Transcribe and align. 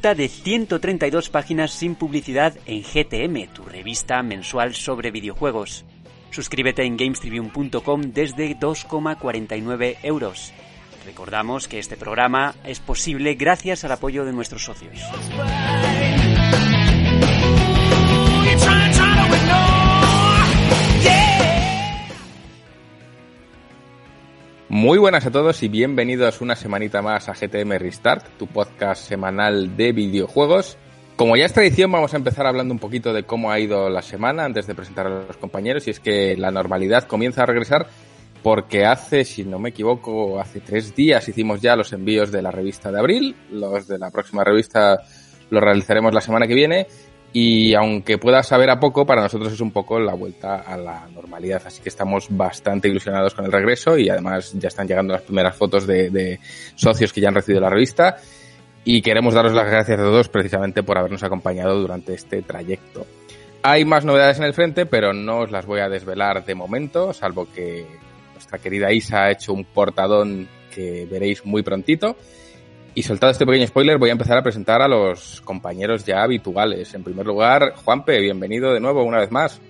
De 0.00 0.28
132 0.28 1.28
páginas 1.28 1.72
sin 1.72 1.96
publicidad 1.96 2.54
en 2.66 2.82
GTM, 2.82 3.52
tu 3.52 3.64
revista 3.64 4.22
mensual 4.22 4.74
sobre 4.74 5.10
videojuegos. 5.10 5.84
Suscríbete 6.30 6.84
en 6.84 6.96
gamestribune.com 6.96 8.02
desde 8.02 8.56
2,49 8.56 9.96
euros. 10.04 10.52
Recordamos 11.04 11.66
que 11.66 11.80
este 11.80 11.96
programa 11.96 12.54
es 12.64 12.78
posible 12.78 13.34
gracias 13.34 13.84
al 13.84 13.90
apoyo 13.90 14.24
de 14.24 14.32
nuestros 14.32 14.64
socios. 14.64 15.02
Muy 24.70 24.98
buenas 24.98 25.24
a 25.24 25.30
todos 25.30 25.62
y 25.62 25.68
bienvenidos 25.68 26.42
una 26.42 26.54
semanita 26.54 27.00
más 27.00 27.30
a 27.30 27.32
GTM 27.32 27.78
Restart, 27.78 28.26
tu 28.36 28.46
podcast 28.46 29.02
semanal 29.02 29.78
de 29.78 29.92
videojuegos. 29.92 30.76
Como 31.16 31.38
ya 31.38 31.46
es 31.46 31.54
tradición, 31.54 31.90
vamos 31.90 32.12
a 32.12 32.18
empezar 32.18 32.46
hablando 32.46 32.74
un 32.74 32.78
poquito 32.78 33.14
de 33.14 33.22
cómo 33.22 33.50
ha 33.50 33.58
ido 33.58 33.88
la 33.88 34.02
semana 34.02 34.44
antes 34.44 34.66
de 34.66 34.74
presentar 34.74 35.06
a 35.06 35.24
los 35.24 35.38
compañeros. 35.38 35.86
Y 35.86 35.90
es 35.90 36.00
que 36.00 36.36
la 36.36 36.50
normalidad 36.50 37.04
comienza 37.04 37.44
a 37.44 37.46
regresar 37.46 37.86
porque 38.42 38.84
hace, 38.84 39.24
si 39.24 39.42
no 39.42 39.58
me 39.58 39.70
equivoco, 39.70 40.38
hace 40.38 40.60
tres 40.60 40.94
días 40.94 41.26
hicimos 41.26 41.62
ya 41.62 41.74
los 41.74 41.94
envíos 41.94 42.30
de 42.30 42.42
la 42.42 42.50
revista 42.50 42.92
de 42.92 42.98
abril, 42.98 43.36
los 43.50 43.88
de 43.88 43.98
la 43.98 44.10
próxima 44.10 44.44
revista 44.44 45.00
los 45.48 45.62
realizaremos 45.62 46.12
la 46.12 46.20
semana 46.20 46.46
que 46.46 46.54
viene 46.54 46.86
y 47.32 47.74
aunque 47.74 48.16
pueda 48.16 48.42
saber 48.42 48.70
a 48.70 48.80
poco, 48.80 49.04
para 49.04 49.22
nosotros 49.22 49.52
es 49.52 49.60
un 49.60 49.70
poco 49.70 50.00
la 50.00 50.14
vuelta 50.14 50.56
a 50.56 50.76
la 50.76 51.06
normalidad. 51.08 51.62
Así 51.66 51.82
que 51.82 51.90
estamos 51.90 52.26
bastante 52.30 52.88
ilusionados 52.88 53.34
con 53.34 53.44
el 53.44 53.52
regreso 53.52 53.98
y 53.98 54.08
además 54.08 54.52
ya 54.54 54.68
están 54.68 54.88
llegando 54.88 55.12
las 55.12 55.22
primeras 55.22 55.54
fotos 55.54 55.86
de, 55.86 56.40
socios 56.74 57.12
que 57.12 57.20
ya 57.20 57.28
han 57.28 57.34
recibido 57.34 57.60
la 57.60 57.70
revista. 57.70 58.16
Y 58.84 59.02
queremos 59.02 59.34
daros 59.34 59.52
las 59.52 59.66
gracias 59.70 59.98
a 59.98 60.02
todos 60.02 60.28
precisamente 60.30 60.82
por 60.82 60.96
habernos 60.96 61.22
acompañado 61.22 61.78
durante 61.78 62.14
este 62.14 62.40
trayecto. 62.40 63.06
Hay 63.62 63.84
más 63.84 64.04
novedades 64.04 64.38
en 64.38 64.44
el 64.44 64.54
frente, 64.54 64.86
pero 64.86 65.12
no 65.12 65.40
os 65.40 65.50
las 65.50 65.66
voy 65.66 65.80
a 65.80 65.88
desvelar 65.88 66.44
de 66.46 66.54
momento, 66.54 67.12
salvo 67.12 67.46
que 67.52 67.84
nuestra 68.32 68.58
querida 68.58 68.92
Isa 68.92 69.24
ha 69.24 69.30
hecho 69.32 69.52
un 69.52 69.64
portadón 69.64 70.48
que 70.74 71.06
veréis 71.10 71.44
muy 71.44 71.62
prontito. 71.62 72.16
Y 72.98 73.04
soltado 73.04 73.30
este 73.30 73.46
pequeño 73.46 73.64
spoiler, 73.64 73.96
voy 73.96 74.08
a 74.08 74.12
empezar 74.14 74.36
a 74.36 74.42
presentar 74.42 74.82
a 74.82 74.88
los 74.88 75.40
compañeros 75.42 76.04
ya 76.04 76.20
habituales. 76.20 76.92
En 76.94 77.04
primer 77.04 77.24
lugar, 77.24 77.74
Juanpe, 77.84 78.18
bienvenido 78.18 78.74
de 78.74 78.80
nuevo 78.80 79.04
una 79.04 79.20
vez 79.20 79.30
más. 79.30 79.60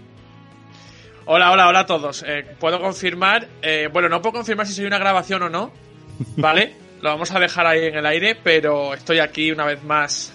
Hola, 1.27 1.53
hola, 1.53 1.69
hola 1.69 1.81
a 1.81 1.85
todos. 1.87 2.25
Eh, 2.27 2.57
puedo 2.59 2.81
confirmar, 2.81 3.47
eh, 3.61 3.91
bueno, 3.93 4.09
no 4.09 4.23
puedo 4.23 4.37
confirmar 4.37 4.67
si 4.67 4.73
soy 4.73 4.87
una 4.87 4.97
grabación 4.97 5.43
o 5.43 5.51
no, 5.51 5.71
¿vale? 6.39 6.73
Lo 7.03 7.11
vamos 7.11 7.31
a 7.33 7.39
dejar 7.39 7.67
ahí 7.67 7.85
en 7.85 7.97
el 7.97 8.07
aire, 8.07 8.35
pero 8.35 8.95
estoy 8.95 9.19
aquí 9.19 9.53
una 9.53 9.67
vez 9.67 9.85
más 9.85 10.33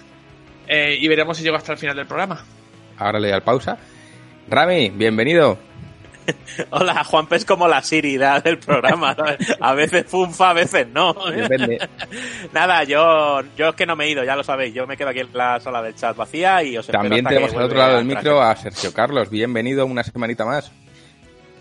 eh, 0.68 0.96
y 0.96 1.08
veremos 1.08 1.36
si 1.36 1.42
llego 1.42 1.56
hasta 1.56 1.72
el 1.72 1.78
final 1.78 1.96
del 1.96 2.06
programa. 2.06 2.44
Ahora 2.96 3.18
le 3.18 3.26
doy 3.26 3.34
al 3.34 3.42
pausa. 3.42 3.76
Rami, 4.48 4.90
bienvenido. 4.90 5.58
Hola, 6.70 7.04
Juanpe 7.04 7.36
es 7.36 7.44
como 7.44 7.68
la 7.68 7.82
Siri 7.82 8.16
del 8.16 8.58
programa. 8.58 9.16
A 9.60 9.74
veces 9.74 10.06
funfa, 10.06 10.50
a 10.50 10.52
veces 10.52 10.86
no. 10.88 11.14
Nada, 12.52 12.84
yo, 12.84 13.40
yo 13.56 13.68
es 13.70 13.74
que 13.74 13.86
no 13.86 13.96
me 13.96 14.04
he 14.04 14.10
ido, 14.10 14.24
ya 14.24 14.36
lo 14.36 14.44
sabéis. 14.44 14.74
Yo 14.74 14.86
me 14.86 14.96
quedo 14.96 15.10
aquí 15.10 15.20
en 15.20 15.28
la 15.32 15.60
sala 15.60 15.82
del 15.82 15.94
chat 15.94 16.16
vacía 16.16 16.62
y 16.62 16.76
os 16.76 16.86
También 16.86 17.24
tenemos 17.24 17.54
al 17.54 17.62
otro 17.62 17.78
lado 17.78 17.96
del 17.96 18.04
micro 18.04 18.42
a 18.42 18.54
Sergio 18.56 18.92
Carlos. 18.92 19.30
Bienvenido 19.30 19.86
una 19.86 20.02
semanita 20.02 20.44
más. 20.44 20.70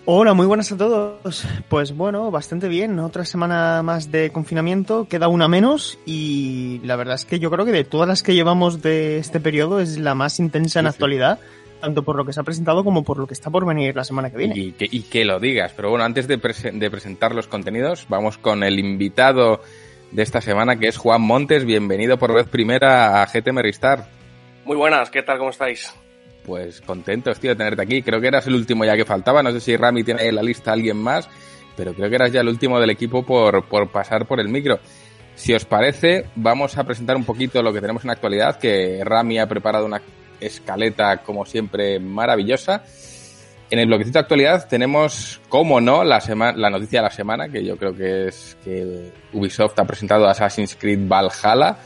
Hola, 0.05 0.33
muy 0.33 0.45
buenas 0.45 0.69
a 0.69 0.77
todos. 0.77 1.45
Pues 1.69 1.95
bueno, 1.95 2.29
bastante 2.29 2.67
bien. 2.67 2.99
Otra 2.99 3.23
semana 3.23 3.81
más 3.83 4.11
de 4.11 4.31
confinamiento, 4.31 5.07
queda 5.07 5.29
una 5.29 5.47
menos 5.47 5.97
y 6.05 6.81
la 6.83 6.97
verdad 6.97 7.15
es 7.15 7.23
que 7.23 7.39
yo 7.39 7.49
creo 7.49 7.65
que 7.65 7.71
de 7.71 7.85
todas 7.85 8.07
las 8.07 8.21
que 8.21 8.33
llevamos 8.33 8.81
de 8.81 9.17
este 9.17 9.39
periodo 9.39 9.79
es 9.79 9.97
la 9.97 10.13
más 10.13 10.39
intensa 10.39 10.81
en 10.81 10.87
actualidad 10.87 11.39
tanto 11.83 12.03
por 12.03 12.15
lo 12.15 12.23
que 12.23 12.31
se 12.31 12.39
ha 12.39 12.43
presentado 12.43 12.81
como 12.85 13.03
por 13.03 13.17
lo 13.17 13.27
que 13.27 13.33
está 13.33 13.49
por 13.49 13.65
venir 13.65 13.93
la 13.93 14.05
semana 14.05 14.29
que 14.29 14.37
viene. 14.37 14.53
Y 14.57 14.71
que, 14.71 14.87
y 14.89 15.01
que 15.01 15.25
lo 15.25 15.41
digas, 15.41 15.73
pero 15.75 15.89
bueno, 15.89 16.05
antes 16.05 16.29
de, 16.29 16.37
de 16.37 16.89
presentar 16.89 17.35
los 17.35 17.47
contenidos, 17.47 18.05
vamos 18.07 18.37
con 18.37 18.63
el 18.63 18.79
invitado 18.79 19.59
de 20.11 20.23
esta 20.23 20.39
semana, 20.39 20.77
que 20.77 20.87
es 20.87 20.95
Juan 20.95 21.21
Montes. 21.21 21.65
Bienvenido 21.65 22.17
por 22.17 22.33
vez 22.33 22.47
primera 22.47 23.21
a 23.21 23.25
GTM 23.25 23.57
Restart. 23.57 24.07
Muy 24.63 24.77
buenas, 24.77 25.09
¿qué 25.09 25.23
tal? 25.23 25.37
¿Cómo 25.39 25.49
estáis? 25.49 25.93
Pues 26.45 26.79
contentos, 26.79 27.37
tío, 27.41 27.49
de 27.49 27.57
tenerte 27.57 27.81
aquí. 27.81 28.01
Creo 28.01 28.21
que 28.21 28.27
eras 28.27 28.47
el 28.47 28.55
último 28.55 28.85
ya 28.85 28.95
que 28.95 29.03
faltaba. 29.03 29.43
No 29.43 29.51
sé 29.51 29.59
si 29.59 29.75
Rami 29.75 30.05
tiene 30.05 30.25
en 30.25 30.35
la 30.35 30.41
lista 30.41 30.71
a 30.71 30.75
alguien 30.75 30.95
más, 30.95 31.27
pero 31.75 31.93
creo 31.93 32.09
que 32.09 32.15
eras 32.15 32.31
ya 32.31 32.39
el 32.39 32.47
último 32.47 32.79
del 32.79 32.91
equipo 32.91 33.25
por, 33.25 33.65
por 33.65 33.91
pasar 33.91 34.25
por 34.25 34.39
el 34.39 34.47
micro. 34.47 34.79
Si 35.35 35.53
os 35.53 35.65
parece, 35.65 36.27
vamos 36.35 36.77
a 36.77 36.85
presentar 36.85 37.17
un 37.17 37.25
poquito 37.25 37.61
lo 37.61 37.73
que 37.73 37.81
tenemos 37.81 38.05
en 38.05 38.07
la 38.07 38.13
actualidad, 38.13 38.57
que 38.57 39.01
Rami 39.03 39.37
ha 39.37 39.47
preparado 39.47 39.85
una 39.85 40.01
escaleta, 40.45 41.17
como 41.17 41.45
siempre, 41.45 41.99
maravillosa. 41.99 42.83
En 43.69 43.79
el 43.79 43.87
bloquecito 43.87 44.19
de 44.19 44.23
actualidad 44.23 44.67
tenemos, 44.67 45.41
como 45.49 45.81
no, 45.81 46.03
la, 46.03 46.21
la 46.55 46.69
noticia 46.69 46.99
de 46.99 47.03
la 47.03 47.11
semana, 47.11 47.49
que 47.49 47.63
yo 47.63 47.77
creo 47.77 47.95
que 47.95 48.27
es 48.27 48.57
que 48.63 49.11
Ubisoft 49.33 49.79
ha 49.79 49.85
presentado 49.85 50.27
Assassin's 50.27 50.75
Creed 50.75 51.07
Valhalla 51.07 51.77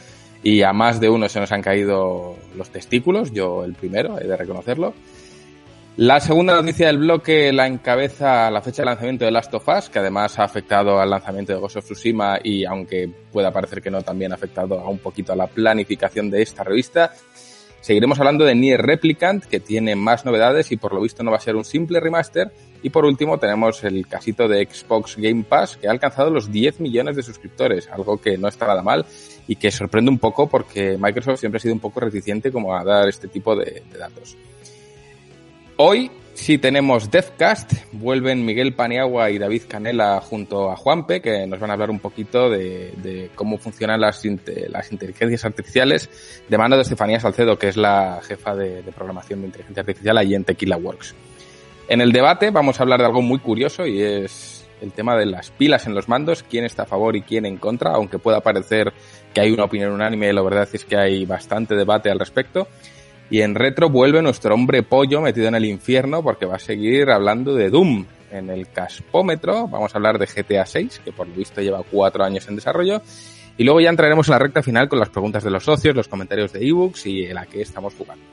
y 0.44 0.62
a 0.63 0.73
más 0.73 1.00
de 1.00 1.09
uno 1.09 1.29
se 1.29 1.40
nos 1.40 1.51
han 1.51 1.62
caído 1.62 2.35
los 2.56 2.69
testículos, 2.69 3.31
yo 3.31 3.63
el 3.63 3.73
primero, 3.73 4.19
he 4.19 4.28
de 4.28 4.38
reconocerlo. 4.38 4.94
La 5.97 6.19
segunda 6.19 6.53
noticia 6.53 6.88
del 6.88 7.00
bloque 7.00 7.51
la 7.51 7.66
encabeza 7.66 8.51
la 8.51 8.62
fecha 8.62 8.84
de 8.84 8.85
lanzamiento 8.85 9.25
de 9.25 9.31
Last 9.31 9.51
of 9.56 9.68
Us, 9.68 9.89
que 9.89 9.97
además 9.97 10.38
ha 10.38 10.44
afectado 10.44 11.00
al 11.00 11.09
lanzamiento 11.09 11.53
de 11.53 11.59
Ghost 11.59 11.78
of 11.78 11.85
Tsushima 11.85 12.38
y 12.44 12.66
aunque 12.66 13.09
pueda 13.31 13.51
parecer 13.51 13.81
que 13.81 13.89
no, 13.89 14.03
también 14.03 14.31
ha 14.31 14.35
afectado 14.35 14.75
un 14.88 15.00
poquito 15.00 15.34
a 15.34 15.35
la 15.35 15.47
planificación 15.47 16.29
de 16.29 16.44
esta 16.44 16.63
revista. 16.63 17.13
Seguiremos 17.88 18.20
hablando 18.20 18.44
de 18.44 18.53
Nier 18.53 18.81
Replicant, 18.81 19.46
que 19.46 19.62
tiene 19.62 19.96
más 19.96 20.25
novedades 20.25 20.74
y 20.74 20.75
por 20.75 20.94
lo 20.94 21.00
visto 21.00 21.24
no 21.24 21.31
va 21.31 21.38
a 21.38 21.40
ser 21.40 21.56
un 21.56 21.64
simple 21.64 22.02
remaster. 22.02 22.52
Y 22.84 22.90
por 22.90 23.06
último 23.06 23.40
tenemos 23.40 23.81
el 23.86 24.06
casito 24.08 24.50
de 24.50 24.68
Xbox 24.70 25.16
Game 25.16 25.46
Pass, 25.46 25.78
que 25.78 25.88
ha 25.88 25.92
alcanzado 25.92 26.30
los 26.30 26.52
10 26.52 26.81
millones 26.81 27.16
de 27.16 27.24
suscriptores, 27.24 27.88
algo 27.88 28.18
que 28.18 28.38
no 28.38 28.50
está 28.50 28.68
nada 28.68 28.84
mal 28.84 29.06
y 29.48 29.56
que 29.56 29.72
sorprende 29.72 30.12
un 30.12 30.20
poco 30.20 30.50
porque 30.50 30.98
Microsoft 31.00 31.40
siempre 31.40 31.59
ha 31.59 31.62
sido 31.62 31.75
un 31.75 31.80
poco 31.80 32.02
reticente 32.02 32.52
como 32.52 32.75
a 32.75 32.84
dar 32.84 33.08
este 33.08 33.30
tipo 33.30 33.56
de, 33.56 33.84
de 33.90 33.98
datos. 33.98 34.36
Hoy 35.78 36.12
Sí, 36.38 36.59
tenemos 36.59 37.09
Devcast, 37.09 37.74
vuelven 37.92 38.46
Miguel 38.46 38.74
Paniagua 38.74 39.31
y 39.31 39.40
David 39.40 39.64
Canela 39.68 40.22
junto 40.22 40.72
a 40.72 40.78
Juanpe, 40.78 41.20
que 41.20 41.48
nos 41.48 41.59
van 41.59 41.72
a 41.72 41.74
hablar 41.74 41.90
un 41.90 42.00
poquito 42.00 42.50
de, 42.50 43.31
cómo 43.34 43.58
funcionan 43.58 44.00
las, 44.00 44.24
inteligencias 44.24 45.44
artificiales, 45.44 46.09
de 46.48 46.58
mano 46.58 46.75
de 46.75 46.84
Estefanía 46.84 47.20
Salcedo, 47.20 47.58
que 47.58 47.68
es 47.68 47.75
la 47.75 48.22
jefa 48.24 48.56
de, 48.56 48.84
programación 48.96 49.42
de 49.42 49.48
inteligencia 49.48 49.81
artificial 49.81 50.18
ahí 50.18 50.36
en 50.36 50.44
Tequila 50.44 50.78
Works. 50.78 51.16
En 51.90 52.02
el 52.02 52.12
debate 52.12 52.52
vamos 52.52 52.80
a 52.80 52.84
hablar 52.84 53.00
de 53.00 53.08
algo 53.08 53.24
muy 53.24 53.40
curioso 53.40 53.88
y 53.88 54.02
es 54.02 54.66
el 54.80 54.92
tema 54.92 55.18
de 55.18 55.25
las 55.25 55.50
pilas 55.50 55.88
en 55.88 55.96
los 55.96 56.08
mandos, 56.08 56.44
quién 56.44 56.64
está 56.64 56.84
a 56.84 56.86
favor 56.86 57.16
y 57.16 57.24
quién 57.24 57.48
en 57.48 57.58
contra, 57.58 57.94
aunque 57.94 58.19
pueda 58.19 58.42
parecer 58.42 58.94
que 59.34 59.42
hay 59.42 59.52
una 59.52 59.64
opinión 59.64 59.92
unánime, 59.92 60.31
la 60.31 60.44
verdad 60.44 60.69
es 60.72 60.86
que 60.86 60.98
hay 60.98 61.25
bastante 61.25 61.75
debate 61.75 62.12
al 62.12 62.19
respecto. 62.19 62.68
Y 63.30 63.42
en 63.42 63.56
retro 63.56 63.90
vuelve 63.90 64.22
nuestro 64.22 64.54
hombre 64.54 64.84
pollo 64.84 65.22
metido 65.22 65.48
en 65.48 65.56
el 65.56 65.66
infierno 65.66 66.24
porque 66.24 66.46
va 66.46 66.56
a 66.56 66.60
seguir 66.60 67.10
hablando 67.10 67.56
de 67.56 67.70
Doom. 67.70 68.06
En 68.32 68.50
el 68.50 68.70
caspómetro 68.70 69.68
vamos 69.68 69.94
a 69.94 69.98
hablar 69.98 70.20
de 70.20 70.26
GTA 70.26 70.66
6, 70.66 71.02
que 71.04 71.12
por 71.12 71.28
lo 71.28 71.36
visto 71.36 71.62
lleva 71.62 71.84
cuatro 71.90 72.24
años 72.24 72.48
en 72.48 72.56
desarrollo. 72.56 73.02
Y 73.58 73.64
luego 73.64 73.82
ya 73.82 73.90
entraremos 73.90 74.28
en 74.28 74.34
la 74.34 74.40
recta 74.40 74.62
final 74.62 74.88
con 74.88 75.00
las 75.00 75.10
preguntas 75.10 75.44
de 75.44 75.50
los 75.50 75.64
socios, 75.64 75.96
los 75.96 76.07
comentarios 76.07 76.54
de 76.54 76.66
ebooks 76.66 77.06
y 77.07 77.25
en 77.25 77.36
la 77.36 77.46
que 77.46 77.62
estamos 77.62 77.94
jugando. 77.96 78.24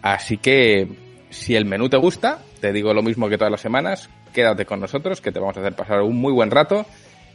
Así 0.00 0.38
que, 0.38 0.88
si 1.30 1.54
el 1.54 1.64
menú 1.64 1.88
te 1.88 1.98
gusta, 1.98 2.38
te 2.60 2.72
digo 2.72 2.94
lo 2.94 3.02
mismo 3.02 3.28
que 3.28 3.36
todas 3.36 3.50
las 3.50 3.60
semanas, 3.60 4.08
quédate 4.32 4.64
con 4.64 4.80
nosotros, 4.80 5.20
que 5.20 5.32
te 5.32 5.38
vamos 5.38 5.56
a 5.56 5.60
hacer 5.60 5.74
pasar 5.74 6.00
un 6.00 6.16
muy 6.16 6.32
buen 6.32 6.50
rato. 6.50 6.86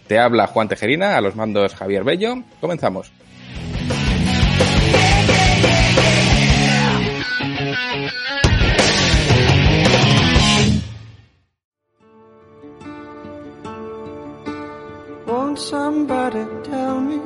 Te 0.07 0.19
habla 0.19 0.47
Juan 0.47 0.67
Tejerina, 0.67 1.15
a 1.15 1.21
los 1.21 1.35
mandos 1.35 1.75
Javier 1.75 2.03
Bello. 2.03 2.43
Comenzamos. 2.59 3.11
Want 15.33 15.57
somebody 15.57 16.45
tell 16.63 17.01
me 17.01 17.19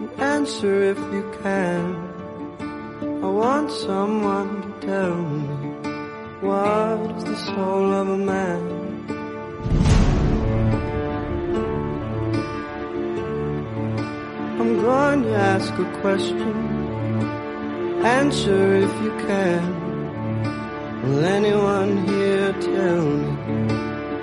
and 0.00 0.10
answer 0.20 0.82
if 0.92 0.98
you 1.14 1.24
can. 1.42 1.82
I 3.24 3.26
want 3.26 3.70
someone 3.70 4.50
to 4.60 4.86
tell 4.86 5.16
me 5.16 5.46
what 6.46 7.16
is 7.16 7.24
the 7.24 7.36
soul 7.36 7.94
of 8.00 8.06
a 8.06 8.18
man. 8.18 8.60
I'm 14.60 14.74
going 14.82 15.22
to 15.22 15.34
ask 15.54 15.72
a 15.72 15.88
question. 16.02 16.52
Answer 18.04 18.74
if 18.86 18.94
you 19.04 19.12
can. 19.26 19.64
Will 21.04 21.24
anyone 21.24 22.06
here 22.08 22.52
tell 22.52 23.02
me 23.20 23.32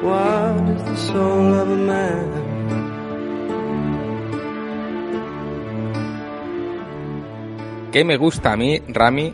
what 0.05 0.69
is 0.75 0.83
the 0.83 0.95
soul 0.95 1.53
of 1.55 1.69
a 1.71 1.75
man? 1.75 2.46
¿Qué 7.97 8.03
me 8.03 8.17
gusta 8.17 8.53
a 8.53 8.55
mí, 8.55 8.79
Rami? 8.89 9.33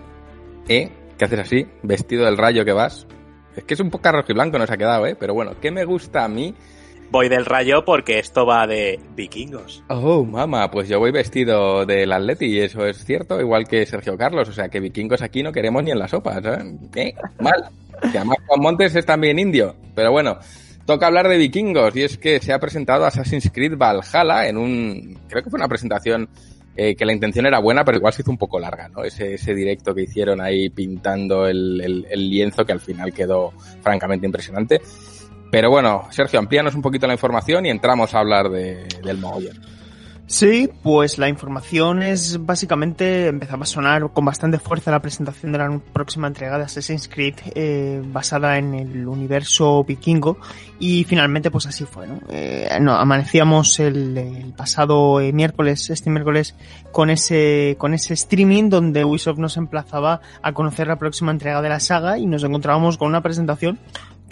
¿Eh? 0.69 0.89
¿Qué 1.17 1.25
haces 1.25 1.39
así? 1.39 1.67
Vestido 1.81 2.23
del 2.23 2.37
rayo 2.37 2.63
que 2.63 2.71
vas. 2.71 3.05
Es 3.57 3.65
que 3.65 3.73
es 3.73 3.79
un 3.81 3.89
poco 3.89 4.09
rojo 4.09 4.31
y 4.31 4.33
blanco 4.33 4.57
nos 4.57 4.71
ha 4.71 4.77
quedado, 4.77 5.05
¿eh? 5.05 5.17
Pero 5.19 5.33
bueno, 5.33 5.51
¿qué 5.61 5.69
me 5.69 5.83
gusta 5.83 6.23
a 6.23 6.29
mí? 6.29 6.55
Voy 7.11 7.27
del 7.27 7.43
rayo 7.43 7.83
porque 7.83 8.19
esto 8.19 8.45
va 8.45 8.65
de 8.65 9.01
vikingos. 9.17 9.83
Oh, 9.89 10.23
mamá, 10.23 10.71
pues 10.71 10.87
yo 10.87 10.97
voy 10.97 11.11
vestido 11.11 11.85
del 11.85 12.13
Atleti 12.13 12.45
y 12.45 12.59
eso 12.59 12.85
es 12.85 13.03
cierto, 13.03 13.41
igual 13.41 13.67
que 13.67 13.85
Sergio 13.85 14.17
Carlos. 14.17 14.47
O 14.47 14.53
sea, 14.53 14.69
que 14.69 14.79
vikingos 14.79 15.21
aquí 15.21 15.43
no 15.43 15.51
queremos 15.51 15.83
ni 15.83 15.91
en 15.91 15.99
la 15.99 16.07
sopa, 16.07 16.41
¿sabes? 16.41 16.63
¿Eh? 16.95 17.13
Mal. 17.41 17.65
Que 18.13 18.17
además 18.17 18.37
Juan 18.47 18.61
Montes 18.61 18.95
es 18.95 19.05
también 19.05 19.39
indio. 19.39 19.75
Pero 19.93 20.13
bueno, 20.13 20.39
toca 20.85 21.07
hablar 21.07 21.27
de 21.27 21.37
vikingos 21.37 21.93
y 21.97 22.03
es 22.03 22.17
que 22.17 22.39
se 22.39 22.53
ha 22.53 22.59
presentado 22.59 23.05
Assassin's 23.05 23.51
Creed 23.53 23.75
Valhalla 23.75 24.47
en 24.47 24.55
un... 24.55 25.19
Creo 25.27 25.43
que 25.43 25.49
fue 25.49 25.59
una 25.59 25.67
presentación 25.67 26.29
eh, 26.75 26.95
que 26.95 27.05
la 27.05 27.13
intención 27.13 27.45
era 27.45 27.59
buena, 27.59 27.83
pero 27.83 27.97
igual 27.97 28.13
se 28.13 28.21
hizo 28.21 28.31
un 28.31 28.37
poco 28.37 28.59
larga, 28.59 28.87
¿no? 28.89 29.03
Ese, 29.03 29.35
ese 29.35 29.53
directo 29.53 29.93
que 29.93 30.03
hicieron 30.03 30.41
ahí 30.41 30.69
pintando 30.69 31.47
el, 31.47 31.81
el, 31.81 32.07
el 32.09 32.29
lienzo 32.29 32.65
que 32.65 32.71
al 32.71 32.79
final 32.79 33.13
quedó 33.13 33.51
francamente 33.81 34.25
impresionante. 34.25 34.81
Pero 35.51 35.69
bueno, 35.69 36.07
Sergio, 36.09 36.39
amplíanos 36.39 36.73
un 36.73 36.81
poquito 36.81 37.05
la 37.05 37.13
información 37.13 37.65
y 37.67 37.69
entramos 37.69 38.13
a 38.15 38.19
hablar 38.19 38.49
de, 38.49 38.87
del 39.03 39.17
mogollón. 39.19 39.59
Sí, 40.33 40.67
pues 40.81 41.19
la 41.19 41.29
información 41.29 42.01
es 42.01 42.43
básicamente 42.43 43.27
empezaba 43.27 43.61
a 43.61 43.65
sonar 43.67 44.09
con 44.13 44.25
bastante 44.25 44.57
fuerza 44.57 44.89
la 44.89 44.99
presentación 44.99 45.51
de 45.51 45.59
la 45.59 45.79
próxima 45.93 46.25
entrega 46.25 46.57
de 46.57 46.63
Assassin's 46.63 47.07
Creed 47.07 47.35
eh, 47.53 48.01
basada 48.03 48.57
en 48.57 48.73
el 48.73 49.07
universo 49.07 49.83
vikingo 49.83 50.39
y 50.79 51.03
finalmente 51.03 51.51
pues 51.51 51.67
así 51.67 51.85
fue, 51.85 52.07
¿no? 52.07 52.19
Eh, 52.31 52.67
amanecíamos 52.67 53.79
el, 53.79 54.17
el 54.17 54.53
pasado 54.53 55.21
eh, 55.21 55.31
miércoles, 55.33 55.91
este 55.91 56.09
miércoles, 56.09 56.55
con 56.91 57.11
ese 57.11 57.75
con 57.77 57.93
ese 57.93 58.15
streaming 58.15 58.69
donde 58.71 59.05
Ubisoft 59.05 59.37
nos 59.37 59.55
emplazaba 59.57 60.19
a 60.41 60.51
conocer 60.53 60.87
la 60.87 60.95
próxima 60.95 61.31
entrega 61.31 61.61
de 61.61 61.69
la 61.69 61.79
saga 61.79 62.17
y 62.17 62.25
nos 62.25 62.43
encontrábamos 62.43 62.97
con 62.97 63.07
una 63.07 63.21
presentación 63.21 63.77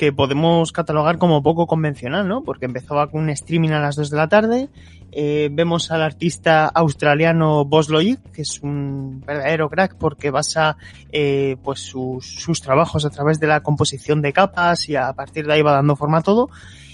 que 0.02 0.12
podemos 0.12 0.72
catalogar 0.72 1.20
como 1.20 1.44
poco 1.44 1.68
convencional, 1.68 2.28
¿no? 2.28 2.44
Porque 2.44 2.66
empezaba 2.66 3.12
con 3.12 3.22
un 3.22 3.30
streaming 3.30 3.70
a 3.70 3.80
las 3.80 3.96
2 3.96 4.10
de 4.10 4.18
la 4.18 4.28
tarde. 4.30 4.70
Eh, 5.12 5.50
vemos 5.52 5.92
al 5.92 6.02
artista 6.02 6.68
australiano 6.68 7.66
Boss 7.66 7.90
que 8.34 8.44
es 8.44 8.62
un 8.62 9.22
verdadero 9.26 9.70
crack 9.70 9.96
porque 9.96 10.32
basa 10.32 10.78
eh, 11.12 11.58
pues 11.64 11.82
sus, 11.82 12.26
sus 12.26 12.62
trabajos 12.62 13.06
a 13.06 13.10
través 13.10 13.40
de 13.40 13.48
la 13.48 13.62
composición 13.62 14.22
de 14.22 14.32
capas 14.32 14.88
y 14.88 14.96
a 14.96 15.12
partir 15.14 15.46
de 15.46 15.54
ahí 15.54 15.62
va 15.62 15.74
dando 15.74 15.96
forma 15.96 16.20
a 16.20 16.22
todo. 16.22 16.50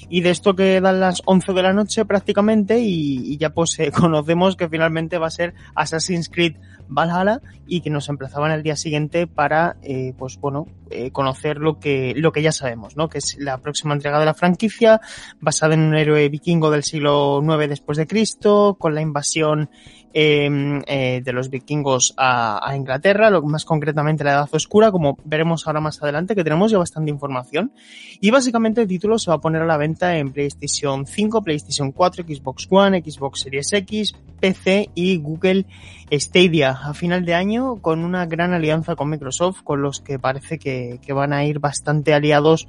Y 0.09 0.21
de 0.21 0.29
esto 0.29 0.55
quedan 0.55 1.01
las 1.01 1.21
11 1.25 1.53
de 1.53 1.61
la 1.61 1.73
noche 1.73 2.05
prácticamente 2.05 2.79
y, 2.79 3.33
y 3.33 3.37
ya 3.37 3.49
pues 3.49 3.77
eh, 3.79 3.91
conocemos 3.95 4.55
que 4.55 4.69
finalmente 4.69 5.17
va 5.17 5.27
a 5.27 5.31
ser 5.31 5.53
Assassin's 5.75 6.29
Creed 6.29 6.55
Valhalla 6.89 7.41
y 7.67 7.81
que 7.81 7.89
nos 7.89 8.09
emplazaban 8.09 8.51
el 8.51 8.63
día 8.63 8.75
siguiente 8.75 9.27
para 9.27 9.77
eh, 9.81 10.13
pues 10.17 10.37
bueno 10.39 10.67
eh, 10.89 11.11
conocer 11.11 11.57
lo 11.57 11.79
que 11.79 12.13
lo 12.15 12.31
que 12.31 12.41
ya 12.41 12.51
sabemos 12.51 12.95
no 12.95 13.09
que 13.09 13.17
es 13.17 13.37
la 13.39 13.57
próxima 13.59 13.93
entrega 13.93 14.19
de 14.19 14.25
la 14.25 14.33
franquicia 14.33 15.01
basada 15.39 15.73
en 15.73 15.81
un 15.81 15.95
héroe 15.95 16.29
vikingo 16.29 16.71
del 16.71 16.83
siglo 16.83 17.41
9 17.43 17.67
después 17.67 17.97
de 17.97 18.07
Cristo 18.07 18.77
con 18.79 18.95
la 18.95 19.01
invasión 19.01 19.69
de 20.13 21.31
los 21.33 21.49
vikingos 21.49 22.13
a, 22.17 22.67
a, 22.67 22.75
Inglaterra, 22.75 23.29
lo 23.29 23.41
más 23.43 23.65
concretamente 23.65 24.23
la 24.23 24.31
Edad 24.31 24.49
Oscura, 24.51 24.91
como 24.91 25.17
veremos 25.25 25.67
ahora 25.67 25.79
más 25.79 26.01
adelante, 26.01 26.35
que 26.35 26.43
tenemos 26.43 26.71
ya 26.71 26.77
bastante 26.77 27.11
información. 27.11 27.71
Y 28.19 28.31
básicamente 28.31 28.81
el 28.81 28.87
título 28.87 29.19
se 29.19 29.29
va 29.29 29.37
a 29.37 29.41
poner 29.41 29.61
a 29.61 29.65
la 29.65 29.77
venta 29.77 30.17
en 30.17 30.31
PlayStation 30.31 31.05
5, 31.05 31.41
PlayStation 31.41 31.91
4, 31.91 32.25
Xbox 32.27 32.67
One, 32.69 33.01
Xbox 33.01 33.41
Series 33.41 33.71
X, 33.73 34.15
PC 34.39 34.89
y 34.95 35.17
Google 35.17 35.65
Stadia 36.11 36.71
a 36.71 36.93
final 36.93 37.25
de 37.25 37.33
año 37.33 37.77
con 37.77 38.03
una 38.03 38.25
gran 38.25 38.53
alianza 38.53 38.95
con 38.95 39.09
Microsoft, 39.09 39.63
con 39.63 39.81
los 39.81 39.99
que 39.99 40.19
parece 40.19 40.57
que, 40.57 40.99
que 41.05 41.13
van 41.13 41.33
a 41.33 41.43
ir 41.45 41.59
bastante 41.59 42.13
aliados 42.13 42.67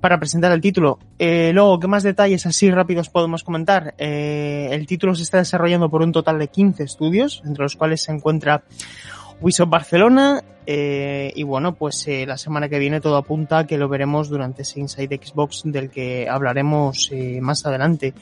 para 0.00 0.18
presentar 0.18 0.52
el 0.52 0.60
título. 0.60 0.98
Eh, 1.18 1.50
luego, 1.52 1.80
¿qué 1.80 1.88
más 1.88 2.02
detalles 2.02 2.46
así 2.46 2.70
rápidos 2.70 3.08
podemos 3.08 3.42
comentar? 3.42 3.94
Eh, 3.98 4.68
el 4.70 4.86
título 4.86 5.14
se 5.14 5.22
está 5.22 5.38
desarrollando 5.38 5.90
por 5.90 6.02
un 6.02 6.12
total 6.12 6.38
de 6.38 6.48
15 6.48 6.84
estudios, 6.84 7.42
entre 7.44 7.64
los 7.64 7.76
cuales 7.76 8.02
se 8.02 8.12
encuentra 8.12 8.62
Ubisoft 9.40 9.70
Barcelona, 9.70 10.42
eh, 10.70 11.32
y 11.34 11.44
bueno, 11.44 11.74
pues 11.74 12.06
eh, 12.08 12.26
la 12.26 12.36
semana 12.36 12.68
que 12.68 12.78
viene 12.78 13.00
todo 13.00 13.16
apunta 13.16 13.60
a 13.60 13.66
que 13.66 13.78
lo 13.78 13.88
veremos 13.88 14.28
durante 14.28 14.60
ese 14.60 14.80
Inside 14.80 15.18
Xbox 15.24 15.62
del 15.64 15.88
que 15.88 16.28
hablaremos 16.28 17.08
eh, 17.10 17.40
más 17.40 17.64
adelante. 17.64 18.12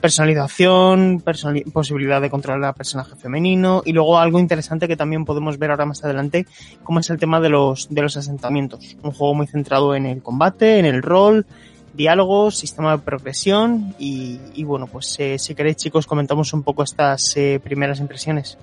Personalización, 0.00 1.22
personali 1.24 1.62
posibilidad 1.62 2.20
de 2.20 2.28
controlar 2.28 2.70
al 2.70 2.74
personaje 2.74 3.14
femenino 3.14 3.82
y 3.84 3.92
luego 3.92 4.18
algo 4.18 4.40
interesante 4.40 4.88
que 4.88 4.96
también 4.96 5.24
podemos 5.24 5.58
ver 5.60 5.70
ahora 5.70 5.86
más 5.86 6.02
adelante, 6.02 6.44
como 6.82 6.98
es 6.98 7.08
el 7.08 7.18
tema 7.18 7.40
de 7.40 7.50
los, 7.50 7.88
de 7.88 8.02
los 8.02 8.16
asentamientos. 8.16 8.96
Un 9.04 9.12
juego 9.12 9.34
muy 9.34 9.46
centrado 9.46 9.94
en 9.94 10.06
el 10.06 10.24
combate, 10.24 10.80
en 10.80 10.86
el 10.86 11.02
rol, 11.02 11.46
diálogos, 11.94 12.58
sistema 12.58 12.96
de 12.96 12.98
progresión 12.98 13.94
y, 14.00 14.40
y 14.54 14.64
bueno, 14.64 14.88
pues 14.88 15.14
eh, 15.20 15.38
si 15.38 15.54
queréis 15.54 15.76
chicos 15.76 16.08
comentamos 16.08 16.52
un 16.52 16.64
poco 16.64 16.82
estas 16.82 17.36
eh, 17.36 17.60
primeras 17.62 18.00
impresiones. 18.00 18.58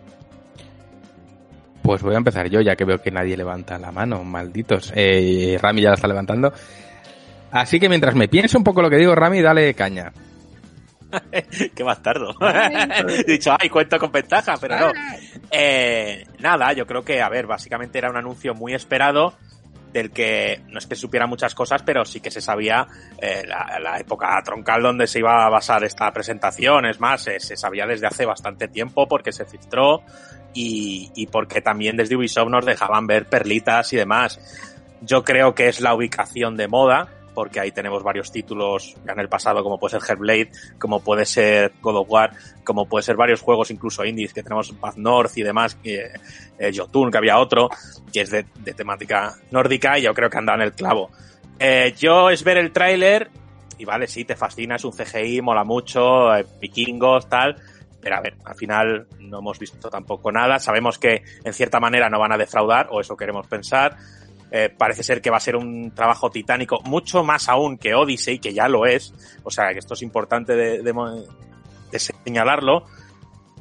Pues 1.90 2.04
voy 2.04 2.14
a 2.14 2.20
empezar 2.20 2.48
yo, 2.48 2.62
ya 2.62 2.76
que 2.76 2.86
veo 2.86 3.02
que 3.02 3.10
nadie 3.10 3.36
levanta 3.36 3.80
la 3.80 3.92
mano, 3.92 4.24
malditos. 4.24 4.94
Eh, 4.96 5.58
Rami 5.60 5.82
ya 5.82 5.90
la 5.90 5.96
está 5.96 6.08
levantando. 6.08 6.54
Así 7.50 7.80
que 7.80 7.90
mientras 7.90 8.14
me 8.14 8.28
pienso 8.28 8.60
un 8.60 8.64
poco 8.64 8.84
lo 8.84 8.92
que 8.92 8.98
digo, 8.98 9.16
Rami, 9.16 9.42
dale 9.42 9.74
caña. 9.74 10.14
Qué 11.76 11.82
bastardo. 11.82 12.36
He 13.08 13.24
dicho, 13.24 13.56
ay, 13.60 13.70
cuento 13.70 13.98
con 13.98 14.12
ventaja, 14.12 14.54
pero 14.62 14.80
no. 14.80 14.92
Eh, 15.50 16.28
nada, 16.38 16.74
yo 16.74 16.86
creo 16.86 17.02
que, 17.02 17.24
a 17.24 17.30
ver, 17.30 17.48
básicamente 17.48 17.98
era 17.98 18.12
un 18.12 18.18
anuncio 18.18 18.54
muy 18.54 18.76
esperado 18.76 19.34
del 19.92 20.12
que 20.12 20.62
no 20.68 20.78
es 20.78 20.86
que 20.86 20.94
supiera 20.94 21.26
muchas 21.26 21.56
cosas, 21.56 21.82
pero 21.82 22.06
sí 22.06 22.20
que 22.20 22.30
se 22.30 22.42
sabía 22.42 22.86
eh, 23.20 23.42
la, 23.48 23.80
la, 23.80 23.98
época 23.98 24.40
troncal 24.46 24.84
donde 24.84 25.08
se 25.08 25.18
iba 25.18 25.44
a 25.44 25.50
basar 25.50 25.84
esta 25.84 26.14
presentación. 26.14 26.86
Es 26.86 27.00
más, 27.00 27.24
se, 27.24 27.40
se 27.40 27.58
sabía 27.58 27.88
desde 27.88 28.06
hace 28.06 28.28
bastante 28.28 28.68
tiempo 28.68 29.08
porque 29.08 29.32
se 29.32 29.46
filtró 29.46 30.04
y, 30.54 31.12
y 31.16 31.28
porque 31.28 31.62
también 31.62 31.98
desde 31.98 32.16
Ubisoft 32.16 32.50
nos 32.50 32.66
dejaban 32.66 33.08
ver 33.08 33.28
perlitas 33.28 33.94
y 33.94 33.98
demás. 33.98 34.40
Yo 35.02 35.24
creo 35.24 35.56
que 35.56 35.68
es 35.68 35.80
la 35.80 35.94
ubicación 35.94 36.58
de 36.58 36.68
moda, 36.68 37.08
porque 37.40 37.62
ahí 37.62 37.72
tenemos 37.72 38.04
varios 38.04 38.34
títulos 38.34 38.96
en 39.08 39.18
el 39.18 39.30
pasado, 39.30 39.64
como 39.64 39.80
puede 39.80 39.98
ser 39.98 40.10
Hellblade, 40.10 40.52
como 40.78 41.00
puede 41.02 41.26
ser 41.26 41.72
God 41.82 42.00
of 42.00 42.10
War, 42.10 42.32
como 42.66 42.86
puede 42.86 43.04
ser 43.04 43.16
varios 43.16 43.40
juegos, 43.40 43.72
incluso 43.72 44.04
indies, 44.04 44.34
que 44.34 44.44
tenemos 44.44 44.74
Path 44.74 44.98
North 44.98 45.38
y 45.38 45.44
demás, 45.44 45.76
que, 45.76 46.12
eh, 46.58 46.72
Jotun, 46.76 47.10
que 47.10 47.18
había 47.18 47.40
otro, 47.40 47.70
que 48.12 48.22
es 48.22 48.30
de, 48.32 48.46
de, 48.60 48.74
temática 48.74 49.36
nórdica, 49.52 49.98
y 49.98 50.02
yo 50.02 50.14
creo 50.14 50.30
que 50.30 50.38
anda 50.38 50.56
en 50.56 50.62
el 50.64 50.74
clavo. 50.74 51.12
Eh, 51.60 51.94
yo 51.98 52.30
es 52.30 52.44
ver 52.44 52.58
el 52.58 52.74
tráiler, 52.74 53.30
y 53.78 53.86
vale, 53.86 54.08
sí, 54.08 54.26
te 54.26 54.36
fascina, 54.36 54.76
es 54.76 54.84
un 54.84 54.92
CGI, 54.92 55.42
mola 55.42 55.64
mucho, 55.64 56.36
eh, 56.36 56.46
vikingos, 56.60 57.30
tal, 57.30 57.56
pero 58.02 58.16
a 58.16 58.22
ver, 58.22 58.36
al 58.46 58.56
final 58.56 59.08
no 59.20 59.40
hemos 59.40 59.60
visto 59.60 59.90
tampoco 59.90 60.32
nada, 60.32 60.60
sabemos 60.60 60.98
que 60.98 61.24
en 61.44 61.54
cierta 61.54 61.80
manera 61.80 62.10
no 62.10 62.20
van 62.20 62.32
a 62.32 62.38
defraudar, 62.38 62.88
o 62.92 63.02
eso 63.02 63.18
queremos 63.18 63.48
pensar, 63.48 63.98
eh, 64.52 64.74
parece 64.76 65.04
ser 65.04 65.22
que 65.22 65.30
va 65.30 65.38
a 65.38 65.42
ser 65.42 65.56
un 65.56 65.92
trabajo 65.92 66.30
titánico, 66.30 66.80
mucho 66.86 67.24
más 67.24 67.50
aún 67.50 67.78
que 67.78 67.94
Odyssey, 67.94 68.40
que 68.40 68.54
ya 68.54 68.68
lo 68.68 68.86
es, 68.86 69.14
o 69.44 69.52
sea 69.52 69.72
que 69.74 69.80
esto 69.80 69.94
es 69.94 70.02
importante 70.02 70.56
de, 70.56 70.82
de, 70.82 72.00
señalarlo, 72.00 72.86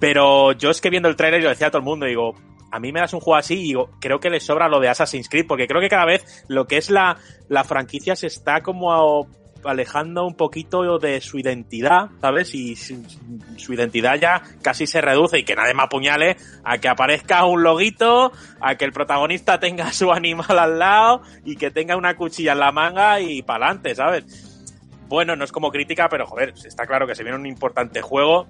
pero 0.00 0.52
yo 0.52 0.70
es 0.70 0.80
que 0.80 0.90
viendo 0.90 1.08
el 1.08 1.16
trailer 1.16 1.42
yo 1.42 1.48
decía 1.48 1.66
a 1.66 1.70
todo 1.70 1.80
el 1.80 1.84
mundo, 1.84 2.06
digo, 2.06 2.34
a 2.70 2.78
mí 2.80 2.92
me 2.92 3.00
das 3.00 3.12
un 3.14 3.20
juego 3.20 3.36
así 3.36 3.54
y 3.54 3.62
digo, 3.64 3.90
creo 4.00 4.20
que 4.20 4.30
le 4.30 4.40
sobra 4.40 4.68
lo 4.68 4.80
de 4.80 4.88
Assassin's 4.88 5.28
Creed, 5.28 5.46
porque 5.46 5.66
creo 5.66 5.80
que 5.80 5.88
cada 5.88 6.04
vez 6.04 6.44
lo 6.48 6.66
que 6.66 6.76
es 6.76 6.90
la, 6.90 7.16
la 7.48 7.64
franquicia 7.64 8.14
se 8.14 8.26
está 8.26 8.62
como 8.62 9.26
alejando 9.64 10.26
un 10.26 10.34
poquito 10.34 10.98
de 10.98 11.20
su 11.20 11.38
identidad, 11.38 12.10
¿sabes? 12.20 12.54
Y 12.54 12.76
su, 12.76 13.72
identidad 13.72 14.16
ya 14.16 14.42
casi 14.62 14.86
se 14.86 15.00
reduce 15.00 15.38
y 15.38 15.44
que 15.44 15.54
nadie 15.54 15.74
me 15.74 15.82
apuñale 15.82 16.36
a 16.64 16.78
que 16.78 16.88
aparezca 16.88 17.44
un 17.44 17.62
loguito, 17.62 18.32
a 18.60 18.76
que 18.76 18.84
el 18.84 18.92
protagonista 18.92 19.58
tenga 19.58 19.92
su 19.92 20.12
animal 20.12 20.58
al 20.58 20.78
lado 20.78 21.22
y 21.44 21.56
que 21.56 21.70
tenga 21.70 21.96
una 21.96 22.16
cuchilla 22.16 22.52
en 22.52 22.60
la 22.60 22.72
manga 22.72 23.20
y 23.20 23.42
para 23.42 23.66
adelante, 23.66 23.94
¿sabes? 23.94 24.44
Bueno, 25.08 25.36
no 25.36 25.44
es 25.44 25.52
como 25.52 25.70
crítica, 25.70 26.08
pero 26.08 26.26
joder, 26.26 26.52
está 26.64 26.86
claro 26.86 27.06
que 27.06 27.14
se 27.14 27.22
viene 27.22 27.38
un 27.38 27.46
importante 27.46 28.02
juego 28.02 28.46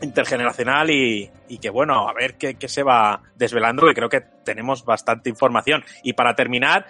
intergeneracional 0.00 0.90
y, 0.90 1.28
y 1.48 1.58
que 1.58 1.70
bueno, 1.70 2.08
a 2.08 2.12
ver 2.12 2.36
qué, 2.36 2.54
qué 2.54 2.68
se 2.68 2.84
va 2.84 3.22
desvelando, 3.34 3.86
que 3.86 3.94
creo 3.94 4.08
que 4.08 4.20
tenemos 4.44 4.84
bastante 4.84 5.28
información. 5.28 5.84
Y 6.04 6.12
para 6.12 6.34
terminar, 6.34 6.86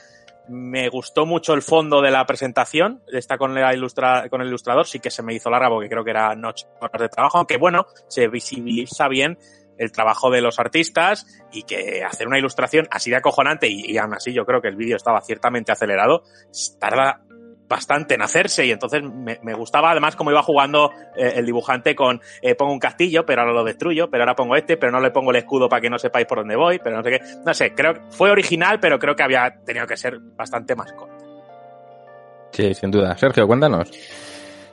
me 0.48 0.88
gustó 0.88 1.26
mucho 1.26 1.54
el 1.54 1.62
fondo 1.62 2.00
de 2.00 2.10
la 2.10 2.24
presentación. 2.26 3.02
Está 3.12 3.38
con, 3.38 3.54
la 3.54 3.74
ilustra, 3.74 4.28
con 4.28 4.40
el 4.40 4.48
ilustrador, 4.48 4.86
sí 4.86 5.00
que 5.00 5.10
se 5.10 5.22
me 5.22 5.34
hizo 5.34 5.50
larga 5.50 5.68
porque 5.68 5.88
creo 5.88 6.04
que 6.04 6.10
era 6.10 6.34
noche 6.34 6.66
horas 6.80 7.00
de 7.00 7.08
trabajo, 7.08 7.38
aunque 7.38 7.56
bueno, 7.56 7.86
se 8.08 8.28
visibiliza 8.28 9.08
bien 9.08 9.38
el 9.78 9.92
trabajo 9.92 10.30
de 10.30 10.40
los 10.40 10.58
artistas 10.58 11.26
y 11.52 11.62
que 11.62 12.02
hacer 12.02 12.26
una 12.26 12.38
ilustración 12.38 12.88
así 12.90 13.10
de 13.10 13.16
acojonante 13.16 13.68
y, 13.68 13.92
y 13.92 13.98
aún 13.98 14.12
así 14.12 14.32
yo 14.32 14.44
creo 14.44 14.60
que 14.60 14.68
el 14.68 14.76
vídeo 14.76 14.96
estaba 14.96 15.20
ciertamente 15.20 15.70
acelerado, 15.70 16.24
tarda 16.80 17.22
bastante 17.68 18.14
en 18.14 18.22
hacerse 18.22 18.66
y 18.66 18.70
entonces 18.70 19.02
me, 19.02 19.54
gustaba 19.54 19.90
además 19.90 20.16
cómo 20.16 20.30
iba 20.30 20.42
jugando 20.42 20.90
eh, 21.16 21.34
el 21.36 21.46
dibujante 21.46 21.94
con 21.94 22.20
eh, 22.40 22.54
pongo 22.54 22.72
un 22.72 22.78
castillo 22.78 23.26
pero 23.26 23.42
ahora 23.42 23.52
lo 23.52 23.64
destruyo, 23.64 24.08
pero 24.10 24.22
ahora 24.22 24.34
pongo 24.34 24.56
este, 24.56 24.76
pero 24.76 24.92
no 24.92 25.00
le 25.00 25.10
pongo 25.10 25.30
el 25.30 25.36
escudo 25.36 25.68
para 25.68 25.80
que 25.80 25.90
no 25.90 25.98
sepáis 25.98 26.26
por 26.26 26.38
dónde 26.38 26.56
voy, 26.56 26.78
pero 26.78 26.96
no 26.96 27.02
sé 27.02 27.10
qué. 27.10 27.20
No 27.44 27.54
sé, 27.54 27.74
creo 27.74 27.94
que 27.94 28.00
fue 28.10 28.30
original, 28.30 28.80
pero 28.80 28.98
creo 28.98 29.14
que 29.14 29.22
había 29.22 29.54
tenido 29.64 29.86
que 29.86 29.96
ser 29.96 30.18
bastante 30.18 30.74
más 30.74 30.92
corta. 30.92 31.24
Sí, 32.52 32.72
sin 32.74 32.90
duda. 32.90 33.16
Sergio, 33.16 33.46
cuéntanos. 33.46 33.90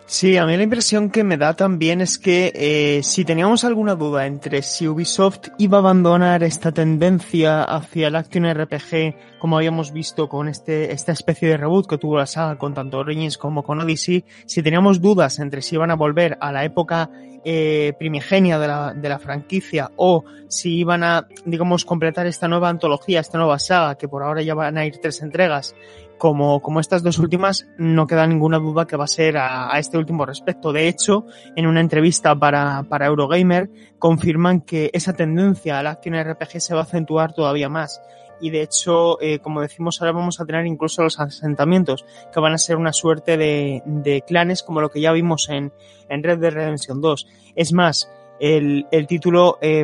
Sí, 0.08 0.38
a 0.38 0.46
mí 0.46 0.56
la 0.56 0.62
impresión 0.62 1.10
que 1.10 1.24
me 1.24 1.36
da 1.36 1.56
también 1.56 2.00
es 2.00 2.20
que 2.20 2.52
eh, 2.54 3.02
si 3.02 3.26
teníamos 3.26 3.64
alguna 3.64 3.96
duda 3.96 4.28
entre 4.28 4.62
si 4.62 4.88
Ubisoft 4.88 5.48
iba 5.58 5.80
a 5.80 5.82
abandonar 5.82 6.44
esta 6.44 6.72
tendencia 6.72 7.64
hacia 7.64 8.10
el 8.10 8.16
Action 8.16 8.46
RPG, 8.46 9.40
como 9.40 9.58
habíamos 9.58 9.92
visto 9.92 10.30
con 10.30 10.48
este, 10.48 10.92
esta 10.92 11.12
especie 11.12 11.50
de 11.50 11.58
reboot 11.58 11.88
que 11.88 11.98
tuvo 11.98 12.18
la 12.18 12.28
saga 12.28 12.56
con 12.60 12.76
tanto 12.76 13.00
Origins 13.00 13.40
como 13.40 13.64
con 13.64 13.82
Odyssey, 13.82 14.24
si 14.46 14.62
teníamos 14.62 15.02
dudas 15.02 15.40
entre 15.40 15.64
si 15.64 15.74
iban 15.74 15.90
a 15.90 15.96
volver 15.96 16.38
a 16.40 16.52
la 16.52 16.64
época 16.64 17.10
eh, 17.44 17.94
primigenia 18.00 18.58
de 18.60 18.68
la, 18.68 18.94
de 18.94 19.10
la 19.10 19.20
franquicia 19.20 19.92
o 19.96 20.24
si 20.48 20.78
iban 20.78 21.04
a, 21.04 21.28
digamos, 21.46 21.84
completar 21.84 22.26
esta 22.26 22.48
nueva 22.48 22.70
antología, 22.70 23.20
esta 23.20 23.38
nueva 23.38 23.60
saga, 23.60 23.98
que 23.98 24.08
por 24.08 24.24
ahora 24.24 24.42
ya 24.42 24.54
van 24.54 24.78
a 24.78 24.86
ir 24.86 24.98
tres 25.00 25.22
entregas, 25.22 25.76
como, 26.18 26.62
como 26.62 26.80
estas 26.80 27.04
dos 27.04 27.20
últimas, 27.20 27.68
no 27.78 28.08
queda 28.08 28.28
ninguna 28.28 28.60
duda 28.60 28.86
que 28.86 28.98
va 28.98 29.06
a 29.06 29.08
ser 29.08 29.38
a, 29.38 29.74
a, 29.74 29.80
este 29.80 29.98
último 29.98 30.26
respecto. 30.26 30.72
De 30.72 30.88
hecho, 30.88 31.26
en 31.56 31.68
una 31.68 31.82
entrevista 31.82 32.36
para, 32.36 32.84
para 32.84 33.08
Eurogamer, 33.08 33.70
confirman 34.00 34.62
que 34.62 34.90
esa 34.94 35.14
tendencia 35.14 35.80
al 35.80 35.88
Action 35.88 36.16
RPG 36.16 36.62
se 36.62 36.74
va 36.74 36.82
a 36.82 36.84
acentuar 36.84 37.34
todavía 37.34 37.70
más. 37.70 38.02
Y 38.42 38.50
de 38.50 38.62
hecho, 38.62 39.22
eh, 39.22 39.40
como 39.40 39.62
decimos, 39.62 40.02
ahora 40.02 40.12
vamos 40.12 40.40
a 40.40 40.46
tener 40.46 40.66
incluso 40.66 41.04
los 41.04 41.20
asentamientos, 41.20 42.06
que 42.34 42.40
van 42.40 42.54
a 42.54 42.58
ser 42.58 42.76
una 42.76 42.92
suerte 42.92 43.38
de, 43.38 43.82
de 43.86 44.22
clanes 44.22 44.62
como 44.64 44.82
lo 44.82 44.90
que 44.90 45.02
ya 45.02 45.12
vimos 45.12 45.50
en, 45.50 45.72
en 46.10 46.24
Red 46.24 46.40
Dead 46.40 46.54
Redemption 46.54 47.02
2. 47.02 47.28
Es 47.56 47.72
más, 47.72 48.10
el, 48.40 48.86
el 48.92 49.08
título 49.08 49.58
eh, 49.62 49.84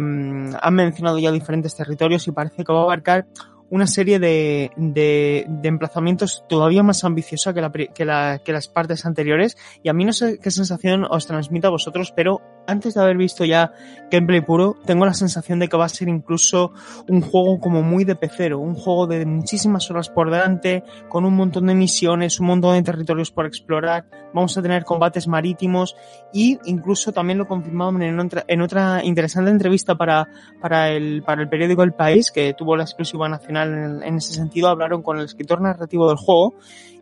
ha 0.62 0.72
mencionado 0.72 1.20
ya 1.20 1.32
diferentes 1.32 1.76
territorios 1.76 2.28
y 2.28 2.32
parece 2.32 2.64
que 2.64 2.74
va 2.74 2.80
a 2.80 2.84
abarcar 2.84 3.26
una 3.72 3.88
serie 3.88 4.20
de, 4.20 4.72
de, 4.76 5.48
emplazamientos 5.64 6.44
todavía 6.48 6.84
más 6.84 7.04
ambiciosa 7.04 7.54
que, 7.54 7.62
la, 7.62 7.72
que, 7.72 8.06
la, 8.06 8.42
que 8.44 8.52
las 8.52 8.68
partes 8.68 9.06
anteriores 9.06 9.58
y 9.82 9.90
a 9.90 9.94
mí 9.94 10.04
no 10.06 10.14
sé 10.14 10.40
qué 10.40 10.52
sensación 10.52 11.06
os 11.10 11.26
transmite 11.26 11.68
a 11.68 11.72
vosotros, 11.72 12.14
pero 12.16 12.42
antes 12.68 12.94
de 12.94 13.02
haber 13.02 13.18
visto 13.18 13.46
ya 13.46 13.74
gameplay 14.10 14.42
puro, 14.42 14.76
tengo 14.86 15.06
la 15.06 15.14
sensación 15.14 15.60
de 15.60 15.68
que 15.68 15.78
va 15.78 15.86
a 15.86 15.90
ser 15.90 16.10
incluso 16.10 16.74
un 17.08 17.22
juego 17.22 17.60
como 17.60 17.82
muy 17.82 18.04
de 18.04 18.16
pecero, 18.16 18.60
un 18.60 18.76
juego 18.76 19.08
de 19.08 19.26
muchísimas 19.26 19.90
horas 19.90 20.10
por 20.10 20.30
delante, 20.30 20.84
con 21.10 21.26
un 21.26 21.36
montón 21.36 21.68
de 21.68 21.76
misiones, 21.76 22.40
un 22.40 22.48
montón 22.48 22.76
de 22.76 22.84
territorios 22.84 23.32
por 23.32 23.46
explorar, 23.46 24.06
vamos 24.34 24.58
a 24.58 24.62
tener 24.62 24.84
combates 24.84 25.28
marítimos 25.28 25.96
y 26.34 26.60
incluso 26.66 27.12
también 27.12 27.38
lo 27.38 27.48
confirmaban 27.48 28.02
en 28.02 28.20
otra, 28.20 28.44
en 28.48 28.62
otra 28.62 29.04
interesante 29.04 29.50
entrevista 29.50 29.96
para, 29.96 30.28
para, 30.60 30.90
el, 30.90 31.24
para 31.24 31.42
el 31.42 31.50
periódico 31.50 31.84
El 31.84 31.94
País, 31.94 32.32
que 32.32 32.54
tuvo 32.54 32.76
la 32.76 32.84
exclusiva 32.84 33.30
nacional 33.30 33.74
en, 33.74 34.04
en 34.04 34.16
ese 34.16 34.34
sentido, 34.34 34.70
hablaron 34.70 35.02
con 35.02 35.18
el 35.18 35.26
escritor 35.26 35.62
narrativo 35.62 36.08
del 36.08 36.18
juego 36.18 36.56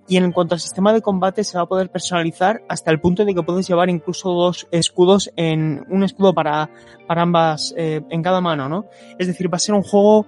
y 0.09 0.17
en 0.17 0.31
cuanto 0.31 0.55
al 0.55 0.59
sistema 0.59 0.91
de 0.91 1.01
combate 1.01 1.43
se 1.43 1.57
va 1.57 1.63
a 1.63 1.67
poder 1.67 1.89
personalizar 1.89 2.63
hasta 2.67 2.91
el 2.91 2.99
punto 2.99 3.23
de 3.23 3.33
que 3.33 3.43
puedes 3.43 3.67
llevar 3.67 3.89
incluso 3.89 4.31
dos 4.31 4.67
escudos 4.71 5.31
en 5.35 5.85
un 5.87 6.03
escudo 6.03 6.33
para, 6.33 6.69
para 7.07 7.21
ambas 7.21 7.73
eh, 7.77 8.01
en 8.09 8.23
cada 8.23 8.41
mano, 8.41 8.67
¿no? 8.67 8.85
Es 9.19 9.27
decir, 9.27 9.53
va 9.53 9.57
a 9.57 9.59
ser 9.59 9.75
un 9.75 9.83
juego 9.83 10.25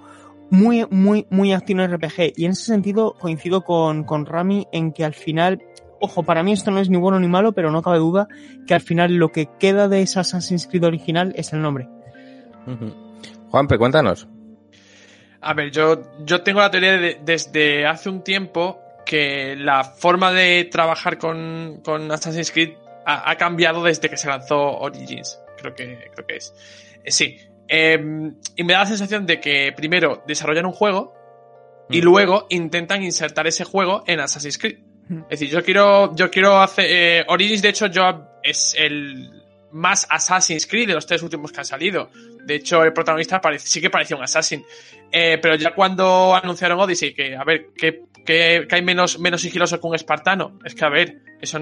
muy, 0.52 0.86
muy, 0.92 1.26
muy 1.30 1.52
activo 1.52 1.82
en 1.82 1.92
RPG 1.92 2.34
y 2.38 2.46
en 2.46 2.52
ese 2.52 2.66
sentido 2.66 3.16
coincido 3.20 3.62
con, 3.62 4.04
con 4.04 4.26
Rami 4.26 4.68
en 4.72 4.94
que 4.94 5.04
al 5.04 5.14
final 5.14 5.62
Ojo, 6.04 6.24
para 6.24 6.42
mí 6.42 6.52
esto 6.52 6.72
no 6.72 6.80
es 6.80 6.90
ni 6.90 6.98
bueno 6.98 7.20
ni 7.20 7.28
malo, 7.28 7.52
pero 7.52 7.70
no 7.70 7.84
cabe 7.84 8.00
duda 8.00 8.28
que 8.66 8.74
al 8.74 8.82
final 8.82 9.14
lo 9.14 9.32
que 9.32 9.48
queda 9.60 9.88
de 9.88 10.02
esa 10.02 10.22
Assassin's 10.22 10.66
Creed 10.66 10.84
original 10.84 11.32
es 11.36 11.54
el 11.54 11.62
nombre. 11.62 11.88
Uh 12.66 12.72
-huh. 12.72 12.94
Juanpe, 13.52 13.78
cuéntanos. 13.78 14.28
A 15.42 15.54
ver, 15.54 15.70
yo, 15.70 16.02
yo 16.26 16.42
tengo 16.42 16.60
la 16.60 16.72
teoría 16.72 16.94
de, 16.94 17.22
desde 17.24 17.86
hace 17.86 18.10
un 18.10 18.24
tiempo 18.24 18.81
que 19.06 19.56
la 19.56 19.84
forma 19.84 20.32
de 20.32 20.66
trabajar 20.66 21.18
con, 21.18 21.82
con 21.84 22.12
Assassin's 22.12 22.52
Creed 22.52 22.74
ha, 23.06 23.30
ha, 23.30 23.36
cambiado 23.38 23.84
desde 23.84 24.10
que 24.10 24.18
se 24.18 24.28
lanzó 24.28 24.58
Origins. 24.58 25.40
Creo 25.58 25.74
que, 25.74 26.10
creo 26.14 26.28
que 26.28 26.36
es. 26.36 26.54
Eh, 27.04 27.12
sí. 27.12 27.38
Eh, 27.68 28.00
y 28.56 28.64
me 28.64 28.74
da 28.74 28.80
la 28.80 28.86
sensación 28.86 29.26
de 29.26 29.40
que 29.40 29.72
primero 29.76 30.24
desarrollan 30.28 30.66
un 30.66 30.74
juego 30.74 31.14
mm. 31.90 31.94
y 31.94 32.02
luego 32.02 32.48
intentan 32.50 33.04
insertar 33.04 33.48
ese 33.48 33.64
juego 33.64 34.04
en 34.08 34.20
Assassin's 34.20 34.58
Creed. 34.58 34.80
Mm. 35.08 35.22
Es 35.24 35.40
decir, 35.40 35.50
yo 35.50 35.64
quiero, 35.64 36.16
yo 36.16 36.30
quiero 36.30 36.60
hacer, 36.60 36.86
eh, 36.90 37.26
Origins 37.28 37.62
de 37.62 37.70
hecho 37.70 37.88
yo 37.88 38.40
es 38.44 38.76
el 38.78 39.42
más 39.72 40.06
Assassin's 40.10 40.68
Creed 40.68 40.88
de 40.88 40.94
los 40.96 41.06
tres 41.06 41.24
últimos 41.24 41.52
que 41.52 41.60
han 41.60 41.66
salido. 41.66 42.10
De 42.46 42.56
hecho, 42.56 42.84
el 42.84 42.94
protagonista 42.94 43.42
sí 43.58 43.82
que 43.82 43.90
parecía 43.90 44.18
un 44.18 44.24
Assassin. 44.24 44.64
Eh, 45.12 45.40
pero 45.42 45.56
ya 45.56 45.74
cuando 45.74 46.34
anunciaron 46.36 46.80
Odyssey, 46.80 47.14
que 47.14 47.36
a 47.36 47.44
ver, 47.44 47.68
que, 47.76 48.04
que, 48.26 48.66
que 48.68 48.76
hay 48.76 48.82
menos, 48.82 49.20
menos 49.20 49.42
sigiloso 49.42 49.80
que 49.80 49.88
un 49.88 49.96
espartano. 49.96 50.60
Es 50.64 50.74
que 50.74 50.86
a 50.86 50.90
ver, 50.90 51.18
eso 51.42 51.60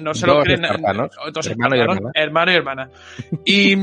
no 0.00 0.14
se 0.14 0.26
dos 0.26 0.36
lo 0.36 0.42
creen. 0.42 0.64
Espartanos. 0.64 1.10
Dos 1.32 1.46
hermano, 1.46 1.74
hermano 2.14 2.52
y 2.52 2.54
hermana. 2.54 2.90
Y, 3.44 3.76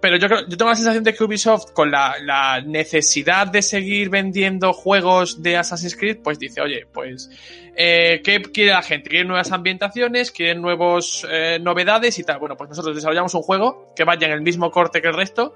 pero 0.00 0.16
yo, 0.16 0.28
creo, 0.28 0.48
yo 0.48 0.56
tengo 0.56 0.70
la 0.70 0.76
sensación 0.76 1.04
de 1.04 1.14
que 1.14 1.24
Ubisoft, 1.24 1.72
con 1.72 1.90
la, 1.90 2.16
la, 2.20 2.60
necesidad 2.60 3.46
de 3.46 3.62
seguir 3.62 4.10
vendiendo 4.10 4.72
juegos 4.72 5.42
de 5.42 5.56
Assassin's 5.56 5.96
Creed, 5.96 6.18
pues 6.22 6.38
dice, 6.38 6.60
oye, 6.60 6.86
pues, 6.92 7.30
eh, 7.76 8.20
¿qué 8.24 8.42
quiere 8.42 8.72
la 8.72 8.82
gente? 8.82 9.08
¿Quieren 9.08 9.28
nuevas 9.28 9.52
ambientaciones? 9.52 10.30
¿Quieren 10.30 10.60
nuevos 10.60 11.26
eh, 11.30 11.58
novedades 11.60 12.18
y 12.18 12.24
tal? 12.24 12.38
Bueno, 12.38 12.56
pues 12.56 12.70
nosotros 12.70 12.94
desarrollamos 12.94 13.34
un 13.34 13.42
juego 13.42 13.92
que 13.94 14.04
vaya 14.04 14.26
en 14.26 14.32
el 14.32 14.42
mismo 14.42 14.70
corte 14.70 15.00
que 15.00 15.08
el 15.08 15.14
resto 15.14 15.54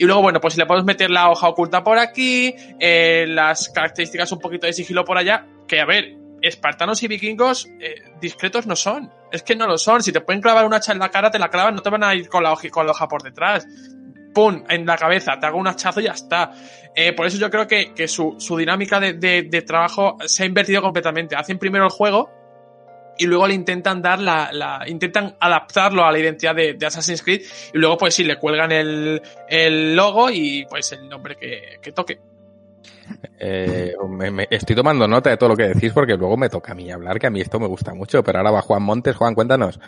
y 0.00 0.06
luego, 0.06 0.22
bueno, 0.22 0.40
pues 0.40 0.54
si 0.54 0.58
le 0.58 0.64
podemos 0.64 0.86
meter 0.86 1.10
la 1.10 1.28
hoja 1.28 1.46
oculta 1.46 1.84
por 1.84 1.98
aquí, 1.98 2.54
eh, 2.78 3.26
las 3.28 3.68
características 3.68 4.32
un 4.32 4.38
poquito 4.38 4.66
de 4.66 4.72
sigilo 4.72 5.04
por 5.04 5.18
allá, 5.18 5.46
que 5.68 5.78
a 5.78 5.84
ver, 5.84 6.16
espartanos 6.40 7.02
y 7.02 7.08
vikingos 7.08 7.68
eh, 7.78 7.96
discretos 8.18 8.66
no 8.66 8.76
son. 8.76 9.12
Es 9.30 9.42
que 9.42 9.54
no 9.54 9.66
lo 9.66 9.76
son. 9.76 10.02
Si 10.02 10.10
te 10.10 10.22
pueden 10.22 10.40
clavar 10.40 10.64
una 10.64 10.78
hacha 10.78 10.92
en 10.92 11.00
la 11.00 11.10
cara, 11.10 11.30
te 11.30 11.38
la 11.38 11.50
clavan, 11.50 11.74
no 11.74 11.82
te 11.82 11.90
van 11.90 12.02
a 12.02 12.14
ir 12.14 12.30
con 12.30 12.42
la 12.42 12.50
hoja, 12.50 12.70
con 12.70 12.86
la 12.86 12.92
hoja 12.92 13.08
por 13.08 13.22
detrás. 13.22 13.66
¡Pum! 14.32 14.64
En 14.70 14.86
la 14.86 14.96
cabeza, 14.96 15.38
te 15.38 15.44
hago 15.44 15.58
un 15.58 15.68
hachazo 15.68 16.00
y 16.00 16.04
ya 16.04 16.12
está. 16.12 16.50
Eh, 16.96 17.12
por 17.12 17.26
eso 17.26 17.36
yo 17.36 17.50
creo 17.50 17.66
que, 17.66 17.92
que 17.92 18.08
su, 18.08 18.36
su 18.38 18.56
dinámica 18.56 19.00
de, 19.00 19.12
de, 19.12 19.42
de 19.42 19.60
trabajo 19.60 20.16
se 20.24 20.44
ha 20.44 20.46
invertido 20.46 20.80
completamente. 20.80 21.36
Hacen 21.36 21.58
primero 21.58 21.84
el 21.84 21.90
juego, 21.90 22.30
y 23.20 23.26
luego 23.26 23.46
le 23.46 23.54
intentan 23.54 24.00
dar 24.00 24.18
la, 24.18 24.50
la 24.52 24.82
intentan 24.88 25.36
adaptarlo 25.38 26.04
a 26.04 26.10
la 26.10 26.18
identidad 26.18 26.54
de, 26.54 26.74
de, 26.74 26.86
Assassin's 26.86 27.22
Creed 27.22 27.42
y 27.74 27.78
luego 27.78 27.98
pues 27.98 28.14
sí 28.14 28.24
le 28.24 28.36
cuelgan 28.36 28.72
el, 28.72 29.20
el 29.46 29.94
logo 29.94 30.30
y 30.30 30.64
pues 30.68 30.92
el 30.92 31.08
nombre 31.08 31.36
que, 31.36 31.78
que 31.82 31.92
toque. 31.92 32.18
Eh, 33.38 33.92
me, 34.08 34.30
me, 34.30 34.46
estoy 34.50 34.74
tomando 34.74 35.06
nota 35.06 35.30
de 35.30 35.36
todo 35.36 35.50
lo 35.50 35.56
que 35.56 35.68
decís 35.68 35.92
porque 35.92 36.16
luego 36.16 36.36
me 36.36 36.48
toca 36.48 36.72
a 36.72 36.74
mí 36.74 36.90
hablar, 36.90 37.18
que 37.18 37.26
a 37.26 37.30
mí 37.30 37.40
esto 37.40 37.60
me 37.60 37.66
gusta 37.66 37.92
mucho, 37.92 38.22
pero 38.22 38.38
ahora 38.38 38.52
va 38.52 38.62
Juan 38.62 38.82
Montes. 38.82 39.16
Juan, 39.16 39.34
cuéntanos. 39.34 39.78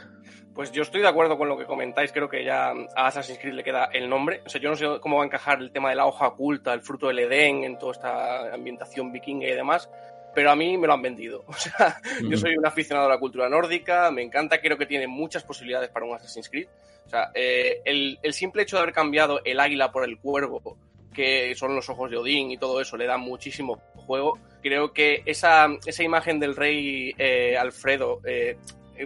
Pues 0.54 0.70
yo 0.70 0.82
estoy 0.82 1.00
de 1.00 1.08
acuerdo 1.08 1.38
con 1.38 1.48
lo 1.48 1.56
que 1.56 1.64
comentáis, 1.64 2.12
creo 2.12 2.28
que 2.28 2.44
ya 2.44 2.72
a 2.94 3.06
Assassin's 3.06 3.38
Creed 3.38 3.54
le 3.54 3.64
queda 3.64 3.88
el 3.92 4.10
nombre. 4.10 4.42
O 4.44 4.50
sea, 4.50 4.60
yo 4.60 4.68
no 4.68 4.76
sé 4.76 4.86
cómo 5.00 5.16
va 5.16 5.22
a 5.22 5.26
encajar 5.26 5.60
el 5.60 5.72
tema 5.72 5.88
de 5.88 5.96
la 5.96 6.04
hoja 6.04 6.28
oculta, 6.28 6.74
el 6.74 6.82
fruto 6.82 7.08
del 7.08 7.20
Edén, 7.20 7.64
en 7.64 7.78
toda 7.78 7.92
esta 7.92 8.52
ambientación 8.52 9.10
vikinga 9.12 9.46
y 9.46 9.54
demás, 9.54 9.88
pero 10.34 10.50
a 10.50 10.56
mí 10.56 10.76
me 10.78 10.86
lo 10.86 10.94
han 10.94 11.02
vendido. 11.02 11.44
O 11.52 11.54
sea, 11.54 12.00
mm. 12.22 12.30
yo 12.30 12.36
soy 12.36 12.56
un 12.56 12.66
aficionado 12.66 13.06
a 13.06 13.10
la 13.10 13.18
cultura 13.18 13.48
nórdica, 13.48 14.10
me 14.10 14.22
encanta, 14.22 14.60
creo 14.60 14.78
que 14.78 14.86
tiene 14.86 15.06
muchas 15.06 15.44
posibilidades 15.44 15.90
para 15.90 16.06
un 16.06 16.14
Assassin's 16.14 16.48
Creed. 16.48 16.68
O 17.06 17.08
sea, 17.08 17.30
eh, 17.34 17.80
el, 17.84 18.18
el, 18.22 18.32
simple 18.32 18.62
hecho 18.62 18.76
de 18.76 18.82
haber 18.82 18.94
cambiado 18.94 19.40
el 19.44 19.60
águila 19.60 19.92
por 19.92 20.04
el 20.04 20.18
cuervo, 20.18 20.78
que 21.12 21.54
son 21.54 21.74
los 21.74 21.88
ojos 21.90 22.10
de 22.10 22.16
Odín 22.16 22.50
y 22.50 22.56
todo 22.56 22.80
eso, 22.80 22.96
le 22.96 23.06
da 23.06 23.18
muchísimo 23.18 23.82
juego. 23.94 24.38
Creo 24.62 24.92
que 24.92 25.22
esa, 25.26 25.68
esa 25.84 26.02
imagen 26.02 26.40
del 26.40 26.56
rey 26.56 27.14
eh, 27.18 27.56
Alfredo 27.56 28.20
eh, 28.24 28.56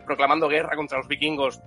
proclamando 0.04 0.48
guerra 0.48 0.76
contra 0.76 0.98
los 0.98 1.08
vikingos 1.08 1.60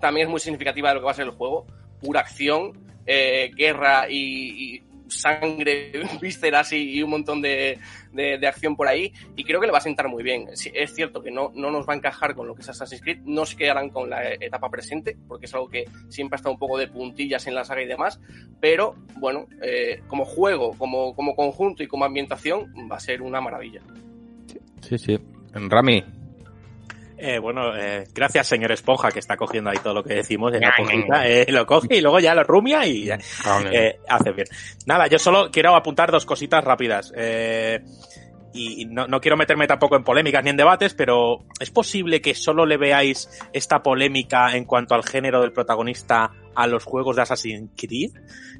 también 0.00 0.26
es 0.26 0.30
muy 0.30 0.40
significativa 0.40 0.88
de 0.88 0.94
lo 0.94 1.00
que 1.00 1.06
va 1.06 1.10
a 1.10 1.14
ser 1.14 1.26
el 1.26 1.32
juego. 1.32 1.66
Pura 2.00 2.20
acción, 2.20 2.72
guerra 3.04 4.06
y, 4.08 4.76
y 4.76 4.91
sangre, 5.18 5.92
vísceras 6.20 6.72
y, 6.72 6.98
y 6.98 7.02
un 7.02 7.10
montón 7.10 7.42
de, 7.42 7.78
de, 8.12 8.46
acción 8.46 8.76
por 8.76 8.88
ahí 8.88 9.12
y 9.36 9.44
creo 9.44 9.60
que 9.60 9.66
le 9.66 9.72
va 9.72 9.78
a 9.78 9.82
sentar 9.82 10.08
muy 10.08 10.22
bien. 10.22 10.48
Es 10.50 10.94
cierto 10.94 11.22
que 11.22 11.30
no, 11.30 11.50
no 11.54 11.70
nos 11.70 11.88
va 11.88 11.94
a 11.94 11.96
encajar 11.96 12.34
con 12.34 12.46
lo 12.46 12.54
que 12.54 12.62
es 12.62 12.68
Assassin's 12.68 13.02
Creed, 13.02 13.20
no 13.24 13.46
se 13.46 13.56
quedarán 13.56 13.90
con 13.90 14.10
la 14.10 14.34
etapa 14.34 14.70
presente 14.70 15.16
porque 15.28 15.46
es 15.46 15.54
algo 15.54 15.68
que 15.68 15.84
siempre 16.08 16.36
ha 16.36 16.38
estado 16.38 16.54
un 16.54 16.58
poco 16.58 16.78
de 16.78 16.88
puntillas 16.88 17.46
en 17.46 17.54
la 17.54 17.64
saga 17.64 17.82
y 17.82 17.86
demás, 17.86 18.20
pero 18.60 18.94
bueno, 19.18 19.46
eh, 19.62 20.02
como 20.08 20.24
juego, 20.24 20.72
como, 20.76 21.14
como 21.14 21.34
conjunto 21.34 21.82
y 21.82 21.86
como 21.86 22.04
ambientación 22.04 22.72
va 22.90 22.96
a 22.96 23.00
ser 23.00 23.22
una 23.22 23.40
maravilla. 23.40 23.80
Sí, 24.80 24.98
sí. 24.98 25.18
Rami, 25.54 26.02
eh, 27.22 27.38
bueno, 27.38 27.76
eh, 27.76 28.04
gracias 28.12 28.48
señor 28.48 28.72
Esponja 28.72 29.10
que 29.10 29.20
está 29.20 29.36
cogiendo 29.36 29.70
ahí 29.70 29.78
todo 29.82 29.94
lo 29.94 30.02
que 30.02 30.14
decimos 30.14 30.52
en 30.54 30.60
la 30.60 30.74
cojita, 30.76 31.26
eh, 31.26 31.46
lo 31.48 31.64
coge 31.64 31.96
y 31.96 32.00
luego 32.00 32.18
ya 32.18 32.34
lo 32.34 32.42
rumia 32.42 32.84
y 32.84 33.08
eh, 33.10 34.00
hace 34.08 34.32
bien. 34.32 34.48
Nada, 34.86 35.06
yo 35.06 35.18
solo 35.18 35.50
quiero 35.50 35.76
apuntar 35.76 36.10
dos 36.10 36.26
cositas 36.26 36.64
rápidas. 36.64 37.12
Eh, 37.16 37.80
y 38.54 38.84
no, 38.86 39.06
no, 39.06 39.20
quiero 39.20 39.36
meterme 39.36 39.66
tampoco 39.66 39.96
en 39.96 40.04
polémicas 40.04 40.44
ni 40.44 40.50
en 40.50 40.56
debates, 40.56 40.94
pero 40.94 41.44
¿es 41.58 41.70
posible 41.70 42.20
que 42.20 42.34
solo 42.34 42.66
le 42.66 42.76
veáis 42.76 43.28
esta 43.52 43.82
polémica 43.82 44.56
en 44.56 44.64
cuanto 44.64 44.94
al 44.94 45.04
género 45.04 45.40
del 45.40 45.52
protagonista 45.52 46.32
a 46.54 46.66
los 46.66 46.84
juegos 46.84 47.16
de 47.16 47.22
Assassin's 47.22 47.70
Creed? 47.76 48.12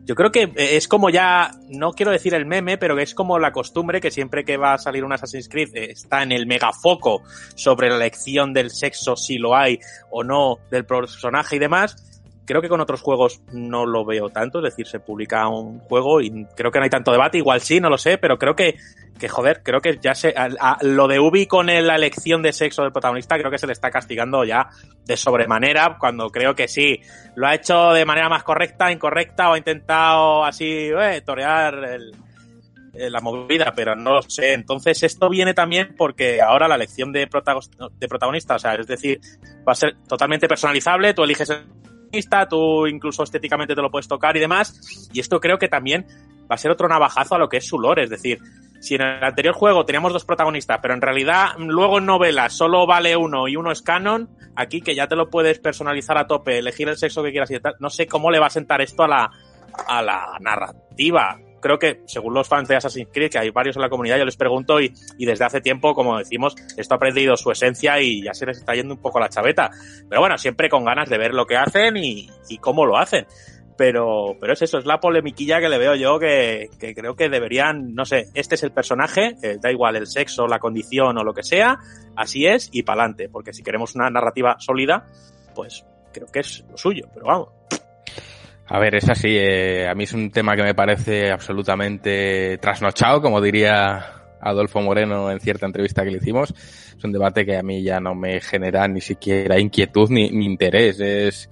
Yo 0.05 0.15
creo 0.15 0.33
que 0.33 0.53
es 0.57 0.89
como 0.89 1.11
ya, 1.11 1.51
no 1.69 1.93
quiero 1.93 2.11
decir 2.11 2.35
el 2.35 2.47
meme, 2.47 2.79
pero 2.79 2.99
es 2.99 3.15
como 3.15 3.39
la 3.39 3.53
costumbre 3.53 4.01
que 4.01 4.11
siempre 4.11 4.45
que 4.45 4.57
va 4.57 4.75
a 4.75 4.79
salir 4.79 5.05
un 5.05 5.13
Assassin's 5.13 5.49
Creed 5.49 5.71
está 5.75 6.23
en 6.23 6.33
el 6.33 6.47
megafoco 6.47 7.23
sobre 7.55 7.89
la 7.89 7.97
elección 7.97 8.53
del 8.53 8.71
sexo, 8.71 9.17
si 9.17 9.39
lo 9.39 9.55
hay 9.55 9.79
o 10.11 10.25
no, 10.25 10.59
del 10.71 10.85
personaje 10.85 11.57
y 11.57 11.59
demás 11.59 12.12
Creo 12.45 12.61
que 12.61 12.69
con 12.69 12.81
otros 12.81 13.01
juegos 13.01 13.41
no 13.53 13.87
lo 13.87 14.05
veo 14.05 14.31
tanto, 14.31 14.59
es 14.59 14.65
decir, 14.65 14.87
se 14.87 15.01
publica 15.01 15.49
un 15.49 15.79
juego 15.81 16.21
y 16.21 16.47
creo 16.57 16.71
que 16.71 16.79
no 16.79 16.85
hay 16.85 16.91
tanto 16.91 17.13
debate, 17.13 17.39
igual 17.39 17.61
sí, 17.61 17.81
no 17.81 17.89
lo 17.89 17.99
sé, 17.99 18.19
pero 18.19 18.39
creo 18.39 18.57
que, 18.57 18.77
que 19.19 19.29
joder, 19.29 19.63
creo 19.63 19.81
que 19.81 19.99
ya 20.01 20.15
se, 20.15 20.35
lo 20.81 21.07
de 21.07 21.21
Ubi 21.21 21.47
con 21.47 21.67
la 21.67 21.95
elección 21.95 22.43
de 22.43 22.53
sexo 22.53 22.83
del 22.83 22.93
protagonista, 22.93 23.39
creo 23.39 23.51
que 23.51 23.59
se 23.59 23.67
le 23.67 23.73
está 23.73 23.91
castigando 23.91 24.45
ya 24.45 24.69
de 25.05 25.17
sobremanera, 25.17 25.97
cuando 25.99 26.31
creo 26.31 26.55
que 26.55 26.67
sí, 26.67 27.01
lo 27.37 27.47
ha 27.47 27.55
hecho 27.55 27.93
de 27.93 28.05
manera 28.05 28.29
más 28.29 28.43
correcta, 28.43 28.91
incorrecta, 28.91 29.51
o 29.51 29.55
ha 29.55 29.59
intentado 29.59 30.45
así, 30.45 30.67
eh, 30.67 31.23
torear 31.25 31.75
el, 31.85 32.13
eh, 32.95 33.09
la 33.09 33.23
movida, 33.23 33.73
pero 33.75 33.97
no 33.97 34.15
lo 34.15 34.23
sé. 34.23 34.53
Entonces, 34.53 35.03
esto 35.03 35.31
viene 35.31 35.55
también 35.55 35.95
porque 35.97 36.43
ahora 36.43 36.69
la 36.69 36.75
elección 36.75 37.11
de, 37.11 37.21
de 37.21 38.09
protagonista, 38.09 38.57
o 38.57 38.59
sea, 38.59 38.75
es 38.75 38.87
decir, 38.87 39.19
va 39.67 39.73
a 39.73 39.77
ser 39.77 39.97
totalmente 40.07 40.47
personalizable, 40.47 41.15
tú 41.15 41.25
eliges 41.25 41.49
el 41.49 41.65
tú 42.49 42.87
incluso 42.87 43.23
estéticamente 43.23 43.75
te 43.75 43.83
lo 43.83 43.91
puedes 43.91 44.09
tocar 44.09 44.37
y 44.37 44.41
demás. 44.41 45.09
Y 45.13 45.21
esto 45.21 45.41
creo 45.41 45.59
que 45.59 45.69
también 45.69 46.07
va 46.51 46.55
a 46.55 46.59
ser 46.59 46.71
otro 46.71 46.89
navajazo 46.89 47.35
a 47.35 47.39
lo 47.39 47.49
que 47.49 47.59
es 47.59 47.67
su 47.67 47.79
lore. 47.79 48.05
Es 48.05 48.11
decir, 48.11 48.39
si 48.81 48.97
en 48.97 49.03
el 49.03 49.25
anterior 49.25 49.55
juego 49.55 49.85
teníamos 49.85 50.13
dos 50.13 50.25
protagonistas, 50.25 50.79
pero 50.83 50.95
en 50.95 51.01
realidad 51.01 51.51
luego 51.59 51.99
en 51.99 52.07
novela 52.07 52.51
solo 52.51 52.87
vale 52.87 53.17
uno 53.17 53.49
y 53.49 53.57
uno 53.57 53.71
es 53.71 53.83
canon, 53.83 54.29
aquí 54.57 54.81
que 54.81 54.95
ya 54.95 55.07
te 55.07 55.17
lo 55.17 55.31
puedes 55.31 55.59
personalizar 55.61 56.19
a 56.19 56.27
tope, 56.27 56.59
elegir 56.59 56.89
el 56.89 56.97
sexo 56.97 57.23
que 57.23 57.31
quieras 57.31 57.51
y 57.51 57.61
tal, 57.61 57.75
no 57.79 57.91
sé 57.91 58.07
cómo 58.07 58.31
le 58.31 58.41
va 58.41 58.47
a 58.47 58.51
sentar 58.51 58.81
esto 58.81 59.05
a 59.05 59.09
la, 59.09 59.31
a 59.87 60.03
la 60.03 60.37
narrativa 60.41 61.39
creo 61.63 61.79
que, 61.79 62.03
según 62.05 62.35
los 62.35 62.49
fans 62.49 62.69
de 62.69 62.77
Assassin's 62.77 63.09
Creed, 63.11 63.31
que 63.31 63.39
hay 63.39 63.51
varios 63.51 63.77
en 63.77 63.83
la 63.83 63.89
comunidad, 63.89 64.19
yo 64.19 64.27
les 64.27 64.37
pregunto 64.37 64.79
y, 64.81 64.93
y 65.17 65.25
desde 65.25 65.47
hace 65.47 65.63
tiempo, 65.63 65.95
como 65.95 66.19
decimos, 66.19 66.55
esto 66.77 66.97
ha 66.97 66.99
perdido 66.99 67.37
su 67.37 67.51
esencia 67.51 67.99
y 68.01 68.23
ya 68.23 68.35
se 68.35 68.45
les 68.45 68.59
está 68.59 68.75
yendo 68.75 68.95
un 68.95 69.01
poco 69.01 69.21
la 69.21 69.31
chaveta. 69.31 69.71
Pero 70.09 70.21
bueno, 70.21 70.37
siempre 70.37 70.69
con 70.69 70.85
ganas 70.85 71.09
de 71.09 71.17
ver 71.17 71.33
lo 71.33 71.47
que 71.47 71.57
hacen 71.57 71.97
y, 71.97 72.29
y 72.51 72.59
cómo 72.59 72.85
lo 72.85 72.99
hacen. 72.99 73.27
Pero, 73.77 74.37
pero 74.39 74.53
es 74.53 74.63
eso, 74.63 74.79
es 74.79 74.85
la 74.85 75.01
polemiquilla 75.01 75.59
que 75.59 75.69
le 75.69 75.79
veo 75.79 75.95
yo 75.95 76.19
que, 76.19 76.69
que 76.79 76.95
creo 76.95 77.17
que 77.17 77.31
deberían, 77.31 77.95
no 77.95 78.05
sé, 78.05 78.27
este 78.35 78.57
es 78.57 78.63
el 78.63 78.73
personaje, 78.73 79.37
eh, 79.43 79.57
da 79.61 79.73
igual 79.73 79.97
el 79.97 80.07
sexo, 80.07 80.47
la 80.47 80.59
condición 80.59 81.17
o 81.17 81.25
lo 81.25 81.33
que 81.33 81.43
sea, 81.43 81.79
así 82.15 82.47
es 82.47 82.69
y 82.71 82.83
pa'lante, 82.83 83.31
porque 83.31 83.55
si 83.55 83.63
queremos 83.63 83.95
una 83.95 84.11
narrativa 84.11 84.57
sólida, 84.59 85.07
pues 85.55 85.87
creo 86.13 86.27
que 86.27 86.41
es 86.41 86.65
lo 86.71 86.77
suyo, 86.77 87.09
pero 87.15 87.27
vamos, 87.27 87.49
a 88.73 88.79
ver, 88.79 88.95
es 88.95 89.07
así. 89.11 89.29
Eh, 89.29 89.87
a 89.87 89.95
mí 89.95 90.05
es 90.05 90.15
un 90.15 90.31
tema 90.31 90.57
que 90.57 90.63
me 90.63 90.75
parece 90.75 91.31
absolutamente 91.31 92.57
trasnochado, 92.57 93.21
como 93.21 93.39
diría 93.39 94.23
Adolfo 94.41 94.81
Moreno 94.81 95.31
en 95.31 95.41
cierta 95.41 95.67
entrevista 95.67 96.03
que 96.03 96.11
le 96.11 96.17
hicimos. 96.17 96.55
Es 96.97 97.05
un 97.05 97.13
debate 97.13 97.45
que 97.45 97.59
a 97.59 97.63
mí 97.63 97.83
ya 97.83 98.01
no 98.01 98.15
me 98.15 98.41
genera 98.41 98.89
ni 98.89 99.03
siquiera 99.03 99.61
inquietud 99.61 100.09
ni, 100.09 100.25
interés. 100.25 101.01
Es 101.01 101.51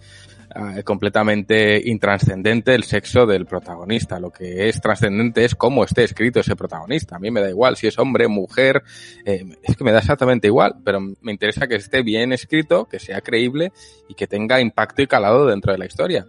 uh, 0.57 0.83
completamente 0.83 1.79
intranscendente 1.91 2.75
el 2.75 2.85
sexo 2.85 3.27
del 3.27 3.45
protagonista. 3.45 4.19
Lo 4.19 4.31
que 4.31 4.71
es 4.71 4.81
trascendente 4.81 5.45
es 5.45 5.55
cómo 5.55 5.85
esté 5.85 6.05
escrito 6.05 6.41
ese 6.41 6.57
protagonista. 6.57 7.17
A 7.17 7.19
mí 7.19 7.31
me 7.31 7.43
da 7.43 7.51
igual 7.51 7.77
si 7.77 7.87
es 7.87 7.99
hombre, 7.99 8.29
mujer, 8.29 8.83
eh, 9.27 9.45
es 9.63 9.77
que 9.77 9.85
me 9.85 9.93
da 9.93 9.99
exactamente 9.99 10.47
igual, 10.47 10.77
pero 10.83 11.01
me 11.01 11.33
interesa 11.33 11.69
que 11.69 11.75
esté 11.75 12.03
bien 12.03 12.33
escrito, 12.33 12.87
que 12.87 12.99
sea 12.99 13.21
creíble 13.21 13.73
y 14.09 14.15
que 14.15 14.27
tenga 14.27 14.59
impacto 14.59 15.03
y 15.03 15.07
calado 15.07 15.45
dentro 15.45 15.71
de 15.71 15.79
la 15.79 15.85
historia 15.85 16.27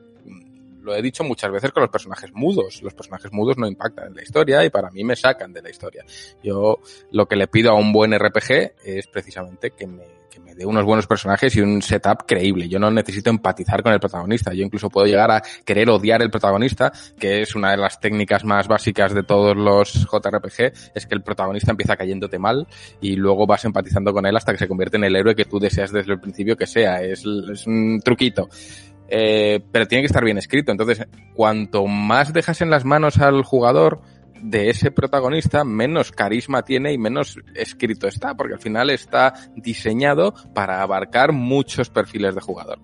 lo 0.81 0.95
he 0.95 1.01
dicho 1.01 1.23
muchas 1.23 1.51
veces 1.51 1.71
con 1.71 1.81
los 1.81 1.89
personajes 1.89 2.31
mudos. 2.33 2.81
Los 2.81 2.93
personajes 2.93 3.31
mudos 3.31 3.57
no 3.57 3.67
impactan 3.67 4.07
en 4.07 4.15
la 4.15 4.23
historia 4.23 4.63
y 4.65 4.69
para 4.69 4.89
mí 4.91 5.03
me 5.03 5.15
sacan 5.15 5.53
de 5.53 5.61
la 5.61 5.69
historia. 5.69 6.03
Yo 6.43 6.79
lo 7.11 7.27
que 7.27 7.35
le 7.35 7.47
pido 7.47 7.71
a 7.71 7.75
un 7.75 7.93
buen 7.93 8.17
RPG 8.17 8.73
es 8.83 9.07
precisamente 9.07 9.71
que 9.71 9.87
me, 9.87 10.03
que 10.31 10.39
me 10.39 10.55
dé 10.55 10.65
unos 10.65 10.85
buenos 10.85 11.05
personajes 11.05 11.55
y 11.55 11.61
un 11.61 11.81
setup 11.81 12.25
creíble. 12.25 12.67
Yo 12.69 12.79
no 12.79 12.89
necesito 12.89 13.29
empatizar 13.29 13.83
con 13.83 13.93
el 13.93 13.99
protagonista. 13.99 14.53
Yo 14.53 14.63
incluso 14.63 14.89
puedo 14.89 15.05
llegar 15.05 15.29
a 15.29 15.43
querer 15.65 15.89
odiar 15.89 16.21
el 16.21 16.31
protagonista, 16.31 16.91
que 17.19 17.41
es 17.41 17.53
una 17.55 17.71
de 17.71 17.77
las 17.77 17.99
técnicas 17.99 18.43
más 18.45 18.67
básicas 18.67 19.13
de 19.13 19.23
todos 19.23 19.55
los 19.55 19.93
JRPG, 19.93 20.93
es 20.95 21.05
que 21.05 21.15
el 21.15 21.21
protagonista 21.21 21.71
empieza 21.71 21.95
cayéndote 21.95 22.39
mal 22.39 22.67
y 23.01 23.15
luego 23.15 23.45
vas 23.45 23.65
empatizando 23.65 24.13
con 24.13 24.25
él 24.25 24.35
hasta 24.35 24.53
que 24.53 24.59
se 24.59 24.67
convierte 24.67 24.97
en 24.97 25.03
el 25.03 25.15
héroe 25.15 25.35
que 25.35 25.45
tú 25.45 25.59
deseas 25.59 25.91
desde 25.91 26.13
el 26.13 26.19
principio 26.19 26.55
que 26.55 26.65
sea. 26.65 27.01
Es, 27.01 27.25
es 27.51 27.67
un 27.67 27.99
truquito 28.03 28.49
eh, 29.13 29.60
pero 29.74 29.88
tiene 29.88 30.04
que 30.04 30.08
estar 30.08 30.24
bien 30.24 30.38
escrito. 30.38 30.71
Entonces, 30.71 31.06
cuanto 31.36 31.86
más 31.86 32.32
dejas 32.32 32.62
en 32.62 32.69
las 32.69 32.86
manos 32.86 33.17
al 33.19 33.43
jugador 33.43 34.02
de 34.41 34.69
ese 34.69 34.89
protagonista, 34.89 35.65
menos 35.65 36.12
carisma 36.12 36.63
tiene 36.63 36.93
y 36.93 36.97
menos 36.97 37.38
escrito 37.54 38.08
está, 38.08 38.36
porque 38.36 38.54
al 38.54 38.62
final 38.62 38.89
está 38.89 39.34
diseñado 39.56 40.34
para 40.56 40.82
abarcar 40.82 41.34
muchos 41.34 41.89
perfiles 41.89 42.34
de 42.34 42.41
jugador. 42.41 42.80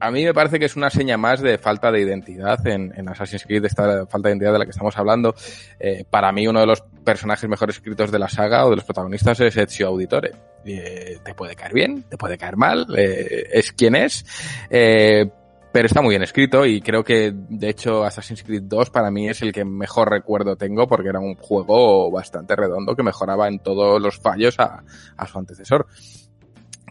A 0.00 0.10
mí 0.10 0.24
me 0.24 0.34
parece 0.34 0.58
que 0.58 0.64
es 0.64 0.74
una 0.74 0.90
seña 0.90 1.16
más 1.16 1.40
de 1.40 1.58
falta 1.58 1.92
de 1.92 2.00
identidad 2.00 2.66
en, 2.66 3.08
Assassin's 3.08 3.44
Creed, 3.44 3.64
esta 3.64 4.04
falta 4.06 4.28
de 4.28 4.32
identidad 4.32 4.52
de 4.52 4.58
la 4.58 4.64
que 4.64 4.72
estamos 4.72 4.98
hablando. 4.98 5.32
Eh, 5.78 6.04
para 6.10 6.32
mí 6.32 6.48
uno 6.48 6.58
de 6.58 6.66
los 6.66 6.82
personajes 7.04 7.48
mejor 7.48 7.70
escritos 7.70 8.10
de 8.10 8.18
la 8.18 8.28
saga 8.28 8.66
o 8.66 8.70
de 8.70 8.76
los 8.76 8.84
protagonistas 8.84 9.38
es 9.38 9.56
Ezio 9.56 9.86
Auditore. 9.86 10.32
Eh, 10.64 11.18
te 11.24 11.34
puede 11.34 11.54
caer 11.54 11.72
bien, 11.72 12.02
te 12.02 12.16
puede 12.16 12.36
caer 12.36 12.56
mal, 12.56 12.86
eh, 12.96 13.48
es 13.52 13.72
quien 13.72 13.94
es, 13.94 14.24
eh, 14.70 15.30
pero 15.72 15.86
está 15.86 16.02
muy 16.02 16.10
bien 16.10 16.22
escrito 16.22 16.66
y 16.66 16.80
creo 16.80 17.02
que 17.02 17.32
de 17.34 17.68
hecho 17.70 18.04
Assassin's 18.04 18.42
Creed 18.42 18.64
2 18.64 18.90
para 18.90 19.10
mí 19.10 19.28
es 19.28 19.40
el 19.42 19.52
que 19.52 19.64
mejor 19.64 20.10
recuerdo 20.10 20.56
tengo 20.56 20.86
porque 20.86 21.08
era 21.08 21.18
un 21.18 21.34
juego 21.34 22.10
bastante 22.10 22.54
redondo 22.54 22.94
que 22.94 23.02
mejoraba 23.02 23.48
en 23.48 23.58
todos 23.58 24.00
los 24.00 24.18
fallos 24.18 24.56
a, 24.58 24.84
su 25.26 25.38
antecesor. 25.38 25.86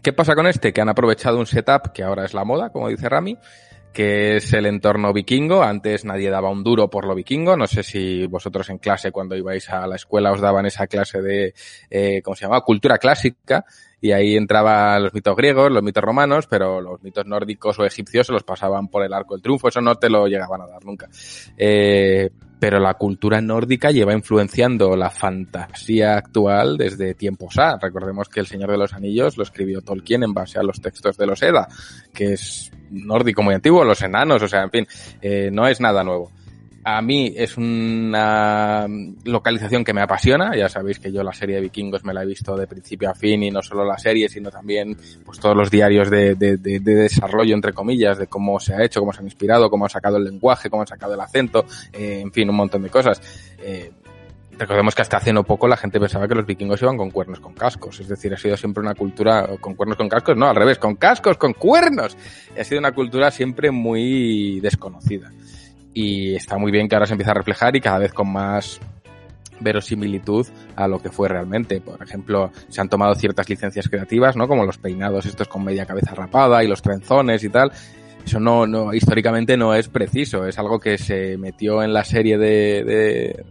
¿Qué 0.02 0.12
pasa 0.12 0.34
con 0.34 0.48
este? 0.48 0.72
Que 0.72 0.80
han 0.80 0.88
aprovechado 0.88 1.38
un 1.38 1.46
setup 1.46 1.92
que 1.92 2.02
ahora 2.02 2.24
es 2.24 2.34
la 2.34 2.44
moda, 2.44 2.70
como 2.70 2.88
dice 2.88 3.08
Rami, 3.08 3.38
que 3.92 4.36
es 4.36 4.52
el 4.52 4.66
entorno 4.66 5.12
vikingo. 5.12 5.62
Antes 5.62 6.04
nadie 6.04 6.28
daba 6.28 6.50
un 6.50 6.64
duro 6.64 6.90
por 6.90 7.06
lo 7.06 7.14
vikingo. 7.14 7.56
No 7.56 7.68
sé 7.68 7.84
si 7.84 8.26
vosotros 8.26 8.68
en 8.70 8.78
clase, 8.78 9.12
cuando 9.12 9.36
ibais 9.36 9.70
a 9.70 9.86
la 9.86 9.94
escuela, 9.94 10.32
os 10.32 10.40
daban 10.40 10.66
esa 10.66 10.88
clase 10.88 11.22
de, 11.22 11.54
eh, 11.88 12.20
¿cómo 12.24 12.34
se 12.34 12.46
llama? 12.46 12.62
Cultura 12.62 12.98
clásica 12.98 13.64
y 14.02 14.10
ahí 14.10 14.36
entraban 14.36 15.04
los 15.04 15.14
mitos 15.14 15.36
griegos, 15.36 15.70
los 15.70 15.82
mitos 15.82 16.02
romanos, 16.02 16.48
pero 16.48 16.80
los 16.80 17.00
mitos 17.04 17.24
nórdicos 17.24 17.78
o 17.78 17.86
egipcios 17.86 18.26
se 18.26 18.32
los 18.32 18.42
pasaban 18.42 18.88
por 18.88 19.04
el 19.04 19.12
arco 19.12 19.34
del 19.34 19.42
triunfo, 19.42 19.68
eso 19.68 19.80
no 19.80 19.94
te 19.94 20.10
lo 20.10 20.26
llegaban 20.26 20.60
a 20.60 20.66
dar 20.66 20.84
nunca. 20.84 21.08
Eh, 21.56 22.28
pero 22.58 22.80
la 22.80 22.94
cultura 22.94 23.40
nórdica 23.40 23.92
lleva 23.92 24.12
influenciando 24.12 24.96
la 24.96 25.08
fantasía 25.08 26.16
actual 26.16 26.76
desde 26.76 27.14
tiempos 27.14 27.58
A. 27.58 27.78
Recordemos 27.80 28.28
que 28.28 28.40
El 28.40 28.46
Señor 28.48 28.72
de 28.72 28.78
los 28.78 28.92
Anillos 28.92 29.36
lo 29.36 29.44
escribió 29.44 29.82
Tolkien 29.82 30.24
en 30.24 30.34
base 30.34 30.58
a 30.58 30.64
los 30.64 30.80
textos 30.80 31.16
de 31.16 31.26
los 31.26 31.40
Edda, 31.40 31.68
que 32.12 32.32
es 32.32 32.72
nórdico 32.90 33.42
muy 33.42 33.54
antiguo, 33.54 33.84
los 33.84 34.02
enanos, 34.02 34.42
o 34.42 34.48
sea, 34.48 34.64
en 34.64 34.70
fin, 34.70 34.86
eh, 35.20 35.48
no 35.52 35.68
es 35.68 35.80
nada 35.80 36.02
nuevo. 36.02 36.32
A 36.84 37.00
mí 37.00 37.32
es 37.36 37.56
una 37.56 38.88
localización 39.24 39.84
que 39.84 39.92
me 39.92 40.02
apasiona. 40.02 40.56
Ya 40.56 40.68
sabéis 40.68 40.98
que 40.98 41.12
yo 41.12 41.22
la 41.22 41.32
serie 41.32 41.56
de 41.56 41.62
vikingos 41.62 42.04
me 42.04 42.12
la 42.12 42.24
he 42.24 42.26
visto 42.26 42.56
de 42.56 42.66
principio 42.66 43.08
a 43.08 43.14
fin 43.14 43.40
y 43.44 43.52
no 43.52 43.62
solo 43.62 43.84
la 43.84 43.98
serie, 43.98 44.28
sino 44.28 44.50
también 44.50 44.96
pues 45.24 45.38
todos 45.38 45.56
los 45.56 45.70
diarios 45.70 46.10
de, 46.10 46.34
de, 46.34 46.56
de, 46.56 46.80
de 46.80 46.94
desarrollo, 46.94 47.54
entre 47.54 47.72
comillas, 47.72 48.18
de 48.18 48.26
cómo 48.26 48.58
se 48.58 48.74
ha 48.74 48.82
hecho, 48.82 48.98
cómo 48.98 49.12
se 49.12 49.20
han 49.20 49.26
inspirado, 49.26 49.70
cómo 49.70 49.84
han 49.84 49.90
sacado 49.90 50.16
el 50.16 50.24
lenguaje, 50.24 50.68
cómo 50.68 50.82
han 50.82 50.88
sacado 50.88 51.14
el 51.14 51.20
acento, 51.20 51.64
eh, 51.92 52.20
en 52.20 52.32
fin, 52.32 52.50
un 52.50 52.56
montón 52.56 52.82
de 52.82 52.90
cosas. 52.90 53.22
Eh, 53.60 53.92
recordemos 54.58 54.96
que 54.96 55.02
hasta 55.02 55.18
hace 55.18 55.32
no 55.32 55.44
poco 55.44 55.68
la 55.68 55.76
gente 55.76 56.00
pensaba 56.00 56.26
que 56.26 56.34
los 56.34 56.46
vikingos 56.46 56.82
iban 56.82 56.96
con 56.96 57.12
cuernos 57.12 57.38
con 57.38 57.54
cascos. 57.54 58.00
Es 58.00 58.08
decir, 58.08 58.34
ha 58.34 58.36
sido 58.36 58.56
siempre 58.56 58.82
una 58.82 58.96
cultura 58.96 59.48
con 59.60 59.76
cuernos 59.76 59.96
con 59.96 60.08
cascos. 60.08 60.36
No, 60.36 60.48
al 60.48 60.56
revés, 60.56 60.78
con 60.78 60.96
cascos, 60.96 61.36
con 61.36 61.52
cuernos. 61.52 62.16
Ha 62.58 62.64
sido 62.64 62.80
una 62.80 62.90
cultura 62.90 63.30
siempre 63.30 63.70
muy 63.70 64.58
desconocida 64.58 65.30
y 65.94 66.34
está 66.34 66.58
muy 66.58 66.72
bien 66.72 66.88
que 66.88 66.94
ahora 66.94 67.06
se 67.06 67.14
empieza 67.14 67.32
a 67.32 67.34
reflejar 67.34 67.76
y 67.76 67.80
cada 67.80 67.98
vez 67.98 68.12
con 68.12 68.32
más 68.32 68.80
verosimilitud 69.60 70.46
a 70.76 70.88
lo 70.88 71.00
que 71.00 71.10
fue 71.10 71.28
realmente. 71.28 71.80
Por 71.80 72.02
ejemplo, 72.02 72.50
se 72.68 72.80
han 72.80 72.88
tomado 72.88 73.14
ciertas 73.14 73.48
licencias 73.48 73.88
creativas, 73.88 74.36
¿no? 74.36 74.48
Como 74.48 74.64
los 74.64 74.78
peinados 74.78 75.26
estos 75.26 75.48
con 75.48 75.64
media 75.64 75.86
cabeza 75.86 76.14
rapada 76.14 76.62
y 76.64 76.68
los 76.68 76.82
trenzones 76.82 77.44
y 77.44 77.48
tal. 77.48 77.72
Eso 78.24 78.38
no, 78.38 78.66
no, 78.66 78.94
históricamente 78.94 79.56
no 79.56 79.74
es 79.74 79.88
preciso. 79.88 80.46
Es 80.46 80.58
algo 80.58 80.78
que 80.78 80.98
se 80.98 81.36
metió 81.38 81.82
en 81.82 81.92
la 81.92 82.04
serie 82.04 82.38
de, 82.38 82.84
de 82.84 83.44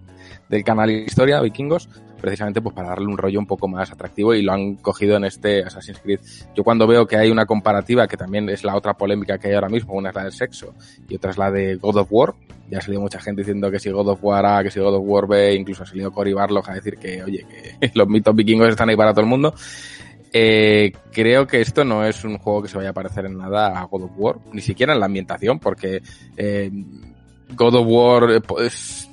del 0.51 0.63
canal 0.65 0.91
Historia, 0.91 1.39
Vikingos, 1.41 1.89
precisamente 2.21 2.61
pues 2.61 2.73
para 2.75 2.89
darle 2.89 3.07
un 3.07 3.17
rollo 3.17 3.39
un 3.39 3.47
poco 3.47 3.67
más 3.67 3.91
atractivo 3.91 4.33
y 4.33 4.41
lo 4.41 4.53
han 4.53 4.75
cogido 4.75 5.17
en 5.17 5.25
este 5.25 5.63
Assassin's 5.63 5.99
Creed. 5.99 6.19
Yo 6.55 6.63
cuando 6.63 6.87
veo 6.87 7.05
que 7.05 7.17
hay 7.17 7.29
una 7.29 7.45
comparativa, 7.45 8.07
que 8.07 8.17
también 8.17 8.49
es 8.49 8.63
la 8.63 8.75
otra 8.75 8.93
polémica 8.93 9.37
que 9.37 9.49
hay 9.49 9.55
ahora 9.55 9.69
mismo, 9.69 9.93
una 9.93 10.09
es 10.09 10.15
la 10.15 10.23
del 10.23 10.31
sexo 10.31 10.73
y 11.09 11.15
otra 11.15 11.31
es 11.31 11.37
la 11.37 11.51
de 11.51 11.75
God 11.75 11.97
of 11.97 12.07
War, 12.11 12.33
Ya 12.69 12.77
ha 12.77 12.81
salido 12.81 13.01
mucha 13.01 13.19
gente 13.19 13.41
diciendo 13.41 13.69
que 13.69 13.79
si 13.79 13.89
God 13.89 14.09
of 14.09 14.23
War 14.23 14.45
A, 14.45 14.63
que 14.63 14.71
si 14.71 14.79
God 14.79 14.95
of 14.95 15.03
War 15.05 15.27
B, 15.27 15.55
incluso 15.55 15.83
ha 15.83 15.85
salido 15.85 16.11
Cory 16.11 16.33
Barlog 16.33 16.69
a 16.69 16.75
decir 16.75 16.97
que, 16.97 17.23
oye, 17.23 17.45
que 17.79 17.91
los 17.95 18.07
mitos 18.07 18.35
vikingos 18.35 18.69
están 18.69 18.89
ahí 18.89 18.95
para 18.95 19.11
todo 19.11 19.21
el 19.21 19.27
mundo. 19.27 19.53
Eh, 20.33 20.93
creo 21.11 21.45
que 21.45 21.59
esto 21.59 21.83
no 21.83 22.05
es 22.05 22.23
un 22.23 22.37
juego 22.37 22.61
que 22.61 22.69
se 22.69 22.77
vaya 22.77 22.91
a 22.91 22.93
parecer 22.93 23.25
en 23.25 23.37
nada 23.37 23.77
a 23.77 23.83
God 23.85 24.03
of 24.03 24.11
War, 24.15 24.35
ni 24.53 24.61
siquiera 24.61 24.93
en 24.93 24.99
la 25.01 25.07
ambientación, 25.07 25.59
porque 25.59 26.01
eh, 26.37 26.71
God 27.53 27.75
of 27.75 27.87
War 27.87 28.41
pues, 28.41 29.09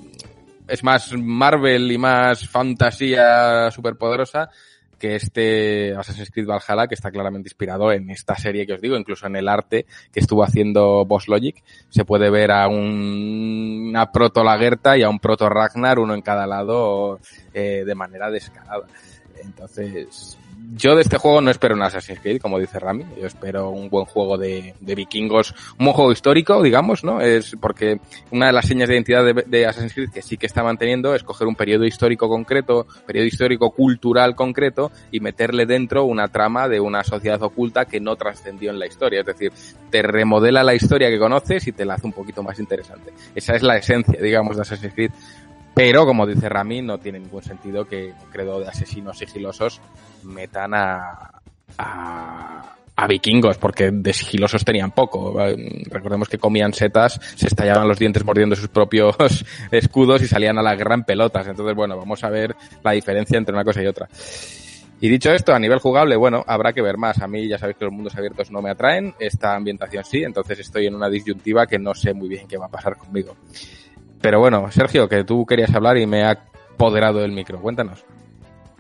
es 0.68 0.85
más 0.85 1.12
Marvel 1.14 1.90
y 1.90 1.98
más 1.98 2.46
fantasía 2.48 3.70
superpoderosa 3.70 4.50
que 4.98 5.14
este 5.14 5.94
Assassin's 5.94 6.31
Creed 6.31 6.46
Valhalla, 6.46 6.88
que 6.88 6.94
está 6.94 7.11
claramente 7.11 7.48
inspirado 7.48 7.92
en 7.92 8.11
esta 8.11 8.35
serie 8.35 8.66
que 8.66 8.74
os 8.74 8.81
digo, 8.81 8.96
incluso 8.96 9.26
en 9.26 9.37
el 9.37 9.48
arte 9.48 9.87
que 10.12 10.20
estuvo 10.20 10.42
haciendo 10.42 11.04
Boss 11.04 11.28
Logic, 11.28 11.62
se 11.88 12.04
puede 12.04 12.31
ver 12.31 12.50
a 12.50 12.66
un, 12.66 13.87
una 13.88 14.11
proto 14.11 14.42
Lagerta 14.42 14.98
y 14.98 15.02
a 15.02 15.09
un 15.09 15.20
proto 15.20 15.48
Ragnar, 15.48 15.98
uno 15.98 16.14
en 16.14 16.22
cada 16.22 16.46
lado, 16.46 17.20
eh, 17.54 17.85
de 17.87 17.94
manera 17.94 18.31
descarada. 18.31 18.87
Entonces, 19.40 20.37
yo 20.79 20.94
de 20.94 21.03
este 21.03 21.18
juego 21.18 21.40
no 21.40 21.51
espero 21.51 21.75
un 21.75 21.83
Assassin's 21.83 22.21
Creed, 22.21 22.40
como 22.40 22.59
dice 22.59 22.79
Rami. 22.79 23.05
Yo 23.21 23.27
espero 23.27 23.71
un 23.71 23.90
buen 23.90 24.05
juego 24.05 24.38
de, 24.38 24.75
de 24.81 24.94
vikingos, 24.94 25.53
un 25.79 25.87
buen 25.87 25.92
juego 25.92 26.12
histórico, 26.12 26.62
digamos, 26.62 27.03
¿no? 27.03 27.21
Es 27.21 27.57
porque 27.61 28.01
una 28.31 28.47
de 28.47 28.53
las 28.53 28.66
señas 28.66 28.88
de 28.88 28.94
identidad 28.94 29.25
de, 29.25 29.44
de, 29.47 29.66
Assassin's 29.66 29.92
Creed 29.92 30.11
que 30.11 30.23
sí 30.23 30.37
que 30.37 30.47
está 30.47 30.62
manteniendo 30.62 31.14
es 31.14 31.25
coger 31.25 31.49
un 31.49 31.57
periodo 31.57 31.85
histórico 31.85 32.29
concreto, 32.29 32.87
periodo 33.07 33.27
histórico 33.27 33.71
cultural 33.71 34.37
concreto 34.37 34.92
y 35.11 35.21
meterle 35.21 35.66
dentro 35.66 36.05
una 36.05 36.29
trama 36.29 36.68
de 36.68 36.81
una 36.81 37.03
sociedad 37.03 37.42
oculta 37.42 37.87
que 37.87 38.01
no 38.01 38.14
trascendió 38.14 38.71
en 38.71 38.79
la 38.79 38.87
historia. 38.87 39.21
Es 39.21 39.27
decir, 39.27 39.53
te 39.90 40.03
remodela 40.03 40.62
la 40.62 40.75
historia 40.75 41.09
que 41.09 41.18
conoces 41.18 41.66
y 41.66 41.73
te 41.73 41.85
la 41.85 41.94
hace 41.94 42.07
un 42.07 42.12
poquito 42.12 42.42
más 42.42 42.59
interesante. 42.61 43.12
Esa 43.35 43.57
es 43.57 43.62
la 43.62 43.77
esencia, 43.77 44.21
digamos, 44.21 44.57
de 44.57 44.62
Assassin's 44.62 44.94
Creed. 44.94 45.11
Pero, 45.78 46.04
como 46.06 46.26
dice 46.26 46.48
Rami, 46.48 46.82
no 46.82 46.98
tiene 46.98 47.20
ningún 47.20 47.44
sentido 47.44 47.84
que 47.84 48.06
un 48.06 48.30
credo 48.32 48.58
de 48.58 48.66
asesinos 48.66 49.16
sigilosos 49.16 49.80
metan 50.24 50.74
a, 50.74 51.40
a, 51.78 52.74
a, 52.96 53.06
vikingos, 53.06 53.58
porque 53.58 53.92
de 53.92 54.12
sigilosos 54.12 54.64
tenían 54.64 54.90
poco. 54.90 55.36
Recordemos 55.88 56.28
que 56.28 56.36
comían 56.36 56.74
setas, 56.74 57.20
se 57.36 57.46
estallaban 57.46 57.86
los 57.86 57.96
dientes 57.96 58.24
mordiendo 58.24 58.56
sus 58.56 58.66
propios 58.66 59.14
escudos 59.70 60.20
y 60.22 60.26
salían 60.26 60.58
a 60.58 60.64
la 60.64 60.74
guerra 60.74 60.96
en 60.96 61.04
pelotas. 61.04 61.46
Entonces, 61.46 61.76
bueno, 61.76 61.96
vamos 61.96 62.24
a 62.24 62.28
ver 62.28 62.56
la 62.82 62.90
diferencia 62.90 63.38
entre 63.38 63.54
una 63.54 63.62
cosa 63.62 63.80
y 63.80 63.86
otra. 63.86 64.08
Y 65.00 65.08
dicho 65.08 65.30
esto, 65.30 65.54
a 65.54 65.60
nivel 65.60 65.78
jugable, 65.78 66.16
bueno, 66.16 66.42
habrá 66.48 66.72
que 66.72 66.82
ver 66.82 66.96
más. 66.96 67.22
A 67.22 67.28
mí 67.28 67.46
ya 67.46 67.56
sabéis 67.56 67.78
que 67.78 67.84
los 67.84 67.94
mundos 67.94 68.16
abiertos 68.16 68.50
no 68.50 68.60
me 68.60 68.70
atraen, 68.70 69.14
esta 69.20 69.54
ambientación 69.54 70.04
sí, 70.04 70.24
entonces 70.24 70.58
estoy 70.58 70.86
en 70.88 70.96
una 70.96 71.08
disyuntiva 71.08 71.68
que 71.68 71.78
no 71.78 71.94
sé 71.94 72.14
muy 72.14 72.28
bien 72.28 72.48
qué 72.48 72.58
va 72.58 72.66
a 72.66 72.68
pasar 72.68 72.96
conmigo. 72.96 73.36
Pero 74.20 74.40
bueno, 74.40 74.70
Sergio, 74.70 75.09
que 75.09 75.24
tú 75.24 75.46
querías 75.46 75.74
hablar 75.74 75.96
y 75.96 76.07
me 76.07 76.24
ha 76.24 76.38
apoderado 76.74 77.24
el 77.24 77.33
micro. 77.33 77.61
Cuéntanos. 77.61 78.04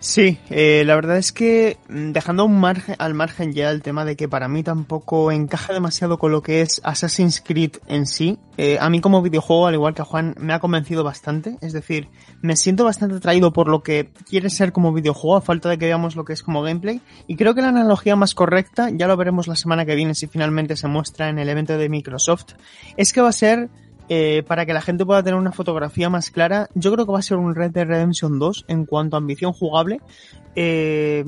Sí, 0.00 0.38
eh, 0.48 0.84
la 0.86 0.94
verdad 0.94 1.16
es 1.16 1.32
que 1.32 1.76
dejando 1.88 2.44
un 2.44 2.60
margen, 2.60 2.94
al 3.00 3.14
margen 3.14 3.52
ya 3.52 3.68
el 3.72 3.82
tema 3.82 4.04
de 4.04 4.14
que 4.14 4.28
para 4.28 4.46
mí 4.46 4.62
tampoco 4.62 5.32
encaja 5.32 5.72
demasiado 5.72 6.18
con 6.18 6.30
lo 6.30 6.40
que 6.40 6.60
es 6.60 6.80
Assassin's 6.84 7.40
Creed 7.44 7.78
en 7.88 8.06
sí, 8.06 8.38
eh, 8.58 8.78
a 8.80 8.90
mí 8.90 9.00
como 9.00 9.22
videojuego, 9.22 9.66
al 9.66 9.74
igual 9.74 9.94
que 9.94 10.02
a 10.02 10.04
Juan, 10.04 10.36
me 10.38 10.52
ha 10.52 10.60
convencido 10.60 11.02
bastante. 11.02 11.56
Es 11.62 11.72
decir, 11.72 12.10
me 12.42 12.54
siento 12.54 12.84
bastante 12.84 13.16
atraído 13.16 13.52
por 13.52 13.68
lo 13.68 13.82
que 13.82 14.12
quiere 14.28 14.50
ser 14.50 14.70
como 14.70 14.92
videojuego, 14.92 15.36
a 15.36 15.40
falta 15.40 15.68
de 15.68 15.78
que 15.78 15.86
veamos 15.86 16.14
lo 16.14 16.24
que 16.24 16.32
es 16.32 16.44
como 16.44 16.62
gameplay. 16.62 17.00
Y 17.26 17.34
creo 17.34 17.56
que 17.56 17.62
la 17.62 17.70
analogía 17.70 18.14
más 18.14 18.36
correcta, 18.36 18.90
ya 18.92 19.08
lo 19.08 19.16
veremos 19.16 19.48
la 19.48 19.56
semana 19.56 19.84
que 19.84 19.96
viene 19.96 20.14
si 20.14 20.28
finalmente 20.28 20.76
se 20.76 20.86
muestra 20.86 21.28
en 21.28 21.40
el 21.40 21.48
evento 21.48 21.76
de 21.76 21.88
Microsoft, 21.88 22.52
es 22.96 23.12
que 23.12 23.20
va 23.20 23.30
a 23.30 23.32
ser 23.32 23.68
eh, 24.08 24.42
para 24.46 24.64
que 24.64 24.72
la 24.72 24.80
gente 24.80 25.04
pueda 25.04 25.22
tener 25.22 25.38
una 25.38 25.52
fotografía 25.52 26.08
más 26.08 26.30
clara, 26.30 26.68
yo 26.74 26.92
creo 26.92 27.04
que 27.04 27.12
va 27.12 27.18
a 27.18 27.22
ser 27.22 27.36
un 27.36 27.54
Red 27.54 27.72
Dead 27.72 27.86
Redemption 27.86 28.38
2 28.38 28.64
en 28.68 28.86
cuanto 28.86 29.16
a 29.16 29.18
ambición 29.18 29.52
jugable, 29.52 30.00
eh, 30.54 31.24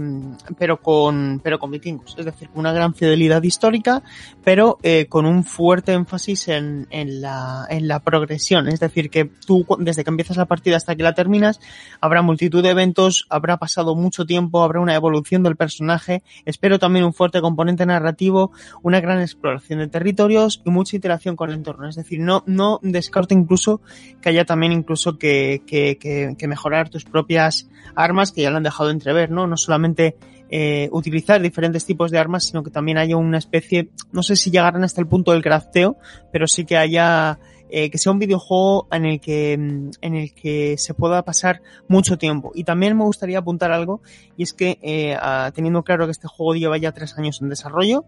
pero 0.59 0.81
con 0.81 1.40
pero 1.43 1.59
con 1.59 1.71
vikingos, 1.71 2.16
es 2.19 2.25
decir, 2.25 2.49
una 2.55 2.73
gran 2.73 2.95
fidelidad 2.95 3.43
histórica, 3.43 4.03
pero 4.43 4.79
eh, 4.83 5.07
con 5.09 5.27
un 5.27 5.45
fuerte 5.45 5.93
énfasis 5.93 6.49
en, 6.49 6.87
en, 6.90 7.21
la, 7.21 7.66
en 7.69 7.87
la 7.87 8.01
progresión, 8.01 8.69
es 8.69 8.81
decir, 8.81 9.11
que 9.11 9.27
tú 9.27 9.66
desde 9.79 10.03
que 10.03 10.11
empiezas 10.11 10.37
la 10.37 10.47
partida 10.47 10.77
hasta 10.77 10.97
que 10.97 11.03
la 11.03 11.14
terminas, 11.14 11.61
habrá 12.01 12.23
multitud 12.23 12.62
de 12.62 12.71
eventos, 12.71 13.27
habrá 13.29 13.59
pasado 13.59 13.95
mucho 13.95 14.25
tiempo, 14.25 14.62
habrá 14.62 14.81
una 14.81 14.95
evolución 14.95 15.43
del 15.43 15.57
personaje, 15.57 16.23
espero 16.45 16.79
también 16.79 17.05
un 17.05 17.12
fuerte 17.12 17.40
componente 17.40 17.85
narrativo, 17.85 18.53
una 18.83 19.01
gran 19.01 19.21
exploración 19.21 19.81
de 19.81 19.88
territorios 19.88 20.62
y 20.64 20.71
mucha 20.71 20.97
interacción 20.97 21.37
con 21.37 21.51
el 21.51 21.57
entorno, 21.57 21.88
es 21.88 21.97
decir, 21.97 22.21
no, 22.21 22.43
no 22.47 22.69
descarto 22.83 23.35
incluso 23.35 23.80
que 24.20 24.28
haya 24.28 24.44
también 24.44 24.72
incluso 24.72 25.18
que, 25.18 25.62
que, 25.66 26.48
mejorar 26.48 26.88
tus 26.88 27.04
propias 27.04 27.68
armas 27.94 28.33
que 28.33 28.42
ya 28.42 28.50
lo 28.50 28.59
han 28.59 28.62
dejado 28.62 28.90
entrever, 28.90 29.30
¿no? 29.30 29.46
No 29.46 29.56
solamente 29.56 30.16
eh, 30.52 30.88
utilizar 30.90 31.40
diferentes 31.40 31.85
tipos 31.85 32.11
de 32.11 32.18
armas, 32.18 32.44
sino 32.44 32.64
que 32.64 32.70
también 32.70 32.98
haya 32.98 33.16
una 33.16 33.38
especie, 33.38 33.88
no 34.11 34.24
sé 34.24 34.35
si 34.35 34.50
llegarán 34.50 34.83
hasta 34.83 35.00
el 35.00 35.06
punto 35.06 35.30
del 35.30 35.42
crafteo, 35.42 35.96
pero 36.33 36.48
sí 36.48 36.64
que 36.64 36.76
haya 36.76 37.38
eh, 37.70 37.88
que 37.88 37.98
sea 37.98 38.11
un 38.11 38.18
videojuego 38.18 38.88
en 38.90 39.06
el 39.06 39.20
que 39.20 39.52
en 39.52 40.14
el 40.16 40.35
que 40.35 40.76
se 40.76 40.92
pueda 40.92 41.24
pasar 41.24 41.62
mucho 41.87 42.18
tiempo. 42.18 42.50
Y 42.52 42.64
también 42.64 42.96
me 42.96 43.04
gustaría 43.04 43.38
apuntar 43.38 43.70
algo 43.70 44.00
y 44.37 44.42
es 44.42 44.52
que 44.52 44.78
eh, 44.83 45.16
teniendo 45.54 45.85
claro 45.85 46.06
que 46.06 46.12
este 46.12 46.26
juego 46.26 46.56
lleva 46.56 46.76
ya 46.78 46.90
tres 46.90 47.16
años 47.16 47.40
en 47.40 47.48
desarrollo, 47.48 48.04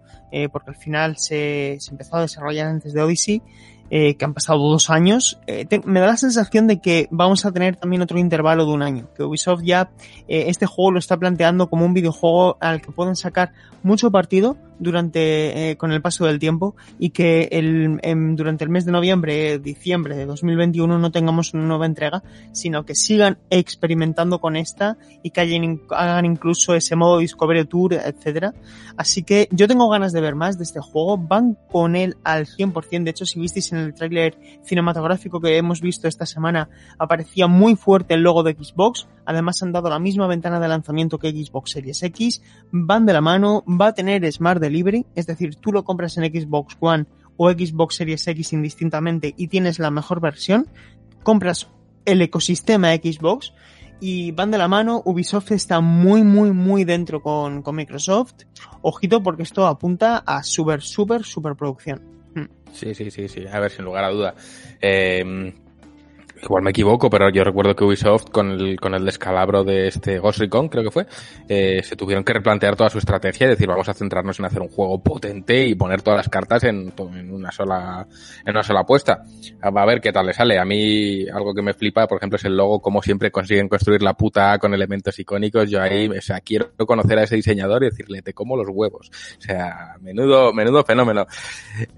porque 0.51 0.71
al 0.71 0.77
final 0.77 1.19
se, 1.19 1.77
se 1.79 1.93
empezó 1.93 2.17
a 2.17 2.23
desarrollar 2.23 2.67
antes 2.67 2.93
de 2.93 3.03
Odyssey 3.03 3.41
eh, 3.95 4.15
que 4.17 4.25
han 4.25 4.33
pasado 4.33 4.59
dos 4.71 4.89
años, 4.89 5.39
eh, 5.47 5.67
te, 5.67 5.83
me 5.85 6.01
da 6.01 6.07
la 6.07 6.17
sensación 6.17 6.67
de 6.67 6.81
que 6.81 7.09
vamos 7.11 7.45
a 7.45 7.53
tener 7.53 7.77
también 7.77 8.01
otro 8.01 8.19
intervalo 8.19 8.65
de 8.65 8.73
un 8.73 8.81
año, 8.81 9.11
que 9.15 9.23
Ubisoft 9.23 9.61
ya 9.65 9.91
eh, 10.29 10.45
este 10.47 10.65
juego 10.65 10.93
lo 10.93 10.99
está 10.99 11.19
planteando 11.19 11.69
como 11.69 11.85
un 11.85 11.93
videojuego 11.93 12.57
al 12.59 12.81
que 12.81 12.91
pueden 12.91 13.17
sacar 13.17 13.53
mucho 13.83 14.11
partido 14.11 14.57
durante 14.79 15.71
eh, 15.71 15.77
con 15.77 15.93
el 15.93 16.03
paso 16.03 16.27
del 16.27 16.39
tiempo 16.39 16.75
y 16.99 17.11
que 17.11 17.49
el, 17.53 18.01
en, 18.03 18.35
durante 18.37 18.65
el 18.65 18.71
mes 18.71 18.85
de 18.85 18.93
noviembre, 18.93 19.59
diciembre 19.59 20.17
de 20.17 20.27
2021 20.27 20.99
no 20.99 21.13
tengamos 21.13 21.55
una 21.55 21.65
nueva 21.65 21.87
entrega, 21.87 22.23
sino 22.53 22.85
que 22.85 22.95
sigan 22.95 23.39
experimentando 23.51 24.41
con 24.41 24.57
esta 24.57 24.99
y 25.23 25.31
que 25.31 25.41
hayan, 25.41 25.83
hagan 25.91 26.25
incluso 26.25 26.75
ese 26.75 26.97
modo 26.97 27.19
Discovery 27.19 27.65
Tour, 27.65 27.95
etcétera. 27.95 28.55
Así 28.97 29.23
que 29.23 29.49
yo 29.53 29.69
tengo 29.69 29.89
ganas 29.89 30.13
de 30.13 30.21
ver 30.21 30.35
más 30.35 30.59
de 30.59 30.65
este 30.65 30.81
juego, 30.81 31.17
van 31.17 31.57
con 31.71 31.95
él 31.95 32.17
al 32.25 32.47
100%, 32.47 33.05
de 33.05 33.11
hecho 33.11 33.27
si 33.27 33.39
visteis 33.39 33.73
en 33.73 33.79
el 33.83 33.95
tráiler 33.95 34.39
cinematográfico 34.65 35.41
que 35.41 35.57
hemos 35.57 35.81
visto 35.81 36.09
esta 36.09 36.27
semana 36.27 36.69
aparecía 36.99 37.47
muy 37.47 37.77
fuerte 37.77 38.15
el 38.15 38.23
logo 38.23 38.43
de 38.43 38.55
Xbox, 38.55 39.09
además 39.25 39.63
han 39.63 39.73
dado 39.73 39.89
la 39.91 39.99
misma 39.99 40.27
ventana 40.27 40.61
de 40.61 40.69
lanzamiento 40.69 41.19
que 41.19 41.31
Xbox 41.31 41.73
Series 41.73 42.03
X, 42.03 42.43
van 42.71 43.07
de 43.07 43.13
la 43.13 43.21
mano, 43.21 43.65
va 43.69 43.89
a 43.89 43.95
tener 43.95 44.31
Smart 44.33 44.61
Delivery, 44.61 45.07
es 45.15 45.27
decir, 45.27 45.57
tú 45.57 45.73
lo 45.73 45.85
compras 45.85 46.17
en 46.19 46.25
Xbox 46.25 46.77
One 46.81 47.07
o 47.37 47.51
Xbox 47.51 47.97
Series 47.97 48.27
X 48.27 48.53
indistintamente 48.53 49.35
y 49.37 49.49
tienes 49.49 49.79
la 49.79 49.91
mejor 49.91 50.21
versión, 50.21 50.67
compras 51.23 51.69
el 52.05 52.21
ecosistema 52.23 52.95
Xbox 52.95 53.53
y 54.03 54.33
van 54.33 54.51
de 54.51 54.59
la 54.59 54.67
mano. 54.67 55.01
Ubisoft 55.05 55.53
está 55.53 55.81
muy, 55.81 56.25
muy, 56.25 56.51
muy 56.51 56.85
dentro 56.85 57.23
con, 57.23 57.63
con 57.63 57.77
Microsoft. 57.77 58.35
Ojito 58.83 59.23
porque 59.23 59.45
esto 59.45 59.67
apunta 59.67 60.19
a 60.19 60.43
super, 60.43 60.83
super, 60.83 61.23
super 61.23 61.55
producción. 61.55 62.12
Sí, 62.73 62.95
sí, 62.95 63.11
sí, 63.11 63.29
sí. 63.29 63.47
A 63.47 63.61
ver, 63.61 63.71
sin 63.71 63.85
lugar 63.85 64.05
a 64.05 64.11
duda. 64.11 64.35
Eh, 64.81 65.53
igual 66.43 66.63
me 66.63 66.71
equivoco, 66.71 67.09
pero 67.09 67.31
yo 67.31 67.45
recuerdo 67.45 67.75
que 67.75 67.85
Ubisoft 67.85 68.31
con 68.31 68.51
el, 68.51 68.81
con 68.81 68.95
el 68.95 69.05
descalabro 69.05 69.65
de 69.65 69.89
este 69.89 70.19
Ghost 70.19 70.41
Recon, 70.41 70.69
creo 70.69 70.85
que 70.85 70.91
fue, 70.91 71.07
eh, 71.49 71.83
se 71.83 71.97
tuvieron 71.97 72.25
que 72.25 72.33
replantear 72.33 72.77
toda 72.77 72.91
su 72.91 72.99
estrategia 72.99 73.47
y 73.47 73.51
decir 73.51 73.69
vamos 73.69 73.89
a 73.89 73.95
centrarnos 73.95 74.39
en 74.39 74.45
hacer 74.45 74.61
un 74.61 74.69
juego 74.69 75.03
potente 75.03 75.67
y 75.67 75.75
poner 75.75 76.03
todas 76.03 76.19
las 76.19 76.29
cartas 76.29 76.65
en, 76.65 76.93
en 77.15 77.33
una 77.33 77.53
sola, 77.53 78.07
en 78.45 78.51
una 78.51 78.63
sola 78.63 78.81
apuesta. 78.81 79.25
A 79.61 79.87
ver 79.87 80.01
qué 80.01 80.13
tal 80.13 80.27
le 80.27 80.33
sale. 80.33 80.59
A 80.59 80.65
mí 80.65 81.29
algo 81.29 81.55
que 81.55 81.63
me 81.63 81.75
flipa, 81.75 82.07
por 82.07 82.19
ejemplo, 82.19 82.37
es 82.37 82.45
el 82.45 82.57
logo, 82.57 82.81
como 82.81 83.03
siempre 83.03 83.31
consiguen 83.31 83.69
construir 83.69 84.03
la 84.03 84.15
puta 84.15 84.53
A 84.53 84.59
con 84.59 84.75
elementos 84.75 85.19
icónicos. 85.19 85.71
Yo 85.71 85.81
ahí, 85.81 86.09
o 86.09 86.21
sea, 86.21 86.41
quiero 86.41 86.73
conocer 86.87 87.19
a 87.19 87.25
ese 87.25 87.37
diseñador 87.37 87.83
y 87.83 87.87
decirle, 87.87 88.23
te 88.23 88.33
como 88.33 88.57
los 88.57 88.69
huevos. 88.69 89.11
O 89.39 89.41
sea, 89.41 89.97
menudo, 90.01 90.53
menudo 90.53 90.85
fenómeno. 90.85 91.27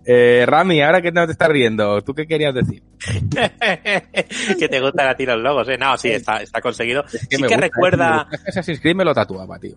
Eh, 0.04 0.44
Rami, 0.46 0.82
ahora 0.82 1.02
que 1.02 1.12
no 1.12 1.26
te 1.26 1.32
estás 1.32 1.48
riendo, 1.48 2.02
¿tú 2.02 2.14
qué 2.14 2.26
querías 2.26 2.54
decir? 2.54 2.82
que 4.58 4.68
te 4.68 4.80
gustan 4.80 5.08
a 5.08 5.14
ti 5.14 5.26
los 5.26 5.38
logos, 5.40 5.68
¿eh? 5.68 5.76
No, 5.78 5.96
sí, 5.96 6.10
está, 6.10 6.38
está 6.38 6.60
conseguido. 6.60 7.04
Es 7.12 7.26
que 7.28 7.36
sí 7.36 7.42
me 7.42 7.48
que 7.48 7.54
gusta, 7.54 7.60
recuerda... 7.60 8.28
tío. 8.30 8.38
Assassin's 8.48 8.80
Creed 8.80 8.96
me 8.96 9.04
lo 9.04 9.14
tatuaba, 9.14 9.58
tío. 9.58 9.76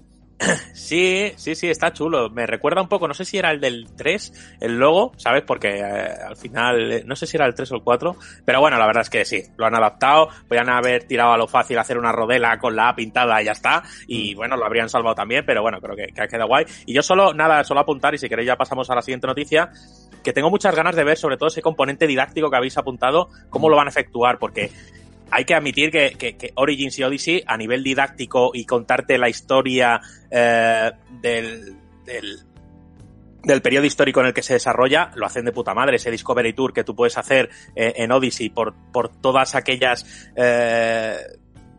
Sí, 0.74 1.34
sí, 1.36 1.56
sí, 1.56 1.70
está 1.70 1.92
chulo. 1.92 2.30
Me 2.30 2.46
recuerda 2.46 2.82
un 2.82 2.88
poco, 2.88 3.08
no 3.08 3.14
sé 3.14 3.26
si 3.26 3.38
era 3.38 3.52
el 3.52 3.60
del 3.60 3.88
3, 3.96 4.58
el 4.62 4.78
logo, 4.78 5.12
¿sabes? 5.18 5.44
Porque 5.44 5.80
eh, 5.80 6.10
al 6.28 6.38
final, 6.38 6.92
eh, 6.92 7.04
no 7.06 7.16
sé 7.16 7.26
si 7.26 7.38
era 7.38 7.46
el 7.46 7.56
3 7.56 7.72
o 7.72 7.76
el 7.76 7.82
4, 7.82 8.16
pero 8.46 8.62
bueno, 8.62 8.78
la 8.78 8.86
verdad 8.86 9.02
es 9.02 9.10
que 9.10 9.26
sí, 9.26 9.44
lo 9.58 9.66
han 9.66 9.76
adaptado, 9.76 10.30
podían 10.48 10.70
haber 10.70 11.04
tirado 11.04 11.34
a 11.34 11.38
lo 11.38 11.48
fácil 11.48 11.78
hacer 11.78 11.98
una 11.98 12.12
rodela 12.12 12.58
con 12.60 12.76
la 12.76 12.90
A 12.90 12.96
pintada 12.96 13.42
y 13.42 13.46
ya 13.46 13.52
está, 13.52 13.84
y 14.08 14.34
mm. 14.34 14.38
bueno, 14.38 14.58
lo 14.58 14.66
habrían 14.66 14.90
salvado 14.90 15.16
también, 15.16 15.44
pero 15.46 15.62
bueno, 15.62 15.80
creo 15.82 15.96
que, 15.96 16.08
que 16.08 16.22
ha 16.22 16.28
quedado 16.28 16.48
guay. 16.48 16.66
Y 16.86 16.94
yo 16.94 17.02
solo, 17.02 17.34
nada, 17.34 17.64
solo 17.64 17.80
apuntar, 17.80 18.14
y 18.14 18.18
si 18.18 18.30
queréis 18.30 18.48
ya 18.48 18.56
pasamos 18.56 18.90
a 18.90 18.96
la 18.96 19.02
siguiente 19.02 19.28
noticia, 19.28 19.72
que 20.24 20.34
tengo 20.34 20.50
muchas 20.50 20.76
ganas 20.76 20.96
de 20.96 21.04
ver 21.04 21.18
sobre 21.18 21.38
todo 21.38 21.48
ese 21.48 21.62
componente 21.62 22.08
didáctico 22.08 22.50
que 22.50 22.58
habéis 22.58 22.78
apuntado, 22.78 23.30
cómo 23.50 23.70
lo 23.70 23.76
van 23.76 23.88
a 23.88 23.90
efectuar, 23.90 24.40
porque 24.40 24.72
hay 25.32 25.46
que 25.46 25.54
admitir 25.54 25.92
que, 25.92 26.12
que, 26.18 26.52
Origins 26.56 26.98
y 27.00 27.04
Odyssey, 27.04 27.44
a 27.46 27.58
nivel 27.58 27.84
didáctico 27.84 28.52
y 28.54 28.66
contarte 28.66 29.18
la 29.18 29.30
historia 29.30 30.00
eh, 30.32 30.92
del, 31.22 31.76
del, 32.06 32.40
del, 33.44 33.62
periodo 33.62 33.86
histórico 33.86 34.22
en 34.22 34.28
el 34.28 34.34
que 34.34 34.44
se 34.44 34.54
desarrolla, 34.54 35.12
lo 35.16 35.26
hacen 35.26 35.46
de 35.46 35.52
puta 35.52 35.74
madre. 35.74 35.98
Ese 35.98 36.12
Discovery 36.12 36.54
Tour 36.54 36.74
que 36.74 36.84
tú 36.84 36.96
puedes 36.96 37.18
hacer 37.18 37.50
eh, 37.76 37.94
en 37.98 38.12
Odyssey 38.12 38.50
por, 38.50 38.74
por 38.92 39.10
todas 39.10 39.56
aquellas 39.56 40.32
eh, 40.36 41.18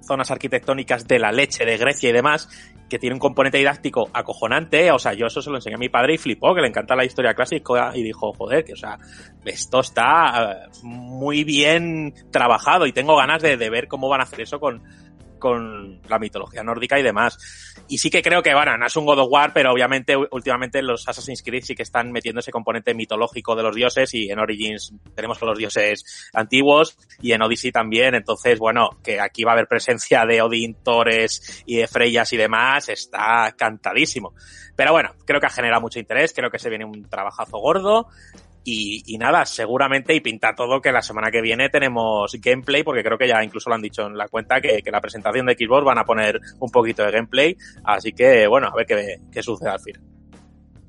zonas 0.06 0.30
arquitectónicas 0.30 1.06
de 1.06 1.18
la 1.18 1.32
leche 1.32 1.64
de 1.64 1.76
Grecia 1.76 2.10
y 2.10 2.12
demás, 2.12 2.48
que 2.88 2.98
tiene 2.98 3.14
un 3.14 3.20
componente 3.20 3.58
didáctico 3.58 4.08
acojonante, 4.12 4.90
o 4.90 4.98
sea, 4.98 5.12
yo 5.14 5.26
eso 5.26 5.42
se 5.42 5.50
lo 5.50 5.56
enseñé 5.56 5.76
a 5.76 5.78
mi 5.78 5.88
padre 5.88 6.14
y 6.14 6.18
flipó, 6.18 6.54
que 6.54 6.62
le 6.62 6.68
encanta 6.68 6.96
la 6.96 7.04
historia 7.04 7.34
clásica 7.34 7.92
y 7.94 8.02
dijo, 8.02 8.32
joder, 8.32 8.64
que 8.64 8.72
o 8.72 8.76
sea, 8.76 8.98
esto 9.44 9.80
está 9.80 10.52
eh, 10.52 10.68
muy 10.82 11.44
bien 11.44 12.14
trabajado 12.30 12.86
y 12.86 12.92
tengo 12.92 13.16
ganas 13.16 13.42
de, 13.42 13.56
de 13.56 13.70
ver 13.70 13.88
cómo 13.88 14.08
van 14.08 14.20
a 14.20 14.24
hacer 14.24 14.40
eso 14.40 14.58
con, 14.58 14.82
con 15.38 16.00
la 16.08 16.18
mitología 16.18 16.62
nórdica 16.62 16.98
y 16.98 17.02
demás. 17.02 17.38
Y 17.88 17.98
sí 17.98 18.10
que 18.10 18.22
creo 18.22 18.42
que, 18.42 18.54
bueno, 18.54 18.76
no 18.76 18.86
es 18.86 18.96
un 18.96 19.06
God 19.06 19.20
of 19.20 19.28
War, 19.30 19.52
pero 19.52 19.72
obviamente 19.72 20.14
últimamente 20.16 20.82
los 20.82 21.08
Assassin's 21.08 21.42
Creed 21.42 21.64
sí 21.64 21.74
que 21.74 21.82
están 21.82 22.12
metiendo 22.12 22.40
ese 22.40 22.50
componente 22.50 22.94
mitológico 22.94 23.56
de 23.56 23.62
los 23.62 23.74
dioses 23.74 24.12
y 24.14 24.30
en 24.30 24.38
Origins 24.38 24.92
tenemos 25.14 25.40
los 25.40 25.56
dioses 25.56 26.30
antiguos 26.32 26.96
y 27.20 27.32
en 27.32 27.42
Odyssey 27.42 27.72
también. 27.72 28.14
Entonces, 28.14 28.58
bueno, 28.58 28.90
que 29.02 29.20
aquí 29.20 29.44
va 29.44 29.52
a 29.52 29.54
haber 29.54 29.68
presencia 29.68 30.24
de 30.26 30.42
Odin, 30.42 30.74
Thores 30.82 31.62
y 31.66 31.76
de 31.76 31.88
Freyas 31.88 32.32
y 32.32 32.36
demás, 32.36 32.88
está 32.88 33.54
cantadísimo. 33.56 34.34
Pero 34.76 34.92
bueno, 34.92 35.10
creo 35.24 35.40
que 35.40 35.46
ha 35.46 35.50
generado 35.50 35.80
mucho 35.80 35.98
interés, 35.98 36.32
creo 36.32 36.50
que 36.50 36.58
se 36.58 36.68
viene 36.68 36.84
un 36.84 37.08
trabajazo 37.08 37.58
gordo. 37.58 38.06
Y, 38.70 39.16
nada, 39.18 39.46
seguramente 39.46 40.14
y 40.14 40.20
pinta 40.20 40.54
todo 40.54 40.80
que 40.80 40.92
la 40.92 41.00
semana 41.00 41.30
que 41.30 41.40
viene 41.40 41.70
tenemos 41.70 42.36
gameplay, 42.40 42.82
porque 42.82 43.02
creo 43.02 43.16
que 43.16 43.26
ya 43.26 43.42
incluso 43.42 43.70
lo 43.70 43.76
han 43.76 43.82
dicho 43.82 44.06
en 44.06 44.16
la 44.16 44.28
cuenta 44.28 44.60
que, 44.60 44.82
la 44.90 45.00
presentación 45.00 45.46
de 45.46 45.54
Xbox 45.54 45.84
van 45.84 45.98
a 45.98 46.04
poner 46.04 46.38
un 46.60 46.70
poquito 46.70 47.02
de 47.02 47.12
gameplay. 47.12 47.56
Así 47.84 48.12
que, 48.12 48.46
bueno, 48.46 48.68
a 48.68 48.76
ver 48.76 48.86
qué, 48.86 49.20
qué 49.32 49.42
sucede 49.42 49.70
al 49.70 49.80
fin. 49.80 49.96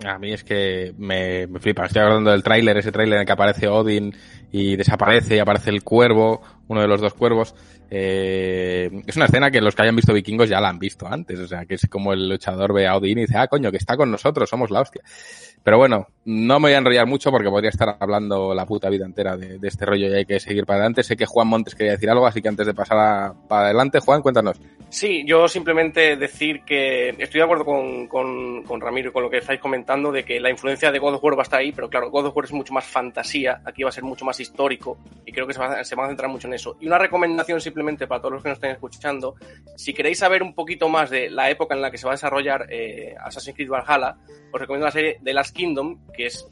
A 0.05 0.17
mí 0.17 0.33
es 0.33 0.43
que 0.43 0.93
me, 0.97 1.47
me 1.47 1.59
flipa. 1.59 1.85
Estoy 1.85 2.01
hablando 2.01 2.31
del 2.31 2.43
tráiler, 2.43 2.77
ese 2.77 2.91
tráiler 2.91 3.15
en 3.15 3.19
el 3.21 3.25
que 3.25 3.33
aparece 3.33 3.67
Odin 3.67 4.15
y 4.51 4.75
desaparece 4.75 5.35
y 5.35 5.39
aparece 5.39 5.69
el 5.69 5.83
cuervo, 5.83 6.41
uno 6.69 6.81
de 6.81 6.87
los 6.87 7.01
dos 7.01 7.13
cuervos. 7.13 7.53
Eh, 7.91 8.89
es 9.05 9.15
una 9.15 9.25
escena 9.25 9.51
que 9.51 9.59
los 9.59 9.75
que 9.75 9.81
hayan 9.81 9.95
visto 9.95 10.13
vikingos 10.13 10.47
ya 10.47 10.61
la 10.61 10.69
han 10.69 10.79
visto 10.79 11.07
antes. 11.07 11.39
O 11.39 11.47
sea, 11.47 11.65
que 11.65 11.75
es 11.75 11.87
como 11.89 12.13
el 12.13 12.29
luchador 12.29 12.73
ve 12.73 12.87
a 12.87 12.95
Odin 12.95 13.17
y 13.17 13.21
dice, 13.21 13.37
ah, 13.37 13.47
coño, 13.47 13.71
que 13.71 13.77
está 13.77 13.97
con 13.97 14.09
nosotros, 14.09 14.49
somos 14.49 14.69
la 14.69 14.81
hostia. 14.81 15.01
Pero 15.63 15.77
bueno, 15.77 16.07
no 16.25 16.59
me 16.59 16.67
voy 16.67 16.73
a 16.73 16.77
enrollar 16.77 17.05
mucho 17.05 17.31
porque 17.31 17.49
podría 17.49 17.69
estar 17.69 17.97
hablando 17.99 18.53
la 18.53 18.65
puta 18.65 18.89
vida 18.89 19.05
entera 19.05 19.35
de, 19.35 19.59
este 19.63 19.85
rollo 19.85 20.07
y 20.07 20.13
hay 20.13 20.25
que 20.25 20.39
seguir 20.39 20.65
para 20.65 20.77
adelante. 20.77 21.03
Sé 21.03 21.17
que 21.17 21.25
Juan 21.25 21.47
Montes 21.47 21.75
quería 21.75 21.93
decir 21.93 22.09
algo, 22.09 22.25
así 22.25 22.41
que 22.41 22.47
antes 22.47 22.65
de 22.65 22.73
pasar 22.73 23.33
para 23.47 23.65
adelante, 23.65 23.99
Juan, 23.99 24.21
cuéntanos. 24.21 24.59
Sí, 24.89 25.23
yo 25.25 25.47
simplemente 25.47 26.15
decir 26.15 26.61
que 26.63 27.09
estoy 27.09 27.39
de 27.39 27.43
acuerdo 27.43 27.65
con, 27.65 28.07
con, 28.07 28.81
Ramiro 28.81 29.09
y 29.09 29.11
con 29.11 29.23
lo 29.23 29.29
que 29.29 29.37
estáis 29.37 29.59
comentando 29.59 30.11
de 30.11 30.23
que 30.23 30.39
la 30.39 30.49
influencia 30.49 30.91
de 30.91 30.97
God 30.97 31.15
of 31.15 31.23
War 31.23 31.37
va 31.37 31.41
a 31.41 31.43
estar 31.43 31.59
ahí, 31.59 31.71
pero 31.71 31.89
claro, 31.89 32.09
God 32.09 32.27
of 32.27 32.35
War 32.35 32.45
es 32.45 32.53
mucho 32.53 32.73
más 32.73 32.85
fantasía, 32.85 33.61
aquí 33.65 33.83
va 33.83 33.89
a 33.89 33.91
ser 33.91 34.03
mucho 34.03 34.25
más 34.25 34.39
histórico 34.39 34.97
y 35.25 35.31
creo 35.31 35.45
que 35.45 35.53
se, 35.53 35.59
va, 35.59 35.83
se 35.83 35.95
van 35.95 36.05
a 36.05 36.09
centrar 36.09 36.31
mucho 36.31 36.47
en 36.47 36.53
Y 36.79 36.87
una 36.87 36.97
recomendación 36.97 37.61
simplemente 37.61 38.07
para 38.07 38.21
todos 38.21 38.33
los 38.33 38.43
que 38.43 38.49
nos 38.49 38.57
estén 38.57 38.71
escuchando, 38.71 39.35
si 39.75 39.93
queréis 39.93 40.19
saber 40.19 40.43
un 40.43 40.53
poquito 40.53 40.89
más 40.89 41.09
de 41.09 41.29
la 41.29 41.49
época 41.49 41.75
en 41.75 41.81
la 41.81 41.91
que 41.91 41.97
se 41.97 42.05
va 42.05 42.13
a 42.13 42.15
desarrollar 42.15 42.67
eh, 42.69 43.15
Assassin's 43.19 43.55
Creed 43.55 43.69
Valhalla, 43.69 44.17
os 44.51 44.59
recomiendo 44.59 44.85
la 44.85 44.91
serie 44.91 45.19
The 45.23 45.33
Last 45.33 45.55
Kingdom, 45.55 46.07
que 46.13 46.27
es 46.27 46.47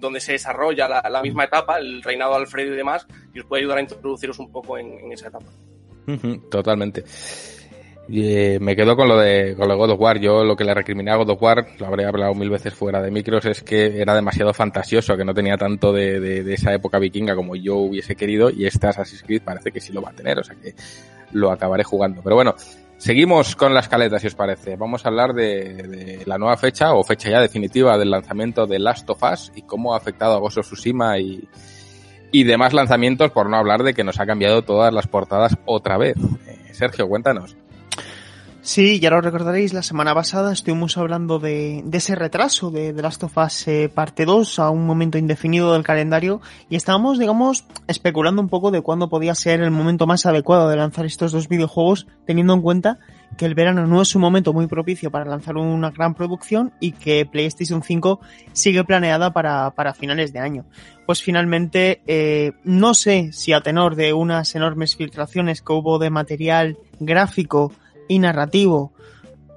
donde 0.00 0.20
se 0.20 0.32
desarrolla 0.32 0.88
la, 0.88 1.22
misma 1.22 1.44
etapa, 1.44 1.78
el 1.78 2.02
reinado 2.02 2.32
de 2.32 2.38
Alfredo 2.38 2.74
y 2.74 2.76
demás, 2.76 3.06
y 3.32 3.40
os 3.40 3.46
puede 3.46 3.62
ayudar 3.62 3.78
a 3.78 3.82
introduciros 3.82 4.38
un 4.38 4.50
poco 4.50 4.76
en, 4.78 5.12
esa 5.12 5.28
etapa. 5.28 5.46
Totalmente. 6.50 7.04
Eh, 8.12 8.58
me 8.60 8.74
quedo 8.74 8.96
con 8.96 9.08
lo 9.08 9.16
de 9.18 9.54
con 9.56 9.68
lo 9.68 9.76
God 9.76 9.90
of 9.90 10.00
War. 10.00 10.18
Yo 10.18 10.44
lo 10.44 10.56
que 10.56 10.64
le 10.64 10.74
recriminé 10.74 11.10
a 11.10 11.16
God 11.16 11.30
of 11.30 11.42
War, 11.42 11.66
lo 11.78 11.86
habré 11.86 12.04
hablado 12.04 12.34
mil 12.34 12.50
veces 12.50 12.74
fuera 12.74 13.00
de 13.00 13.10
micros, 13.10 13.44
es 13.46 13.62
que 13.62 14.00
era 14.00 14.14
demasiado 14.14 14.52
fantasioso, 14.52 15.16
que 15.16 15.24
no 15.24 15.34
tenía 15.34 15.56
tanto 15.56 15.92
de, 15.92 16.18
de, 16.18 16.52
esa 16.52 16.74
época 16.74 16.98
vikinga 16.98 17.36
como 17.36 17.54
yo 17.54 17.76
hubiese 17.76 18.16
querido, 18.16 18.50
y 18.50 18.66
este 18.66 18.88
Assassin's 18.88 19.22
Creed 19.22 19.42
parece 19.42 19.70
que 19.70 19.80
sí 19.80 19.92
lo 19.92 20.02
va 20.02 20.10
a 20.10 20.14
tener, 20.14 20.38
o 20.38 20.44
sea 20.44 20.56
que 20.56 20.74
lo 21.32 21.52
acabaré 21.52 21.84
jugando. 21.84 22.20
Pero 22.22 22.36
bueno, 22.36 22.54
Seguimos 23.00 23.56
con 23.56 23.72
la 23.72 23.80
escaleta, 23.80 24.18
si 24.18 24.26
os 24.26 24.34
parece. 24.34 24.76
Vamos 24.76 25.06
a 25.06 25.08
hablar 25.08 25.32
de, 25.32 26.22
la 26.26 26.36
nueva 26.36 26.58
fecha 26.58 26.92
o 26.92 27.02
fecha 27.02 27.30
ya 27.30 27.40
definitiva 27.40 27.96
del 27.96 28.10
lanzamiento 28.10 28.66
de 28.66 28.78
Last 28.78 29.08
of 29.08 29.22
Us 29.22 29.50
y 29.56 29.62
cómo 29.62 29.94
ha 29.94 29.96
afectado 29.96 30.34
a 30.34 30.38
Ghost 30.38 30.58
of 30.58 30.66
Tsushima 30.66 31.18
y, 31.18 31.48
y 32.30 32.44
demás 32.44 32.74
lanzamientos, 32.74 33.30
por 33.30 33.48
no 33.48 33.56
hablar 33.56 33.84
de 33.84 33.94
que 33.94 34.04
nos 34.04 34.20
ha 34.20 34.26
cambiado 34.26 34.60
todas 34.64 34.92
las 34.92 35.06
portadas 35.06 35.56
otra 35.64 35.96
vez. 35.96 36.16
Eh, 36.46 36.74
Sergio, 36.74 37.08
cuéntanos. 37.08 37.56
Sí, 38.70 39.00
ya 39.00 39.10
lo 39.10 39.20
recordaréis, 39.20 39.72
la 39.72 39.82
semana 39.82 40.14
pasada 40.14 40.52
estuvimos 40.52 40.96
hablando 40.96 41.40
de, 41.40 41.82
ese 41.90 42.14
retraso 42.14 42.70
de 42.70 42.92
The 42.92 43.02
Last 43.02 43.24
of 43.24 43.36
Us 43.36 43.66
eh, 43.66 43.90
parte 43.92 44.24
2 44.24 44.60
a 44.60 44.70
un 44.70 44.86
momento 44.86 45.18
indefinido 45.18 45.72
del 45.72 45.82
calendario 45.82 46.40
y 46.68 46.76
estábamos, 46.76 47.18
digamos, 47.18 47.64
especulando 47.88 48.40
un 48.40 48.48
poco 48.48 48.70
de 48.70 48.80
cuándo 48.80 49.08
podía 49.08 49.34
ser 49.34 49.60
el 49.60 49.72
momento 49.72 50.06
más 50.06 50.24
adecuado 50.24 50.68
de 50.68 50.76
lanzar 50.76 51.04
estos 51.04 51.32
dos 51.32 51.48
videojuegos, 51.48 52.06
teniendo 52.26 52.54
en 52.54 52.62
cuenta 52.62 53.00
que 53.36 53.44
el 53.44 53.56
verano 53.56 53.88
no 53.88 54.02
es 54.02 54.14
un 54.14 54.22
momento 54.22 54.52
muy 54.52 54.68
propicio 54.68 55.10
para 55.10 55.24
lanzar 55.24 55.56
una 55.56 55.90
gran 55.90 56.14
producción 56.14 56.72
y 56.78 56.92
que 56.92 57.26
PlayStation 57.26 57.82
5 57.82 58.20
sigue 58.52 58.84
planeada 58.84 59.32
para, 59.32 59.72
para 59.72 59.94
finales 59.94 60.32
de 60.32 60.38
año. 60.38 60.64
Pues 61.06 61.24
finalmente, 61.24 62.02
eh, 62.06 62.52
no 62.62 62.94
sé 62.94 63.32
si 63.32 63.52
a 63.52 63.62
tenor 63.62 63.96
de 63.96 64.12
unas 64.12 64.54
enormes 64.54 64.94
filtraciones 64.94 65.60
que 65.60 65.72
hubo 65.72 65.98
de 65.98 66.10
material 66.10 66.78
gráfico 67.00 67.72
y 68.10 68.18
narrativo, 68.18 68.92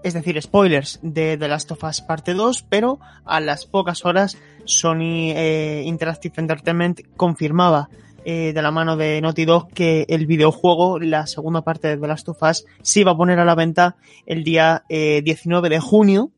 es 0.03 0.13
decir, 0.13 0.39
spoilers 0.39 0.99
de 1.01 1.37
The 1.37 1.47
Last 1.47 1.71
of 1.71 1.83
Us 1.83 2.01
parte 2.01 2.35
2, 2.35 2.67
pero 2.69 2.99
a 3.25 3.39
las 3.39 3.65
pocas 3.65 4.05
horas 4.05 4.37
Sony 4.65 5.31
eh, 5.35 5.81
Interactive 5.85 6.35
Entertainment 6.37 7.01
confirmaba 7.17 7.89
eh, 8.25 8.53
de 8.53 8.61
la 8.61 8.69
mano 8.69 8.95
de 8.95 9.19
Naughty 9.21 9.45
Dog 9.45 9.69
que 9.73 10.05
el 10.07 10.27
videojuego, 10.27 10.99
la 10.99 11.25
segunda 11.25 11.63
parte 11.63 11.87
de 11.87 11.97
The 11.97 12.07
Last 12.07 12.29
of 12.29 12.43
Us, 12.43 12.63
se 12.83 12.99
iba 12.99 13.13
a 13.13 13.17
poner 13.17 13.39
a 13.39 13.45
la 13.45 13.55
venta 13.55 13.95
el 14.27 14.43
día 14.43 14.83
19 14.87 15.69
de 15.69 15.79
junio 15.79 16.29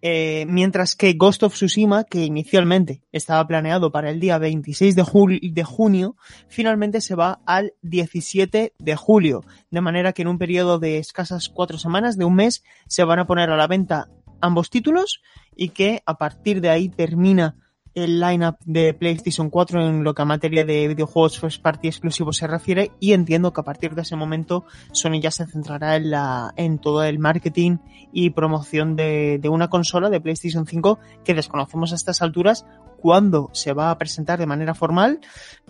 eh, 0.00 0.46
mientras 0.48 0.94
que 0.94 1.14
Ghost 1.14 1.42
of 1.42 1.54
Tsushima, 1.54 2.04
que 2.04 2.24
inicialmente 2.24 3.02
estaba 3.12 3.46
planeado 3.46 3.90
para 3.90 4.10
el 4.10 4.20
día 4.20 4.38
26 4.38 4.94
de, 4.94 5.40
de 5.52 5.64
junio, 5.64 6.16
finalmente 6.48 7.00
se 7.00 7.14
va 7.14 7.40
al 7.46 7.74
17 7.82 8.74
de 8.78 8.96
julio, 8.96 9.44
de 9.70 9.80
manera 9.80 10.12
que 10.12 10.22
en 10.22 10.28
un 10.28 10.38
periodo 10.38 10.78
de 10.78 10.98
escasas 10.98 11.48
cuatro 11.48 11.78
semanas, 11.78 12.16
de 12.16 12.24
un 12.24 12.34
mes, 12.34 12.62
se 12.86 13.04
van 13.04 13.18
a 13.18 13.26
poner 13.26 13.50
a 13.50 13.56
la 13.56 13.66
venta 13.66 14.08
ambos 14.40 14.70
títulos 14.70 15.20
y 15.56 15.70
que 15.70 16.02
a 16.06 16.16
partir 16.18 16.60
de 16.60 16.70
ahí 16.70 16.88
termina 16.88 17.56
el 17.94 18.20
lineup 18.20 18.56
de 18.64 18.94
PlayStation 18.94 19.50
4 19.50 19.86
en 19.86 20.04
lo 20.04 20.14
que 20.14 20.22
a 20.22 20.24
materia 20.24 20.64
de 20.64 20.88
videojuegos 20.88 21.38
first 21.38 21.62
party 21.62 21.88
exclusivos 21.88 22.36
se 22.36 22.46
refiere 22.46 22.92
y 23.00 23.12
entiendo 23.12 23.52
que 23.52 23.60
a 23.60 23.64
partir 23.64 23.94
de 23.94 24.02
ese 24.02 24.16
momento 24.16 24.64
Sony 24.92 25.20
ya 25.20 25.30
se 25.30 25.46
centrará 25.46 25.96
en 25.96 26.10
la 26.10 26.52
en 26.56 26.78
todo 26.78 27.02
el 27.04 27.18
marketing 27.18 27.78
y 28.12 28.30
promoción 28.30 28.96
de, 28.96 29.38
de 29.40 29.48
una 29.48 29.68
consola 29.68 30.10
de 30.10 30.20
PlayStation 30.20 30.66
5 30.66 30.98
que 31.24 31.34
desconocemos 31.34 31.92
a 31.92 31.96
estas 31.96 32.22
alturas 32.22 32.64
cuándo 32.98 33.50
se 33.52 33.72
va 33.72 33.90
a 33.90 33.98
presentar 33.98 34.38
de 34.38 34.46
manera 34.46 34.74
formal, 34.74 35.20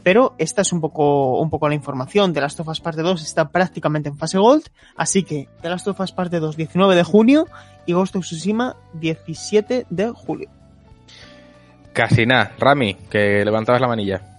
pero 0.02 0.34
esta 0.38 0.62
es 0.62 0.72
un 0.72 0.80
poco 0.80 1.38
un 1.40 1.50
poco 1.50 1.68
la 1.68 1.74
información. 1.74 2.32
The 2.32 2.40
Last 2.40 2.60
of 2.60 2.68
Us 2.68 2.80
Parte 2.80 3.02
2 3.02 3.22
está 3.22 3.50
prácticamente 3.50 4.08
en 4.08 4.16
fase 4.16 4.38
Gold, 4.38 4.64
así 4.96 5.22
que 5.22 5.48
The 5.62 5.68
Last 5.68 5.86
of 5.88 6.00
Us 6.00 6.12
Parte 6.12 6.40
2 6.40 6.56
19 6.56 6.96
de 6.96 7.02
junio 7.02 7.46
y 7.86 7.92
Ghost 7.92 8.16
of 8.16 8.24
Tsushima 8.24 8.76
17 8.94 9.86
de 9.88 10.10
julio. 10.10 10.57
Casi 11.92 12.26
nada. 12.26 12.52
Rami, 12.58 12.94
que 13.10 13.44
levantabas 13.44 13.80
la 13.80 13.88
manilla. 13.88 14.38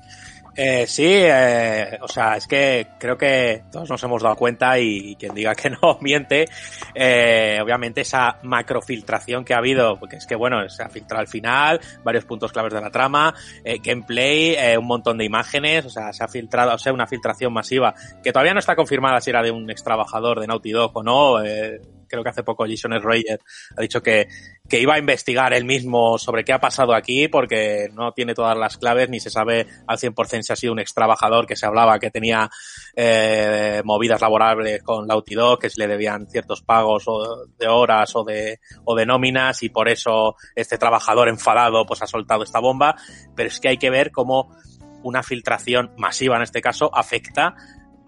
Eh, 0.62 0.88
sí, 0.88 1.07
eh, 1.07 1.97
o 2.01 2.07
sea, 2.09 2.35
es 2.35 2.45
que 2.45 2.88
creo 2.99 3.17
que 3.17 3.63
todos 3.71 3.89
nos 3.89 4.03
hemos 4.03 4.21
dado 4.21 4.35
cuenta 4.35 4.77
y, 4.77 5.15
quien 5.15 5.33
diga 5.33 5.55
que 5.55 5.69
no 5.81 5.97
miente, 6.01 6.49
eh, 6.93 7.59
obviamente 7.63 8.01
esa 8.01 8.39
macrofiltración 8.43 9.45
que 9.45 9.53
ha 9.53 9.59
habido, 9.59 9.97
porque 9.97 10.17
es 10.17 10.27
que 10.27 10.35
bueno, 10.35 10.67
se 10.67 10.83
ha 10.83 10.89
filtrado 10.89 11.21
al 11.21 11.29
final, 11.29 11.79
varios 12.03 12.25
puntos 12.25 12.51
claves 12.51 12.73
de 12.73 12.81
la 12.81 12.89
trama, 12.89 13.33
eh, 13.63 13.79
gameplay, 13.81 14.55
eh, 14.55 14.77
un 14.77 14.88
montón 14.88 15.17
de 15.17 15.23
imágenes, 15.23 15.85
o 15.85 15.89
sea, 15.89 16.12
se 16.12 16.25
ha 16.25 16.27
filtrado, 16.27 16.75
o 16.75 16.77
sea, 16.77 16.91
una 16.91 17.07
filtración 17.07 17.53
masiva 17.53 17.93
que 18.21 18.33
todavía 18.33 18.53
no 18.53 18.59
está 18.59 18.75
confirmada 18.75 19.21
si 19.21 19.29
era 19.29 19.41
de 19.41 19.51
un 19.51 19.69
ex 19.69 19.81
trabajador 19.81 20.41
de 20.41 20.47
Naughty 20.47 20.71
Dog 20.71 20.91
o 20.93 21.03
no, 21.03 21.41
eh, 21.41 21.79
creo 22.09 22.23
que 22.23 22.29
hace 22.29 22.43
poco 22.43 22.65
Jason 22.67 22.99
Schreier 22.99 23.39
ha 23.77 23.81
dicho 23.81 24.01
que, 24.01 24.27
que 24.67 24.79
iba 24.79 24.95
a 24.95 24.99
investigar 24.99 25.53
él 25.53 25.65
mismo 25.65 26.17
sobre 26.17 26.43
qué 26.43 26.53
ha 26.53 26.59
pasado 26.59 26.93
aquí 26.93 27.27
porque 27.27 27.89
no 27.93 28.11
tiene 28.11 28.33
todas 28.33 28.57
las 28.57 28.77
claves 28.77 29.09
ni 29.09 29.19
se 29.19 29.29
sabe 29.29 29.67
al 29.87 29.97
100% 29.97 30.41
si 30.41 30.53
ha 30.53 30.55
sido 30.55 30.73
un 30.73 30.79
ex 30.79 30.93
trabajador 30.93 31.45
que 31.45 31.55
se 31.55 31.65
hablaba 31.65 31.99
que 31.99 32.11
tenía 32.11 32.49
eh, 32.95 33.81
movidas 33.85 34.21
laborables 34.21 34.83
con 34.83 35.07
Naughty 35.07 35.35
Dog, 35.35 35.59
que 35.59 35.69
se 35.69 35.79
le 35.79 35.87
debían 35.87 36.27
ciertos 36.27 36.61
pagos 36.61 37.03
o 37.07 37.45
de 37.57 37.67
horas 37.67 38.15
o 38.15 38.23
de, 38.23 38.59
o 38.85 38.95
de 38.95 39.05
nóminas 39.05 39.63
y 39.63 39.69
por 39.69 39.89
eso 39.89 40.35
este 40.55 40.77
trabajador 40.77 41.29
enfadado 41.29 41.85
pues 41.85 42.01
ha 42.01 42.07
soltado 42.07 42.43
esta 42.43 42.59
bomba. 42.59 42.95
Pero 43.35 43.49
es 43.49 43.59
que 43.59 43.69
hay 43.69 43.77
que 43.77 43.89
ver 43.89 44.11
cómo 44.11 44.55
una 45.03 45.23
filtración 45.23 45.91
masiva 45.97 46.35
en 46.35 46.43
este 46.43 46.61
caso 46.61 46.89
afecta 46.93 47.55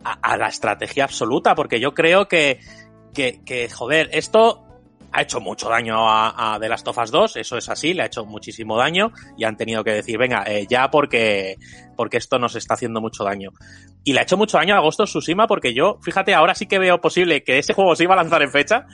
a 0.03 0.35
la 0.35 0.47
estrategia 0.47 1.03
absoluta, 1.03 1.53
porque 1.53 1.79
yo 1.79 1.93
creo 1.93 2.27
que, 2.27 2.59
que, 3.13 3.41
que, 3.43 3.69
joder, 3.69 4.09
esto 4.13 4.65
ha 5.13 5.21
hecho 5.21 5.41
mucho 5.41 5.69
daño 5.69 6.09
a, 6.09 6.53
a 6.53 6.59
The 6.59 6.69
Last 6.69 6.87
of 6.87 6.97
Us 6.97 7.11
2, 7.11 7.35
eso 7.37 7.57
es 7.57 7.69
así, 7.69 7.93
le 7.93 8.03
ha 8.03 8.05
hecho 8.05 8.25
muchísimo 8.25 8.77
daño 8.77 9.11
y 9.37 9.43
han 9.43 9.57
tenido 9.57 9.83
que 9.83 9.91
decir, 9.91 10.17
venga, 10.17 10.43
eh, 10.47 10.65
ya 10.69 10.89
porque, 10.89 11.57
porque 11.95 12.17
esto 12.17 12.39
nos 12.39 12.55
está 12.55 12.75
haciendo 12.75 13.01
mucho 13.01 13.23
daño. 13.23 13.51
Y 14.03 14.13
le 14.13 14.19
ha 14.19 14.23
hecho 14.23 14.37
mucho 14.37 14.57
daño 14.57 14.73
a 14.73 14.77
Agosto 14.77 15.03
Tsushima 15.03 15.47
porque 15.47 15.73
yo, 15.73 15.99
fíjate, 16.01 16.33
ahora 16.33 16.55
sí 16.55 16.65
que 16.65 16.79
veo 16.79 17.01
posible 17.01 17.43
que 17.43 17.59
ese 17.59 17.73
juego 17.73 17.95
se 17.95 18.03
iba 18.03 18.13
a 18.13 18.17
lanzar 18.17 18.41
en 18.41 18.51
fecha 18.51 18.87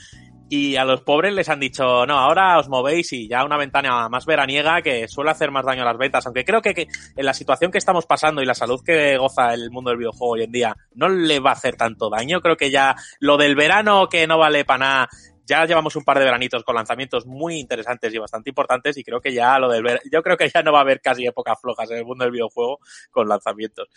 y 0.50 0.76
a 0.78 0.86
los 0.86 1.02
pobres 1.02 1.34
les 1.34 1.50
han 1.50 1.60
dicho, 1.60 2.06
no, 2.06 2.18
ahora 2.18 2.58
os 2.60 2.70
movéis 2.70 3.12
y 3.14 3.28
ya 3.28 3.44
una 3.44 3.58
ventana 3.58 4.08
más 4.10 4.26
veraniega 4.26 4.82
que 4.82 5.08
suele 5.08 5.32
hacer 5.32 5.52
más 5.52 5.66
daño 5.66 5.82
a 5.82 5.86
las 5.86 5.98
ventas. 5.98 6.26
Aunque 6.26 6.46
creo 6.46 6.62
que, 6.62 6.74
que, 6.74 6.88
en 7.16 7.26
la 7.26 7.34
situación 7.34 7.72
que 7.72 7.78
estamos 7.78 8.06
pasando 8.06 8.42
y 8.42 8.46
la 8.46 8.54
salud 8.54 8.82
que 8.84 9.18
goza 9.18 9.54
el 9.54 9.72
mundo 9.72 9.90
del 9.90 10.00
videojuego 10.00 10.34
hoy 10.34 10.44
en 10.44 10.52
día 10.52 10.76
no 10.96 11.10
le 11.10 11.40
va 11.40 11.52
a 11.52 11.54
hacer 11.54 11.76
tanto 11.76 12.10
daño. 12.10 12.42
Creo 12.42 12.56
que 12.56 12.72
ya 12.72 12.96
lo 13.20 13.38
del 13.38 13.56
verano 13.56 14.08
que 14.08 14.26
no 14.26 14.38
vale 14.38 14.64
para 14.64 14.78
nada. 14.78 15.10
Ya 15.46 15.66
llevamos 15.66 15.96
un 15.96 16.04
par 16.04 16.20
de 16.20 16.26
veranitos 16.26 16.64
con 16.64 16.76
lanzamientos 16.76 17.26
muy 17.26 17.58
interesantes 17.58 18.14
y 18.14 18.18
bastante 18.18 18.50
importantes 18.50 18.98
y 18.98 19.04
creo 19.04 19.22
que 19.22 19.34
ya 19.34 19.58
lo 19.60 19.70
del 19.70 19.82
ver 19.82 20.02
yo 20.12 20.22
creo 20.22 20.36
que 20.36 20.50
ya 20.50 20.62
no 20.62 20.74
va 20.74 20.80
a 20.80 20.82
haber 20.82 21.00
casi 21.00 21.26
épocas 21.26 21.58
flojas 21.62 21.90
en 21.90 22.00
el 22.00 22.06
mundo 22.06 22.26
del 22.26 22.34
videojuego 22.34 22.80
con 23.12 23.30
lanzamientos. 23.30 23.88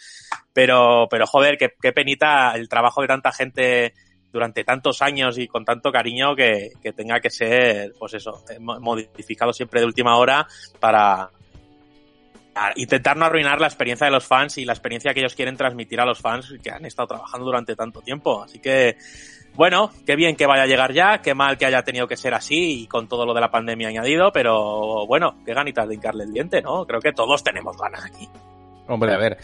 Pero, 0.53 1.09
pero 1.11 1.27
joder, 1.27 1.59
qué, 1.59 1.75
qué 1.81 1.93
penita 1.93 2.53
el 2.55 2.69
trabajo 2.69 3.03
de 3.03 3.09
tanta 3.09 3.33
gente 3.33 3.95
durante 4.33 4.65
tantos 4.65 5.03
años 5.03 5.39
y 5.39 5.49
con 5.49 5.65
tanto 5.65 5.91
cariño 5.91 6.37
que, 6.37 6.71
que 6.83 6.93
tenga 6.93 7.21
que 7.21 7.31
ser, 7.31 7.93
pues 7.99 8.15
eso, 8.15 8.45
modificado 8.61 9.53
siempre 9.53 9.81
de 9.81 9.87
última 9.87 10.17
hora 10.17 10.47
para 10.79 11.31
intentar 12.77 13.17
no 13.17 13.25
arruinar 13.25 13.61
la 13.61 13.67
experiencia 13.67 14.07
de 14.07 14.13
los 14.13 14.27
fans 14.27 14.59
y 14.59 14.65
la 14.65 14.73
experiencia 14.73 15.15
que 15.15 15.21
ellos 15.21 15.35
quieren 15.35 15.57
transmitir 15.57 16.01
a 16.01 16.05
los 16.05 16.19
fans 16.19 16.55
que 16.63 16.71
han 16.71 16.85
estado 16.85 17.09
trabajando 17.09 17.47
durante 17.47 17.77
tanto 17.77 18.01
tiempo. 18.01 18.43
Así 18.43 18.59
que, 18.59 18.97
bueno, 19.55 19.91
qué 20.07 20.17
bien 20.17 20.37
que 20.37 20.47
vaya 20.47 20.65
a 20.65 20.67
llegar 20.67 20.93
ya, 20.93 21.21
qué 21.23 21.35
mal 21.35 21.59
que 21.59 21.67
haya 21.67 21.83
tenido 21.83 22.07
que 22.07 22.17
ser 22.17 22.35
así 22.35 22.83
y 22.83 22.87
con 22.87 23.09
todo 23.09 23.25
lo 23.25 23.35
de 23.35 23.41
la 23.41 23.51
pandemia 23.51 23.89
añadido, 23.89 24.33
pero 24.33 25.07
bueno, 25.07 25.37
qué 25.45 25.55
ganitas 25.55 25.89
de 25.89 25.95
hincarle 25.95 26.25
el 26.25 26.33
diente, 26.33 26.61
¿no? 26.63 26.87
Creo 26.87 27.01
que 27.01 27.13
todos 27.13 27.43
tenemos 27.43 27.77
ganas 27.77 28.05
aquí. 28.05 28.29
Hombre, 28.89 29.15
a 29.15 29.19
ver, 29.19 29.39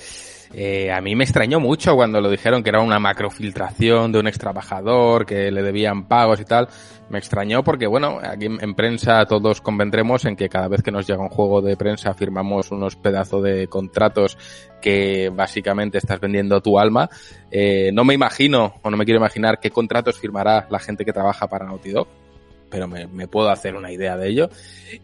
eh, 0.53 0.93
a 0.93 1.01
mí 1.01 1.15
me 1.15 1.25
extrañó 1.25 1.61
mucho 1.61 1.95
cuando 1.95 2.21
lo 2.21 2.31
dijeron 2.31 2.63
que 2.63 2.71
era 2.71 2.81
una 2.81 2.99
macrofiltración 2.99 4.13
de 4.13 4.19
un 4.19 4.27
ex 4.29 4.39
trabajador, 4.39 5.27
que 5.27 5.51
le 5.51 5.63
debían 5.63 6.07
pagos 6.07 6.41
y 6.41 6.45
tal. 6.45 6.69
Me 7.09 7.19
extrañó 7.19 7.63
porque, 7.63 7.87
bueno, 7.87 8.19
aquí 8.23 8.47
en 8.47 8.75
prensa 8.75 9.25
todos 9.27 9.61
convendremos 9.61 10.25
en 10.25 10.35
que 10.35 10.49
cada 10.49 10.69
vez 10.69 10.83
que 10.83 10.91
nos 10.91 11.07
llega 11.07 11.23
un 11.23 11.29
juego 11.29 11.63
de 11.63 11.77
prensa 11.77 12.15
firmamos 12.15 12.71
unos 12.73 12.97
pedazos 12.97 13.45
de 13.45 13.69
contratos 13.69 14.37
que 14.83 15.31
básicamente 15.33 15.99
estás 15.99 16.21
vendiendo 16.21 16.61
tu 16.61 16.79
alma. 16.79 17.09
Eh, 17.51 17.91
no 17.93 18.05
me 18.05 18.15
imagino, 18.15 18.75
o 18.83 18.91
no 18.91 18.97
me 18.97 19.05
quiero 19.05 19.21
imaginar 19.21 19.61
qué 19.61 19.71
contratos 19.71 20.19
firmará 20.19 20.67
la 20.71 20.79
gente 20.79 21.05
que 21.05 21.13
trabaja 21.13 21.47
para 21.47 21.67
Naughty 21.67 21.91
Dog 21.91 22.26
pero 22.71 22.89
me, 22.89 23.07
me, 23.07 23.29
puedo 23.29 23.49
hacer 23.49 23.75
una 23.75 23.93
idea 23.93 24.17
de 24.17 24.29
ello. 24.29 24.51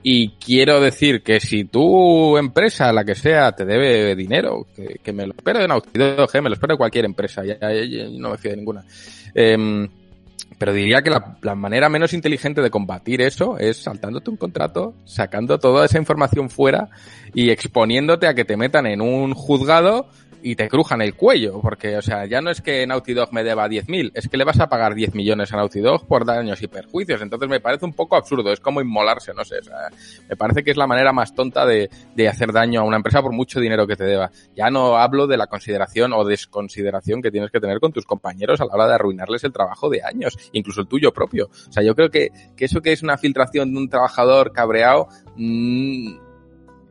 Y 0.02 0.30
quiero 0.30 0.80
decir 0.80 1.22
que 1.22 1.40
si 1.40 1.64
tu 1.64 2.36
empresa, 2.36 2.92
la 2.92 3.04
que 3.04 3.14
sea, 3.14 3.52
te 3.52 3.64
debe 3.64 4.14
dinero, 4.14 4.66
que, 5.02 5.12
me 5.12 5.26
lo 5.26 5.34
espero 5.36 5.60
de 5.60 5.68
Naughty 5.68 5.98
Dog, 5.98 6.30
me 6.34 6.48
lo 6.48 6.54
espero 6.54 6.74
de 6.74 6.78
cualquier 6.78 7.04
empresa, 7.04 7.44
ya, 7.44 7.58
no 8.10 8.30
me 8.30 8.38
fío 8.38 8.50
de 8.52 8.56
ninguna. 8.56 8.84
Eh, 9.34 9.88
pero 10.58 10.72
diría 10.72 11.02
que 11.02 11.10
la, 11.10 11.36
la, 11.42 11.54
manera 11.54 11.88
menos 11.88 12.12
inteligente 12.12 12.62
de 12.62 12.70
combatir 12.70 13.20
eso 13.20 13.58
es 13.58 13.78
saltándote 13.78 14.30
un 14.30 14.36
contrato, 14.36 14.94
sacando 15.04 15.58
toda 15.58 15.86
esa 15.86 15.98
información 15.98 16.50
fuera 16.50 16.88
y 17.34 17.50
exponiéndote 17.50 18.28
a 18.28 18.34
que 18.34 18.44
te 18.44 18.56
metan 18.56 18.86
en 18.86 19.00
un 19.00 19.34
juzgado 19.34 20.08
y 20.42 20.56
te 20.56 20.68
crujan 20.68 21.00
el 21.02 21.14
cuello, 21.14 21.60
porque, 21.60 21.96
o 21.96 22.02
sea, 22.02 22.26
ya 22.26 22.40
no 22.40 22.50
es 22.50 22.60
que 22.60 22.86
Naughty 22.86 23.14
Dog 23.14 23.32
me 23.32 23.44
deba 23.44 23.68
10.000, 23.68 24.12
es 24.14 24.28
que 24.28 24.36
le 24.36 24.44
vas 24.44 24.60
a 24.60 24.68
pagar 24.68 24.94
10 24.94 25.14
millones 25.14 25.52
a 25.52 25.56
Naughty 25.56 25.80
Dog 25.80 26.06
por 26.06 26.24
daños 26.24 26.60
y 26.62 26.68
perjuicios, 26.68 27.22
entonces 27.22 27.48
me 27.48 27.60
parece 27.60 27.84
un 27.84 27.92
poco 27.92 28.16
absurdo, 28.16 28.52
es 28.52 28.60
como 28.60 28.80
inmolarse, 28.80 29.32
no 29.34 29.44
sé, 29.44 29.58
o 29.58 29.64
sea, 29.64 29.76
me 30.28 30.36
parece 30.36 30.62
que 30.62 30.70
es 30.72 30.76
la 30.76 30.86
manera 30.86 31.12
más 31.12 31.34
tonta 31.34 31.64
de, 31.64 31.90
de 32.14 32.28
hacer 32.28 32.52
daño 32.52 32.80
a 32.80 32.84
una 32.84 32.96
empresa 32.96 33.22
por 33.22 33.32
mucho 33.32 33.60
dinero 33.60 33.86
que 33.86 33.96
te 33.96 34.04
deba. 34.04 34.30
Ya 34.56 34.70
no 34.70 34.96
hablo 34.96 35.26
de 35.26 35.36
la 35.36 35.46
consideración 35.46 36.12
o 36.12 36.24
desconsideración 36.24 37.22
que 37.22 37.30
tienes 37.30 37.50
que 37.50 37.60
tener 37.60 37.80
con 37.80 37.92
tus 37.92 38.06
compañeros 38.06 38.60
a 38.60 38.64
la 38.64 38.74
hora 38.74 38.88
de 38.88 38.94
arruinarles 38.94 39.44
el 39.44 39.52
trabajo 39.52 39.88
de 39.88 40.02
años, 40.02 40.36
incluso 40.52 40.80
el 40.80 40.88
tuyo 40.88 41.12
propio. 41.12 41.50
O 41.68 41.72
sea, 41.72 41.82
yo 41.82 41.94
creo 41.94 42.10
que, 42.10 42.30
que 42.56 42.64
eso 42.64 42.80
que 42.80 42.92
es 42.92 43.02
una 43.02 43.18
filtración 43.18 43.72
de 43.72 43.78
un 43.78 43.88
trabajador 43.88 44.52
cabreado, 44.52 45.08
mmm, 45.36 46.14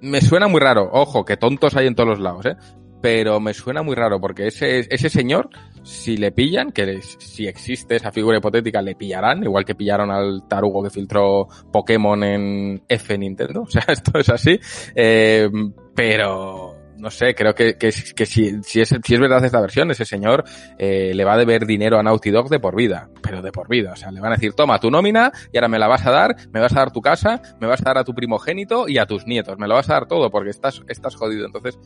me 0.02 0.22
suena 0.22 0.48
muy 0.48 0.60
raro. 0.60 0.90
Ojo, 0.92 1.24
que 1.26 1.38
tontos 1.38 1.76
hay 1.76 1.88
en 1.88 1.96
todos 1.96 2.10
los 2.10 2.20
lados, 2.20 2.46
¿eh? 2.46 2.56
Pero 3.02 3.40
me 3.40 3.54
suena 3.54 3.82
muy 3.82 3.96
raro 3.96 4.20
porque 4.22 4.48
ese, 4.48 4.88
ese 4.90 5.10
señor, 5.10 5.50
si 5.84 6.18
le 6.18 6.32
pillan, 6.32 6.72
que 6.72 7.02
si 7.02 7.48
existe 7.48 7.96
esa 7.96 8.12
figura 8.12 8.38
hipotética, 8.38 8.82
le 8.82 8.96
pillarán, 8.96 9.44
igual 9.44 9.66
que 9.66 9.76
pillaron 9.76 10.12
al 10.12 10.48
tarugo 10.48 10.84
que 10.84 10.90
filtró 10.90 11.48
Pokémon 11.72 12.24
en 12.24 12.84
F 12.88 13.18
Nintendo, 13.18 13.62
o 13.68 13.68
sea, 13.68 13.86
esto 13.88 14.20
es 14.20 14.30
así, 14.30 14.60
eh, 14.96 15.50
pero 15.96 16.82
no 17.02 17.10
sé, 17.10 17.34
creo 17.34 17.56
que, 17.56 17.78
que, 17.78 17.92
que 18.16 18.26
si, 18.28 18.62
si, 18.62 18.80
es, 18.80 18.90
si 19.04 19.14
es 19.16 19.20
verdad 19.20 19.44
esta 19.44 19.60
versión, 19.60 19.90
ese 19.90 20.06
señor 20.06 20.44
eh, 20.78 21.14
le 21.16 21.26
va 21.26 21.34
a 21.34 21.38
deber 21.38 21.66
dinero 21.66 21.98
a 21.98 22.04
Naughty 22.04 22.30
Dog 22.30 22.48
de 22.48 22.60
por 22.60 22.76
vida, 22.76 23.10
pero 23.24 23.42
de 23.42 23.52
por 23.52 23.68
vida. 23.68 23.94
O 23.94 23.96
sea, 23.96 24.12
le 24.12 24.22
van 24.22 24.34
a 24.34 24.36
decir, 24.36 24.54
toma 24.54 24.80
tu 24.80 24.92
nómina 24.92 25.32
y 25.52 25.58
ahora 25.58 25.68
me 25.68 25.80
la 25.80 25.88
vas 25.88 26.06
a 26.06 26.12
dar, 26.12 26.36
me 26.54 26.60
vas 26.60 26.74
a 26.74 26.76
dar 26.76 26.92
tu 26.92 27.02
casa, 27.02 27.42
me 27.60 27.66
vas 27.66 27.82
a 27.82 27.86
dar 27.86 27.98
a 27.98 28.04
tu 28.04 28.14
primogénito 28.14 28.88
y 28.88 29.00
a 29.00 29.08
tus 29.08 29.26
nietos. 29.26 29.58
Me 29.58 29.68
lo 29.68 29.74
vas 29.74 29.90
a 29.90 29.94
dar 29.94 30.08
todo 30.08 30.30
porque 30.30 30.52
estás, 30.52 30.84
estás 30.88 31.16
jodido. 31.16 31.48
Entonces, 31.48 31.80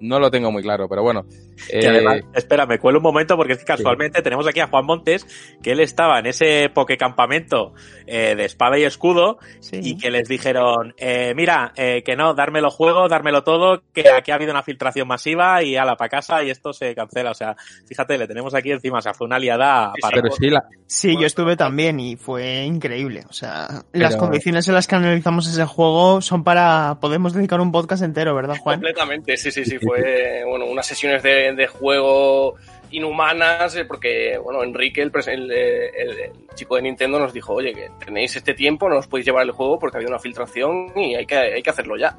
no 0.00 0.18
lo 0.18 0.30
tengo 0.30 0.52
muy 0.52 0.62
claro, 0.62 0.88
pero 0.88 1.02
bueno. 1.02 1.26
Eh... 1.70 1.86
Además, 1.86 2.20
espera, 2.34 2.66
me 2.66 2.78
cuelo 2.78 2.98
un 2.98 3.02
momento 3.02 3.36
porque 3.36 3.54
es 3.54 3.58
que 3.58 3.64
casualmente 3.64 4.18
sí. 4.18 4.24
tenemos 4.24 4.46
aquí 4.46 4.60
a 4.60 4.66
Juan 4.66 4.84
Montes, 4.84 5.26
que 5.62 5.72
él 5.72 5.80
estaba 5.80 6.18
en 6.18 6.26
ese 6.26 6.70
pokecampamento 6.72 7.74
eh, 8.06 8.34
de 8.36 8.44
espada 8.44 8.78
y 8.78 8.84
escudo 8.84 9.38
sí. 9.60 9.80
y 9.82 9.96
que 9.96 10.10
les 10.10 10.28
dijeron, 10.28 10.94
eh, 10.98 11.32
mira, 11.34 11.72
eh, 11.76 12.02
que 12.04 12.14
no, 12.16 12.34
dármelo 12.34 12.70
juego, 12.70 13.08
dármelo 13.08 13.42
todo, 13.42 13.82
que 13.92 14.10
aquí 14.10 14.30
ha 14.30 14.34
habido 14.34 14.52
una 14.52 14.62
filtración 14.62 15.08
masiva 15.08 15.62
y 15.62 15.76
ala 15.76 15.96
para 15.96 16.10
casa 16.10 16.42
y 16.42 16.50
esto 16.50 16.72
se 16.72 16.94
cancela. 16.94 17.30
O 17.30 17.34
sea, 17.34 17.56
fíjate, 17.86 18.18
le 18.18 18.26
tenemos 18.26 18.54
aquí 18.54 18.72
encima, 18.72 18.98
o 18.98 19.02
sea, 19.02 19.14
fue 19.14 19.26
una 19.26 19.38
liada 19.38 19.92
sí, 19.94 20.02
para... 20.02 20.20
Pero 20.20 20.34
sí, 20.34 20.50
la... 20.50 20.64
sí, 20.86 21.16
yo 21.18 21.26
estuve 21.26 21.56
también 21.56 21.98
y 22.00 22.16
fue 22.16 22.64
increíble. 22.64 23.24
O 23.28 23.32
sea, 23.32 23.84
pero... 23.90 24.04
las 24.04 24.16
condiciones 24.16 24.68
en 24.68 24.74
las 24.74 24.86
que 24.86 24.96
analizamos 24.96 25.48
ese 25.48 25.64
juego 25.64 26.20
son 26.20 26.44
para... 26.44 26.98
Podemos 27.00 27.32
dedicar 27.32 27.60
un 27.60 27.72
podcast 27.72 28.02
entero, 28.02 28.34
¿verdad, 28.34 28.56
Juan? 28.60 28.76
Completamente, 28.76 29.36
sí, 29.36 29.50
sí, 29.50 29.64
sí 29.64 29.78
fue 29.86 30.44
bueno, 30.46 30.66
unas 30.66 30.86
sesiones 30.86 31.22
de, 31.22 31.54
de 31.54 31.66
juego 31.66 32.56
inhumanas, 32.90 33.76
porque 33.88 34.38
bueno, 34.42 34.62
Enrique, 34.62 35.02
el, 35.02 35.12
el, 35.26 35.50
el, 35.50 35.90
el, 35.92 36.32
chico 36.54 36.76
de 36.76 36.82
Nintendo, 36.82 37.18
nos 37.18 37.32
dijo, 37.32 37.54
oye, 37.54 37.72
que 37.72 37.90
tenéis 38.04 38.36
este 38.36 38.54
tiempo, 38.54 38.88
no 38.88 38.98
os 38.98 39.06
podéis 39.06 39.26
llevar 39.26 39.44
el 39.44 39.52
juego 39.52 39.78
porque 39.78 39.98
había 39.98 40.08
una 40.08 40.18
filtración 40.18 40.92
y 40.96 41.14
hay 41.14 41.26
que, 41.26 41.36
hay 41.36 41.62
que 41.62 41.70
hacerlo 41.70 41.96
ya. 41.96 42.16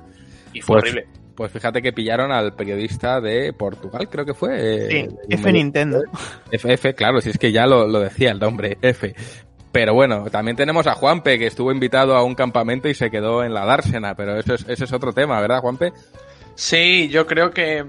Y 0.54 0.62
fue 0.62 0.80
pues, 0.80 0.92
horrible. 0.92 1.08
Pues 1.36 1.52
fíjate 1.52 1.82
que 1.82 1.94
pillaron 1.94 2.32
al 2.32 2.54
periodista 2.54 3.22
de 3.22 3.54
Portugal, 3.54 4.10
creo 4.10 4.26
que 4.26 4.34
fue. 4.34 4.90
Sí, 4.90 5.08
F 5.30 5.52
Nintendo. 5.52 6.04
FF, 6.52 6.96
claro, 6.96 7.22
si 7.22 7.30
es 7.30 7.38
que 7.38 7.52
ya 7.52 7.66
lo, 7.68 7.88
lo 7.88 8.00
decía 8.00 8.32
el 8.32 8.40
nombre, 8.40 8.78
F. 8.82 9.14
Pero 9.72 9.94
bueno, 9.94 10.26
también 10.32 10.58
tenemos 10.58 10.88
a 10.88 10.96
Juanpe, 10.96 11.38
que 11.38 11.46
estuvo 11.46 11.72
invitado 11.72 12.16
a 12.16 12.24
un 12.24 12.34
campamento 12.34 12.90
y 12.90 12.96
se 12.96 13.12
quedó 13.12 13.44
en 13.44 13.54
la 13.54 13.66
dársena, 13.66 14.16
pero 14.16 14.40
eso 14.40 14.56
es, 14.56 14.66
ese 14.68 14.86
es 14.86 14.94
otro 14.94 15.14
tema, 15.14 15.40
¿verdad, 15.40 15.60
Juanpe? 15.60 15.94
Sí, 16.58 17.08
yo 17.10 17.28
creo 17.28 17.52
que, 17.52 17.86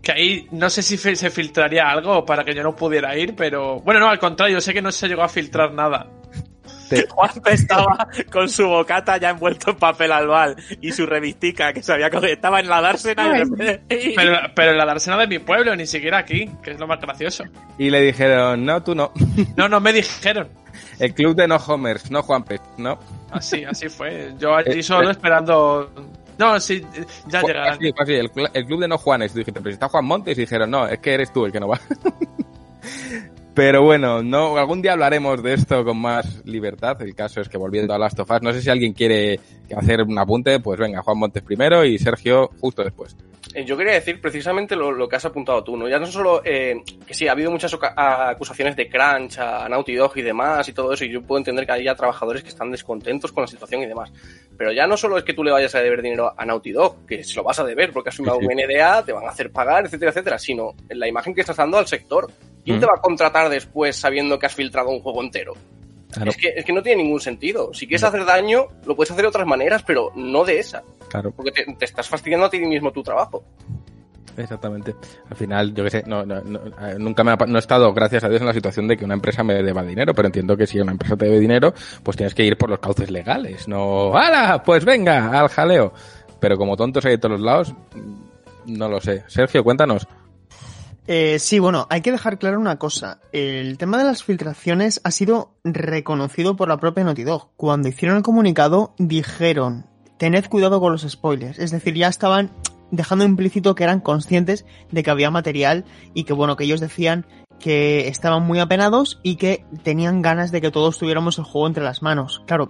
que 0.00 0.12
ahí 0.12 0.48
no 0.52 0.70
sé 0.70 0.82
si 0.82 0.96
se 0.96 1.30
filtraría 1.30 1.88
algo 1.90 2.24
para 2.24 2.44
que 2.44 2.54
yo 2.54 2.62
no 2.62 2.76
pudiera 2.76 3.18
ir, 3.18 3.34
pero 3.34 3.80
bueno, 3.80 3.98
no, 3.98 4.08
al 4.08 4.20
contrario, 4.20 4.60
sé 4.60 4.72
que 4.72 4.80
no 4.80 4.92
se 4.92 5.08
llegó 5.08 5.24
a 5.24 5.28
filtrar 5.28 5.72
nada. 5.72 6.06
Juanpe 7.10 7.54
estaba 7.54 8.06
con 8.30 8.48
su 8.48 8.68
bocata 8.68 9.16
ya 9.16 9.30
envuelto 9.30 9.72
en 9.72 9.76
papel 9.78 10.12
albal 10.12 10.54
y 10.80 10.92
su 10.92 11.06
revistica 11.06 11.72
que 11.72 11.82
se 11.82 11.92
había 11.92 12.08
cogido. 12.08 12.34
Estaba 12.34 12.60
en 12.60 12.68
la 12.68 12.80
dársena. 12.80 13.32
pero, 13.88 14.38
pero 14.54 14.70
en 14.70 14.78
la 14.78 14.86
dársena 14.86 15.16
de 15.16 15.26
mi 15.26 15.40
pueblo, 15.40 15.74
ni 15.74 15.86
siquiera 15.86 16.18
aquí, 16.18 16.48
que 16.62 16.70
es 16.70 16.78
lo 16.78 16.86
más 16.86 17.00
gracioso. 17.00 17.42
Y 17.78 17.90
le 17.90 18.00
dijeron, 18.00 18.64
no, 18.64 18.80
tú 18.80 18.94
no. 18.94 19.10
No, 19.56 19.68
no 19.68 19.80
me 19.80 19.92
dijeron. 19.92 20.48
El 21.00 21.14
club 21.14 21.34
de 21.34 21.48
no 21.48 21.56
homers, 21.56 22.12
no 22.12 22.22
Juanpe, 22.22 22.60
¿no? 22.78 22.98
Así, 23.32 23.64
así 23.64 23.88
fue. 23.88 24.34
Yo 24.38 24.54
allí 24.54 24.84
solo 24.84 25.10
esperando 25.10 25.90
no, 26.38 26.60
sí, 26.60 26.82
ya 27.28 27.40
Fue, 27.40 27.52
llegarán. 27.52 27.74
Así, 27.74 27.92
así, 27.98 28.12
el, 28.14 28.30
el, 28.52 28.66
club 28.66 28.80
de 28.80 28.88
no 28.88 28.98
Juanes. 28.98 29.34
Dijiste, 29.34 29.60
pero 29.60 29.70
si 29.70 29.74
está 29.74 29.88
Juan 29.88 30.04
Montes, 30.04 30.36
y 30.36 30.42
dijeron, 30.42 30.70
no, 30.70 30.86
es 30.86 30.98
que 30.98 31.14
eres 31.14 31.32
tú 31.32 31.46
el 31.46 31.52
que 31.52 31.60
no 31.60 31.68
va. 31.68 31.80
Pero 33.56 33.82
bueno, 33.82 34.22
no, 34.22 34.58
algún 34.58 34.82
día 34.82 34.92
hablaremos 34.92 35.42
de 35.42 35.54
esto 35.54 35.82
con 35.82 35.98
más 35.98 36.44
libertad. 36.44 37.00
El 37.00 37.14
caso 37.14 37.40
es 37.40 37.48
que 37.48 37.56
volviendo 37.56 37.94
a 37.94 37.98
Last 37.98 38.20
of 38.20 38.30
Us, 38.30 38.42
no 38.42 38.52
sé 38.52 38.60
si 38.60 38.68
alguien 38.68 38.92
quiere 38.92 39.40
hacer 39.74 40.02
un 40.02 40.18
apunte, 40.18 40.60
pues 40.60 40.78
venga, 40.78 41.00
Juan 41.00 41.16
Montes 41.16 41.42
primero 41.42 41.82
y 41.82 41.98
Sergio 41.98 42.50
justo 42.60 42.84
después. 42.84 43.16
Eh, 43.56 43.64
yo 43.64 43.74
quería 43.74 43.94
decir 43.94 44.20
precisamente 44.20 44.76
lo, 44.76 45.08
que 45.08 45.16
has 45.16 45.24
apuntado 45.24 45.64
tú, 45.64 45.78
¿no? 45.78 45.88
Ya 45.88 45.98
no 45.98 46.04
solo 46.04 46.42
eh, 46.44 46.82
que 47.06 47.14
sí, 47.14 47.26
ha 47.26 47.32
habido 47.32 47.50
muchas 47.50 47.74
acusaciones 47.96 48.76
de 48.76 48.86
crunch 48.86 49.38
a 49.38 49.66
Naughty 49.66 49.94
Dog 49.94 50.12
y 50.16 50.20
demás 50.20 50.68
y 50.68 50.74
todo 50.74 50.92
eso, 50.92 51.06
y 51.06 51.10
yo 51.10 51.22
puedo 51.22 51.38
entender 51.38 51.64
que 51.64 51.72
haya 51.72 51.94
trabajadores 51.94 52.42
que 52.42 52.50
están 52.50 52.70
descontentos 52.70 53.32
con 53.32 53.44
la 53.44 53.46
situación 53.46 53.80
y 53.80 53.86
demás. 53.86 54.12
Pero 54.58 54.72
ya 54.72 54.86
no 54.86 54.98
solo 54.98 55.16
es 55.16 55.24
que 55.24 55.32
tú 55.32 55.42
le 55.42 55.52
vayas 55.52 55.74
a 55.74 55.80
deber 55.80 56.02
dinero 56.02 56.34
a 56.36 56.44
Naughty 56.44 56.70
Dog, 56.70 57.06
que 57.06 57.24
se 57.24 57.34
lo 57.36 57.44
vas 57.44 57.58
a 57.58 57.64
deber 57.64 57.94
porque 57.94 58.10
has 58.10 58.16
firmado 58.16 58.40
un 58.40 58.44
NDA, 58.44 59.02
te 59.02 59.12
van 59.12 59.24
a 59.24 59.30
hacer 59.30 59.50
pagar, 59.50 59.86
etcétera, 59.86 60.10
etcétera, 60.10 60.38
sino 60.38 60.74
la 60.90 61.08
imagen 61.08 61.34
que 61.34 61.40
estás 61.40 61.56
dando 61.56 61.78
al 61.78 61.86
sector. 61.86 62.30
¿Quién 62.62 62.78
te 62.78 62.84
va 62.84 62.96
a 62.98 63.00
contratar 63.00 63.48
después 63.48 63.96
sabiendo 63.96 64.38
que 64.38 64.44
has 64.44 64.54
filtrado 64.54 64.90
un 64.90 65.00
juego 65.00 65.22
entero? 65.22 65.54
Es, 66.24 66.36
que, 66.36 66.48
es 66.56 66.64
que 66.64 66.72
no 66.72 66.82
tiene 66.82 67.02
ningún 67.02 67.20
sentido. 67.20 67.74
Si 67.74 67.86
quieres 67.86 68.04
hacer 68.04 68.24
daño, 68.24 68.68
lo 68.86 68.96
puedes 68.96 69.10
hacer 69.10 69.22
de 69.22 69.28
otras 69.28 69.46
maneras, 69.46 69.82
pero 69.82 70.12
no 70.14 70.44
de 70.44 70.58
esa. 70.58 70.82
Claro. 71.08 71.32
Porque 71.32 71.52
te, 71.52 71.84
estás 71.84 72.08
fastidiando 72.08 72.46
a 72.46 72.50
ti 72.50 72.58
mismo 72.60 72.92
tu 72.92 73.02
trabajo. 73.02 73.44
Exactamente. 74.36 74.94
Al 75.30 75.36
final, 75.36 75.74
yo 75.74 75.84
qué 75.84 75.90
sé, 75.90 76.04
no, 76.06 76.24
no, 76.24 76.36
eh, 76.36 76.96
nunca 76.98 77.24
me 77.24 77.32
ha, 77.32 77.36
no 77.36 77.56
he 77.56 77.58
estado, 77.58 77.92
gracias 77.94 78.24
a 78.24 78.28
Dios, 78.28 78.40
en 78.40 78.46
la 78.46 78.52
situación 78.52 78.86
de 78.86 78.96
que 78.96 79.04
una 79.04 79.14
empresa 79.14 79.42
me 79.42 79.54
deba 79.54 79.82
dinero, 79.82 80.14
pero 80.14 80.26
entiendo 80.26 80.56
que 80.56 80.66
si 80.66 80.78
una 80.78 80.92
empresa 80.92 81.16
te 81.16 81.24
debe 81.24 81.40
dinero, 81.40 81.72
pues 82.02 82.16
tienes 82.16 82.34
que 82.34 82.44
ir 82.44 82.56
por 82.58 82.68
los 82.68 82.78
cauces 82.78 83.10
legales, 83.10 83.66
no, 83.66 84.14
¡hala! 84.16 84.62
Pues 84.62 84.84
venga, 84.84 85.40
al 85.40 85.48
jaleo. 85.48 85.92
Pero 86.38 86.58
como 86.58 86.76
tontos 86.76 87.04
hay 87.06 87.12
de 87.12 87.18
todos 87.18 87.40
los 87.40 87.40
lados, 87.40 87.74
no 88.66 88.88
lo 88.88 89.00
sé. 89.00 89.24
Sergio, 89.26 89.64
cuéntanos. 89.64 90.06
Eh, 91.08 91.38
sí, 91.38 91.60
bueno, 91.60 91.86
hay 91.88 92.00
que 92.00 92.10
dejar 92.10 92.38
claro 92.38 92.58
una 92.58 92.78
cosa. 92.78 93.20
El 93.32 93.78
tema 93.78 93.98
de 93.98 94.04
las 94.04 94.24
filtraciones 94.24 95.00
ha 95.04 95.12
sido 95.12 95.52
reconocido 95.62 96.56
por 96.56 96.68
la 96.68 96.78
propia 96.78 97.04
Naughty 97.04 97.22
Dog. 97.22 97.50
Cuando 97.56 97.88
hicieron 97.88 98.16
el 98.16 98.22
comunicado, 98.24 98.94
dijeron, 98.98 99.86
tened 100.18 100.46
cuidado 100.46 100.80
con 100.80 100.92
los 100.92 101.02
spoilers. 101.08 101.58
Es 101.60 101.70
decir, 101.70 101.94
ya 101.94 102.08
estaban 102.08 102.50
dejando 102.90 103.24
implícito 103.24 103.74
que 103.74 103.84
eran 103.84 104.00
conscientes 104.00 104.64
de 104.90 105.02
que 105.02 105.10
había 105.10 105.30
material 105.30 105.84
y 106.12 106.24
que, 106.24 106.32
bueno, 106.32 106.56
que 106.56 106.64
ellos 106.64 106.80
decían 106.80 107.26
que 107.58 108.08
estaban 108.08 108.44
muy 108.44 108.58
apenados 108.58 109.20
y 109.22 109.36
que 109.36 109.64
tenían 109.82 110.22
ganas 110.22 110.52
de 110.52 110.60
que 110.60 110.70
todos 110.70 110.98
tuviéramos 110.98 111.38
el 111.38 111.44
juego 111.44 111.66
entre 111.66 111.84
las 111.84 112.02
manos. 112.02 112.42
Claro, 112.46 112.68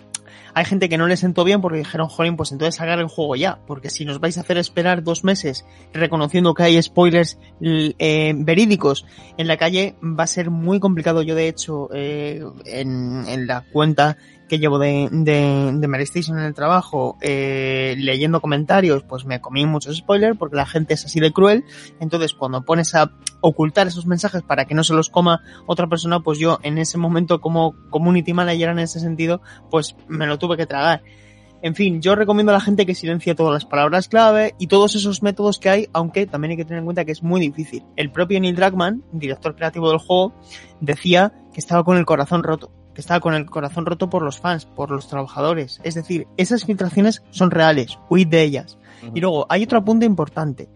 hay 0.54 0.64
gente 0.64 0.88
que 0.88 0.96
no 0.96 1.06
le 1.06 1.16
sentó 1.16 1.44
bien 1.44 1.60
porque 1.60 1.78
dijeron, 1.78 2.08
jolín, 2.08 2.36
pues 2.36 2.52
entonces 2.52 2.80
hagan 2.80 3.00
el 3.00 3.08
juego 3.08 3.36
ya, 3.36 3.58
porque 3.66 3.90
si 3.90 4.04
nos 4.04 4.20
vais 4.20 4.38
a 4.38 4.40
hacer 4.40 4.58
esperar 4.58 5.02
dos 5.02 5.24
meses 5.24 5.66
reconociendo 5.92 6.54
que 6.54 6.62
hay 6.62 6.82
spoilers 6.82 7.38
eh, 7.60 8.32
verídicos 8.36 9.04
en 9.36 9.48
la 9.48 9.56
calle, 9.56 9.96
va 10.02 10.24
a 10.24 10.28
ser 10.28 10.50
muy 10.50 10.80
complicado. 10.80 11.22
Yo, 11.22 11.34
de 11.34 11.48
hecho, 11.48 11.88
eh, 11.92 12.42
en 12.64 13.46
la 13.46 13.64
cuenta 13.72 14.16
que 14.48 14.58
llevo 14.58 14.78
de, 14.78 15.08
de, 15.10 15.72
de 15.74 15.88
Mary 15.88 16.04
Station 16.04 16.38
en 16.38 16.44
el 16.44 16.54
trabajo, 16.54 17.16
eh, 17.20 17.94
leyendo 17.98 18.40
comentarios, 18.40 19.02
pues 19.02 19.24
me 19.24 19.40
comí 19.40 19.66
muchos 19.66 19.96
spoilers 19.96 20.38
porque 20.38 20.56
la 20.56 20.66
gente 20.66 20.94
es 20.94 21.04
así 21.04 21.20
de 21.20 21.32
cruel. 21.32 21.64
Entonces, 22.00 22.34
cuando 22.34 22.62
pones 22.62 22.94
a 22.94 23.12
ocultar 23.40 23.86
esos 23.86 24.06
mensajes 24.06 24.42
para 24.42 24.64
que 24.64 24.74
no 24.74 24.84
se 24.84 24.94
los 24.94 25.10
coma 25.10 25.42
otra 25.66 25.86
persona, 25.88 26.20
pues 26.20 26.38
yo 26.38 26.58
en 26.62 26.78
ese 26.78 26.98
momento 26.98 27.40
como 27.40 27.74
community 27.90 28.32
manager 28.32 28.70
en 28.70 28.78
ese 28.78 29.00
sentido, 29.00 29.40
pues 29.70 29.96
me 30.08 30.26
lo 30.26 30.38
tuve 30.38 30.56
que 30.56 30.66
tragar. 30.66 31.02
En 31.62 31.74
fin, 31.74 32.02
yo 32.02 32.14
recomiendo 32.14 32.52
a 32.52 32.54
la 32.54 32.60
gente 32.60 32.86
que 32.86 32.94
silencie 32.94 33.34
todas 33.34 33.52
las 33.52 33.64
palabras 33.64 34.08
clave 34.08 34.54
y 34.58 34.66
todos 34.66 34.94
esos 34.94 35.22
métodos 35.22 35.58
que 35.58 35.70
hay, 35.70 35.88
aunque 35.94 36.26
también 36.26 36.52
hay 36.52 36.56
que 36.58 36.64
tener 36.64 36.80
en 36.80 36.84
cuenta 36.84 37.04
que 37.04 37.12
es 37.12 37.22
muy 37.22 37.40
difícil. 37.40 37.82
El 37.96 38.12
propio 38.12 38.38
Neil 38.38 38.54
Druckmann, 38.54 39.02
director 39.12 39.56
creativo 39.56 39.88
del 39.88 39.98
juego, 39.98 40.34
decía 40.80 41.32
que 41.52 41.60
estaba 41.60 41.82
con 41.82 41.96
el 41.96 42.04
corazón 42.04 42.42
roto 42.42 42.70
que 42.96 43.02
estaba 43.02 43.20
con 43.20 43.34
el 43.34 43.44
corazón 43.44 43.84
roto 43.84 44.08
por 44.08 44.22
los 44.22 44.40
fans, 44.40 44.64
por 44.64 44.90
los 44.90 45.06
trabajadores. 45.06 45.80
Es 45.84 45.94
decir, 45.94 46.26
esas 46.38 46.64
filtraciones 46.64 47.22
son 47.28 47.50
reales, 47.50 47.98
huid 48.08 48.26
de 48.26 48.42
ellas. 48.42 48.78
Y 49.14 49.20
luego, 49.20 49.44
hay 49.50 49.64
otro 49.64 49.78
apunte 49.78 50.06
importante. 50.06 50.70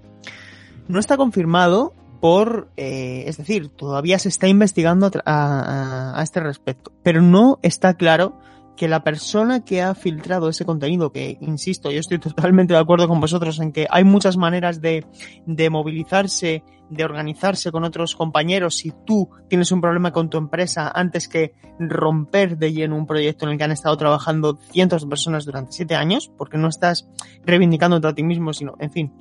No 0.86 1.00
está 1.00 1.16
confirmado 1.16 1.94
por, 2.20 2.68
eh, 2.76 3.24
es 3.26 3.38
decir, 3.38 3.70
todavía 3.70 4.18
se 4.18 4.28
está 4.28 4.48
investigando 4.48 5.10
a, 5.24 6.12
a, 6.14 6.22
este 6.22 6.40
respecto, 6.40 6.92
pero 7.02 7.22
no 7.22 7.58
está 7.62 7.94
claro 7.94 8.38
que 8.76 8.86
la 8.86 9.02
persona 9.02 9.64
que 9.64 9.80
ha 9.80 9.94
filtrado 9.94 10.50
ese 10.50 10.66
contenido, 10.66 11.12
que 11.12 11.38
insisto, 11.40 11.90
yo 11.90 12.00
estoy 12.00 12.18
totalmente 12.20 12.74
de 12.74 12.80
acuerdo 12.80 13.08
con 13.08 13.18
vosotros 13.18 13.58
en 13.60 13.72
que 13.72 13.86
hay 13.90 14.04
muchas 14.04 14.36
maneras 14.36 14.82
de, 14.82 15.06
de 15.46 15.70
movilizarse, 15.70 16.64
de 16.90 17.04
organizarse 17.04 17.70
con 17.70 17.84
otros 17.84 18.14
compañeros 18.14 18.76
si 18.76 18.92
tú 19.06 19.30
tienes 19.48 19.72
un 19.72 19.80
problema 19.80 20.12
con 20.12 20.28
tu 20.28 20.38
empresa 20.38 20.90
antes 20.94 21.28
que 21.28 21.54
romper 21.78 22.58
de 22.58 22.72
lleno 22.72 22.96
un 22.96 23.06
proyecto 23.06 23.46
en 23.46 23.52
el 23.52 23.58
que 23.58 23.64
han 23.64 23.72
estado 23.72 23.96
trabajando 23.96 24.58
cientos 24.70 25.02
de 25.02 25.08
personas 25.08 25.44
durante 25.46 25.72
siete 25.72 25.94
años, 25.94 26.30
porque 26.36 26.58
no 26.58 26.68
estás 26.68 27.08
reivindicándote 27.44 28.08
a 28.08 28.14
ti 28.14 28.22
mismo, 28.22 28.52
sino, 28.52 28.74
en 28.78 28.90
fin. 28.90 29.12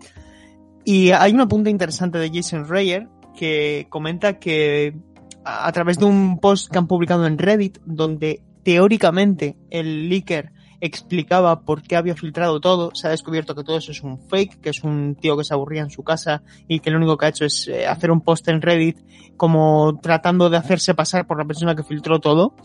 Y 0.84 1.11
hay 1.11 1.32
una 1.32 1.47
punta 1.47 1.70
interesante 1.70 2.17
de 2.17 2.32
Jason 2.34 2.67
Reyer 2.67 3.07
que 3.38 3.88
comenta 3.89 4.39
que 4.39 4.97
a 5.45 5.72
través 5.72 5.99
de 5.99 6.05
un 6.05 6.39
post 6.39 6.72
que 6.72 6.78
han 6.78 6.88
publicado 6.88 7.26
en 7.26 7.38
Reddit, 7.38 7.80
donde 7.86 8.43
teóricamente 8.63 9.55
el 9.70 10.09
leaker 10.09 10.51
explicaba 10.82 11.62
por 11.62 11.82
qué 11.82 11.96
había 11.96 12.16
filtrado 12.16 12.60
todo, 12.60 12.92
se 12.94 13.08
ha 13.08 13.12
descubierto 13.12 13.56
que 13.56 13.64
todo 13.64 13.78
eso 13.78 13.92
es 13.92 14.02
un 14.02 14.20
fake, 14.20 14.62
que 14.62 14.70
es 14.70 14.84
un 14.84 15.16
tío 15.16 15.38
que 15.38 15.44
se 15.44 15.54
aburría 15.54 15.82
en 15.82 15.90
su 15.90 16.04
casa 16.04 16.42
y 16.68 16.80
que 16.80 16.92
lo 16.92 16.98
único 16.98 17.18
que 17.18 17.26
ha 17.26 17.30
hecho 17.30 17.46
es 17.46 17.68
eh, 17.68 17.88
hacer 17.88 18.12
un 18.12 18.22
post 18.22 18.48
en 18.48 18.62
Reddit 18.62 18.98
como 19.38 20.00
tratando 20.02 20.50
de 20.50 20.58
hacerse 20.58 20.94
pasar 20.94 21.28
por 21.28 21.38
la 21.38 21.46
persona 21.46 21.76
que 21.76 21.84
filtró 21.84 22.20
todo. 22.20 22.56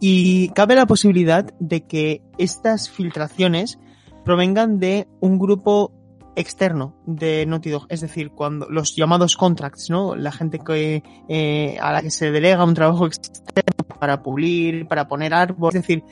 Y 0.00 0.48
cabe 0.50 0.74
la 0.74 0.86
posibilidad 0.86 1.46
de 1.60 1.86
que 1.86 2.22
estas 2.36 2.90
filtraciones 2.90 3.78
provengan 4.24 4.78
de 4.78 5.06
un 5.20 5.38
grupo 5.38 5.92
externo 6.36 6.96
de 7.06 7.46
Naughty 7.46 7.70
Dog, 7.70 7.86
es 7.88 8.00
decir, 8.00 8.30
cuando 8.30 8.68
los 8.68 8.96
llamados 8.96 9.36
contracts, 9.36 9.90
¿no? 9.90 10.16
La 10.16 10.32
gente 10.32 10.58
que 10.58 11.02
eh, 11.28 11.76
a 11.80 11.92
la 11.92 12.02
que 12.02 12.10
se 12.10 12.30
delega 12.30 12.64
un 12.64 12.74
trabajo 12.74 13.06
externo 13.06 13.84
para 14.00 14.22
pulir, 14.22 14.86
para 14.86 15.06
poner 15.06 15.32
árboles, 15.32 15.76
es 15.76 15.82
decir, 15.82 16.04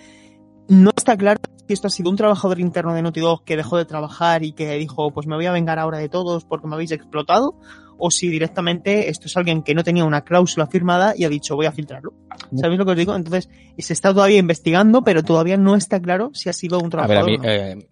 no 0.68 0.90
está 0.96 1.16
claro 1.16 1.40
si 1.66 1.74
esto 1.74 1.86
ha 1.86 1.90
sido 1.90 2.10
un 2.10 2.16
trabajador 2.16 2.60
interno 2.60 2.94
de 2.94 3.02
Naughty 3.02 3.20
Dog 3.20 3.44
que 3.44 3.56
dejó 3.56 3.76
de 3.76 3.84
trabajar 3.84 4.42
y 4.42 4.52
que 4.52 4.74
dijo, 4.76 5.12
pues 5.12 5.26
me 5.26 5.36
voy 5.36 5.46
a 5.46 5.52
vengar 5.52 5.78
ahora 5.78 5.98
de 5.98 6.08
todos 6.08 6.44
porque 6.44 6.66
me 6.66 6.74
habéis 6.74 6.92
explotado, 6.92 7.54
o 7.98 8.10
si 8.10 8.28
directamente 8.28 9.08
esto 9.08 9.26
es 9.26 9.36
alguien 9.36 9.62
que 9.62 9.74
no 9.74 9.84
tenía 9.84 10.04
una 10.04 10.22
cláusula 10.22 10.66
firmada 10.66 11.14
y 11.16 11.24
ha 11.24 11.28
dicho 11.28 11.54
voy 11.54 11.66
a 11.66 11.72
filtrarlo. 11.72 12.14
¿Sabéis 12.56 12.78
lo 12.78 12.84
que 12.84 12.90
os 12.92 12.96
digo? 12.96 13.14
Entonces, 13.14 13.48
se 13.78 13.92
está 13.92 14.12
todavía 14.12 14.38
investigando, 14.38 15.02
pero 15.02 15.22
todavía 15.22 15.56
no 15.56 15.76
está 15.76 16.00
claro 16.00 16.30
si 16.34 16.48
ha 16.48 16.52
sido 16.52 16.80
un 16.80 16.90
trabajador. 16.90 17.22
A 17.22 17.36
ver, 17.42 17.62
a 17.62 17.74
mí, 17.76 17.80
eh, 17.80 17.86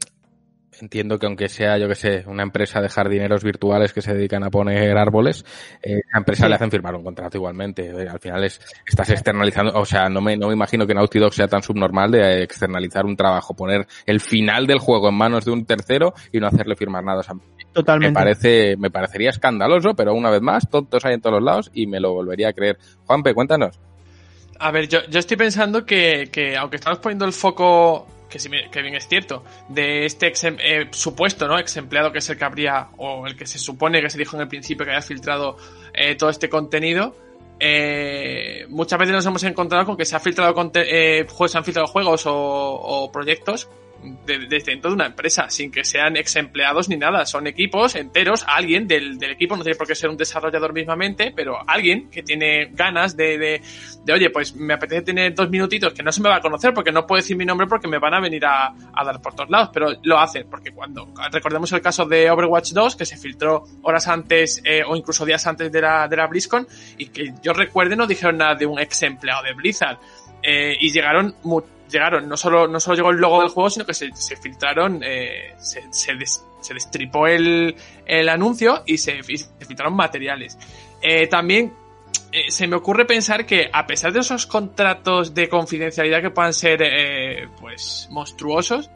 entiendo 0.80 1.18
que 1.18 1.26
aunque 1.26 1.48
sea, 1.48 1.78
yo 1.78 1.88
que 1.88 1.94
sé, 1.94 2.24
una 2.26 2.42
empresa 2.42 2.80
de 2.80 2.88
jardineros 2.88 3.44
virtuales 3.44 3.92
que 3.92 4.02
se 4.02 4.14
dedican 4.14 4.44
a 4.44 4.50
poner 4.50 4.96
árboles, 4.96 5.44
eh, 5.82 6.00
a 6.12 6.18
empresa 6.18 6.48
le 6.48 6.54
hacen 6.54 6.70
firmar 6.70 6.94
un 6.94 7.04
contrato 7.04 7.36
igualmente. 7.36 7.86
Eh, 7.86 8.08
al 8.08 8.18
final 8.18 8.44
es, 8.44 8.60
estás 8.86 9.10
externalizando, 9.10 9.72
o 9.78 9.84
sea, 9.84 10.08
no 10.08 10.20
me, 10.20 10.36
no 10.36 10.48
me 10.48 10.54
imagino 10.54 10.86
que 10.86 10.94
Naughty 10.94 11.18
Dog 11.18 11.34
sea 11.34 11.48
tan 11.48 11.62
subnormal 11.62 12.10
de 12.10 12.42
externalizar 12.42 13.04
un 13.04 13.16
trabajo, 13.16 13.54
poner 13.54 13.86
el 14.06 14.20
final 14.20 14.66
del 14.66 14.78
juego 14.78 15.08
en 15.08 15.14
manos 15.14 15.44
de 15.44 15.52
un 15.52 15.64
tercero 15.64 16.14
y 16.32 16.40
no 16.40 16.46
hacerle 16.46 16.76
firmar 16.76 17.04
nada. 17.04 17.22
Totalmente. 17.72 18.10
Me 18.10 18.14
parece, 18.14 18.76
me 18.76 18.90
parecería 18.90 19.30
escandaloso, 19.30 19.94
pero 19.94 20.14
una 20.14 20.30
vez 20.30 20.42
más, 20.42 20.68
tontos 20.68 21.04
hay 21.04 21.14
en 21.14 21.20
todos 21.20 21.36
los 21.36 21.44
lados 21.44 21.70
y 21.74 21.86
me 21.86 22.00
lo 22.00 22.12
volvería 22.12 22.48
a 22.48 22.52
creer. 22.52 22.78
Juanpe, 23.04 23.34
cuéntanos. 23.34 23.78
A 24.58 24.70
ver, 24.70 24.88
yo, 24.88 24.98
yo 25.08 25.18
estoy 25.18 25.36
pensando 25.36 25.86
que, 25.86 26.28
que 26.30 26.56
aunque 26.56 26.76
estamos 26.76 26.98
poniendo 26.98 27.24
el 27.24 27.32
foco 27.32 28.06
que, 28.30 28.38
si, 28.38 28.48
que 28.48 28.82
bien 28.82 28.94
es 28.94 29.06
cierto, 29.08 29.44
de 29.68 30.06
este 30.06 30.32
eh, 30.42 30.88
supuesto, 30.90 31.46
¿no? 31.46 31.58
Ex 31.58 31.76
empleado 31.76 32.12
que 32.12 32.18
es 32.18 32.30
el 32.30 32.38
que 32.38 32.44
habría, 32.44 32.88
o 32.96 33.26
el 33.26 33.36
que 33.36 33.46
se 33.46 33.58
supone 33.58 34.00
que 34.00 34.08
se 34.08 34.18
dijo 34.18 34.36
en 34.36 34.42
el 34.42 34.48
principio 34.48 34.86
que 34.86 34.92
había 34.92 35.02
filtrado 35.02 35.56
eh, 35.92 36.14
todo 36.14 36.30
este 36.30 36.48
contenido, 36.48 37.14
eh, 37.58 38.64
muchas 38.70 38.98
veces 38.98 39.14
nos 39.14 39.26
hemos 39.26 39.42
encontrado 39.42 39.84
con 39.84 39.96
que 39.96 40.06
se 40.06 40.16
ha 40.16 40.20
filtrado 40.20 40.54
eh, 40.74 41.26
juegos, 41.28 41.52
se 41.52 41.58
han 41.58 41.64
filtrado 41.64 41.86
juegos 41.88 42.22
o 42.26 43.10
proyectos 43.12 43.68
desde 44.26 44.58
dentro 44.58 44.90
de 44.90 44.94
una 44.94 45.06
empresa, 45.06 45.50
sin 45.50 45.70
que 45.70 45.84
sean 45.84 46.16
ex 46.16 46.36
empleados 46.36 46.88
ni 46.88 46.96
nada. 46.96 47.26
Son 47.26 47.46
equipos 47.46 47.94
enteros, 47.94 48.44
alguien 48.46 48.86
del, 48.86 49.18
del, 49.18 49.32
equipo, 49.32 49.56
no 49.56 49.62
tiene 49.62 49.76
por 49.76 49.86
qué 49.86 49.94
ser 49.94 50.10
un 50.10 50.16
desarrollador 50.16 50.72
mismamente, 50.72 51.32
pero 51.34 51.58
alguien 51.66 52.10
que 52.10 52.22
tiene 52.22 52.66
ganas 52.72 53.16
de, 53.16 53.38
de, 53.38 53.62
de, 54.04 54.12
oye, 54.12 54.30
pues 54.30 54.54
me 54.54 54.74
apetece 54.74 55.02
tener 55.02 55.34
dos 55.34 55.50
minutitos 55.50 55.92
que 55.92 56.02
no 56.02 56.12
se 56.12 56.22
me 56.22 56.28
va 56.28 56.36
a 56.36 56.40
conocer 56.40 56.72
porque 56.72 56.92
no 56.92 57.06
puedo 57.06 57.20
decir 57.20 57.36
mi 57.36 57.44
nombre 57.44 57.66
porque 57.66 57.88
me 57.88 57.98
van 57.98 58.14
a 58.14 58.20
venir 58.20 58.44
a, 58.44 58.68
a 58.68 59.04
dar 59.04 59.20
por 59.20 59.34
todos 59.34 59.50
lados, 59.50 59.70
pero 59.72 59.88
lo 60.02 60.18
hacen, 60.18 60.46
porque 60.48 60.70
cuando 60.72 61.12
recordemos 61.30 61.72
el 61.72 61.80
caso 61.80 62.04
de 62.06 62.30
Overwatch 62.30 62.72
2, 62.72 62.96
que 62.96 63.04
se 63.04 63.16
filtró 63.16 63.64
horas 63.82 64.08
antes 64.08 64.60
eh, 64.64 64.82
o 64.86 64.96
incluso 64.96 65.24
días 65.24 65.46
antes 65.46 65.70
de 65.70 65.80
la, 65.80 66.08
de 66.08 66.16
la 66.16 66.26
BlizzCon, 66.26 66.66
y 66.98 67.06
que 67.06 67.34
yo 67.42 67.52
recuerde 67.52 67.96
no 67.96 68.06
dijeron 68.06 68.38
nada 68.38 68.54
de 68.54 68.66
un 68.66 68.78
ex 68.78 69.02
empleado 69.02 69.42
de 69.42 69.54
Blizzard. 69.54 69.98
Eh, 70.42 70.74
y 70.80 70.90
llegaron 70.90 71.34
llegaron, 71.90 72.28
no 72.28 72.36
solo, 72.36 72.66
no 72.68 72.80
solo 72.80 72.96
llegó 72.96 73.10
el 73.10 73.18
logo 73.18 73.40
del 73.40 73.50
juego, 73.50 73.70
sino 73.70 73.84
que 73.84 73.94
se, 73.94 74.10
se 74.14 74.36
filtraron, 74.36 75.02
eh, 75.02 75.54
se, 75.58 75.82
se, 75.92 76.14
des, 76.14 76.44
se, 76.60 76.74
destripó 76.74 77.26
el, 77.26 77.74
el 78.06 78.28
anuncio 78.28 78.82
y 78.86 78.98
se, 78.98 79.18
y 79.28 79.64
filtraron 79.64 79.94
materiales. 79.94 80.58
Eh, 81.02 81.26
también 81.26 81.72
eh, 82.32 82.50
se 82.50 82.68
me 82.68 82.76
ocurre 82.76 83.06
pensar 83.06 83.44
que 83.44 83.68
a 83.72 83.86
pesar 83.86 84.12
de 84.12 84.20
esos 84.20 84.46
contratos 84.46 85.34
de 85.34 85.48
confidencialidad 85.48 86.22
que 86.22 86.30
puedan 86.30 86.54
ser 86.54 86.80
eh, 86.82 87.48
pues 87.60 88.08
monstruosos, 88.10 88.88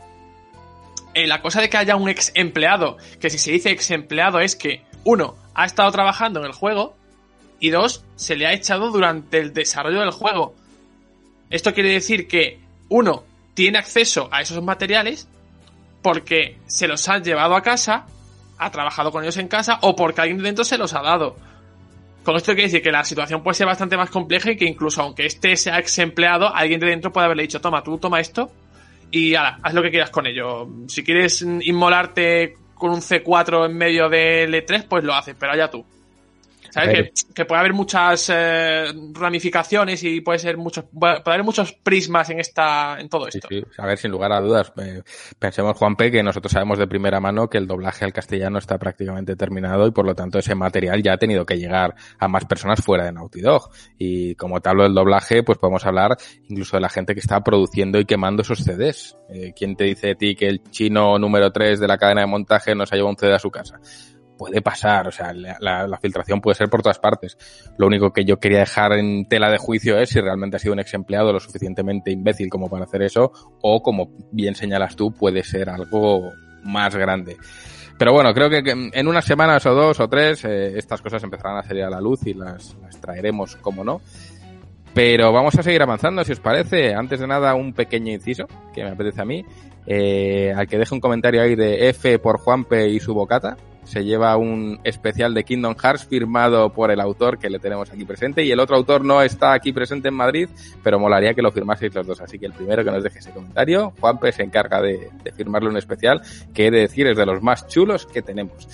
eh, 1.15 1.27
la 1.27 1.43
cosa 1.43 1.61
de 1.61 1.69
que 1.69 1.77
haya 1.77 1.97
un 1.97 2.09
ex 2.09 2.31
empleado, 2.35 2.97
que 3.21 3.31
si 3.31 3.39
se 3.39 3.51
dice 3.51 3.71
ex 3.71 3.91
empleado 3.91 4.39
es 4.39 4.55
que 4.55 4.83
uno 5.05 5.37
ha 5.55 5.65
estado 5.65 5.91
trabajando 5.91 6.41
en 6.41 6.47
el 6.47 6.53
juego 6.53 6.97
y 7.59 7.71
dos 7.71 8.05
se 8.15 8.37
le 8.37 8.47
ha 8.47 8.53
echado 8.53 8.91
durante 8.91 9.39
el 9.39 9.53
desarrollo 9.53 10.01
del 10.01 10.13
juego. 10.13 10.55
Esto 11.51 11.75
quiere 11.75 11.91
decir 11.91 12.29
que 12.29 12.61
uno 12.89 13.25
tiene 13.55 13.79
acceso 13.79 14.29
a 14.33 14.41
esos 14.41 14.63
materiales 14.63 15.29
porque 16.03 16.59
se 16.67 16.87
los 16.87 17.09
ha 17.09 17.19
llevado 17.19 17.57
a 17.57 17.63
casa, 17.63 18.07
ha 18.59 18.71
trabajado 18.71 19.11
con 19.11 19.23
ellos 19.23 19.37
en 19.39 19.49
casa 19.49 19.79
o 19.83 19.97
porque 19.97 20.21
alguien 20.21 20.43
dentro 20.43 20.65
se 20.65 20.79
los 20.79 20.93
ha 20.95 21.03
dado. 21.03 21.37
Con 22.25 22.37
esto 22.37 22.53
quiere 22.53 22.65
decir 22.65 22.83
que 22.83 22.91
la 22.91 23.05
situación 23.05 23.43
puede 23.43 23.55
ser 23.55 23.67
bastante 23.67 23.97
más 23.97 24.11
compleja 24.11 24.51
y 24.51 24.57
que 24.57 24.65
incluso 24.65 25.03
aunque 25.03 25.27
este 25.27 25.57
sea 25.57 25.79
ex 25.79 25.99
empleado, 25.99 26.55
alguien 26.55 26.81
de 26.81 26.89
dentro 26.89 27.13
puede 27.13 27.27
haberle 27.27 27.43
dicho, 27.45 27.61
toma, 27.61 27.83
tú 27.83 27.99
toma 27.99 28.21
esto 28.21 28.51
y 29.11 29.35
haz 29.35 29.73
lo 29.73 29.83
que 29.83 29.91
quieras 29.91 30.11
con 30.11 30.27
ello. 30.27 30.69
Si 30.89 31.05
quieres 31.05 31.43
inmolarte 31.43 32.57
con 32.75 32.91
un 32.91 33.01
C4 33.01 33.67
en 33.67 33.77
medio 33.77 34.09
de 34.09 34.49
L3, 34.49 34.87
pues 34.89 35.05
lo 35.05 35.15
haces, 35.15 35.37
pero 35.39 35.53
allá 35.53 35.71
tú. 35.71 35.85
¿Sabes? 36.75 37.25
Que, 37.33 37.45
puede 37.45 37.61
haber 37.61 37.73
muchas 37.73 38.29
eh, 38.35 38.87
ramificaciones 39.13 40.03
y 40.03 40.21
puede 40.23 40.41
ser 40.41 40.57
muchos, 40.57 40.85
puede 40.93 41.23
haber 41.25 41.45
muchos 41.45 41.73
prismas 41.73 42.31
en 42.31 42.41
esta, 42.41 42.99
en 42.99 43.09
todo 43.09 43.29
esto. 43.29 43.47
Sí, 43.49 43.61
sí. 43.61 43.67
A 43.79 43.87
ver, 43.87 43.97
sin 43.97 44.11
lugar 44.11 44.33
a 44.33 44.41
dudas, 44.41 44.73
eh, 44.79 45.03
pensemos, 45.39 45.77
Juanpe, 45.77 46.11
que 46.11 46.21
nosotros 46.25 46.51
sabemos 46.51 46.79
de 46.79 46.89
primera 46.89 47.21
mano 47.21 47.49
que 47.49 47.59
el 47.59 47.69
doblaje 47.69 48.05
al 48.05 48.13
castellano 48.13 48.59
está 48.59 48.77
prácticamente 48.77 49.37
terminado 49.37 49.87
y 49.87 49.93
por 49.93 50.05
lo 50.05 50.17
tanto 50.17 50.41
ese 50.41 50.57
material 50.57 51.01
ya 51.01 51.13
ha 51.13 51.17
tenido 51.17 51.47
que 51.47 51.59
llegar 51.59 51.95
a 52.19 52.27
más 52.27 52.45
personas 52.45 52.81
fuera 52.85 53.05
de 53.05 53.13
Naughty 53.13 53.41
Dog. 53.41 53.71
Y 53.97 54.35
como 54.35 54.61
te 54.61 54.69
hablo 54.69 54.83
del 54.83 54.95
doblaje, 54.95 55.45
pues 55.45 55.59
podemos 55.59 55.87
hablar 55.87 56.17
incluso 56.49 56.77
de 56.77 56.81
la 56.81 56.89
gente 56.89 57.15
que 57.15 57.21
está 57.21 57.41
produciendo 57.45 58.01
y 58.01 58.05
quemando 58.05 58.43
esos 58.43 58.65
CDs. 58.65 59.17
Eh, 59.29 59.53
¿Quién 59.57 59.77
te 59.77 59.85
dice 59.85 60.11
a 60.11 60.15
ti 60.17 60.35
que 60.35 60.49
el 60.49 60.61
chino 60.71 61.21
número 61.21 61.53
3 61.53 61.79
de 61.79 61.87
la 61.87 61.99
cadena 61.99 62.23
de 62.23 62.27
montaje 62.27 62.75
nos 62.75 62.93
ha 62.93 62.97
llevado 62.97 63.11
un 63.11 63.17
CD 63.17 63.33
a 63.33 63.39
su 63.39 63.53
casa? 63.53 63.79
Puede 64.37 64.63
pasar, 64.63 65.09
o 65.09 65.11
sea, 65.11 65.33
la, 65.33 65.99
filtración 66.01 66.41
puede 66.41 66.57
ser 66.57 66.69
por 66.69 66.83
todas 66.83 66.99
partes. 66.99 67.37
Lo 67.79 67.87
único 67.87 68.13
que 68.13 68.25
yo 68.25 68.39
quería 68.39 68.61
dejar 68.61 68.93
en 68.93 69.27
tela 69.27 69.51
de 69.51 69.59
juicio 69.59 69.99
es 69.99 70.11
si 70.11 70.21
realmente 70.21 70.57
ha 70.57 70.61
sido 70.61 70.75
un 70.75 70.81
ex 70.81 70.95
empleado 70.95 71.33
lo 71.33 71.41
suficientemente 71.41 72.11
imbécil 72.11 72.49
como 72.49 72.69
para 72.69 72.85
hacer 72.85 73.03
eso, 73.03 73.33
o 73.63 73.83
como 73.83 74.11
bien 74.33 74.55
señalas 74.55 74.97
tú, 74.97 75.13
puede 75.13 75.43
ser 75.43 75.71
algo 75.71 76.33
más 76.63 76.95
grande. 76.97 77.37
Pero 77.99 78.13
bueno, 78.13 78.35
creo 78.35 78.51
que 78.51 78.91
en 78.93 79.07
unas 79.09 79.25
semanas 79.25 79.65
o 79.67 79.75
dos 79.75 80.01
o 80.01 80.09
tres 80.09 80.45
eh, 80.45 80.77
estas 80.77 81.01
cosas 81.01 81.23
empezarán 81.23 81.59
a 81.59 81.63
salir 81.63 81.85
a 81.85 81.91
la 81.91 82.01
luz 82.01 82.27
y 82.27 82.35
las, 82.35 82.77
las 82.83 83.01
traeremos, 83.01 83.57
como 83.57 83.85
no. 83.85 84.01
Pero 84.95 85.33
vamos 85.33 85.57
a 85.59 85.63
seguir 85.63 85.83
avanzando, 85.83 86.25
si 86.25 86.33
os 86.33 86.41
parece. 86.41 86.95
Antes 86.95 87.19
de 87.19 87.27
nada, 87.27 87.55
un 87.55 87.73
pequeño 87.73 88.13
inciso 88.13 88.47
que 88.73 88.85
me 88.85 88.91
apetece 88.91 89.21
a 89.21 89.25
mí. 89.25 89.45
Eh, 89.87 90.53
al 90.57 90.67
que 90.67 90.79
deje 90.79 90.95
un 90.95 91.01
comentario 91.01 91.43
ahí 91.43 91.57
de 91.57 91.89
F 91.91 92.19
por 92.21 92.39
Juanpe 92.39 92.89
y 92.89 93.01
su 93.01 93.13
bocata, 93.13 93.57
se 93.85 94.05
lleva 94.05 94.37
un 94.37 94.81
especial 94.85 95.35
de 95.35 95.45
Kingdom 95.45 95.75
Hearts 95.77 96.05
firmado 96.05 96.73
por 96.73 96.91
el 96.91 97.01
autor 97.01 97.39
que 97.39 97.51
le 97.51 97.59
tenemos 97.59 97.91
aquí 97.91 98.05
presente 98.05 98.45
y 98.45 98.51
el 98.51 98.61
otro 98.61 98.77
autor 98.77 99.05
no 99.05 99.23
está 99.23 99.53
aquí 99.53 99.73
presente 99.73 100.09
en 100.09 100.15
Madrid, 100.15 100.49
pero 100.83 100.99
molaría 100.99 101.35
que 101.35 101.43
lo 101.43 101.53
firmaseis 101.53 101.95
los 101.95 102.07
dos. 102.07 102.21
Así 102.21 102.39
que 102.39 102.47
el 102.47 102.53
primero 102.53 102.85
que 102.85 102.91
nos 102.91 103.03
deje 103.03 103.19
ese 103.19 103.31
comentario, 103.31 103.93
Juanpe 104.01 104.33
se 104.33 104.43
encarga 104.43 104.81
de, 104.81 105.11
firmarle 105.37 105.69
un 105.69 105.77
especial 105.77 106.23
que 106.53 106.67
he 106.67 106.71
de 106.71 106.81
decir 106.81 107.07
es 107.07 107.17
de 107.17 107.27
los 107.27 107.43
más 107.43 107.67
chulos 107.67 108.07
que 108.07 108.23
tenemos. 108.23 108.69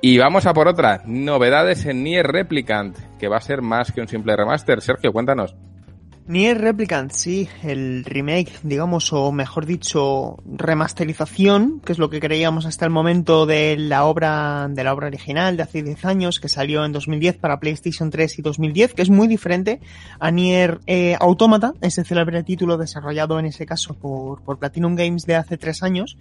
Y 0.00 0.18
vamos 0.18 0.46
a 0.46 0.52
por 0.52 0.66
otra, 0.66 1.02
novedades 1.06 1.86
en 1.86 2.02
Nier 2.02 2.26
Replicant, 2.26 2.96
que 3.18 3.28
va 3.28 3.36
a 3.36 3.40
ser 3.40 3.62
más 3.62 3.92
que 3.92 4.00
un 4.00 4.08
simple 4.08 4.34
remaster. 4.34 4.80
Sergio, 4.80 5.12
cuéntanos. 5.12 5.54
Nier 6.32 6.58
Replicant, 6.58 7.12
sí, 7.12 7.46
el 7.62 8.06
remake, 8.06 8.52
digamos, 8.62 9.12
o 9.12 9.32
mejor 9.32 9.66
dicho, 9.66 10.38
remasterización, 10.46 11.82
que 11.84 11.92
es 11.92 11.98
lo 11.98 12.08
que 12.08 12.20
creíamos 12.20 12.64
hasta 12.64 12.86
el 12.86 12.90
momento 12.90 13.44
de 13.44 13.76
la 13.76 14.06
obra, 14.06 14.66
de 14.70 14.82
la 14.82 14.94
obra 14.94 15.08
original 15.08 15.58
de 15.58 15.64
hace 15.64 15.82
10 15.82 16.06
años, 16.06 16.40
que 16.40 16.48
salió 16.48 16.86
en 16.86 16.92
2010 16.92 17.36
para 17.36 17.60
PlayStation 17.60 18.08
3 18.08 18.38
y 18.38 18.42
2010, 18.42 18.94
que 18.94 19.02
es 19.02 19.10
muy 19.10 19.28
diferente 19.28 19.80
a 20.18 20.30
Nier 20.30 20.80
eh, 20.86 21.18
Automata, 21.20 21.74
ese 21.82 22.02
célebre 22.02 22.42
título 22.44 22.78
desarrollado 22.78 23.38
en 23.38 23.44
ese 23.44 23.66
caso 23.66 23.92
por, 23.92 24.40
por 24.40 24.58
Platinum 24.58 24.94
Games 24.94 25.26
de 25.26 25.34
hace 25.34 25.58
3 25.58 25.82
años, 25.82 26.16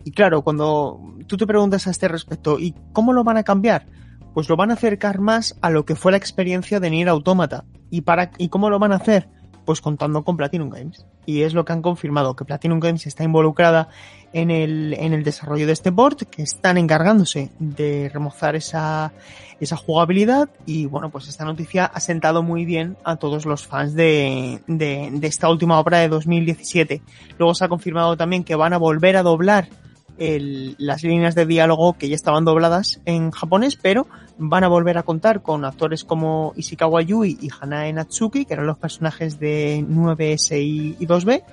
Y 0.03 0.11
claro, 0.11 0.43
cuando 0.43 0.99
tú 1.27 1.37
te 1.37 1.47
preguntas 1.47 1.87
a 1.87 1.91
este 1.91 2.07
respecto, 2.07 2.59
¿y 2.59 2.75
cómo 2.93 3.13
lo 3.13 3.23
van 3.23 3.37
a 3.37 3.43
cambiar? 3.43 3.87
Pues 4.33 4.47
lo 4.47 4.55
van 4.55 4.71
a 4.71 4.75
acercar 4.75 5.19
más 5.19 5.57
a 5.61 5.69
lo 5.69 5.85
que 5.85 5.95
fue 5.95 6.11
la 6.11 6.17
experiencia 6.17 6.79
de 6.79 6.89
Nier 6.89 7.09
Automata. 7.09 7.65
¿Y, 7.89 8.01
para, 8.01 8.31
¿Y 8.37 8.49
cómo 8.49 8.69
lo 8.69 8.79
van 8.79 8.91
a 8.91 8.97
hacer? 8.97 9.29
Pues 9.69 9.81
contando 9.81 10.23
con 10.23 10.35
Platinum 10.35 10.71
Games. 10.71 11.05
Y 11.27 11.43
es 11.43 11.53
lo 11.53 11.63
que 11.63 11.73
han 11.73 11.83
confirmado, 11.83 12.35
que 12.35 12.43
Platinum 12.43 12.79
Games 12.79 13.05
está 13.05 13.23
involucrada 13.23 13.87
en 14.33 14.49
el, 14.49 14.95
en 14.97 15.13
el 15.13 15.23
desarrollo 15.23 15.67
de 15.67 15.73
este 15.73 15.91
board, 15.91 16.25
que 16.25 16.41
están 16.41 16.79
encargándose 16.79 17.51
de 17.59 18.09
remozar 18.11 18.55
esa, 18.55 19.13
esa 19.59 19.77
jugabilidad 19.77 20.49
y 20.65 20.87
bueno, 20.87 21.11
pues 21.11 21.27
esta 21.27 21.45
noticia 21.45 21.85
ha 21.85 21.99
sentado 21.99 22.41
muy 22.41 22.65
bien 22.65 22.97
a 23.03 23.17
todos 23.17 23.45
los 23.45 23.67
fans 23.67 23.93
de, 23.93 24.59
de, 24.65 25.11
de 25.13 25.27
esta 25.27 25.51
última 25.51 25.79
obra 25.79 25.99
de 25.99 26.07
2017. 26.07 27.03
Luego 27.37 27.53
se 27.53 27.63
ha 27.63 27.69
confirmado 27.69 28.17
también 28.17 28.43
que 28.43 28.55
van 28.55 28.73
a 28.73 28.79
volver 28.79 29.17
a 29.17 29.21
doblar 29.21 29.69
el, 30.17 30.75
las 30.79 31.03
líneas 31.03 31.35
de 31.35 31.45
diálogo 31.45 31.93
que 31.93 32.09
ya 32.09 32.15
estaban 32.15 32.43
dobladas 32.43 33.01
en 33.05 33.29
japonés, 33.29 33.75
pero 33.75 34.07
van 34.39 34.63
a 34.63 34.67
volver 34.67 34.97
a 34.97 35.03
contar 35.03 35.41
con 35.41 35.65
actores 35.65 36.03
como 36.03 36.53
Ishikawa 36.55 37.01
Yui 37.01 37.37
y 37.39 37.49
Hanae 37.59 37.93
Natsuki, 37.93 38.45
que 38.45 38.53
eran 38.53 38.65
los 38.65 38.77
personajes 38.77 39.39
de 39.39 39.85
9S 39.87 40.57
y 40.59 41.05
2B 41.05 41.43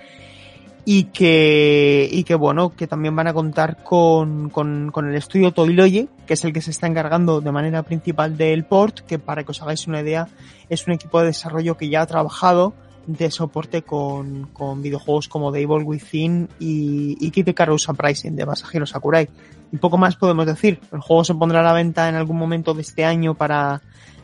y 0.88 1.04
que, 1.04 2.08
y 2.10 2.22
que 2.22 2.36
bueno, 2.36 2.74
que 2.76 2.86
también 2.86 3.16
van 3.16 3.26
a 3.26 3.34
contar 3.34 3.82
con, 3.82 4.50
con, 4.50 4.92
con 4.92 5.08
el 5.08 5.16
estudio 5.16 5.50
Toiloye, 5.50 6.08
que 6.26 6.34
es 6.34 6.44
el 6.44 6.52
que 6.52 6.60
se 6.60 6.70
está 6.70 6.86
encargando 6.86 7.40
de 7.40 7.50
manera 7.50 7.82
principal 7.82 8.36
del 8.36 8.64
port, 8.64 9.00
que 9.00 9.18
para 9.18 9.42
que 9.42 9.50
os 9.50 9.60
hagáis 9.60 9.88
una 9.88 10.00
idea, 10.00 10.28
es 10.70 10.86
un 10.86 10.92
equipo 10.92 11.18
de 11.20 11.26
desarrollo 11.26 11.76
que 11.76 11.88
ya 11.88 12.02
ha 12.02 12.06
trabajado 12.06 12.72
de 13.08 13.32
soporte 13.32 13.82
con, 13.82 14.46
con 14.52 14.80
videojuegos 14.80 15.26
como 15.28 15.52
The 15.52 15.62
Evil 15.62 15.82
Within 15.82 16.48
y, 16.60 17.16
y 17.20 17.78
Surprising 17.78 18.36
de 18.36 18.46
Masahiro 18.46 18.86
Sakurai. 18.86 19.28
Y 19.72 19.76
poco 19.78 19.98
más 19.98 20.16
podemos 20.16 20.46
decir. 20.46 20.80
El 20.92 21.00
juego 21.00 21.24
se 21.24 21.34
pondrá 21.34 21.60
a 21.60 21.64
la 21.64 21.72
venta 21.72 22.08
en 22.08 22.14
algún 22.14 22.38
momento 22.38 22.74
de 22.74 22.82
este 22.82 23.04
año 23.04 23.34
para 23.34 23.82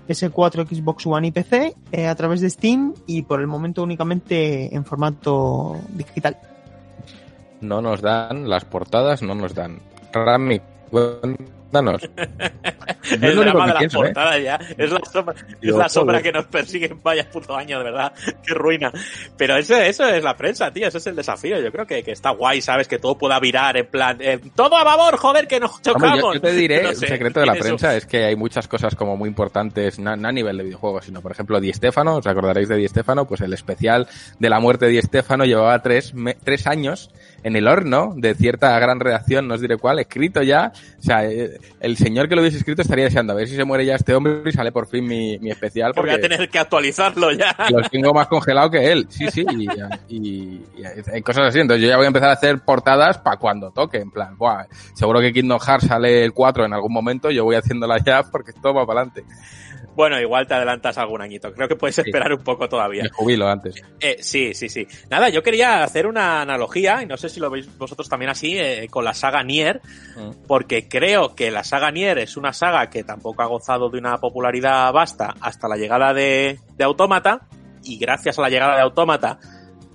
PS4, 0.09 0.66
Xbox 0.66 1.07
One 1.07 1.28
y 1.28 1.30
PC 1.30 1.74
eh, 1.93 2.07
a 2.07 2.14
través 2.14 2.40
de 2.40 2.51
Steam 2.51 2.95
y 3.07 3.22
por 3.22 3.40
el 3.40 3.47
momento 3.47 3.82
únicamente 3.82 4.74
en 4.74 4.84
formato 4.84 5.78
digital 5.90 6.36
no 7.62 7.80
nos 7.80 8.03
dan, 8.03 8.49
las 8.49 8.64
portadas 8.64 9.22
no 9.22 9.34
nos 9.34 9.55
dan. 9.55 9.78
Rami, 10.12 10.61
el 13.20 13.36
drama 13.36 13.66
de 13.66 13.86
las 13.86 13.94
¿eh? 13.94 14.42
ya. 14.42 14.60
Es 14.76 14.90
la 14.90 15.00
sombra, 15.04 15.34
es 15.60 15.74
la 15.74 15.88
sombra 15.88 16.22
que 16.22 16.32
nos 16.32 16.46
persigue 16.46 16.86
en 16.86 17.02
vaya 17.02 17.28
puto 17.30 17.56
año, 17.56 17.78
de 17.78 17.84
verdad. 17.84 18.12
Qué 18.46 18.54
ruina. 18.54 18.92
Pero 19.36 19.56
eso, 19.56 19.76
eso 19.76 20.06
es 20.06 20.22
la 20.22 20.36
prensa, 20.36 20.72
tío. 20.72 20.86
Eso 20.86 20.98
es 20.98 21.06
el 21.06 21.16
desafío. 21.16 21.60
Yo 21.60 21.72
creo 21.72 21.86
que, 21.86 22.02
que 22.02 22.12
está 22.12 22.30
guay, 22.30 22.60
¿sabes? 22.60 22.88
Que 22.88 22.98
todo 22.98 23.16
pueda 23.16 23.40
virar 23.40 23.76
en 23.76 23.86
plan, 23.86 24.18
eh, 24.20 24.38
todo 24.54 24.76
a 24.76 24.84
favor, 24.84 25.16
joder, 25.16 25.46
que 25.46 25.60
nos 25.60 25.80
chocamos. 25.82 26.34
yo, 26.34 26.40
te 26.40 26.52
diré, 26.52 26.80
el 26.88 26.96
secreto 26.96 27.40
de 27.40 27.46
la 27.46 27.54
prensa 27.54 27.96
es 27.96 28.06
que 28.06 28.24
hay 28.24 28.36
muchas 28.36 28.68
cosas 28.68 28.94
como 28.94 29.16
muy 29.16 29.28
importantes, 29.28 29.98
no, 29.98 30.10
a 30.10 30.32
nivel 30.32 30.56
de 30.56 30.64
videojuegos, 30.64 31.06
sino 31.06 31.22
por 31.22 31.32
ejemplo 31.32 31.60
Di 31.60 31.72
Stefano, 31.72 32.16
os 32.16 32.26
acordaréis 32.26 32.68
de 32.68 32.76
Di 32.76 32.88
Stefano, 32.88 33.26
pues 33.26 33.40
el 33.40 33.52
especial 33.52 34.08
de 34.38 34.50
la 34.50 34.60
muerte 34.60 34.86
de 34.86 34.92
Di 34.92 35.02
Stefano 35.02 35.44
llevaba 35.44 35.80
tres, 35.82 36.14
tres 36.44 36.66
años 36.66 37.10
en 37.43 37.57
el 37.57 37.68
horno 37.68 38.12
de 38.16 38.34
cierta 38.34 38.78
gran 38.78 39.01
redacción, 39.01 39.49
no 39.49 39.55
os 39.55 39.61
diré 39.61 39.76
cuál, 39.76 39.99
escrito 39.99 40.43
ya. 40.43 40.72
O 40.99 41.03
sea, 41.03 41.24
eh, 41.24 41.59
el 41.80 41.97
señor 41.97 42.28
que 42.28 42.34
lo 42.34 42.43
hubiese 42.43 42.59
escrito 42.59 42.82
estaría 42.82 43.05
deseando 43.05 43.32
a 43.32 43.36
ver 43.36 43.49
si 43.49 43.57
se 43.57 43.64
muere 43.64 43.84
ya 43.84 43.95
este 43.95 44.14
hombre 44.14 44.43
y 44.47 44.53
sale 44.53 44.72
por 44.72 44.86
fin 44.86 45.07
mi, 45.07 45.38
mi 45.38 45.51
especial. 45.51 45.93
Porque 45.95 46.12
voy 46.12 46.18
a 46.18 46.28
tener 46.28 46.49
que 46.49 46.59
actualizarlo 46.59 47.32
ya. 47.32 47.55
Lo 47.70 47.88
tengo 47.88 48.12
más 48.12 48.28
congelado 48.28 48.70
que 48.70 48.93
él. 48.93 49.07
Sí, 49.09 49.26
sí. 49.30 49.45
Y, 49.51 49.68
y, 50.09 50.64
y, 50.76 50.82
hay 51.12 51.22
cosas 51.22 51.49
así. 51.49 51.61
Entonces 51.61 51.82
yo 51.82 51.88
ya 51.88 51.97
voy 51.97 52.05
a 52.05 52.09
empezar 52.09 52.30
a 52.30 52.32
hacer 52.32 52.61
portadas 52.61 53.18
para 53.18 53.36
cuando 53.36 53.70
toque. 53.70 53.99
En 53.99 54.11
plan, 54.11 54.36
buah, 54.36 54.66
seguro 54.95 55.20
que 55.20 55.32
Kingdom 55.32 55.59
Hearts 55.61 55.86
sale 55.86 56.24
el 56.24 56.32
4 56.32 56.66
en 56.66 56.72
algún 56.72 56.93
momento. 56.93 57.30
Yo 57.30 57.45
voy 57.45 57.57
haciéndola 57.57 57.99
ya 58.05 58.22
porque 58.22 58.51
esto 58.51 58.72
va 58.72 58.86
para 58.86 59.03
adelante. 59.03 59.24
Bueno, 59.95 60.18
igual 60.20 60.47
te 60.47 60.55
adelantas 60.55 60.97
algún 60.99 61.20
añito. 61.20 61.53
Creo 61.53 61.68
que 61.68 61.76
puedes 61.76 61.99
esperar 61.99 62.28
sí. 62.28 62.34
un 62.34 62.45
poco 62.45 62.68
todavía. 62.68 63.03
Me 63.03 63.11
jubilo 63.11 63.49
antes. 63.49 63.82
Eh, 64.01 64.16
sí, 64.20 64.55
sí, 64.55 64.68
sí. 64.68 64.86
Nada, 65.11 65.28
yo 65.28 65.43
quería 65.43 65.82
hacer 65.84 66.07
una 66.07 66.40
analogía, 66.40 67.03
y 67.03 67.07
no 67.07 67.16
sé 67.16 67.28
si 67.33 67.41
lo 67.41 67.51
veis 67.51 67.66
vosotros 67.76 68.09
también 68.09 68.30
así, 68.30 68.57
eh, 68.59 68.87
con 68.91 69.05
la 69.05 69.14
saga 69.14 69.43
Nier, 69.43 69.80
mm. 70.16 70.47
porque 70.47 70.89
creo 70.89 71.35
que 71.35 71.51
la 71.51 71.64
saga 71.64 71.91
Nier 71.91 72.18
es 72.18 72.37
una 72.37 72.53
saga 72.53 72.89
que 72.91 73.03
tampoco 73.03 73.43
ha 73.43 73.47
gozado 73.47 73.91
de 73.91 73.99
una 73.99 74.18
popularidad 74.18 74.93
vasta 74.93 75.35
hasta 75.41 75.68
la 75.68 75.76
llegada 75.76 76.14
de, 76.14 76.61
de 76.76 76.85
Autómata, 76.85 77.49
y 77.85 77.99
gracias 77.99 78.39
a 78.39 78.43
la 78.43 78.49
llegada 78.49 78.76
de 78.76 78.83
Autómata 78.83 79.39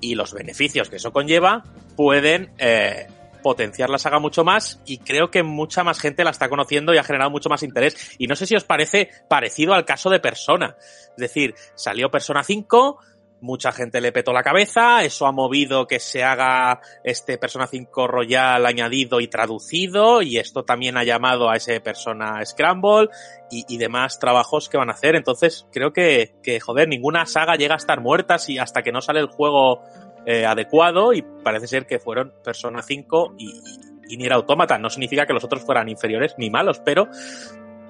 y 0.02 0.16
los 0.16 0.34
beneficios 0.34 0.90
que 0.90 0.98
eso 0.98 1.12
conlleva, 1.12 1.64
pueden 1.96 2.52
eh, 2.58 3.08
potenciar 3.42 3.90
la 3.90 3.98
saga 3.98 4.20
mucho 4.20 4.44
más 4.44 4.82
y 4.86 5.00
creo 5.00 5.32
que 5.32 5.44
mucha 5.44 5.84
más 5.84 6.00
gente 6.00 6.24
la 6.24 6.32
está 6.32 6.50
conociendo 6.50 6.94
y 6.94 6.98
ha 6.98 7.04
generado 7.04 7.32
mucho 7.32 7.50
más 7.50 7.64
interés. 7.64 8.16
Y 8.18 8.28
no 8.28 8.36
sé 8.36 8.46
si 8.46 8.56
os 8.56 8.64
parece 8.64 9.10
parecido 9.30 9.74
al 9.74 9.86
caso 9.86 10.10
de 10.10 10.20
Persona. 10.20 10.76
Es 10.80 11.18
decir, 11.18 11.56
salió 11.76 12.12
Persona 12.12 12.44
5, 12.44 13.00
mucha 13.42 13.72
gente 13.72 14.02
le 14.02 14.12
petó 14.12 14.34
la 14.34 14.44
cabeza, 14.44 15.04
eso 15.04 15.28
ha 15.28 15.32
movido 15.32 15.88
que 15.88 16.00
se 16.00 16.24
haga 16.24 16.82
este 17.04 17.38
Persona 17.38 17.68
5 17.68 18.08
Royal 18.08 18.66
añadido 18.66 19.20
y 19.20 19.28
traducido 19.28 20.22
y 20.22 20.38
esto 20.38 20.64
también 20.64 20.98
ha 20.98 21.04
llamado 21.04 21.50
a 21.50 21.56
ese 21.56 21.80
Persona 21.82 22.44
Scramble 22.46 23.10
y, 23.52 23.66
y 23.68 23.78
demás 23.78 24.20
trabajos 24.20 24.70
que 24.70 24.78
van 24.78 24.90
a 24.90 24.94
hacer. 24.94 25.16
Entonces 25.16 25.68
creo 25.72 25.94
que, 25.94 26.36
que, 26.42 26.60
joder, 26.60 26.88
ninguna 26.88 27.26
saga 27.26 27.56
llega 27.56 27.76
a 27.76 27.78
estar 27.78 28.02
muerta 28.02 28.40
si 28.40 28.58
hasta 28.58 28.82
que 28.82 28.92
no 28.92 29.02
sale 29.02 29.20
el 29.20 29.28
juego 29.28 29.82
eh, 30.26 30.46
adecuado 30.46 31.14
y 31.14 31.22
parece 31.22 31.68
ser 31.68 31.86
que 31.86 32.00
fueron 32.00 32.34
Persona 32.44 32.82
5 32.82 33.36
y, 33.38 33.62
y, 34.10 34.18
Nier 34.18 34.34
Automata. 34.34 34.78
No 34.78 34.90
significa 34.90 35.26
que 35.26 35.34
los 35.34 35.44
otros 35.44 35.64
fueran 35.64 35.90
inferiores 35.90 36.36
ni 36.38 36.50
malos, 36.50 36.80
pero 36.84 37.08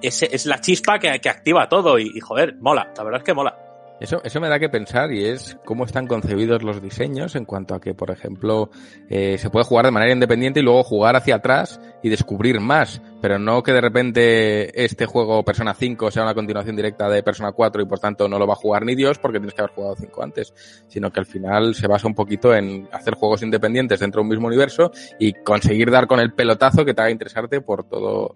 ese 0.02 0.28
es 0.30 0.46
la 0.46 0.60
chispa 0.60 0.98
que, 0.98 1.18
que 1.20 1.28
activa 1.28 1.68
todo 1.68 1.98
y, 1.98 2.12
y, 2.14 2.20
joder, 2.20 2.56
mola. 2.60 2.92
La 2.96 3.04
verdad 3.04 3.20
es 3.20 3.24
que 3.24 3.34
mola. 3.34 3.67
Eso, 4.00 4.20
eso 4.22 4.40
me 4.40 4.48
da 4.48 4.60
que 4.60 4.68
pensar 4.68 5.12
y 5.12 5.26
es 5.26 5.58
cómo 5.64 5.84
están 5.84 6.06
concebidos 6.06 6.62
los 6.62 6.80
diseños 6.80 7.34
en 7.34 7.44
cuanto 7.44 7.74
a 7.74 7.80
que, 7.80 7.94
por 7.94 8.10
ejemplo, 8.10 8.70
eh, 9.08 9.38
se 9.38 9.50
puede 9.50 9.64
jugar 9.64 9.86
de 9.86 9.90
manera 9.90 10.12
independiente 10.12 10.60
y 10.60 10.62
luego 10.62 10.84
jugar 10.84 11.16
hacia 11.16 11.36
atrás 11.36 11.80
y 12.02 12.08
descubrir 12.08 12.60
más, 12.60 13.02
pero 13.20 13.38
no 13.38 13.62
que 13.62 13.72
de 13.72 13.80
repente 13.80 14.84
este 14.84 15.06
juego 15.06 15.44
Persona 15.44 15.74
5 15.74 16.12
sea 16.12 16.22
una 16.22 16.34
continuación 16.34 16.76
directa 16.76 17.08
de 17.08 17.24
Persona 17.24 17.50
4 17.50 17.82
y 17.82 17.86
por 17.86 17.98
tanto 17.98 18.28
no 18.28 18.38
lo 18.38 18.46
va 18.46 18.52
a 18.52 18.56
jugar 18.56 18.84
ni 18.84 18.94
Dios 18.94 19.18
porque 19.18 19.38
tienes 19.38 19.54
que 19.54 19.62
haber 19.62 19.74
jugado 19.74 19.96
5 19.96 20.22
antes, 20.22 20.54
sino 20.86 21.10
que 21.10 21.18
al 21.18 21.26
final 21.26 21.74
se 21.74 21.88
basa 21.88 22.06
un 22.06 22.14
poquito 22.14 22.54
en 22.54 22.88
hacer 22.92 23.14
juegos 23.14 23.42
independientes 23.42 23.98
dentro 23.98 24.20
de 24.20 24.22
un 24.22 24.28
mismo 24.28 24.46
universo 24.46 24.92
y 25.18 25.32
conseguir 25.32 25.90
dar 25.90 26.06
con 26.06 26.20
el 26.20 26.32
pelotazo 26.34 26.84
que 26.84 26.94
te 26.94 27.02
haga 27.02 27.10
interesarte 27.10 27.60
por 27.60 27.84
todo, 27.88 28.32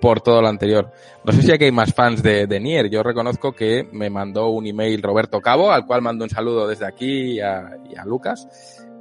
por 0.00 0.20
todo 0.20 0.40
lo 0.40 0.48
anterior. 0.48 0.92
No 1.24 1.32
sé 1.32 1.42
si 1.42 1.52
aquí 1.52 1.64
hay 1.64 1.72
más 1.72 1.94
fans 1.96 2.22
de, 2.22 2.46
de, 2.46 2.60
Nier. 2.60 2.90
Yo 2.90 3.02
reconozco 3.02 3.52
que 3.52 3.88
me 3.92 4.10
mandó 4.10 4.48
un 4.48 4.66
email 4.66 5.02
Roberto 5.02 5.40
Cabo, 5.40 5.70
al 5.70 5.86
cual 5.86 6.02
mando 6.02 6.24
un 6.24 6.30
saludo 6.30 6.66
desde 6.66 6.86
aquí 6.86 7.32
y 7.32 7.40
a, 7.40 7.78
y 7.88 7.96
a 7.96 8.04
Lucas. 8.04 8.46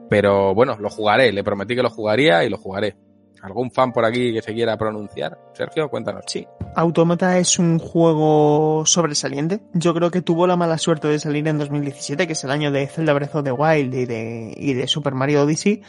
Pero 0.10 0.54
bueno, 0.54 0.78
lo 0.80 0.90
jugaré. 0.90 1.32
Le 1.32 1.44
prometí 1.44 1.76
que 1.76 1.84
lo 1.84 1.90
jugaría 1.90 2.44
y 2.44 2.50
lo 2.50 2.58
jugaré. 2.58 2.96
¿Algún 3.42 3.72
fan 3.72 3.94
por 3.94 4.04
aquí 4.04 4.34
que 4.34 4.42
se 4.42 4.54
quiera 4.54 4.78
pronunciar? 4.78 5.38
Sergio, 5.54 5.90
cuéntanos. 5.90 6.24
Sí. 6.28 6.48
Automata 6.76 7.38
es 7.38 7.60
un 7.60 7.78
juego 7.78 8.84
sobresaliente. 8.86 9.62
Yo 9.74 9.94
creo 9.94 10.10
que 10.10 10.22
tuvo 10.22 10.48
la 10.48 10.56
mala 10.56 10.78
suerte 10.78 11.08
de 11.08 11.20
salir 11.20 11.48
en 11.48 11.58
2017, 11.60 12.26
que 12.26 12.34
es 12.34 12.44
el 12.44 12.52
año 12.52 12.72
de 12.72 12.88
Zelda 12.88 13.14
Breath 13.14 13.36
of 13.36 13.44
the 13.44 13.52
Wild 13.52 13.94
y 13.94 14.06
de, 14.06 14.54
y 14.58 14.74
de 14.74 14.88
Super 14.88 15.14
Mario 15.14 15.44
Odyssey. 15.44 15.84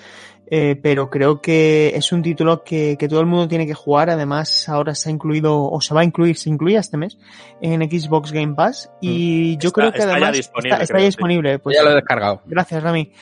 Eh, 0.50 0.76
pero 0.82 1.10
creo 1.10 1.42
que 1.42 1.92
es 1.94 2.10
un 2.10 2.22
título 2.22 2.64
que, 2.64 2.96
que, 2.98 3.06
todo 3.06 3.20
el 3.20 3.26
mundo 3.26 3.48
tiene 3.48 3.66
que 3.66 3.74
jugar. 3.74 4.08
Además, 4.08 4.68
ahora 4.68 4.94
se 4.94 5.10
ha 5.10 5.12
incluido, 5.12 5.70
o 5.70 5.80
se 5.80 5.94
va 5.94 6.00
a 6.00 6.04
incluir, 6.04 6.36
se 6.38 6.48
incluye 6.48 6.76
este 6.76 6.96
mes 6.96 7.18
en 7.60 7.82
Xbox 7.82 8.32
Game 8.32 8.54
Pass. 8.54 8.90
Y 9.00 9.56
mm. 9.56 9.60
yo 9.60 9.68
está, 9.68 9.80
creo 9.80 9.92
que 9.92 9.98
está 9.98 10.12
además 10.12 10.30
ya 10.30 10.36
disponible, 10.36 10.70
está, 10.70 10.82
está 10.82 10.98
ya 10.98 11.04
disponible. 11.04 11.58
Pues, 11.58 11.76
ya 11.76 11.84
lo 11.84 11.90
he 11.90 11.94
descargado. 11.94 12.42
Gracias, 12.46 12.82
Rami. 12.82 13.12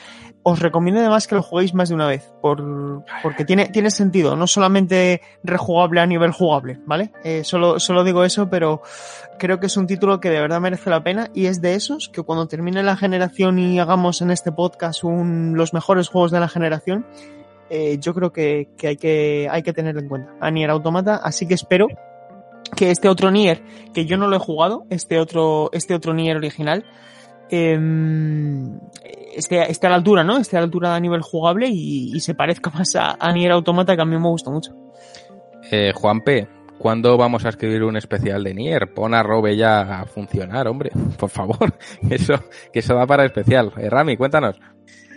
Os 0.48 0.60
recomiendo 0.60 1.00
además 1.00 1.26
que 1.26 1.34
lo 1.34 1.42
juguéis 1.42 1.74
más 1.74 1.88
de 1.88 1.96
una 1.96 2.06
vez, 2.06 2.32
por, 2.40 3.04
porque 3.20 3.44
tiene, 3.44 3.66
tiene 3.66 3.90
sentido, 3.90 4.36
no 4.36 4.46
solamente 4.46 5.20
rejugable 5.42 6.00
a 6.00 6.06
nivel 6.06 6.30
jugable, 6.30 6.78
¿vale? 6.86 7.10
Eh, 7.24 7.42
solo, 7.42 7.80
solo 7.80 8.04
digo 8.04 8.22
eso, 8.22 8.48
pero 8.48 8.80
creo 9.40 9.58
que 9.58 9.66
es 9.66 9.76
un 9.76 9.88
título 9.88 10.20
que 10.20 10.30
de 10.30 10.38
verdad 10.38 10.60
merece 10.60 10.88
la 10.88 11.02
pena 11.02 11.30
y 11.34 11.46
es 11.46 11.60
de 11.60 11.74
esos 11.74 12.08
que 12.08 12.22
cuando 12.22 12.46
termine 12.46 12.84
la 12.84 12.96
generación 12.96 13.58
y 13.58 13.80
hagamos 13.80 14.22
en 14.22 14.30
este 14.30 14.52
podcast 14.52 15.02
un, 15.02 15.54
los 15.56 15.74
mejores 15.74 16.06
juegos 16.06 16.30
de 16.30 16.38
la 16.38 16.48
generación, 16.48 17.04
eh, 17.68 17.98
yo 17.98 18.14
creo 18.14 18.32
que, 18.32 18.68
que, 18.78 18.86
hay 18.86 18.96
que 18.96 19.48
hay 19.50 19.64
que 19.64 19.72
tenerlo 19.72 20.00
en 20.00 20.08
cuenta. 20.08 20.32
A 20.38 20.52
Nier 20.52 20.70
Automata, 20.70 21.16
así 21.16 21.48
que 21.48 21.54
espero 21.54 21.88
que 22.76 22.92
este 22.92 23.08
otro 23.08 23.32
Nier, 23.32 23.64
que 23.92 24.06
yo 24.06 24.16
no 24.16 24.28
lo 24.28 24.36
he 24.36 24.38
jugado, 24.38 24.86
este 24.90 25.18
otro, 25.18 25.70
este 25.72 25.92
otro 25.92 26.14
Nier 26.14 26.36
original, 26.36 26.84
eh, 27.50 27.76
esté, 29.36 29.70
esté, 29.70 29.86
a 29.86 29.90
la 29.90 29.96
altura, 29.96 30.24
¿no? 30.24 30.38
Esté 30.38 30.56
a 30.56 30.60
la 30.60 30.64
altura 30.64 30.94
a 30.94 31.00
nivel 31.00 31.22
jugable 31.22 31.68
y, 31.68 32.14
y 32.14 32.20
se 32.20 32.34
parezca 32.34 32.70
más 32.70 32.94
a, 32.96 33.32
Nier 33.32 33.52
Automata 33.52 33.94
que 33.96 34.02
a 34.02 34.04
mí 34.04 34.16
me 34.16 34.28
gusta 34.28 34.50
mucho. 34.50 34.72
Eh, 35.70 35.92
Juan 35.94 36.20
P., 36.22 36.48
¿cuándo 36.78 37.16
vamos 37.16 37.44
a 37.44 37.48
escribir 37.48 37.82
un 37.84 37.96
especial 37.96 38.44
de 38.44 38.54
Nier? 38.54 38.92
Pon 38.94 39.14
a 39.14 39.22
Robe 39.22 39.56
ya 39.56 40.00
a 40.00 40.04
funcionar, 40.06 40.68
hombre, 40.68 40.90
por 41.18 41.30
favor. 41.30 41.74
Eso, 42.10 42.34
que 42.72 42.80
eso 42.80 42.94
da 42.94 43.06
para 43.06 43.24
especial. 43.24 43.72
Eh, 43.76 43.90
Rami, 43.90 44.16
cuéntanos. 44.16 44.56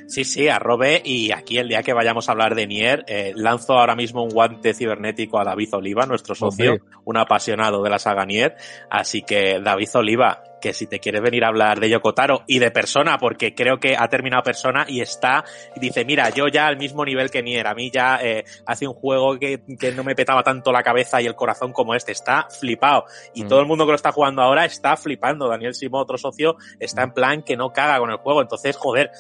Sí, 0.10 0.24
sí, 0.24 0.50
arrobe 0.50 1.04
y 1.06 1.32
aquí 1.32 1.60
el 1.60 1.68
día 1.68 1.84
que 1.84 1.94
vayamos 1.94 2.28
a 2.28 2.32
hablar 2.32 2.56
de 2.56 2.66
Nier, 2.66 3.06
eh, 3.08 3.32
lanzo 3.36 3.74
ahora 3.74 3.96
mismo 3.96 4.24
un 4.24 4.30
guante 4.30 4.74
cibernético 4.74 5.40
a 5.40 5.44
David 5.44 5.76
Oliva, 5.76 6.08
nuestro 6.08 6.34
socio, 6.34 6.80
un 7.06 7.16
apasionado 7.16 7.84
de 7.84 7.92
la 7.92 8.00
saga 8.00 8.26
Nier. 8.26 8.56
Así 8.90 9.22
que, 9.22 9.60
David 9.60 9.90
Oliva, 9.94 10.42
que 10.60 10.74
si 10.74 10.88
te 10.88 11.00
quieres 11.00 11.22
venir 11.22 11.46
a 11.46 11.50
hablar 11.50 11.80
de 11.80 11.92
Yokotaro 11.92 12.44
y 12.48 12.58
de 12.58 12.72
Persona, 12.72 13.20
porque 13.20 13.54
creo 13.54 13.80
que 13.80 13.96
ha 13.96 14.08
terminado 14.08 14.42
Persona 14.42 14.84
y 14.88 15.02
está, 15.02 15.46
y 15.76 15.80
dice, 15.80 16.04
mira, 16.06 16.32
yo 16.32 16.48
ya 16.48 16.66
al 16.66 16.78
mismo 16.78 17.06
nivel 17.06 17.30
que 17.30 17.44
Nier, 17.44 17.68
a 17.68 17.76
mí 17.76 17.92
ya 17.92 18.20
eh, 18.20 18.46
hace 18.66 18.88
un 18.88 18.96
juego 18.96 19.38
que, 19.38 19.62
que, 19.80 19.92
no 19.92 20.04
me 20.04 20.16
petaba 20.16 20.42
tanto 20.42 20.72
la 20.72 20.82
cabeza 20.82 21.22
y 21.22 21.28
el 21.28 21.36
corazón 21.36 21.72
como 21.72 21.94
este, 21.94 22.14
está 22.14 22.48
flipado. 22.50 23.06
Y 23.36 23.44
mm. 23.44 23.48
todo 23.48 23.60
el 23.60 23.68
mundo 23.68 23.86
que 23.86 23.92
lo 23.92 23.96
está 23.96 24.12
jugando 24.12 24.42
ahora 24.42 24.66
está 24.66 24.98
flipando. 24.98 25.48
Daniel 25.48 25.76
Simo, 25.76 26.00
otro 26.00 26.18
socio, 26.18 26.56
está 26.80 27.04
en 27.04 27.12
plan 27.12 27.44
que 27.44 27.56
no 27.56 27.72
caga 27.74 28.00
con 28.00 28.10
el 28.10 28.18
juego. 28.18 28.42
Entonces, 28.42 28.76
joder, 28.76 29.12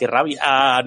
qué 0.00 0.06
rabia 0.06 0.40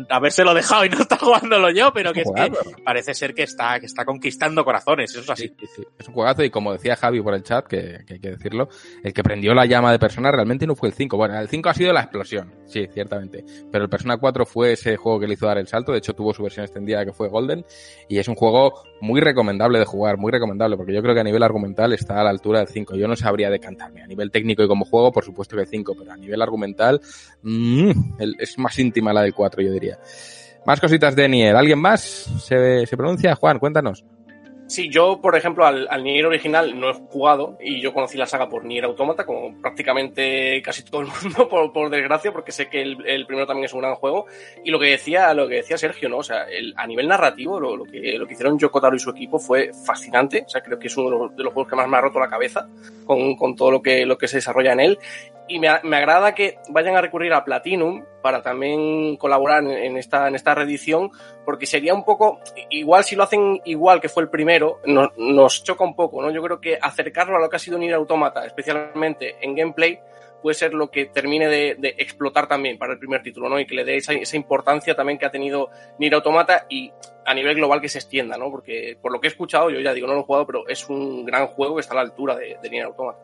habérselo 0.09 0.55
dejado 0.55 0.85
y 0.85 0.89
no 0.89 0.97
está 0.97 1.17
jugándolo 1.17 1.69
yo, 1.69 1.93
pero 1.93 2.11
que 2.13 2.21
es 2.21 2.31
que 2.35 2.51
parece 2.83 3.13
ser 3.13 3.35
que 3.35 3.43
está, 3.43 3.79
que 3.79 3.85
está 3.85 4.05
conquistando 4.05 4.65
corazones, 4.65 5.11
eso 5.11 5.19
es 5.19 5.29
así. 5.29 5.55
Sí. 5.75 5.83
Es 5.99 6.07
un 6.07 6.15
juegazo 6.15 6.43
y 6.43 6.49
como 6.49 6.73
decía 6.73 6.95
Javi 6.95 7.21
por 7.21 7.35
el 7.35 7.43
chat, 7.43 7.67
que, 7.67 7.99
que, 8.07 8.15
hay 8.15 8.19
que 8.19 8.31
decirlo, 8.31 8.69
el 9.03 9.13
que 9.13 9.21
prendió 9.21 9.53
la 9.53 9.67
llama 9.67 9.91
de 9.91 9.99
Persona 9.99 10.31
realmente 10.31 10.65
no 10.65 10.75
fue 10.75 10.89
el 10.89 10.95
5. 10.95 11.15
Bueno, 11.15 11.39
el 11.39 11.47
5 11.47 11.69
ha 11.69 11.73
sido 11.75 11.93
la 11.93 12.01
explosión, 12.01 12.51
sí, 12.65 12.87
ciertamente. 12.91 13.45
Pero 13.71 13.83
el 13.83 13.89
Persona 13.89 14.17
4 14.17 14.47
fue 14.47 14.73
ese 14.73 14.97
juego 14.97 15.19
que 15.19 15.27
le 15.27 15.35
hizo 15.35 15.45
dar 15.45 15.59
el 15.59 15.67
salto, 15.67 15.91
de 15.91 15.99
hecho 15.99 16.13
tuvo 16.13 16.33
su 16.33 16.41
versión 16.41 16.65
extendida 16.65 17.05
que 17.05 17.13
fue 17.13 17.29
Golden, 17.29 17.63
y 18.09 18.17
es 18.17 18.27
un 18.27 18.35
juego 18.35 18.83
muy 18.99 19.21
recomendable 19.21 19.77
de 19.77 19.85
jugar, 19.85 20.17
muy 20.17 20.31
recomendable, 20.31 20.75
porque 20.75 20.93
yo 20.93 21.03
creo 21.03 21.13
que 21.13 21.21
a 21.21 21.23
nivel 21.23 21.43
argumental 21.43 21.93
está 21.93 22.19
a 22.19 22.23
la 22.23 22.31
altura 22.31 22.59
del 22.59 22.67
5. 22.67 22.95
Yo 22.95 23.07
no 23.07 23.15
sabría 23.15 23.51
decantarme. 23.51 24.01
A 24.01 24.07
nivel 24.07 24.31
técnico 24.31 24.63
y 24.63 24.67
como 24.67 24.85
juego, 24.85 25.11
por 25.11 25.23
supuesto 25.23 25.55
que 25.55 25.61
el 25.61 25.67
5, 25.67 25.93
pero 25.99 26.11
a 26.11 26.17
nivel 26.17 26.41
argumental, 26.41 26.99
mmm, 27.43 27.91
el, 28.17 28.35
es 28.39 28.57
más 28.57 28.79
íntimo 28.79 29.02
la 29.11 29.23
del 29.23 29.33
4, 29.33 29.61
yo 29.61 29.71
diría. 29.71 29.97
Más 30.65 30.79
cositas 30.79 31.15
de 31.15 31.27
Nier. 31.27 31.55
¿Alguien 31.55 31.79
más 31.79 32.01
se, 32.01 32.85
se 32.85 32.97
pronuncia? 32.97 33.35
Juan, 33.35 33.59
cuéntanos. 33.59 34.05
Sí, 34.67 34.89
yo, 34.89 35.19
por 35.21 35.35
ejemplo, 35.35 35.65
al, 35.65 35.87
al, 35.89 36.03
Nier 36.03 36.25
original 36.25 36.79
no 36.79 36.89
he 36.89 36.93
jugado 36.93 37.57
y 37.61 37.81
yo 37.81 37.93
conocí 37.93 38.17
la 38.17 38.25
saga 38.25 38.49
por 38.49 38.63
Nier 38.63 38.85
Automata, 38.85 39.25
como 39.25 39.61
prácticamente 39.61 40.61
casi 40.63 40.83
todo 40.83 41.01
el 41.01 41.07
mundo, 41.23 41.49
por, 41.49 41.71
por 41.73 41.89
desgracia, 41.89 42.31
porque 42.31 42.51
sé 42.51 42.69
que 42.69 42.81
el, 42.81 43.05
el, 43.05 43.25
primero 43.25 43.45
también 43.45 43.65
es 43.65 43.73
un 43.73 43.81
gran 43.81 43.95
juego. 43.95 44.25
Y 44.63 44.71
lo 44.71 44.79
que 44.79 44.87
decía, 44.87 45.33
lo 45.33 45.47
que 45.47 45.57
decía 45.57 45.77
Sergio, 45.77 46.07
¿no? 46.07 46.17
O 46.17 46.23
sea, 46.23 46.45
el, 46.45 46.73
a 46.77 46.87
nivel 46.87 47.07
narrativo, 47.07 47.59
lo, 47.59 47.75
lo, 47.75 47.83
que, 47.83 48.17
lo 48.17 48.25
que 48.25 48.33
hicieron 48.33 48.57
Yoko 48.57 48.79
Taro 48.79 48.95
y 48.95 48.99
su 48.99 49.09
equipo 49.09 49.37
fue 49.37 49.71
fascinante. 49.85 50.43
O 50.45 50.49
sea, 50.49 50.61
creo 50.61 50.79
que 50.79 50.87
es 50.87 50.97
uno 50.97 51.09
de 51.09 51.17
los, 51.17 51.35
de 51.35 51.43
los 51.43 51.53
juegos 51.53 51.69
que 51.69 51.75
más 51.75 51.87
me 51.87 51.97
ha 51.97 52.01
roto 52.01 52.19
la 52.19 52.29
cabeza 52.29 52.67
con, 53.05 53.35
con 53.35 53.55
todo 53.55 53.69
lo 53.69 53.81
que, 53.81 54.05
lo 54.05 54.17
que 54.17 54.27
se 54.27 54.37
desarrolla 54.37 54.73
en 54.73 54.79
él 54.79 54.99
y 55.47 55.59
me, 55.59 55.69
me, 55.83 55.97
agrada 55.97 56.33
que 56.33 56.57
vayan 56.69 56.95
a 56.95 57.01
recurrir 57.01 57.33
a 57.33 57.43
Platinum 57.43 58.05
para 58.21 58.41
también 58.41 59.17
colaborar 59.17 59.63
en 59.63 59.97
esta, 59.97 60.27
en 60.27 60.35
esta 60.35 60.55
reedición, 60.55 61.11
porque 61.45 61.65
sería 61.65 61.93
un 61.93 62.05
poco, 62.05 62.39
igual 62.69 63.03
si 63.03 63.15
lo 63.15 63.23
hacen 63.23 63.61
igual 63.65 63.99
que 63.99 64.09
fue 64.09 64.23
el 64.23 64.29
primero, 64.29 64.79
no, 64.85 65.11
nos 65.17 65.63
choca 65.63 65.83
un 65.83 65.95
poco, 65.95 66.21
¿no? 66.21 66.31
Yo 66.31 66.41
creo 66.41 66.61
que 66.61 66.77
acercarlo 66.81 67.35
a 67.35 67.41
lo 67.41 67.49
que 67.49 67.57
ha 67.57 67.59
sido 67.59 67.77
Nier 67.77 67.95
Automata, 67.95 68.45
especialmente 68.45 69.35
en 69.41 69.55
gameplay, 69.55 69.99
puede 70.41 70.55
ser 70.55 70.73
lo 70.73 70.89
que 70.89 71.05
termine 71.05 71.47
de, 71.47 71.95
explotar 71.97 72.47
también 72.47 72.77
para 72.77 72.93
el 72.93 72.99
primer 72.99 73.21
título, 73.21 73.49
¿no? 73.49 73.59
Y 73.59 73.65
que 73.65 73.75
le 73.75 73.85
dé 73.85 73.97
esa, 73.97 74.13
esa, 74.13 74.37
importancia 74.37 74.95
también 74.95 75.17
que 75.17 75.25
ha 75.25 75.31
tenido 75.31 75.69
Nier 75.99 76.15
Automata 76.15 76.65
y 76.69 76.91
a 77.25 77.33
nivel 77.33 77.55
global 77.55 77.81
que 77.81 77.89
se 77.89 77.99
extienda, 77.99 78.37
¿no? 78.37 78.51
Porque 78.51 78.97
por 79.01 79.11
lo 79.11 79.19
que 79.19 79.27
he 79.27 79.31
escuchado, 79.31 79.69
yo 79.69 79.79
ya 79.79 79.93
digo, 79.93 80.07
no 80.07 80.13
lo 80.13 80.21
he 80.21 80.23
jugado, 80.23 80.45
pero 80.45 80.67
es 80.67 80.87
un 80.89 81.25
gran 81.25 81.47
juego 81.47 81.75
que 81.75 81.81
está 81.81 81.93
a 81.93 81.97
la 81.97 82.01
altura 82.01 82.35
de, 82.35 82.57
de 82.61 82.69
Nier 82.69 82.85
Automata. 82.85 83.19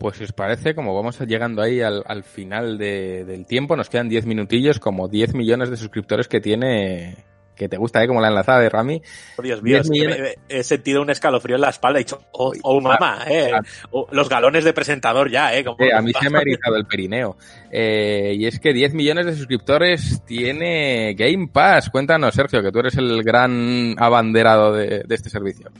Pues 0.00 0.16
si 0.16 0.24
os 0.24 0.32
parece, 0.32 0.74
como 0.74 0.94
vamos 0.94 1.20
llegando 1.20 1.60
ahí 1.60 1.82
al, 1.82 2.02
al 2.06 2.24
final 2.24 2.78
de, 2.78 3.26
del 3.26 3.44
tiempo, 3.44 3.76
nos 3.76 3.90
quedan 3.90 4.08
10 4.08 4.24
minutillos, 4.24 4.80
como 4.80 5.08
10 5.08 5.34
millones 5.34 5.68
de 5.68 5.76
suscriptores 5.76 6.26
que 6.26 6.40
tiene 6.40 7.18
que 7.54 7.68
te 7.68 7.76
gusta, 7.76 8.02
¿eh? 8.02 8.08
Como 8.08 8.22
la 8.22 8.28
enlazada 8.28 8.60
de 8.60 8.70
Rami. 8.70 9.02
Oh, 9.36 9.42
Dios 9.42 9.62
mío, 9.62 9.78
es 9.78 9.90
que 9.90 10.36
he 10.48 10.62
sentido 10.62 11.02
un 11.02 11.10
escalofrío 11.10 11.56
en 11.56 11.60
la 11.60 11.68
espalda. 11.68 11.98
He 11.98 12.04
dicho, 12.04 12.18
oh, 12.32 12.54
oh 12.62 12.80
mamá, 12.80 13.24
eh. 13.28 13.52
Oh, 13.90 14.06
los 14.10 14.30
galones 14.30 14.64
de 14.64 14.72
presentador 14.72 15.30
ya, 15.30 15.54
¿eh? 15.54 15.62
Como 15.62 15.76
eh 15.84 15.92
a 15.92 16.00
mí 16.00 16.12
se 16.18 16.30
me 16.30 16.38
ha 16.38 16.40
erizado 16.40 16.76
el 16.76 16.86
perineo. 16.86 17.36
Eh, 17.70 18.32
y 18.38 18.46
es 18.46 18.58
que 18.58 18.72
10 18.72 18.94
millones 18.94 19.26
de 19.26 19.34
suscriptores 19.34 20.22
tiene 20.24 21.12
Game 21.12 21.48
Pass. 21.52 21.90
Cuéntanos, 21.90 22.34
Sergio, 22.34 22.62
que 22.62 22.72
tú 22.72 22.78
eres 22.78 22.96
el 22.96 23.22
gran 23.22 23.94
abanderado 23.98 24.72
de, 24.72 25.02
de 25.06 25.14
este 25.14 25.28
servicio. 25.28 25.70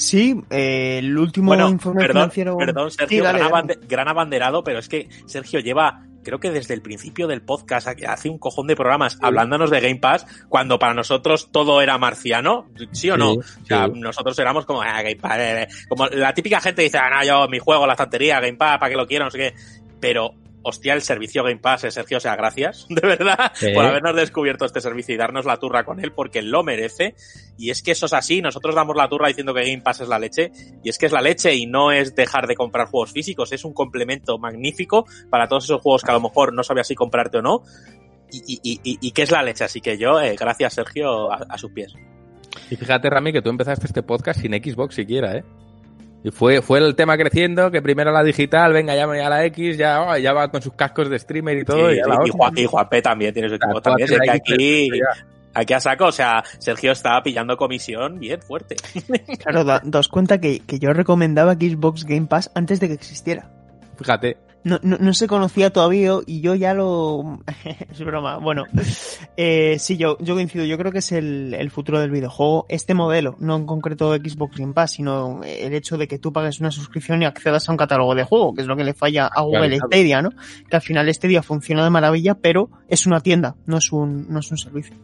Sí, 0.00 0.34
eh, 0.48 0.98
el 0.98 1.16
último 1.18 1.48
bueno, 1.48 1.68
informe 1.68 2.00
perdón, 2.00 2.30
financiero. 2.30 2.56
Perdón, 2.56 2.90
Sergio, 2.90 3.18
Sí, 3.18 3.22
dale, 3.22 3.38
gran, 3.38 3.50
dale. 3.52 3.74
abande- 3.74 3.86
gran 3.86 4.08
abanderado, 4.08 4.64
pero 4.64 4.78
es 4.78 4.88
que 4.88 5.08
Sergio 5.26 5.60
lleva, 5.60 6.06
creo 6.24 6.40
que 6.40 6.50
desde 6.50 6.72
el 6.72 6.80
principio 6.80 7.26
del 7.26 7.42
podcast, 7.42 7.86
hace 8.08 8.28
un 8.30 8.38
cojón 8.38 8.66
de 8.66 8.76
programas 8.76 9.18
hablándonos 9.20 9.70
de 9.70 9.80
Game 9.80 9.96
Pass, 10.00 10.26
cuando 10.48 10.78
para 10.78 10.94
nosotros 10.94 11.50
todo 11.52 11.82
era 11.82 11.98
marciano, 11.98 12.68
¿sí 12.92 13.10
o 13.10 13.18
no? 13.18 13.34
Sí, 13.34 13.38
o 13.62 13.66
sea, 13.66 13.88
nosotros 13.88 14.38
éramos 14.38 14.64
como, 14.64 14.80
ah, 14.80 15.02
Game 15.02 15.16
Pass, 15.16 15.38
eh, 15.38 15.62
eh". 15.62 15.68
como 15.88 16.06
la 16.06 16.32
típica 16.32 16.60
gente 16.60 16.80
dice, 16.82 16.96
ah, 16.96 17.10
no, 17.10 17.24
yo 17.24 17.48
mi 17.48 17.58
juego, 17.58 17.86
la 17.86 17.92
estantería, 17.92 18.40
Game 18.40 18.56
Pass, 18.56 18.78
¿para 18.78 18.90
qué 18.90 18.96
lo 18.96 19.06
quiero? 19.06 19.26
No 19.26 19.30
sé 19.30 19.38
qué. 19.38 19.54
Pero, 20.00 20.32
hostia, 20.62 20.94
el 20.94 21.02
servicio 21.02 21.42
Game 21.42 21.58
Pass, 21.58 21.84
eh, 21.84 21.90
Sergio, 21.90 22.18
o 22.18 22.20
sea, 22.20 22.36
gracias, 22.36 22.86
de 22.90 23.06
verdad, 23.06 23.52
por 23.74 23.84
habernos 23.84 24.16
descubierto 24.16 24.64
este 24.64 24.80
servicio 24.80 25.14
y 25.14 25.18
darnos 25.18 25.44
la 25.44 25.56
turra 25.56 25.84
con 25.84 26.00
él, 26.00 26.12
porque 26.12 26.42
lo 26.42 26.62
merece. 26.62 27.14
Y 27.58 27.70
es 27.70 27.82
que 27.82 27.92
eso 27.92 28.06
es 28.06 28.12
así, 28.12 28.40
nosotros 28.40 28.74
damos 28.74 28.96
la 28.96 29.08
turra 29.08 29.28
diciendo 29.28 29.54
que 29.54 29.62
Game 29.62 29.82
Pass 29.82 30.00
es 30.00 30.08
la 30.08 30.18
leche, 30.18 30.52
y 30.82 30.88
es 30.88 30.98
que 30.98 31.06
es 31.06 31.12
la 31.12 31.20
leche 31.20 31.54
y 31.54 31.66
no 31.66 31.92
es 31.92 32.14
dejar 32.14 32.46
de 32.46 32.54
comprar 32.54 32.88
juegos 32.88 33.12
físicos, 33.12 33.52
es 33.52 33.64
un 33.64 33.72
complemento 33.72 34.38
magnífico 34.38 35.06
para 35.28 35.48
todos 35.48 35.64
esos 35.64 35.80
juegos 35.80 36.02
que 36.02 36.10
a 36.10 36.14
lo 36.14 36.20
mejor 36.20 36.52
no 36.52 36.62
sabías 36.62 36.88
si 36.88 36.94
comprarte 36.94 37.38
o 37.38 37.42
no, 37.42 37.62
y, 38.32 38.60
y, 38.62 38.80
y, 38.84 38.98
y 39.00 39.10
que 39.10 39.22
es 39.22 39.30
la 39.30 39.42
leche. 39.42 39.64
Así 39.64 39.80
que 39.80 39.98
yo, 39.98 40.20
eh, 40.20 40.36
gracias 40.38 40.74
Sergio, 40.74 41.32
a, 41.32 41.46
a 41.48 41.58
sus 41.58 41.72
pies. 41.72 41.94
Y 42.70 42.76
fíjate, 42.76 43.10
Rami, 43.10 43.32
que 43.32 43.42
tú 43.42 43.50
empezaste 43.50 43.86
este 43.86 44.02
podcast 44.02 44.40
sin 44.40 44.52
Xbox 44.52 44.94
siquiera, 44.94 45.36
¿eh? 45.36 45.44
Y 46.22 46.30
fue, 46.30 46.60
fue 46.60 46.78
el 46.78 46.94
tema 46.94 47.16
creciendo, 47.16 47.70
que 47.70 47.80
primero 47.80 48.12
la 48.12 48.22
digital, 48.22 48.72
venga, 48.74 48.94
ya, 48.94 49.06
ya 49.16 49.28
la 49.30 49.44
X, 49.46 49.78
ya, 49.78 50.02
oh, 50.02 50.16
ya 50.18 50.32
va 50.34 50.50
con 50.50 50.60
sus 50.60 50.74
cascos 50.74 51.08
de 51.08 51.18
streamer 51.18 51.58
y 51.58 51.64
todo. 51.64 51.88
Sí, 51.90 51.96
y, 51.96 51.98
y, 51.98 52.00
hostia. 52.02 52.32
Juan, 52.36 52.58
y 52.58 52.64
Juan 52.66 52.88
P 52.90 53.02
también 53.02 53.32
tiene 53.32 53.48
su 53.48 53.54
equipo 53.54 53.80
también. 53.80 54.12
es 54.12 54.18
que 54.20 54.30
aquí, 54.30 54.88
aquí 55.54 55.72
a 55.72 55.80
saco, 55.80 56.06
o 56.06 56.12
sea, 56.12 56.44
Sergio 56.58 56.92
está 56.92 57.22
pillando 57.22 57.56
comisión 57.56 58.18
bien 58.18 58.42
fuerte. 58.42 58.76
Claro, 59.42 59.64
da- 59.64 59.80
daos 59.82 60.08
cuenta 60.08 60.38
que, 60.40 60.60
que 60.60 60.78
yo 60.78 60.92
recomendaba 60.92 61.54
Xbox 61.54 62.04
Game 62.04 62.26
Pass 62.26 62.50
antes 62.54 62.80
de 62.80 62.88
que 62.88 62.94
existiera. 62.94 63.50
Fíjate. 63.96 64.36
No, 64.62 64.78
no, 64.82 64.98
no 64.98 65.14
se 65.14 65.26
conocía 65.26 65.70
todavía 65.70 66.12
y 66.26 66.40
yo 66.40 66.54
ya 66.54 66.74
lo... 66.74 67.40
es 67.90 67.98
broma. 68.00 68.38
Bueno, 68.38 68.64
eh, 69.36 69.76
sí, 69.78 69.96
yo, 69.96 70.18
yo 70.18 70.34
coincido. 70.34 70.64
Yo 70.64 70.76
creo 70.76 70.92
que 70.92 70.98
es 70.98 71.12
el, 71.12 71.54
el 71.54 71.70
futuro 71.70 72.00
del 72.00 72.10
videojuego. 72.10 72.66
Este 72.68 72.94
modelo, 72.94 73.36
no 73.38 73.56
en 73.56 73.66
concreto 73.66 74.14
Xbox 74.14 74.56
Game 74.56 74.72
Pass, 74.72 74.92
sino 74.92 75.40
el 75.44 75.72
hecho 75.72 75.96
de 75.96 76.08
que 76.08 76.18
tú 76.18 76.32
pagues 76.32 76.60
una 76.60 76.70
suscripción 76.70 77.22
y 77.22 77.24
accedas 77.24 77.68
a 77.68 77.72
un 77.72 77.78
catálogo 77.78 78.14
de 78.14 78.24
juego, 78.24 78.54
que 78.54 78.62
es 78.62 78.66
lo 78.66 78.76
que 78.76 78.84
le 78.84 78.94
falla 78.94 79.26
a 79.26 79.42
Google 79.42 79.60
Claro, 79.60 79.76
claro. 79.76 79.86
Stadia, 79.88 80.22
¿no? 80.22 80.30
Que 80.68 80.76
al 80.76 80.82
final 80.82 81.14
Stadia 81.14 81.42
funciona 81.42 81.84
de 81.84 81.90
maravilla, 81.90 82.34
pero 82.34 82.70
es 82.88 83.06
una 83.06 83.20
tienda, 83.20 83.56
no 83.66 83.78
es 83.78 83.92
un, 83.92 84.26
no 84.28 84.40
es 84.40 84.50
un 84.50 84.58
servicio. 84.58 84.96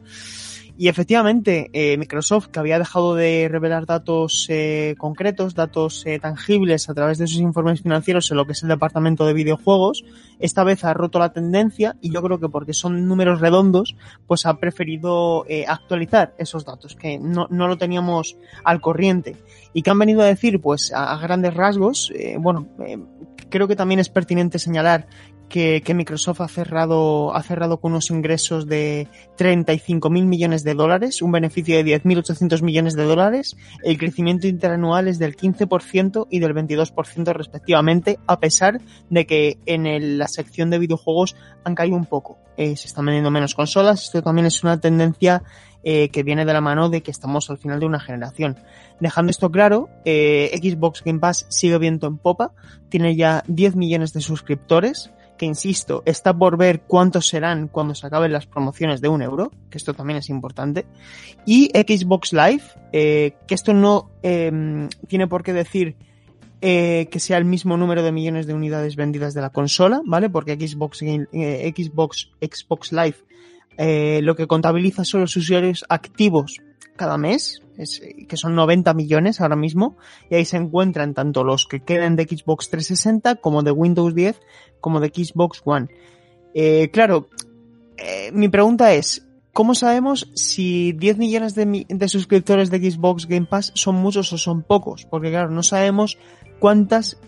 Y 0.79 0.89
efectivamente, 0.89 1.71
eh, 1.73 1.97
Microsoft, 1.97 2.49
que 2.49 2.59
había 2.59 2.79
dejado 2.79 3.15
de 3.15 3.49
revelar 3.51 3.87
datos 3.87 4.47
eh, 4.51 4.95
concretos, 4.99 5.55
datos 5.55 6.05
eh, 6.05 6.19
tangibles 6.19 6.91
a 6.91 6.95
través 6.95 7.17
de 7.19 7.27
sus 7.27 7.39
informes 7.39 7.81
financieros 7.81 8.31
en 8.31 8.37
lo 8.37 8.47
que 8.47 8.53
es 8.53 8.63
el 8.63 8.69
departamento 8.69 9.27
de 9.27 9.33
videojuegos, 9.33 10.05
esta 10.39 10.65
vez 10.65 10.85
ha 10.85 10.93
roto 10.93 11.19
la 11.19 11.33
tendencia 11.33 11.97
y 12.01 12.13
yo 12.13 12.23
creo 12.23 12.39
que 12.39 12.49
porque 12.49 12.75
son 12.75 13.07
números 13.07 13.41
redondos, 13.41 13.97
pues 14.27 14.45
ha 14.45 14.59
preferido 14.59 15.47
eh, 15.49 15.65
actualizar 15.67 16.35
esos 16.39 16.65
datos, 16.65 16.95
que 16.95 17.19
no, 17.19 17.47
no 17.51 17.69
lo 17.69 17.79
teníamos 17.79 18.37
al 18.63 18.81
corriente. 18.81 19.37
¿Y 19.73 19.83
que 19.83 19.91
han 19.91 19.99
venido 19.99 20.21
a 20.23 20.27
decir? 20.27 20.61
Pues 20.61 20.93
a, 20.93 21.13
a 21.13 21.19
grandes 21.19 21.55
rasgos, 21.55 22.13
eh, 22.15 22.37
bueno, 22.39 22.69
eh, 22.87 22.99
creo 23.49 23.69
que 23.69 23.77
también 23.77 24.01
es 24.01 24.09
pertinente 24.09 24.59
señalar 24.59 25.07
que, 25.49 25.83
que 25.85 25.95
Microsoft 25.95 26.41
ha 26.41 26.49
cerrado, 26.49 27.35
ha 27.35 27.43
cerrado 27.43 27.79
con 27.79 27.93
unos 27.93 28.11
ingresos 28.11 28.67
de 28.67 29.09
35 29.37 30.11
mil 30.11 30.27
millones 30.27 30.65
de 30.65 30.75
dólares, 30.75 31.23
un 31.23 31.33
beneficio 31.33 31.77
de 31.77 31.85
10.800 31.85 32.63
millones 32.63 32.95
de 32.95 33.05
dólares, 33.05 33.57
el 33.85 33.99
crecimiento 33.99 34.47
interanual 34.49 35.09
es 35.09 35.19
del 35.19 35.37
15% 35.37 36.27
y 36.31 36.41
del 36.41 36.55
22% 36.55 37.33
respectivamente, 37.33 38.19
a 38.27 38.41
pesar 38.41 38.81
de 39.11 39.27
que 39.27 39.59
en 39.67 39.87
el- 39.87 40.19
la 40.19 40.29
sección 40.29 40.71
de 40.71 40.79
videojuegos 40.79 41.37
han 41.65 41.75
caído 41.75 41.97
un 41.97 42.07
poco. 42.07 42.39
Eh, 42.57 42.75
se 42.77 42.89
están 42.89 43.05
vendiendo 43.07 43.31
menos 43.31 43.55
consolas, 43.55 44.03
esto 44.05 44.23
también 44.23 44.47
es 44.47 44.63
una 44.65 44.81
tendencia 44.81 45.43
eh, 45.89 46.09
que 46.09 46.25
viene 46.25 46.45
de 46.45 46.53
la 46.53 46.61
mano 46.61 46.89
de 46.89 47.01
que 47.01 47.13
estamos 47.13 47.49
al 47.49 47.59
final 47.59 47.79
de 47.79 47.87
una 47.87 48.01
generación. 48.01 48.57
Dejando 48.99 49.31
esto 49.31 49.53
claro, 49.53 49.89
eh, 50.05 50.51
Xbox 50.61 51.05
Game 51.05 51.21
Pass 51.21 51.47
sigue 51.49 51.79
viento 51.79 52.09
en 52.09 52.19
popa, 52.19 52.51
tiene 52.89 53.15
ya 53.15 53.45
10 53.47 53.77
millones 53.77 54.13
de 54.13 54.21
suscriptores, 54.21 55.13
que 55.37 55.47
insisto, 55.47 56.03
está 56.07 56.37
por 56.37 56.57
ver 56.57 56.83
cuántos 56.83 57.29
serán 57.29 57.69
cuando 57.69 57.95
se 57.95 58.07
acaben 58.07 58.33
las 58.33 58.47
promociones 58.47 59.01
de 59.01 59.09
un 59.09 59.23
euro, 59.23 59.53
que 59.71 59.79
esto 59.79 59.95
también 59.95 60.19
es 60.19 60.29
importante. 60.29 60.87
Y 61.45 61.71
Xbox 61.75 62.33
Live, 62.33 62.63
eh, 62.93 63.37
que 63.47 63.55
esto 63.55 63.75
no 63.75 64.11
eh, 64.23 64.89
tiene 65.09 65.27
por 65.27 65.43
qué 65.43 65.53
decir 65.53 65.97
eh, 66.61 67.09
que 67.11 67.21
sea 67.21 67.39
el 67.39 67.45
mismo 67.45 67.77
número 67.77 68.03
de 68.03 68.13
millones 68.13 68.47
de 68.47 68.55
unidades 68.55 68.97
vendidas 68.97 69.35
de 69.35 69.43
la 69.43 69.51
consola, 69.51 70.01
¿vale? 70.05 70.31
Porque 70.31 70.55
Xbox, 70.55 71.03
eh, 71.03 71.73
Xbox, 71.77 72.31
Xbox 72.41 72.93
Live 72.93 73.17
lo 74.23 74.35
que 74.35 74.47
contabiliza 74.47 75.05
son 75.05 75.21
los 75.21 75.37
usuarios 75.37 75.85
activos 75.91 76.63
cada 76.97 77.17
mes, 77.19 77.63
es, 77.77 78.01
que 78.29 78.37
son 78.37 78.55
90 78.55 78.93
millones 78.95 79.41
ahora 79.41 79.57
mismo, 79.57 79.97
y 80.31 80.35
ahí 80.35 80.45
se 80.45 80.57
encuentran 80.57 81.15
tanto 81.15 81.45
los 81.45 81.67
que 81.67 81.81
queden 81.81 82.17
de 82.17 82.25
Xbox 82.25 82.71
360 82.71 83.37
como 83.37 83.63
de 83.63 83.71
Windows 83.71 84.15
10 84.15 84.41
como 84.81 85.01
de 85.01 85.09
Xbox 85.09 85.63
One. 85.65 85.89
Eh, 86.55 86.91
claro, 86.93 87.29
eh, 87.99 88.31
mi 88.33 88.49
pregunta 88.49 88.93
es, 88.95 89.27
¿cómo 89.53 89.75
sabemos 89.75 90.31
si 90.35 90.93
10 90.93 91.19
millones 91.19 91.55
de, 91.55 91.67
mi- 91.67 91.87
de 91.89 92.09
suscriptores 92.09 92.71
de 92.71 92.91
Xbox 92.91 93.27
Game 93.27 93.47
Pass 93.47 93.73
son 93.75 93.97
muchos 93.97 94.33
o 94.33 94.39
son 94.39 94.63
pocos? 94.63 95.07
Porque 95.11 95.31
claro, 95.31 95.51
no 95.51 95.63
sabemos 95.63 96.19
cuántas 96.59 97.19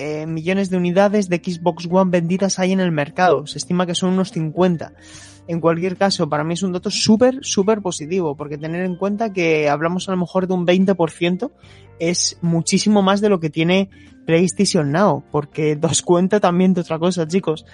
eh, 0.00 0.26
millones 0.26 0.70
de 0.70 0.78
unidades 0.78 1.28
de 1.28 1.36
Xbox 1.36 1.86
One 1.90 2.10
vendidas 2.10 2.58
hay 2.58 2.72
en 2.72 2.80
el 2.80 2.90
mercado. 2.90 3.46
Se 3.46 3.58
estima 3.58 3.84
que 3.84 3.94
son 3.94 4.14
unos 4.14 4.30
50. 4.30 4.94
En 5.46 5.60
cualquier 5.60 5.96
caso, 5.96 6.28
para 6.28 6.42
mí 6.42 6.54
es 6.54 6.62
un 6.62 6.72
dato 6.72 6.90
súper, 6.90 7.40
súper 7.42 7.82
positivo, 7.82 8.36
porque 8.36 8.56
tener 8.56 8.84
en 8.84 8.96
cuenta 8.96 9.32
que 9.32 9.68
hablamos 9.68 10.08
a 10.08 10.12
lo 10.12 10.18
mejor 10.18 10.46
de 10.46 10.54
un 10.54 10.66
20% 10.66 11.50
es 11.98 12.38
muchísimo 12.40 13.02
más 13.02 13.20
de 13.20 13.28
lo 13.28 13.40
que 13.40 13.50
tiene 13.50 13.90
PlayStation 14.26 14.90
Now, 14.90 15.22
porque 15.30 15.76
dos 15.80 16.02
cuenta 16.02 16.40
también 16.40 16.72
de 16.72 16.80
otra 16.80 16.98
cosa, 16.98 17.28
chicos. 17.28 17.66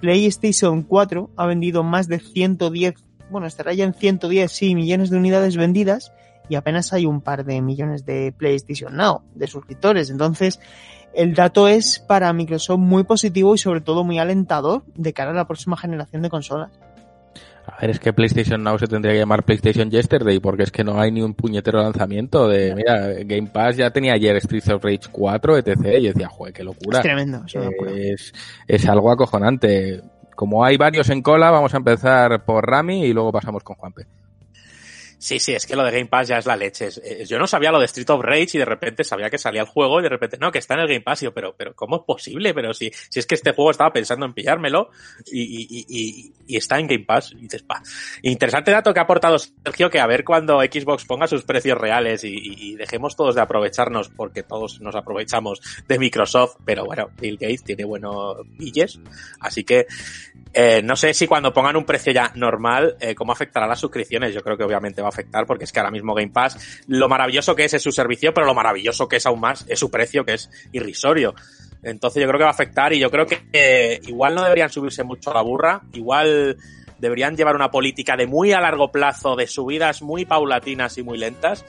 PlayStation 0.00 0.82
4 0.82 1.30
ha 1.36 1.46
vendido 1.46 1.82
más 1.82 2.08
de 2.08 2.18
110, 2.18 2.94
bueno, 3.30 3.46
estará 3.46 3.74
ya 3.74 3.84
en 3.84 3.94
110, 3.94 4.50
sí, 4.50 4.74
millones 4.74 5.10
de 5.10 5.18
unidades 5.18 5.56
vendidas 5.56 6.12
y 6.48 6.56
apenas 6.56 6.92
hay 6.92 7.06
un 7.06 7.20
par 7.20 7.44
de 7.44 7.60
millones 7.62 8.04
de 8.04 8.32
PlayStation 8.36 8.96
Now, 8.96 9.22
de 9.34 9.46
suscriptores. 9.46 10.10
Entonces, 10.10 10.60
el 11.14 11.34
dato 11.34 11.68
es 11.68 11.98
para 11.98 12.32
Microsoft 12.32 12.78
muy 12.78 13.04
positivo 13.04 13.54
y 13.54 13.58
sobre 13.58 13.80
todo 13.80 14.04
muy 14.04 14.18
alentador 14.18 14.82
de 14.94 15.12
cara 15.12 15.30
a 15.30 15.34
la 15.34 15.46
próxima 15.46 15.76
generación 15.76 16.22
de 16.22 16.30
consolas. 16.30 16.70
A 17.66 17.80
ver, 17.80 17.90
es 17.90 17.98
que 17.98 18.12
PlayStation 18.12 18.62
Now 18.62 18.78
se 18.78 18.86
tendría 18.86 19.14
que 19.14 19.20
llamar 19.20 19.42
PlayStation 19.42 19.90
Yesterday, 19.90 20.38
porque 20.38 20.64
es 20.64 20.70
que 20.70 20.84
no 20.84 21.00
hay 21.00 21.10
ni 21.10 21.22
un 21.22 21.32
puñetero 21.32 21.82
lanzamiento 21.82 22.46
de, 22.46 22.74
mira, 22.74 23.08
Game 23.24 23.48
Pass 23.48 23.76
ya 23.76 23.90
tenía 23.90 24.12
ayer 24.12 24.36
Streets 24.36 24.68
of 24.68 24.84
Rage 24.84 25.08
4, 25.10 25.58
etc. 25.58 25.68
Y 25.98 26.02
yo 26.02 26.12
decía, 26.12 26.28
joder, 26.28 26.52
qué 26.52 26.62
locura. 26.62 26.98
Es 26.98 27.02
tremendo, 27.02 27.42
es 27.46 27.54
una 27.54 27.64
locura. 27.66 27.92
Es, 27.92 28.34
es 28.68 28.86
algo 28.86 29.10
acojonante. 29.10 30.02
Como 30.36 30.62
hay 30.64 30.76
varios 30.76 31.08
en 31.08 31.22
cola, 31.22 31.50
vamos 31.50 31.72
a 31.72 31.78
empezar 31.78 32.44
por 32.44 32.68
Rami 32.68 33.06
y 33.06 33.14
luego 33.14 33.32
pasamos 33.32 33.62
con 33.62 33.76
Juanpe. 33.76 34.06
Sí, 35.24 35.38
sí, 35.38 35.54
es 35.54 35.64
que 35.64 35.74
lo 35.74 35.82
de 35.84 35.90
Game 35.90 36.04
Pass 36.04 36.28
ya 36.28 36.36
es 36.36 36.44
la 36.44 36.54
leche. 36.54 36.90
yo 37.26 37.38
no 37.38 37.46
sabía 37.46 37.72
lo 37.72 37.78
de 37.78 37.86
Street 37.86 38.10
of 38.10 38.20
Rage 38.20 38.50
y 38.52 38.58
de 38.58 38.66
repente 38.66 39.04
sabía 39.04 39.30
que 39.30 39.38
salía 39.38 39.62
el 39.62 39.66
juego 39.66 39.98
y 39.98 40.02
de 40.02 40.10
repente, 40.10 40.36
no, 40.38 40.52
que 40.52 40.58
está 40.58 40.74
en 40.74 40.80
el 40.80 40.86
Game 40.86 41.00
Pass. 41.00 41.22
Y 41.22 41.24
yo, 41.24 41.32
pero, 41.32 41.56
pero, 41.56 41.74
¿cómo 41.74 41.96
es 41.96 42.02
posible? 42.02 42.52
Pero 42.52 42.74
si, 42.74 42.90
si 43.08 43.20
es 43.20 43.26
que 43.26 43.34
este 43.34 43.54
juego 43.54 43.70
estaba 43.70 43.90
pensando 43.90 44.26
en 44.26 44.34
pillármelo 44.34 44.90
y, 45.24 45.40
y, 45.40 46.34
y, 46.46 46.56
está 46.58 46.78
en 46.78 46.88
Game 46.88 47.06
Pass. 47.06 47.32
Y 47.32 47.36
dices, 47.36 47.62
pa. 47.62 47.82
Interesante 48.20 48.70
dato 48.70 48.92
que 48.92 49.00
ha 49.00 49.04
aportado 49.04 49.38
Sergio, 49.38 49.88
que 49.88 49.98
a 49.98 50.06
ver 50.06 50.24
cuando 50.24 50.60
Xbox 50.60 51.06
ponga 51.06 51.26
sus 51.26 51.42
precios 51.44 51.78
reales 51.78 52.22
y, 52.22 52.74
dejemos 52.74 53.16
todos 53.16 53.34
de 53.34 53.40
aprovecharnos, 53.40 54.10
porque 54.10 54.42
todos 54.42 54.78
nos 54.82 54.94
aprovechamos 54.94 55.62
de 55.88 55.98
Microsoft, 55.98 56.56
pero 56.66 56.84
bueno, 56.84 57.08
Bill 57.18 57.38
Gates 57.38 57.64
tiene 57.64 57.84
buenos 57.84 58.36
billes. 58.58 59.00
Así 59.40 59.64
que, 59.64 59.86
eh, 60.56 60.82
no 60.84 60.94
sé 60.94 61.12
si 61.14 61.26
cuando 61.26 61.52
pongan 61.52 61.76
un 61.76 61.84
precio 61.84 62.12
ya 62.12 62.30
normal, 62.36 62.96
eh, 63.00 63.14
cómo 63.16 63.32
afectará 63.32 63.66
las 63.66 63.80
suscripciones. 63.80 64.32
Yo 64.32 64.40
creo 64.40 64.56
que 64.56 64.62
obviamente 64.62 65.02
va 65.02 65.08
a 65.08 65.10
afectar 65.10 65.46
porque 65.46 65.64
es 65.64 65.72
que 65.72 65.80
ahora 65.80 65.90
mismo 65.90 66.14
Game 66.14 66.30
Pass, 66.30 66.84
lo 66.86 67.08
maravilloso 67.08 67.56
que 67.56 67.64
es 67.64 67.74
es 67.74 67.82
su 67.82 67.90
servicio, 67.90 68.32
pero 68.32 68.46
lo 68.46 68.54
maravilloso 68.54 69.08
que 69.08 69.16
es 69.16 69.26
aún 69.26 69.40
más 69.40 69.66
es 69.68 69.80
su 69.80 69.90
precio, 69.90 70.24
que 70.24 70.34
es 70.34 70.48
irrisorio. 70.70 71.34
Entonces 71.82 72.22
yo 72.22 72.28
creo 72.28 72.38
que 72.38 72.44
va 72.44 72.50
a 72.50 72.54
afectar 72.54 72.92
y 72.92 73.00
yo 73.00 73.10
creo 73.10 73.26
que 73.26 73.42
eh, 73.52 74.00
igual 74.06 74.36
no 74.36 74.44
deberían 74.44 74.70
subirse 74.70 75.02
mucho 75.02 75.32
a 75.32 75.34
la 75.34 75.42
burra, 75.42 75.82
igual 75.92 76.56
deberían 76.98 77.36
llevar 77.36 77.56
una 77.56 77.72
política 77.72 78.16
de 78.16 78.28
muy 78.28 78.52
a 78.52 78.60
largo 78.60 78.92
plazo, 78.92 79.34
de 79.34 79.48
subidas 79.48 80.02
muy 80.02 80.24
paulatinas 80.24 80.96
y 80.98 81.02
muy 81.02 81.18
lentas 81.18 81.64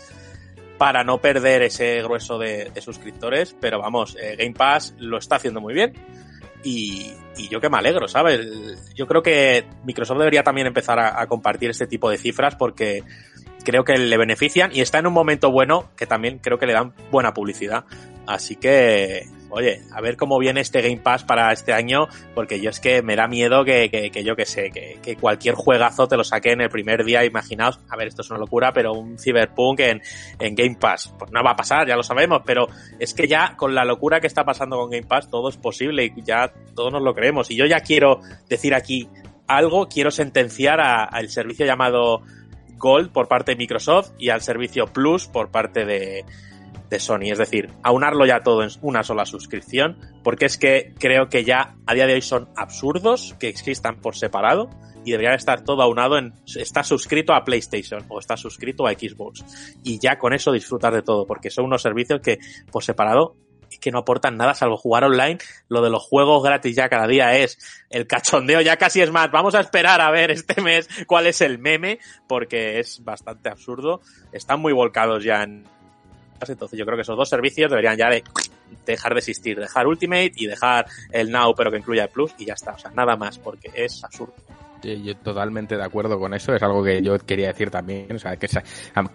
para 0.77 1.03
no 1.03 1.17
perder 1.17 1.63
ese 1.63 2.03
grueso 2.03 2.37
de, 2.37 2.71
suscriptores, 2.81 3.55
pero 3.59 3.79
vamos, 3.79 4.15
Game 4.37 4.53
Pass 4.53 4.93
lo 4.97 5.17
está 5.17 5.37
haciendo 5.37 5.59
muy 5.59 5.73
bien 5.73 5.93
y, 6.65 7.13
yo 7.49 7.61
que 7.61 7.69
me 7.69 7.77
alegro, 7.77 8.07
¿sabes? 8.07 8.93
Yo 8.95 9.07
creo 9.07 9.21
que 9.21 9.65
Microsoft 9.85 10.17
debería 10.17 10.43
también 10.43 10.67
empezar 10.67 10.99
a 10.99 11.27
compartir 11.27 11.69
este 11.69 11.85
tipo 11.85 12.09
de 12.09 12.17
cifras 12.17 12.55
porque 12.55 13.03
creo 13.65 13.83
que 13.83 13.97
le 13.97 14.17
benefician 14.17 14.71
y 14.73 14.79
está 14.79 14.99
en 14.99 15.07
un 15.07 15.13
momento 15.13 15.51
bueno 15.51 15.89
que 15.97 16.05
también 16.05 16.39
creo 16.39 16.57
que 16.57 16.67
le 16.67 16.73
dan 16.73 16.93
buena 17.11 17.33
publicidad. 17.33 17.83
Así 18.25 18.55
que, 18.55 19.27
oye, 19.55 19.81
a 19.93 20.01
ver 20.01 20.17
cómo 20.17 20.37
viene 20.37 20.59
este 20.59 20.81
Game 20.81 20.97
Pass 20.97 21.23
para 21.23 21.51
este 21.53 21.71
año, 21.71 22.09
porque 22.33 22.59
yo 22.59 22.69
es 22.69 22.81
que 22.81 23.01
me 23.01 23.15
da 23.15 23.27
miedo 23.29 23.63
que, 23.63 23.89
que, 23.89 24.23
yo 24.23 24.35
que 24.35 24.45
sé, 24.45 24.69
que, 24.69 25.15
cualquier 25.15 25.55
juegazo 25.55 26.09
te 26.09 26.17
lo 26.17 26.25
saque 26.25 26.51
en 26.51 26.59
el 26.59 26.69
primer 26.69 27.05
día, 27.05 27.23
imaginaos, 27.23 27.79
a 27.89 27.95
ver, 27.95 28.09
esto 28.09 28.21
es 28.21 28.29
una 28.29 28.39
locura, 28.39 28.73
pero 28.73 28.91
un 28.91 29.17
Cyberpunk 29.17 29.79
en, 29.79 30.01
en 30.39 30.55
Game 30.55 30.75
Pass, 30.77 31.13
pues 31.17 31.31
no 31.31 31.41
va 31.41 31.51
a 31.51 31.55
pasar, 31.55 31.87
ya 31.87 31.95
lo 31.95 32.03
sabemos, 32.03 32.41
pero 32.45 32.67
es 32.99 33.13
que 33.13 33.27
ya 33.29 33.55
con 33.55 33.73
la 33.73 33.85
locura 33.85 34.19
que 34.19 34.27
está 34.27 34.43
pasando 34.43 34.75
con 34.75 34.89
Game 34.89 35.07
Pass 35.07 35.29
todo 35.29 35.47
es 35.47 35.55
posible 35.55 36.03
y 36.03 36.21
ya 36.21 36.51
todos 36.75 36.91
nos 36.91 37.01
lo 37.01 37.15
creemos. 37.15 37.49
Y 37.49 37.55
yo 37.55 37.65
ya 37.65 37.79
quiero 37.79 38.19
decir 38.49 38.75
aquí 38.75 39.07
algo, 39.47 39.87
quiero 39.87 40.11
sentenciar 40.11 40.81
al 40.81 41.29
servicio 41.29 41.65
llamado 41.65 42.23
Gold 42.77 43.11
por 43.13 43.29
parte 43.29 43.53
de 43.53 43.57
Microsoft 43.57 44.11
y 44.19 44.29
al 44.29 44.41
servicio 44.41 44.87
Plus 44.87 45.27
por 45.27 45.49
parte 45.49 45.85
de, 45.85 46.25
Sony. 46.99 47.31
Es 47.31 47.37
decir, 47.37 47.69
aunarlo 47.83 48.25
ya 48.25 48.41
todo 48.41 48.63
en 48.63 48.69
una 48.81 49.03
sola 49.03 49.25
suscripción, 49.25 49.97
porque 50.23 50.45
es 50.45 50.57
que 50.57 50.93
creo 50.99 51.29
que 51.29 51.43
ya 51.43 51.75
a 51.85 51.93
día 51.93 52.07
de 52.07 52.13
hoy 52.13 52.21
son 52.21 52.49
absurdos 52.55 53.35
que 53.39 53.49
existan 53.49 54.01
por 54.01 54.15
separado 54.15 54.69
y 55.03 55.11
debería 55.11 55.35
estar 55.35 55.63
todo 55.63 55.83
aunado 55.83 56.17
en 56.17 56.33
está 56.55 56.83
suscrito 56.83 57.33
a 57.33 57.43
PlayStation 57.43 58.03
o 58.09 58.19
está 58.19 58.35
suscrito 58.37 58.87
a 58.87 58.93
Xbox 58.93 59.45
y 59.83 59.99
ya 59.99 60.17
con 60.17 60.33
eso 60.33 60.51
disfrutar 60.51 60.93
de 60.93 61.03
todo 61.03 61.27
porque 61.27 61.51
son 61.51 61.65
unos 61.65 61.83
servicios 61.83 62.21
que 62.21 62.39
por 62.71 62.83
separado 62.83 63.35
que 63.79 63.91
no 63.91 63.99
aportan 63.99 64.37
nada 64.37 64.53
salvo 64.53 64.77
jugar 64.77 65.03
online. 65.03 65.37
Lo 65.69 65.81
de 65.81 65.89
los 65.89 66.03
juegos 66.03 66.43
gratis 66.43 66.75
ya 66.75 66.89
cada 66.89 67.07
día 67.07 67.37
es 67.37 67.57
el 67.89 68.07
cachondeo, 68.07 68.61
ya 68.61 68.77
casi 68.77 69.01
es 69.01 69.11
más. 69.11 69.31
Vamos 69.31 69.55
a 69.55 69.59
esperar 69.59 70.01
a 70.01 70.11
ver 70.11 70.31
este 70.31 70.61
mes 70.61 70.87
cuál 71.07 71.27
es 71.27 71.41
el 71.41 71.59
meme, 71.59 71.99
porque 72.27 72.79
es 72.79 73.03
bastante 73.03 73.49
absurdo. 73.49 74.01
Están 74.31 74.59
muy 74.59 74.73
volcados 74.73 75.23
ya 75.23 75.43
en. 75.43 75.65
Entonces 76.47 76.77
yo 76.77 76.85
creo 76.85 76.97
que 76.97 77.03
esos 77.03 77.17
dos 77.17 77.29
servicios 77.29 77.69
deberían 77.69 77.97
ya 77.97 78.09
de 78.09 78.23
dejar 78.85 79.13
de 79.13 79.19
existir, 79.19 79.59
dejar 79.59 79.87
Ultimate 79.87 80.33
y 80.35 80.47
dejar 80.47 80.85
el 81.11 81.31
Now, 81.31 81.53
pero 81.55 81.71
que 81.71 81.77
incluya 81.77 82.03
el 82.03 82.09
Plus 82.09 82.33
y 82.37 82.45
ya 82.45 82.53
está. 82.53 82.73
O 82.73 82.77
sea, 82.77 82.91
nada 82.91 83.15
más, 83.15 83.37
porque 83.37 83.71
es 83.73 84.03
absurdo. 84.03 84.33
Yo 84.83 85.15
totalmente 85.17 85.77
de 85.77 85.83
acuerdo 85.83 86.19
con 86.19 86.33
eso, 86.35 86.53
es 86.53 86.61
algo 86.61 86.83
que 86.83 87.01
yo 87.01 87.17
quería 87.17 87.47
decir 87.47 87.71
también, 87.71 88.15
o 88.15 88.19
sea, 88.19 88.37
que 88.37 88.47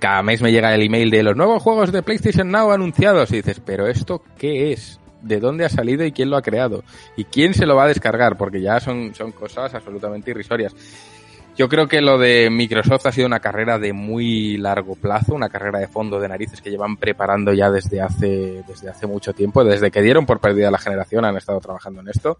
cada 0.00 0.22
mes 0.22 0.42
me 0.42 0.50
llega 0.50 0.74
el 0.74 0.82
email 0.82 1.10
de 1.10 1.22
los 1.22 1.36
nuevos 1.36 1.62
juegos 1.62 1.92
de 1.92 2.02
PlayStation 2.02 2.50
Now 2.50 2.72
anunciados 2.72 3.30
y 3.30 3.36
dices, 3.36 3.60
pero 3.64 3.86
esto 3.86 4.22
qué 4.36 4.72
es? 4.72 4.98
¿De 5.22 5.38
dónde 5.38 5.64
ha 5.64 5.68
salido 5.68 6.04
y 6.04 6.10
quién 6.12 6.30
lo 6.30 6.36
ha 6.36 6.42
creado? 6.42 6.82
¿Y 7.16 7.24
quién 7.24 7.54
se 7.54 7.66
lo 7.66 7.76
va 7.76 7.84
a 7.84 7.88
descargar? 7.88 8.36
Porque 8.36 8.60
ya 8.60 8.80
son, 8.80 9.14
son 9.14 9.30
cosas 9.30 9.72
absolutamente 9.72 10.32
irrisorias. 10.32 10.74
Yo 11.56 11.68
creo 11.68 11.88
que 11.88 12.00
lo 12.00 12.16
de 12.16 12.48
Microsoft 12.48 13.06
ha 13.06 13.12
sido 13.12 13.26
una 13.26 13.40
carrera 13.40 13.78
de 13.78 13.92
muy 13.92 14.56
largo 14.56 14.94
plazo, 14.94 15.34
una 15.34 15.48
carrera 15.48 15.78
de 15.78 15.88
fondo 15.88 16.18
de 16.18 16.28
narices 16.28 16.62
que 16.62 16.70
llevan 16.70 16.96
preparando 16.96 17.52
ya 17.52 17.70
desde 17.70 18.00
hace, 18.00 18.64
desde 18.66 18.88
hace 18.88 19.06
mucho 19.06 19.34
tiempo, 19.34 19.62
desde 19.62 19.90
que 19.90 20.00
dieron 20.00 20.24
por 20.24 20.40
perdida 20.40 20.70
la 20.70 20.78
generación 20.78 21.24
han 21.24 21.36
estado 21.36 21.60
trabajando 21.60 22.00
en 22.00 22.08
esto. 22.08 22.38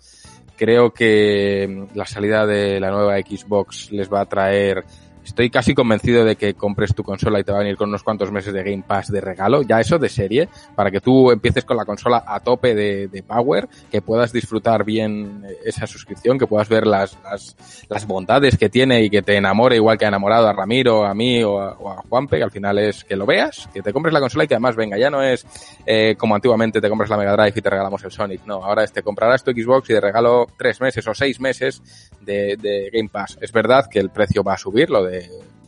Creo 0.57 0.93
que 0.93 1.87
la 1.95 2.07
salida 2.07 2.47
de 2.47 2.81
la 2.81 2.91
nueva 2.91 3.19
Xbox 3.19 3.93
les 3.93 4.11
va 4.11 4.23
a 4.23 4.27
traer 4.27 4.85
Estoy 5.25 5.51
casi 5.51 5.75
convencido 5.75 6.25
de 6.25 6.37
que 6.37 6.55
compres 6.55 6.95
tu 6.95 7.03
consola 7.03 7.41
y 7.41 7.45
te 7.45 7.53
va 7.53 7.59
a 7.59 7.63
venir 7.63 7.77
con 7.77 7.89
unos 7.89 8.03
cuantos 8.03 8.33
meses 8.33 8.53
de 8.53 8.63
Game 8.63 8.83
Pass 8.87 9.13
de 9.13 9.21
regalo, 9.21 9.63
ya 9.63 9.81
eso 9.81 9.99
de 9.99 10.09
serie, 10.09 10.49
para 10.75 10.91
que 10.91 11.01
tú 11.01 11.31
empieces 11.31 11.65
con 11.65 11.77
la 11.77 11.85
consola 11.85 12.25
a 12.27 12.41
tope 12.41 12.75
de, 12.75 13.09
de 13.09 13.23
power, 13.23 13.69
que 13.91 14.03
puedas 14.03 14.33
disfrutar 14.33 14.85
bien 14.85 15.45
esa 15.65 15.87
suscripción, 15.87 16.39
que 16.39 16.47
puedas 16.47 16.69
ver 16.69 16.87
las, 16.87 17.17
las, 17.23 17.57
las, 17.89 18.07
bondades 18.07 18.57
que 18.57 18.69
tiene 18.69 19.03
y 19.03 19.11
que 19.11 19.23
te 19.23 19.37
enamore 19.37 19.77
igual 19.77 19.99
que 19.99 20.05
ha 20.05 20.09
enamorado 20.09 20.49
a 20.49 20.53
Ramiro, 20.53 21.05
a 21.05 21.15
mí 21.15 21.43
o 21.45 21.61
a, 21.61 22.03
Juanpe, 22.09 22.39
que 22.39 22.45
al 22.45 22.51
final 22.51 22.79
es 22.79 23.05
que 23.05 23.17
lo 23.17 23.27
veas, 23.27 23.69
que 23.73 23.83
te 23.83 23.93
compres 23.93 24.13
la 24.13 24.21
consola 24.21 24.45
y 24.45 24.49
que 24.49 24.55
además 24.55 24.75
venga, 24.75 24.99
ya 24.99 25.11
no 25.11 25.23
es 25.23 25.47
eh, 25.87 26.17
como 26.19 26.35
antiguamente 26.35 26.81
te 26.81 26.89
compras 26.89 27.11
la 27.11 27.17
Mega 27.17 27.33
Drive 27.33 27.55
y 27.57 27.63
te 27.63 27.71
regalamos 27.71 28.03
el 28.05 28.11
Sonic, 28.11 28.45
no, 28.47 28.65
ahora 28.65 28.85
es 28.85 28.93
te 28.93 29.03
comprarás 29.03 29.45
tu 29.45 29.53
Xbox 29.53 29.91
y 29.91 29.95
te 29.95 30.01
regalo 30.01 30.47
tres 30.57 30.81
meses 30.81 31.07
o 31.07 31.15
seis 31.15 31.41
meses 31.41 31.83
de, 32.21 32.57
de 32.57 32.91
Game 32.93 33.09
Pass. 33.09 33.39
Es 33.41 33.53
verdad 33.53 33.87
que 33.91 33.99
el 33.99 34.11
precio 34.11 34.43
va 34.43 34.55
a 34.55 34.59
subir, 34.59 34.91
lo 34.91 35.05
de 35.05 35.10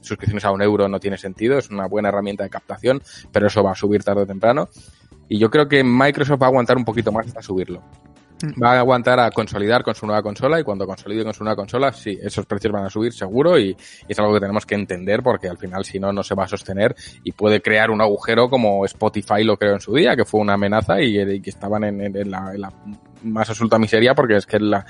suscripciones 0.01 0.45
a 0.45 0.51
un 0.51 0.63
euro 0.63 0.89
no 0.89 1.01
tiene 1.01 1.17
sentido, 1.17 1.59
es 1.59 1.71
una 1.71 1.87
buena 1.87 2.09
herramienta 2.09 2.45
de 2.45 2.51
captación, 2.51 3.03
pero 3.33 3.47
eso 3.47 3.63
va 3.63 3.73
a 3.73 3.77
subir 3.77 4.03
tarde 4.05 4.23
o 4.23 4.27
temprano. 4.27 4.69
Y 5.29 5.39
yo 5.39 5.51
creo 5.51 5.69
que 5.69 5.83
Microsoft 5.83 6.43
va 6.43 6.47
a 6.47 6.49
aguantar 6.49 6.77
un 6.77 6.85
poquito 6.85 7.13
más 7.13 7.27
hasta 7.27 7.41
subirlo. 7.43 7.83
Mm. 8.43 8.63
Va 8.63 8.73
a 8.73 8.79
aguantar 8.81 9.21
a 9.21 9.31
consolidar 9.31 9.83
con 9.85 9.95
su 9.95 10.05
nueva 10.05 10.23
consola 10.23 10.59
y 10.59 10.65
cuando 10.65 10.87
consolide 10.87 11.25
con 11.25 11.33
su 11.33 11.45
nueva 11.45 11.57
consola, 11.57 11.93
sí, 11.93 12.19
esos 12.21 12.45
precios 12.45 12.73
van 12.73 12.85
a 12.85 12.91
subir 12.91 13.13
seguro 13.13 13.59
y, 13.59 13.77
es 14.09 14.19
algo 14.19 14.35
que 14.35 14.41
tenemos 14.41 14.67
que 14.67 14.75
entender 14.75 15.23
porque 15.23 15.49
al 15.49 15.57
final 15.57 15.85
si 15.85 16.01
no, 16.01 16.13
no 16.13 16.23
se 16.23 16.35
va 16.35 16.45
a 16.45 16.49
sostener 16.49 16.95
y 17.23 17.33
puede 17.33 17.63
crear 17.63 17.91
un 17.91 18.01
agujero 18.01 18.51
como 18.51 18.85
Spotify 18.85 19.45
lo 19.45 19.57
creó 19.57 19.75
en 19.75 19.81
su 19.81 19.95
día, 19.95 20.17
que 20.17 20.25
fue 20.25 20.41
una 20.41 20.55
amenaza 20.55 21.01
y, 21.01 21.41
que 21.41 21.51
estaban 21.51 21.85
en, 21.85 22.31
la, 22.31 22.73
más 23.23 23.49
absoluta 23.49 23.79
miseria 23.79 24.15
porque 24.15 24.37
es 24.37 24.47
que 24.47 24.59
la, 24.59 24.85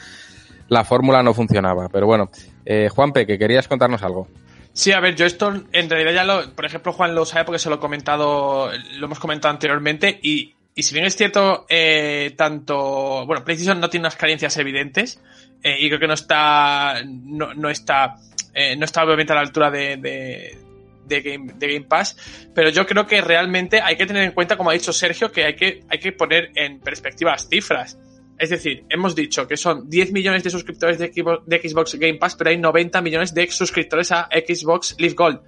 la 0.73 0.85
fórmula 0.85 1.23
no 1.23 1.35
funcionaba. 1.35 1.89
Pero 1.91 2.07
bueno, 2.07 2.31
eh, 2.64 2.89
Juanpe, 2.89 3.27
que 3.27 3.39
querías 3.39 3.68
contarnos 3.68 4.03
algo. 4.03 4.27
Sí, 4.73 4.91
a 4.93 5.01
ver, 5.01 5.14
yo 5.14 5.27
esto 5.27 5.53
en 5.70 5.91
realidad 5.91 6.12
ya 6.14 6.25
lo, 6.25 6.55
por 6.55 6.64
ejemplo, 6.64 6.95
Juan 6.95 7.14
lo 7.14 7.27
sabe 7.27 7.45
porque 7.45 7.59
se 7.59 7.68
lo 7.68 7.77
he 7.77 7.79
comentado, 7.79 8.70
lo 8.97 9.07
hemos 9.07 9.18
comentado 9.18 9.53
anteriormente 9.53 10.18
y, 10.23 10.55
y 10.75 10.83
si 10.83 10.95
bien 10.95 11.05
es 11.05 11.14
cierto, 11.14 11.66
eh, 11.68 12.33
tanto, 12.39 13.27
bueno, 13.27 13.45
PlayStation 13.45 13.79
no 13.81 13.91
tiene 13.91 14.05
unas 14.05 14.16
carencias 14.16 14.57
evidentes 14.57 15.20
eh, 15.62 15.77
y 15.79 15.89
creo 15.89 16.01
que 16.01 16.07
no 16.07 16.14
está, 16.14 17.03
no, 17.05 17.53
no 17.53 17.68
está, 17.68 18.14
eh, 18.55 18.75
no 18.75 18.87
está 18.87 19.05
obviamente 19.05 19.35
a 19.35 19.37
la 19.37 19.43
altura 19.43 19.70
de, 19.70 19.99
de, 19.99 21.20
Game, 21.20 21.53
de 21.55 21.66
Game 21.75 21.87
Pass, 21.87 22.49
pero 22.55 22.70
yo 22.70 22.87
creo 22.87 23.07
que 23.07 23.20
realmente 23.20 23.83
hay 23.83 23.97
que 23.97 24.07
tener 24.07 24.23
en 24.23 24.33
cuenta, 24.33 24.57
como 24.57 24.70
ha 24.70 24.73
dicho 24.73 24.95
Sergio, 24.95 25.31
que 25.31 25.45
hay 25.45 25.55
que, 25.55 25.81
hay 25.91 25.99
que 25.99 26.12
poner 26.12 26.51
en 26.55 26.81
perspectiva 26.81 27.33
las 27.33 27.47
cifras. 27.47 27.99
Es 28.43 28.51
decir, 28.51 28.84
hemos 28.88 29.14
dicho 29.14 29.47
que 29.47 29.57
son 29.57 29.88
10 29.88 30.11
millones 30.11 30.43
de 30.43 30.51
suscriptores 30.51 30.99
de 30.99 31.12
Xbox, 31.12 31.95
Game 31.95 32.18
Pass, 32.18 32.34
pero 32.34 32.51
hay 32.51 32.59
90 32.59 33.01
millones 33.01 33.32
de 33.32 33.49
suscriptores 33.49 34.11
a 34.11 34.28
Xbox 34.32 34.97
Live 34.99 35.14
Gold. 35.14 35.43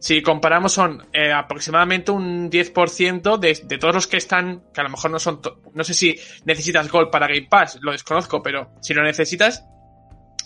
Si 0.00 0.20
comparamos 0.20 0.72
son 0.72 1.00
eh, 1.12 1.30
aproximadamente 1.30 2.10
un 2.10 2.50
10% 2.50 3.38
de, 3.38 3.60
de, 3.62 3.78
todos 3.78 3.94
los 3.94 4.08
que 4.08 4.16
están, 4.16 4.64
que 4.74 4.80
a 4.80 4.82
lo 4.82 4.90
mejor 4.90 5.12
no 5.12 5.20
son, 5.20 5.40
no 5.72 5.84
sé 5.84 5.94
si 5.94 6.18
necesitas 6.44 6.90
Gold 6.90 7.08
para 7.08 7.28
Game 7.28 7.46
Pass, 7.48 7.78
lo 7.82 7.92
desconozco, 7.92 8.42
pero 8.42 8.72
si 8.82 8.94
lo 8.94 9.04
necesitas, 9.04 9.64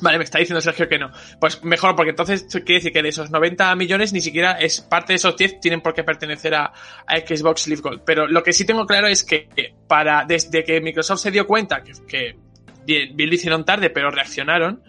Vale, 0.02 0.18
me 0.18 0.24
está 0.24 0.40
diciendo 0.40 0.60
Sergio 0.60 0.88
que 0.88 0.98
no. 0.98 1.12
Pues 1.40 1.62
mejor, 1.62 1.94
porque 1.94 2.10
entonces 2.10 2.44
quiere 2.50 2.74
decir 2.74 2.92
que 2.92 3.02
de 3.02 3.10
esos 3.10 3.30
90 3.30 3.74
millones 3.76 4.12
ni 4.12 4.20
siquiera 4.20 4.52
es 4.52 4.80
parte 4.80 5.12
de 5.12 5.16
esos 5.16 5.36
10 5.36 5.60
tienen 5.60 5.80
por 5.80 5.94
qué 5.94 6.02
pertenecer 6.02 6.54
a, 6.56 6.72
Xbox 7.06 7.68
Live 7.68 7.82
Gold. 7.82 8.02
Pero 8.04 8.26
lo 8.26 8.42
que 8.42 8.52
sí 8.52 8.66
tengo 8.66 8.84
claro 8.84 9.06
es 9.06 9.22
que 9.22 9.48
para, 9.86 10.24
desde 10.26 10.64
que 10.64 10.80
Microsoft 10.80 11.20
se 11.20 11.30
dio 11.30 11.46
cuenta 11.46 11.84
que, 11.84 11.92
que 12.08 12.36
bien, 12.84 13.14
lo 13.16 13.34
hicieron 13.34 13.64
tarde, 13.64 13.90
pero 13.90 14.10
reaccionaron, 14.10 14.82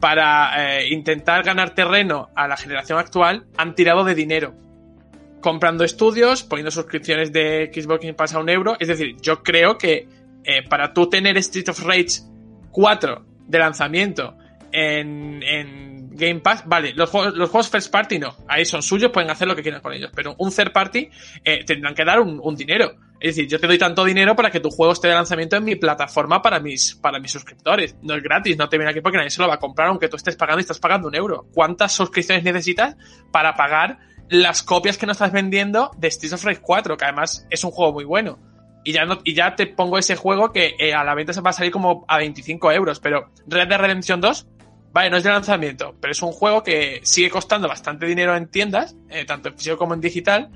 para 0.00 0.80
eh, 0.80 0.88
intentar 0.88 1.44
ganar 1.44 1.74
terreno 1.74 2.30
a 2.34 2.48
la 2.48 2.56
generación 2.56 2.98
actual, 2.98 3.46
han 3.56 3.76
tirado 3.76 4.02
de 4.02 4.16
dinero. 4.16 4.54
Comprando 5.40 5.84
estudios, 5.84 6.42
poniendo 6.42 6.72
suscripciones 6.72 7.32
de 7.32 7.70
Xbox 7.72 8.00
Game 8.00 8.14
Pass 8.14 8.34
a 8.34 8.40
un 8.40 8.48
euro. 8.48 8.76
Es 8.80 8.88
decir, 8.88 9.14
yo 9.20 9.44
creo 9.44 9.78
que 9.78 10.08
eh, 10.42 10.62
para 10.68 10.92
tú 10.92 11.08
tener 11.08 11.36
Street 11.38 11.68
of 11.68 11.80
Rage 11.84 12.22
4 12.72 13.24
de 13.46 13.58
lanzamiento 13.58 14.36
en, 14.72 15.42
en 15.42 16.10
Game 16.18 16.40
Pass, 16.40 16.64
vale, 16.66 16.92
los 16.94 17.08
juegos, 17.08 17.34
los 17.34 17.48
juegos 17.48 17.70
first 17.70 17.92
party 17.92 18.18
no, 18.18 18.36
ahí 18.48 18.64
son 18.64 18.82
suyos, 18.82 19.10
pueden 19.12 19.30
hacer 19.30 19.46
lo 19.46 19.54
que 19.54 19.62
quieran 19.62 19.80
con 19.80 19.92
ellos, 19.92 20.10
pero 20.14 20.34
un 20.38 20.50
third 20.50 20.72
party 20.72 21.08
eh, 21.44 21.64
tendrán 21.64 21.94
que 21.94 22.04
dar 22.04 22.20
un, 22.20 22.40
un, 22.42 22.56
dinero. 22.56 22.96
Es 23.20 23.34
decir, 23.34 23.48
yo 23.48 23.58
te 23.58 23.66
doy 23.66 23.78
tanto 23.78 24.04
dinero 24.04 24.36
para 24.36 24.50
que 24.50 24.60
tu 24.60 24.70
juego 24.70 24.92
esté 24.92 25.08
de 25.08 25.14
lanzamiento 25.14 25.56
en 25.56 25.64
mi 25.64 25.76
plataforma 25.76 26.42
para 26.42 26.60
mis, 26.60 26.94
para 26.96 27.18
mis 27.18 27.32
suscriptores. 27.32 27.96
No 28.02 28.14
es 28.14 28.22
gratis, 28.22 28.56
no 28.56 28.68
te 28.68 28.78
viene 28.78 28.90
aquí 28.90 29.00
porque 29.00 29.18
nadie 29.18 29.30
se 29.30 29.40
lo 29.40 29.48
va 29.48 29.54
a 29.54 29.58
comprar, 29.58 29.88
aunque 29.88 30.08
tú 30.08 30.16
estés 30.16 30.36
pagando 30.36 30.60
y 30.60 30.62
estás 30.62 30.78
pagando 30.78 31.08
un 31.08 31.14
euro. 31.14 31.46
¿Cuántas 31.52 31.92
suscripciones 31.92 32.44
necesitas 32.44 32.96
para 33.32 33.54
pagar 33.54 33.98
las 34.28 34.62
copias 34.62 34.98
que 34.98 35.06
no 35.06 35.12
estás 35.12 35.32
vendiendo 35.32 35.90
de 35.96 36.10
Streets 36.10 36.34
of 36.34 36.44
Rage 36.44 36.60
4? 36.60 36.96
Que 36.96 37.04
además 37.04 37.46
es 37.50 37.64
un 37.64 37.70
juego 37.70 37.92
muy 37.92 38.04
bueno. 38.04 38.38
Y 38.84 38.92
ya, 38.92 39.04
no, 39.04 39.18
y 39.24 39.34
ya 39.34 39.56
te 39.56 39.66
pongo 39.66 39.98
ese 39.98 40.14
juego 40.14 40.52
que 40.52 40.76
eh, 40.78 40.94
a 40.94 41.02
la 41.02 41.14
venta 41.14 41.32
se 41.32 41.40
va 41.40 41.50
a 41.50 41.52
salir 41.52 41.72
como 41.72 42.04
a 42.08 42.18
25 42.18 42.70
euros, 42.72 43.00
pero 43.00 43.30
Red 43.48 43.68
Dead 43.68 43.80
Redemption 43.80 44.20
2 44.20 44.46
Vale, 44.92 45.10
no 45.10 45.16
es 45.18 45.22
de 45.22 45.30
lanzamiento, 45.30 45.94
pero 46.00 46.12
es 46.12 46.22
un 46.22 46.32
juego 46.32 46.62
que 46.62 47.00
sigue 47.02 47.30
costando 47.30 47.68
bastante 47.68 48.06
dinero 48.06 48.34
en 48.36 48.48
tiendas, 48.48 48.96
eh, 49.10 49.24
tanto 49.24 49.48
en 49.48 49.56
físico 49.56 49.76
como 49.76 49.94
en 49.94 50.00
digital, 50.00 50.50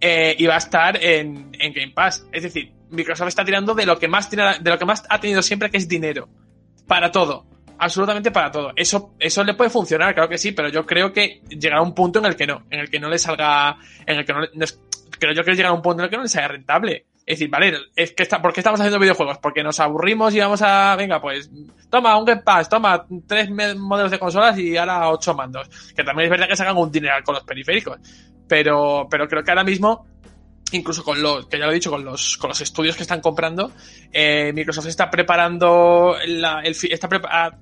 eh, 0.00 0.36
y 0.38 0.46
va 0.46 0.54
a 0.54 0.58
estar 0.58 1.02
en, 1.02 1.50
en, 1.58 1.72
Game 1.72 1.92
Pass. 1.92 2.26
Es 2.32 2.44
decir, 2.44 2.72
Microsoft 2.90 3.28
está 3.28 3.44
tirando 3.44 3.74
de 3.74 3.86
lo 3.86 3.98
que 3.98 4.06
más 4.06 4.28
tiene, 4.28 4.58
de 4.60 4.70
lo 4.70 4.78
que 4.78 4.84
más 4.84 5.02
ha 5.08 5.18
tenido 5.20 5.42
siempre, 5.42 5.70
que 5.70 5.78
es 5.78 5.88
dinero. 5.88 6.28
Para 6.86 7.10
todo. 7.10 7.46
Absolutamente 7.78 8.30
para 8.30 8.50
todo. 8.50 8.72
Eso, 8.76 9.14
eso 9.18 9.42
le 9.42 9.54
puede 9.54 9.70
funcionar, 9.70 10.14
claro 10.14 10.28
que 10.28 10.38
sí, 10.38 10.52
pero 10.52 10.68
yo 10.68 10.86
creo 10.86 11.12
que 11.12 11.40
llegará 11.48 11.82
un 11.82 11.94
punto 11.94 12.20
en 12.20 12.26
el 12.26 12.36
que 12.36 12.46
no, 12.46 12.64
en 12.70 12.80
el 12.80 12.90
que 12.90 13.00
no 13.00 13.08
le 13.08 13.18
salga, 13.18 13.76
en 14.06 14.18
el 14.18 14.24
que 14.24 14.32
no, 14.32 14.40
no 14.40 14.66
creo 15.18 15.34
yo 15.34 15.44
que 15.44 15.52
llegará 15.52 15.72
un 15.72 15.82
punto 15.82 16.02
en 16.02 16.04
el 16.04 16.10
que 16.10 16.16
no 16.16 16.22
le 16.22 16.28
sea 16.28 16.46
rentable. 16.46 17.06
Es 17.26 17.38
decir, 17.38 17.50
vale, 17.50 17.74
es 17.96 18.12
que 18.12 18.22
está, 18.22 18.42
¿por 18.42 18.52
qué 18.52 18.60
estamos 18.60 18.78
haciendo 18.80 18.98
videojuegos? 18.98 19.38
Porque 19.38 19.62
nos 19.62 19.80
aburrimos 19.80 20.34
y 20.34 20.40
vamos 20.40 20.60
a, 20.60 20.94
venga, 20.94 21.22
pues, 21.22 21.50
toma 21.88 22.18
un 22.18 22.26
Game 22.26 22.42
Pass, 22.42 22.68
toma 22.68 23.06
tres 23.26 23.48
modelos 23.50 24.10
de 24.10 24.18
consolas 24.18 24.58
y 24.58 24.76
ahora 24.76 25.08
ocho 25.08 25.34
mandos. 25.34 25.68
Que 25.96 26.04
también 26.04 26.26
es 26.26 26.30
verdad 26.30 26.48
que 26.48 26.56
sacan 26.56 26.76
un 26.76 26.92
dinero 26.92 27.14
con 27.24 27.34
los 27.34 27.44
periféricos. 27.44 27.98
Pero, 28.46 29.06
pero 29.10 29.26
creo 29.26 29.42
que 29.42 29.50
ahora 29.50 29.64
mismo, 29.64 30.06
incluso 30.72 31.02
con 31.02 31.22
los, 31.22 31.46
que 31.46 31.58
ya 31.58 31.64
lo 31.64 31.70
he 31.70 31.76
dicho, 31.76 31.90
con 31.90 32.04
los, 32.04 32.36
con 32.36 32.48
los 32.48 32.60
estudios 32.60 32.94
que 32.94 33.02
están 33.04 33.22
comprando, 33.22 33.72
eh, 34.12 34.52
Microsoft 34.54 34.88
está 34.88 35.08
preparando 35.08 36.16
la, 36.26 36.60
el, 36.60 36.76
está 36.90 37.08
ha 37.30 37.56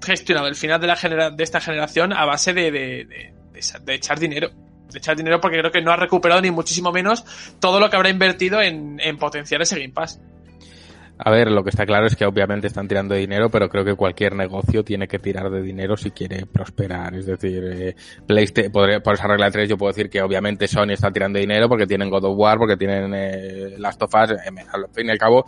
gestionado 0.00 0.46
el 0.46 0.54
final 0.54 0.80
de 0.80 0.86
la 0.86 0.94
genera, 0.94 1.30
de 1.30 1.42
esta 1.42 1.60
generación 1.60 2.12
a 2.12 2.24
base 2.24 2.54
de, 2.54 2.70
de, 2.70 3.32
de 3.84 3.94
echar 3.94 4.20
dinero 4.20 4.50
echar 4.94 5.16
dinero 5.16 5.40
porque 5.40 5.58
creo 5.58 5.72
que 5.72 5.82
no 5.82 5.92
ha 5.92 5.96
recuperado 5.96 6.40
ni 6.40 6.50
muchísimo 6.50 6.92
menos 6.92 7.24
todo 7.60 7.80
lo 7.80 7.90
que 7.90 7.96
habrá 7.96 8.10
invertido 8.10 8.60
en, 8.60 8.98
en 9.00 9.16
potenciar 9.18 9.62
ese 9.62 9.78
Game 9.78 9.92
Pass. 9.92 10.20
A 11.24 11.30
ver, 11.30 11.52
lo 11.52 11.62
que 11.62 11.70
está 11.70 11.86
claro 11.86 12.06
es 12.06 12.16
que 12.16 12.24
obviamente 12.24 12.66
están 12.66 12.88
tirando 12.88 13.14
dinero, 13.14 13.48
pero 13.48 13.68
creo 13.68 13.84
que 13.84 13.94
cualquier 13.94 14.34
negocio 14.34 14.82
tiene 14.82 15.06
que 15.06 15.20
tirar 15.20 15.50
de 15.50 15.62
dinero 15.62 15.96
si 15.96 16.10
quiere 16.10 16.46
prosperar. 16.46 17.14
Es 17.14 17.26
decir, 17.26 17.62
eh, 17.64 17.94
PlayStation, 18.26 18.72
por 18.72 19.14
esa 19.14 19.28
regla 19.28 19.46
de 19.46 19.52
tres 19.52 19.68
yo 19.68 19.76
puedo 19.76 19.92
decir 19.92 20.10
que 20.10 20.20
obviamente 20.20 20.66
Sony 20.66 20.92
está 20.92 21.12
tirando 21.12 21.38
dinero 21.38 21.68
porque 21.68 21.86
tienen 21.86 22.10
God 22.10 22.24
of 22.24 22.36
War, 22.36 22.58
porque 22.58 22.76
tienen 22.76 23.12
eh, 23.14 23.76
Last 23.78 24.02
of 24.02 24.12
Us, 24.12 24.32
eh, 24.32 24.36
al 24.72 24.88
fin 24.92 25.06
y 25.06 25.10
al 25.10 25.18
cabo, 25.18 25.44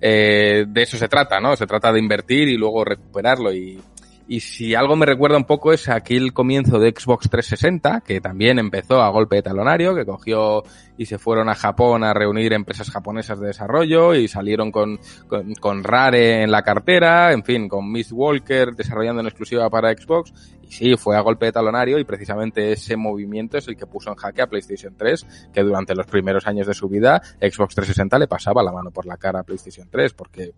eh, 0.00 0.64
de 0.68 0.82
eso 0.82 0.96
se 0.96 1.08
trata, 1.08 1.40
¿no? 1.40 1.56
Se 1.56 1.66
trata 1.66 1.92
de 1.92 1.98
invertir 1.98 2.48
y 2.48 2.56
luego 2.56 2.84
recuperarlo 2.84 3.52
y 3.52 3.80
y 4.28 4.40
si 4.40 4.74
algo 4.74 4.96
me 4.96 5.06
recuerda 5.06 5.36
un 5.36 5.44
poco 5.44 5.72
es 5.72 5.88
aquí 5.88 6.16
el 6.16 6.32
comienzo 6.32 6.80
de 6.80 6.90
Xbox 6.90 7.30
360, 7.30 8.00
que 8.00 8.20
también 8.20 8.58
empezó 8.58 9.00
a 9.00 9.08
golpe 9.10 9.36
de 9.36 9.42
talonario, 9.42 9.94
que 9.94 10.04
cogió 10.04 10.64
y 10.98 11.06
se 11.06 11.18
fueron 11.18 11.48
a 11.48 11.54
Japón 11.54 12.02
a 12.02 12.12
reunir 12.12 12.52
empresas 12.52 12.90
japonesas 12.90 13.38
de 13.38 13.48
desarrollo 13.48 14.14
y 14.14 14.26
salieron 14.26 14.72
con, 14.72 14.98
con, 15.28 15.54
con 15.54 15.84
Rare 15.84 16.42
en 16.42 16.50
la 16.50 16.62
cartera, 16.62 17.32
en 17.32 17.44
fin, 17.44 17.68
con 17.68 17.90
Miss 17.92 18.10
Walker 18.10 18.74
desarrollando 18.74 19.20
en 19.20 19.28
exclusiva 19.28 19.70
para 19.70 19.92
Xbox. 19.92 20.32
Y 20.62 20.72
sí, 20.72 20.96
fue 20.96 21.16
a 21.16 21.20
golpe 21.20 21.46
de 21.46 21.52
talonario 21.52 21.96
y 21.98 22.04
precisamente 22.04 22.72
ese 22.72 22.96
movimiento 22.96 23.58
es 23.58 23.68
el 23.68 23.76
que 23.76 23.86
puso 23.86 24.10
en 24.10 24.16
jaque 24.16 24.42
a 24.42 24.48
PlayStation 24.48 24.96
3, 24.96 25.50
que 25.52 25.62
durante 25.62 25.94
los 25.94 26.06
primeros 26.06 26.48
años 26.48 26.66
de 26.66 26.74
su 26.74 26.88
vida 26.88 27.22
Xbox 27.40 27.76
360 27.76 28.18
le 28.18 28.26
pasaba 28.26 28.64
la 28.64 28.72
mano 28.72 28.90
por 28.90 29.06
la 29.06 29.16
cara 29.18 29.40
a 29.40 29.44
PlayStation 29.44 29.88
3, 29.88 30.14
porque 30.14 30.52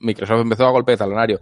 Microsoft 0.00 0.40
empezó 0.40 0.66
a 0.66 0.70
golpe 0.70 0.92
de 0.92 0.98
talonario 0.98 1.40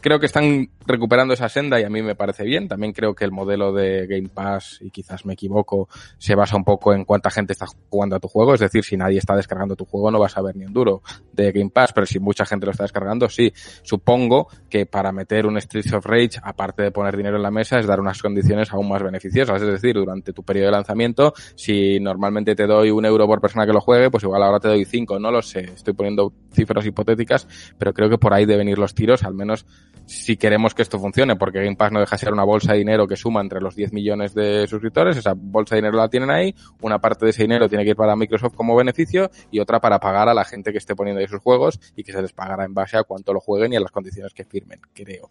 creo 0.00 0.18
que 0.18 0.26
están 0.26 0.70
recuperando 0.86 1.34
esa 1.34 1.48
senda 1.48 1.80
y 1.80 1.84
a 1.84 1.90
mí 1.90 2.02
me 2.02 2.14
parece 2.14 2.44
bien. 2.44 2.68
También 2.68 2.92
creo 2.92 3.14
que 3.14 3.24
el 3.24 3.32
modelo 3.32 3.72
de 3.72 4.06
Game 4.06 4.28
Pass, 4.28 4.78
y 4.80 4.90
quizás 4.90 5.24
me 5.26 5.34
equivoco, 5.34 5.88
se 6.18 6.34
basa 6.34 6.56
un 6.56 6.64
poco 6.64 6.92
en 6.94 7.04
cuánta 7.04 7.30
gente 7.30 7.52
está 7.52 7.66
jugando 7.90 8.16
a 8.16 8.20
tu 8.20 8.28
juego. 8.28 8.54
Es 8.54 8.60
decir, 8.60 8.84
si 8.84 8.96
nadie 8.96 9.18
está 9.18 9.36
descargando 9.36 9.76
tu 9.76 9.84
juego 9.84 10.10
no 10.10 10.18
vas 10.18 10.36
a 10.36 10.42
ver 10.42 10.56
ni 10.56 10.64
un 10.64 10.72
duro 10.72 11.02
de 11.32 11.52
Game 11.52 11.70
Pass, 11.70 11.92
pero 11.92 12.06
si 12.06 12.18
mucha 12.18 12.44
gente 12.46 12.66
lo 12.66 12.72
está 12.72 12.84
descargando, 12.84 13.28
sí. 13.28 13.52
Supongo 13.82 14.48
que 14.68 14.86
para 14.86 15.12
meter 15.12 15.46
un 15.46 15.60
Streets 15.60 15.92
of 15.92 16.06
Rage, 16.06 16.40
aparte 16.42 16.82
de 16.82 16.90
poner 16.90 17.16
dinero 17.16 17.36
en 17.36 17.42
la 17.42 17.50
mesa, 17.50 17.78
es 17.78 17.86
dar 17.86 18.00
unas 18.00 18.20
condiciones 18.22 18.72
aún 18.72 18.88
más 18.88 19.02
beneficiosas. 19.02 19.60
Es 19.62 19.68
decir, 19.68 19.94
durante 19.94 20.32
tu 20.32 20.42
periodo 20.42 20.66
de 20.66 20.72
lanzamiento, 20.72 21.32
si 21.54 22.00
normalmente 22.00 22.54
te 22.54 22.66
doy 22.66 22.90
un 22.90 23.04
euro 23.04 23.26
por 23.26 23.40
persona 23.40 23.66
que 23.66 23.72
lo 23.72 23.80
juegue, 23.80 24.10
pues 24.10 24.24
igual 24.24 24.42
ahora 24.42 24.60
te 24.60 24.68
doy 24.68 24.84
cinco. 24.84 25.18
No 25.18 25.30
lo 25.30 25.42
sé. 25.42 25.60
Estoy 25.60 25.94
poniendo 25.94 26.32
cifras 26.52 26.86
hipotéticas, 26.86 27.46
pero 27.78 27.92
creo 27.92 28.08
que 28.08 28.18
por 28.18 28.34
ahí 28.34 28.46
deben 28.46 28.68
ir 28.68 28.78
los 28.78 28.94
tiros, 28.94 29.22
al 29.24 29.34
menos 29.34 29.66
si 30.06 30.36
queremos 30.36 30.74
que 30.74 30.82
esto 30.82 30.98
funcione, 30.98 31.36
porque 31.36 31.62
Game 31.62 31.76
Pass 31.76 31.92
no 31.92 32.00
deja 32.00 32.16
de 32.16 32.20
ser 32.20 32.32
una 32.32 32.44
bolsa 32.44 32.72
de 32.72 32.78
dinero 32.78 33.06
que 33.06 33.16
suma 33.16 33.40
entre 33.40 33.60
los 33.60 33.74
10 33.74 33.92
millones 33.92 34.34
de 34.34 34.66
suscriptores, 34.66 35.16
esa 35.16 35.34
bolsa 35.36 35.74
de 35.74 35.82
dinero 35.82 35.96
la 35.96 36.08
tienen 36.08 36.30
ahí, 36.30 36.54
una 36.80 36.98
parte 36.98 37.24
de 37.24 37.30
ese 37.30 37.42
dinero 37.42 37.68
tiene 37.68 37.84
que 37.84 37.90
ir 37.90 37.96
para 37.96 38.16
Microsoft 38.16 38.54
como 38.54 38.76
beneficio 38.76 39.30
y 39.50 39.60
otra 39.60 39.80
para 39.80 39.98
pagar 39.98 40.28
a 40.28 40.34
la 40.34 40.44
gente 40.44 40.72
que 40.72 40.78
esté 40.78 40.94
poniendo 40.94 41.20
ahí 41.20 41.28
sus 41.28 41.40
juegos 41.40 41.80
y 41.96 42.04
que 42.04 42.12
se 42.12 42.22
les 42.22 42.32
pagará 42.32 42.64
en 42.64 42.74
base 42.74 42.96
a 42.96 43.04
cuánto 43.04 43.32
lo 43.32 43.40
jueguen 43.40 43.72
y 43.72 43.76
a 43.76 43.80
las 43.80 43.90
condiciones 43.90 44.32
que 44.34 44.44
firmen, 44.44 44.80
creo. 44.92 45.30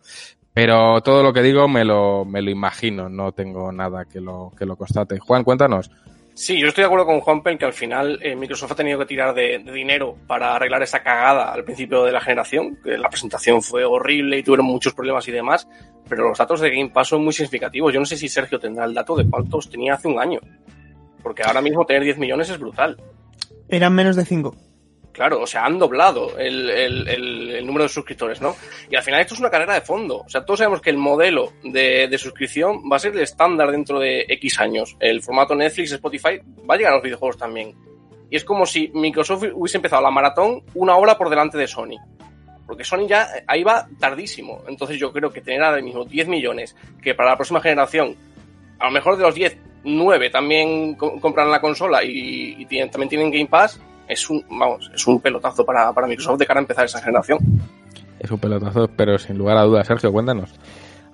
Pero 0.54 1.02
todo 1.02 1.22
lo 1.22 1.32
que 1.34 1.44
digo 1.44 1.68
me 1.68 1.86
lo, 1.86 2.26
me 2.26 2.42
lo 2.42 2.50
imagino, 2.50 3.10
no 3.10 3.32
tengo 3.32 3.72
nada 3.72 4.06
que 4.06 4.20
lo, 4.20 4.52
que 4.58 4.66
lo 4.66 4.76
constate. 4.76 5.20
Juan, 5.20 5.44
cuéntanos. 5.44 5.92
Sí, 6.38 6.60
yo 6.60 6.68
estoy 6.68 6.84
de 6.84 6.86
acuerdo 6.86 7.08
con 7.08 7.20
Juan 7.20 7.42
Pen 7.42 7.58
que 7.58 7.66
al 7.66 7.74
final 7.74 8.20
eh, 8.22 8.36
Microsoft 8.36 8.74
ha 8.74 8.76
tenido 8.76 9.00
que 9.00 9.08
tirar 9.08 9.34
de, 9.34 9.58
dinero 9.58 10.16
para 10.28 10.56
arreglar 10.56 10.84
esa 10.84 11.02
cagada 11.02 11.52
al 11.52 11.64
principio 11.64 12.04
de 12.04 12.12
la 12.12 12.22
generación, 12.22 12.78
que 12.84 12.96
la 12.96 13.10
presentación 13.10 13.64
fue 13.64 13.84
horrible 13.84 14.38
y 14.38 14.44
tuvieron 14.44 14.68
muchos 14.68 14.94
problemas 14.94 15.28
y 15.28 15.32
demás, 15.32 15.68
pero 16.08 16.30
los 16.30 16.38
datos 16.38 16.62
de 16.62 16.70
Game 16.70 16.92
Pass 16.92 17.08
son 17.08 17.24
muy 17.24 17.34
significativos. 17.34 17.92
Yo 17.92 18.00
no 18.00 18.06
sé 18.06 18.18
si 18.18 18.30
Sergio 18.30 18.60
tendrá 18.60 18.86
el 18.86 18.94
dato 18.94 19.16
de 19.16 19.28
cuántos 19.28 19.68
tenía 19.68 19.96
hace 19.96 20.10
un 20.10 20.20
año, 20.20 20.40
porque 21.24 21.42
ahora 21.42 21.60
mismo 21.60 21.88
tener 21.88 22.04
10 22.04 22.20
millones 22.20 22.52
es 22.52 22.60
brutal. 22.60 23.02
Eran 23.68 23.96
menos 23.96 24.16
de 24.16 24.24
5. 24.24 24.56
Claro, 25.18 25.42
o 25.42 25.48
sea, 25.48 25.66
han 25.66 25.80
doblado 25.80 26.38
el, 26.38 26.70
el, 26.70 27.08
el, 27.08 27.66
número 27.66 27.86
de 27.86 27.90
suscriptores, 27.90 28.40
¿no? 28.40 28.56
Y 28.88 28.96
al 28.96 29.02
final 29.02 29.20
esto 29.20 29.34
es 29.34 29.40
una 29.40 29.50
carrera 29.50 29.74
de 29.74 29.82
fondo. 29.82 30.18
O 30.18 30.30
sea, 30.30 30.46
todos 30.46 30.60
sabemos 30.60 30.80
que 30.80 30.92
el 30.92 30.98
modelo 30.98 31.54
de, 31.64 32.08
de, 32.08 32.18
suscripción 32.20 32.84
va 32.90 32.98
a 32.98 33.00
ser 33.00 33.14
el 33.14 33.24
estándar 33.24 33.72
dentro 33.72 33.98
de 33.98 34.28
X 34.30 34.60
años. 34.60 34.96
El 35.00 35.24
formato 35.24 35.56
Netflix, 35.56 35.92
Spotify, 35.94 36.40
va 36.70 36.76
a 36.76 36.78
llegar 36.78 36.92
a 36.92 36.98
los 36.98 37.04
videojuegos 37.04 37.36
también. 37.36 37.74
Y 38.30 38.36
es 38.36 38.46
como 38.46 38.68
si 38.68 38.92
Microsoft 38.94 39.46
hubiese 39.56 39.78
empezado 39.78 40.04
la 40.04 40.12
maratón 40.12 40.62
una 40.76 40.96
hora 40.98 41.18
por 41.18 41.32
delante 41.32 41.58
de 41.58 41.66
Sony. 41.66 41.98
Porque 42.68 42.84
Sony 42.84 43.08
ya 43.08 43.28
ahí 43.48 43.64
va 43.64 43.88
tardísimo. 44.00 44.66
Entonces 44.68 45.00
yo 45.00 45.12
creo 45.12 45.32
que 45.32 45.42
tener 45.42 45.64
ahora 45.64 45.82
mismo 45.82 46.06
10 46.06 46.28
millones, 46.28 46.76
que 47.02 47.16
para 47.16 47.32
la 47.32 47.38
próxima 47.38 47.60
generación, 47.60 48.16
a 48.78 48.86
lo 48.86 48.92
mejor 48.92 49.18
de 49.18 49.24
los 49.24 49.34
10, 49.34 49.58
9 49.84 50.30
también 50.30 50.94
compran 50.94 51.50
la 51.50 51.60
consola 51.60 52.04
y, 52.04 52.68
también 52.92 53.10
tienen 53.10 53.32
Game 53.32 53.48
Pass, 53.48 53.82
es 54.08 54.30
un, 54.30 54.44
vamos, 54.50 54.90
es 54.94 55.06
un 55.08 55.20
pelotazo 55.20 55.66
para, 55.66 55.92
para 55.94 56.08
Microsoft 56.08 56.40
de 56.40 56.46
cara 56.46 56.60
a 56.60 56.64
empezar 56.64 56.86
esa 56.86 57.02
generación. 57.02 57.40
Es 58.20 58.32
un 58.32 58.40
pelotazo, 58.40 58.90
pero 58.96 59.18
sin 59.18 59.38
lugar 59.38 59.58
a 59.58 59.64
dudas, 59.64 59.86
Sergio, 59.88 60.12
cuéntanos. 60.12 60.54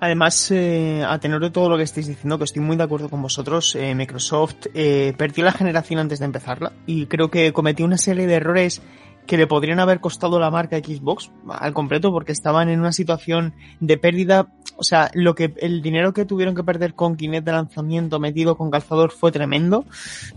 Además, 0.00 0.50
eh, 0.50 1.02
a 1.06 1.18
tenor 1.18 1.40
de 1.40 1.50
todo 1.50 1.70
lo 1.70 1.76
que 1.76 1.82
estáis 1.82 2.06
diciendo, 2.06 2.36
que 2.36 2.44
estoy 2.44 2.60
muy 2.60 2.76
de 2.76 2.82
acuerdo 2.82 3.08
con 3.08 3.22
vosotros, 3.22 3.74
eh, 3.74 3.94
Microsoft 3.94 4.66
eh, 4.74 5.14
perdió 5.16 5.44
la 5.44 5.52
generación 5.52 6.00
antes 6.00 6.18
de 6.18 6.26
empezarla 6.26 6.72
y 6.86 7.06
creo 7.06 7.30
que 7.30 7.52
cometió 7.52 7.86
una 7.86 7.96
serie 7.96 8.26
de 8.26 8.34
errores 8.34 8.82
que 9.26 9.36
le 9.36 9.46
podrían 9.46 9.80
haber 9.80 10.00
costado 10.00 10.38
la 10.38 10.50
marca 10.50 10.78
Xbox 10.78 11.30
al 11.48 11.72
completo 11.72 12.12
porque 12.12 12.32
estaban 12.32 12.68
en 12.68 12.80
una 12.80 12.92
situación 12.92 13.54
de 13.80 13.96
pérdida, 13.96 14.48
o 14.76 14.82
sea, 14.82 15.10
lo 15.14 15.34
que 15.34 15.54
el 15.58 15.82
dinero 15.82 16.12
que 16.12 16.24
tuvieron 16.24 16.54
que 16.54 16.62
perder 16.62 16.94
con 16.94 17.16
Kinect 17.16 17.46
de 17.46 17.52
lanzamiento 17.52 18.20
metido 18.20 18.56
con 18.56 18.70
calzador 18.70 19.12
fue 19.12 19.32
tremendo, 19.32 19.84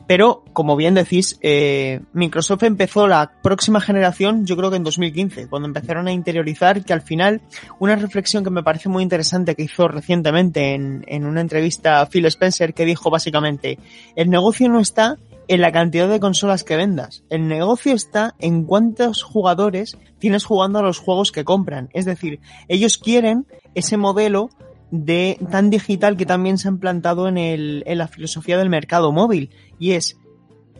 pero 0.07 0.43
como 0.53 0.75
bien 0.75 0.93
decís, 0.93 1.37
eh, 1.41 2.01
Microsoft 2.13 2.63
empezó 2.63 3.07
la 3.07 3.31
próxima 3.41 3.81
generación, 3.81 4.45
yo 4.45 4.55
creo 4.55 4.69
que 4.69 4.77
en 4.77 4.83
2015, 4.83 5.47
cuando 5.47 5.67
empezaron 5.67 6.07
a 6.07 6.13
interiorizar 6.13 6.83
que 6.83 6.93
al 6.93 7.01
final 7.01 7.41
una 7.79 7.95
reflexión 7.95 8.43
que 8.43 8.49
me 8.49 8.63
parece 8.63 8.89
muy 8.89 9.03
interesante 9.03 9.55
que 9.55 9.63
hizo 9.63 9.87
recientemente 9.87 10.73
en, 10.73 11.03
en 11.07 11.25
una 11.25 11.41
entrevista 11.41 11.99
a 11.99 12.05
Phil 12.05 12.25
Spencer 12.25 12.73
que 12.73 12.85
dijo 12.85 13.09
básicamente, 13.09 13.79
el 14.15 14.29
negocio 14.29 14.69
no 14.69 14.79
está 14.79 15.17
en 15.47 15.61
la 15.61 15.71
cantidad 15.71 16.09
de 16.09 16.19
consolas 16.19 16.63
que 16.63 16.75
vendas. 16.75 17.23
El 17.29 17.47
negocio 17.47 17.93
está 17.93 18.35
en 18.39 18.63
cuántos 18.63 19.23
jugadores 19.23 19.97
tienes 20.19 20.45
jugando 20.45 20.79
a 20.79 20.83
los 20.83 20.99
juegos 20.99 21.31
que 21.31 21.45
compran. 21.45 21.89
Es 21.93 22.05
decir, 22.05 22.39
ellos 22.67 22.97
quieren 22.97 23.45
ese 23.75 23.97
modelo 23.97 24.49
de 24.91 25.39
tan 25.51 25.69
digital 25.69 26.17
que 26.17 26.25
también 26.25 26.57
se 26.57 26.67
ha 26.67 26.71
implantado 26.71 27.27
en, 27.27 27.37
el, 27.37 27.83
en 27.85 27.97
la 27.97 28.07
filosofía 28.07 28.57
del 28.57 28.69
mercado 28.69 29.11
móvil. 29.11 29.49
Y 29.79 29.91
es, 29.91 30.17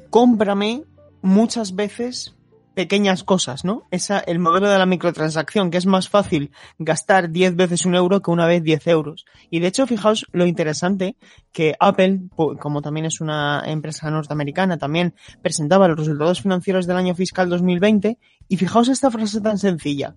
cómprame 0.10 0.84
muchas 1.22 1.76
veces 1.76 2.37
pequeñas 2.78 3.24
cosas, 3.24 3.66
¿no? 3.66 3.88
Esa, 3.90 4.20
el 4.20 4.38
modelo 4.38 4.70
de 4.70 4.78
la 4.78 4.86
microtransacción, 4.86 5.72
que 5.72 5.80
es 5.80 5.88
más 5.88 6.10
fácil 6.10 6.52
gastar 6.78 7.32
10 7.32 7.56
veces 7.56 7.88
un 7.88 7.96
euro 7.96 8.22
que 8.22 8.30
una 8.30 8.46
vez 8.46 8.62
10 8.62 8.86
euros. 8.86 9.26
Y 9.50 9.62
de 9.62 9.68
hecho, 9.70 9.88
fijaos 9.88 10.28
lo 10.32 10.46
interesante 10.46 11.16
que 11.52 11.74
Apple, 11.80 12.30
como 12.60 12.84
también 12.84 13.08
es 13.08 13.20
una 13.20 13.64
empresa 13.66 14.12
norteamericana, 14.12 14.78
también 14.78 15.16
presentaba 15.42 15.88
los 15.88 15.98
resultados 15.98 16.44
financieros 16.44 16.86
del 16.86 16.98
año 16.98 17.16
fiscal 17.16 17.50
2020 17.50 18.20
y 18.48 18.58
fijaos 18.58 18.90
esta 18.90 19.10
frase 19.10 19.42
tan 19.42 19.58
sencilla. 19.58 20.14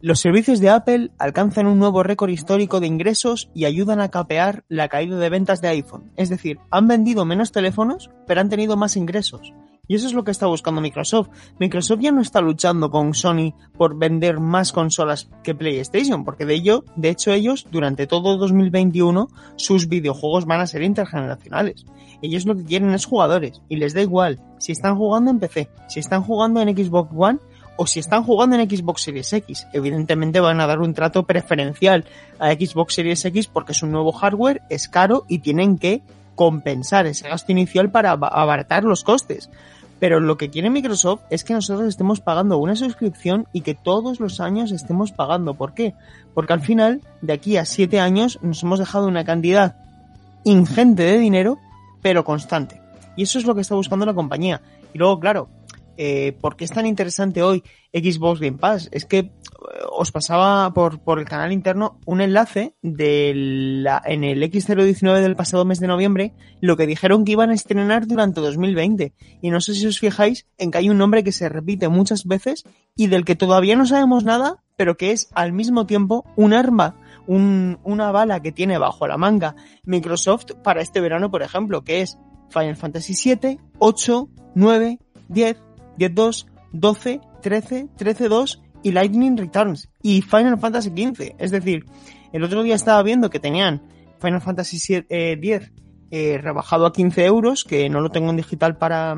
Los 0.00 0.18
servicios 0.18 0.58
de 0.58 0.70
Apple 0.70 1.12
alcanzan 1.18 1.68
un 1.68 1.78
nuevo 1.78 2.02
récord 2.02 2.30
histórico 2.30 2.80
de 2.80 2.88
ingresos 2.88 3.48
y 3.54 3.66
ayudan 3.66 4.00
a 4.00 4.08
capear 4.08 4.64
la 4.66 4.88
caída 4.88 5.18
de 5.18 5.30
ventas 5.30 5.60
de 5.60 5.68
iPhone. 5.68 6.10
Es 6.16 6.30
decir, 6.30 6.58
han 6.72 6.88
vendido 6.88 7.24
menos 7.24 7.52
teléfonos, 7.52 8.10
pero 8.26 8.40
han 8.40 8.48
tenido 8.48 8.76
más 8.76 8.96
ingresos. 8.96 9.52
Y 9.90 9.96
eso 9.96 10.06
es 10.06 10.12
lo 10.12 10.22
que 10.22 10.30
está 10.30 10.46
buscando 10.46 10.80
Microsoft. 10.80 11.30
Microsoft 11.58 11.98
ya 11.98 12.12
no 12.12 12.20
está 12.20 12.40
luchando 12.40 12.92
con 12.92 13.12
Sony 13.12 13.54
por 13.76 13.98
vender 13.98 14.38
más 14.38 14.70
consolas 14.70 15.28
que 15.42 15.52
PlayStation, 15.52 16.24
porque 16.24 16.46
de 16.46 16.54
ello, 16.54 16.84
de 16.94 17.08
hecho 17.08 17.32
ellos, 17.32 17.66
durante 17.72 18.06
todo 18.06 18.36
2021, 18.36 19.28
sus 19.56 19.88
videojuegos 19.88 20.46
van 20.46 20.60
a 20.60 20.68
ser 20.68 20.82
intergeneracionales. 20.82 21.86
Ellos 22.22 22.46
lo 22.46 22.54
que 22.54 22.62
quieren 22.62 22.94
es 22.94 23.04
jugadores, 23.04 23.62
y 23.68 23.78
les 23.78 23.92
da 23.92 24.00
igual 24.00 24.38
si 24.58 24.70
están 24.70 24.94
jugando 24.94 25.32
en 25.32 25.40
PC, 25.40 25.68
si 25.88 25.98
están 25.98 26.22
jugando 26.22 26.60
en 26.60 26.68
Xbox 26.68 27.10
One 27.12 27.40
o 27.74 27.88
si 27.88 27.98
están 27.98 28.22
jugando 28.22 28.54
en 28.54 28.70
Xbox 28.70 29.02
Series 29.02 29.32
X. 29.32 29.66
Evidentemente 29.72 30.38
van 30.38 30.60
a 30.60 30.68
dar 30.68 30.78
un 30.78 30.94
trato 30.94 31.24
preferencial 31.24 32.04
a 32.38 32.52
Xbox 32.52 32.94
Series 32.94 33.24
X 33.24 33.48
porque 33.48 33.72
es 33.72 33.82
un 33.82 33.90
nuevo 33.90 34.12
hardware, 34.12 34.62
es 34.70 34.88
caro 34.88 35.24
y 35.28 35.40
tienen 35.40 35.78
que 35.78 36.04
compensar 36.40 37.06
ese 37.06 37.28
gasto 37.28 37.52
inicial 37.52 37.90
para 37.90 38.12
abaratar 38.12 38.84
los 38.84 39.04
costes. 39.04 39.50
Pero 40.00 40.18
lo 40.18 40.38
que 40.38 40.48
quiere 40.48 40.70
Microsoft 40.70 41.20
es 41.30 41.44
que 41.44 41.52
nosotros 41.52 41.86
estemos 41.86 42.20
pagando 42.20 42.58
una 42.58 42.74
suscripción 42.74 43.46
y 43.52 43.60
que 43.60 43.74
todos 43.74 44.18
los 44.18 44.40
años 44.40 44.72
estemos 44.72 45.12
pagando. 45.12 45.54
¿Por 45.54 45.74
qué? 45.74 45.94
Porque 46.34 46.54
al 46.54 46.62
final, 46.62 47.02
de 47.20 47.34
aquí 47.34 47.58
a 47.58 47.66
siete 47.66 48.00
años, 48.00 48.38
nos 48.42 48.62
hemos 48.62 48.78
dejado 48.78 49.06
una 49.06 49.24
cantidad 49.24 49.76
ingente 50.44 51.02
de 51.02 51.18
dinero, 51.18 51.58
pero 52.00 52.24
constante. 52.24 52.80
Y 53.14 53.24
eso 53.24 53.38
es 53.38 53.44
lo 53.44 53.54
que 53.54 53.60
está 53.60 53.74
buscando 53.74 54.06
la 54.06 54.14
compañía. 54.14 54.62
Y 54.94 54.98
luego, 54.98 55.20
claro, 55.20 55.48
eh, 56.02 56.32
¿por 56.32 56.56
qué 56.56 56.64
es 56.64 56.70
tan 56.70 56.86
interesante 56.86 57.42
hoy 57.42 57.62
Xbox 57.92 58.40
Game 58.40 58.56
Pass? 58.56 58.88
Es 58.90 59.04
que 59.04 59.18
eh, 59.18 59.32
os 59.92 60.10
pasaba 60.10 60.72
por, 60.72 61.00
por 61.02 61.18
el 61.18 61.26
canal 61.26 61.52
interno 61.52 62.00
un 62.06 62.22
enlace 62.22 62.74
de 62.80 63.34
la, 63.34 64.00
en 64.06 64.24
el 64.24 64.42
X019 64.42 65.20
del 65.20 65.36
pasado 65.36 65.66
mes 65.66 65.78
de 65.78 65.88
noviembre, 65.88 66.32
lo 66.62 66.78
que 66.78 66.86
dijeron 66.86 67.26
que 67.26 67.32
iban 67.32 67.50
a 67.50 67.54
estrenar 67.54 68.06
durante 68.06 68.40
2020. 68.40 69.12
Y 69.42 69.50
no 69.50 69.60
sé 69.60 69.74
si 69.74 69.86
os 69.86 69.98
fijáis 69.98 70.46
en 70.56 70.70
que 70.70 70.78
hay 70.78 70.88
un 70.88 70.96
nombre 70.96 71.22
que 71.22 71.32
se 71.32 71.50
repite 71.50 71.90
muchas 71.90 72.24
veces 72.24 72.64
y 72.96 73.08
del 73.08 73.26
que 73.26 73.36
todavía 73.36 73.76
no 73.76 73.84
sabemos 73.84 74.24
nada, 74.24 74.64
pero 74.78 74.96
que 74.96 75.10
es 75.12 75.28
al 75.34 75.52
mismo 75.52 75.84
tiempo 75.84 76.24
un 76.34 76.54
arma 76.54 76.96
un, 77.26 77.78
una 77.84 78.10
bala 78.10 78.40
que 78.40 78.52
tiene 78.52 78.78
bajo 78.78 79.06
la 79.06 79.18
manga 79.18 79.54
Microsoft 79.84 80.52
para 80.64 80.80
este 80.80 81.02
verano, 81.02 81.30
por 81.30 81.42
ejemplo, 81.42 81.84
que 81.84 82.00
es 82.00 82.16
Final 82.48 82.76
Fantasy 82.76 83.12
VII, 83.12 83.58
8, 83.78 84.28
9, 84.54 84.98
10, 85.28 85.62
10-2, 86.00 86.46
12, 86.72 87.20
13, 87.42 87.88
13-2 87.98 88.62
y 88.82 88.92
Lightning 88.92 89.36
Returns 89.36 89.88
y 90.02 90.22
Final 90.22 90.58
Fantasy 90.58 90.90
XV. 90.90 91.34
Es 91.38 91.50
decir, 91.50 91.84
el 92.32 92.42
otro 92.42 92.62
día 92.62 92.74
estaba 92.74 93.02
viendo 93.02 93.28
que 93.28 93.38
tenían 93.38 93.82
Final 94.18 94.40
Fantasy 94.40 94.78
10 94.78 95.06
eh, 95.10 95.70
eh, 96.10 96.38
rebajado 96.38 96.86
a 96.86 96.92
15 96.92 97.24
euros, 97.24 97.64
que 97.64 97.88
no 97.90 98.00
lo 98.00 98.10
tengo 98.10 98.30
en 98.30 98.36
digital 98.36 98.78
para, 98.78 99.14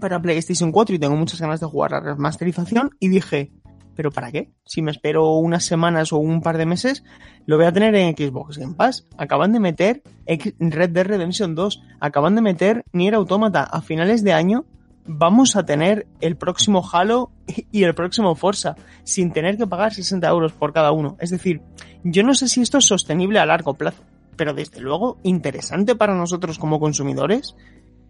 para 0.00 0.22
PlayStation 0.22 0.70
4 0.70 0.94
y 0.94 0.98
tengo 0.98 1.16
muchas 1.16 1.40
ganas 1.40 1.60
de 1.60 1.66
jugar 1.66 1.90
la 1.90 2.00
remasterización 2.00 2.90
y 3.00 3.08
dije, 3.08 3.52
¿pero 3.96 4.12
para 4.12 4.30
qué? 4.30 4.52
Si 4.64 4.82
me 4.82 4.92
espero 4.92 5.34
unas 5.34 5.64
semanas 5.64 6.12
o 6.12 6.18
un 6.18 6.40
par 6.40 6.56
de 6.56 6.66
meses, 6.66 7.02
lo 7.46 7.56
voy 7.56 7.66
a 7.66 7.72
tener 7.72 7.94
en 7.96 8.16
Xbox 8.16 8.58
Game 8.58 8.74
Pass. 8.74 9.08
Acaban 9.18 9.52
de 9.52 9.60
meter 9.60 10.02
Red 10.26 10.90
Dead 10.90 11.06
Redemption 11.06 11.54
2, 11.54 11.82
acaban 12.00 12.34
de 12.34 12.42
meter 12.42 12.84
Nier 12.92 13.14
Automata 13.14 13.64
a 13.64 13.82
finales 13.82 14.22
de 14.22 14.32
año 14.32 14.64
vamos 15.12 15.56
a 15.56 15.64
tener 15.64 16.06
el 16.20 16.36
próximo 16.36 16.88
Halo 16.90 17.32
y 17.72 17.82
el 17.82 17.94
próximo 17.94 18.34
Forza 18.36 18.76
sin 19.02 19.32
tener 19.32 19.56
que 19.56 19.66
pagar 19.66 19.92
60 19.92 20.28
euros 20.28 20.52
por 20.52 20.72
cada 20.72 20.92
uno. 20.92 21.16
Es 21.18 21.30
decir, 21.30 21.60
yo 22.04 22.22
no 22.22 22.34
sé 22.34 22.48
si 22.48 22.62
esto 22.62 22.78
es 22.78 22.86
sostenible 22.86 23.40
a 23.40 23.46
largo 23.46 23.74
plazo, 23.74 24.04
pero 24.36 24.54
desde 24.54 24.80
luego 24.80 25.18
interesante 25.24 25.96
para 25.96 26.14
nosotros 26.14 26.58
como 26.58 26.78
consumidores 26.78 27.56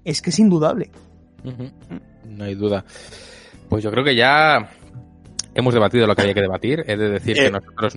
es 0.04 0.20
que 0.20 0.30
es 0.30 0.38
indudable. 0.38 0.90
No 2.24 2.44
hay 2.44 2.54
duda. 2.54 2.84
Pues 3.70 3.82
yo 3.82 3.90
creo 3.90 4.04
que 4.04 4.14
ya 4.14 4.68
hemos 5.54 5.72
debatido 5.72 6.06
lo 6.06 6.14
que 6.14 6.22
había 6.22 6.34
que 6.34 6.42
debatir. 6.42 6.84
He 6.86 6.96
de 6.96 7.08
decir 7.08 7.34
que 7.34 7.46
eh, 7.46 7.50
nosotros 7.50 7.96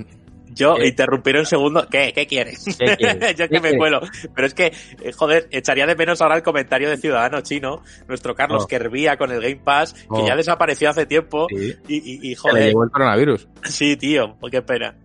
yo 0.53 0.77
interrumpir 0.77 1.37
un 1.37 1.45
segundo. 1.45 1.87
¿Qué? 1.89 2.13
¿Qué 2.13 2.27
quieres? 2.27 2.65
Yo 3.37 3.49
que 3.49 3.59
me 3.59 3.77
cuelo. 3.77 4.01
Pero 4.35 4.47
es 4.47 4.53
que, 4.53 4.67
eh, 4.67 5.11
joder, 5.11 5.47
echaría 5.51 5.85
de 5.85 5.95
menos 5.95 6.21
ahora 6.21 6.35
el 6.35 6.43
comentario 6.43 6.89
de 6.89 6.97
Ciudadano 6.97 7.41
Chino, 7.41 7.81
nuestro 8.07 8.35
Carlos 8.35 8.67
que 8.67 8.75
hervía 8.75 9.17
con 9.17 9.31
el 9.31 9.41
Game 9.41 9.61
Pass, 9.63 9.93
que 9.93 10.25
ya 10.25 10.35
desapareció 10.35 10.89
hace 10.89 11.05
tiempo. 11.05 11.47
Y, 11.49 11.71
y, 11.87 12.31
y, 12.31 12.35
joder. 12.35 12.67
el 12.67 12.91
coronavirus. 12.91 13.47
Sí, 13.63 13.95
tío, 13.97 14.37
qué 14.51 14.61
pena. 14.61 14.95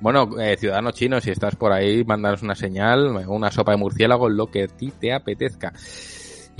Bueno, 0.00 0.30
eh, 0.40 0.56
ciudadano 0.56 0.92
chino, 0.92 1.20
si 1.20 1.30
estás 1.30 1.56
por 1.56 1.72
ahí, 1.72 2.04
mándanos 2.04 2.42
una 2.42 2.54
señal, 2.54 3.24
una 3.28 3.50
sopa 3.50 3.72
de 3.72 3.78
murciélago, 3.78 4.30
lo 4.30 4.46
que 4.46 4.64
a 4.64 4.66
ti 4.66 4.92
te 4.98 5.12
apetezca. 5.12 5.72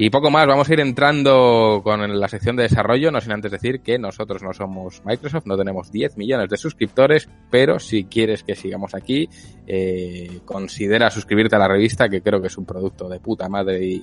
Y 0.03 0.09
poco 0.09 0.31
más, 0.31 0.47
vamos 0.47 0.67
a 0.67 0.73
ir 0.73 0.81
entrando 0.81 1.83
con 1.85 2.19
la 2.19 2.27
sección 2.27 2.57
de 2.57 2.63
desarrollo, 2.63 3.11
no 3.11 3.21
sin 3.21 3.33
antes 3.33 3.53
decir 3.53 3.83
que 3.83 3.99
nosotros 3.99 4.43
no 4.43 4.55
somos 4.55 5.03
Microsoft, 5.05 5.45
no 5.45 5.59
tenemos 5.59 5.93
10 5.93 6.17
millones 6.17 6.49
de 6.49 6.57
suscriptores, 6.57 7.29
pero 7.51 7.79
si 7.79 8.05
quieres 8.05 8.43
que 8.43 8.55
sigamos 8.55 8.95
aquí, 8.95 9.29
eh, 9.67 10.41
considera 10.47 11.11
suscribirte 11.11 11.57
a 11.57 11.59
la 11.59 11.69
revista, 11.69 12.09
que 12.09 12.23
creo 12.23 12.41
que 12.41 12.47
es 12.47 12.57
un 12.57 12.65
producto 12.65 13.11
de 13.11 13.21
puta 13.21 13.47
madre 13.51 13.85
y, 13.85 14.03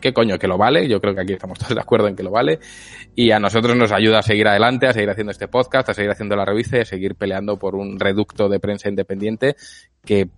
qué 0.00 0.14
coño, 0.14 0.38
que 0.38 0.48
lo 0.48 0.56
vale, 0.56 0.88
yo 0.88 1.02
creo 1.02 1.14
que 1.14 1.20
aquí 1.20 1.34
estamos 1.34 1.58
todos 1.58 1.74
de 1.74 1.82
acuerdo 1.82 2.08
en 2.08 2.16
que 2.16 2.22
lo 2.22 2.30
vale, 2.30 2.58
y 3.14 3.30
a 3.30 3.38
nosotros 3.38 3.76
nos 3.76 3.92
ayuda 3.92 4.20
a 4.20 4.22
seguir 4.22 4.48
adelante, 4.48 4.86
a 4.86 4.94
seguir 4.94 5.10
haciendo 5.10 5.32
este 5.32 5.48
podcast, 5.48 5.90
a 5.90 5.92
seguir 5.92 6.12
haciendo 6.12 6.34
la 6.34 6.46
revista 6.46 6.78
y 6.78 6.80
a 6.80 6.86
seguir 6.86 7.14
peleando 7.14 7.58
por 7.58 7.74
un 7.74 8.00
reducto 8.00 8.48
de 8.48 8.58
prensa 8.58 8.88
independiente 8.88 9.54
que 10.02 10.30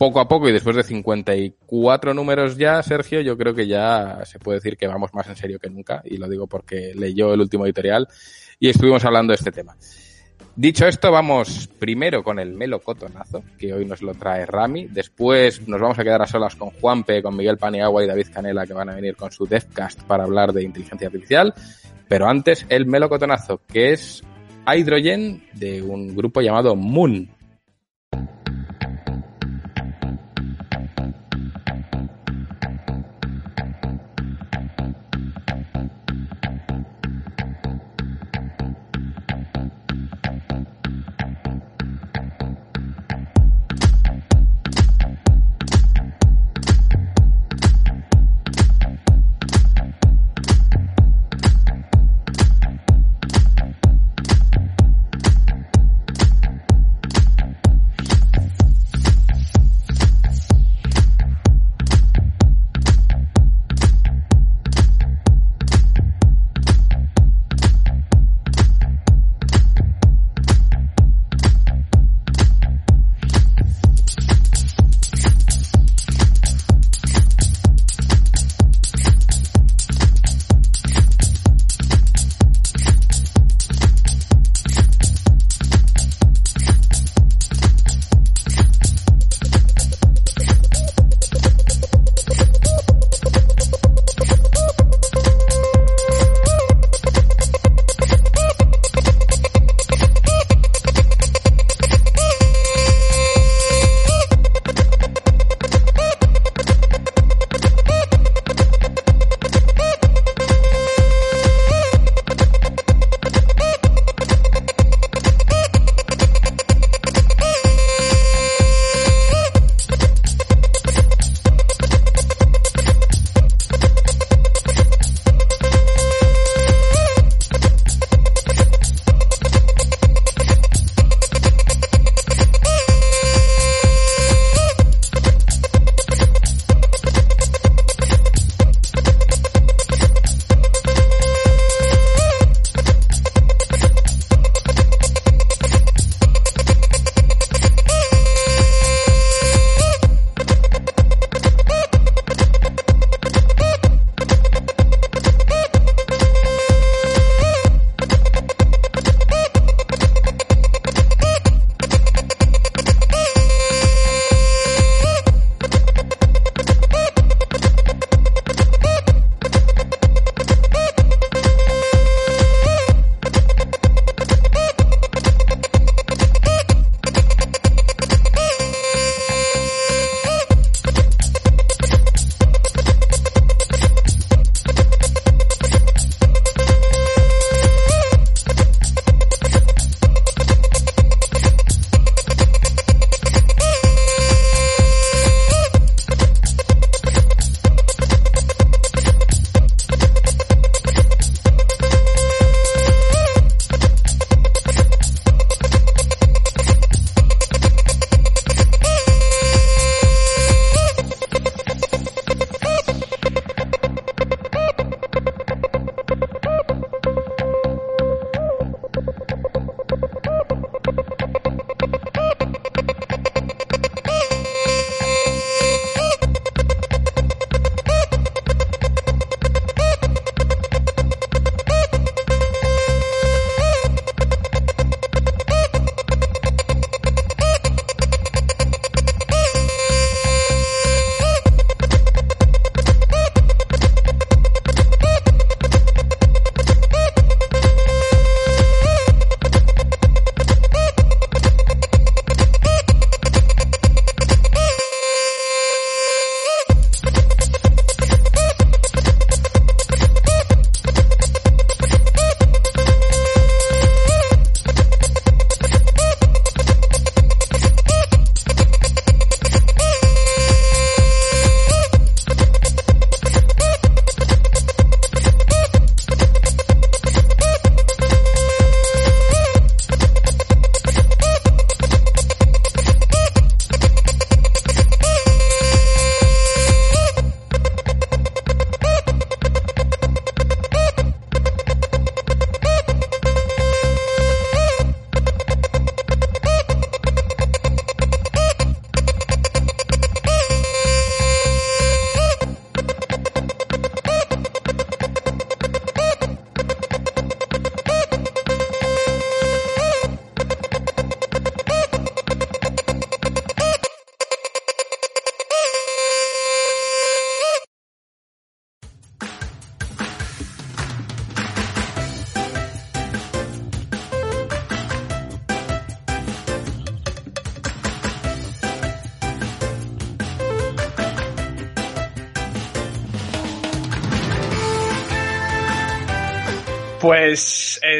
poco 0.00 0.18
a 0.18 0.26
poco 0.26 0.48
y 0.48 0.52
después 0.52 0.74
de 0.76 0.82
54 0.82 2.14
números 2.14 2.56
ya, 2.56 2.82
Sergio, 2.82 3.20
yo 3.20 3.36
creo 3.36 3.54
que 3.54 3.66
ya 3.66 4.20
se 4.24 4.38
puede 4.38 4.56
decir 4.56 4.78
que 4.78 4.86
vamos 4.86 5.12
más 5.12 5.28
en 5.28 5.36
serio 5.36 5.58
que 5.58 5.68
nunca, 5.68 6.00
y 6.06 6.16
lo 6.16 6.26
digo 6.26 6.46
porque 6.46 6.94
leyó 6.94 7.34
el 7.34 7.40
último 7.42 7.66
editorial 7.66 8.08
y 8.58 8.70
estuvimos 8.70 9.04
hablando 9.04 9.32
de 9.32 9.34
este 9.34 9.52
tema. 9.52 9.76
Dicho 10.56 10.86
esto, 10.86 11.12
vamos 11.12 11.68
primero 11.78 12.24
con 12.24 12.38
el 12.38 12.54
melocotonazo, 12.54 13.44
que 13.58 13.74
hoy 13.74 13.84
nos 13.84 14.00
lo 14.00 14.14
trae 14.14 14.46
Rami. 14.46 14.86
Después 14.86 15.68
nos 15.68 15.82
vamos 15.82 15.98
a 15.98 16.02
quedar 16.02 16.22
a 16.22 16.26
solas 16.26 16.56
con 16.56 16.70
Juanpe, 16.70 17.22
con 17.22 17.36
Miguel 17.36 17.58
Paniagua 17.58 18.02
y 18.02 18.06
David 18.06 18.28
Canela, 18.32 18.66
que 18.66 18.72
van 18.72 18.88
a 18.88 18.94
venir 18.94 19.16
con 19.16 19.30
su 19.30 19.44
Devcast 19.44 20.04
para 20.04 20.24
hablar 20.24 20.54
de 20.54 20.62
inteligencia 20.62 21.08
artificial. 21.08 21.52
Pero 22.08 22.26
antes, 22.26 22.64
el 22.70 22.86
melocotonazo, 22.86 23.60
que 23.70 23.92
es 23.92 24.22
Hydrogen 24.66 25.44
de 25.52 25.82
un 25.82 26.16
grupo 26.16 26.40
llamado 26.40 26.74
Moon. 26.74 27.28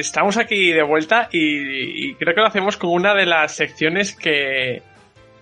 Estamos 0.00 0.36
aquí 0.36 0.72
de 0.72 0.82
vuelta 0.82 1.28
y, 1.32 2.14
creo 2.14 2.34
que 2.34 2.40
lo 2.40 2.46
hacemos 2.46 2.76
con 2.76 2.90
una 2.90 3.14
de 3.14 3.26
las 3.26 3.54
secciones 3.54 4.14
que, 4.14 4.82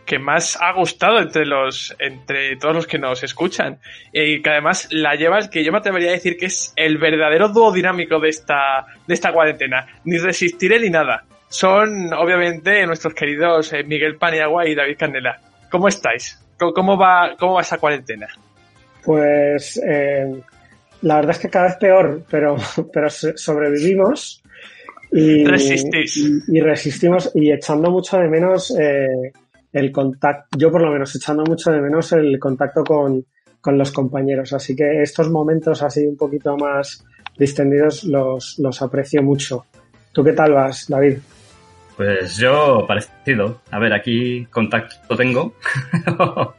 que 0.05 0.18
más 0.18 0.59
ha 0.60 0.72
gustado 0.72 1.18
entre 1.18 1.47
los 1.47 1.94
entre 1.98 2.56
todos 2.56 2.74
los 2.74 2.86
que 2.86 2.98
nos 2.98 3.22
escuchan. 3.22 3.78
Y 4.12 4.43
que 4.43 4.51
además 4.51 4.89
la 4.90 5.14
lleva 5.14 5.39
que 5.51 5.64
yo 5.64 5.72
me 5.72 5.78
atrevería 5.78 6.10
a 6.10 6.12
decir 6.12 6.36
que 6.36 6.47
es 6.47 6.72
el 6.76 6.98
verdadero 6.98 7.48
dúo 7.48 7.72
dinámico 7.72 8.20
de 8.20 8.28
esta 8.28 8.86
de 9.06 9.14
esta 9.14 9.32
cuarentena. 9.32 9.86
Ni 10.05 10.18
resistiré 10.18 10.80
ni 10.80 10.90
nada. 10.90 11.24
Son 11.48 12.12
obviamente 12.12 12.86
nuestros 12.86 13.14
queridos 13.14 13.72
eh, 13.72 13.82
Miguel 13.82 14.16
Paniagua 14.16 14.68
y 14.68 14.74
David 14.74 14.98
Canela 14.98 15.40
cómo 15.70 15.89
estáis 15.89 16.39
cómo 16.59 16.98
va 16.98 17.36
cómo 17.39 17.55
va 17.55 17.62
esa 17.62 17.78
cuarentena 17.78 18.26
pues 19.02 19.80
eh, 19.82 20.43
la 21.02 21.16
verdad 21.16 21.30
es 21.30 21.39
que 21.39 21.51
cada 21.51 21.66
vez 21.66 21.76
peor, 21.76 22.22
pero, 22.30 22.56
pero 22.93 23.09
sobrevivimos. 23.10 24.43
Y, 25.10 25.43
Y, 25.43 26.60
resistimos 26.60 27.30
y 27.35 27.51
echando 27.51 27.90
mucho 27.90 28.18
de 28.18 28.28
menos 28.28 28.76
eh, 28.78 29.32
el 29.72 29.93
contacto, 29.93 30.59
yo 30.59 30.70
por 30.70 30.82
lo 30.82 30.90
menos 30.90 31.14
echando 31.14 31.44
mucho 31.44 31.70
de 31.70 31.80
menos 31.80 32.12
el 32.12 32.39
contacto 32.39 32.85
con, 32.85 33.24
con, 33.60 33.78
los 33.78 33.90
compañeros. 33.93 34.52
Así 34.52 34.76
que 34.76 35.02
estos 35.02 35.30
momentos 35.30 35.82
así 35.82 36.06
un 36.06 36.16
poquito 36.16 36.56
más 36.56 37.05
distendidos 37.39 38.05
los, 38.05 38.59
los 38.59 38.82
aprecio 38.82 39.22
mucho. 39.22 39.64
¿Tú 40.12 40.24
qué 40.24 40.32
tal 40.32 40.52
vas, 40.52 40.86
David? 40.89 41.18
Pues 41.97 42.36
yo 42.36 42.85
parecido. 42.86 43.60
A 43.70 43.78
ver, 43.78 43.93
aquí 43.93 44.47
contacto 44.47 45.16
tengo, 45.16 45.55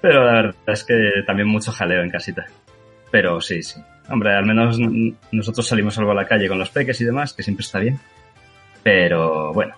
pero 0.00 0.24
la 0.24 0.32
verdad 0.32 0.54
es 0.66 0.84
que 0.84 0.94
también 1.26 1.48
mucho 1.48 1.72
jaleo 1.72 2.02
en 2.02 2.10
casita. 2.10 2.46
Pero 3.10 3.40
sí, 3.40 3.62
sí. 3.62 3.80
Hombre, 4.08 4.34
al 4.34 4.44
menos 4.44 4.78
nosotros 5.30 5.66
salimos 5.66 5.96
algo 5.98 6.10
a 6.10 6.14
la 6.14 6.26
calle 6.26 6.48
con 6.48 6.58
los 6.58 6.70
peques 6.70 7.00
y 7.00 7.04
demás, 7.04 7.32
que 7.32 7.42
siempre 7.42 7.62
está 7.62 7.78
bien. 7.78 7.98
Pero 8.82 9.52
bueno, 9.52 9.74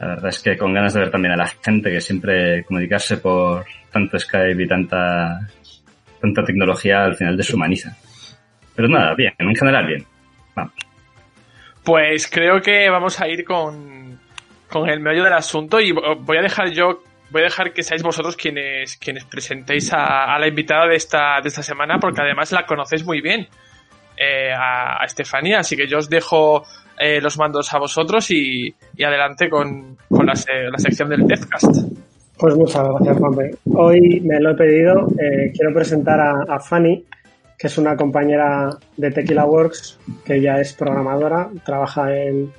la 0.00 0.08
verdad 0.08 0.28
es 0.28 0.40
que 0.40 0.56
con 0.56 0.72
ganas 0.72 0.94
de 0.94 1.00
ver 1.00 1.10
también 1.10 1.34
a 1.34 1.36
la 1.36 1.46
gente 1.46 1.90
que 1.90 2.00
siempre 2.00 2.64
comunicarse 2.64 3.18
por 3.18 3.64
tanto 3.92 4.18
Skype 4.18 4.62
y 4.62 4.66
tanta, 4.66 5.40
tanta 6.20 6.42
tecnología 6.42 7.04
al 7.04 7.16
final 7.16 7.36
deshumaniza. 7.36 7.96
Pero 8.74 8.88
nada, 8.88 9.14
bien, 9.14 9.32
en 9.38 9.54
general 9.54 9.86
bien. 9.86 10.04
Vamos. 10.54 10.74
Pues 11.84 12.28
creo 12.28 12.60
que 12.60 12.90
vamos 12.90 13.20
a 13.20 13.28
ir 13.28 13.44
con, 13.44 14.18
con 14.68 14.88
el 14.88 15.00
meollo 15.00 15.24
del 15.24 15.32
asunto 15.32 15.80
y 15.80 15.92
voy 15.92 16.36
a 16.36 16.42
dejar 16.42 16.70
yo 16.70 17.02
voy 17.30 17.42
a 17.42 17.44
dejar 17.44 17.72
que 17.72 17.82
seáis 17.82 18.02
vosotros 18.02 18.36
quienes, 18.36 18.96
quienes 18.96 19.24
presentéis 19.24 19.92
a, 19.92 20.38
la 20.38 20.48
invitada 20.48 20.86
de 20.86 20.96
esta, 20.96 21.40
de 21.42 21.48
esta 21.48 21.62
semana, 21.62 21.98
porque 22.00 22.20
además 22.22 22.52
la 22.52 22.66
conocéis 22.66 23.04
muy 23.04 23.20
bien, 23.20 23.46
eh, 24.16 24.52
a, 24.52 25.04
Estefanía, 25.04 25.60
así 25.60 25.76
que 25.76 25.86
yo 25.86 25.98
os 25.98 26.10
dejo 26.10 26.62
eh, 26.98 27.20
los 27.20 27.38
mandos 27.38 27.72
a 27.72 27.78
vosotros 27.78 28.30
y, 28.30 28.74
adelante 29.02 29.48
con, 29.48 29.96
la, 30.10 30.34
sección 30.34 31.08
del 31.08 31.26
Deathcast. 31.26 31.88
Pues 32.38 32.54
muchas 32.56 32.86
gracias, 32.88 33.18
Juanpe. 33.18 33.50
Hoy 33.74 34.20
me 34.20 34.40
lo 34.40 34.52
he 34.52 34.54
pedido, 34.54 35.06
eh, 35.18 35.52
quiero 35.54 35.74
presentar 35.74 36.20
a, 36.20 36.54
a 36.54 36.58
Fanny, 36.58 37.04
que 37.58 37.66
es 37.66 37.76
una 37.76 37.94
compañera 37.94 38.70
de 38.96 39.10
Tequila 39.10 39.44
Works, 39.44 39.98
que 40.24 40.40
ya 40.40 40.58
es 40.58 40.72
programadora, 40.72 41.50
trabaja 41.64 42.14
en, 42.16 42.50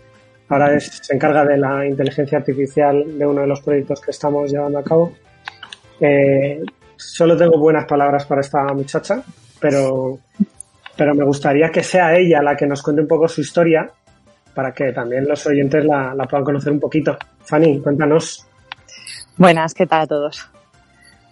Ahora 0.51 0.77
se 0.81 1.15
encarga 1.15 1.45
de 1.45 1.57
la 1.57 1.85
inteligencia 1.85 2.39
artificial 2.39 3.17
de 3.17 3.25
uno 3.25 3.39
de 3.39 3.47
los 3.47 3.61
proyectos 3.61 4.01
que 4.01 4.11
estamos 4.11 4.51
llevando 4.51 4.79
a 4.79 4.83
cabo. 4.83 5.13
Eh, 6.01 6.61
solo 6.97 7.37
tengo 7.37 7.57
buenas 7.57 7.85
palabras 7.85 8.25
para 8.25 8.41
esta 8.41 8.61
muchacha, 8.73 9.23
pero, 9.61 10.19
pero 10.97 11.15
me 11.15 11.23
gustaría 11.23 11.69
que 11.69 11.81
sea 11.81 12.17
ella 12.17 12.41
la 12.41 12.57
que 12.57 12.67
nos 12.67 12.83
cuente 12.83 13.01
un 13.01 13.07
poco 13.07 13.29
su 13.29 13.39
historia 13.39 13.89
para 14.53 14.73
que 14.73 14.91
también 14.91 15.25
los 15.25 15.47
oyentes 15.47 15.85
la, 15.85 16.13
puedan 16.29 16.43
conocer 16.43 16.73
un 16.73 16.81
poquito. 16.81 17.17
Fanny, 17.45 17.79
cuéntanos. 17.79 18.45
Buenas, 19.37 19.73
¿qué 19.73 19.87
tal 19.87 20.01
a 20.01 20.07
todos? 20.07 20.49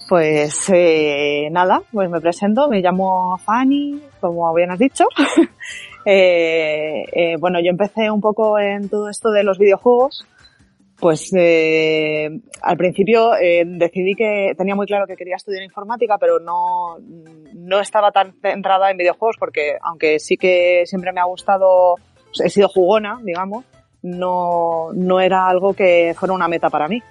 Pues 0.10 0.72
eh, 0.74 1.50
nada, 1.52 1.84
pues 1.94 2.10
me 2.10 2.20
presento, 2.20 2.68
me 2.68 2.82
llamo 2.82 3.38
Fanny, 3.38 4.02
como 4.20 4.52
bien 4.56 4.72
has 4.72 4.80
dicho. 4.80 5.06
Eh, 6.06 7.04
eh, 7.12 7.36
bueno, 7.38 7.60
yo 7.60 7.70
empecé 7.70 8.10
un 8.10 8.22
poco 8.22 8.58
en 8.58 8.90
todo 8.90 9.10
esto 9.10 9.32
de 9.32 9.44
los 9.44 9.60
videojuegos. 9.60 10.26
Pues 10.98 11.30
eh, 11.38 12.40
al 12.62 12.78
principio 12.78 13.36
eh, 13.36 13.64
decidí 13.66 14.16
que 14.16 14.54
tenía 14.58 14.76
muy 14.76 14.88
claro 14.88 15.06
que 15.06 15.18
quería 15.18 15.36
estudiar 15.36 15.62
informática, 15.62 16.18
pero 16.18 16.40
no, 16.40 16.98
no 17.54 17.80
estaba 17.80 18.12
tan 18.12 18.34
centrada 18.42 18.90
en 18.90 18.98
videojuegos 18.98 19.36
porque 19.38 19.78
aunque 19.82 20.20
sí 20.20 20.38
que 20.38 20.84
siempre 20.86 21.12
me 21.12 21.20
ha 21.20 21.26
gustado, 21.26 21.96
he 22.44 22.50
sido 22.50 22.70
jugona, 22.70 23.20
digamos, 23.22 23.66
no, 24.02 24.92
no 24.94 25.20
era 25.20 25.48
algo 25.48 25.74
que 25.74 26.16
fuera 26.18 26.34
una 26.34 26.48
meta 26.48 26.70
para 26.70 26.88
mí. 26.88 27.04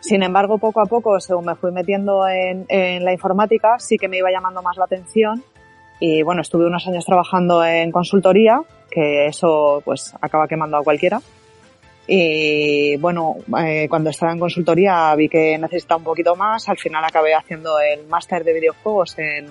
Sin 0.00 0.22
embargo, 0.22 0.58
poco 0.58 0.80
a 0.80 0.86
poco, 0.86 1.20
según 1.20 1.44
me 1.44 1.54
fui 1.54 1.72
metiendo 1.72 2.26
en, 2.26 3.04
la 3.04 3.12
informática, 3.12 3.78
sí 3.78 3.98
que 3.98 4.08
me 4.08 4.18
iba 4.18 4.30
llamando 4.30 4.62
más 4.62 4.76
la 4.76 4.84
atención 4.84 5.42
y 5.98 6.22
bueno, 6.22 6.40
estuve 6.40 6.66
unos 6.66 6.86
años 6.88 7.04
trabajando 7.04 7.62
en 7.62 7.92
consultoría, 7.92 8.62
que 8.90 9.26
eso 9.26 9.82
pues 9.84 10.14
acaba 10.20 10.48
quemando 10.48 10.78
a 10.78 10.82
cualquiera. 10.82 11.20
Y 12.06 12.96
bueno, 12.96 13.36
eh, 13.62 13.86
cuando 13.88 14.08
estaba 14.08 14.32
en 14.32 14.40
consultoría 14.40 15.14
vi 15.14 15.28
que 15.28 15.58
necesitaba 15.58 15.98
un 15.98 16.04
poquito 16.04 16.34
más. 16.34 16.68
Al 16.70 16.78
final 16.78 17.04
acabé 17.04 17.34
haciendo 17.34 17.78
el 17.78 18.06
máster 18.08 18.42
de 18.42 18.54
videojuegos 18.54 19.18
en, 19.18 19.46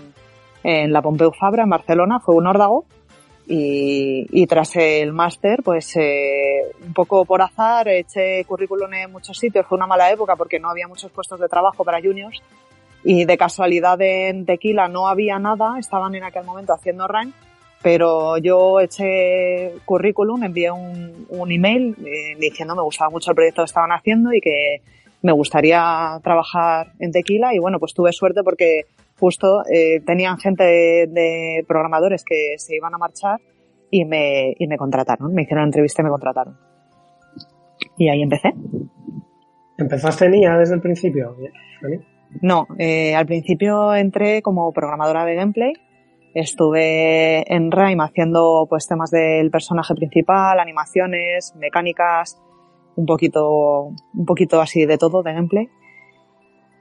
en 0.63 0.91
la 0.91 1.01
Pompeu 1.03 1.31
Fabra, 1.31 1.63
en 1.63 1.69
Barcelona. 1.69 2.19
Fue 2.19 2.35
un 2.35 2.47
órdago. 2.47 2.85
Y, 3.51 4.27
y 4.29 4.45
tras 4.45 4.75
el 4.75 5.11
máster, 5.11 5.63
pues 5.63 5.95
eh, 5.95 6.61
un 6.85 6.93
poco 6.93 7.25
por 7.25 7.41
azar, 7.41 7.87
eché 7.87 8.45
currículum 8.45 8.93
en 8.93 9.11
muchos 9.11 9.39
sitios. 9.39 9.65
Fue 9.65 9.75
una 9.75 9.87
mala 9.87 10.11
época 10.11 10.35
porque 10.35 10.59
no 10.59 10.69
había 10.69 10.87
muchos 10.87 11.11
puestos 11.11 11.39
de 11.39 11.47
trabajo 11.47 11.83
para 11.83 11.99
juniors 11.99 12.39
y 13.03 13.25
de 13.25 13.37
casualidad 13.37 13.99
en 14.01 14.45
Tequila 14.45 14.87
no 14.87 15.07
había 15.07 15.39
nada, 15.39 15.79
estaban 15.79 16.13
en 16.15 16.23
aquel 16.23 16.43
momento 16.43 16.73
haciendo 16.73 17.07
rank, 17.07 17.33
pero 17.81 18.37
yo 18.37 18.79
eché 18.79 19.73
currículum, 19.85 20.43
envié 20.43 20.69
un, 20.69 21.25
un 21.29 21.51
email 21.51 21.95
eh, 22.05 22.35
diciendo 22.37 22.75
me 22.75 22.81
gustaba 22.81 23.09
mucho 23.09 23.31
el 23.31 23.35
proyecto 23.35 23.61
que 23.61 23.65
estaban 23.65 23.91
haciendo 23.91 24.33
y 24.33 24.41
que 24.41 24.81
me 25.21 25.31
gustaría 25.31 26.19
trabajar 26.23 26.91
en 26.99 27.11
Tequila 27.11 27.53
y 27.53 27.59
bueno, 27.59 27.79
pues 27.79 27.93
tuve 27.93 28.11
suerte 28.13 28.43
porque 28.43 28.85
justo 29.19 29.63
eh, 29.71 30.01
tenían 30.05 30.37
gente 30.37 30.63
de, 30.63 31.63
programadores 31.67 32.23
que 32.23 32.55
se 32.57 32.75
iban 32.75 32.93
a 32.93 32.97
marchar 32.97 33.39
y 33.91 34.05
me, 34.05 34.53
y 34.57 34.67
me 34.67 34.77
contrataron, 34.77 35.33
me 35.33 35.43
hicieron 35.43 35.65
entrevista 35.65 36.01
y 36.01 36.05
me 36.05 36.11
contrataron. 36.11 36.57
Y 37.97 38.09
ahí 38.09 38.21
empecé. 38.21 38.53
¿Empezaste 39.77 40.25
en 40.25 40.35
IA 40.35 40.57
desde 40.57 40.75
el 40.75 40.81
principio? 40.81 41.35
No, 42.41 42.67
eh, 42.77 43.15
al 43.15 43.25
principio 43.25 43.95
entré 43.95 44.41
como 44.41 44.71
programadora 44.71 45.25
de 45.25 45.35
gameplay. 45.35 45.73
Estuve 46.33 47.51
en 47.53 47.71
Rime 47.71 48.03
haciendo 48.03 48.67
pues 48.69 48.87
temas 48.87 49.09
del 49.09 49.49
personaje 49.49 49.95
principal, 49.95 50.59
animaciones, 50.59 51.55
mecánicas, 51.57 52.39
un 52.95 53.05
poquito, 53.05 53.93
un 54.13 54.25
poquito 54.25 54.61
así 54.61 54.85
de 54.85 54.97
todo 54.97 55.23
de 55.23 55.33
gameplay. 55.33 55.69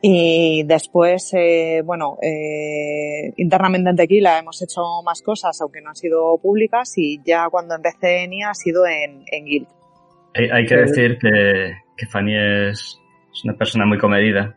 Y 0.01 0.62
después, 0.65 1.33
eh, 1.35 1.83
bueno, 1.85 2.19
eh, 2.23 3.33
internamente 3.37 3.91
en 3.91 3.97
Tequila 3.97 4.39
hemos 4.39 4.62
hecho 4.62 4.83
más 5.05 5.23
cosas, 5.23 5.61
aunque 5.61 5.81
no 5.81 5.91
han 5.91 5.97
sido 5.97 6.39
públicas, 6.39 6.93
y 6.97 7.20
ya 7.25 7.49
cuando 7.51 7.75
empecé 7.75 8.25
en 8.25 8.33
IA 8.33 8.51
ha 8.51 8.55
sido 8.55 8.87
en, 8.87 9.25
en 9.31 9.45
Guild. 9.45 9.66
Hay, 10.35 10.66
que 10.66 10.77
decir 10.77 11.19
que, 11.19 11.73
que 11.97 12.07
Fanny 12.07 12.35
es, 12.37 13.01
es 13.33 13.45
una 13.45 13.55
persona 13.55 13.87
muy 13.87 13.99
comedida 13.99 14.55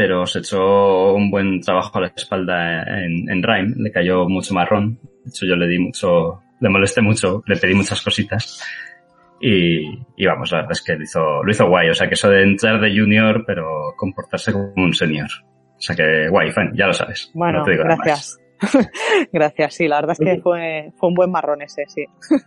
pero 0.00 0.24
se 0.24 0.38
echó 0.38 1.12
un 1.12 1.30
buen 1.30 1.60
trabajo 1.60 1.98
a 1.98 2.00
la 2.00 2.06
espalda 2.06 2.84
en, 2.84 3.28
en 3.28 3.42
Rhyme, 3.42 3.74
le 3.76 3.92
cayó 3.92 4.26
mucho 4.30 4.54
marrón. 4.54 4.98
De 5.22 5.28
hecho, 5.28 5.44
yo 5.44 5.56
le 5.56 5.68
di 5.68 5.78
mucho, 5.78 6.40
le 6.58 6.70
molesté 6.70 7.02
mucho, 7.02 7.42
le 7.46 7.56
pedí 7.56 7.74
muchas 7.74 8.00
cositas. 8.00 8.64
Y, 9.40 9.98
y, 10.16 10.26
vamos, 10.26 10.52
la 10.52 10.58
verdad 10.58 10.72
es 10.72 10.82
que 10.82 10.96
lo 10.96 11.02
hizo, 11.02 11.42
lo 11.42 11.50
hizo 11.50 11.68
guay. 11.68 11.88
O 11.88 11.94
sea, 11.94 12.08
que 12.08 12.14
eso 12.14 12.28
de 12.28 12.42
entrar 12.42 12.80
de 12.80 12.90
junior, 12.90 13.44
pero 13.46 13.94
comportarse 13.96 14.52
como 14.52 14.72
un 14.76 14.92
senior. 14.92 15.28
O 15.80 15.80
sea 15.80 15.96
que 15.96 16.28
guay, 16.28 16.50
fan, 16.50 16.72
ya 16.74 16.86
lo 16.86 16.92
sabes. 16.92 17.30
Bueno, 17.34 17.64
gracias. 17.64 18.38
gracias, 19.32 19.74
sí, 19.74 19.88
la 19.88 19.96
verdad 19.96 20.16
es 20.18 20.18
que 20.18 20.40
fue, 20.42 20.92
fue 20.98 21.08
un 21.08 21.14
buen 21.14 21.30
marrón 21.30 21.62
ese, 21.62 21.84
sí. 21.88 22.04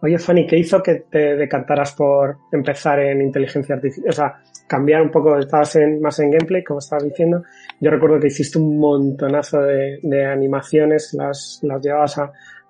Oye, 0.00 0.18
Fanny, 0.18 0.46
¿qué 0.46 0.56
hizo 0.56 0.80
que 0.80 1.06
te 1.10 1.34
decantaras 1.34 1.92
por 1.94 2.36
empezar 2.52 3.00
en 3.00 3.20
inteligencia 3.20 3.74
artificial? 3.74 4.08
O 4.08 4.12
sea, 4.12 4.40
cambiar 4.68 5.02
un 5.02 5.10
poco, 5.10 5.36
estabas 5.36 5.74
en, 5.74 6.00
más 6.00 6.20
en 6.20 6.30
gameplay, 6.30 6.62
como 6.62 6.78
estabas 6.78 7.04
diciendo. 7.04 7.42
Yo 7.80 7.90
recuerdo 7.90 8.20
que 8.20 8.28
hiciste 8.28 8.58
un 8.58 8.78
montonazo 8.78 9.60
de, 9.62 10.24
animaciones, 10.24 11.14
las, 11.14 11.58
las 11.62 11.82
llevabas 11.82 12.16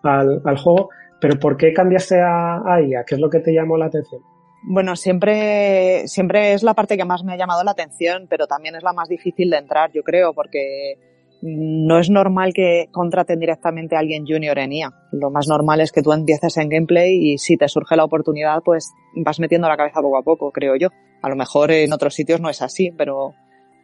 al, 0.02 0.40
al, 0.42 0.56
juego, 0.56 0.88
pero 1.20 1.38
¿por 1.38 1.56
qué 1.56 1.72
cambiaste 1.72 2.20
a, 2.20 2.62
a 2.64 2.80
IA? 2.80 3.04
¿Qué 3.04 3.14
es 3.14 3.20
lo 3.20 3.30
que 3.30 3.40
te 3.40 3.52
llamó 3.52 3.76
la 3.76 3.86
atención? 3.86 4.22
Bueno, 4.62 4.96
siempre, 4.96 6.08
siempre 6.08 6.52
es 6.52 6.62
la 6.62 6.74
parte 6.74 6.96
que 6.96 7.04
más 7.04 7.22
me 7.24 7.32
ha 7.32 7.36
llamado 7.36 7.62
la 7.62 7.70
atención, 7.70 8.26
pero 8.28 8.46
también 8.46 8.74
es 8.74 8.82
la 8.82 8.92
más 8.92 9.08
difícil 9.08 9.50
de 9.50 9.58
entrar, 9.58 9.90
yo 9.92 10.02
creo, 10.02 10.34
porque 10.34 10.98
no 11.40 11.98
es 11.98 12.10
normal 12.10 12.52
que 12.52 12.88
contraten 12.90 13.38
directamente 13.38 13.94
a 13.94 14.00
alguien 14.00 14.26
junior 14.26 14.58
en 14.58 14.72
IA. 14.72 14.90
Lo 15.12 15.30
más 15.30 15.46
normal 15.46 15.80
es 15.80 15.92
que 15.92 16.02
tú 16.02 16.12
empieces 16.12 16.56
en 16.56 16.68
gameplay 16.68 17.14
y 17.14 17.38
si 17.38 17.56
te 17.56 17.68
surge 17.68 17.96
la 17.96 18.04
oportunidad, 18.04 18.60
pues 18.64 18.92
vas 19.14 19.38
metiendo 19.38 19.68
la 19.68 19.76
cabeza 19.76 20.00
poco 20.00 20.18
a 20.18 20.22
poco, 20.22 20.50
creo 20.50 20.74
yo. 20.76 20.88
A 21.22 21.28
lo 21.28 21.36
mejor 21.36 21.70
en 21.70 21.92
otros 21.92 22.14
sitios 22.14 22.40
no 22.40 22.50
es 22.50 22.60
así, 22.60 22.90
pero, 22.96 23.34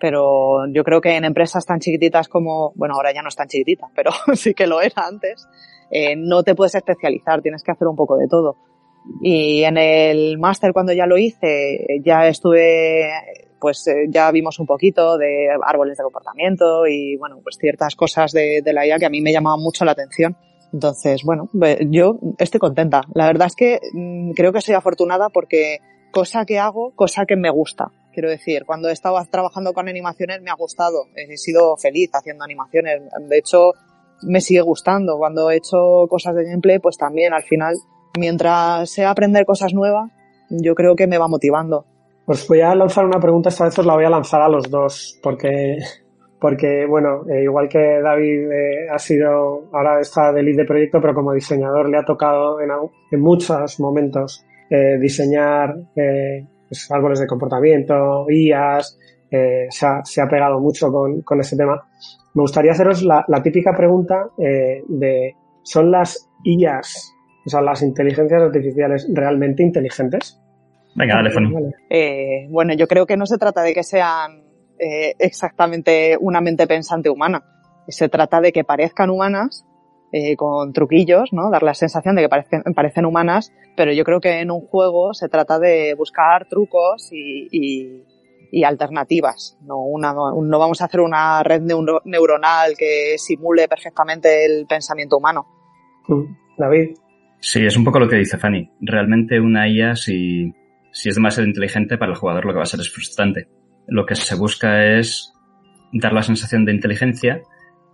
pero 0.01 0.67
yo 0.73 0.83
creo 0.83 1.01
que 1.01 1.17
en 1.17 1.25
empresas 1.25 1.65
tan 1.65 1.79
chiquititas 1.79 2.29
como, 2.29 2.73
bueno, 2.75 2.95
ahora 2.95 3.15
ya 3.15 3.23
no 3.23 3.29
es 3.29 3.37
tan 3.37 3.47
chiquitita, 3.47 3.89
pero 3.95 4.11
sí 4.35 4.55
que 4.55 4.67
lo 4.67 4.81
era 4.81 5.07
antes, 5.07 5.47
eh, 5.95 6.17
no 6.17 6.43
te 6.43 6.57
puedes 6.57 6.75
especializar, 6.75 7.41
tienes 7.41 7.63
que 7.63 7.71
hacer 7.71 7.87
un 7.87 7.95
poco 7.95 8.17
de 8.17 8.27
todo. 8.27 8.57
Y 9.23 9.63
en 9.63 9.77
el 9.77 10.39
máster 10.39 10.73
cuando 10.73 10.93
ya 10.93 11.07
lo 11.07 11.17
hice, 11.17 11.87
ya 12.03 12.27
estuve, 12.27 13.09
pues 13.61 13.87
eh, 13.87 14.07
ya 14.09 14.29
vimos 14.33 14.59
un 14.59 14.67
poquito 14.67 15.17
de 15.17 15.47
árboles 15.65 15.97
de 15.97 16.03
comportamiento 16.03 16.89
y 16.89 17.17
bueno, 17.17 17.39
pues 17.45 17.59
ciertas 17.61 17.95
cosas 17.95 18.33
de, 18.33 18.61
de 18.61 18.73
la 18.73 18.85
IA 18.85 18.99
que 18.99 19.07
a 19.07 19.11
mí 19.11 19.21
me 19.21 19.33
llamaban 19.33 19.61
mucho 19.61 19.85
la 19.85 19.93
atención. 19.93 20.37
Entonces, 20.73 21.23
bueno, 21.23 21.49
yo 21.89 22.19
estoy 22.39 22.59
contenta. 22.59 23.03
La 23.15 23.29
verdad 23.29 23.47
es 23.47 23.55
que 23.55 23.79
mm, 23.93 24.33
creo 24.33 24.53
que 24.53 24.61
soy 24.61 24.75
afortunada 24.75 25.29
porque 25.29 25.79
cosa 26.11 26.45
que 26.45 26.59
hago, 26.59 26.91
cosa 26.97 27.25
que 27.25 27.37
me 27.37 27.51
gusta. 27.51 27.93
Quiero 28.13 28.31
decir, 28.31 28.65
cuando 28.67 28.89
he 28.89 28.93
estado 28.93 29.17
trabajando 29.31 29.73
con 29.73 29.89
animaciones 29.89 30.43
me 30.43 30.51
ha 30.51 30.55
gustado. 30.55 31.07
He 31.15 31.37
sido 31.37 31.77
feliz 31.77 32.11
haciendo 32.13 32.43
animaciones. 32.43 33.03
De 33.29 33.39
hecho, 33.39 33.75
me 34.25 34.41
sigue 34.41 34.61
gustando. 34.63 35.17
Cuando 35.19 35.51
he 35.51 35.57
hecho 35.57 36.07
cosas 36.09 36.35
de 36.35 36.45
gameplay, 36.45 36.79
pues 36.79 36.97
también 36.97 37.33
al 37.33 37.43
final 37.43 37.75
mientras 38.19 38.91
sea 38.91 39.11
aprender 39.11 39.45
cosas 39.45 39.75
nuevas, 39.75 40.11
yo 40.51 40.75
creo 40.75 40.95
que 40.95 41.07
me 41.07 41.19
va 41.19 41.29
motivando. 41.29 41.87
Pues 42.27 42.47
voy 42.49 42.61
a 42.61 42.75
lanzar 42.75 43.05
una 43.05 43.21
pregunta, 43.21 43.51
esta 43.51 43.65
vez 43.65 43.79
os 43.79 43.87
la 43.87 43.95
voy 43.95 44.05
a 44.05 44.11
lanzar 44.11 44.41
a 44.41 44.49
los 44.49 44.71
dos, 44.71 45.19
porque, 45.23 45.79
porque 46.41 46.87
bueno, 46.87 47.23
eh, 47.29 47.43
igual 47.43 47.69
que 47.69 48.01
David 48.03 48.51
eh, 48.51 48.89
ha 48.91 48.99
sido, 48.99 49.69
ahora 49.73 50.01
está 50.01 50.33
de 50.33 50.43
lead 50.43 50.57
de 50.57 50.65
proyecto, 50.65 51.01
pero 51.01 51.15
como 51.15 51.33
diseñador 51.33 51.91
le 51.91 51.99
ha 51.99 52.05
tocado 52.05 52.61
en, 52.61 52.71
en 53.11 53.21
muchos 53.21 53.79
momentos 53.79 54.45
eh, 54.71 54.97
diseñar 54.99 55.75
pues, 55.95 56.91
árboles 56.91 57.21
de 57.21 57.27
comportamiento, 57.27 58.25
IAS, 58.31 58.99
se 59.71 59.87
ha, 59.87 60.05
se, 60.05 60.21
ha, 60.21 60.29
pegado 60.29 60.61
mucho 60.61 60.91
con, 60.91 61.23
con 61.23 61.41
ese 61.41 61.57
tema. 61.57 61.81
Me 62.35 62.43
gustaría 62.43 62.73
haceros 62.73 63.03
la, 63.03 63.25
la 63.29 63.43
típica 63.43 63.77
pregunta 63.77 64.29
de, 64.37 65.35
¿son 65.63 65.91
las 65.91 66.29
IAS 66.45 67.15
o 67.47 67.51
sea, 67.51 67.61
las 67.61 67.83
inteligencias 67.83 68.43
artificiales 68.43 69.07
realmente 69.13 69.63
inteligentes. 69.63 70.41
Venga, 70.95 71.17
dale, 71.17 71.31
eh, 71.91 72.47
bueno, 72.51 72.73
yo 72.75 72.87
creo 72.87 73.05
que 73.05 73.17
no 73.17 73.27
se 73.27 73.37
trata 73.37 73.63
de 73.63 73.75
que 73.75 73.83
sean 73.83 74.45
eh, 74.79 75.15
exactamente 75.19 76.17
una 76.21 76.41
mente 76.41 76.67
pensante 76.67 77.11
humana. 77.11 77.43
Se 77.89 78.09
trata 78.09 78.41
de 78.41 78.53
que 78.53 78.65
parezcan 78.65 79.11
humanas 79.11 79.67
eh, 80.13 80.37
con 80.37 80.73
truquillos, 80.73 81.33
¿no? 81.33 81.51
Dar 81.51 81.65
la 81.65 81.75
sensación 81.75 82.15
de 82.15 82.23
que 82.23 82.29
parecen, 82.29 82.63
parecen, 82.75 83.05
humanas, 83.05 83.53
pero 83.77 83.93
yo 83.93 84.05
creo 84.05 84.21
que 84.21 84.41
en 84.41 84.53
un 84.53 84.61
juego 84.61 85.13
se 85.13 85.29
trata 85.29 85.59
de 85.59 85.95
buscar 85.95 86.47
trucos 86.49 87.11
y, 87.13 87.49
y, 87.51 88.05
y 88.55 88.63
alternativas. 88.63 89.59
No, 89.63 89.81
una, 89.81 90.13
no 90.13 90.59
vamos 90.61 90.81
a 90.81 90.85
hacer 90.85 91.01
una 91.01 91.43
red 91.43 91.61
neuronal 91.61 92.75
que 92.79 93.17
simule 93.19 93.67
perfectamente 93.67 94.47
el 94.47 94.65
pensamiento 94.67 95.17
humano. 95.17 95.45
Mm. 96.07 96.23
David. 96.57 96.95
Sí, 97.41 97.67
es 97.67 97.77
un 97.77 97.83
poco 97.83 97.99
lo 97.99 98.09
que 98.09 98.17
dice 98.17 98.39
Fanny. 98.39 98.71
Realmente 98.81 99.41
una 99.41 99.69
IA, 99.69 99.97
si, 99.97 100.53
si 100.93 101.09
es 101.09 101.17
demasiado 101.17 101.49
inteligente 101.49 101.99
para 101.99 102.13
el 102.13 102.19
jugador, 102.19 102.45
lo 102.45 102.53
que 102.53 102.59
va 102.59 102.63
a 102.63 102.67
ser 102.67 102.79
es 102.79 102.93
frustrante. 102.93 103.49
Lo 103.89 104.07
que 104.07 104.15
se 104.15 104.37
busca 104.37 104.85
es 104.85 105.33
dar 105.93 106.13
la 106.13 106.23
sensación 106.23 106.65
de 106.65 106.73
inteligencia, 106.73 107.43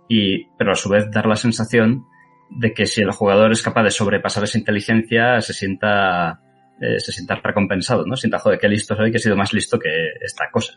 y, 0.07 0.45
pero 0.59 0.73
a 0.73 0.75
su 0.75 0.89
vez 0.89 1.09
dar 1.09 1.25
la 1.25 1.35
sensación 1.35 2.05
de 2.51 2.73
que 2.73 2.85
si 2.85 3.01
el 3.01 3.11
jugador 3.11 3.51
es 3.51 3.63
capaz 3.63 3.83
de 3.83 3.91
sobrepasar 3.91 4.43
esa 4.43 4.59
inteligencia, 4.59 5.41
se 5.41 5.53
sienta, 5.53 6.39
eh, 6.81 6.99
se 6.99 7.11
sienta 7.11 7.35
recompensado, 7.35 8.05
¿no? 8.05 8.15
Sienta, 8.17 8.39
joder, 8.39 8.57
qué 8.57 8.67
listo 8.67 8.95
soy, 8.95 9.11
que 9.11 9.17
he 9.17 9.19
sido 9.19 9.37
más 9.37 9.53
listo 9.53 9.77
que 9.77 9.89
esta 10.19 10.49
cosa. 10.51 10.73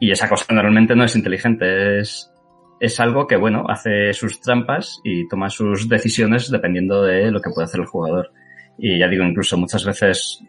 Y 0.00 0.10
esa 0.10 0.28
cosa 0.28 0.52
normalmente 0.54 0.96
no 0.96 1.04
es 1.04 1.14
inteligente, 1.16 2.00
es, 2.00 2.32
es 2.80 2.98
algo 2.98 3.26
que, 3.26 3.36
bueno, 3.36 3.66
hace 3.68 4.12
sus 4.14 4.40
trampas 4.40 5.00
y 5.04 5.28
toma 5.28 5.50
sus 5.50 5.88
decisiones 5.88 6.50
dependiendo 6.50 7.02
de 7.02 7.30
lo 7.30 7.40
que 7.40 7.50
puede 7.50 7.66
hacer 7.66 7.80
el 7.80 7.86
jugador. 7.86 8.32
Y 8.78 8.98
ya 8.98 9.06
digo, 9.06 9.22
incluso 9.22 9.58
muchas 9.58 9.84
veces 9.84 10.42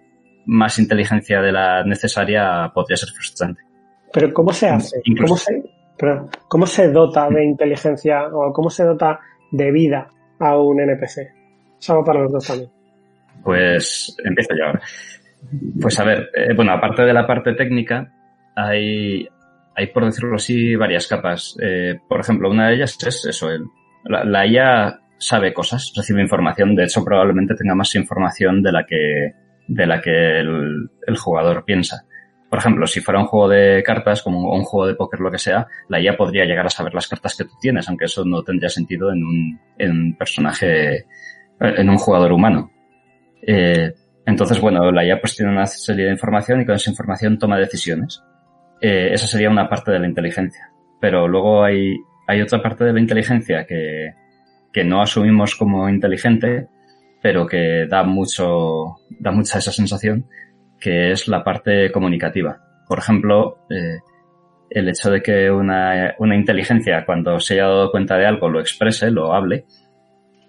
más 0.46 0.80
inteligencia 0.80 1.42
de 1.42 1.52
la 1.52 1.84
necesaria 1.84 2.72
podría 2.74 2.96
ser 2.96 3.10
frustrante. 3.10 3.62
Pero 4.14 4.34
¿cómo 4.34 4.54
se 4.54 4.70
hace? 4.70 5.02
¿Cómo 5.20 5.36
se, 5.36 5.62
pero, 5.98 6.30
¿Cómo 6.48 6.66
se 6.66 6.90
dota 6.90 7.30
de 7.30 7.44
inteligencia 7.44 8.28
o 8.28 8.54
cómo 8.54 8.70
se 8.70 8.86
dota 8.86 9.20
de 9.52 9.72
vida 9.72 10.08
a 10.40 10.58
un 10.58 10.80
NPC? 10.80 11.18
Es 11.80 11.90
algo 11.90 12.04
para 12.04 12.22
los 12.22 12.32
dos 12.32 12.48
también. 12.48 12.75
Pues 13.44 14.16
empiezo 14.24 14.56
yo. 14.56 14.80
Pues 15.80 16.00
a 16.00 16.04
ver, 16.04 16.30
eh, 16.34 16.54
bueno, 16.56 16.72
aparte 16.72 17.04
de 17.04 17.14
la 17.14 17.28
parte 17.28 17.54
técnica, 17.54 18.12
hay, 18.56 19.28
hay, 19.76 19.88
por 19.88 20.06
decirlo 20.06 20.36
así, 20.36 20.76
varias 20.76 21.08
capas. 21.08 21.56
Eh, 21.62 22.00
por 22.08 22.20
ejemplo, 22.20 22.50
una 22.50 22.70
de 22.70 22.76
ellas 22.76 22.98
es 23.06 23.26
eso, 23.26 23.52
el, 23.52 23.64
la, 24.06 24.24
la, 24.24 24.48
IA 24.48 25.00
sabe 25.18 25.54
cosas, 25.54 25.94
recibe 25.96 26.22
información, 26.22 26.76
de 26.76 26.84
hecho 26.86 27.04
probablemente 27.04 27.56
tenga 27.56 27.76
más 27.76 27.94
información 27.96 28.62
de 28.62 28.72
la 28.72 28.86
que, 28.86 29.34
de 29.68 29.88
la 29.88 30.02
que 30.02 30.40
el, 30.40 30.90
el 31.06 31.18
jugador 31.18 31.64
piensa. 31.66 32.06
Por 32.50 32.60
ejemplo, 32.60 32.88
si 32.88 33.02
fuera 33.02 33.20
un 33.20 33.26
juego 33.26 33.50
de 33.50 33.84
cartas, 33.84 34.22
como 34.22 34.54
un 34.54 34.64
juego 34.64 34.88
de 34.88 34.96
póker, 34.96 35.20
lo 35.20 35.32
que 35.32 35.40
sea, 35.40 35.68
la 35.90 36.00
IA 36.00 36.16
podría 36.16 36.46
llegar 36.46 36.66
a 36.66 36.70
saber 36.70 36.94
las 36.94 37.08
cartas 37.08 37.36
que 37.36 37.44
tú 37.44 37.52
tienes, 37.60 37.90
aunque 37.90 38.06
eso 38.06 38.24
no 38.24 38.44
tendría 38.44 38.70
sentido 38.70 39.12
en 39.12 39.24
un, 39.24 39.60
en 39.78 39.92
un 39.92 40.18
personaje, 40.18 41.06
en 41.60 41.90
un 41.90 41.98
jugador 41.98 42.32
humano. 42.32 42.72
Eh, 43.46 43.94
entonces, 44.26 44.60
bueno, 44.60 44.92
la 44.92 45.06
IA 45.06 45.22
pues 45.22 45.36
tiene 45.36 45.52
una 45.52 45.68
serie 45.68 46.06
de 46.06 46.12
información 46.12 46.62
y 46.62 46.66
con 46.66 46.76
esa 46.76 46.90
información 46.90 47.38
toma 47.38 47.58
decisiones. 47.58 48.24
Eh, 48.82 49.10
esa 49.12 49.28
sería 49.28 49.50
una 49.50 49.70
parte 49.70 49.92
de 49.92 50.00
la 50.00 50.08
inteligencia. 50.08 50.72
Pero 51.00 51.28
luego 51.28 51.64
hay, 51.64 51.96
hay 52.28 52.42
otra 52.42 52.62
parte 52.62 52.86
de 52.86 52.94
la 52.94 53.00
inteligencia 53.00 53.66
que, 53.66 54.14
que 54.74 54.84
no 54.84 55.02
asumimos 55.02 55.56
como 55.56 55.88
inteligente, 55.90 56.68
pero 57.22 57.46
que 57.46 57.86
da 57.88 58.04
mucho, 58.04 58.98
da 59.20 59.32
mucha 59.32 59.60
esa 59.60 59.72
sensación, 59.72 60.26
que 60.80 61.12
es 61.12 61.28
la 61.28 61.44
parte 61.44 61.92
comunicativa. 61.92 62.60
Por 62.88 62.98
ejemplo, 62.98 63.60
eh, 63.70 64.00
el 64.72 64.90
hecho 64.90 65.12
de 65.12 65.22
que 65.22 65.52
una, 65.52 66.16
una 66.18 66.36
inteligencia, 66.36 67.06
cuando 67.06 67.40
se 67.40 67.56
haya 67.56 67.68
dado 67.68 67.92
cuenta 67.92 68.18
de 68.18 68.26
algo, 68.26 68.50
lo 68.50 68.60
exprese, 68.60 69.12
lo 69.12 69.34
hable, 69.34 69.66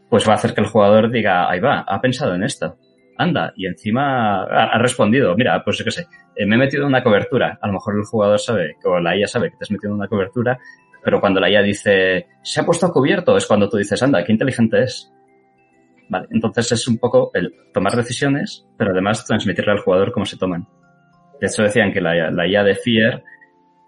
pues 0.08 0.26
va 0.26 0.32
a 0.32 0.36
hacer 0.36 0.54
que 0.54 0.62
el 0.62 0.68
jugador 0.68 1.10
diga, 1.10 1.50
ahí 1.50 1.60
va, 1.60 1.80
ha 1.80 2.00
pensado 2.00 2.34
en 2.34 2.44
esto 2.44 2.78
anda, 3.18 3.52
y 3.56 3.66
encima 3.66 4.42
ha, 4.44 4.78
respondido, 4.78 5.34
mira, 5.36 5.62
pues 5.64 5.78
yo 5.78 5.84
qué 5.84 5.90
sé, 5.90 6.06
eh, 6.34 6.46
me 6.46 6.56
he 6.56 6.58
metido 6.58 6.82
en 6.82 6.88
una 6.88 7.02
cobertura. 7.02 7.58
A 7.60 7.66
lo 7.66 7.74
mejor 7.74 7.96
el 7.96 8.04
jugador 8.04 8.38
sabe, 8.38 8.76
o 8.84 9.00
la 9.00 9.16
IA 9.16 9.26
sabe 9.26 9.50
que 9.50 9.56
te 9.56 9.64
has 9.64 9.70
metido 9.70 9.90
en 9.90 9.98
una 9.98 10.08
cobertura, 10.08 10.58
pero 11.02 11.20
cuando 11.20 11.40
la 11.40 11.50
IA 11.50 11.62
dice, 11.62 12.26
se 12.42 12.60
ha 12.60 12.64
puesto 12.64 12.86
a 12.86 12.92
cubierto, 12.92 13.36
es 13.36 13.46
cuando 13.46 13.68
tú 13.68 13.76
dices, 13.76 14.02
anda, 14.02 14.24
qué 14.24 14.32
inteligente 14.32 14.82
es. 14.82 15.12
Vale, 16.08 16.28
entonces 16.30 16.72
es 16.72 16.88
un 16.88 16.98
poco 16.98 17.30
el 17.34 17.52
tomar 17.72 17.96
decisiones, 17.96 18.66
pero 18.76 18.92
además 18.92 19.24
transmitirle 19.24 19.72
al 19.72 19.80
jugador 19.80 20.12
cómo 20.12 20.24
se 20.24 20.36
toman. 20.36 20.68
De 21.40 21.46
hecho 21.46 21.62
decían 21.62 21.92
que 21.92 22.00
la, 22.00 22.30
la 22.30 22.46
IA 22.46 22.62
de 22.64 22.74
Fear, 22.74 23.22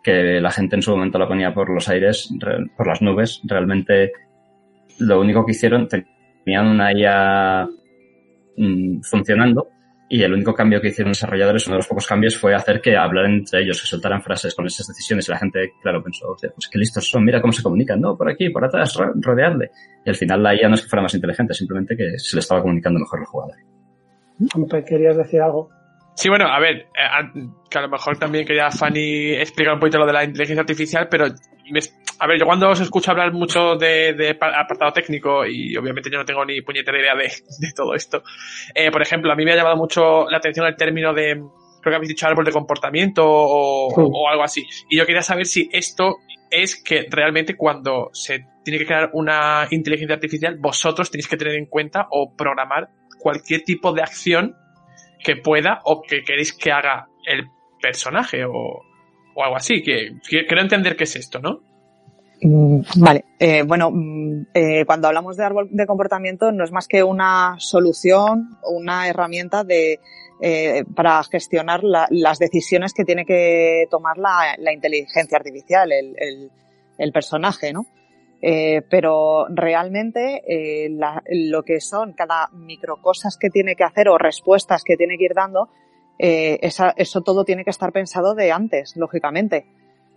que 0.02 0.40
la 0.40 0.50
gente 0.50 0.76
en 0.76 0.82
su 0.82 0.90
momento 0.90 1.18
la 1.18 1.28
ponía 1.28 1.55
por 1.55 1.70
los 1.70 1.88
aires, 1.88 2.28
por 2.76 2.86
las 2.86 3.02
nubes, 3.02 3.40
realmente 3.44 4.12
lo 4.98 5.20
único 5.20 5.44
que 5.46 5.52
hicieron, 5.52 5.88
tenían 5.88 6.66
una 6.66 6.92
IA 6.92 7.68
Mm, 8.59 9.02
funcionando 9.02 9.68
y 10.09 10.22
el 10.22 10.32
único 10.32 10.52
cambio 10.52 10.80
que 10.80 10.89
hicieron 10.89 11.10
los 11.10 11.18
desarrolladores, 11.18 11.66
uno 11.66 11.74
de 11.74 11.78
los 11.78 11.86
pocos 11.86 12.06
cambios, 12.06 12.36
fue 12.36 12.55
hacer 12.55 12.80
que 12.80 12.97
hablaran 12.97 13.35
entre 13.35 13.60
ellos, 13.60 13.80
que 13.80 13.86
soltaran 13.86 14.22
frases 14.22 14.55
con 14.55 14.66
esas 14.66 14.86
decisiones. 14.86 15.28
Y 15.28 15.32
la 15.32 15.39
gente, 15.39 15.74
claro, 15.82 16.02
pensó, 16.02 16.35
pues 16.40 16.68
qué 16.72 16.78
listos 16.78 17.09
son, 17.09 17.24
mira 17.24 17.43
cómo 17.43 17.52
se 17.52 17.62
comunican, 17.62 18.01
no, 18.01 18.16
por 18.16 18.30
aquí, 18.30 18.48
por 18.48 18.64
atrás, 18.64 18.98
rodearle. 19.16 19.70
Y 20.05 20.09
al 20.09 20.16
final 20.16 20.43
la 20.43 20.55
IA 20.55 20.68
no 20.68 20.74
es 20.74 20.82
que 20.82 20.89
fuera 20.89 21.02
más 21.02 21.14
inteligente, 21.14 21.52
simplemente 21.52 21.94
que 21.94 22.18
se 22.18 22.36
le 22.36 22.40
estaba 22.40 22.62
comunicando 22.62 22.98
mejor 22.98 23.20
al 23.20 23.26
jugador. 23.26 23.56
¿Querías 24.86 25.16
decir 25.16 25.43
algo? 25.43 25.68
Sí, 26.14 26.28
bueno, 26.30 26.47
a 26.48 26.59
ver, 26.59 26.76
eh, 26.76 27.48
que 27.70 27.78
a 27.78 27.82
lo 27.82 27.89
mejor 27.90 28.18
también 28.18 28.47
quería 28.47 28.70
Fanny 28.70 29.35
explicar 29.35 29.74
un 29.74 29.80
poquito 29.80 29.98
lo 29.98 30.06
de 30.06 30.12
la 30.14 30.24
inteligencia 30.24 30.62
artificial, 30.62 31.06
pero 31.10 31.26
a 32.18 32.26
ver, 32.26 32.38
yo 32.38 32.46
cuando 32.46 32.68
os 32.68 32.80
escucho 32.80 33.10
hablar 33.10 33.32
mucho 33.32 33.76
de, 33.76 34.36
apartado 34.40 34.92
técnico, 34.92 35.46
y 35.46 35.76
obviamente 35.76 36.10
yo 36.10 36.18
no 36.18 36.24
tengo 36.24 36.44
ni 36.44 36.60
puñetera 36.62 36.98
idea 36.98 37.14
de, 37.16 37.72
todo 37.74 37.94
esto, 37.94 38.22
eh, 38.74 38.90
por 38.90 39.02
ejemplo, 39.02 39.32
a 39.32 39.36
mí 39.36 39.44
me 39.44 39.52
ha 39.52 39.56
llamado 39.56 39.76
mucho 39.76 40.28
la 40.28 40.38
atención 40.38 40.66
el 40.66 40.76
término 40.76 41.14
de, 41.14 41.34
creo 41.80 41.92
que 41.92 41.94
habéis 41.94 42.08
dicho 42.08 42.26
árbol 42.26 42.44
de 42.44 42.52
comportamiento 42.52 43.24
o, 43.24 43.88
o 43.88 44.28
algo 44.28 44.42
así. 44.42 44.66
Y 44.88 44.98
yo 44.98 45.06
quería 45.06 45.22
saber 45.22 45.46
si 45.46 45.68
esto 45.72 46.16
es 46.50 46.82
que 46.82 47.06
realmente 47.10 47.56
cuando 47.56 48.10
se 48.12 48.46
tiene 48.64 48.78
que 48.78 48.86
crear 48.86 49.10
una 49.12 49.66
inteligencia 49.70 50.14
artificial, 50.14 50.56
vosotros 50.58 51.10
tenéis 51.10 51.28
que 51.28 51.36
tener 51.36 51.54
en 51.54 51.66
cuenta 51.66 52.08
o 52.10 52.34
programar 52.34 52.88
cualquier 53.18 53.62
tipo 53.62 53.92
de 53.92 54.02
acción 54.02 54.56
que 55.22 55.36
pueda 55.36 55.80
o 55.84 56.02
que 56.02 56.22
queréis 56.22 56.52
que 56.52 56.70
haga 56.72 57.08
el 57.26 57.46
personaje 57.80 58.44
o, 58.44 58.82
o 59.39 59.44
algo 59.44 59.56
así. 59.56 59.82
Que, 59.82 60.16
quiero 60.28 60.60
entender 60.60 60.97
qué 60.97 61.05
es 61.05 61.16
esto, 61.16 61.39
¿no? 61.39 61.60
Mm, 62.43 62.81
vale, 62.97 63.24
eh, 63.39 63.62
bueno, 63.62 63.90
mm, 63.93 64.47
eh, 64.55 64.85
cuando 64.85 65.09
hablamos 65.09 65.36
de 65.36 65.44
árbol 65.44 65.69
de 65.70 65.86
comportamiento 65.86 66.52
no 66.52 66.65
es 66.65 66.73
más 66.73 66.86
que 66.86 67.02
una 67.02 67.56
solución, 67.59 68.59
una 68.62 69.09
herramienta 69.09 69.65
de, 69.65 70.01
eh, 70.40 70.85
para 70.94 71.23
gestionar 71.24 71.82
la, 71.82 72.06
las 72.10 72.39
decisiones 72.39 72.93
que 72.94 73.05
tiene 73.05 73.24
que 73.24 73.86
tomar 73.90 74.19
la, 74.19 74.73
inteligencia 74.73 75.36
artificial, 75.36 75.90
el, 75.93 77.12
personaje, 77.12 77.73
¿no? 77.73 77.86
Pero 78.40 79.47
realmente 79.48 80.43
lo 81.28 81.62
que 81.62 81.81
son 81.81 82.12
cada 82.12 82.48
microcosas 82.52 83.36
que 83.36 83.51
tiene 83.51 83.74
que 83.74 83.85
hacer 83.85 84.09
o 84.09 84.19
respuestas 84.19 84.85
que 84.85 84.97
tiene 84.97 85.16
que 85.16 85.24
ir 85.24 85.35
dando, 85.35 85.69
eh, 86.18 86.58
esa, 86.62 86.92
eso 86.96 87.20
todo 87.22 87.44
tiene 87.44 87.64
que 87.64 87.70
estar 87.70 87.92
pensado 87.92 88.34
de 88.34 88.50
antes, 88.52 88.96
lógicamente. 88.96 89.66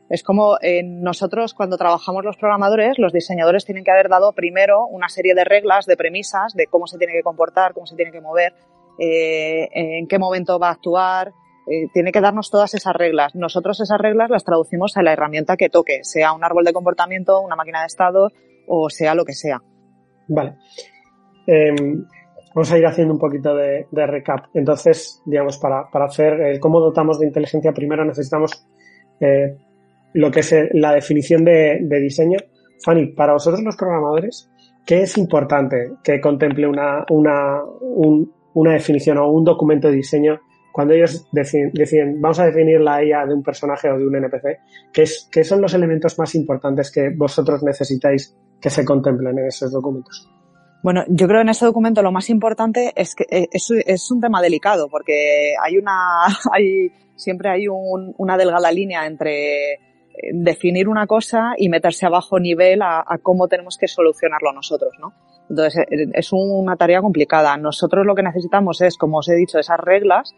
Es 0.10 0.24
como 0.24 0.58
eh, 0.62 0.84
nosotros 0.84 1.54
cuando 1.54 1.78
trabajamos 1.78 2.26
los 2.26 2.36
programadores, 2.36 3.00
los 3.00 3.14
diseñadores 3.14 3.66
tienen 3.66 3.84
que 3.84 3.92
haber 3.92 4.10
dado 4.10 4.34
primero 4.34 4.86
una 4.88 5.08
serie 5.08 5.34
de 5.36 5.46
reglas, 5.46 5.86
de 5.86 5.96
premisas, 5.96 6.54
de 6.54 6.68
cómo 6.68 6.88
se 6.88 6.98
tiene 6.98 7.14
que 7.14 7.24
comportar, 7.24 7.74
cómo 7.74 7.86
se 7.86 7.96
tiene 7.96 8.12
que 8.12 8.20
mover, 8.20 8.54
eh, 9.00 9.70
en 9.72 10.08
qué 10.08 10.20
momento 10.20 10.60
va 10.60 10.70
a 10.70 10.72
actuar, 10.72 11.32
tiene 11.94 12.12
que 12.12 12.20
darnos 12.20 12.50
todas 12.50 12.74
esas 12.74 12.94
reglas. 12.94 13.34
Nosotros 13.34 13.80
esas 13.80 14.00
reglas 14.00 14.30
las 14.30 14.44
traducimos 14.44 14.98
a 14.98 15.04
la 15.04 15.14
herramienta 15.14 15.56
que 15.56 15.70
toque, 15.70 16.04
sea 16.04 16.34
un 16.34 16.44
árbol 16.44 16.66
de 16.66 16.74
comportamiento, 16.74 17.40
una 17.40 17.56
máquina 17.56 17.82
de 17.82 17.86
estado 17.86 18.30
o 18.68 18.90
sea 18.90 19.16
lo 19.16 19.24
que 19.24 19.34
sea. 19.34 19.62
Vale. 20.28 20.58
Eh, 22.52 22.56
vamos 22.56 22.72
a 22.72 22.78
ir 22.78 22.86
haciendo 22.86 23.14
un 23.14 23.20
poquito 23.20 23.56
de, 23.56 23.86
recap. 23.92 24.46
Entonces, 24.54 25.22
digamos, 25.26 25.58
para, 25.58 25.90
para 25.90 26.06
hacer 26.06 26.34
el 26.42 26.60
cómo 26.60 26.80
dotamos 26.80 27.20
de 27.20 27.28
inteligencia, 27.28 27.72
primero 27.72 28.06
necesitamos 28.06 28.66
eh, 29.20 29.58
lo 30.14 30.32
que 30.32 30.42
es 30.42 30.54
la 30.74 30.94
definición 30.94 31.44
de, 31.44 31.80
diseño. 32.02 32.40
Fanny, 32.84 33.08
para 33.14 33.34
vosotros 33.34 33.62
los 33.64 33.76
programadores, 33.76 34.50
¿qué 34.86 35.04
es 35.04 35.18
importante 35.18 35.92
que 36.04 36.20
contemple 36.20 36.68
una, 36.68 37.06
una, 37.10 37.64
un, 37.80 38.32
una 38.54 38.74
definición 38.74 39.20
o 39.20 39.32
un 39.32 39.44
documento 39.44 39.88
de 39.88 39.96
diseño 39.96 40.40
cuando 40.72 40.94
ellos 40.94 41.28
deciden, 41.34 41.72
deciden, 41.74 42.22
vamos 42.22 42.40
a 42.40 42.46
definir 42.46 42.80
la 42.80 43.04
IA 43.04 43.26
de 43.26 43.34
un 43.34 43.44
personaje 43.44 43.90
o 43.90 43.98
de 43.98 44.08
un 44.08 44.16
NPC, 44.16 44.60
¿qué, 44.94 45.02
es, 45.02 45.28
¿qué 45.30 45.44
son 45.44 45.62
los 45.62 45.74
elementos 45.74 46.18
más 46.18 46.34
importantes 46.34 46.90
que 46.90 47.10
vosotros 47.10 47.62
necesitáis 47.62 48.36
que 48.60 48.70
se 48.70 48.86
contemplen 48.86 49.38
en 49.38 49.48
esos 49.48 49.70
documentos? 49.70 50.30
Bueno, 50.84 51.04
yo 51.08 51.28
creo 51.28 51.40
que 51.40 51.44
en 51.44 51.50
ese 51.50 51.66
documento 51.66 52.02
lo 52.02 52.12
más 52.12 52.30
importante 52.30 52.92
es 52.96 53.16
que 53.16 53.26
es, 53.30 53.70
es 53.72 54.12
un 54.12 54.20
tema 54.20 54.42
delicado 54.42 54.90
porque 54.90 55.54
hay 55.62 55.78
una, 55.78 56.26
hay, 56.52 56.92
siempre 57.16 57.50
hay 57.50 57.68
un, 57.68 58.14
una 58.18 58.38
delgada 58.38 58.72
línea 58.72 59.06
entre 59.06 59.80
definir 60.34 60.88
una 60.90 61.08
cosa 61.08 61.54
y 61.58 61.70
meterse 61.70 62.06
a 62.06 62.10
bajo 62.10 62.40
nivel 62.40 62.82
a, 62.82 63.04
cómo 63.24 63.48
tenemos 63.48 63.78
que 63.78 63.88
solucionarlo 63.88 64.52
nosotros, 64.54 64.94
¿no? 65.00 65.14
Entonces 65.50 65.86
es 66.14 66.30
una 66.32 66.76
tarea 66.76 67.02
complicada. 67.02 67.58
Nosotros 67.58 68.06
lo 68.06 68.14
que 68.16 68.24
necesitamos 68.24 68.82
es, 68.82 68.98
como 68.98 69.20
os 69.20 69.30
he 69.30 69.36
dicho, 69.36 69.60
esas 69.60 69.80
reglas 69.80 70.34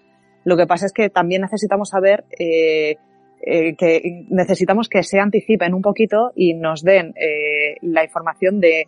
lo 0.45 0.57
que 0.57 0.67
pasa 0.67 0.85
es 0.85 0.93
que 0.93 1.09
también 1.09 1.41
necesitamos 1.41 1.89
saber 1.89 2.25
eh, 2.37 2.97
eh, 3.45 3.75
que 3.75 4.25
necesitamos 4.29 4.89
que 4.89 5.03
se 5.03 5.19
anticipen 5.19 5.73
un 5.73 5.81
poquito 5.81 6.31
y 6.35 6.53
nos 6.53 6.83
den 6.83 7.13
eh, 7.15 7.77
la 7.81 8.03
información 8.03 8.59
de, 8.59 8.87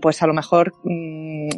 pues 0.00 0.22
a 0.22 0.26
lo 0.26 0.34
mejor, 0.34 0.74
mm, 0.84 1.48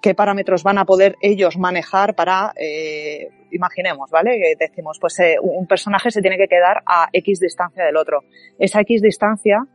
qué 0.00 0.14
parámetros 0.14 0.62
van 0.62 0.78
a 0.78 0.84
poder 0.84 1.16
ellos 1.20 1.58
manejar 1.58 2.14
para, 2.14 2.52
eh, 2.56 3.28
imaginemos, 3.52 4.10
¿vale? 4.10 4.38
Que 4.38 4.66
decimos, 4.66 4.98
pues 5.00 5.18
eh, 5.20 5.36
un 5.40 5.66
personaje 5.66 6.10
se 6.10 6.20
tiene 6.20 6.36
que 6.36 6.48
quedar 6.48 6.82
a 6.86 7.08
X 7.12 7.40
distancia 7.40 7.84
del 7.84 7.96
otro. 7.96 8.24
Esa 8.58 8.80
X 8.80 9.00
distancia 9.02 9.66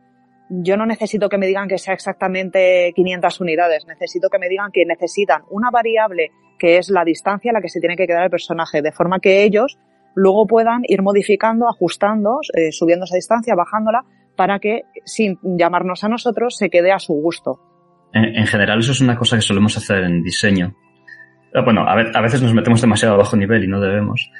yo 0.50 0.76
no 0.76 0.86
necesito 0.86 1.28
que 1.28 1.38
me 1.38 1.46
digan 1.46 1.68
que 1.68 1.78
sea 1.78 1.94
exactamente 1.94 2.92
500 2.94 3.40
unidades, 3.40 3.86
necesito 3.86 4.30
que 4.30 4.38
me 4.38 4.48
digan 4.48 4.70
que 4.72 4.84
necesitan 4.86 5.42
una 5.50 5.70
variable 5.70 6.30
que 6.58 6.78
es 6.78 6.88
la 6.88 7.04
distancia 7.04 7.50
a 7.50 7.54
la 7.54 7.60
que 7.60 7.68
se 7.68 7.80
tiene 7.80 7.96
que 7.96 8.06
quedar 8.06 8.24
el 8.24 8.30
personaje, 8.30 8.82
de 8.82 8.92
forma 8.92 9.20
que 9.20 9.44
ellos 9.44 9.78
luego 10.14 10.46
puedan 10.46 10.82
ir 10.84 11.02
modificando, 11.02 11.68
ajustando, 11.68 12.40
eh, 12.54 12.72
subiendo 12.72 13.04
esa 13.04 13.16
distancia, 13.16 13.54
bajándola, 13.54 14.04
para 14.38 14.60
que, 14.60 14.82
sin 15.04 15.36
llamarnos 15.42 16.04
a 16.04 16.08
nosotros, 16.08 16.56
se 16.56 16.70
quede 16.70 16.92
a 16.92 17.00
su 17.00 17.12
gusto. 17.12 17.58
En, 18.12 18.24
en 18.36 18.46
general, 18.46 18.78
eso 18.78 18.92
es 18.92 19.00
una 19.00 19.16
cosa 19.16 19.34
que 19.34 19.42
solemos 19.42 19.76
hacer 19.76 20.04
en 20.04 20.22
diseño. 20.22 20.76
Ah, 21.52 21.62
bueno, 21.64 21.82
a, 21.88 21.96
ver, 21.96 22.16
a 22.16 22.20
veces 22.20 22.40
nos 22.40 22.54
metemos 22.54 22.80
demasiado 22.80 23.16
a 23.16 23.18
bajo 23.18 23.36
nivel 23.36 23.64
y 23.64 23.66
no 23.66 23.80
debemos, 23.80 24.30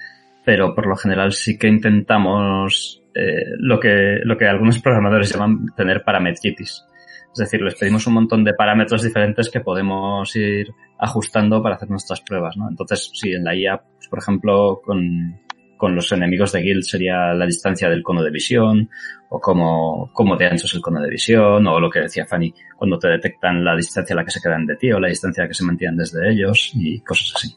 pero 0.45 0.73
por 0.73 0.87
lo 0.87 0.95
general 0.95 1.33
sí 1.33 1.59
que 1.59 1.67
intentamos 1.67 3.03
eh, 3.13 3.57
lo, 3.59 3.81
que, 3.81 4.21
lo 4.23 4.39
que 4.39 4.47
algunos 4.47 4.79
programadores 4.79 5.33
llaman 5.33 5.67
tener 5.77 6.05
parametritis. 6.05 6.85
Es 7.33 7.39
decir, 7.39 7.61
les 7.61 7.75
pedimos 7.75 8.07
un 8.07 8.15
montón 8.15 8.45
de 8.45 8.55
parámetros 8.55 9.03
diferentes 9.03 9.51
que 9.51 9.61
podemos 9.61 10.35
ir 10.37 10.69
ajustando 10.97 11.61
para 11.61 11.75
hacer 11.75 11.91
nuestras 11.91 12.21
pruebas, 12.21 12.57
¿no? 12.57 12.69
Entonces, 12.69 13.11
si 13.15 13.33
en 13.33 13.43
la 13.43 13.57
IA, 13.57 13.79
pues, 13.79 14.09
por 14.09 14.21
ejemplo, 14.21 14.81
con, 14.85 15.41
con 15.79 15.95
los 15.95 16.13
enemigos 16.13 16.53
de 16.53 16.61
Guild 16.61 16.83
sería 16.83 17.33
la 17.33 17.47
distancia 17.47 17.89
del 17.89 18.03
cono 18.03 18.23
de 18.23 18.31
visión, 18.31 18.91
o 19.31 19.41
cómo, 19.41 20.11
cómo 20.13 20.37
de 20.37 20.47
ancho 20.47 20.67
es 20.67 20.75
el 20.75 20.83
cono 20.83 21.01
de 21.01 21.09
visión, 21.09 21.67
o 21.67 21.81
lo 21.81 21.89
que 21.89 22.01
decía 22.01 22.27
Fanny, 22.27 22.53
cuando 22.77 22.99
te 22.99 23.09
detectan 23.09 23.65
la 23.65 23.75
distancia 23.75 24.13
a 24.13 24.19
la 24.19 24.25
que 24.25 24.31
se 24.31 24.41
quedan 24.41 24.67
de 24.67 24.77
ti, 24.77 24.93
o 24.93 25.01
la 25.01 25.09
distancia 25.09 25.43
a 25.43 25.45
la 25.45 25.49
que 25.49 25.55
se 25.55 25.65
mantienen 25.65 25.97
desde 25.97 26.31
ellos, 26.31 26.73
y 26.75 27.01
cosas 27.01 27.33
así. 27.37 27.57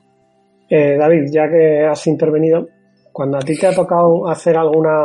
Eh, 0.70 0.96
David, 0.98 1.26
ya 1.32 1.50
que 1.50 1.86
has 1.86 2.08
intervenido, 2.08 2.70
cuando 3.12 3.38
a 3.38 3.42
ti 3.42 3.60
te 3.60 3.68
ha 3.68 3.76
tocado 3.76 4.30
hacer 4.30 4.56
alguna, 4.56 5.02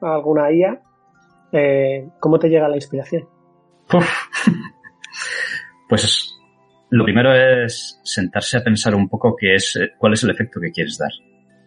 alguna 0.00 0.50
IA, 0.50 0.80
eh, 1.52 2.08
¿cómo 2.18 2.38
te 2.38 2.48
llega 2.48 2.68
la 2.68 2.76
inspiración? 2.76 3.28
Pues 5.86 6.34
lo 6.90 7.04
primero 7.04 7.34
es 7.34 8.00
sentarse 8.02 8.56
a 8.56 8.64
pensar 8.64 8.94
un 8.94 9.08
poco 9.08 9.36
qué 9.38 9.54
es, 9.54 9.78
cuál 9.98 10.14
es 10.14 10.24
el 10.24 10.30
efecto 10.30 10.58
que 10.60 10.70
quieres 10.70 10.96
dar, 10.98 11.10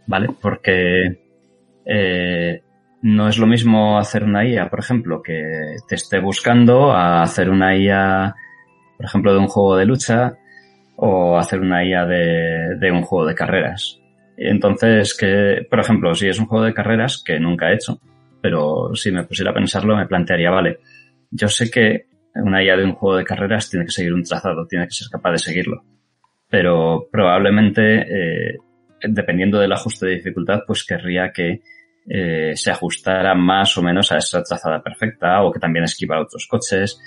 ¿vale? 0.08 0.30
Porque 0.42 1.20
eh, 1.86 2.62
no 3.02 3.28
es 3.28 3.38
lo 3.38 3.46
mismo 3.46 3.98
hacer 3.98 4.24
una 4.24 4.46
IA, 4.46 4.70
por 4.70 4.80
ejemplo, 4.80 5.22
que 5.22 5.76
te 5.88 5.96
esté 5.96 6.20
buscando 6.20 6.92
a 6.92 7.22
hacer 7.22 7.50
una 7.50 7.78
IA, 7.78 8.36
por 8.98 9.06
ejemplo, 9.06 9.34
de 9.34 9.40
un 9.40 9.48
juego 9.48 9.78
de 9.78 9.86
lucha 9.86 10.38
o 10.96 11.38
hacer 11.38 11.60
una 11.60 11.86
IA 11.86 12.06
de, 12.06 12.76
de 12.80 12.92
un 12.92 13.04
juego 13.04 13.28
de 13.28 13.36
carreras. 13.36 14.00
Entonces, 14.36 15.16
que, 15.16 15.66
por 15.70 15.80
ejemplo, 15.80 16.14
si 16.16 16.28
es 16.28 16.40
un 16.40 16.48
juego 16.48 16.66
de 16.66 16.74
carreras 16.74 17.24
que 17.24 17.40
nunca 17.40 17.70
he 17.70 17.76
hecho, 17.76 18.00
pero 18.42 18.94
si 18.96 19.12
me 19.12 19.24
pusiera 19.24 19.52
a 19.52 19.54
pensarlo, 19.54 19.96
me 19.96 20.08
plantearía, 20.08 20.52
vale, 20.52 20.80
yo 21.32 21.48
sé 21.48 21.70
que 21.70 22.06
una 22.36 22.64
IA 22.64 22.78
de 22.78 22.86
un 22.86 22.94
juego 22.94 23.18
de 23.18 23.24
carreras 23.24 23.70
tiene 23.70 23.86
que 23.86 23.92
seguir 23.92 24.14
un 24.14 24.24
trazado, 24.24 24.68
tiene 24.68 24.86
que 24.86 24.94
ser 24.94 25.08
capaz 25.10 25.32
de 25.32 25.40
seguirlo. 25.40 25.84
Pero 26.50 27.08
probablemente, 27.12 28.02
eh, 28.02 28.58
dependiendo 29.02 29.60
del 29.60 29.72
ajuste 29.72 30.08
de 30.08 30.16
dificultad, 30.16 30.62
pues 30.66 30.84
querría 30.86 31.32
que 31.32 31.62
eh, 32.10 32.54
se 32.56 32.72
ajustara 32.72 33.36
más 33.36 33.78
o 33.78 33.82
menos 33.82 34.12
a 34.12 34.18
esa 34.18 34.42
trazada 34.42 34.82
perfecta 34.82 35.44
o 35.44 35.52
que 35.52 35.60
también 35.60 35.86
esquiva 35.86 36.22
otros 36.22 36.48
coches. 36.48 37.00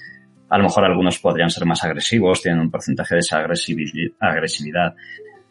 A 0.48 0.58
lo 0.58 0.64
mejor 0.64 0.84
algunos 0.84 1.18
podrían 1.18 1.50
ser 1.50 1.64
más 1.64 1.82
agresivos, 1.84 2.42
tienen 2.42 2.60
un 2.60 2.70
porcentaje 2.70 3.14
de 3.14 3.20
esa 3.20 3.38
agresividad 3.38 4.94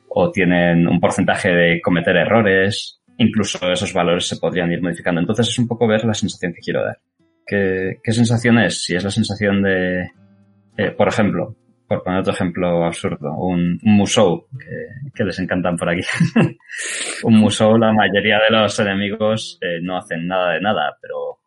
o 0.09 0.31
tienen 0.31 0.87
un 0.87 0.99
porcentaje 0.99 1.49
de 1.49 1.81
cometer 1.81 2.15
errores. 2.15 3.01
Incluso 3.17 3.71
esos 3.71 3.93
valores 3.93 4.27
se 4.27 4.37
podrían 4.37 4.71
ir 4.71 4.81
modificando. 4.81 5.19
Entonces 5.19 5.47
es 5.47 5.59
un 5.59 5.67
poco 5.67 5.87
ver 5.87 6.05
la 6.05 6.13
sensación 6.13 6.53
que 6.53 6.61
quiero 6.61 6.83
dar. 6.83 6.99
¿Qué, 7.45 7.97
qué 8.03 8.11
sensación 8.11 8.59
es? 8.59 8.83
Si 8.83 8.95
es 8.95 9.03
la 9.03 9.11
sensación 9.11 9.63
de, 9.63 10.11
eh, 10.77 10.91
por 10.91 11.07
ejemplo, 11.07 11.55
por 11.89 12.03
poner 12.03 12.19
otro 12.19 12.33
ejemplo 12.33 12.85
absurdo, 12.85 13.33
un, 13.35 13.79
un 13.83 14.05
que, 15.15 15.23
les 15.23 15.39
encantan 15.39 15.75
por 15.75 15.89
aquí. 15.89 16.01
un 17.23 17.35
musou, 17.35 17.77
la 17.79 17.91
mayoría 17.91 18.37
de 18.47 18.55
los 18.55 18.79
enemigos 18.79 19.57
eh, 19.59 19.79
no 19.81 19.97
hacen 19.97 20.27
nada 20.27 20.53
de 20.53 20.61
nada, 20.61 20.95
pero 21.01 21.39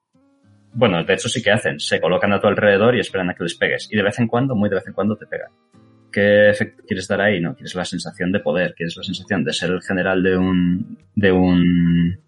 bueno, 0.74 1.04
de 1.04 1.14
hecho 1.14 1.28
sí 1.28 1.40
que 1.40 1.52
hacen, 1.52 1.78
se 1.78 2.00
colocan 2.00 2.32
a 2.32 2.40
tu 2.40 2.48
alrededor 2.48 2.96
y 2.96 3.00
esperan 3.00 3.30
a 3.30 3.34
que 3.34 3.44
les 3.44 3.54
pegues. 3.54 3.88
Y 3.92 3.96
de 3.96 4.02
vez 4.02 4.18
en 4.18 4.26
cuando, 4.26 4.56
muy 4.56 4.68
de 4.68 4.74
vez 4.74 4.88
en 4.88 4.94
cuando 4.94 5.16
te 5.16 5.26
pegan. 5.26 5.52
¿Qué 6.10 6.50
efecto 6.50 6.82
quieres 6.86 7.06
dar 7.06 7.20
ahí? 7.20 7.40
No, 7.40 7.54
quieres 7.54 7.76
la 7.76 7.84
sensación 7.84 8.32
de 8.32 8.40
poder, 8.40 8.74
quieres 8.74 8.96
la 8.96 9.04
sensación 9.04 9.44
de 9.44 9.52
ser 9.52 9.70
el 9.70 9.80
general 9.80 10.24
de 10.24 10.36
un, 10.36 10.98
de 11.14 11.30
un 11.30 12.21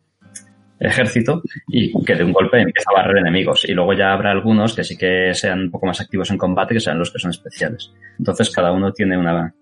ejército 0.78 1.42
y 1.68 1.92
que 2.04 2.14
de 2.14 2.24
un 2.24 2.32
golpe 2.32 2.60
empieza 2.60 2.90
a 2.90 3.00
barrer 3.00 3.18
enemigos. 3.18 3.64
Y 3.64 3.72
luego 3.72 3.92
ya 3.92 4.12
habrá 4.12 4.30
algunos 4.30 4.74
que 4.74 4.84
sí 4.84 4.96
que 4.96 5.32
sean 5.34 5.60
un 5.60 5.70
poco 5.70 5.86
más 5.86 6.00
activos 6.00 6.30
en 6.30 6.38
combate, 6.38 6.74
que 6.74 6.80
sean 6.80 6.98
los 6.98 7.10
que 7.10 7.18
son 7.18 7.30
especiales. 7.30 7.92
Entonces 8.18 8.50
cada 8.50 8.72
uno 8.72 8.92
tiene 8.92 9.16
una, 9.16 9.54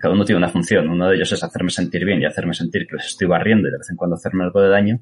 cada 0.00 0.14
uno 0.14 0.24
tiene 0.24 0.38
una 0.38 0.48
función. 0.48 0.88
Uno 0.88 1.08
de 1.08 1.16
ellos 1.16 1.32
es 1.32 1.42
hacerme 1.42 1.70
sentir 1.70 2.04
bien 2.04 2.20
y 2.20 2.26
hacerme 2.26 2.54
sentir 2.54 2.86
que 2.86 2.96
les 2.96 3.06
estoy 3.06 3.28
barriendo 3.28 3.68
y 3.68 3.72
de 3.72 3.78
vez 3.78 3.90
en 3.90 3.96
cuando 3.96 4.16
hacerme 4.16 4.44
algo 4.44 4.60
de 4.60 4.68
daño. 4.68 5.00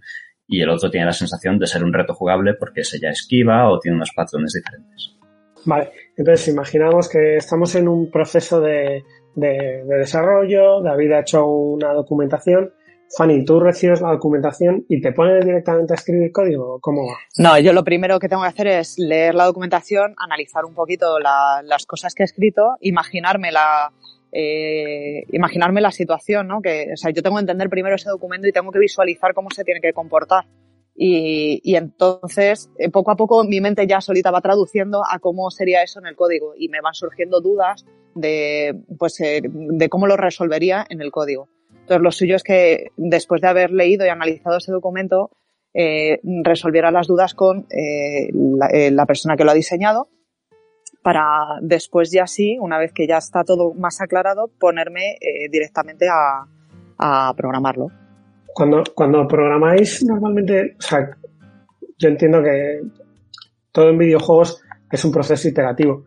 Y 0.49 0.61
el 0.61 0.71
otro 0.71 0.91
tiene 0.91 1.07
la 1.07 1.13
sensación 1.13 1.59
de 1.59 1.67
ser 1.67 1.83
un 1.83 1.93
reto 1.93 2.15
jugable 2.15 2.55
porque 2.55 2.85
se 2.85 3.01
ya 3.01 3.11
esquiva 3.11 3.69
o 3.69 3.79
tiene 3.79 3.97
unos 3.97 4.13
patrones 4.15 4.53
diferentes. 4.53 5.17
Vale, 5.65 5.91
entonces 6.17 6.47
imaginamos 6.47 7.09
que 7.09 7.37
estamos 7.37 7.75
en 7.75 7.89
un 7.89 8.09
proceso 8.09 8.61
de, 8.61 9.03
de, 9.35 9.85
de 9.85 9.99
desarrollo, 9.99 10.81
David 10.81 11.13
ha 11.13 11.21
hecho 11.21 11.45
una 11.45 11.93
documentación 11.93 12.71
Fanny, 13.17 13.45
¿tú 13.45 13.61
recibes 13.61 14.01
la 14.01 14.11
documentación 14.11 14.85
y 14.89 15.01
te 15.01 15.13
pones 15.13 15.45
directamente 15.45 15.93
a 15.93 15.97
escribir 15.97 16.33
código? 16.33 16.79
¿Cómo 16.81 17.07
va? 17.07 17.17
No, 17.39 17.59
yo 17.59 17.73
lo 17.73 17.85
primero 17.85 18.19
que 18.19 18.29
tengo 18.29 18.43
que 18.43 18.49
hacer 18.49 18.67
es 18.67 18.99
leer 18.99 19.35
la 19.35 19.45
documentación, 19.45 20.15
analizar 20.19 20.65
un 20.65 20.75
poquito 20.75 21.19
la, 21.21 21.63
las 21.65 21.87
cosas 21.87 22.15
que 22.15 22.25
he 22.25 22.27
escrito, 22.27 22.77
imaginarme 22.81 23.53
la, 23.53 23.93
eh, 24.33 25.25
imaginarme 25.31 25.81
la 25.81 25.93
situación, 25.93 26.49
¿no? 26.49 26.61
Que, 26.61 26.91
o 26.93 26.97
sea, 26.97 27.13
yo 27.13 27.23
tengo 27.23 27.37
que 27.37 27.43
entender 27.43 27.71
primero 27.71 27.95
ese 27.95 28.11
documento 28.11 28.49
y 28.49 28.53
tengo 28.53 28.73
que 28.73 28.79
visualizar 28.79 29.35
cómo 29.35 29.51
se 29.51 29.65
tiene 29.65 29.81
que 29.81 29.93
comportar. 29.93 30.45
Y, 30.95 31.61
y 31.63 31.77
entonces, 31.77 32.71
eh, 32.79 32.91
poco 32.91 33.11
a 33.11 33.17
poco, 33.17 33.45
mi 33.45 33.61
mente 33.61 33.87
ya 33.87 34.01
solita 34.01 34.31
va 34.31 34.41
traduciendo 34.41 35.03
a 35.09 35.19
cómo 35.21 35.51
sería 35.51 35.83
eso 35.83 36.01
en 36.01 36.07
el 36.07 36.17
código 36.17 36.55
y 36.57 36.69
me 36.69 36.81
van 36.81 36.95
surgiendo 36.95 37.41
dudas 37.41 37.85
de, 38.15 38.75
pues, 38.99 39.21
eh, 39.21 39.43
de 39.45 39.89
cómo 39.89 40.07
lo 40.07 40.17
resolvería 40.17 40.87
en 40.89 41.03
el 41.03 41.11
código. 41.13 41.49
Entonces, 41.87 42.03
lo 42.03 42.11
suyo 42.11 42.35
es 42.35 42.43
que 42.43 42.91
después 42.97 43.41
de 43.41 43.47
haber 43.47 43.71
leído 43.71 44.05
y 44.05 44.09
analizado 44.09 44.57
ese 44.57 44.73
documento, 44.73 45.31
eh, 45.73 46.19
resolviera 46.43 46.91
las 46.91 47.07
dudas 47.07 47.33
con 47.35 47.69
eh, 47.71 48.29
la, 48.33 48.67
eh, 48.73 48.91
la, 48.91 49.07
persona 49.07 49.37
que 49.37 49.45
lo 49.45 49.53
ha 49.53 49.55
diseñado 49.55 50.09
para 51.01 51.61
después 51.61 52.11
ya 52.11 52.27
sí, 52.27 52.59
una 52.61 52.77
vez 52.77 52.93
que 52.93 53.07
ya 53.07 53.19
está 53.19 53.45
todo 53.45 53.73
más 53.75 54.01
aclarado, 54.01 54.51
ponerme 54.59 55.17
directamente 55.49 56.09
a, 56.09 57.33
programarlo. 57.37 57.93
Cuando, 58.53 58.83
cuando 58.93 59.29
programáis 59.29 60.05
normalmente, 60.05 60.75
o 60.77 60.83
sea, 60.83 61.09
yo 61.99 62.09
entiendo 62.09 62.43
que 62.43 62.81
todo 63.71 63.91
en 63.91 63.99
videojuegos 63.99 64.61
es 64.91 65.05
un 65.05 65.13
proceso 65.13 65.47
iterativo, 65.47 66.07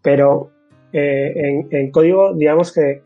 pero 0.00 0.52
en, 0.90 1.68
en 1.70 1.90
código, 1.90 2.32
digamos 2.34 2.72
que 2.72 3.02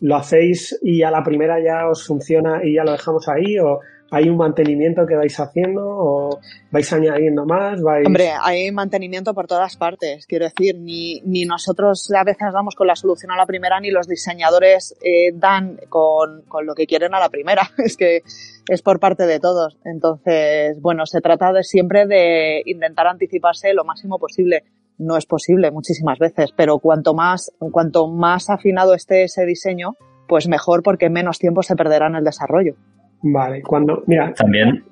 lo 0.00 0.16
hacéis 0.16 0.78
y 0.82 1.02
a 1.02 1.10
la 1.10 1.22
primera 1.22 1.62
ya 1.62 1.88
os 1.88 2.06
funciona 2.06 2.60
y 2.64 2.74
ya 2.74 2.84
lo 2.84 2.92
dejamos 2.92 3.28
ahí 3.28 3.58
o 3.58 3.80
hay 4.10 4.28
un 4.28 4.36
mantenimiento 4.36 5.06
que 5.06 5.16
vais 5.16 5.38
haciendo 5.40 5.82
o 5.84 6.40
vais 6.70 6.92
añadiendo 6.92 7.46
más 7.46 7.82
vais... 7.82 8.06
hombre 8.06 8.30
hay 8.42 8.70
mantenimiento 8.70 9.34
por 9.34 9.46
todas 9.46 9.76
partes 9.76 10.26
quiero 10.26 10.44
decir 10.44 10.78
ni, 10.78 11.20
ni 11.24 11.44
nosotros 11.44 12.10
a 12.14 12.22
veces 12.22 12.52
damos 12.52 12.74
con 12.74 12.86
la 12.86 12.96
solución 12.96 13.32
a 13.32 13.36
la 13.36 13.46
primera 13.46 13.80
ni 13.80 13.90
los 13.90 14.06
diseñadores 14.06 14.96
eh, 15.02 15.32
dan 15.34 15.78
con, 15.88 16.42
con 16.42 16.66
lo 16.66 16.74
que 16.74 16.86
quieren 16.86 17.14
a 17.14 17.20
la 17.20 17.28
primera. 17.28 17.62
Es 17.84 17.96
que 17.96 18.22
es 18.68 18.82
por 18.82 18.98
parte 18.98 19.26
de 19.26 19.40
todos. 19.40 19.78
Entonces 19.84 20.80
bueno 20.80 21.06
se 21.06 21.20
trata 21.20 21.52
de 21.52 21.62
siempre 21.62 22.06
de 22.06 22.62
intentar 22.66 23.06
anticiparse 23.06 23.74
lo 23.74 23.84
máximo 23.84 24.18
posible 24.18 24.64
no 24.98 25.16
es 25.16 25.26
posible 25.26 25.70
muchísimas 25.70 26.18
veces, 26.18 26.52
pero 26.56 26.78
cuanto 26.78 27.14
más, 27.14 27.52
cuanto 27.72 28.08
más 28.08 28.50
afinado 28.50 28.94
esté 28.94 29.24
ese 29.24 29.44
diseño, 29.44 29.96
pues 30.28 30.48
mejor 30.48 30.82
porque 30.82 31.10
menos 31.10 31.38
tiempo 31.38 31.62
se 31.62 31.76
perderá 31.76 32.06
en 32.06 32.16
el 32.16 32.24
desarrollo. 32.24 32.74
Vale, 33.22 33.62
cuando, 33.62 34.02
mira. 34.06 34.32
También. 34.34 34.84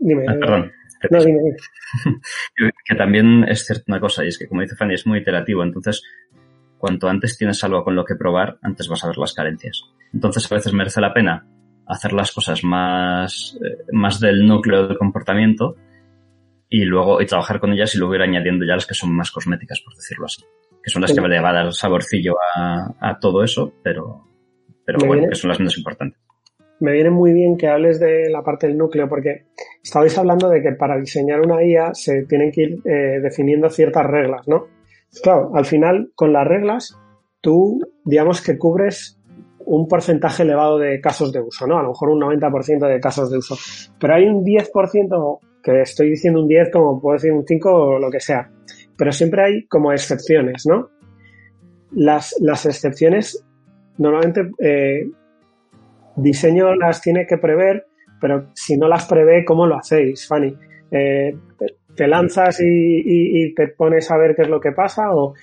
Dime, 0.00 0.24
ah, 0.28 0.34
perdón. 0.38 0.72
No, 1.10 1.24
dime, 1.24 1.38
dime. 1.42 2.70
que 2.84 2.94
también 2.96 3.44
es 3.48 3.64
cierta 3.64 3.84
una 3.88 4.00
cosa, 4.00 4.24
y 4.24 4.28
es 4.28 4.38
que 4.38 4.48
como 4.48 4.62
dice 4.62 4.76
Fanny, 4.76 4.94
es 4.94 5.06
muy 5.06 5.20
iterativo, 5.20 5.62
entonces 5.62 6.02
cuanto 6.76 7.08
antes 7.08 7.36
tienes 7.38 7.62
algo 7.64 7.84
con 7.84 7.94
lo 7.94 8.04
que 8.04 8.16
probar, 8.16 8.58
antes 8.62 8.88
vas 8.88 9.04
a 9.04 9.08
ver 9.08 9.18
las 9.18 9.34
carencias. 9.34 9.82
Entonces 10.12 10.50
a 10.50 10.54
veces 10.54 10.72
merece 10.72 11.00
la 11.00 11.12
pena 11.12 11.46
hacer 11.86 12.12
las 12.12 12.32
cosas 12.32 12.62
más, 12.64 13.58
eh, 13.64 13.84
más 13.92 14.20
del 14.20 14.46
núcleo 14.46 14.86
del 14.86 14.98
comportamiento 14.98 15.76
y 16.68 16.84
luego 16.84 17.20
y 17.20 17.26
trabajar 17.26 17.60
con 17.60 17.72
ellas 17.72 17.94
y 17.94 17.98
luego 17.98 18.14
ir 18.14 18.22
añadiendo 18.22 18.64
ya 18.64 18.74
las 18.74 18.86
que 18.86 18.94
son 18.94 19.14
más 19.14 19.30
cosméticas, 19.30 19.80
por 19.80 19.94
decirlo 19.94 20.26
así. 20.26 20.42
Que 20.82 20.90
son 20.90 21.02
las 21.02 21.12
que 21.12 21.20
le 21.20 21.40
va 21.40 21.50
a 21.50 21.54
dar 21.54 21.72
saborcillo 21.72 22.34
a, 22.54 22.94
a 23.00 23.18
todo 23.18 23.42
eso, 23.42 23.72
pero, 23.82 24.24
pero 24.84 24.98
bueno, 25.00 25.14
viene, 25.14 25.28
que 25.28 25.34
son 25.34 25.48
las 25.48 25.58
menos 25.58 25.76
importantes. 25.76 26.20
Me 26.80 26.92
viene 26.92 27.10
muy 27.10 27.32
bien 27.32 27.56
que 27.56 27.68
hables 27.68 27.98
de 27.98 28.30
la 28.30 28.42
parte 28.42 28.68
del 28.68 28.78
núcleo, 28.78 29.08
porque 29.08 29.46
estabais 29.82 30.16
hablando 30.16 30.48
de 30.48 30.62
que 30.62 30.72
para 30.72 30.98
diseñar 30.98 31.40
una 31.40 31.62
IA 31.64 31.94
se 31.94 32.24
tienen 32.26 32.52
que 32.52 32.62
ir 32.62 32.78
eh, 32.84 33.20
definiendo 33.20 33.68
ciertas 33.68 34.06
reglas, 34.06 34.46
¿no? 34.46 34.66
Claro, 35.22 35.50
al 35.54 35.64
final, 35.64 36.12
con 36.14 36.32
las 36.32 36.46
reglas, 36.46 36.96
tú, 37.40 37.80
digamos 38.04 38.40
que 38.40 38.56
cubres 38.56 39.18
un 39.58 39.86
porcentaje 39.88 40.44
elevado 40.44 40.78
de 40.78 41.00
casos 41.00 41.32
de 41.32 41.40
uso, 41.40 41.66
¿no? 41.66 41.78
A 41.78 41.82
lo 41.82 41.90
mejor 41.90 42.10
un 42.10 42.20
90% 42.20 42.86
de 42.86 43.00
casos 43.00 43.30
de 43.30 43.38
uso. 43.38 43.56
Pero 43.98 44.14
hay 44.14 44.26
un 44.26 44.44
10% 44.44 45.40
que 45.72 45.82
estoy 45.82 46.10
diciendo 46.10 46.40
un 46.40 46.48
10 46.48 46.70
como 46.72 47.00
puedo 47.00 47.14
decir 47.14 47.32
un 47.32 47.44
5 47.46 47.70
o 47.70 47.98
lo 47.98 48.10
que 48.10 48.20
sea. 48.20 48.50
Pero 48.96 49.12
siempre 49.12 49.42
hay 49.42 49.66
como 49.66 49.92
excepciones, 49.92 50.66
¿no? 50.66 50.90
Las, 51.92 52.34
las 52.40 52.66
excepciones 52.66 53.44
normalmente 53.96 54.50
eh, 54.58 55.08
diseño 56.16 56.74
las 56.74 57.00
tiene 57.00 57.26
que 57.26 57.38
prever, 57.38 57.86
pero 58.20 58.48
si 58.54 58.76
no 58.76 58.88
las 58.88 59.06
prevé, 59.06 59.44
¿cómo 59.44 59.66
lo 59.66 59.76
hacéis, 59.76 60.26
Fanny? 60.26 60.54
Eh, 60.90 61.36
¿Te 61.94 62.06
lanzas 62.06 62.60
y, 62.60 62.64
y, 62.64 63.42
y, 63.42 63.54
te 63.54 63.68
pones 63.68 64.08
a 64.10 64.16
ver 64.16 64.36
qué 64.36 64.42
es 64.42 64.48
lo 64.48 64.60
que 64.60 64.70
pasa 64.70 65.12
o 65.12 65.34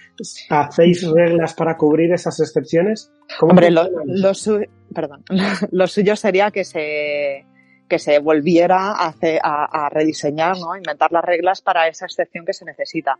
hacéis 0.49 1.05
reglas 1.11 1.53
para 1.53 1.75
cubrir 1.75 2.13
esas 2.13 2.39
excepciones? 2.39 3.11
Hombre, 3.41 3.69
lo, 3.71 3.89
lo, 4.05 4.33
su 4.33 4.65
perdón, 4.93 5.23
lo 5.71 5.87
suyo 5.87 6.15
sería 6.15 6.51
que 6.51 6.63
se 6.63 7.45
que 7.87 7.99
se 7.99 8.19
volviera 8.19 8.91
a, 8.91 9.13
a, 9.43 9.85
a 9.85 9.89
rediseñar, 9.89 10.57
¿no? 10.57 10.75
Inventar 10.75 11.11
las 11.11 11.23
reglas 11.23 11.61
para 11.61 11.87
esa 11.87 12.05
excepción 12.05 12.45
que 12.45 12.53
se 12.53 12.65
necesita. 12.65 13.17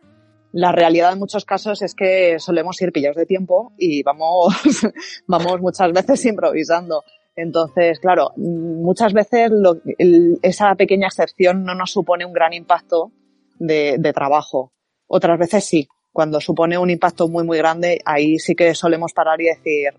La 0.52 0.72
realidad 0.72 1.12
en 1.12 1.20
muchos 1.20 1.44
casos 1.44 1.82
es 1.82 1.94
que 1.94 2.40
solemos 2.40 2.82
ir 2.82 2.92
pillados 2.92 3.18
de 3.18 3.26
tiempo 3.26 3.74
y 3.78 4.04
vamos, 4.04 4.56
vamos 5.28 5.62
muchas 5.62 5.92
veces 5.92 6.26
improvisando. 6.26 7.04
Entonces, 7.36 8.00
claro, 8.00 8.32
muchas 8.38 9.12
veces 9.12 9.52
lo, 9.52 9.82
el, 9.98 10.40
esa 10.42 10.74
pequeña 10.76 11.08
excepción 11.08 11.66
no 11.66 11.76
nos 11.76 11.92
supone 11.92 12.26
un 12.26 12.32
gran 12.32 12.54
impacto 12.54 13.12
de, 13.60 13.98
de 14.00 14.14
trabajo. 14.14 14.72
Otras 15.08 15.38
veces 15.38 15.66
sí. 15.66 15.88
Cuando 16.14 16.40
supone 16.40 16.78
un 16.78 16.90
impacto 16.90 17.28
muy, 17.28 17.44
muy 17.44 17.58
grande, 17.58 18.00
ahí 18.06 18.40
sí 18.40 18.56
que 18.56 18.74
solemos 18.74 19.12
parar 19.12 19.42
y 19.42 19.48
decir, 19.48 19.90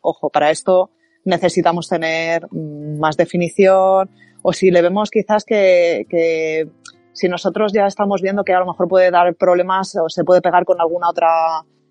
ojo, 0.00 0.28
para 0.28 0.50
esto 0.50 0.90
necesitamos 1.30 1.88
tener 1.88 2.46
más 2.52 3.16
definición 3.16 4.10
o 4.42 4.52
si 4.52 4.70
le 4.70 4.82
vemos 4.82 5.10
quizás 5.10 5.44
que, 5.44 6.06
que 6.08 6.68
si 7.12 7.28
nosotros 7.28 7.72
ya 7.72 7.86
estamos 7.86 8.22
viendo 8.22 8.44
que 8.44 8.52
a 8.52 8.60
lo 8.60 8.66
mejor 8.66 8.88
puede 8.88 9.10
dar 9.10 9.34
problemas 9.34 9.96
o 9.96 10.08
se 10.08 10.24
puede 10.24 10.42
pegar 10.42 10.64
con 10.64 10.80
alguna 10.80 11.08
otra 11.08 11.28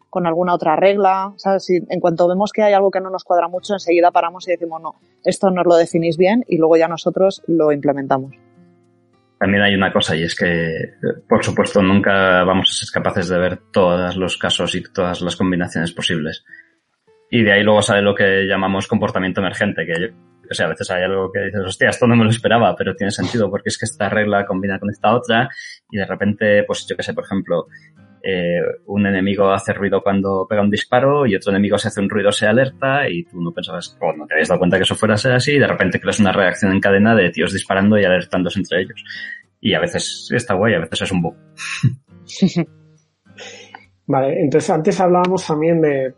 con 0.09 0.25
alguna 0.25 0.55
otra 0.55 0.75
regla, 0.75 1.33
¿sabes? 1.37 1.65
Si 1.65 1.77
en 1.87 1.99
cuanto 1.99 2.27
vemos 2.27 2.51
que 2.51 2.63
hay 2.63 2.73
algo 2.73 2.89
que 2.89 2.99
no 2.99 3.11
nos 3.11 3.23
cuadra 3.23 3.47
mucho, 3.47 3.73
enseguida 3.73 4.09
paramos 4.09 4.47
y 4.47 4.51
decimos, 4.51 4.81
no, 4.81 4.95
esto 5.23 5.51
nos 5.51 5.67
lo 5.67 5.75
definís 5.75 6.17
bien 6.17 6.43
y 6.47 6.57
luego 6.57 6.77
ya 6.77 6.87
nosotros 6.87 7.43
lo 7.45 7.71
implementamos. 7.71 8.33
También 9.39 9.63
hay 9.63 9.75
una 9.75 9.93
cosa 9.93 10.15
y 10.15 10.23
es 10.23 10.35
que, 10.35 10.95
por 11.27 11.45
supuesto, 11.45 11.81
nunca 11.81 12.43
vamos 12.43 12.71
a 12.71 12.85
ser 12.85 12.91
capaces 12.91 13.29
de 13.29 13.37
ver 13.37 13.59
todos 13.71 14.17
los 14.17 14.37
casos 14.37 14.73
y 14.73 14.83
todas 14.91 15.21
las 15.21 15.35
combinaciones 15.35 15.93
posibles. 15.93 16.43
Y 17.31 17.43
de 17.43 17.51
ahí 17.51 17.63
luego 17.63 17.81
sale 17.81 18.01
lo 18.01 18.15
que 18.15 18.45
llamamos 18.47 18.87
comportamiento 18.87 19.41
emergente, 19.41 19.85
que 19.85 20.01
yo, 20.01 20.07
o 20.49 20.53
sea, 20.53 20.65
a 20.65 20.69
veces 20.69 20.89
hay 20.89 21.03
algo 21.03 21.31
que 21.31 21.45
dices, 21.45 21.61
hostia, 21.63 21.89
esto 21.89 22.07
no 22.07 22.15
me 22.15 22.23
lo 22.23 22.29
esperaba, 22.29 22.75
pero 22.75 22.95
tiene 22.95 23.11
sentido 23.11 23.49
porque 23.49 23.69
es 23.69 23.77
que 23.77 23.85
esta 23.85 24.09
regla 24.09 24.45
combina 24.45 24.79
con 24.79 24.89
esta 24.89 25.13
otra 25.13 25.49
y 25.91 25.97
de 25.97 26.05
repente, 26.05 26.63
pues 26.63 26.87
yo 26.87 26.95
qué 26.97 27.03
sé, 27.03 27.13
por 27.13 27.23
ejemplo, 27.23 27.67
eh, 28.23 28.61
un 28.87 29.05
enemigo 29.05 29.49
hace 29.51 29.73
ruido 29.73 30.01
cuando 30.01 30.45
pega 30.49 30.61
un 30.61 30.71
disparo 30.71 31.25
y 31.25 31.35
otro 31.35 31.51
enemigo 31.51 31.77
se 31.77 31.87
hace 31.87 32.01
un 32.01 32.09
ruido, 32.09 32.31
se 32.31 32.47
alerta 32.47 33.07
y 33.07 33.23
tú 33.23 33.39
no 33.41 33.53
pensabas, 33.53 33.95
o 34.01 34.11
no 34.13 34.25
te 34.25 34.33
habías 34.33 34.49
dado 34.49 34.59
cuenta 34.59 34.77
que 34.77 34.83
eso 34.83 34.95
fuera 34.95 35.13
a 35.13 35.17
ser 35.17 35.33
así 35.33 35.53
y 35.53 35.59
de 35.59 35.67
repente 35.67 35.99
creas 35.99 36.19
una 36.19 36.31
reacción 36.31 36.71
en 36.71 36.81
cadena 36.81 37.15
de 37.15 37.29
tíos 37.29 37.53
disparando 37.53 37.97
y 37.97 38.05
alertándose 38.05 38.59
entre 38.59 38.81
ellos. 38.81 39.03
Y 39.61 39.73
a 39.73 39.79
veces 39.79 40.29
está 40.33 40.55
guay, 40.55 40.73
a 40.73 40.79
veces 40.79 41.03
es 41.03 41.11
un 41.11 41.21
bug. 41.21 41.35
Vale, 44.09 44.41
entonces 44.41 44.67
antes 44.71 44.99
hablábamos 44.99 45.45
también 45.45 45.79
de, 45.81 46.11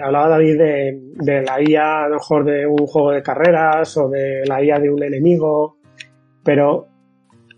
hablaba 0.00 0.28
David 0.28 0.58
de, 0.58 1.00
de, 1.16 1.42
la 1.42 1.60
IA 1.60 2.04
a 2.04 2.08
lo 2.08 2.14
mejor 2.14 2.44
de 2.44 2.64
un 2.64 2.86
juego 2.86 3.10
de 3.10 3.20
carreras 3.20 3.96
o 3.96 4.08
de 4.08 4.46
la 4.46 4.62
IA 4.62 4.78
de 4.78 4.88
un 4.88 5.02
enemigo, 5.02 5.78
pero 6.44 6.86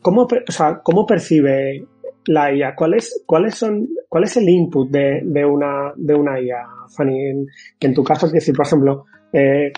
¿cómo, 0.01 0.23
o 0.23 0.53
sea, 0.53 0.81
¿cómo 0.83 1.05
percibe 1.05 1.85
la 2.29 2.51
IA? 2.51 2.75
¿Cuáles, 2.75 3.23
cuáles 3.27 3.57
son, 3.57 3.87
cuál 4.09 4.25
es 4.25 4.39
el 4.39 4.49
input 4.49 4.89
de, 4.91 5.21
de 5.23 5.45
una, 5.45 5.93
de 5.97 6.15
una 6.15 6.41
IA, 6.41 6.67
Fanny? 6.97 7.29
En, 7.29 7.47
en 7.79 7.93
tu 7.93 8.03
caso, 8.03 8.25
es 8.25 8.33
decir, 8.33 8.55
por 8.57 8.65
ejemplo, 8.65 9.05
eh, 9.35 9.71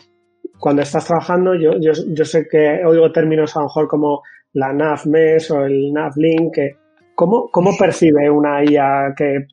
cuando 0.56 0.82
estás 0.82 1.04
trabajando, 1.04 1.56
yo, 1.56 1.72
yo, 1.80 1.90
yo 2.14 2.24
sé 2.24 2.46
que 2.48 2.84
oigo 2.86 3.10
términos 3.10 3.56
a 3.56 3.58
lo 3.58 3.66
mejor 3.66 3.88
como 3.88 4.22
la 4.52 4.72
nav 4.72 5.04
mesh 5.06 5.50
o 5.50 5.64
el 5.64 5.92
nav 5.92 6.12
link, 6.14 6.54
que, 6.54 6.76
¿cómo, 7.16 7.48
¿cómo 7.50 7.72
percibe 7.76 8.30
una 8.30 8.62
IA 8.62 9.14
que 9.16 9.48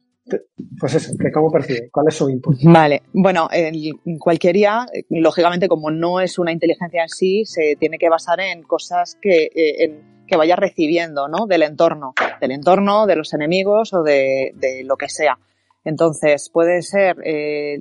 pues 0.80 0.96
eso, 0.96 1.14
que 1.18 1.32
cómo 1.32 1.52
percibe, 1.52 1.90
cuál 1.92 2.08
es 2.08 2.16
su 2.16 2.30
input. 2.30 2.58
Vale, 2.64 3.04
bueno, 3.14 3.48
en 3.52 4.20
cualquier 4.20 4.56
IA, 4.58 4.86
lógicamente 5.10 5.68
como 5.68 5.92
no 5.92 6.20
es 6.20 6.38
una 6.40 6.52
inteligencia 6.52 7.04
en 7.04 7.10
sí, 7.10 7.46
se 7.46 7.76
tiene 7.80 7.98
que 7.98 8.10
basar 8.10 8.40
en 8.40 8.64
cosas 8.64 9.18
que, 9.22 9.50
eh, 9.56 10.02
vaya 10.38 10.56
recibiendo, 10.56 11.28
¿no? 11.28 11.48
Del 11.48 11.64
entorno, 11.64 12.14
del 12.42 12.52
entorno, 12.52 13.06
de 13.06 13.16
los 13.16 13.34
enemigos 13.34 13.94
o 13.94 14.04
de, 14.04 14.54
lo 14.84 14.98
que 14.98 15.10
sea. 15.10 15.40
Entonces, 15.86 16.50
puede 16.50 16.82
ser, 16.82 17.16
eh, 17.24 17.80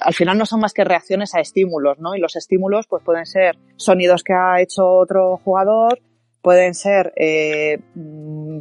al 0.00 0.14
final 0.14 0.38
no 0.38 0.46
son 0.46 0.60
más 0.60 0.72
que 0.72 0.84
reacciones 0.84 1.34
a 1.34 1.40
estímulos, 1.40 1.98
¿no? 1.98 2.14
Y 2.14 2.18
los 2.18 2.34
estímulos, 2.34 2.86
pues 2.86 3.04
pueden 3.04 3.26
ser 3.26 3.58
sonidos 3.76 4.24
que 4.24 4.32
ha 4.32 4.60
hecho 4.62 4.86
otro 4.86 5.36
jugador, 5.36 6.00
pueden 6.42 6.74
ser, 6.74 7.12
eh, 7.16 7.78
mm, 7.94 8.60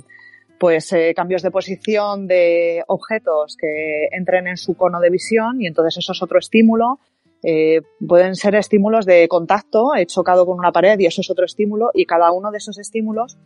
pues 0.60 0.92
eh, 0.94 1.14
cambios 1.16 1.42
de 1.42 1.52
posición 1.52 2.28
de 2.28 2.84
objetos 2.88 3.56
que 3.60 4.08
entren 4.12 4.48
en 4.48 4.58
su 4.58 4.76
cono 4.76 5.00
de 5.00 5.10
visión 5.10 5.62
y 5.62 5.68
entonces 5.68 5.98
eso 5.98 6.12
es 6.12 6.22
otro 6.22 6.38
estímulo. 6.38 7.00
Eh, 7.42 7.82
pueden 8.06 8.36
ser 8.36 8.56
estímulos 8.56 9.06
de 9.06 9.28
contacto, 9.30 9.96
he 9.96 10.06
chocado 10.06 10.46
con 10.46 10.60
una 10.60 10.74
pared 10.74 11.00
y 11.00 11.06
eso 11.06 11.22
es 11.22 11.30
otro 11.30 11.46
estímulo 11.46 11.92
y 11.94 12.06
cada 12.06 12.34
uno 12.34 12.52
de 12.52 12.58
esos 12.58 12.78
estímulos 12.78 13.38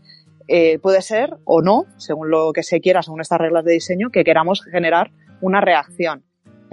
eh, 0.47 0.79
puede 0.79 1.01
ser 1.01 1.37
o 1.45 1.61
no, 1.61 1.85
según 1.97 2.31
lo 2.31 2.51
que 2.51 2.63
se 2.63 2.81
quiera, 2.81 3.03
según 3.03 3.21
estas 3.21 3.39
reglas 3.39 3.63
de 3.63 3.73
diseño, 3.73 4.09
que 4.09 4.23
queramos 4.23 4.63
generar 4.63 5.11
una 5.41 5.61
reacción. 5.61 6.23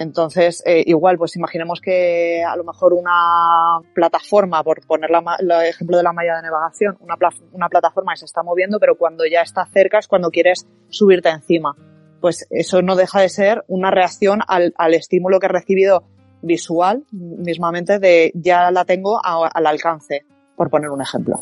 Entonces, 0.01 0.63
eh, 0.65 0.83
igual, 0.87 1.19
pues 1.19 1.37
imaginemos 1.37 1.79
que 1.79 2.43
a 2.43 2.57
lo 2.57 2.65
mejor 2.65 2.95
una 2.95 3.81
plataforma, 3.93 4.65
por 4.65 4.81
poner 4.87 5.11
el 5.11 5.51
ejemplo 5.69 5.99
de 5.99 6.03
la 6.03 6.15
malla 6.15 6.37
de 6.37 6.43
navegación, 6.45 6.97
una, 7.01 7.17
una 7.53 7.69
plataforma 7.69 8.15
que 8.15 8.21
se 8.21 8.25
está 8.25 8.43
moviendo, 8.43 8.81
pero 8.81 8.97
cuando 8.97 9.27
ya 9.27 9.43
está 9.43 9.67
cerca 9.67 9.99
es 9.99 10.09
cuando 10.09 10.31
quieres 10.31 10.67
subirte 10.89 11.29
encima. 11.29 11.77
Pues 12.19 12.47
eso 12.49 12.81
no 12.81 12.97
deja 12.97 13.21
de 13.21 13.29
ser 13.29 13.63
una 13.69 13.91
reacción 13.91 14.41
al, 14.49 14.73
al 14.79 14.95
estímulo 14.95 15.39
que 15.39 15.47
he 15.47 15.51
recibido 15.51 16.05
visual, 16.41 17.05
mismamente, 17.13 17.99
de 17.99 18.33
ya 18.35 18.71
la 18.71 18.87
tengo 18.87 19.21
al 19.23 19.67
alcance, 19.67 20.25
por 20.57 20.71
poner 20.71 20.89
un 20.89 21.03
ejemplo. 21.03 21.41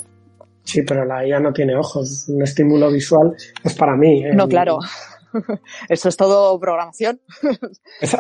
Sí, 0.65 0.83
pero 0.83 1.05
la 1.05 1.25
IA 1.25 1.39
no 1.39 1.53
tiene 1.53 1.77
ojos. 1.77 2.29
Un 2.29 2.43
estímulo 2.43 2.91
visual 2.91 3.37
es 3.63 3.75
para 3.75 3.95
mí. 3.95 4.25
No, 4.35 4.49
claro. 4.49 4.81
Eso 5.89 6.09
es 6.09 6.17
todo 6.17 6.59
programación. 6.59 7.21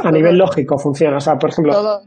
a 0.02 0.12
nivel 0.12 0.38
lógico 0.38 0.78
funciona. 0.78 1.16
O 1.16 1.20
sea, 1.20 1.38
por 1.38 1.50
ejemplo, 1.50 2.02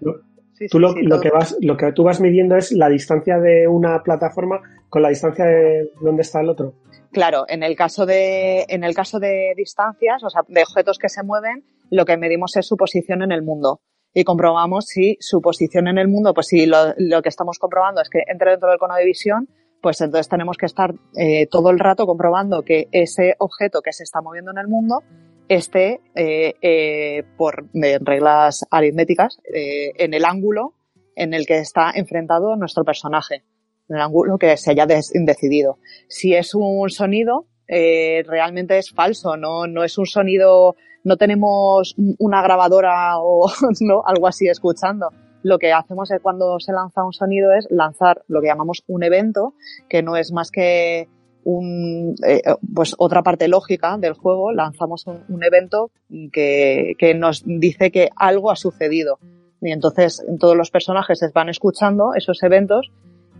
tú 0.69 0.79
lo, 0.79 0.93
que 1.21 1.29
vas, 1.29 1.55
lo 1.61 1.77
que 1.77 1.91
tú 1.93 2.03
vas 2.03 2.19
midiendo 2.19 2.55
es 2.55 2.71
la 2.71 2.89
distancia 2.89 3.39
de 3.39 3.67
una 3.67 4.01
plataforma 4.03 4.61
con 4.89 5.01
la 5.01 5.09
distancia 5.09 5.45
de 5.45 5.89
dónde 6.01 6.21
está 6.21 6.41
el 6.41 6.49
otro. 6.49 6.75
Claro, 7.11 7.45
en 7.47 7.63
el 7.63 7.75
caso 7.75 8.05
de, 8.05 8.65
en 8.69 8.83
el 8.83 8.93
caso 8.93 9.19
de 9.19 9.53
distancias, 9.55 10.23
o 10.23 10.29
sea, 10.29 10.41
de 10.47 10.61
objetos 10.61 10.97
que 10.97 11.09
se 11.09 11.23
mueven, 11.23 11.65
lo 11.89 12.05
que 12.05 12.17
medimos 12.17 12.55
es 12.55 12.67
su 12.67 12.77
posición 12.77 13.21
en 13.21 13.31
el 13.31 13.41
mundo. 13.41 13.81
Y 14.13 14.23
comprobamos 14.25 14.85
si 14.87 15.17
su 15.21 15.41
posición 15.41 15.87
en 15.87 15.97
el 15.97 16.09
mundo, 16.09 16.33
pues 16.33 16.47
si 16.47 16.65
lo, 16.65 16.93
lo 16.97 17.21
que 17.21 17.29
estamos 17.29 17.59
comprobando 17.59 18.01
es 18.01 18.09
que 18.09 18.19
entre 18.27 18.51
dentro 18.51 18.69
del 18.69 18.77
cono 18.77 18.95
de 18.95 19.05
visión, 19.05 19.47
pues 19.81 19.99
entonces 20.01 20.29
tenemos 20.29 20.57
que 20.57 20.67
estar 20.67 20.93
eh, 21.15 21.47
todo 21.47 21.71
el 21.71 21.79
rato 21.79 22.05
comprobando 22.05 22.61
que 22.61 22.87
ese 22.91 23.35
objeto 23.39 23.81
que 23.81 23.91
se 23.91 24.03
está 24.03 24.21
moviendo 24.21 24.51
en 24.51 24.59
el 24.59 24.67
mundo 24.67 25.03
esté 25.49 26.01
eh, 26.15 26.55
eh, 26.61 27.23
por 27.35 27.65
reglas 27.73 28.65
aritméticas 28.69 29.41
en 29.43 30.13
el 30.13 30.23
ángulo 30.23 30.75
en 31.15 31.33
el 31.33 31.45
que 31.45 31.57
está 31.57 31.91
enfrentado 31.93 32.55
nuestro 32.55 32.85
personaje, 32.85 33.43
en 33.89 33.97
el 33.97 34.01
ángulo 34.01 34.37
que 34.37 34.55
se 34.55 34.71
haya 34.71 34.85
decidido. 34.85 35.77
Si 36.07 36.33
es 36.33 36.55
un 36.55 36.89
sonido, 36.89 37.47
realmente 37.67 38.77
es 38.77 38.91
falso, 38.91 39.35
no, 39.35 39.67
no 39.67 39.83
es 39.83 39.97
un 39.97 40.05
sonido, 40.05 40.77
no 41.03 41.17
tenemos 41.17 41.95
una 42.17 42.41
grabadora 42.41 43.19
o 43.19 43.51
no, 43.81 44.03
algo 44.05 44.27
así 44.27 44.47
escuchando 44.47 45.09
lo 45.43 45.59
que 45.59 45.73
hacemos 45.73 46.09
cuando 46.21 46.59
se 46.59 46.71
lanza 46.71 47.03
un 47.03 47.13
sonido 47.13 47.53
es 47.53 47.67
lanzar 47.69 48.23
lo 48.27 48.41
que 48.41 48.47
llamamos 48.47 48.83
un 48.87 49.03
evento, 49.03 49.53
que 49.89 50.03
no 50.03 50.15
es 50.15 50.31
más 50.31 50.51
que 50.51 51.07
un, 51.43 52.15
eh, 52.25 52.41
pues 52.73 52.95
otra 52.97 53.23
parte 53.23 53.47
lógica 53.47 53.97
del 53.97 54.13
juego, 54.13 54.51
lanzamos 54.51 55.07
un, 55.07 55.43
evento 55.43 55.91
que, 56.31 56.93
que, 56.97 57.13
nos 57.15 57.43
dice 57.45 57.91
que 57.91 58.09
algo 58.15 58.51
ha 58.51 58.55
sucedido. 58.55 59.19
Y 59.61 59.71
entonces 59.71 60.23
todos 60.39 60.55
los 60.55 60.71
personajes 60.71 61.19
van 61.33 61.49
escuchando 61.49 62.13
esos 62.15 62.41
eventos 62.43 62.91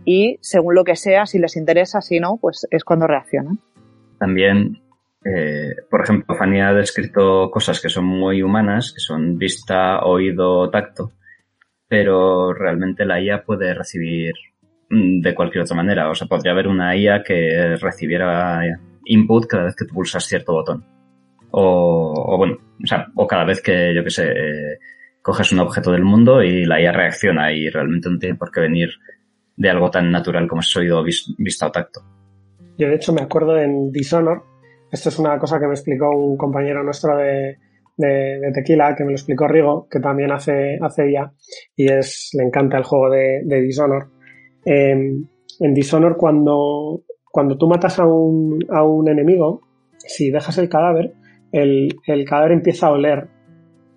y 0.04 0.38
según 0.40 0.74
lo 0.74 0.84
que 0.84 0.96
sea, 0.96 1.26
si 1.26 1.38
les 1.38 1.56
interesa, 1.56 2.00
si 2.00 2.18
no, 2.18 2.38
pues 2.40 2.66
es 2.70 2.84
cuando 2.84 3.06
reaccionan. 3.06 3.58
También, 4.18 4.80
eh, 5.24 5.74
por 5.90 6.02
ejemplo, 6.02 6.34
Fanny 6.34 6.60
ha 6.60 6.72
descrito 6.72 7.50
cosas 7.50 7.80
que 7.80 7.88
son 7.88 8.04
muy 8.04 8.42
humanas, 8.42 8.92
que 8.92 9.00
son 9.00 9.36
vista, 9.38 10.04
oído, 10.04 10.70
tacto 10.70 11.12
pero 11.92 12.54
realmente 12.54 13.04
la 13.04 13.20
IA 13.20 13.44
puede 13.44 13.74
recibir 13.74 14.32
mm, 14.88 15.20
de 15.20 15.34
cualquier 15.34 15.64
otra 15.64 15.76
manera. 15.76 16.08
O 16.08 16.14
sea, 16.14 16.26
podría 16.26 16.52
haber 16.52 16.66
una 16.66 16.96
IA 16.96 17.22
que 17.22 17.76
recibiera 17.76 18.62
input 19.04 19.46
cada 19.46 19.64
vez 19.64 19.76
que 19.76 19.84
tú 19.84 19.92
pulsas 19.96 20.24
cierto 20.24 20.54
botón. 20.54 20.86
O, 21.50 22.34
bueno, 22.38 22.56
o 22.82 22.86
sea, 22.86 23.08
o 23.14 23.26
cada 23.26 23.44
vez 23.44 23.60
que, 23.60 23.94
yo 23.94 24.02
qué 24.02 24.08
sé, 24.08 24.34
coges 25.20 25.52
un 25.52 25.58
objeto 25.58 25.92
del 25.92 26.02
mundo 26.02 26.42
y 26.42 26.64
la 26.64 26.80
IA 26.80 26.92
reacciona 26.92 27.52
y 27.52 27.68
realmente 27.68 28.08
no 28.08 28.18
tiene 28.18 28.36
por 28.36 28.50
qué 28.50 28.62
venir 28.62 28.88
de 29.54 29.68
algo 29.68 29.90
tan 29.90 30.10
natural 30.10 30.48
como 30.48 30.62
es 30.62 30.70
sonido 30.70 31.04
vista 31.04 31.66
o 31.66 31.72
tacto. 31.72 32.00
Yo 32.78 32.88
de 32.88 32.94
hecho 32.94 33.12
me 33.12 33.20
acuerdo 33.20 33.58
en 33.58 33.92
Dishonor, 33.92 34.44
esto 34.90 35.10
es 35.10 35.18
una 35.18 35.38
cosa 35.38 35.60
que 35.60 35.66
me 35.66 35.74
explicó 35.74 36.08
un 36.08 36.38
compañero 36.38 36.82
nuestro 36.82 37.18
de, 37.18 37.58
de, 37.96 38.50
tequila 38.54 38.94
que 38.94 39.04
me 39.04 39.10
lo 39.10 39.16
explicó 39.16 39.46
Rigo, 39.46 39.86
que 39.90 40.00
también 40.00 40.32
hace, 40.32 40.78
hace 40.80 41.08
ella, 41.08 41.32
y 41.76 41.90
es, 41.90 42.30
le 42.34 42.44
encanta 42.44 42.78
el 42.78 42.84
juego 42.84 43.10
de, 43.10 43.42
de 43.44 43.60
Dishonor. 43.60 44.08
Em, 44.64 45.26
en 45.60 45.74
Dishonor, 45.74 46.16
cuando, 46.16 47.02
cuando 47.30 47.56
tú 47.56 47.68
matas 47.68 47.98
a 47.98 48.06
un, 48.06 48.58
a 48.70 48.84
un 48.84 49.08
enemigo, 49.08 49.60
si 49.98 50.30
dejas 50.30 50.58
el 50.58 50.68
cadáver, 50.68 51.14
el, 51.52 51.94
el 52.06 52.24
cadáver 52.24 52.52
empieza 52.52 52.86
a 52.86 52.92
oler. 52.92 53.28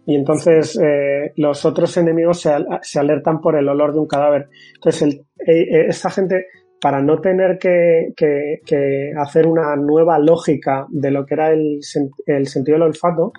Y 0.05 0.15
entonces 0.15 0.79
eh, 0.81 1.33
los 1.37 1.65
otros 1.65 1.97
enemigos 1.97 2.41
se, 2.41 2.51
se, 2.81 2.99
alertan 2.99 3.41
por 3.41 3.57
el 3.57 3.67
olor 3.67 3.93
de 3.93 3.99
un 3.99 4.07
cadáver. 4.07 4.49
Entonces, 4.75 5.01
el, 5.01 5.13
eh, 5.47 5.61
eh, 5.61 5.85
esta 5.87 6.11
gente, 6.11 6.45
para 6.79 7.01
no 7.01 7.19
tener 7.19 7.57
que, 7.57 8.13
que, 8.15 8.59
que, 8.63 9.11
hacer 9.17 9.47
una 9.47 9.75
nueva 9.75 10.19
lógica 10.19 10.85
de 10.89 11.09
lo 11.09 11.25
que 11.25 11.33
era 11.33 11.51
el, 11.51 11.79
el 12.27 12.47
sentido 12.47 12.75
del 12.75 12.89
olfato, 12.89 13.33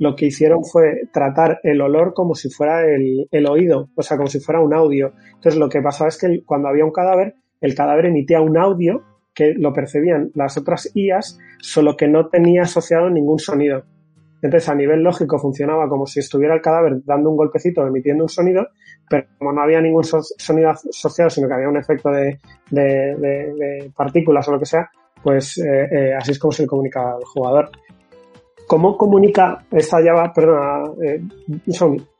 lo 0.00 0.16
que 0.16 0.26
hicieron 0.26 0.64
fue 0.64 1.02
tratar 1.12 1.60
el 1.62 1.82
olor 1.82 2.14
como 2.14 2.34
si 2.34 2.48
fuera 2.48 2.86
el, 2.86 3.46
oído, 3.46 3.90
o 3.94 4.02
sea, 4.02 4.16
como 4.16 4.30
si 4.30 4.40
fuera 4.40 4.60
un 4.60 4.72
audio. 4.72 5.12
Entonces 5.26 5.56
lo 5.56 5.68
que 5.68 5.82
pasaba 5.82 6.08
es 6.08 6.16
que 6.16 6.42
cuando 6.44 6.68
había 6.68 6.86
un 6.86 6.90
cadáver, 6.90 7.34
el 7.60 7.74
cadáver 7.74 8.06
emitía 8.06 8.40
un 8.40 8.56
audio 8.56 9.02
que 9.34 9.52
lo 9.52 9.74
percibían 9.74 10.30
las 10.34 10.56
otras 10.56 10.90
IAS, 10.94 11.38
solo 11.60 11.98
que 11.98 12.08
no 12.08 12.28
tenía 12.28 12.62
asociado 12.62 13.10
ningún 13.10 13.38
sonido. 13.38 13.84
Entonces, 14.40 14.70
a 14.70 14.74
nivel 14.74 15.02
lógico, 15.02 15.38
funcionaba 15.38 15.86
como 15.86 16.06
si 16.06 16.20
estuviera 16.20 16.54
el 16.54 16.62
cadáver 16.62 17.04
dando 17.04 17.28
un 17.28 17.36
golpecito, 17.36 17.86
emitiendo 17.86 18.24
un 18.24 18.30
sonido, 18.30 18.68
pero 19.06 19.26
como 19.38 19.52
no 19.52 19.60
había 19.60 19.82
ningún 19.82 20.04
sonido 20.04 20.70
asociado, 20.70 21.28
sino 21.28 21.46
que 21.46 21.54
había 21.54 21.68
un 21.68 21.76
efecto 21.76 22.08
de, 22.10 22.40
partículas 23.94 24.48
o 24.48 24.52
lo 24.52 24.58
que 24.58 24.64
sea, 24.64 24.90
pues 25.22 25.58
eh, 25.58 25.88
eh, 25.92 26.14
así 26.14 26.30
es 26.30 26.38
como 26.38 26.52
se 26.52 26.62
le 26.62 26.68
comunica 26.68 27.02
al 27.02 27.24
jugador. 27.24 27.70
¿Cómo 28.70 28.96
comunica 28.96 29.64
esta 29.72 30.00
Java, 30.00 30.32
perdona, 30.32 30.92
eh, 31.04 31.20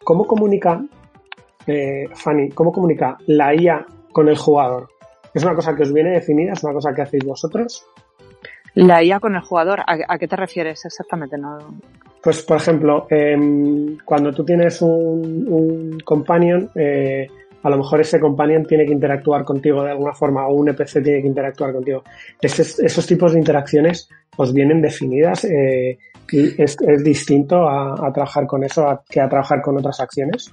cómo 0.02 0.27
comunica, 0.27 0.85
eh, 1.64 2.09
Fanny, 2.12 2.48
cómo 2.48 2.72
comunica 2.72 3.16
la 3.28 3.55
IA 3.55 3.86
con 4.10 4.28
el 4.28 4.36
jugador? 4.36 4.89
¿Es 5.32 5.44
una 5.44 5.55
cosa 5.55 5.77
que 5.77 5.85
os 5.85 5.93
viene 5.93 6.10
definida? 6.10 6.55
¿Es 6.55 6.64
una 6.64 6.72
cosa 6.72 6.93
que 6.93 7.02
hacéis 7.02 7.24
vosotros? 7.24 7.86
La 8.74 9.01
IA 9.01 9.20
con 9.20 9.36
el 9.36 9.43
jugador, 9.43 9.82
¿a, 9.86 10.18
qué 10.18 10.27
te 10.27 10.35
refieres 10.35 10.85
exactamente? 10.85 11.39
No... 11.39 11.56
Pues, 12.20 12.43
por 12.43 12.56
ejemplo, 12.56 13.06
em, 13.10 13.97
cuando 14.05 14.32
tú 14.32 14.44
tienes 14.44 14.82
un, 14.82 16.01
companion, 16.05 16.68
eh, 16.74 17.28
a 17.62 17.70
lo 17.70 17.77
mejor 17.77 18.01
ese 18.01 18.18
companion 18.18 18.66
tiene 18.66 18.86
que 18.86 18.93
interactuar 18.93 19.44
contigo 19.44 19.85
de 19.85 19.93
alguna 19.93 20.14
forma 20.14 20.48
o 20.48 20.55
un 20.55 20.70
NPC 20.70 21.01
tiene 21.01 21.22
que 21.22 21.28
interactuar 21.28 21.72
contigo. 21.72 22.02
esos 22.40 23.06
tipos 23.06 23.35
de 23.35 23.39
interacciones 23.39 24.09
os 24.36 24.52
vienen 24.52 24.82
definidas 24.82 25.44
eh, 25.44 25.98
es, 26.32 26.77
distinto 27.02 27.69
a, 27.69 28.12
trabajar 28.12 28.47
con 28.47 28.65
eso 28.65 29.02
que 29.09 29.20
a 29.20 29.28
trabajar 29.28 29.62
con 29.62 29.78
otras 29.78 30.01
acciones. 30.01 30.52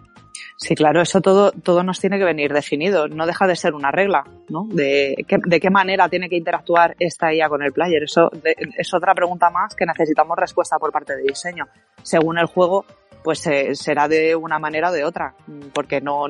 Sí, 0.56 0.76
claro, 0.76 1.02
eso 1.02 1.22
todo, 1.22 1.52
todo 1.52 1.84
nos 1.84 2.00
tiene 2.00 2.18
que 2.18 2.26
venir 2.26 2.52
definido. 2.52 3.08
No 3.08 3.26
deja 3.26 3.48
de 3.48 3.56
ser 3.56 3.74
una 3.74 3.92
regla, 3.92 4.24
¿no? 4.50 4.68
De, 4.70 5.16
de 5.28 5.60
qué 5.60 5.70
manera 5.70 6.10
tiene 6.10 6.30
que 6.30 6.36
interactuar 6.36 6.96
esta 7.00 7.34
IA 7.34 7.50
con 7.50 7.64
el 7.64 7.74
player. 7.74 8.04
Eso 8.04 8.30
es 8.78 8.94
otra 8.94 9.14
pregunta 9.14 9.50
más 9.50 9.76
que 9.76 9.86
necesitamos 9.86 10.38
respuesta 10.38 10.78
por 10.78 10.92
parte 10.92 11.16
de 11.16 11.24
diseño. 11.24 11.66
Según 12.02 12.38
el 12.38 12.48
juego, 12.48 12.86
pues 13.24 13.46
eh, 13.48 13.76
será 13.76 14.08
de 14.08 14.36
una 14.36 14.58
manera 14.58 14.90
o 14.90 14.94
de 14.94 15.04
otra, 15.04 15.36
porque 15.74 16.02
no, 16.02 16.28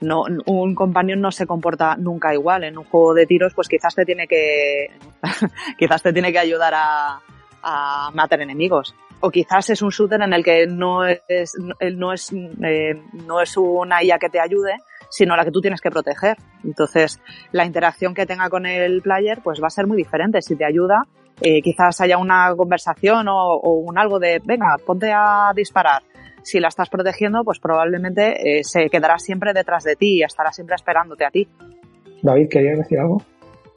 no, 0.00 0.24
un 0.46 0.74
companion 0.74 1.20
no 1.20 1.30
se 1.30 1.46
comporta 1.46 1.96
nunca 1.96 2.32
igual. 2.32 2.64
En 2.64 2.78
un 2.78 2.84
juego 2.84 3.14
de 3.14 3.26
tiros, 3.26 3.52
pues 3.54 3.68
quizás 3.68 3.94
te 3.94 4.04
tiene 4.04 4.26
que, 4.26 4.90
quizás 5.78 6.02
te 6.02 6.12
tiene 6.12 6.32
que 6.32 6.38
ayudar 6.38 6.72
a, 6.74 7.20
a 7.62 8.10
matar 8.14 8.40
enemigos. 8.40 8.94
O 9.20 9.30
quizás 9.30 9.70
es 9.70 9.82
un 9.82 9.90
shooter 9.90 10.22
en 10.22 10.32
el 10.32 10.42
que 10.42 10.66
no 10.66 11.04
es, 11.04 11.20
no 11.94 12.12
es, 12.12 12.32
eh, 12.32 12.94
no 13.26 13.40
es 13.40 13.56
una 13.56 14.02
IA 14.02 14.18
que 14.18 14.30
te 14.30 14.40
ayude, 14.40 14.76
sino 15.10 15.36
la 15.36 15.44
que 15.44 15.50
tú 15.50 15.60
tienes 15.60 15.80
que 15.80 15.90
proteger. 15.90 16.36
Entonces, 16.64 17.20
la 17.52 17.66
interacción 17.66 18.14
que 18.14 18.24
tenga 18.24 18.48
con 18.48 18.64
el 18.64 19.02
player 19.02 19.40
pues 19.42 19.60
va 19.62 19.66
a 19.66 19.70
ser 19.70 19.86
muy 19.86 19.96
diferente. 19.96 20.40
Si 20.40 20.56
te 20.56 20.64
ayuda, 20.64 21.02
eh, 21.40 21.60
quizás 21.62 22.00
haya 22.00 22.18
una 22.18 22.54
conversación 22.56 23.26
o, 23.28 23.58
un 23.58 23.98
algo 23.98 24.18
de, 24.18 24.40
venga, 24.44 24.76
ponte 24.84 25.12
a 25.12 25.52
disparar. 25.54 26.02
Si 26.42 26.58
la 26.58 26.68
estás 26.68 26.88
protegiendo, 26.88 27.44
pues 27.44 27.58
probablemente 27.58 28.58
eh, 28.58 28.64
se 28.64 28.88
quedará 28.88 29.18
siempre 29.18 29.52
detrás 29.52 29.84
de 29.84 29.96
ti 29.96 30.18
y 30.18 30.22
estará 30.22 30.52
siempre 30.52 30.74
esperándote 30.74 31.26
a 31.26 31.30
ti. 31.30 31.46
David, 32.22 32.48
¿querías 32.50 32.78
decir 32.78 32.98
algo? 32.98 33.22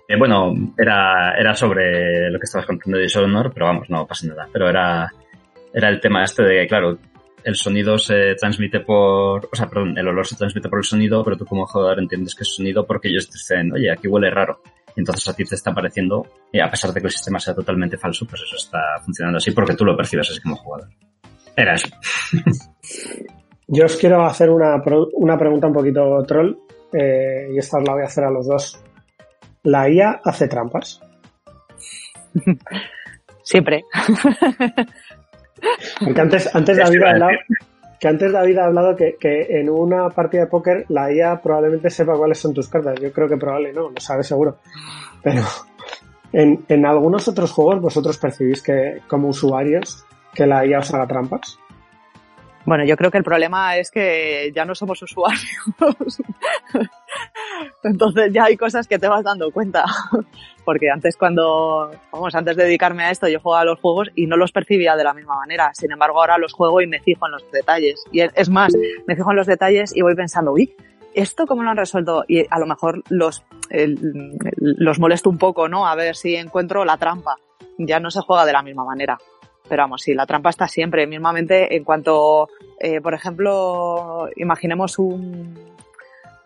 Eh, 0.07 0.17
bueno, 0.17 0.53
era, 0.77 1.35
era 1.37 1.53
sobre 1.55 2.29
lo 2.29 2.39
que 2.39 2.43
estabas 2.43 2.67
contando 2.67 2.97
de 2.97 3.03
Dishonored, 3.03 3.51
pero 3.53 3.67
vamos, 3.67 3.89
no 3.89 4.05
pasa 4.05 4.27
nada. 4.27 4.47
Pero 4.51 4.69
era, 4.69 5.11
era 5.73 5.89
el 5.89 5.99
tema 5.99 6.23
este 6.23 6.43
de, 6.43 6.67
claro, 6.67 6.97
el 7.43 7.55
sonido 7.55 7.97
se 7.97 8.35
transmite 8.35 8.79
por, 8.81 9.49
o 9.51 9.55
sea, 9.55 9.67
perdón, 9.67 9.97
el 9.97 10.07
olor 10.07 10.25
se 10.25 10.35
transmite 10.35 10.69
por 10.69 10.79
el 10.79 10.85
sonido, 10.85 11.23
pero 11.23 11.37
tú 11.37 11.45
como 11.45 11.65
jugador 11.65 11.99
entiendes 11.99 12.35
que 12.35 12.43
es 12.43 12.55
sonido 12.55 12.85
porque 12.85 13.09
ellos 13.09 13.29
te 13.29 13.33
dicen, 13.33 13.71
oye, 13.73 13.91
aquí 13.91 14.07
huele 14.07 14.29
raro. 14.29 14.61
Y 14.95 14.99
entonces 14.99 15.27
a 15.27 15.35
ti 15.35 15.43
te 15.43 15.55
está 15.55 15.73
pareciendo, 15.73 16.27
y 16.51 16.59
a 16.59 16.69
pesar 16.69 16.93
de 16.93 17.01
que 17.01 17.07
el 17.07 17.11
sistema 17.11 17.39
sea 17.39 17.55
totalmente 17.55 17.97
falso, 17.97 18.27
pues 18.27 18.43
eso 18.43 18.55
está 18.55 18.79
funcionando 19.03 19.37
así 19.37 19.51
porque 19.51 19.75
tú 19.75 19.85
lo 19.85 19.97
percibes 19.97 20.29
así 20.29 20.39
como 20.39 20.55
jugador. 20.55 20.89
Era 21.55 21.73
eso. 21.73 21.87
Yo 23.67 23.85
os 23.85 23.95
quiero 23.95 24.23
hacer 24.23 24.51
una, 24.51 24.81
una 25.13 25.37
pregunta 25.37 25.67
un 25.67 25.73
poquito 25.73 26.21
troll, 26.27 26.55
eh, 26.93 27.49
y 27.51 27.57
esta 27.57 27.79
la 27.79 27.93
voy 27.93 28.03
a 28.03 28.05
hacer 28.05 28.23
a 28.23 28.29
los 28.29 28.45
dos. 28.45 28.83
¿La 29.63 29.89
IA 29.89 30.21
hace 30.23 30.47
trampas? 30.47 31.01
Siempre. 33.43 33.83
Porque 36.03 36.21
antes, 36.21 36.49
antes 36.55 36.77
David 36.77 37.03
ha 37.03 37.11
hablado, 37.11 37.31
que 37.99 38.07
antes 38.07 38.31
David 38.31 38.57
ha 38.57 38.65
hablado 38.65 38.95
que, 38.95 39.17
en 39.21 39.69
una 39.69 40.09
partida 40.09 40.41
de 40.41 40.47
póker 40.47 40.85
la 40.89 41.11
IA 41.11 41.41
probablemente 41.41 41.89
sepa 41.89 42.17
cuáles 42.17 42.39
son 42.39 42.53
tus 42.53 42.67
cartas. 42.67 42.99
Yo 42.99 43.11
creo 43.11 43.27
que 43.27 43.37
probablemente 43.37 43.79
no, 43.79 43.89
lo 43.89 43.99
sabe 43.99 44.23
seguro. 44.23 44.57
Pero 45.21 45.43
en, 46.33 46.65
en 46.67 46.85
algunos 46.85 47.27
otros 47.27 47.51
juegos 47.51 47.81
vosotros 47.81 48.17
percibís 48.17 48.61
que 48.61 49.01
como 49.07 49.29
usuarios 49.29 50.05
que 50.33 50.45
la 50.45 50.65
IA 50.65 50.79
os 50.79 50.93
haga 50.93 51.07
trampas. 51.07 51.59
Bueno, 52.65 52.85
yo 52.85 52.95
creo 52.95 53.11
que 53.11 53.17
el 53.17 53.23
problema 53.23 53.75
es 53.77 53.91
que 53.91 54.51
ya 54.55 54.63
no 54.63 54.73
somos 54.73 55.01
usuarios. 55.01 55.41
Entonces 57.83 58.31
ya 58.31 58.45
hay 58.45 58.55
cosas 58.55 58.87
que 58.87 58.99
te 58.99 59.07
vas 59.07 59.23
dando 59.23 59.51
cuenta. 59.51 59.83
Porque 60.63 60.89
antes 60.89 61.17
cuando, 61.17 61.91
vamos, 62.11 62.33
antes 62.35 62.55
de 62.55 62.63
dedicarme 62.63 63.03
a 63.03 63.11
esto 63.11 63.27
yo 63.27 63.39
jugaba 63.41 63.61
a 63.61 63.65
los 63.65 63.79
juegos 63.79 64.11
y 64.15 64.27
no 64.27 64.37
los 64.37 64.53
percibía 64.53 64.95
de 64.95 65.03
la 65.03 65.13
misma 65.13 65.35
manera. 65.35 65.71
Sin 65.73 65.91
embargo 65.91 66.19
ahora 66.19 66.37
los 66.37 66.53
juego 66.53 66.81
y 66.81 66.87
me 66.87 67.01
fijo 67.01 67.25
en 67.25 67.33
los 67.33 67.51
detalles. 67.51 68.01
Y 68.11 68.21
es 68.21 68.49
más, 68.49 68.73
me 69.07 69.15
fijo 69.15 69.31
en 69.31 69.37
los 69.37 69.47
detalles 69.47 69.95
y 69.95 70.01
voy 70.01 70.15
pensando, 70.15 70.53
uy, 70.53 70.73
¿esto 71.13 71.45
cómo 71.45 71.63
lo 71.63 71.69
han 71.69 71.77
resuelto? 71.77 72.23
Y 72.27 72.45
a 72.49 72.59
lo 72.59 72.65
mejor 72.65 73.03
los, 73.09 73.43
los 74.59 74.99
molesto 74.99 75.29
un 75.29 75.37
poco, 75.37 75.67
¿no? 75.67 75.85
A 75.85 75.95
ver 75.95 76.15
si 76.15 76.35
encuentro 76.35 76.85
la 76.85 76.97
trampa. 76.97 77.35
Ya 77.77 77.99
no 77.99 78.11
se 78.11 78.21
juega 78.21 78.45
de 78.45 78.53
la 78.53 78.61
misma 78.61 78.85
manera. 78.85 79.17
Pero 79.73 79.85
vamos, 79.85 80.03
sí, 80.03 80.13
la 80.13 80.27
trampa 80.27 80.51
está 80.51 80.67
siempre. 80.67 81.07
Mismamente, 81.07 81.75
en 81.75 81.83
cuanto, 81.83 82.47
eh, 82.79 83.01
por 83.01 83.15
ejemplo, 83.15 84.29
imaginemos 84.35 84.99
un. 84.99 85.57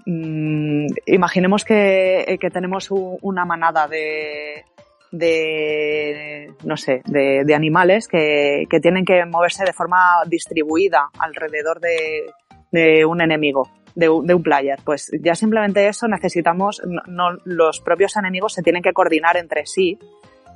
Mm, 0.06 0.88
imaginemos 1.08 1.66
que, 1.66 2.22
eh, 2.22 2.38
que 2.38 2.50
tenemos 2.50 2.88
una 2.90 3.44
manada 3.44 3.86
de, 3.90 4.64
de 5.12 6.54
no 6.64 6.78
sé, 6.78 7.02
de, 7.04 7.44
de 7.46 7.54
animales 7.54 8.08
que, 8.08 8.64
que, 8.70 8.80
tienen 8.80 9.04
que 9.04 9.26
moverse 9.26 9.66
de 9.66 9.74
forma 9.74 10.22
distribuida 10.26 11.10
alrededor 11.20 11.82
de, 11.82 13.06
un 13.06 13.20
enemigo, 13.20 13.70
de, 13.94 14.06
de, 14.06 14.34
un 14.34 14.42
player. 14.42 14.80
Pues 14.86 15.12
ya 15.22 15.36
simplemente 15.36 15.86
eso 15.86 16.08
necesitamos, 16.08 16.82
no, 17.08 17.32
los 17.44 17.82
propios 17.82 18.16
enemigos 18.16 18.54
se 18.54 18.64
tienen 18.64 18.82
que 18.82 18.94
coordinar 18.94 19.36
entre 19.36 19.66
sí 19.66 20.00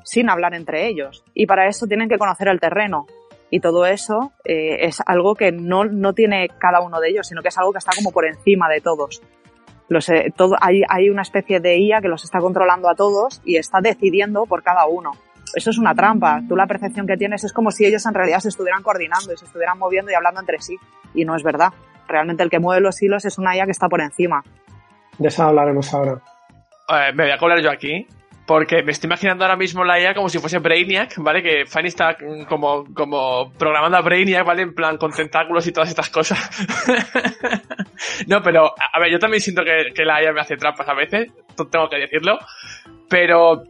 sin 0.03 0.29
hablar 0.29 0.53
entre 0.53 0.87
ellos. 0.87 1.23
Y 1.33 1.45
para 1.45 1.67
eso 1.67 1.87
tienen 1.87 2.09
que 2.09 2.17
conocer 2.17 2.47
el 2.47 2.59
terreno. 2.59 3.07
Y 3.49 3.59
todo 3.59 3.85
eso 3.85 4.31
eh, 4.45 4.85
es 4.85 5.01
algo 5.05 5.35
que 5.35 5.51
no, 5.51 5.83
no 5.85 6.13
tiene 6.13 6.47
cada 6.57 6.81
uno 6.81 6.99
de 6.99 7.09
ellos, 7.09 7.27
sino 7.27 7.41
que 7.41 7.49
es 7.49 7.57
algo 7.57 7.73
que 7.73 7.79
está 7.79 7.91
como 7.95 8.11
por 8.11 8.25
encima 8.25 8.69
de 8.69 8.79
todos. 8.79 9.21
Los, 9.89 10.07
eh, 10.07 10.33
todo, 10.35 10.55
hay, 10.61 10.83
hay 10.87 11.09
una 11.09 11.21
especie 11.21 11.59
de 11.59 11.77
IA 11.77 11.99
que 11.99 12.07
los 12.07 12.23
está 12.23 12.39
controlando 12.39 12.89
a 12.89 12.95
todos 12.95 13.41
y 13.43 13.57
está 13.57 13.81
decidiendo 13.81 14.45
por 14.45 14.63
cada 14.63 14.85
uno. 14.85 15.11
Eso 15.53 15.69
es 15.69 15.77
una 15.77 15.93
trampa. 15.93 16.41
Tú 16.47 16.55
la 16.55 16.65
percepción 16.65 17.05
que 17.05 17.17
tienes 17.17 17.43
es 17.43 17.51
como 17.51 17.71
si 17.71 17.85
ellos 17.85 18.05
en 18.05 18.13
realidad 18.13 18.39
se 18.39 18.47
estuvieran 18.47 18.83
coordinando 18.83 19.33
y 19.33 19.37
se 19.37 19.43
estuvieran 19.43 19.77
moviendo 19.77 20.09
y 20.11 20.13
hablando 20.13 20.39
entre 20.39 20.61
sí. 20.61 20.77
Y 21.13 21.25
no 21.25 21.35
es 21.35 21.43
verdad. 21.43 21.73
Realmente 22.07 22.43
el 22.43 22.49
que 22.49 22.59
mueve 22.59 22.81
los 22.81 23.01
hilos 23.01 23.25
es 23.25 23.37
una 23.37 23.55
IA 23.55 23.65
que 23.65 23.71
está 23.71 23.89
por 23.89 23.99
encima. 23.99 24.43
De 25.17 25.27
eso 25.27 25.43
hablaremos 25.43 25.93
ahora. 25.93 26.21
Eh, 26.87 27.11
me 27.13 27.23
voy 27.23 27.31
a 27.31 27.37
colar 27.37 27.61
yo 27.61 27.69
aquí. 27.69 28.07
Porque 28.51 28.83
me 28.83 28.91
estoy 28.91 29.07
imaginando 29.07 29.45
ahora 29.45 29.55
mismo 29.55 29.85
la 29.85 29.97
IA 29.97 30.13
como 30.13 30.27
si 30.27 30.37
fuese 30.37 30.59
Brainiac, 30.59 31.13
¿vale? 31.19 31.41
Que 31.41 31.65
Fanny 31.65 31.87
está 31.87 32.17
como, 32.49 32.83
como 32.93 33.49
programando 33.53 33.97
a 33.97 34.01
Brainiac, 34.01 34.45
¿vale? 34.45 34.63
En 34.63 34.75
plan, 34.75 34.97
con 34.97 35.13
tentáculos 35.13 35.65
y 35.67 35.71
todas 35.71 35.87
estas 35.87 36.09
cosas. 36.09 36.37
no, 38.27 38.43
pero, 38.43 38.73
a 38.75 38.99
ver, 38.99 39.09
yo 39.09 39.19
también 39.19 39.39
siento 39.39 39.63
que, 39.63 40.03
la 40.03 40.21
IA 40.21 40.33
me 40.33 40.41
hace 40.41 40.57
trampas 40.57 40.89
a 40.89 40.93
veces, 40.93 41.31
tengo 41.71 41.87
que 41.87 41.95
decirlo. 41.95 42.39
Pero, 43.07 43.63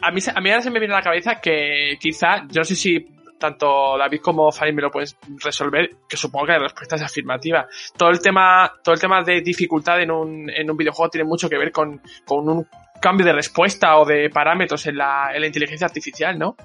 a 0.00 0.12
mí, 0.12 0.20
a 0.32 0.40
mí 0.40 0.50
ahora 0.50 0.62
se 0.62 0.70
me 0.70 0.78
viene 0.78 0.94
a 0.94 0.98
la 0.98 1.02
cabeza 1.02 1.40
que 1.40 1.96
quizá, 1.98 2.46
yo 2.46 2.60
no 2.60 2.64
sé 2.64 2.76
si 2.76 3.08
tanto 3.40 3.98
David 3.98 4.20
como 4.20 4.52
Fanny 4.52 4.72
me 4.72 4.82
lo 4.82 4.90
puedes 4.92 5.16
resolver, 5.42 5.90
que 6.08 6.16
supongo 6.16 6.46
que 6.46 6.52
la 6.52 6.58
respuesta 6.60 6.94
es 6.94 7.02
afirmativa. 7.02 7.66
Todo 7.96 8.10
el 8.10 8.20
tema, 8.20 8.72
todo 8.84 8.94
el 8.94 9.00
tema 9.00 9.24
de 9.24 9.40
dificultad 9.40 10.00
en 10.00 10.12
un, 10.12 10.48
en 10.48 10.70
un 10.70 10.76
videojuego 10.76 11.10
tiene 11.10 11.26
mucho 11.26 11.48
que 11.48 11.58
ver 11.58 11.72
con, 11.72 12.00
con 12.24 12.48
un 12.48 12.68
cambio 13.06 13.24
de 13.24 13.34
respuesta 13.34 13.98
o 13.98 14.04
de 14.04 14.28
parámetros 14.30 14.84
en 14.88 14.96
la, 14.96 15.30
en 15.32 15.40
la 15.40 15.46
inteligencia 15.46 15.86
artificial, 15.86 16.36
¿no? 16.36 16.56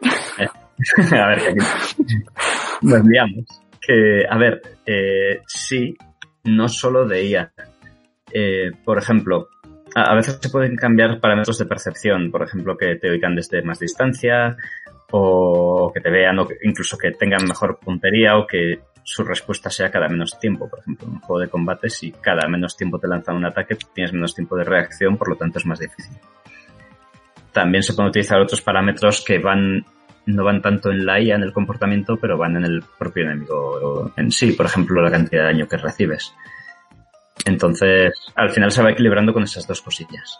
a 1.12 1.26
ver, 1.26 1.54
nos 2.80 3.00
enviamos. 3.00 3.44
Que, 3.86 4.24
a 4.26 4.38
ver, 4.38 4.62
eh, 4.86 5.42
sí, 5.46 5.94
no 6.44 6.68
solo 6.68 7.06
de 7.06 7.22
IA. 7.26 7.52
Eh, 8.32 8.70
por 8.82 8.96
ejemplo, 8.96 9.50
a, 9.94 10.14
veces 10.14 10.38
se 10.40 10.48
pueden 10.48 10.74
cambiar 10.74 11.20
parámetros 11.20 11.58
de 11.58 11.66
percepción, 11.66 12.30
por 12.30 12.42
ejemplo, 12.42 12.78
que 12.78 12.96
te 12.96 13.10
oigan 13.10 13.34
desde 13.34 13.60
más 13.60 13.78
distancia 13.78 14.56
o 15.12 15.90
que 15.92 16.00
te 16.00 16.10
vean 16.10 16.38
o 16.38 16.48
incluso 16.62 16.96
que 16.96 17.12
tengan 17.12 17.46
mejor 17.46 17.78
puntería 17.78 18.36
o 18.36 18.46
que 18.46 18.80
su 19.02 19.24
respuesta 19.24 19.70
sea 19.70 19.90
cada 19.90 20.08
menos 20.08 20.38
tiempo. 20.38 20.68
Por 20.68 20.80
ejemplo, 20.80 21.06
en 21.06 21.14
un 21.14 21.20
juego 21.20 21.40
de 21.40 21.48
combate, 21.48 21.90
si 21.90 22.12
cada 22.12 22.48
menos 22.48 22.76
tiempo 22.76 22.98
te 22.98 23.08
lanzan 23.08 23.36
un 23.36 23.46
ataque, 23.46 23.76
tienes 23.94 24.12
menos 24.12 24.34
tiempo 24.34 24.56
de 24.56 24.64
reacción, 24.64 25.16
por 25.16 25.28
lo 25.28 25.36
tanto 25.36 25.58
es 25.58 25.66
más 25.66 25.78
difícil. 25.78 26.16
También 27.52 27.82
se 27.82 27.94
pueden 27.94 28.10
utilizar 28.10 28.40
otros 28.40 28.60
parámetros 28.60 29.24
que 29.24 29.38
van 29.38 29.84
no 30.26 30.44
van 30.44 30.62
tanto 30.62 30.90
en 30.90 31.04
la 31.04 31.20
IA, 31.20 31.36
en 31.36 31.42
el 31.42 31.52
comportamiento, 31.52 32.16
pero 32.16 32.38
van 32.38 32.56
en 32.56 32.64
el 32.64 32.84
propio 32.98 33.24
enemigo 33.24 34.12
en 34.16 34.30
sí, 34.30 34.52
por 34.52 34.66
ejemplo, 34.66 35.02
la 35.02 35.10
cantidad 35.10 35.42
de 35.42 35.52
daño 35.52 35.66
que 35.66 35.76
recibes. 35.76 36.32
Entonces, 37.46 38.12
al 38.34 38.50
final 38.50 38.70
se 38.70 38.82
va 38.82 38.90
equilibrando 38.90 39.32
con 39.32 39.42
esas 39.42 39.66
dos 39.66 39.80
cosillas. 39.80 40.38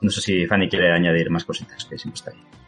No 0.00 0.10
sé 0.10 0.20
si 0.20 0.46
Fanny 0.46 0.68
quiere 0.68 0.92
añadir 0.92 1.30
más 1.30 1.44
cositas, 1.44 1.84
que 1.84 1.98
siempre 1.98 2.18
está 2.18 2.30
ahí. 2.30 2.59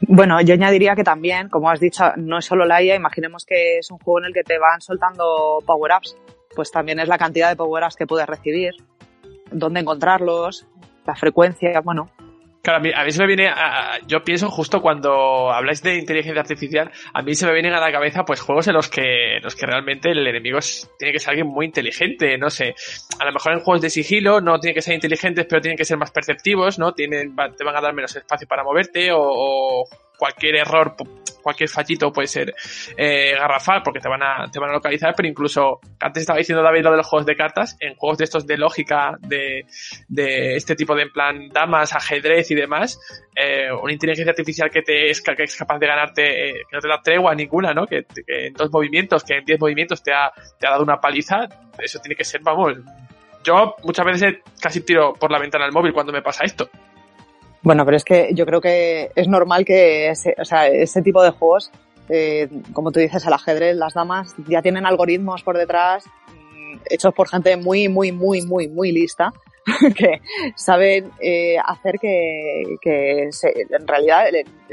Bueno, 0.00 0.40
yo 0.40 0.54
añadiría 0.54 0.94
que 0.94 1.04
también, 1.04 1.48
como 1.48 1.70
has 1.70 1.80
dicho, 1.80 2.04
no 2.16 2.38
es 2.38 2.44
solo 2.44 2.64
la 2.64 2.82
IA, 2.82 2.94
imaginemos 2.94 3.44
que 3.44 3.78
es 3.78 3.90
un 3.90 3.98
juego 3.98 4.20
en 4.20 4.26
el 4.26 4.32
que 4.32 4.44
te 4.44 4.58
van 4.58 4.80
soltando 4.80 5.58
power-ups, 5.66 6.16
pues 6.54 6.70
también 6.70 7.00
es 7.00 7.08
la 7.08 7.18
cantidad 7.18 7.48
de 7.48 7.56
power-ups 7.56 7.96
que 7.96 8.06
puedes 8.06 8.26
recibir, 8.26 8.74
dónde 9.50 9.80
encontrarlos, 9.80 10.66
la 11.04 11.16
frecuencia, 11.16 11.80
bueno, 11.80 12.10
Claro, 12.62 12.78
a 12.94 13.04
mí, 13.04 13.12
se 13.12 13.20
me 13.20 13.26
viene, 13.26 13.48
a, 13.48 13.98
yo 14.06 14.22
pienso 14.22 14.50
justo 14.50 14.82
cuando 14.82 15.50
habláis 15.50 15.82
de 15.82 15.96
inteligencia 15.96 16.40
artificial, 16.40 16.90
a 17.14 17.22
mí 17.22 17.34
se 17.34 17.46
me 17.46 17.52
vienen 17.52 17.72
a 17.72 17.80
la 17.80 17.92
cabeza 17.92 18.24
pues 18.24 18.40
juegos 18.40 18.66
en 18.66 18.74
los 18.74 18.88
que, 18.88 19.38
los 19.42 19.54
que 19.54 19.64
realmente 19.64 20.10
el 20.10 20.26
enemigo 20.26 20.58
tiene 20.98 21.12
que 21.12 21.18
ser 21.18 21.30
alguien 21.30 21.46
muy 21.46 21.66
inteligente, 21.66 22.36
no 22.36 22.50
sé, 22.50 22.74
a 23.18 23.24
lo 23.24 23.32
mejor 23.32 23.52
en 23.52 23.60
juegos 23.60 23.80
de 23.80 23.90
sigilo 23.90 24.40
no 24.40 24.58
tienen 24.58 24.74
que 24.74 24.82
ser 24.82 24.94
inteligentes, 24.94 25.46
pero 25.48 25.60
tienen 25.60 25.78
que 25.78 25.84
ser 25.84 25.98
más 25.98 26.10
perceptivos, 26.10 26.78
¿no? 26.78 26.92
Tienen, 26.92 27.34
te 27.56 27.64
van 27.64 27.76
a 27.76 27.80
dar 27.80 27.94
menos 27.94 28.14
espacio 28.16 28.48
para 28.48 28.64
moverte 28.64 29.12
o, 29.12 29.20
o 29.20 29.84
cualquier 30.18 30.56
error 30.56 30.96
cualquier 31.42 31.68
fallito 31.70 32.12
puede 32.12 32.28
ser 32.28 32.54
eh, 32.96 33.32
garrafal 33.32 33.82
porque 33.82 34.00
te 34.00 34.08
van 34.08 34.22
a 34.22 34.50
te 34.50 34.58
van 34.58 34.70
a 34.70 34.74
localizar 34.74 35.14
pero 35.16 35.28
incluso 35.28 35.80
antes 36.00 36.22
estaba 36.22 36.38
diciendo 36.38 36.62
David 36.62 36.82
lo 36.82 36.90
de 36.90 36.96
los 36.98 37.06
juegos 37.06 37.26
de 37.26 37.36
cartas 37.36 37.76
en 37.80 37.94
juegos 37.94 38.18
de 38.18 38.24
estos 38.24 38.46
de 38.46 38.58
lógica 38.58 39.16
de, 39.20 39.64
de 40.08 40.56
este 40.56 40.74
tipo 40.74 40.94
de 40.94 41.02
en 41.02 41.10
plan 41.10 41.48
damas 41.48 41.94
ajedrez 41.94 42.50
y 42.50 42.54
demás 42.54 43.00
eh, 43.34 43.70
una 43.72 43.92
inteligencia 43.92 44.30
artificial 44.30 44.70
que 44.70 44.82
te 44.82 45.10
es, 45.10 45.22
que 45.22 45.34
capaz 45.58 45.78
de 45.78 45.86
ganarte 45.86 46.50
eh, 46.50 46.52
que 46.68 46.76
no 46.76 46.80
te 46.80 46.88
da 46.88 47.00
tregua 47.00 47.34
ninguna 47.34 47.72
no 47.72 47.86
que, 47.86 48.04
en 48.26 48.52
dos 48.52 48.70
movimientos 48.70 49.24
que 49.24 49.38
en 49.38 49.44
diez 49.44 49.60
movimientos 49.60 50.02
te 50.02 50.12
ha, 50.12 50.30
te 50.58 50.66
ha 50.66 50.70
dado 50.70 50.82
una 50.82 51.00
paliza 51.00 51.48
eso 51.78 51.98
tiene 52.00 52.16
que 52.16 52.24
ser 52.24 52.42
vamos 52.42 52.76
yo 53.44 53.76
muchas 53.84 54.04
veces 54.04 54.34
casi 54.60 54.82
tiro 54.82 55.14
por 55.14 55.30
la 55.30 55.38
ventana 55.38 55.64
el 55.64 55.72
móvil 55.72 55.92
cuando 55.92 56.12
me 56.12 56.20
pasa 56.20 56.44
esto 56.44 56.68
bueno, 57.68 57.84
pero 57.84 57.98
es 57.98 58.04
que 58.04 58.30
yo 58.32 58.46
creo 58.46 58.62
que 58.62 59.10
es 59.14 59.28
normal 59.28 59.66
que 59.66 60.08
ese, 60.08 60.34
o 60.40 60.44
sea, 60.46 60.68
ese 60.68 61.02
tipo 61.02 61.22
de 61.22 61.32
juegos, 61.32 61.70
eh, 62.08 62.48
como 62.72 62.92
tú 62.92 62.98
dices, 62.98 63.26
el 63.26 63.32
ajedrez, 63.34 63.76
las 63.76 63.92
damas, 63.92 64.34
ya 64.48 64.62
tienen 64.62 64.86
algoritmos 64.86 65.42
por 65.42 65.58
detrás 65.58 66.02
son 66.04 66.80
hechos 66.88 67.12
por 67.12 67.28
gente 67.28 67.58
muy, 67.58 67.90
muy, 67.90 68.10
muy, 68.10 68.40
muy, 68.40 68.68
muy 68.68 68.90
lista, 68.90 69.34
que 69.94 70.22
saben 70.56 71.10
eh, 71.20 71.58
hacer 71.62 71.96
que, 72.00 72.62
que 72.80 73.28
se, 73.32 73.52
en 73.68 73.86
realidad, 73.86 74.24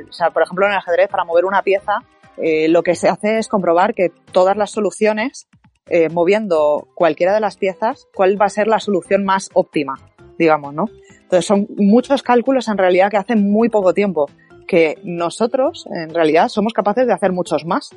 o 0.08 0.14
sea, 0.14 0.30
por 0.30 0.44
ejemplo, 0.44 0.66
en 0.66 0.72
el 0.72 0.78
ajedrez, 0.78 1.10
para 1.10 1.26
mover 1.26 1.44
una 1.44 1.64
pieza, 1.64 1.98
eh, 2.38 2.70
lo 2.70 2.82
que 2.82 2.96
se 2.96 3.10
hace 3.10 3.40
es 3.40 3.50
comprobar 3.50 3.94
que 3.94 4.14
todas 4.32 4.56
las 4.56 4.72
soluciones, 4.72 5.50
eh, 5.90 6.08
moviendo 6.08 6.88
cualquiera 6.96 7.34
de 7.34 7.42
las 7.42 7.58
piezas, 7.58 8.08
cuál 8.16 8.42
va 8.42 8.46
a 8.46 8.50
ser 8.50 8.68
la 8.68 8.80
solución 8.80 9.26
más 9.26 9.50
óptima, 9.54 9.96
digamos, 10.38 10.74
¿no? 10.74 10.86
Entonces 11.24 11.46
son 11.46 11.68
muchos 11.78 12.24
cálculos 12.24 12.68
en 12.68 12.78
realidad 12.78 13.10
que 13.10 13.18
hacen 13.18 13.52
muy 13.52 13.70
poco 13.70 13.94
tiempo, 13.94 14.30
que 14.68 14.98
nosotros 15.04 15.86
en 15.92 16.14
realidad 16.14 16.50
somos 16.50 16.74
capaces 16.74 17.08
de 17.08 17.14
hacer 17.14 17.32
muchos 17.32 17.66
más. 17.66 17.90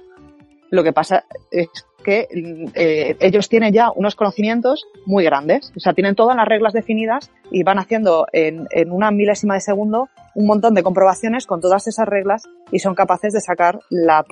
Lo 0.71 0.83
que 0.85 0.93
pasa 0.93 1.25
es 1.51 1.69
que 2.05 2.29
eh, 2.75 3.17
ellos 3.21 3.49
tienen 3.49 3.73
ya 3.73 3.91
unos 3.91 4.15
conocimientos 4.15 4.87
muy 5.05 5.25
grandes, 5.25 5.73
o 5.77 5.81
sea, 5.81 5.95
tienen 5.95 6.15
todas 6.15 6.37
las 6.37 6.47
reglas 6.47 6.73
definidas 6.73 7.31
y 7.51 7.63
van 7.63 7.79
haciendo 7.79 8.27
en, 8.33 8.67
en 8.71 8.93
una 8.93 9.11
milésima 9.11 9.55
de 9.55 9.61
segundo 9.61 10.09
un 10.35 10.47
montón 10.47 10.75
de 10.75 10.85
comprobaciones 10.85 11.47
con 11.47 11.61
todas 11.61 11.89
esas 11.89 12.07
reglas 12.07 12.45
y 12.71 12.79
son 12.79 12.95
capaces 12.95 13.33
de 13.33 13.41
sacar 13.41 13.81
la, 13.91 14.25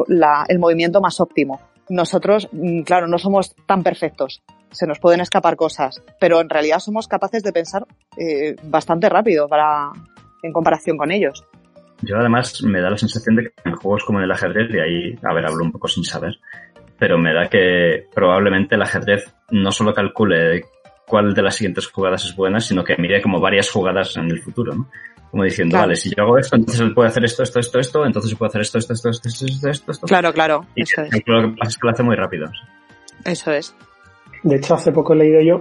el 0.48 0.58
movimiento 0.60 1.00
más 1.00 1.20
óptimo. 1.20 1.60
Nosotros, 1.88 2.48
mm, 2.52 2.82
claro, 2.82 3.08
no 3.08 3.18
somos 3.18 3.56
tan 3.66 3.82
perfectos, 3.82 4.42
se 4.77 4.86
nos 4.86 4.98
pueden 4.98 5.20
escapar 5.20 5.57
cosas, 5.57 6.03
pero 6.20 6.40
en 6.40 6.51
realidad 6.51 6.81
somos 6.81 7.09
capaces 7.09 7.43
de 7.43 7.53
pensar 7.53 7.86
eh, 8.19 8.55
bastante 8.65 9.09
rápido 9.09 9.48
para, 9.48 9.90
en 10.43 10.53
comparación 10.53 10.98
con 10.98 11.11
ellos. 11.11 11.44
Yo 12.03 12.19
además 12.19 12.62
me 12.62 12.82
da 12.82 12.90
la 12.90 12.98
sensación 12.98 13.36
de 13.36 13.44
que 13.44 13.53
en 13.65 13.74
juegos 13.74 14.05
como 14.05 14.20
el 14.20 14.31
ajedrez, 14.31 14.69
y 14.70 14.78
ahí, 14.78 15.19
a 15.23 15.32
ver, 15.32 15.47
hablo 15.47 15.65
un 15.65 15.73
poco 15.73 15.89
sin 15.89 16.05
saber, 16.05 16.39
pero 16.98 17.16
me 17.19 17.32
da 17.32 17.48
que 17.48 18.07
probablemente 18.15 18.74
el 18.74 18.82
ajedrez 18.82 19.32
no 19.51 19.73
solo 19.73 19.94
calcule 19.94 20.65
cuál 21.07 21.32
de 21.32 21.43
las 21.43 21.55
siguientes 21.55 21.86
jugadas 21.86 22.27
es 22.27 22.36
buena, 22.36 22.61
sino 22.61 22.85
que 22.85 22.97
mire 22.98 23.23
como 23.23 23.40
varias 23.40 23.70
jugadas 23.70 24.15
en 24.19 24.31
el 24.31 24.43
futuro, 24.43 24.74
¿no? 24.74 24.90
Como 25.31 25.44
diciendo, 25.44 25.73
claro. 25.73 25.89
vale, 25.89 25.97
si 25.97 26.11
yo 26.15 26.23
hago 26.23 26.39
esto, 26.39 26.57
entonces 26.57 26.81
él 26.81 26.94
puede 26.94 27.09
hacer 27.09 27.24
esto, 27.24 27.43
esto, 27.43 27.61
esto, 27.61 27.78
esto, 27.78 28.07
entonces 28.07 28.35
puede 28.35 28.48
hacer 28.48 28.61
esto, 28.61 28.78
esto, 28.78 28.93
esto, 28.93 29.11
esto, 29.11 29.28
esto, 29.28 29.47
esto, 29.47 29.70
esto, 29.70 29.93
esto. 29.93 30.07
Claro, 30.07 30.32
claro. 30.32 30.66
Y 30.74 30.82
eso 30.82 31.03
es. 31.03 31.12
lo 31.27 31.43
que 31.43 31.57
pasa 31.57 31.69
es 31.69 31.78
que 31.78 31.86
lo 31.86 31.93
hace 31.93 32.03
muy 32.03 32.16
rápido. 32.16 32.47
Eso 33.24 33.53
es. 33.53 33.74
De 34.47 34.55
hecho, 34.55 34.74
hace 34.74 34.93
poco 34.93 35.12
he 35.12 35.16
leído 35.16 35.40
yo 35.40 35.59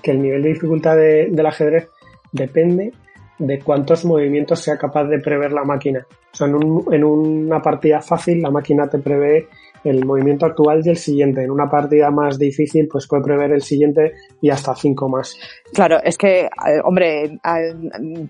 que 0.00 0.12
el 0.12 0.22
nivel 0.22 0.44
de 0.44 0.50
dificultad 0.50 0.94
de, 0.96 1.26
del 1.28 1.44
ajedrez 1.44 1.88
depende 2.30 2.92
de 3.36 3.58
cuántos 3.58 4.04
movimientos 4.04 4.60
sea 4.60 4.78
capaz 4.78 5.06
de 5.06 5.18
prever 5.18 5.50
la 5.50 5.64
máquina. 5.64 6.06
O 6.32 6.36
sea, 6.36 6.46
en, 6.46 6.54
en 6.92 7.02
una 7.02 7.60
partida 7.60 8.00
fácil 8.00 8.42
la 8.42 8.50
máquina 8.52 8.88
te 8.88 8.98
prevé 8.98 9.48
el 9.84 10.04
movimiento 10.04 10.46
actual 10.46 10.82
y 10.84 10.90
el 10.90 10.96
siguiente. 10.96 11.42
En 11.42 11.50
una 11.50 11.68
partida 11.68 12.10
más 12.10 12.38
difícil, 12.38 12.88
pues 12.88 13.06
puede 13.06 13.22
prever 13.22 13.52
el 13.52 13.62
siguiente 13.62 14.12
y 14.40 14.50
hasta 14.50 14.74
cinco 14.74 15.08
más. 15.08 15.38
Claro, 15.72 15.98
es 16.02 16.18
que, 16.18 16.42
eh, 16.42 16.48
hombre, 16.84 17.24
eh, 17.24 17.38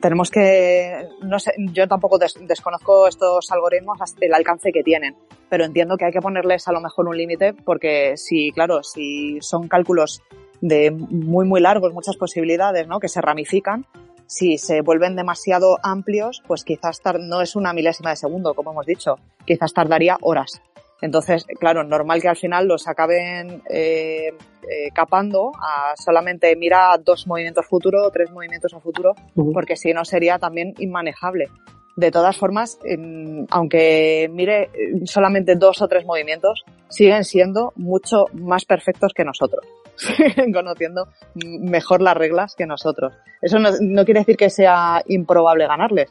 tenemos 0.00 0.30
que, 0.30 1.08
no 1.22 1.38
sé, 1.38 1.52
yo 1.72 1.88
tampoco 1.88 2.18
des, 2.18 2.34
desconozco 2.46 3.08
estos 3.08 3.50
algoritmos 3.50 3.98
el 4.20 4.34
alcance 4.34 4.72
que 4.72 4.82
tienen, 4.82 5.16
pero 5.48 5.64
entiendo 5.64 5.96
que 5.96 6.04
hay 6.04 6.12
que 6.12 6.20
ponerles 6.20 6.68
a 6.68 6.72
lo 6.72 6.80
mejor 6.80 7.08
un 7.08 7.16
límite 7.16 7.52
porque 7.52 8.16
si, 8.16 8.50
claro, 8.52 8.82
si 8.82 9.38
son 9.40 9.68
cálculos 9.68 10.22
de 10.60 10.90
muy, 10.90 11.46
muy 11.46 11.60
largos, 11.60 11.92
muchas 11.92 12.16
posibilidades, 12.16 12.86
¿no? 12.86 13.00
Que 13.00 13.08
se 13.08 13.20
ramifican, 13.20 13.86
si 14.26 14.58
se 14.58 14.82
vuelven 14.82 15.16
demasiado 15.16 15.78
amplios, 15.82 16.42
pues 16.46 16.64
quizás 16.64 17.00
no 17.18 17.42
es 17.42 17.56
una 17.56 17.72
milésima 17.72 18.10
de 18.10 18.16
segundo, 18.16 18.54
como 18.54 18.70
hemos 18.70 18.86
dicho, 18.86 19.16
quizás 19.44 19.72
tardaría 19.72 20.18
horas. 20.20 20.62
Entonces, 21.02 21.46
claro, 21.58 21.82
normal 21.84 22.20
que 22.20 22.28
al 22.28 22.36
final 22.36 22.66
los 22.66 22.86
acaben 22.86 23.62
eh, 23.70 24.32
eh, 24.62 24.90
capando 24.94 25.52
a 25.56 25.94
solamente 25.96 26.54
mira 26.56 26.96
dos 27.02 27.26
movimientos 27.26 27.66
futuro 27.66 28.06
o 28.06 28.10
tres 28.10 28.30
movimientos 28.30 28.74
a 28.74 28.80
futuro, 28.80 29.14
uh 29.34 29.44
-huh. 29.44 29.52
porque 29.52 29.76
si 29.76 29.92
no 29.92 30.04
sería 30.04 30.38
también 30.38 30.74
inmanejable. 30.78 31.48
De 31.96 32.10
todas 32.10 32.36
formas, 32.36 32.78
en, 32.84 33.46
aunque 33.50 34.30
mire 34.32 34.70
solamente 35.04 35.56
dos 35.56 35.82
o 35.82 35.88
tres 35.88 36.04
movimientos, 36.06 36.64
siguen 36.88 37.24
siendo 37.24 37.72
mucho 37.76 38.26
más 38.32 38.64
perfectos 38.64 39.12
que 39.14 39.24
nosotros. 39.24 39.64
Siguen 39.96 40.52
conociendo 40.52 41.08
mejor 41.34 42.00
las 42.00 42.16
reglas 42.16 42.54
que 42.54 42.64
nosotros. 42.64 43.12
Eso 43.42 43.58
no, 43.58 43.70
no 43.82 44.04
quiere 44.06 44.20
decir 44.20 44.38
que 44.38 44.48
sea 44.48 45.02
improbable 45.06 45.66
ganarles, 45.66 46.08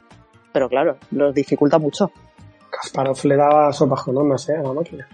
pero 0.51 0.69
claro, 0.69 0.97
los 1.11 1.33
dificulta 1.33 1.79
mucho. 1.79 2.11
Kasparov 2.69 3.17
le 3.25 3.35
daba 3.35 3.73
sopas 3.73 4.03
con 4.03 4.17
ondas 4.17 4.47
¿eh? 4.49 4.57
a 4.57 4.63
la 4.63 4.73
máquina. 4.73 5.07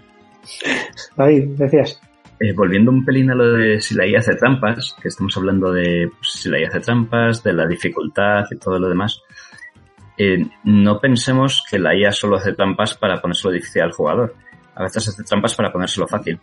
David, 1.16 1.56
decías. 1.56 2.00
Eh, 2.38 2.52
volviendo 2.52 2.90
un 2.90 3.04
pelín 3.04 3.30
a 3.30 3.34
lo 3.34 3.52
de 3.52 3.80
si 3.80 3.94
la 3.94 4.06
IA 4.06 4.18
hace 4.18 4.34
trampas, 4.34 4.94
que 5.00 5.08
estamos 5.08 5.34
hablando 5.36 5.72
de 5.72 6.10
pues, 6.10 6.32
si 6.32 6.50
la 6.50 6.60
IA 6.60 6.68
hace 6.68 6.80
trampas, 6.80 7.42
de 7.42 7.52
la 7.54 7.66
dificultad 7.66 8.44
y 8.50 8.56
todo 8.58 8.78
lo 8.78 8.88
demás, 8.88 9.22
eh, 10.18 10.44
no 10.64 11.00
pensemos 11.00 11.64
que 11.70 11.78
la 11.78 11.96
IA 11.96 12.12
solo 12.12 12.36
hace 12.36 12.52
trampas 12.52 12.94
para 12.94 13.20
ponérselo 13.20 13.52
difícil 13.52 13.82
al 13.82 13.92
jugador. 13.92 14.34
A 14.74 14.82
veces 14.82 15.08
hace 15.08 15.24
trampas 15.24 15.54
para 15.54 15.72
ponérselo 15.72 16.06
fácil. 16.06 16.38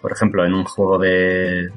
Por 0.00 0.12
ejemplo, 0.12 0.44
en 0.44 0.54
un 0.54 0.64
juego 0.64 0.98
de... 0.98 1.70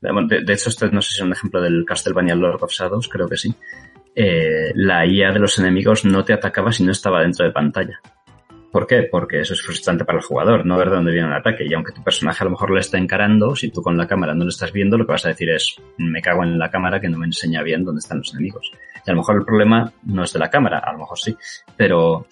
De, 0.00 0.52
hecho, 0.52 0.70
este 0.70 0.90
no 0.90 1.02
sé 1.02 1.10
si 1.10 1.20
es 1.20 1.26
un 1.26 1.32
ejemplo 1.32 1.60
del 1.60 1.84
Castlevania 1.84 2.34
Lord 2.34 2.62
of 2.62 2.72
Shadows, 2.72 3.08
creo 3.08 3.28
que 3.28 3.36
sí. 3.36 3.54
Eh, 4.14 4.72
la 4.74 5.06
IA 5.06 5.32
de 5.32 5.38
los 5.38 5.58
enemigos 5.58 6.04
no 6.04 6.24
te 6.24 6.32
atacaba 6.32 6.72
si 6.72 6.84
no 6.84 6.92
estaba 6.92 7.22
dentro 7.22 7.46
de 7.46 7.52
pantalla. 7.52 8.00
¿Por 8.70 8.86
qué? 8.86 9.08
Porque 9.10 9.40
eso 9.40 9.54
es 9.54 9.62
frustrante 9.62 10.04
para 10.04 10.18
el 10.18 10.24
jugador, 10.24 10.64
no 10.64 10.78
ver 10.78 10.90
de 10.90 10.96
dónde 10.96 11.12
viene 11.12 11.26
el 11.26 11.34
ataque. 11.34 11.64
Y 11.66 11.74
aunque 11.74 11.92
tu 11.92 12.04
personaje 12.04 12.42
a 12.42 12.44
lo 12.44 12.52
mejor 12.52 12.70
le 12.70 12.80
está 12.80 12.98
encarando, 12.98 13.56
si 13.56 13.70
tú 13.70 13.82
con 13.82 13.96
la 13.96 14.06
cámara 14.06 14.32
no 14.32 14.44
lo 14.44 14.50
estás 14.50 14.72
viendo, 14.72 14.96
lo 14.96 15.06
que 15.06 15.12
vas 15.12 15.26
a 15.26 15.30
decir 15.30 15.50
es, 15.50 15.76
me 15.98 16.22
cago 16.22 16.44
en 16.44 16.56
la 16.56 16.70
cámara 16.70 17.00
que 17.00 17.08
no 17.08 17.18
me 17.18 17.26
enseña 17.26 17.62
bien 17.62 17.84
dónde 17.84 17.98
están 17.98 18.18
los 18.18 18.32
enemigos. 18.32 18.70
Y 19.04 19.10
a 19.10 19.14
lo 19.14 19.20
mejor 19.20 19.36
el 19.36 19.44
problema 19.44 19.92
no 20.04 20.22
es 20.22 20.32
de 20.32 20.38
la 20.38 20.50
cámara, 20.50 20.78
a 20.78 20.92
lo 20.92 20.98
mejor 20.98 21.18
sí. 21.18 21.36
Pero 21.76 22.26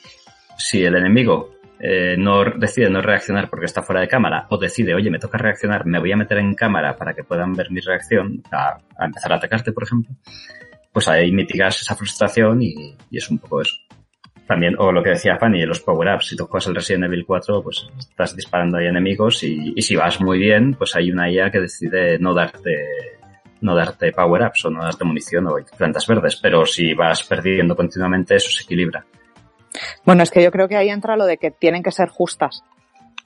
si 0.56 0.84
el 0.84 0.94
enemigo 0.94 1.56
eh, 1.80 2.14
no 2.16 2.44
decide 2.44 2.88
no 2.88 3.02
reaccionar 3.02 3.50
porque 3.50 3.66
está 3.66 3.82
fuera 3.82 4.00
de 4.00 4.09
cámara 4.09 4.46
o 4.50 4.59
decide, 4.59 4.94
oye, 4.94 5.10
me 5.10 5.18
toca 5.18 5.38
reaccionar, 5.38 5.86
me 5.86 5.98
voy 5.98 6.12
a 6.12 6.16
meter 6.16 6.38
en 6.38 6.55
cámara 6.55 6.96
para 6.96 7.14
que 7.14 7.24
puedan 7.24 7.52
ver 7.55 7.72
mi 7.72 7.80
reacción 7.80 8.44
a, 8.52 8.78
a 8.96 9.06
empezar 9.06 9.32
a 9.32 9.36
atacarte, 9.36 9.72
por 9.72 9.82
ejemplo, 9.82 10.14
pues 10.93 11.09
ahí 11.09 11.31
mitigas 11.32 11.81
esa 11.81 11.94
frustración 11.94 12.62
y, 12.62 12.97
y, 13.10 13.19
es 13.19 13.31
un 13.31 13.39
poco 13.39 13.62
eso. 13.62 13.77
También, 14.47 14.77
o 14.78 14.90
lo 14.90 15.02
que 15.02 15.10
decía 15.10 15.36
Fanny, 15.39 15.66
los 15.66 15.81
power-ups. 15.81 16.28
Si 16.28 16.36
tú 16.36 16.47
juegas 16.47 16.66
el 16.69 16.74
Resident 16.74 17.05
Evil 17.05 17.27
4, 17.27 17.62
pues 17.62 17.86
estás 17.98 18.35
disparando 18.35 18.78
ahí 18.78 18.86
enemigos 18.86 19.43
y, 19.44 19.74
y 19.77 19.82
si 19.82 19.94
vas 19.94 20.20
muy 20.20 20.39
bien, 20.39 20.74
pues 20.74 20.97
hay 20.97 21.10
una 21.10 21.31
IA 21.31 21.51
que 21.51 21.60
decide 21.60 22.19
no 22.19 22.32
darte 22.32 23.19
no 23.60 23.74
darte 23.74 24.12
power-ups 24.12 24.65
o 24.66 24.70
no 24.70 24.82
darte 24.82 25.05
munición 25.05 25.47
o 25.47 25.56
plantas 25.77 26.06
verdes, 26.06 26.36
pero 26.36 26.65
si 26.65 26.94
vas 26.94 27.24
perdiendo 27.24 27.77
continuamente 27.77 28.36
eso 28.36 28.51
se 28.51 28.62
equilibra. 28.62 29.05
Bueno, 30.05 30.23
es 30.23 30.31
que 30.31 30.43
yo 30.43 30.51
creo 30.51 30.69
que 30.69 30.77
ahí 30.77 30.89
entra 30.89 31.16
lo 31.16 31.27
de 31.27 31.39
que 31.39 31.51
tienen 31.51 31.82
que 31.82 31.90
ser 31.90 32.09
justas, 32.09 32.62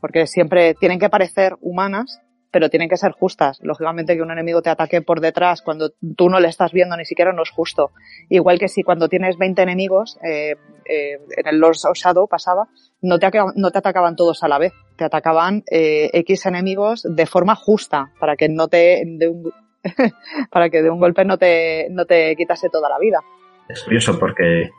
porque 0.00 0.26
siempre 0.26 0.74
tienen 0.74 0.98
que 0.98 1.08
parecer 1.08 1.56
humanas, 1.60 2.20
pero 2.52 2.68
tienen 2.68 2.88
que 2.88 2.96
ser 2.96 3.12
justas. 3.12 3.58
Lógicamente 3.62 4.14
que 4.14 4.22
un 4.22 4.30
enemigo 4.30 4.62
te 4.62 4.70
ataque 4.70 5.02
por 5.02 5.20
detrás 5.20 5.62
cuando 5.62 5.90
tú 6.16 6.28
no 6.28 6.38
le 6.38 6.48
estás 6.48 6.72
viendo 6.72 6.96
ni 6.96 7.04
siquiera 7.04 7.32
no 7.32 7.42
es 7.42 7.50
justo. 7.50 7.90
Igual 8.28 8.58
que 8.58 8.68
si 8.68 8.82
cuando 8.82 9.08
tienes 9.08 9.38
20 9.38 9.62
enemigos, 9.62 10.18
eh, 10.22 10.56
eh, 10.84 11.18
en 11.36 11.46
el 11.46 11.58
Lord 11.58 11.76
of 11.88 11.96
Shadow 11.96 12.28
pasaba, 12.28 12.68
no 13.00 13.18
te, 13.18 13.28
no 13.56 13.70
te 13.70 13.78
atacaban 13.78 14.14
todos 14.14 14.42
a 14.42 14.48
la 14.48 14.58
vez, 14.58 14.72
te 14.96 15.04
atacaban 15.04 15.64
eh, 15.70 16.10
X 16.12 16.46
enemigos 16.46 17.02
de 17.08 17.26
forma 17.26 17.56
justa, 17.56 18.12
para 18.20 18.36
que 18.36 18.48
no 18.48 18.68
te, 18.68 19.02
de 19.06 19.28
un, 19.28 19.50
para 20.50 20.68
que 20.68 20.82
de 20.82 20.90
un 20.90 21.00
golpe 21.00 21.24
no 21.24 21.38
te, 21.38 21.88
no 21.90 22.04
te 22.04 22.36
quitase 22.36 22.68
toda 22.68 22.88
la 22.90 22.98
vida. 22.98 23.20
Es 23.68 23.82
curioso 23.82 24.18
porque 24.18 24.70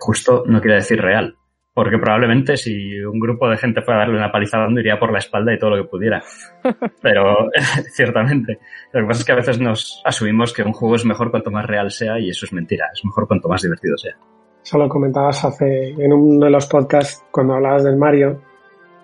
justo 0.00 0.44
no 0.46 0.60
quiere 0.60 0.76
decir 0.76 1.00
real. 1.00 1.36
Porque 1.78 1.96
probablemente 1.96 2.56
si 2.56 2.98
un 3.04 3.20
grupo 3.20 3.48
de 3.48 3.56
gente 3.56 3.82
fuera 3.82 4.00
a 4.00 4.02
darle 4.02 4.18
una 4.18 4.32
paliza 4.32 4.58
dando 4.58 4.80
iría 4.80 4.98
por 4.98 5.12
la 5.12 5.20
espalda 5.20 5.54
y 5.54 5.60
todo 5.60 5.76
lo 5.76 5.84
que 5.84 5.88
pudiera. 5.88 6.20
Pero 7.00 7.50
ciertamente. 7.94 8.58
Lo 8.92 9.02
que 9.02 9.06
pasa 9.06 9.20
es 9.20 9.24
que 9.24 9.30
a 9.30 9.36
veces 9.36 9.60
nos 9.60 10.02
asumimos 10.04 10.52
que 10.52 10.64
un 10.64 10.72
juego 10.72 10.96
es 10.96 11.04
mejor 11.04 11.30
cuanto 11.30 11.52
más 11.52 11.64
real 11.66 11.92
sea 11.92 12.18
y 12.18 12.30
eso 12.30 12.46
es 12.46 12.52
mentira. 12.52 12.86
Es 12.92 13.04
mejor 13.04 13.28
cuanto 13.28 13.48
más 13.48 13.62
divertido 13.62 13.96
sea. 13.96 14.16
Eso 14.60 14.76
lo 14.76 14.88
comentabas 14.88 15.44
hace 15.44 15.90
en 15.90 16.12
uno 16.12 16.46
de 16.46 16.50
los 16.50 16.66
podcasts 16.66 17.24
cuando 17.30 17.54
hablabas 17.54 17.84
del 17.84 17.96
Mario. 17.96 18.42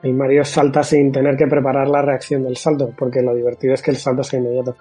El 0.03 0.15
Mario 0.15 0.43
salta 0.43 0.83
sin 0.83 1.13
tener 1.13 1.37
que 1.37 1.47
preparar 1.47 1.89
la 1.89 2.03
reacción 2.03 2.43
del 2.43 2.57
salto, 2.57 2.93
porque 2.99 3.23
lo 3.23 3.37
divertido 3.37 3.75
es 3.75 3.83
que 3.83 3.93
el 3.93 3.99
salto 3.99 4.25
sea 4.25 4.41
inmediato. 4.41 4.79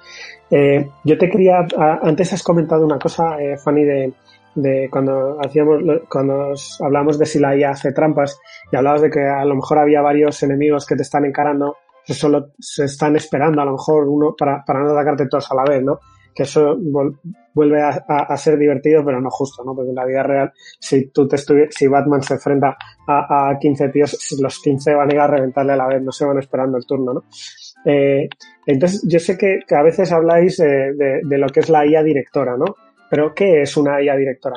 Eh, 0.49 0.89
yo 1.03 1.15
te 1.15 1.29
quería, 1.29 1.59
antes 2.01 2.33
has 2.33 2.41
comentado 2.41 2.83
una 2.83 2.97
cosa, 2.97 3.39
eh, 3.39 3.55
Fanny, 3.55 3.83
de, 3.83 4.13
de 4.55 4.87
cuando 4.91 5.37
hacíamos 5.41 5.81
cuando 6.09 6.53
hablamos 6.81 7.17
de 7.17 7.25
si 7.25 7.39
la 7.39 7.55
IA 7.55 7.71
hace 7.71 7.91
trampas 7.91 8.39
y 8.71 8.75
hablabas 8.75 9.01
de 9.01 9.09
que 9.09 9.21
a 9.21 9.45
lo 9.45 9.55
mejor 9.55 9.79
había 9.79 10.01
varios 10.01 10.41
enemigos 10.43 10.85
que 10.85 10.95
te 10.95 11.01
están 11.01 11.25
encarando 11.25 11.77
que 12.05 12.13
solo 12.13 12.51
se 12.59 12.85
están 12.85 13.15
esperando 13.15 13.61
a 13.61 13.65
lo 13.65 13.73
mejor 13.73 14.07
uno 14.07 14.35
para, 14.37 14.63
para 14.65 14.81
no 14.81 14.91
atacarte 14.91 15.27
todos 15.27 15.49
a 15.51 15.55
la 15.55 15.63
vez, 15.63 15.81
¿no? 15.83 15.99
Que 16.35 16.43
eso 16.43 16.75
vuelve 17.53 17.81
a, 17.81 18.03
a, 18.07 18.17
a, 18.23 18.37
ser 18.37 18.57
divertido 18.57 19.05
pero 19.05 19.21
no 19.21 19.29
justo, 19.29 19.63
¿no? 19.63 19.75
Porque 19.75 19.89
en 19.89 19.95
la 19.95 20.05
vida 20.05 20.23
real 20.23 20.51
si 20.79 21.07
tú 21.09 21.27
te 21.27 21.37
si 21.37 21.87
Batman 21.87 22.21
se 22.23 22.33
enfrenta 22.33 22.75
a, 23.07 23.49
a 23.49 23.57
15 23.57 23.89
tíos, 23.89 24.37
los 24.41 24.59
15 24.59 24.95
van 24.95 25.11
a 25.11 25.13
ir 25.13 25.19
a 25.19 25.27
reventarle 25.27 25.73
a 25.73 25.77
la 25.77 25.87
vez, 25.87 26.01
no 26.01 26.11
se 26.11 26.25
van 26.25 26.39
esperando 26.39 26.77
el 26.77 26.85
turno, 26.85 27.13
¿no? 27.13 27.23
Eh, 27.85 28.29
entonces, 28.65 29.03
yo 29.07 29.19
sé 29.19 29.37
que, 29.37 29.59
que 29.67 29.75
a 29.75 29.83
veces 29.83 30.11
habláis 30.11 30.59
eh, 30.59 30.93
de, 30.95 31.21
de, 31.23 31.37
lo 31.37 31.47
que 31.47 31.59
es 31.59 31.69
la 31.69 31.85
IA 31.85 32.01
directora, 32.01 32.55
¿no? 32.57 32.75
Pero, 33.13 33.35
¿qué 33.35 33.61
es 33.61 33.77
una 33.77 34.01
IA 34.01 34.15
directora? 34.15 34.55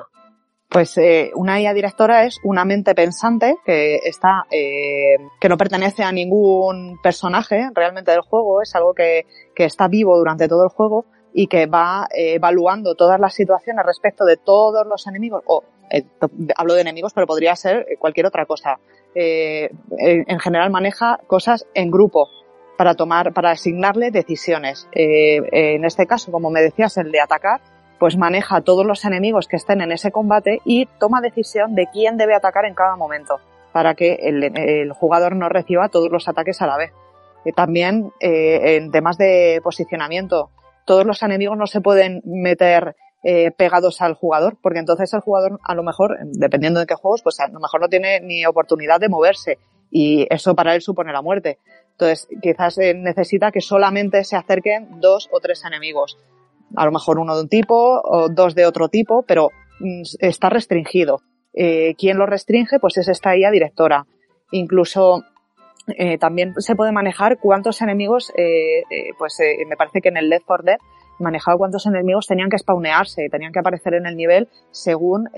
Pues 0.71 0.97
eh, 0.97 1.31
una 1.35 1.61
IA 1.61 1.75
directora 1.75 2.25
es 2.25 2.41
una 2.43 2.65
mente 2.65 2.95
pensante 2.95 3.57
que 3.67 3.97
está, 3.97 4.47
eh, 4.51 5.19
que 5.39 5.51
no 5.51 5.59
pertenece 5.59 6.03
a 6.05 6.11
ningún 6.11 6.99
personaje 7.03 7.69
realmente 7.75 8.13
del 8.13 8.23
juego, 8.23 8.63
es 8.63 8.75
algo 8.75 8.95
que, 8.95 9.27
que 9.55 9.67
está 9.67 9.89
vivo 9.89 10.17
durante 10.17 10.49
todo 10.49 10.65
el 10.65 10.71
juego 10.71 11.05
y 11.35 11.49
que 11.49 11.67
va 11.67 12.09
eh, 12.11 12.37
evaluando 12.37 12.95
todas 12.95 13.21
las 13.21 13.35
situaciones 13.35 13.85
respecto 13.85 14.25
de 14.25 14.39
todos 14.39 14.87
los 14.87 15.07
enemigos, 15.07 15.43
o 15.45 15.63
eh, 15.91 16.07
hablo 16.57 16.73
de 16.73 16.81
enemigos, 16.81 17.13
pero 17.13 17.27
podría 17.27 17.55
ser 17.57 17.85
cualquier 17.99 18.25
otra 18.25 18.47
cosa. 18.47 18.79
En 19.15 20.39
general 20.41 20.71
maneja 20.71 21.21
cosas 21.27 21.67
en 21.75 21.91
grupo 21.91 22.31
para 22.77 22.95
tomar, 22.95 23.33
para 23.33 23.51
asignarle 23.51 24.11
decisiones. 24.11 24.89
Eh, 24.93 25.43
en 25.53 25.85
este 25.85 26.07
caso, 26.07 26.31
como 26.31 26.51
me 26.51 26.61
decías, 26.61 26.97
el 26.99 27.11
de 27.11 27.21
atacar, 27.21 27.61
pues 27.99 28.17
maneja 28.17 28.61
todos 28.61 28.85
los 28.85 29.05
enemigos 29.05 29.49
que 29.49 29.57
estén 29.57 29.81
en 29.81 29.93
ese 29.93 30.11
combate 30.13 30.61
y 30.65 30.87
toma 30.99 31.21
decisión 31.21 31.75
de 31.75 31.87
quién 31.93 32.17
debe 32.17 32.35
atacar 32.35 32.65
en 32.65 32.75
cada 32.75 32.97
momento 32.97 33.41
para 33.73 33.95
que 33.95 34.15
el, 34.15 34.43
el 34.57 34.93
jugador 34.93 35.37
no 35.37 35.49
reciba 35.49 35.89
todos 35.89 36.11
los 36.11 36.29
ataques 36.29 36.63
a 36.63 36.67
la 36.67 36.77
vez. 36.77 36.93
Eh, 37.45 37.53
también 37.53 38.13
eh, 38.21 38.77
en 38.77 38.91
temas 38.91 39.19
de 39.19 39.61
posicionamiento, 39.63 40.51
todos 40.85 41.05
los 41.05 41.23
enemigos 41.23 41.59
no 41.59 41.67
se 41.67 41.81
pueden 41.81 42.23
meter 42.25 42.97
eh, 43.23 43.51
pegados 43.51 44.01
al 44.03 44.15
jugador, 44.15 44.57
porque 44.63 44.79
entonces 44.79 45.13
el 45.13 45.21
jugador 45.21 45.59
a 45.65 45.75
lo 45.75 45.83
mejor, 45.83 46.17
dependiendo 46.23 46.81
de 46.81 46.87
qué 46.87 46.95
juegos, 46.95 47.23
pues 47.23 47.41
a 47.41 47.49
lo 47.49 47.59
mejor 47.59 47.81
no 47.81 47.89
tiene 47.89 48.21
ni 48.21 48.47
oportunidad 48.47 49.01
de 49.01 49.09
moverse 49.09 49.59
y 49.91 50.27
eso 50.31 50.55
para 50.55 50.75
él 50.75 50.81
supone 50.81 51.13
la 51.13 51.23
muerte. 51.23 51.59
Entonces 51.93 52.29
quizás 52.41 52.79
eh, 52.79 52.95
necesita 52.95 53.51
que 53.51 53.61
solamente 53.61 54.23
se 54.23 54.37
acerquen 54.37 55.01
dos 55.01 55.29
o 55.33 55.41
tres 55.41 55.65
enemigos 55.65 56.19
a 56.75 56.85
lo 56.85 56.93
mejor 56.93 57.19
uno 57.19 57.37
de 57.37 57.43
un 57.43 57.49
tipo 57.49 58.01
o 58.03 58.29
dos 58.29 58.55
de 58.55 58.67
otro 58.67 58.89
tipo, 58.89 59.23
pero 59.23 59.51
mm, 59.81 60.03
está 60.19 60.49
restringido. 60.49 61.21
Eh, 61.55 61.95
¿Quién 61.99 62.19
lo 62.19 62.27
restringe? 62.27 62.79
Pues 62.81 62.99
es 62.99 63.09
esta 63.09 63.37
IA 63.37 63.51
directora. 63.51 64.07
Incluso 64.51 65.25
eh, 65.97 66.19
también 66.19 66.55
se 66.59 66.77
puede 66.77 66.93
manejar 66.93 67.39
cuántos 67.39 67.81
enemigos, 67.81 68.33
eh, 68.37 68.83
pues 69.19 69.39
me 69.67 69.77
parece 69.77 70.01
que 70.01 70.09
en 70.11 70.17
el 70.19 70.29
Left 70.29 70.45
4 70.47 70.65
Dead 70.65 70.79
manejaba 71.19 71.57
cuántos 71.57 71.87
enemigos 71.87 72.27
tenían 72.27 72.51
que 72.51 72.59
spawnearse, 72.59 73.29
tenían 73.31 73.53
que 73.53 73.61
aparecer 73.61 73.95
en 73.95 74.07
el 74.07 74.17
nivel 74.17 74.49
según 74.71 75.31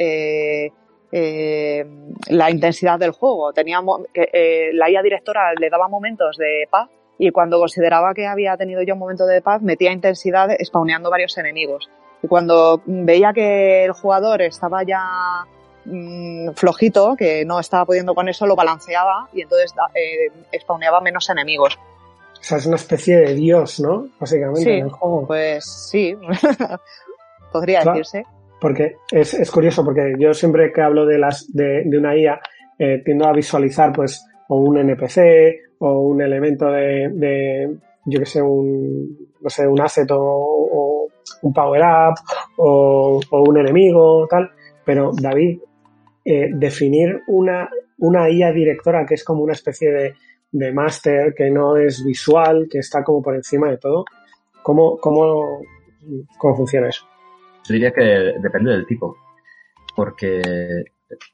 la 2.28 2.50
intensidad 2.50 2.98
del 2.98 3.12
juego. 3.12 3.52
Tenía, 3.52 3.80
que, 4.12 4.70
la 4.72 4.90
IA 4.90 5.02
directora 5.02 5.54
le 5.54 5.70
daba 5.70 5.88
momentos 5.88 6.36
de 6.36 6.66
paz 6.68 6.90
y 7.18 7.30
cuando 7.30 7.58
consideraba 7.58 8.14
que 8.14 8.26
había 8.26 8.56
tenido 8.56 8.80
ya 8.82 8.94
un 8.94 9.00
momento 9.00 9.26
de 9.26 9.42
paz, 9.42 9.60
metía 9.60 9.92
intensidad 9.92 10.50
spawneando 10.62 11.10
varios 11.10 11.36
enemigos. 11.36 11.90
Y 12.22 12.28
cuando 12.28 12.80
veía 12.86 13.32
que 13.32 13.84
el 13.84 13.92
jugador 13.92 14.40
estaba 14.42 14.84
ya 14.84 15.02
mmm, 15.84 16.50
flojito, 16.54 17.16
que 17.16 17.44
no 17.44 17.58
estaba 17.58 17.84
pudiendo 17.84 18.14
con 18.14 18.28
eso, 18.28 18.46
lo 18.46 18.54
balanceaba 18.54 19.28
y 19.32 19.42
entonces 19.42 19.74
eh, 19.94 20.58
spawneaba 20.60 21.00
menos 21.00 21.28
enemigos. 21.28 21.76
O 21.76 22.42
sea, 22.42 22.58
es 22.58 22.66
una 22.66 22.76
especie 22.76 23.16
de 23.16 23.34
dios, 23.34 23.80
¿no? 23.80 24.06
Básicamente, 24.20 24.62
sí, 24.62 24.70
en 24.70 24.84
el 24.84 24.90
juego. 24.90 25.26
Pues 25.26 25.64
sí, 25.90 26.16
podría 27.52 27.80
claro, 27.80 27.98
decirse. 27.98 28.22
Porque 28.60 28.96
es, 29.10 29.34
es, 29.34 29.50
curioso, 29.50 29.84
porque 29.84 30.14
yo 30.18 30.32
siempre 30.34 30.72
que 30.72 30.82
hablo 30.82 31.04
de, 31.04 31.18
las, 31.18 31.52
de, 31.52 31.82
de 31.84 31.98
una 31.98 32.16
IA, 32.16 32.40
eh, 32.78 33.02
tiendo 33.04 33.26
a 33.26 33.32
visualizar, 33.32 33.92
pues, 33.92 34.24
o 34.48 34.56
un 34.56 34.78
NPC 34.78 35.67
o 35.80 36.00
un 36.00 36.22
elemento 36.22 36.66
de, 36.70 37.08
de 37.12 37.76
yo 38.04 38.18
que 38.18 38.26
sé, 38.26 38.42
un, 38.42 39.28
no 39.40 39.50
sé, 39.50 39.66
un 39.66 39.80
asset 39.80 40.08
o, 40.12 41.08
un 41.42 41.52
power 41.52 41.82
up 41.82 42.14
o, 42.56 43.20
o, 43.30 43.42
un 43.42 43.58
enemigo, 43.58 44.26
tal. 44.28 44.50
Pero 44.84 45.12
David, 45.14 45.60
eh, 46.24 46.48
definir 46.52 47.22
una, 47.26 47.68
una 47.98 48.30
IA 48.30 48.52
directora 48.52 49.04
que 49.06 49.14
es 49.14 49.24
como 49.24 49.42
una 49.42 49.52
especie 49.52 49.90
de, 49.90 50.14
de 50.50 50.72
máster, 50.72 51.34
que 51.34 51.50
no 51.50 51.76
es 51.76 52.04
visual, 52.04 52.68
que 52.70 52.78
está 52.78 53.04
como 53.04 53.22
por 53.22 53.34
encima 53.34 53.70
de 53.70 53.78
todo, 53.78 54.04
¿cómo, 54.62 54.96
cómo, 54.98 55.60
cómo 56.38 56.56
funciona 56.56 56.88
eso? 56.88 57.06
Yo 57.64 57.74
diría 57.74 57.92
que 57.92 58.02
depende 58.40 58.72
del 58.72 58.86
tipo. 58.86 59.16
Porque 59.94 60.40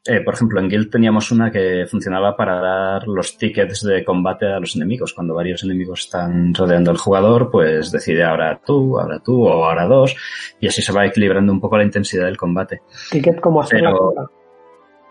eh, 0.05 0.21
por 0.21 0.33
ejemplo, 0.33 0.59
en 0.59 0.69
Guild 0.69 0.89
teníamos 0.89 1.31
una 1.31 1.51
que 1.51 1.85
funcionaba 1.89 2.35
para 2.35 2.61
dar 2.61 3.07
los 3.07 3.37
tickets 3.37 3.83
de 3.83 4.05
combate 4.05 4.45
a 4.45 4.59
los 4.59 4.75
enemigos. 4.75 5.13
Cuando 5.13 5.33
varios 5.33 5.63
enemigos 5.63 6.01
están 6.01 6.53
rodeando 6.53 6.91
al 6.91 6.97
jugador, 6.97 7.51
pues 7.51 7.91
decide 7.91 8.23
ahora 8.23 8.59
tú, 8.65 8.97
ahora 8.97 9.19
tú 9.19 9.45
o 9.45 9.65
ahora 9.65 9.85
dos, 9.85 10.15
y 10.59 10.67
así 10.67 10.81
se 10.81 10.93
va 10.93 11.05
equilibrando 11.05 11.51
un 11.51 11.59
poco 11.59 11.77
la 11.77 11.83
intensidad 11.83 12.25
del 12.25 12.37
combate. 12.37 12.81
¿Ticket 13.11 13.41
como 13.41 13.61
hacer 13.61 13.79
Pero, 13.79 13.91
la 13.91 13.97
cola? 13.97 14.31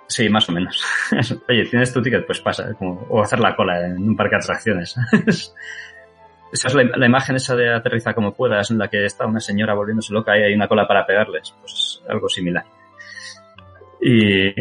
Sí, 0.07 0.29
más 0.31 0.49
o 0.49 0.53
menos. 0.53 0.83
Oye, 1.49 1.65
¿tienes 1.67 1.93
tu 1.93 2.01
ticket? 2.01 2.25
Pues 2.25 2.41
pasa, 2.41 2.73
como, 2.75 3.07
o 3.11 3.23
hacer 3.23 3.41
la 3.41 3.55
cola 3.55 3.87
en 3.87 3.99
un 3.99 4.17
parque 4.17 4.37
de 4.37 4.43
atracciones. 4.43 4.97
Esa 6.53 6.69
es 6.69 6.75
la, 6.75 6.85
la, 6.85 7.07
imagen 7.07 7.35
esa 7.35 7.57
de 7.57 7.75
aterriza 7.75 8.15
como 8.15 8.33
puedas, 8.33 8.71
en 8.71 8.79
la 8.79 8.87
que 8.87 9.05
está 9.05 9.27
una 9.27 9.41
señora 9.41 9.75
volviéndose 9.75 10.13
loca 10.13 10.39
y 10.39 10.43
hay 10.45 10.55
una 10.55 10.69
cola 10.69 10.87
para 10.87 11.05
pegarles. 11.05 11.53
Pues 11.61 12.01
algo 12.09 12.29
similar. 12.29 12.65
Y, 14.01 14.49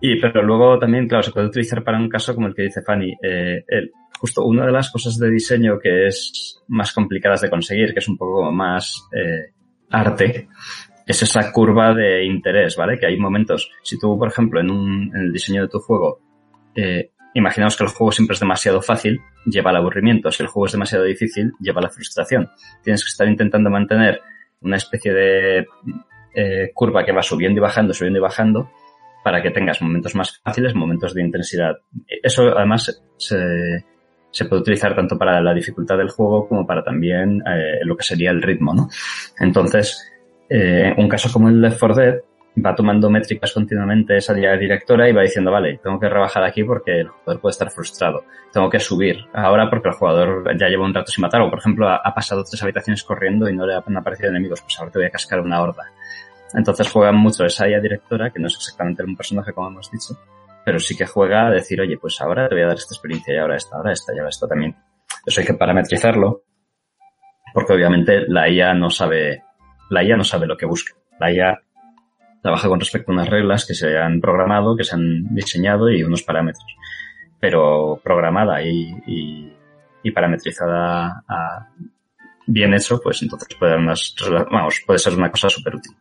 y 0.00 0.20
pero 0.20 0.42
luego 0.42 0.78
también, 0.78 1.08
claro, 1.08 1.22
se 1.22 1.32
puede 1.32 1.46
utilizar 1.46 1.82
para 1.84 1.98
un 1.98 2.08
caso 2.08 2.34
como 2.34 2.48
el 2.48 2.54
que 2.54 2.62
dice 2.62 2.82
Fanny. 2.82 3.12
Eh, 3.22 3.64
el, 3.66 3.92
justo 4.18 4.44
una 4.44 4.66
de 4.66 4.72
las 4.72 4.90
cosas 4.90 5.18
de 5.18 5.30
diseño 5.30 5.78
que 5.80 6.06
es 6.06 6.62
más 6.68 6.92
complicadas 6.92 7.40
de 7.40 7.50
conseguir, 7.50 7.92
que 7.92 7.98
es 7.98 8.08
un 8.08 8.16
poco 8.16 8.52
más 8.52 9.08
eh, 9.12 9.52
arte, 9.90 10.48
es 11.06 11.22
esa 11.22 11.50
curva 11.50 11.92
de 11.92 12.24
interés, 12.24 12.76
¿vale? 12.76 12.98
Que 12.98 13.06
hay 13.06 13.16
momentos, 13.16 13.70
si 13.82 13.98
tú, 13.98 14.16
por 14.18 14.28
ejemplo, 14.28 14.60
en, 14.60 14.70
un, 14.70 15.10
en 15.14 15.22
el 15.22 15.32
diseño 15.32 15.62
de 15.62 15.68
tu 15.68 15.80
juego, 15.80 16.20
eh, 16.76 17.10
imaginamos 17.34 17.76
que 17.76 17.84
el 17.84 17.90
juego 17.90 18.12
siempre 18.12 18.34
es 18.34 18.40
demasiado 18.40 18.80
fácil, 18.80 19.20
lleva 19.44 19.70
al 19.70 19.76
aburrimiento. 19.76 20.30
Si 20.30 20.42
el 20.42 20.48
juego 20.48 20.66
es 20.66 20.72
demasiado 20.72 21.04
difícil, 21.04 21.52
lleva 21.60 21.80
a 21.80 21.84
la 21.84 21.90
frustración. 21.90 22.48
Tienes 22.82 23.02
que 23.04 23.08
estar 23.08 23.26
intentando 23.26 23.70
mantener 23.70 24.20
una 24.60 24.76
especie 24.76 25.12
de 25.12 25.66
eh, 26.34 26.70
curva 26.74 27.04
que 27.04 27.12
va 27.12 27.22
subiendo 27.22 27.58
y 27.58 27.62
bajando, 27.62 27.94
subiendo 27.94 28.18
y 28.18 28.22
bajando, 28.22 28.70
para 29.22 29.42
que 29.42 29.50
tengas 29.50 29.80
momentos 29.82 30.14
más 30.14 30.40
fáciles, 30.42 30.74
momentos 30.74 31.14
de 31.14 31.22
intensidad. 31.22 31.76
Eso 32.22 32.56
además 32.56 33.02
se, 33.16 33.84
se 34.30 34.44
puede 34.46 34.62
utilizar 34.62 34.96
tanto 34.96 35.16
para 35.16 35.40
la 35.40 35.54
dificultad 35.54 35.96
del 35.98 36.10
juego 36.10 36.48
como 36.48 36.66
para 36.66 36.82
también 36.82 37.42
eh, 37.46 37.80
lo 37.84 37.96
que 37.96 38.02
sería 38.02 38.30
el 38.30 38.42
ritmo, 38.42 38.74
¿no? 38.74 38.88
Entonces, 39.38 40.10
eh, 40.48 40.92
un 40.96 41.08
caso 41.08 41.30
como 41.32 41.48
el 41.48 41.60
Left 41.60 41.78
4 41.78 41.94
Dead 41.94 42.14
va 42.64 42.74
tomando 42.74 43.08
métricas 43.08 43.52
continuamente 43.52 44.16
esa 44.16 44.34
directora 44.34 45.08
y 45.08 45.12
va 45.12 45.22
diciendo, 45.22 45.50
vale, 45.50 45.80
tengo 45.82 45.98
que 45.98 46.08
rebajar 46.08 46.44
aquí 46.44 46.64
porque 46.64 47.00
el 47.00 47.08
jugador 47.08 47.40
puede 47.40 47.52
estar 47.52 47.70
frustrado. 47.70 48.24
Tengo 48.52 48.68
que 48.68 48.78
subir 48.78 49.24
ahora 49.32 49.70
porque 49.70 49.88
el 49.88 49.94
jugador 49.94 50.44
ya 50.58 50.68
lleva 50.68 50.84
un 50.84 50.92
rato 50.92 51.10
sin 51.10 51.22
matar. 51.22 51.40
O, 51.40 51.48
por 51.48 51.60
ejemplo, 51.60 51.88
ha, 51.88 51.96
ha 51.96 52.14
pasado 52.14 52.44
tres 52.44 52.62
habitaciones 52.62 53.02
corriendo 53.04 53.48
y 53.48 53.56
no 53.56 53.66
le 53.66 53.74
han 53.74 53.96
aparecido 53.96 54.30
enemigos. 54.30 54.60
Pues 54.60 54.78
ahora 54.78 54.90
te 54.90 54.98
voy 54.98 55.06
a 55.06 55.10
cascar 55.10 55.40
una 55.40 55.62
horda. 55.62 55.84
Entonces 56.54 56.90
juega 56.90 57.12
mucho 57.12 57.44
esa 57.44 57.68
IA 57.68 57.80
directora, 57.80 58.30
que 58.30 58.38
no 58.38 58.46
es 58.46 58.54
exactamente 58.54 59.02
un 59.02 59.16
personaje 59.16 59.52
como 59.52 59.68
hemos 59.68 59.90
dicho, 59.90 60.18
pero 60.64 60.78
sí 60.78 60.96
que 60.96 61.06
juega 61.06 61.46
a 61.46 61.50
decir, 61.50 61.80
oye, 61.80 61.98
pues 61.98 62.20
ahora 62.20 62.48
te 62.48 62.54
voy 62.54 62.64
a 62.64 62.68
dar 62.68 62.76
esta 62.76 62.94
experiencia 62.94 63.34
y 63.34 63.38
ahora 63.38 63.56
esta, 63.56 63.76
ahora 63.76 63.92
esta 63.92 64.14
y 64.14 64.18
ahora 64.18 64.28
esta 64.28 64.46
también. 64.46 64.76
Eso 65.24 65.40
hay 65.40 65.46
que 65.46 65.54
parametrizarlo, 65.54 66.44
porque 67.54 67.72
obviamente 67.72 68.24
la 68.28 68.48
IA 68.48 68.74
no 68.74 68.90
sabe, 68.90 69.42
la 69.90 70.04
IA 70.04 70.16
no 70.16 70.24
sabe 70.24 70.46
lo 70.46 70.56
que 70.56 70.66
busca. 70.66 70.94
La 71.18 71.32
IA 71.32 71.60
trabaja 72.42 72.68
con 72.68 72.80
respecto 72.80 73.12
a 73.12 73.14
unas 73.14 73.28
reglas 73.28 73.66
que 73.66 73.74
se 73.74 73.96
han 73.96 74.20
programado, 74.20 74.76
que 74.76 74.84
se 74.84 74.94
han 74.96 75.34
diseñado 75.34 75.90
y 75.90 76.02
unos 76.02 76.22
parámetros. 76.22 76.76
Pero 77.40 78.00
programada 78.02 78.62
y, 78.62 78.94
y, 79.06 79.52
y 80.02 80.10
parametrizada 80.10 81.24
a, 81.28 81.68
bien 82.46 82.74
hecho, 82.74 83.00
pues 83.00 83.22
entonces 83.22 83.48
puede, 83.58 83.76
unas, 83.76 84.14
vamos, 84.50 84.82
puede 84.86 84.98
ser 84.98 85.14
una 85.14 85.30
cosa 85.30 85.48
súper 85.48 85.76
útil. 85.76 85.92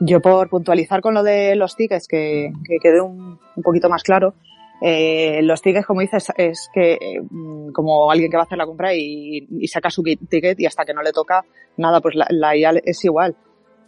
Yo 0.00 0.20
por 0.20 0.48
puntualizar 0.48 1.02
con 1.02 1.14
lo 1.14 1.22
de 1.22 1.54
los 1.56 1.76
tickets, 1.76 2.08
que, 2.08 2.52
que 2.66 2.78
quede 2.78 3.02
un, 3.02 3.38
un, 3.54 3.62
poquito 3.62 3.90
más 3.90 4.02
claro, 4.02 4.34
eh, 4.80 5.40
los 5.42 5.60
tickets, 5.60 5.86
como 5.86 6.00
dices, 6.00 6.32
es 6.36 6.70
que 6.72 6.94
eh, 6.94 7.20
como 7.74 8.10
alguien 8.10 8.30
que 8.30 8.36
va 8.38 8.44
a 8.44 8.46
hacer 8.46 8.56
la 8.56 8.64
compra 8.64 8.94
y, 8.94 9.46
y, 9.50 9.68
saca 9.68 9.90
su 9.90 10.02
ticket 10.02 10.58
y 10.58 10.64
hasta 10.64 10.86
que 10.86 10.94
no 10.94 11.02
le 11.02 11.12
toca 11.12 11.44
nada, 11.76 12.00
pues 12.00 12.14
la, 12.14 12.26
la 12.30 12.56
IA 12.56 12.72
es 12.82 13.04
igual. 13.04 13.36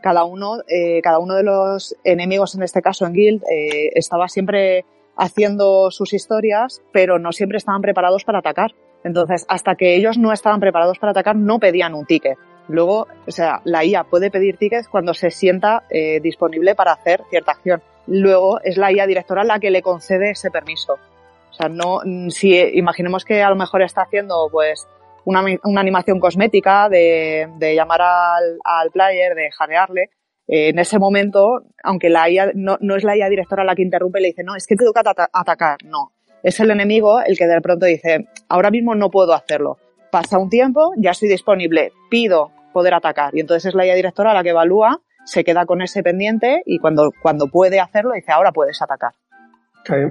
Cada 0.03 0.25
uno, 0.25 0.59
eh, 0.69 1.01
cada 1.01 1.19
uno 1.19 1.35
de 1.35 1.45
los 1.45 1.97
enemigos, 2.05 2.55
en 2.55 2.63
este 2.63 2.83
caso 2.83 3.07
en 3.07 3.15
Guild, 3.15 3.43
eh, 3.45 3.91
estaba 3.95 4.29
siempre 4.29 4.85
haciendo 5.17 5.91
sus 5.91 6.13
historias, 6.13 6.83
pero 6.93 7.19
no 7.19 7.33
siempre 7.33 7.57
estaban 7.57 7.81
preparados 7.81 8.25
para 8.25 8.41
atacar. 8.41 8.73
Entonces, 9.05 9.47
hasta 9.49 9.77
que 9.77 9.97
ellos 9.97 10.19
no 10.19 10.33
estaban 10.33 10.61
preparados 10.61 10.99
para 10.99 11.13
atacar, 11.13 11.37
no 11.37 11.59
pedían 11.59 11.95
un 11.95 12.05
ticket. 12.05 12.37
Luego, 12.73 13.07
o 13.27 13.31
sea, 13.31 13.61
la 13.65 13.85
IA 13.85 14.05
puede 14.05 14.31
pedir 14.31 14.57
tickets 14.57 14.89
cuando 14.89 15.13
se 15.13 15.31
sienta 15.31 15.85
eh, 15.91 16.21
disponible 16.21 16.75
para 16.75 16.93
hacer 16.93 17.23
cierta 17.29 17.53
acción. 17.53 17.83
Luego 18.07 18.61
es 18.63 18.79
la 18.79 18.91
IA 18.91 19.07
directora 19.07 19.45
la 19.45 19.61
que 19.61 19.71
le 19.71 19.83
concede 19.83 20.31
ese 20.31 20.51
permiso. 20.51 20.95
O 20.95 21.53
sea, 21.53 21.69
no, 21.69 22.01
si 22.31 22.57
imaginemos 22.57 23.27
que 23.27 23.43
a 23.43 23.51
lo 23.51 23.57
mejor 23.57 23.83
está 23.83 24.03
haciendo 24.03 24.49
pues 24.51 24.89
una, 25.27 25.45
una 25.65 25.81
animación 25.83 26.19
cosmética 26.19 26.89
de, 26.89 27.47
de 27.59 27.75
llamar 27.75 28.01
al, 28.01 28.59
al, 28.65 28.91
player, 28.91 29.35
de 29.35 29.51
jadearle, 29.51 30.09
eh, 30.49 30.69
en 30.69 30.79
ese 30.79 30.99
momento, 30.99 31.65
aunque 31.85 32.09
la 32.09 32.31
IA, 32.31 32.53
no, 32.55 32.79
no, 32.81 32.97
es 32.97 33.05
la 33.05 33.19
IA 33.19 33.29
directora 33.29 33.65
la 33.65 33.75
que 33.75 33.83
interrumpe 33.83 34.19
y 34.19 34.23
le 34.23 34.29
dice, 34.29 34.45
no, 34.45 34.57
es 34.57 34.67
que 34.67 34.77
te 34.77 34.87
toca 34.87 35.03
atacar, 35.31 35.77
no. 35.85 36.13
Es 36.43 36.59
el 36.59 36.71
enemigo 36.71 37.21
el 37.21 37.37
que 37.37 37.47
de 37.47 37.61
pronto 37.61 37.85
dice, 37.85 38.29
ahora 38.49 38.71
mismo 38.71 38.95
no 38.95 39.11
puedo 39.11 39.35
hacerlo. 39.35 39.77
Pasa 40.11 40.39
un 40.39 40.49
tiempo, 40.49 40.95
ya 40.97 41.11
estoy 41.11 41.29
disponible, 41.29 41.93
pido 42.09 42.51
poder 42.73 42.95
atacar. 42.95 43.35
Y 43.35 43.41
entonces 43.41 43.67
es 43.67 43.75
la 43.75 43.87
IA 43.87 43.95
directora 43.95 44.35
la 44.35 44.43
que 44.43 44.51
evalúa, 44.51 45.01
se 45.25 45.45
queda 45.45 45.67
con 45.67 45.83
ese 45.83 46.03
pendiente 46.03 46.63
y 46.67 46.79
cuando, 46.79 47.13
cuando 47.23 47.47
puede 47.47 47.81
hacerlo 47.81 48.13
dice, 48.13 48.33
ahora 48.33 48.53
puedes 48.53 48.81
atacar. 48.83 49.13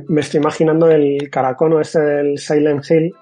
Me 0.08 0.22
estoy 0.22 0.40
imaginando 0.40 0.90
el 0.90 1.30
caracono 1.30 1.80
este 1.80 2.02
del 2.02 2.38
Silent 2.38 2.84
Hill 2.90 3.14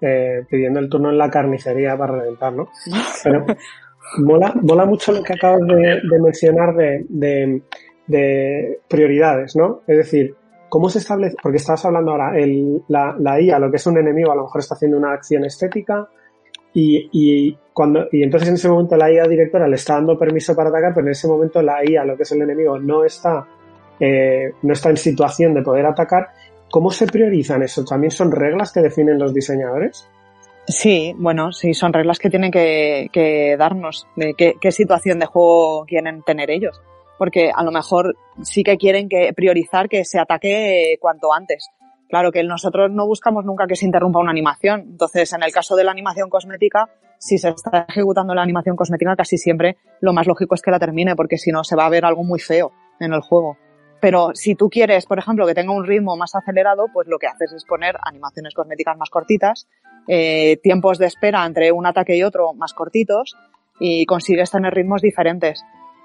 eh, 0.00 0.44
pidiendo 0.48 0.80
el 0.80 0.88
turno 0.88 1.10
en 1.10 1.18
la 1.18 1.28
carnicería 1.28 1.96
para 1.96 2.18
reventar, 2.20 2.54
¿no? 2.54 2.68
Pero 3.24 3.44
mola, 4.18 4.54
mola 4.62 4.86
mucho 4.86 5.12
lo 5.12 5.22
que 5.22 5.34
acabas 5.34 5.60
de, 5.60 6.00
de 6.10 6.20
mencionar 6.20 6.74
de, 6.74 7.04
de, 7.08 7.62
de, 8.06 8.80
prioridades, 8.88 9.56
¿no? 9.56 9.82
Es 9.86 9.98
decir, 9.98 10.34
¿cómo 10.70 10.88
se 10.88 11.00
establece? 11.00 11.36
Porque 11.42 11.58
estabas 11.58 11.84
hablando 11.84 12.12
ahora, 12.12 12.38
el, 12.38 12.82
la, 12.88 13.14
la 13.18 13.40
IA, 13.40 13.58
lo 13.58 13.70
que 13.70 13.76
es 13.76 13.86
un 13.86 13.98
enemigo, 13.98 14.32
a 14.32 14.36
lo 14.36 14.44
mejor 14.44 14.60
está 14.60 14.74
haciendo 14.74 14.96
una 14.96 15.12
acción 15.12 15.44
estética 15.44 16.08
y, 16.74 17.08
y, 17.12 17.58
cuando, 17.72 18.06
y 18.12 18.22
entonces 18.22 18.48
en 18.48 18.54
ese 18.54 18.68
momento 18.68 18.96
la 18.96 19.12
IA 19.12 19.24
directora 19.24 19.66
le 19.66 19.76
está 19.76 19.94
dando 19.94 20.18
permiso 20.18 20.54
para 20.54 20.68
atacar, 20.68 20.92
pero 20.94 21.06
en 21.06 21.12
ese 21.12 21.28
momento 21.28 21.62
la 21.62 21.84
IA, 21.84 22.04
lo 22.04 22.16
que 22.16 22.22
es 22.22 22.32
el 22.32 22.42
enemigo, 22.42 22.78
no 22.78 23.04
está, 23.04 23.46
eh, 23.98 24.52
no 24.62 24.72
está 24.72 24.90
en 24.90 24.96
situación 24.96 25.54
de 25.54 25.62
poder 25.62 25.86
atacar 25.86 26.28
¿Cómo 26.70 26.90
se 26.90 27.06
priorizan 27.06 27.62
eso? 27.62 27.84
¿También 27.84 28.12
son 28.12 28.30
reglas 28.30 28.72
que 28.72 28.80
definen 28.80 29.18
los 29.18 29.34
diseñadores? 29.34 30.08
Sí, 30.68 31.12
bueno, 31.16 31.52
sí, 31.52 31.74
son 31.74 31.92
reglas 31.92 32.18
que 32.20 32.30
tienen 32.30 32.52
que, 32.52 33.56
darnos 33.58 34.06
de 34.14 34.34
qué, 34.34 34.72
situación 34.72 35.18
de 35.18 35.26
juego 35.26 35.84
quieren 35.84 36.22
tener 36.22 36.50
ellos. 36.50 36.80
Porque 37.18 37.50
a 37.54 37.64
lo 37.64 37.72
mejor 37.72 38.16
sí 38.42 38.62
que 38.62 38.76
quieren 38.76 39.08
que 39.08 39.32
priorizar 39.34 39.88
que 39.88 40.04
se 40.04 40.18
ataque 40.18 40.96
cuanto 41.00 41.32
antes. 41.32 41.68
Claro 42.10 42.32
que 42.32 42.42
nosotros 42.42 42.90
no 42.90 43.06
buscamos 43.06 43.44
nunca 43.44 43.68
que 43.68 43.76
se 43.76 43.86
interrumpa 43.86 44.18
una 44.18 44.32
animación. 44.32 44.80
Entonces, 44.80 45.32
en 45.32 45.44
el 45.44 45.52
caso 45.52 45.76
de 45.76 45.84
la 45.84 45.92
animación 45.92 46.28
cosmética, 46.28 46.90
si 47.18 47.38
se 47.38 47.50
está 47.50 47.86
ejecutando 47.88 48.34
la 48.34 48.42
animación 48.42 48.74
cosmética, 48.74 49.14
casi 49.14 49.38
siempre 49.38 49.76
lo 50.00 50.12
más 50.12 50.26
lógico 50.26 50.56
es 50.56 50.60
que 50.60 50.72
la 50.72 50.80
termine, 50.80 51.14
porque 51.14 51.38
si 51.38 51.52
no 51.52 51.62
se 51.62 51.76
va 51.76 51.86
a 51.86 51.88
ver 51.88 52.04
algo 52.04 52.24
muy 52.24 52.40
feo 52.40 52.72
en 52.98 53.12
el 53.12 53.20
juego. 53.20 53.56
Pero 54.00 54.30
si 54.34 54.56
tú 54.56 54.68
quieres, 54.68 55.06
por 55.06 55.20
ejemplo, 55.20 55.46
que 55.46 55.54
tenga 55.54 55.72
un 55.72 55.86
ritmo 55.86 56.16
más 56.16 56.34
acelerado, 56.34 56.86
pues 56.92 57.06
lo 57.06 57.18
que 57.18 57.28
haces 57.28 57.52
es 57.52 57.64
poner 57.64 57.96
animaciones 58.02 58.54
cosméticas 58.54 58.96
más 58.96 59.10
cortitas, 59.10 59.68
eh, 60.08 60.56
tiempos 60.64 60.98
de 60.98 61.06
espera 61.06 61.46
entre 61.46 61.70
un 61.70 61.86
ataque 61.86 62.16
y 62.16 62.24
otro 62.24 62.54
más 62.54 62.74
cortitos 62.74 63.36
y 63.78 64.04
consigues 64.06 64.50
tener 64.50 64.74
ritmos 64.74 65.00
diferentes. 65.00 65.62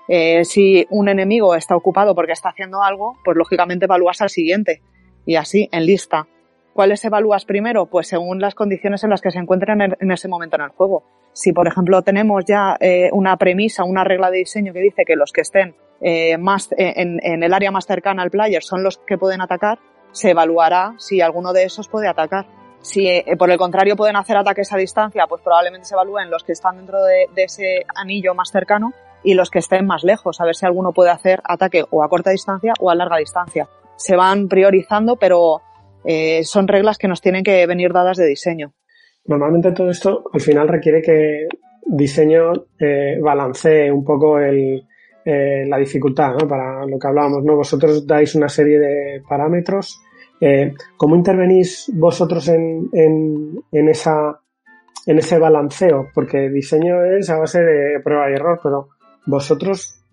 Eh, 0.08 0.46
si 0.46 0.86
un 0.92 1.10
enemigo 1.10 1.56
está 1.56 1.76
ocupado 1.76 2.14
porque 2.14 2.34
está 2.34 2.50
haciendo 2.50 2.84
algo, 2.84 3.18
pues 3.24 3.36
lógicamente 3.36 3.86
evalúas 3.86 4.22
al 4.22 4.30
siguiente 4.30 4.82
y 5.26 5.36
así 5.36 5.70
en 5.72 5.86
lista. 5.86 6.28
¿Cuáles 6.76 7.06
evalúas 7.06 7.46
primero? 7.46 7.86
Pues 7.86 8.10
según 8.10 8.42
las 8.42 8.54
condiciones 8.54 9.02
en 9.06 9.10
las 9.10 9.22
que 9.22 9.32
se 9.32 9.40
encuentren 9.40 9.82
en, 9.82 10.12
ese 10.12 10.28
momento 10.28 10.58
en 10.58 10.64
el 10.64 10.72
juego. 10.72 11.06
Si, 11.32 11.54
por 11.54 11.70
ejemplo, 11.70 12.02
tenemos 12.02 12.44
ya 12.46 12.76
eh, 12.82 13.10
una 13.14 13.38
premisa, 13.38 13.86
una 13.86 14.04
regla 14.04 14.30
de 14.30 14.40
diseño 14.40 14.74
que 14.74 14.82
dice 14.82 15.04
que 15.06 15.16
los 15.16 15.32
que 15.32 15.40
estén 15.40 15.74
eh, 16.02 16.38
más 16.38 16.70
eh, 16.74 16.94
en, 16.98 17.44
el 17.44 17.54
área 17.54 17.72
más 17.72 17.86
cercana 17.86 18.24
al 18.24 18.30
player 18.30 18.62
son 18.62 18.84
los 18.84 18.98
que 18.98 19.18
pueden 19.18 19.40
atacar, 19.40 19.80
se 20.12 20.32
evaluará 20.32 20.96
si 20.98 21.22
alguno 21.22 21.54
de 21.54 21.64
esos 21.64 21.88
puede 21.88 22.10
atacar. 22.10 22.46
Si 22.82 23.08
por 23.40 23.50
el 23.50 23.58
contrario 23.58 23.96
pueden 23.96 24.18
hacer 24.18 24.36
ataques 24.36 24.74
a 24.74 24.78
distancia, 24.78 25.28
pues 25.28 25.42
probablemente 25.42 25.88
se 25.88 25.96
evalúen 25.96 26.30
los 26.30 26.44
que 26.44 26.52
están 26.52 26.76
dentro 26.76 27.02
de, 27.04 27.28
de, 27.34 27.44
ese 27.46 27.86
anillo 27.96 28.36
más 28.36 28.52
cercano 28.52 28.92
y 29.24 29.34
los 29.34 29.50
que 29.50 29.60
estén 29.60 29.88
más 29.88 30.04
lejos, 30.04 30.42
a 30.42 30.46
ver 30.46 30.56
si 30.56 30.66
alguno 30.66 30.92
puede 30.92 31.10
hacer 31.10 31.42
ataque 31.46 31.86
o 31.90 32.04
a 32.04 32.10
corta 32.10 32.32
distancia 32.32 32.74
o 32.82 32.92
a 32.92 32.96
larga 32.96 33.16
distancia. 33.16 33.70
Se 33.98 34.16
van 34.16 34.48
priorizando, 34.48 35.16
pero 35.18 35.62
eh, 36.04 36.44
son 36.44 36.68
reglas 36.68 36.98
que 36.98 37.08
nos 37.08 37.22
tienen 37.22 37.44
que 37.44 37.66
venir 37.66 37.92
dadas 37.92 38.18
de 38.18 38.28
diseño. 38.28 38.74
Normalmente 39.26 39.72
todo 39.72 39.90
esto 39.90 40.24
al 40.32 40.42
final 40.42 40.68
requiere 40.68 41.02
que 41.02 41.48
diseño 41.86 42.52
eh, 42.80 43.18
balancee 43.20 43.92
un 43.92 44.04
poco 44.04 44.40
el, 44.40 44.86
eh, 45.26 45.66
la 45.68 45.78
dificultad. 45.78 46.36
Para 46.48 46.86
lo 46.86 47.00
que 47.00 47.08
hablábamos, 47.08 47.44
¿no? 47.44 47.56
Vosotros 47.56 48.06
dais 48.06 48.36
una 48.36 48.50
serie 48.50 48.80
de 48.80 49.24
parámetros. 49.28 50.02
¿Cómo 50.98 51.16
intervenís 51.16 51.90
vosotros 51.96 52.50
en, 52.50 52.90
en, 52.92 53.64
en, 53.72 53.90
esa, 53.90 54.40
en 55.08 55.18
ese 55.18 55.40
balanceo? 55.40 56.10
Porque 56.14 56.50
diseño 56.50 57.04
es 57.04 57.30
a 57.32 57.40
base 57.40 57.64
de 57.64 58.00
prueba 58.04 58.30
y 58.30 58.34
error, 58.34 58.60
pero 58.62 58.90
¿vosotros 59.26 60.04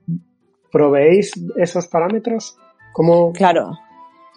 proveéis 0.71 1.33
esos 1.57 1.89
parámetros? 1.89 2.57
Claro. 3.33 3.79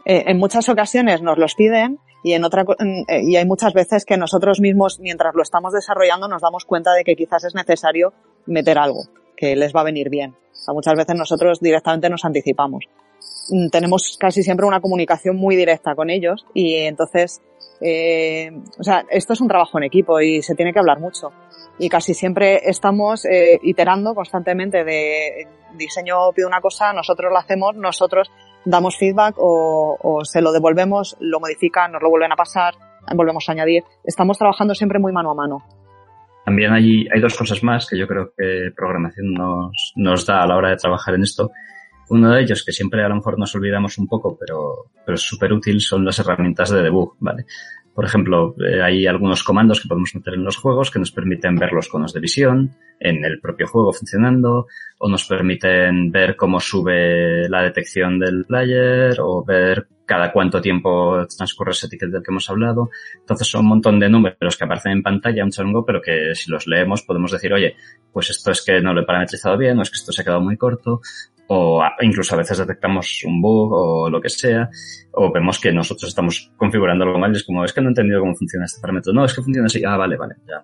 Eh, 0.06 0.24
en 0.28 0.38
muchas 0.38 0.70
ocasiones 0.70 1.22
nos 1.22 1.38
los 1.38 1.56
piden 1.56 2.00
y 2.24 2.34
en 2.34 2.44
otra 2.44 2.64
eh, 3.08 3.22
y 3.24 3.36
hay 3.36 3.46
muchas 3.46 3.74
veces 3.74 4.06
que 4.06 4.18
nosotros 4.18 4.60
mismos 4.60 5.00
mientras 5.00 5.34
lo 5.36 5.42
estamos 5.42 5.74
desarrollando 5.74 6.28
nos 6.28 6.42
damos 6.42 6.66
cuenta 6.66 6.94
de 6.94 7.04
que 7.04 7.16
quizás 7.16 7.44
es 7.44 7.56
necesario 7.56 8.14
meter 8.46 8.78
algo 8.78 9.04
que 9.36 9.56
les 9.56 9.76
va 9.76 9.82
a 9.82 9.86
venir 9.86 10.10
bien. 10.10 10.36
O 10.52 10.56
sea, 10.56 10.74
muchas 10.74 10.96
veces 10.96 11.16
nosotros 11.16 11.60
directamente 11.60 12.10
nos 12.10 12.24
anticipamos. 12.24 12.86
Mm, 13.50 13.70
tenemos 13.70 14.18
casi 14.20 14.44
siempre 14.44 14.66
una 14.66 14.82
comunicación 14.82 15.36
muy 15.36 15.56
directa 15.56 15.96
con 15.96 16.10
ellos 16.10 16.46
y 16.54 16.76
entonces, 16.76 17.42
eh, 17.82 18.52
o 18.80 18.84
sea, 18.84 19.06
esto 19.10 19.34
es 19.34 19.42
un 19.42 19.48
trabajo 19.48 19.78
en 19.78 19.84
equipo 19.84 20.20
y 20.20 20.42
se 20.42 20.56
tiene 20.56 20.74
que 20.74 20.80
hablar 20.80 21.00
mucho. 21.00 21.32
Y 21.78 21.90
casi 21.90 22.14
siempre 22.14 22.62
estamos 22.70 23.26
eh, 23.26 23.60
iterando 23.64 24.16
constantemente 24.16 24.84
de 24.84 25.48
diseño 25.78 26.32
pide 26.34 26.46
una 26.46 26.62
cosa, 26.62 26.94
nosotros 26.94 27.32
lo 27.32 27.38
hacemos, 27.38 27.76
nosotros 27.76 28.32
damos 28.64 28.98
feedback 28.98 29.36
o, 29.38 29.98
o, 30.02 30.24
se 30.24 30.42
lo 30.42 30.52
devolvemos, 30.52 31.18
lo 31.20 31.40
modifican, 31.40 31.92
nos 31.92 32.02
lo 32.02 32.10
vuelven 32.10 32.32
a 32.32 32.36
pasar, 32.36 32.76
volvemos 33.14 33.48
a 33.50 33.52
añadir. 33.52 33.84
Estamos 34.04 34.38
trabajando 34.38 34.74
siempre 34.74 35.00
muy 35.00 35.12
mano 35.12 35.32
a 35.32 35.36
mano. 35.36 35.64
También 36.46 36.72
hay, 36.72 37.08
hay 37.14 37.20
dos 37.20 37.36
cosas 37.36 37.64
más 37.64 37.88
que 37.90 37.98
yo 37.98 38.08
creo 38.08 38.32
que 38.38 38.72
programación 38.76 39.34
nos, 39.34 39.94
nos 39.96 40.26
da 40.26 40.44
a 40.44 40.48
la 40.48 40.56
hora 40.56 40.70
de 40.70 40.78
trabajar 40.78 41.16
en 41.16 41.24
esto. 41.24 41.52
Uno 42.10 42.32
de 42.32 42.42
ellos, 42.42 42.64
que 42.64 42.72
siempre 42.72 43.04
a 43.04 43.10
lo 43.10 43.16
mejor 43.16 43.40
nos 43.40 43.56
olvidamos 43.56 43.98
un 43.98 44.08
poco, 44.08 44.38
pero, 44.40 44.92
pero 45.04 45.16
es 45.16 45.22
súper 45.22 45.52
útil, 45.52 45.82
son 45.82 46.06
las 46.06 46.20
herramientas 46.20 46.70
de 46.70 46.84
debug, 46.84 47.16
¿vale? 47.20 47.46
Por 47.96 48.04
ejemplo, 48.04 48.54
eh, 48.60 48.82
hay 48.82 49.08
algunos 49.08 49.42
comandos 49.42 49.80
que 49.80 49.88
podemos 49.88 50.14
meter 50.14 50.34
en 50.34 50.44
los 50.44 50.58
juegos 50.58 50.92
que 50.92 51.00
nos 51.00 51.12
permiten 51.12 51.56
ver 51.56 51.72
los 51.72 51.88
conos 51.88 52.12
de 52.12 52.20
visión 52.20 52.76
en 53.00 53.24
el 53.24 53.40
propio 53.40 53.68
juego 53.68 53.94
funcionando, 53.94 54.68
o 54.98 55.10
nos 55.10 55.26
permiten 55.26 56.12
ver 56.12 56.36
cómo 56.36 56.60
sube 56.60 57.48
la 57.48 57.64
detección 57.64 58.20
del 58.20 58.46
player, 58.46 59.16
o 59.20 59.46
ver 59.46 59.88
cada 60.06 60.32
cuánto 60.32 60.62
tiempo 60.62 61.26
transcurre 61.26 61.72
ese 61.72 61.88
ticket 61.88 62.10
del 62.10 62.22
que 62.22 62.32
hemos 62.32 62.50
hablado. 62.50 62.90
Entonces 63.18 63.48
son 63.48 63.62
un 63.62 63.70
montón 63.70 64.00
de 64.00 64.10
números 64.10 64.58
que 64.58 64.66
aparecen 64.66 64.92
en 64.92 65.04
pantalla, 65.04 65.44
un 65.44 65.52
chongo, 65.52 65.86
pero 65.86 66.02
que 66.02 66.36
si 66.36 66.52
los 66.52 66.68
leemos 66.68 67.02
podemos 67.04 67.32
decir, 67.32 67.54
oye, 67.54 67.76
pues 68.12 68.30
esto 68.30 68.52
es 68.52 68.64
que 68.64 68.82
no 68.82 68.94
lo 68.94 69.02
he 69.02 69.06
parametrizado 69.06 69.58
bien, 69.58 69.80
o 69.80 69.82
es 69.82 69.90
que 69.90 69.98
esto 69.98 70.12
se 70.12 70.22
ha 70.22 70.26
quedado 70.26 70.42
muy 70.42 70.58
corto, 70.58 71.02
o 71.48 71.84
incluso 72.02 72.36
a 72.36 72.40
veces 72.40 72.58
detectamos 72.58 73.24
un 73.26 73.42
bug 73.42 73.72
o 73.74 74.10
lo 74.10 74.22
que 74.22 74.30
sea, 74.30 74.70
o 75.12 75.32
vemos 75.32 75.60
que 75.60 75.72
nosotros 75.72 76.10
estamos 76.10 76.52
configurando 76.58 77.06
algo 77.06 77.20
mal 77.20 77.32
y 77.34 77.38
es 77.38 77.44
como, 77.44 77.64
es 77.64 77.74
que 77.74 77.82
no 77.82 77.88
he 77.88 77.92
entendido 77.92 78.20
cómo 78.20 78.36
funciona 78.36 78.66
este 78.66 78.82
parámetro. 78.82 79.14
No, 79.14 79.26
es 79.26 79.34
que 79.34 79.42
funciona 79.42 79.68
así. 79.68 79.84
Ah, 79.86 79.98
vale, 79.98 80.18
vale, 80.18 80.36
ya 80.48 80.64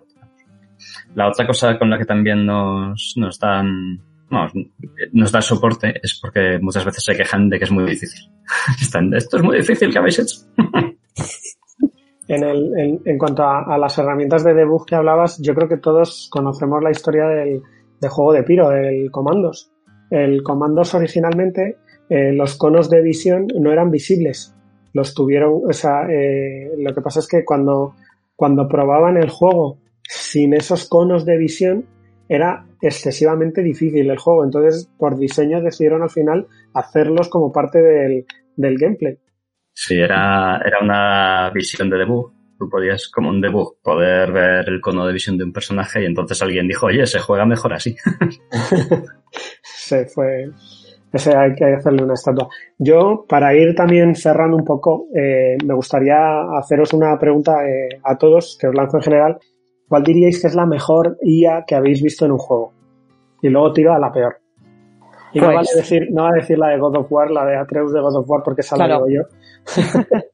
La 1.14 1.28
otra 1.28 1.46
cosa 1.46 1.78
con 1.78 1.90
la 1.90 1.98
que 1.98 2.04
también 2.04 2.44
nos, 2.44 3.14
nos 3.16 3.38
dan, 3.38 4.00
no, 4.30 4.48
nos 5.12 5.32
da 5.32 5.40
soporte 5.40 6.00
es 6.02 6.18
porque 6.20 6.58
muchas 6.60 6.84
veces 6.84 7.04
se 7.04 7.16
quejan 7.16 7.48
de 7.48 7.58
que 7.58 7.64
es 7.64 7.70
muy 7.72 7.84
difícil. 7.84 8.28
Están, 8.80 9.14
esto 9.14 9.36
es 9.36 9.42
muy 9.42 9.58
difícil 9.58 9.92
que 9.92 9.98
habéis 9.98 10.18
hecho. 10.18 10.36
En, 12.28 12.44
el, 12.44 13.00
en, 13.04 13.18
cuanto 13.18 13.42
a, 13.42 13.64
a, 13.64 13.76
las 13.76 13.98
herramientas 13.98 14.42
de 14.44 14.54
debug 14.54 14.86
que 14.86 14.94
hablabas, 14.94 15.38
yo 15.42 15.54
creo 15.54 15.68
que 15.68 15.76
todos 15.76 16.28
conocemos 16.30 16.82
la 16.82 16.92
historia 16.92 17.26
del, 17.26 17.60
del 18.00 18.10
juego 18.10 18.32
de 18.32 18.44
Piro, 18.44 18.70
el 18.70 19.10
Comandos 19.10 19.71
el 20.12 20.42
Comandos 20.42 20.94
originalmente, 20.94 21.78
eh, 22.10 22.32
los 22.32 22.56
conos 22.56 22.90
de 22.90 23.00
visión 23.00 23.46
no 23.58 23.72
eran 23.72 23.90
visibles. 23.90 24.54
Los 24.92 25.14
tuvieron, 25.14 25.62
o 25.66 25.72
sea, 25.72 26.06
eh, 26.10 26.70
lo 26.76 26.94
que 26.94 27.00
pasa 27.00 27.20
es 27.20 27.26
que 27.26 27.44
cuando, 27.44 27.94
cuando 28.36 28.68
probaban 28.68 29.16
el 29.16 29.30
juego 29.30 29.78
sin 30.06 30.52
esos 30.52 30.86
conos 30.86 31.24
de 31.24 31.38
visión, 31.38 31.86
era 32.28 32.66
excesivamente 32.82 33.62
difícil 33.62 34.10
el 34.10 34.18
juego. 34.18 34.44
Entonces, 34.44 34.90
por 34.98 35.16
diseño 35.16 35.62
decidieron 35.62 36.02
al 36.02 36.10
final 36.10 36.46
hacerlos 36.74 37.30
como 37.30 37.50
parte 37.50 37.80
del, 37.80 38.26
del 38.56 38.76
gameplay. 38.76 39.18
Sí, 39.72 39.98
era, 39.98 40.60
era 40.64 40.80
una 40.82 41.50
visión 41.54 41.88
de 41.88 41.96
debug. 41.96 42.32
Tú 42.62 42.68
podías, 42.68 43.08
como 43.08 43.28
un 43.28 43.40
debug, 43.40 43.74
poder 43.82 44.30
ver 44.30 44.68
el 44.68 44.80
cono 44.80 45.04
de 45.04 45.12
visión 45.12 45.36
de 45.36 45.42
un 45.42 45.52
personaje 45.52 46.00
y 46.00 46.06
entonces 46.06 46.40
alguien 46.42 46.68
dijo, 46.68 46.86
oye, 46.86 47.04
se 47.06 47.18
juega 47.18 47.44
mejor 47.44 47.72
así. 47.72 47.96
se 49.62 50.06
fue, 50.06 50.48
Ese 51.12 51.36
hay 51.36 51.54
que 51.56 51.64
hacerle 51.64 52.04
una 52.04 52.14
estatua. 52.14 52.48
Yo, 52.78 53.24
para 53.28 53.52
ir 53.56 53.74
también 53.74 54.14
cerrando 54.14 54.56
un 54.56 54.64
poco, 54.64 55.06
eh, 55.12 55.56
me 55.66 55.74
gustaría 55.74 56.14
haceros 56.56 56.92
una 56.92 57.18
pregunta 57.18 57.66
eh, 57.66 57.98
a 58.04 58.16
todos, 58.16 58.56
que 58.60 58.68
os 58.68 58.74
lanzo 58.76 58.98
en 58.98 59.02
general. 59.02 59.38
¿Cuál 59.88 60.04
diríais 60.04 60.40
que 60.40 60.46
es 60.46 60.54
la 60.54 60.64
mejor 60.64 61.18
IA 61.20 61.64
que 61.66 61.74
habéis 61.74 62.00
visto 62.00 62.24
en 62.24 62.30
un 62.30 62.38
juego? 62.38 62.72
Y 63.42 63.48
luego 63.48 63.72
tiro 63.72 63.92
a 63.92 63.98
la 63.98 64.12
peor. 64.12 64.36
Y 65.32 65.40
no, 65.40 65.46
Pues- 65.46 65.56
vale 65.56 65.68
decir, 65.74 66.06
no 66.12 66.22
va 66.22 66.28
a 66.30 66.34
decir 66.34 66.58
la 66.58 66.68
de 66.68 66.78
God 66.78 66.96
of 66.96 67.10
War, 67.10 67.28
la 67.28 67.44
de 67.44 67.56
Atreus 67.56 67.92
de 67.92 68.00
God 68.00 68.18
of 68.20 68.30
War, 68.30 68.42
porque 68.44 68.60
esa 68.60 68.76
la 68.76 68.86
Claro. 68.86 69.06
digo 69.06 69.24
yo. 69.24 69.36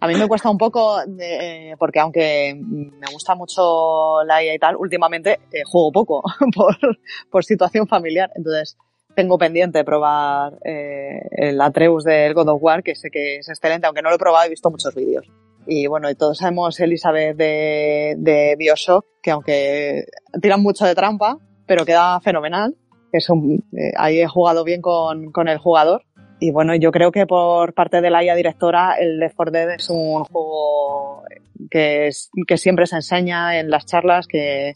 A 0.00 0.06
mí 0.08 0.14
me 0.14 0.28
cuesta 0.28 0.50
un 0.50 0.58
poco, 0.58 0.98
eh, 1.20 1.74
porque 1.78 2.00
aunque 2.00 2.54
me 2.60 3.06
gusta 3.12 3.34
mucho 3.34 4.22
la 4.24 4.42
IA 4.44 4.54
y 4.54 4.58
tal, 4.58 4.76
últimamente 4.76 5.40
eh, 5.52 5.62
juego 5.64 5.90
poco 5.92 6.22
por, 7.30 7.44
situación 7.44 7.86
familiar. 7.86 8.30
Entonces, 8.34 8.76
tengo 9.14 9.38
pendiente 9.38 9.82
probar 9.84 10.58
eh, 10.64 11.20
el 11.32 11.60
Atreus 11.60 12.04
del 12.04 12.34
God 12.34 12.48
of 12.50 12.62
War, 12.62 12.82
que 12.82 12.94
sé 12.94 13.10
que 13.10 13.36
es 13.36 13.48
excelente, 13.48 13.86
aunque 13.86 14.02
no 14.02 14.10
lo 14.10 14.16
he 14.16 14.18
probado, 14.18 14.46
he 14.46 14.50
visto 14.50 14.70
muchos 14.70 14.94
vídeos. 14.94 15.26
Y 15.66 15.86
bueno, 15.86 16.08
y 16.10 16.14
todos 16.14 16.38
sabemos 16.38 16.78
Elizabeth 16.78 17.36
de, 17.36 18.14
de 18.18 18.54
Bioshock, 18.58 19.04
que 19.22 19.30
aunque 19.30 20.04
tiran 20.40 20.62
mucho 20.62 20.84
de 20.84 20.94
trampa, 20.94 21.38
pero 21.66 21.84
queda 21.84 22.20
fenomenal. 22.20 22.76
Es 23.12 23.30
un- 23.30 23.64
eh, 23.72 23.92
ahí 23.96 24.20
he 24.20 24.28
jugado 24.28 24.62
bien 24.62 24.82
con, 24.82 25.32
con 25.32 25.48
el 25.48 25.58
jugador. 25.58 26.02
Y 26.38 26.50
bueno, 26.50 26.74
yo 26.74 26.92
creo 26.92 27.10
que 27.12 27.26
por 27.26 27.72
parte 27.72 28.00
de 28.00 28.10
la 28.10 28.22
IA 28.22 28.34
directora, 28.34 28.94
el 28.98 29.18
Left 29.18 29.36
4 29.36 29.52
Dead 29.52 29.70
es 29.70 29.88
un 29.88 30.22
juego 30.24 31.22
que, 31.70 32.08
es- 32.08 32.30
que 32.46 32.56
siempre 32.58 32.86
se 32.86 32.96
enseña 32.96 33.58
en 33.58 33.70
las 33.70 33.86
charlas 33.86 34.26
que, 34.26 34.74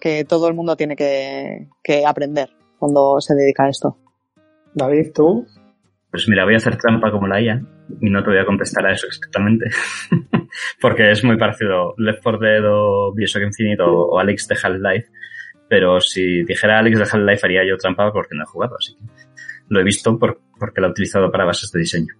que 0.00 0.24
todo 0.24 0.48
el 0.48 0.54
mundo 0.54 0.76
tiene 0.76 0.96
que, 0.96 1.68
que 1.82 2.06
aprender 2.06 2.48
cuando 2.78 3.20
se 3.20 3.34
dedica 3.34 3.64
a 3.64 3.68
esto. 3.68 3.98
David, 4.72 5.12
tú. 5.14 5.46
Pues 6.10 6.28
mira, 6.28 6.44
voy 6.44 6.54
a 6.54 6.56
hacer 6.58 6.76
trampa 6.78 7.10
como 7.10 7.26
la 7.26 7.40
IA 7.40 7.60
y 8.00 8.08
no 8.08 8.22
te 8.22 8.30
voy 8.30 8.38
a 8.38 8.46
contestar 8.46 8.86
a 8.86 8.92
eso 8.92 9.06
exactamente. 9.06 9.66
Porque 10.80 11.10
es 11.10 11.22
muy 11.22 11.36
parecido 11.36 11.94
Left 11.98 12.22
4 12.22 12.38
Dead 12.38 12.62
o 12.66 13.12
Bioshock 13.14 13.42
Infinite 13.42 13.82
o, 13.82 14.06
o 14.06 14.18
Alex 14.18 14.48
de 14.48 14.56
Half-Life. 14.62 15.08
Pero 15.68 16.00
si 16.00 16.44
dijera 16.44 16.78
Alex 16.78 16.98
de 16.98 17.04
Half-Life 17.04 17.46
haría 17.46 17.66
yo 17.68 17.76
trampa 17.76 18.10
porque 18.12 18.34
no 18.34 18.44
he 18.44 18.46
jugado, 18.46 18.76
así 18.78 18.94
que 18.94 19.02
lo 19.68 19.80
he 19.80 19.84
visto 19.84 20.18
por- 20.18 20.40
porque 20.64 20.80
lo 20.80 20.86
he 20.86 20.90
utilizado 20.90 21.30
para 21.30 21.44
bases 21.44 21.70
de 21.70 21.80
diseño. 21.80 22.14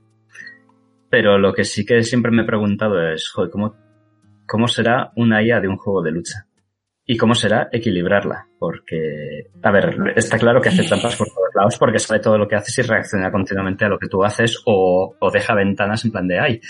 Pero 1.09 1.39
lo 1.39 1.55
que 1.55 1.65
sí 1.65 1.87
que 1.87 2.03
siempre 2.03 2.31
me 2.31 2.43
he 2.43 2.47
preguntado 2.47 3.01
es, 3.11 3.31
joder, 3.31 3.51
¿cómo, 3.51 3.75
cómo 4.47 4.69
será 4.69 5.13
una 5.17 5.43
IA 5.43 5.61
de 5.61 5.69
un 5.69 5.79
juego 5.79 6.03
de 6.03 6.11
lucha? 6.11 6.47
¿Y 7.07 7.17
cómo 7.17 7.35
será 7.35 7.69
equilibrarla? 7.73 8.49
Porque, 8.59 9.51
a 9.63 9.71
ver, 9.71 10.13
está 10.15 10.39
claro 10.39 10.61
que 10.61 10.69
hace 10.69 10.83
trampas 10.83 11.17
por 11.17 11.29
todos 11.29 11.55
lados 11.55 11.79
porque 11.79 11.99
sabe 11.99 12.21
todo 12.21 12.37
lo 12.37 12.47
que 12.47 12.57
haces 12.57 12.77
y 12.79 12.83
reacciona 12.83 13.33
continuamente 13.33 13.87
a 13.87 13.89
lo 13.89 13.99
que 13.99 14.09
tú 14.09 14.23
haces 14.23 14.63
o, 14.67 15.17
o 15.19 15.31
deja 15.31 15.55
ventanas 15.55 16.05
en 16.05 16.13
plan 16.13 16.29
de, 16.29 16.39
ay, 16.39 16.61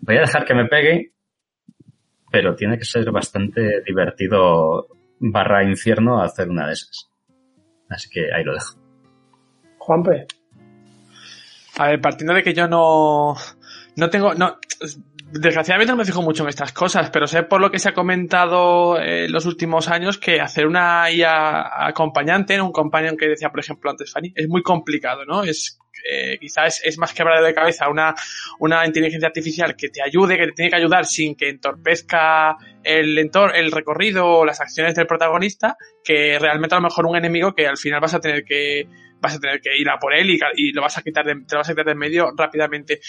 voy 0.00 0.16
a 0.16 0.20
dejar 0.20 0.46
que 0.46 0.54
me 0.54 0.66
pegue, 0.66 1.12
pero 2.30 2.54
tiene 2.54 2.78
que 2.78 2.84
ser 2.84 3.10
bastante 3.10 3.82
divertido 3.84 4.88
barra 5.18 5.68
infierno 5.68 6.22
hacer 6.22 6.48
una 6.48 6.66
de 6.66 6.72
esas. 6.72 7.10
Así 7.90 8.08
que 8.08 8.32
ahí 8.32 8.42
lo 8.42 8.54
dejo. 8.54 8.78
Juanpe. 9.78 10.26
A 11.80 11.88
ver, 11.88 12.00
partiendo 12.02 12.34
de 12.34 12.42
que 12.42 12.52
yo 12.52 12.68
no, 12.68 13.34
no 13.96 14.10
tengo, 14.10 14.34
no, 14.34 14.58
desgraciadamente 15.32 15.92
no 15.92 15.96
me 15.96 16.04
fijo 16.04 16.20
mucho 16.20 16.42
en 16.42 16.50
estas 16.50 16.74
cosas, 16.74 17.08
pero 17.08 17.26
sé 17.26 17.42
por 17.44 17.58
lo 17.58 17.70
que 17.70 17.78
se 17.78 17.88
ha 17.88 17.94
comentado 17.94 19.00
en 19.00 19.32
los 19.32 19.46
últimos 19.46 19.88
años 19.88 20.18
que 20.18 20.42
hacer 20.42 20.66
una 20.66 21.10
IA 21.10 21.86
acompañante, 21.86 22.60
un 22.60 22.70
companion 22.70 23.16
que 23.16 23.28
decía, 23.28 23.48
por 23.48 23.60
ejemplo, 23.60 23.90
antes 23.90 24.12
Fanny, 24.12 24.30
es 24.36 24.46
muy 24.46 24.62
complicado, 24.62 25.24
¿no? 25.24 25.42
Es, 25.42 25.78
eh, 26.06 26.36
quizás 26.38 26.80
es, 26.80 26.84
es 26.84 26.98
más 26.98 27.14
quebrado 27.14 27.42
de 27.42 27.54
cabeza 27.54 27.88
una, 27.88 28.14
una 28.58 28.84
inteligencia 28.84 29.28
artificial 29.28 29.74
que 29.74 29.88
te 29.88 30.02
ayude, 30.02 30.36
que 30.36 30.48
te 30.48 30.52
tiene 30.52 30.70
que 30.70 30.76
ayudar 30.76 31.06
sin 31.06 31.34
que 31.34 31.48
entorpezca 31.48 32.58
el 32.84 33.16
entorno, 33.18 33.54
el 33.54 33.72
recorrido 33.72 34.26
o 34.26 34.44
las 34.44 34.60
acciones 34.60 34.94
del 34.94 35.06
protagonista, 35.06 35.78
que 36.04 36.38
realmente 36.38 36.74
a 36.74 36.78
lo 36.78 36.88
mejor 36.88 37.06
un 37.06 37.16
enemigo 37.16 37.54
que 37.54 37.66
al 37.66 37.78
final 37.78 38.00
vas 38.00 38.12
a 38.12 38.20
tener 38.20 38.44
que, 38.44 38.86
vas 39.20 39.36
a 39.36 39.40
tener 39.40 39.60
que 39.60 39.76
ir 39.76 39.88
a 39.88 39.98
por 39.98 40.14
él 40.14 40.30
y, 40.56 40.72
lo 40.72 40.82
vas 40.82 40.98
a 40.98 41.02
quitar 41.02 41.24
de, 41.24 41.34
te 41.46 41.54
lo 41.54 41.58
vas 41.58 41.68
a 41.68 41.72
quitar 41.72 41.84
de 41.84 41.92
en 41.92 41.98
medio 41.98 42.32
rápidamente. 42.36 43.00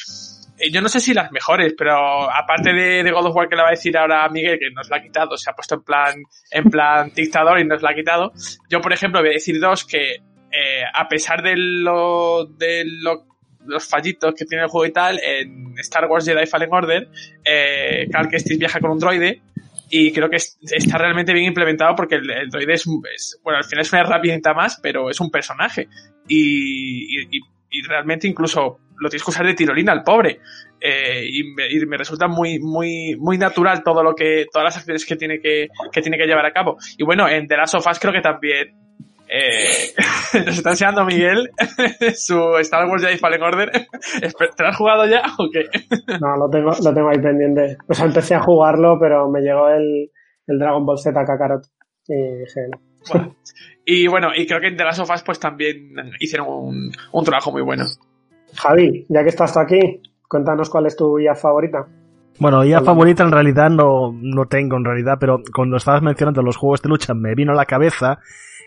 Eh, 0.57 0.71
Yo 0.71 0.81
no 0.81 0.89
sé 0.89 0.99
si 0.99 1.13
las 1.13 1.31
mejores, 1.31 1.73
pero 1.77 2.29
aparte 2.29 2.73
de, 2.73 3.09
God 3.11 3.27
of 3.27 3.35
War 3.35 3.49
que 3.49 3.55
le 3.55 3.61
va 3.61 3.69
a 3.69 3.71
decir 3.71 3.97
ahora 3.97 4.25
a 4.25 4.29
Miguel 4.29 4.59
que 4.59 4.71
nos 4.71 4.89
la 4.89 4.97
ha 4.97 5.01
quitado, 5.01 5.37
se 5.37 5.49
ha 5.49 5.53
puesto 5.53 5.75
en 5.75 5.83
plan, 5.83 6.23
en 6.51 6.63
plan 6.65 7.11
dictador 7.15 7.59
y 7.59 7.65
nos 7.65 7.81
la 7.81 7.91
ha 7.91 7.95
quitado. 7.95 8.31
Yo, 8.69 8.81
por 8.81 8.93
ejemplo, 8.93 9.21
voy 9.21 9.29
a 9.29 9.33
decir 9.33 9.59
dos 9.59 9.85
que, 9.85 10.15
eh, 10.51 10.83
a 10.93 11.07
pesar 11.07 11.41
de 11.41 11.55
lo, 11.55 12.45
de 12.45 12.83
lo, 12.85 13.25
los 13.65 13.87
fallitos 13.87 14.33
que 14.35 14.45
tiene 14.45 14.63
el 14.63 14.69
juego 14.69 14.85
y 14.85 14.91
tal, 14.91 15.19
en 15.23 15.73
Star 15.79 16.05
Wars 16.05 16.25
Jedi 16.25 16.45
Fallen 16.45 16.73
Order, 16.73 17.07
eh, 17.45 18.07
Kestis 18.29 18.57
viaja 18.57 18.79
con 18.79 18.91
un 18.91 18.99
droide 18.99 19.41
y 19.91 20.11
creo 20.11 20.29
que 20.29 20.37
es- 20.37 20.57
está 20.61 20.97
realmente 20.97 21.33
bien 21.33 21.45
implementado 21.45 21.93
porque 21.95 22.15
el, 22.15 22.29
el 22.31 22.49
droide 22.49 22.73
es, 22.73 22.87
es- 23.15 23.39
bueno, 23.43 23.57
al 23.57 23.65
final 23.65 23.81
es 23.83 23.91
una 23.93 24.01
herramienta 24.01 24.53
más, 24.53 24.79
pero 24.81 25.09
es 25.09 25.19
un 25.19 25.29
personaje. 25.29 25.87
Y- 26.27 27.39
y 27.73 27.81
realmente 27.87 28.27
incluso 28.27 28.79
lo 28.99 29.09
tienes 29.09 29.23
que 29.23 29.31
usar 29.31 29.45
de 29.45 29.53
tirolina 29.53 29.91
al 29.93 30.03
pobre. 30.03 30.39
Eh, 30.79 31.25
y, 31.31 31.43
me, 31.53 31.67
y 31.71 31.79
me 31.85 31.95
resulta 31.97 32.27
muy, 32.27 32.59
muy, 32.59 33.15
muy 33.17 33.37
natural 33.37 33.83
todo 33.83 34.03
lo 34.03 34.13
que, 34.15 34.45
todas 34.51 34.65
las 34.65 34.77
acciones 34.77 35.05
que 35.05 35.15
tiene 35.15 35.39
que, 35.39 35.69
que 35.91 36.01
tiene 36.01 36.17
que 36.17 36.25
llevar 36.25 36.45
a 36.45 36.51
cabo. 36.53 36.77
Y 36.97 37.03
bueno, 37.03 37.29
en 37.29 37.47
The 37.47 37.55
Last 37.57 37.75
of 37.75 37.87
Us 37.87 37.99
creo 37.99 38.11
que 38.13 38.21
también, 38.21 38.75
eh, 39.33 39.93
nos 40.45 40.57
está 40.57 40.71
enseñando 40.71 41.05
Miguel 41.05 41.49
su 42.15 42.57
Star 42.57 42.85
Wars 42.89 43.01
Jedi 43.01 43.17
Fallen 43.17 43.41
Order. 43.41 43.71
¿Te 44.19 44.63
lo 44.63 44.69
has 44.69 44.75
jugado 44.75 45.07
ya 45.07 45.21
o 45.37 45.49
qué? 45.49 45.69
No, 46.19 46.35
lo 46.35 46.49
tengo, 46.49 46.71
lo 46.83 46.93
tengo 46.93 47.09
ahí 47.09 47.19
pendiente. 47.19 47.77
O 47.87 47.93
sea, 47.93 48.05
empecé 48.05 48.35
a 48.35 48.41
jugarlo, 48.41 48.97
pero 48.99 49.29
me 49.29 49.39
llegó 49.39 49.69
el, 49.69 50.11
el 50.47 50.59
Dragon 50.59 50.85
Ball 50.85 50.99
Z 50.99 51.17
Kakarot. 51.25 51.63
Y 52.07 52.13
dije, 52.13 52.61
no. 52.69 52.81
Bueno, 53.09 53.35
y 53.85 54.07
bueno, 54.07 54.27
y 54.35 54.45
creo 54.45 54.59
que 54.59 54.67
en 54.67 54.77
The 54.77 54.83
Last 54.83 54.99
of 54.99 55.09
Us 55.09 55.23
pues 55.23 55.39
también 55.39 55.93
hicieron 56.19 56.47
un, 56.49 56.91
un 57.13 57.23
trabajo 57.23 57.51
muy 57.51 57.61
bueno. 57.61 57.85
Javi, 58.53 59.05
ya 59.07 59.23
que 59.23 59.29
estás 59.29 59.53
tú 59.53 59.59
aquí, 59.59 60.01
cuéntanos 60.27 60.69
cuál 60.69 60.87
es 60.87 60.97
tu 60.97 61.17
IA 61.17 61.35
favorita. 61.35 61.87
Bueno, 62.37 62.65
IA 62.65 62.81
favorita 62.81 63.23
en 63.23 63.31
realidad 63.31 63.69
no, 63.69 64.11
no 64.13 64.45
tengo 64.45 64.75
en 64.75 64.83
realidad, 64.83 65.17
pero 65.19 65.41
cuando 65.55 65.77
estabas 65.77 66.01
mencionando 66.01 66.41
los 66.41 66.57
juegos 66.57 66.81
de 66.81 66.89
lucha 66.89 67.13
me 67.13 67.33
vino 67.33 67.53
a 67.53 67.55
la 67.55 67.65
cabeza 67.65 68.19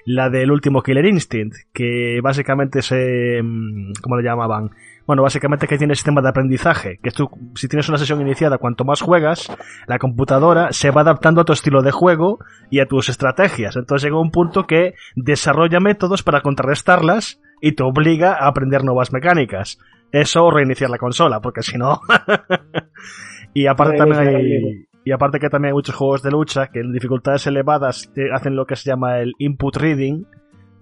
la 0.06 0.28
del 0.28 0.50
último 0.50 0.82
Killer 0.82 1.06
Instinct, 1.06 1.54
que 1.72 2.20
básicamente 2.22 2.82
se... 2.82 3.40
mm, 3.42 3.92
¿cómo 4.02 4.16
le 4.16 4.22
llamaban? 4.22 4.70
Bueno, 5.06 5.22
básicamente 5.22 5.66
que 5.66 5.76
tiene 5.76 5.94
sistema 5.94 6.22
de 6.22 6.30
aprendizaje, 6.30 6.98
que 7.02 7.10
tú, 7.10 7.28
si 7.54 7.68
tienes 7.68 7.88
una 7.88 7.98
sesión 7.98 8.20
iniciada, 8.22 8.58
cuanto 8.58 8.84
más 8.84 9.02
juegas, 9.02 9.54
la 9.86 9.98
computadora 9.98 10.72
se 10.72 10.90
va 10.90 11.02
adaptando 11.02 11.42
a 11.42 11.44
tu 11.44 11.52
estilo 11.52 11.82
de 11.82 11.90
juego 11.90 12.38
y 12.70 12.80
a 12.80 12.86
tus 12.86 13.10
estrategias. 13.10 13.76
Entonces 13.76 14.04
llega 14.04 14.20
un 14.20 14.30
punto 14.30 14.66
que 14.66 14.94
desarrolla 15.14 15.80
métodos 15.80 16.22
para 16.22 16.40
contrarrestarlas 16.40 17.40
y 17.60 17.72
te 17.72 17.82
obliga 17.82 18.32
a 18.32 18.48
aprender 18.48 18.82
nuevas 18.82 19.12
mecánicas. 19.12 19.78
Eso 20.10 20.44
o 20.44 20.50
reiniciar 20.50 20.90
la 20.90 20.98
consola, 20.98 21.40
porque 21.40 21.62
si 21.62 21.76
no... 21.76 22.00
y 23.54 23.66
aparte 23.66 23.96
también 23.98 24.20
hay... 24.20 24.93
Y 25.04 25.12
aparte 25.12 25.38
que 25.38 25.50
también 25.50 25.70
hay 25.70 25.74
muchos 25.74 25.94
juegos 25.94 26.22
de 26.22 26.30
lucha 26.30 26.68
que 26.68 26.80
en 26.80 26.92
dificultades 26.92 27.46
elevadas 27.46 28.10
te 28.14 28.32
hacen 28.32 28.56
lo 28.56 28.66
que 28.66 28.76
se 28.76 28.88
llama 28.88 29.18
el 29.18 29.34
input 29.38 29.76
reading, 29.76 30.24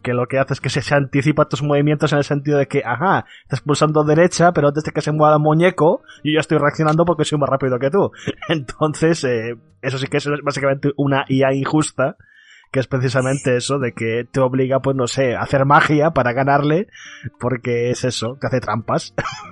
que 0.03 0.15
lo 0.15 0.27
que 0.27 0.39
hace 0.39 0.55
es 0.55 0.61
que 0.61 0.69
se, 0.69 0.83
se 0.83 0.95
anticipa 0.95 1.49
tus 1.49 1.63
movimientos 1.63 2.13
en 2.13 2.19
el 2.19 2.25
sentido 2.25 2.59
de 2.59 2.67
que, 2.67 2.83
ajá, 2.85 3.25
estás 3.43 3.61
pulsando 3.61 4.05
derecha, 4.05 4.53
pero 4.53 4.69
antes 4.69 4.85
de 4.85 4.93
que 4.93 5.01
se 5.01 5.13
mueva 5.13 5.35
el 5.35 5.41
muñeco, 5.41 6.03
yo 6.23 6.33
ya 6.33 6.41
estoy 6.41 6.59
reaccionando 6.59 7.05
porque 7.05 7.25
soy 7.25 7.39
más 7.39 7.49
rápido 7.49 7.79
que 7.79 7.91
tú. 7.91 8.11
Entonces, 8.49 9.25
eh, 9.25 9.57
eso 9.81 9.99
sí 9.99 10.07
que 10.07 10.19
es 10.19 10.29
básicamente 10.45 10.93
una 10.97 11.25
IA 11.29 11.53
injusta, 11.55 12.17
que 12.71 12.81
es 12.81 12.87
precisamente 12.87 13.57
eso, 13.57 13.79
de 13.79 13.93
que 13.93 14.27
te 14.31 14.41
obliga, 14.41 14.81
pues 14.81 14.97
no 14.97 15.07
sé, 15.07 15.37
a 15.37 15.43
hacer 15.43 15.65
magia 15.67 16.11
para 16.11 16.33
ganarle, 16.33 16.89
porque 17.39 17.91
es 17.91 18.05
eso, 18.05 18.39
que 18.41 18.47
hace 18.47 18.61
trampas. 18.61 19.15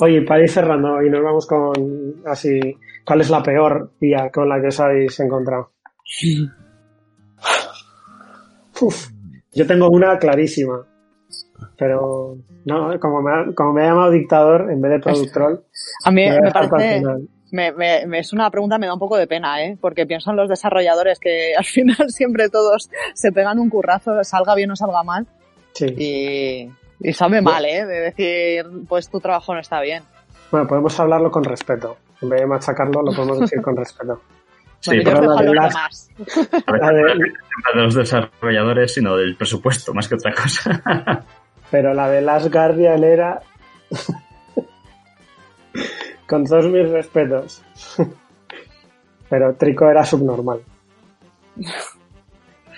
Oye, 0.00 0.22
para 0.22 0.42
ir 0.42 0.50
cerrando, 0.50 1.02
y 1.02 1.10
nos 1.10 1.22
vamos 1.22 1.46
con 1.46 1.72
así, 2.26 2.60
¿cuál 3.04 3.20
es 3.22 3.30
la 3.30 3.42
peor 3.42 3.92
IA 4.00 4.30
con 4.30 4.48
la 4.48 4.60
que 4.60 4.68
os 4.68 4.80
habéis 4.80 5.18
encontrado? 5.20 5.70
Uf, 8.80 9.08
yo 9.52 9.66
tengo 9.66 9.88
una 9.88 10.18
clarísima, 10.18 10.86
pero 11.78 12.36
no, 12.66 13.00
como 13.00 13.22
me 13.22 13.30
ha, 13.32 13.54
como 13.54 13.72
me 13.72 13.82
ha 13.82 13.86
llamado 13.88 14.10
dictador 14.10 14.70
en 14.70 14.80
vez 14.82 14.92
de 14.92 15.00
productrol, 15.00 15.64
A 16.04 16.10
mí 16.10 16.24
me 16.28 16.50
parece, 16.50 16.98
final. 16.98 17.28
me, 17.52 17.72
me- 17.72 18.06
me- 18.06 18.18
es 18.18 18.32
una 18.34 18.50
pregunta 18.50 18.76
me 18.78 18.86
da 18.86 18.92
un 18.94 18.98
poco 19.00 19.16
de 19.16 19.26
pena, 19.26 19.64
¿eh? 19.64 19.78
Porque 19.80 20.04
pienso 20.06 20.30
en 20.30 20.36
los 20.36 20.48
desarrolladores 20.48 21.18
que 21.18 21.54
al 21.58 21.64
final 21.64 22.10
siempre 22.10 22.50
todos 22.50 22.90
se 23.14 23.32
pegan 23.32 23.58
un 23.58 23.70
currazo, 23.70 24.22
salga 24.24 24.54
bien 24.54 24.70
o 24.70 24.76
salga 24.76 25.02
mal, 25.02 25.26
Sí. 25.72 25.86
y, 25.96 26.70
y 27.00 27.12
sabe 27.12 27.40
mal, 27.42 27.64
¿eh? 27.64 27.84
De 27.84 28.00
decir, 28.00 28.66
pues 28.88 29.08
tu 29.10 29.20
trabajo 29.20 29.54
no 29.54 29.60
está 29.60 29.80
bien. 29.80 30.02
Bueno, 30.50 30.66
podemos 30.66 30.98
hablarlo 31.00 31.30
con 31.30 31.44
respeto. 31.44 31.96
En 32.22 32.28
vez 32.30 32.40
de 32.40 32.46
machacarlo, 32.46 33.02
lo 33.02 33.12
podemos 33.12 33.40
decir 33.40 33.60
con 33.62 33.76
respeto. 33.76 34.20
Sí, 34.78 35.00
pero 35.02 35.20
de 35.20 35.26
los 35.46 35.54
las- 35.54 35.72
demás. 35.74 36.10
A 36.80 36.92
ver, 36.92 37.16
de 37.16 37.80
los 37.82 37.94
desarrolladores, 37.94 38.92
sino 38.92 39.16
del 39.16 39.34
presupuesto, 39.36 39.92
más 39.94 40.06
que 40.06 40.14
otra 40.16 40.32
cosa. 40.34 41.24
pero 41.70 41.94
la 41.94 42.08
de 42.10 42.20
Last 42.20 42.52
Guardian 42.52 43.02
era... 43.02 43.40
Con 46.28 46.44
todos 46.44 46.66
mis 46.66 46.88
respetos. 46.90 47.62
pero 49.28 49.54
Trico 49.54 49.88
era 49.90 50.04
subnormal. 50.04 50.60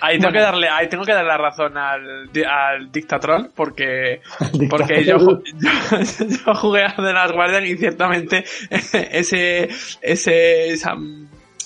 Ahí 0.00 0.18
tengo 0.18 0.32
que 0.32 0.40
darle, 0.40 0.68
ahí 0.68 0.88
tengo 0.88 1.04
que 1.04 1.12
darle 1.12 1.28
la 1.28 1.38
razón 1.38 1.76
al, 1.76 2.30
al 2.46 2.92
Dictatron 2.92 3.52
porque, 3.54 4.20
porque 4.70 5.04
yo, 5.04 5.18
yo, 5.18 5.40
yo, 6.46 6.54
jugué 6.54 6.84
a 6.84 6.94
The 6.94 7.12
Last 7.12 7.34
Guardian 7.34 7.66
y 7.66 7.76
ciertamente 7.76 8.44
ese, 8.70 9.68
ese, 10.00 10.70
esa, 10.70 10.96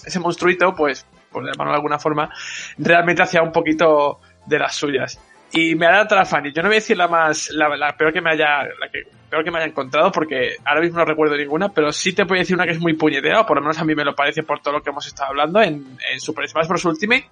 ese 0.05 0.21
monstruito, 0.21 0.75
pues, 0.75 1.07
por 1.31 1.45
llamarlo 1.45 1.73
de 1.73 1.77
alguna 1.77 1.99
forma, 1.99 2.31
realmente 2.79 3.23
hacía 3.23 3.43
un 3.43 3.53
poquito 3.53 4.21
de 4.47 4.59
las 4.59 4.75
suyas. 4.75 5.21
Y 5.55 5.75
me 5.75 5.87
ha 5.87 5.91
dado 5.91 6.17
la 6.17 6.25
Fanny. 6.25 6.51
Yo 6.53 6.63
no 6.63 6.69
voy 6.69 6.77
a 6.77 6.81
decir 6.81 6.97
la 6.97 7.09
más, 7.09 7.51
la, 7.51 7.69
la, 7.77 7.95
peor 7.95 8.13
que 8.13 8.23
me 8.23 8.31
haya, 8.31 8.63
la 8.81 8.89
que 8.91 9.03
peor 9.29 9.45
que 9.45 9.51
me 9.51 9.59
haya 9.59 9.67
encontrado, 9.67 10.11
porque 10.11 10.57
ahora 10.65 10.81
mismo 10.81 10.99
no 10.99 11.05
recuerdo 11.05 11.37
ninguna, 11.37 11.69
pero 11.69 11.93
sí 11.93 12.15
te 12.15 12.25
puedo 12.25 12.39
decir 12.39 12.57
una 12.57 12.65
que 12.65 12.73
es 12.73 12.81
muy 12.81 12.95
puñetera, 12.95 13.41
o 13.41 13.47
por 13.47 13.57
lo 13.57 13.63
menos 13.63 13.79
a 13.79 13.85
mí 13.85 13.95
me 13.95 14.05
lo 14.05 14.15
parece 14.15 14.43
por 14.43 14.61
todo 14.61 14.75
lo 14.75 14.83
que 14.83 14.91
hemos 14.91 15.07
estado 15.07 15.31
hablando 15.31 15.61
en, 15.61 15.99
en 16.11 16.21
Super 16.21 16.49
Smash 16.49 16.69
Bros. 16.69 16.85
Ultimate. 16.87 17.27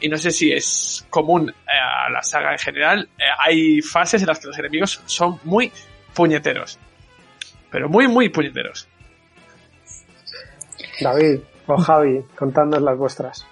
Y 0.00 0.08
no 0.08 0.16
sé 0.16 0.30
si 0.30 0.52
es 0.52 1.06
común 1.10 1.52
a 1.66 2.10
la 2.10 2.22
saga 2.22 2.52
en 2.52 2.58
general. 2.58 3.08
Eh, 3.18 3.22
hay 3.38 3.82
fases 3.82 4.22
en 4.22 4.28
las 4.28 4.38
que 4.38 4.46
los 4.46 4.58
enemigos 4.58 5.00
son 5.06 5.38
muy 5.44 5.72
puñeteros. 6.14 6.78
Pero 7.70 7.88
muy, 7.88 8.08
muy 8.08 8.28
puñeteros. 8.28 8.88
David 11.00 11.40
o 11.66 11.76
Javi, 11.76 12.22
contadnos 12.36 12.82
las 12.82 12.96
vuestras. 12.96 13.46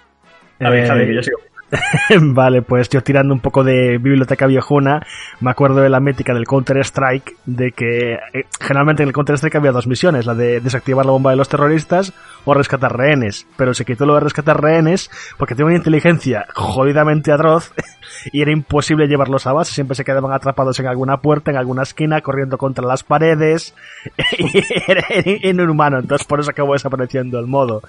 Javi, 0.59 0.87
Javi, 0.87 1.05
que 1.05 1.15
yo 1.15 1.23
sigo 1.23 1.37
vale, 2.21 2.61
pues 2.61 2.89
yo 2.89 3.01
tirando 3.01 3.33
un 3.33 3.39
poco 3.39 3.63
de 3.63 3.97
biblioteca 3.97 4.47
viejuna, 4.47 5.05
me 5.41 5.51
acuerdo 5.51 5.81
de 5.81 5.89
la 5.89 5.99
métrica 5.99 6.33
del 6.33 6.45
Counter-Strike, 6.45 7.35
de 7.45 7.71
que 7.71 8.13
eh, 8.13 8.45
generalmente 8.59 9.03
en 9.03 9.09
el 9.09 9.13
Counter-Strike 9.13 9.55
había 9.55 9.71
dos 9.71 9.87
misiones, 9.87 10.25
la 10.25 10.33
de 10.33 10.61
desactivar 10.61 11.05
la 11.05 11.11
bomba 11.11 11.31
de 11.31 11.37
los 11.37 11.49
terroristas 11.49 12.13
o 12.45 12.53
rescatar 12.53 12.95
rehenes, 12.95 13.47
pero 13.57 13.73
se 13.73 13.83
quitó 13.83 14.05
lo 14.05 14.13
de 14.15 14.21
rescatar 14.21 14.61
rehenes 14.61 15.09
porque 15.37 15.55
tiene 15.55 15.69
una 15.69 15.77
inteligencia 15.77 16.45
jodidamente 16.55 17.31
atroz 17.31 17.73
y 18.31 18.41
era 18.41 18.51
imposible 18.51 19.07
llevarlos 19.07 19.45
a 19.47 19.53
base, 19.53 19.73
siempre 19.73 19.95
se 19.95 20.05
quedaban 20.05 20.31
atrapados 20.31 20.79
en 20.79 20.87
alguna 20.87 21.17
puerta, 21.17 21.51
en 21.51 21.57
alguna 21.57 21.83
esquina, 21.83 22.21
corriendo 22.21 22.57
contra 22.57 22.85
las 22.85 23.03
paredes, 23.03 23.75
y 24.37 24.63
era 24.87 25.05
inhumano, 25.43 25.99
entonces 25.99 26.25
por 26.25 26.39
eso 26.39 26.51
acabó 26.51 26.73
desapareciendo 26.73 27.39
el 27.39 27.47
modo. 27.47 27.81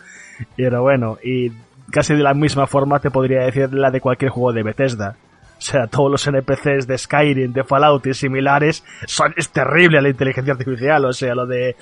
Y 0.56 0.64
era 0.64 0.80
bueno, 0.80 1.18
y 1.22 1.50
casi 1.90 2.14
de 2.14 2.22
la 2.22 2.34
misma 2.34 2.66
forma 2.66 3.00
te 3.00 3.10
podría 3.10 3.42
decir 3.42 3.72
la 3.72 3.90
de 3.90 4.00
cualquier 4.00 4.30
juego 4.30 4.52
de 4.52 4.62
Bethesda. 4.62 5.16
O 5.58 5.60
sea, 5.60 5.88
todos 5.88 6.10
los 6.10 6.26
NPCs 6.26 6.86
de 6.86 6.96
Skyrim, 6.96 7.52
de 7.52 7.64
Fallout 7.64 8.06
y 8.06 8.14
similares, 8.14 8.84
son, 9.06 9.34
es 9.36 9.50
terrible 9.50 10.00
la 10.00 10.08
inteligencia 10.08 10.52
artificial. 10.52 11.04
O 11.04 11.12
sea, 11.12 11.34
lo 11.34 11.46
de 11.46 11.74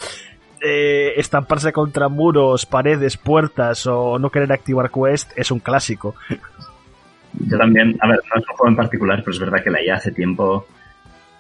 eh, 0.63 1.13
estamparse 1.17 1.73
contra 1.73 2.09
muros, 2.09 2.65
paredes, 2.65 3.19
puertas 3.19 3.87
o 3.87 4.19
no 4.19 4.31
querer 4.31 4.51
activar 4.53 4.91
quest 4.91 5.31
es 5.37 5.51
un 5.51 5.61
clásico. 5.61 6.15
Yo 7.35 7.59
también, 7.59 7.99
a 8.01 8.09
ver, 8.09 8.21
no 8.33 8.41
es 8.41 8.49
un 8.49 8.57
juego 8.57 8.69
en 8.69 8.77
particular, 8.77 9.19
pero 9.21 9.33
es 9.33 9.39
verdad 9.39 9.63
que 9.63 9.71
la 9.71 9.85
IA 9.85 9.97
hace 9.97 10.13
tiempo 10.13 10.67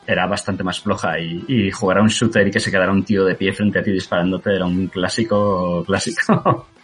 era 0.06 0.26
bastante 0.26 0.62
más 0.62 0.80
floja 0.80 1.18
y, 1.18 1.42
y 1.48 1.70
jugar 1.70 1.98
a 1.98 2.02
un 2.02 2.08
shooter 2.08 2.46
y 2.46 2.50
que 2.50 2.60
se 2.60 2.70
quedara 2.70 2.92
un 2.92 3.02
tío 3.02 3.24
de 3.24 3.34
pie 3.34 3.52
frente 3.52 3.78
a 3.78 3.82
ti 3.82 3.90
disparándote 3.90 4.54
era 4.54 4.66
un 4.66 4.88
clásico 4.88 5.82
clásico. 5.84 6.66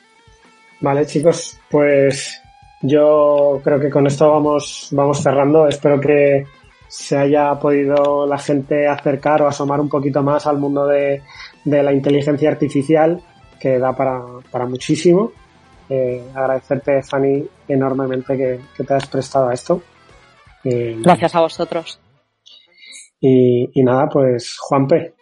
Vale, 0.82 1.06
chicos, 1.06 1.60
pues 1.70 2.42
yo 2.82 3.60
creo 3.62 3.78
que 3.78 3.88
con 3.88 4.06
esto 4.08 4.28
vamos, 4.28 4.88
vamos 4.90 5.22
cerrando. 5.22 5.68
Espero 5.68 6.00
que 6.00 6.44
se 6.88 7.16
haya 7.16 7.54
podido 7.54 8.26
la 8.26 8.36
gente 8.36 8.88
acercar 8.88 9.42
o 9.42 9.46
asomar 9.46 9.80
un 9.80 9.88
poquito 9.88 10.22
más 10.22 10.46
al 10.48 10.58
mundo 10.58 10.86
de, 10.86 11.22
de 11.64 11.82
la 11.84 11.92
inteligencia 11.92 12.50
artificial, 12.50 13.22
que 13.60 13.78
da 13.78 13.94
para, 13.94 14.22
para 14.50 14.66
muchísimo. 14.66 15.32
Eh, 15.88 16.20
agradecerte, 16.34 17.02
Fanny, 17.02 17.46
enormemente 17.68 18.36
que, 18.36 18.60
que, 18.76 18.82
te 18.82 18.94
has 18.94 19.06
prestado 19.06 19.50
a 19.50 19.54
esto. 19.54 19.82
Eh, 20.64 20.96
Gracias 21.00 21.34
a 21.36 21.40
vosotros. 21.42 22.00
Y, 23.20 23.70
y, 23.72 23.84
nada, 23.84 24.08
pues 24.08 24.56
Juanpe, 24.58 25.14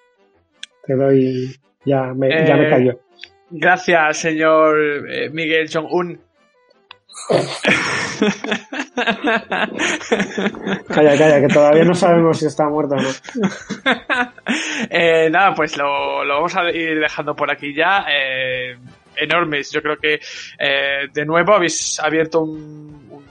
te 0.87 0.95
doy, 0.97 1.55
ya 1.85 2.15
me, 2.15 2.29
eh... 2.29 2.47
ya 2.47 2.57
me 2.57 2.71
callo. 2.71 3.10
Gracias, 3.51 4.19
señor 4.19 4.77
eh, 5.09 5.31
Miguel 5.31 5.69
Jong-un. 5.73 6.21
calla, 10.89 11.19
calla, 11.19 11.41
que 11.41 11.49
todavía 11.53 11.85
no 11.85 11.95
sabemos 11.95 12.39
si 12.39 12.47
está 12.47 12.69
muerto 12.69 12.95
o 12.95 12.99
no. 13.01 13.09
eh, 14.91 15.29
nada, 15.31 15.55
pues 15.55 15.77
lo, 15.77 16.25
lo, 16.25 16.35
vamos 16.37 16.57
a 16.57 16.71
ir 16.71 17.01
dejando 17.01 17.35
por 17.35 17.51
aquí 17.51 17.75
ya. 17.75 18.07
Eh, 18.09 18.79
enormes. 19.17 19.71
Yo 19.71 19.83
creo 19.83 19.97
que 19.97 20.21
eh, 20.59 21.09
de 21.13 21.25
nuevo 21.25 21.55
habéis 21.55 21.99
abierto 22.01 22.41
un, 22.41 23.25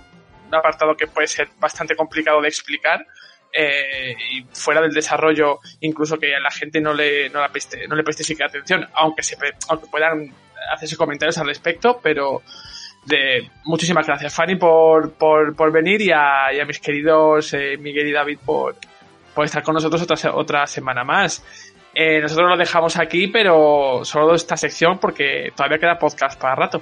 un 0.49 0.55
apartado 0.55 0.95
que 0.95 1.07
puede 1.07 1.27
ser 1.27 1.49
bastante 1.59 1.95
complicado 1.95 2.41
de 2.41 2.47
explicar 2.47 3.05
eh, 3.53 4.15
y 4.31 4.43
fuera 4.51 4.81
del 4.81 4.91
desarrollo, 4.91 5.59
incluso 5.81 6.17
que 6.17 6.35
a 6.35 6.39
la 6.39 6.51
gente 6.51 6.79
no 6.79 6.93
le, 6.93 7.29
no 7.29 7.39
la 7.39 7.49
preste, 7.49 7.87
no 7.87 7.95
le 7.95 8.03
preste 8.03 8.23
siquiera 8.23 8.49
atención, 8.49 8.87
aunque, 8.93 9.23
se, 9.23 9.37
aunque 9.69 9.87
puedan 9.87 10.33
hacerse 10.73 10.95
comentarios 10.95 11.37
al 11.37 11.47
respecto, 11.47 11.99
pero 12.01 12.41
de 13.05 13.49
muchísimas 13.63 14.05
gracias 14.05 14.33
Fanny 14.33 14.55
por, 14.55 15.13
por, 15.13 15.55
por 15.55 15.71
venir 15.71 16.01
y 16.01 16.11
a, 16.11 16.49
mis 16.67 16.79
queridos 16.79 17.53
eh, 17.53 17.77
Miguel 17.77 18.07
y 18.07 18.11
David 18.11 18.39
por, 18.45 18.75
por 19.33 19.45
estar 19.45 19.63
con 19.63 19.73
nosotros 19.73 20.01
otra, 20.01 20.35
otra 20.35 20.67
semana 20.67 21.03
más. 21.03 21.43
Eh, 21.93 22.21
nosotros 22.21 22.49
lo 22.49 22.57
dejamos 22.57 22.97
aquí, 22.97 23.27
pero 23.27 24.01
solo 24.03 24.35
esta 24.35 24.55
sección 24.55 24.99
porque 24.99 25.51
todavía 25.55 25.79
queda 25.79 25.97
podcast 25.97 26.39
para 26.39 26.55
rato. 26.55 26.81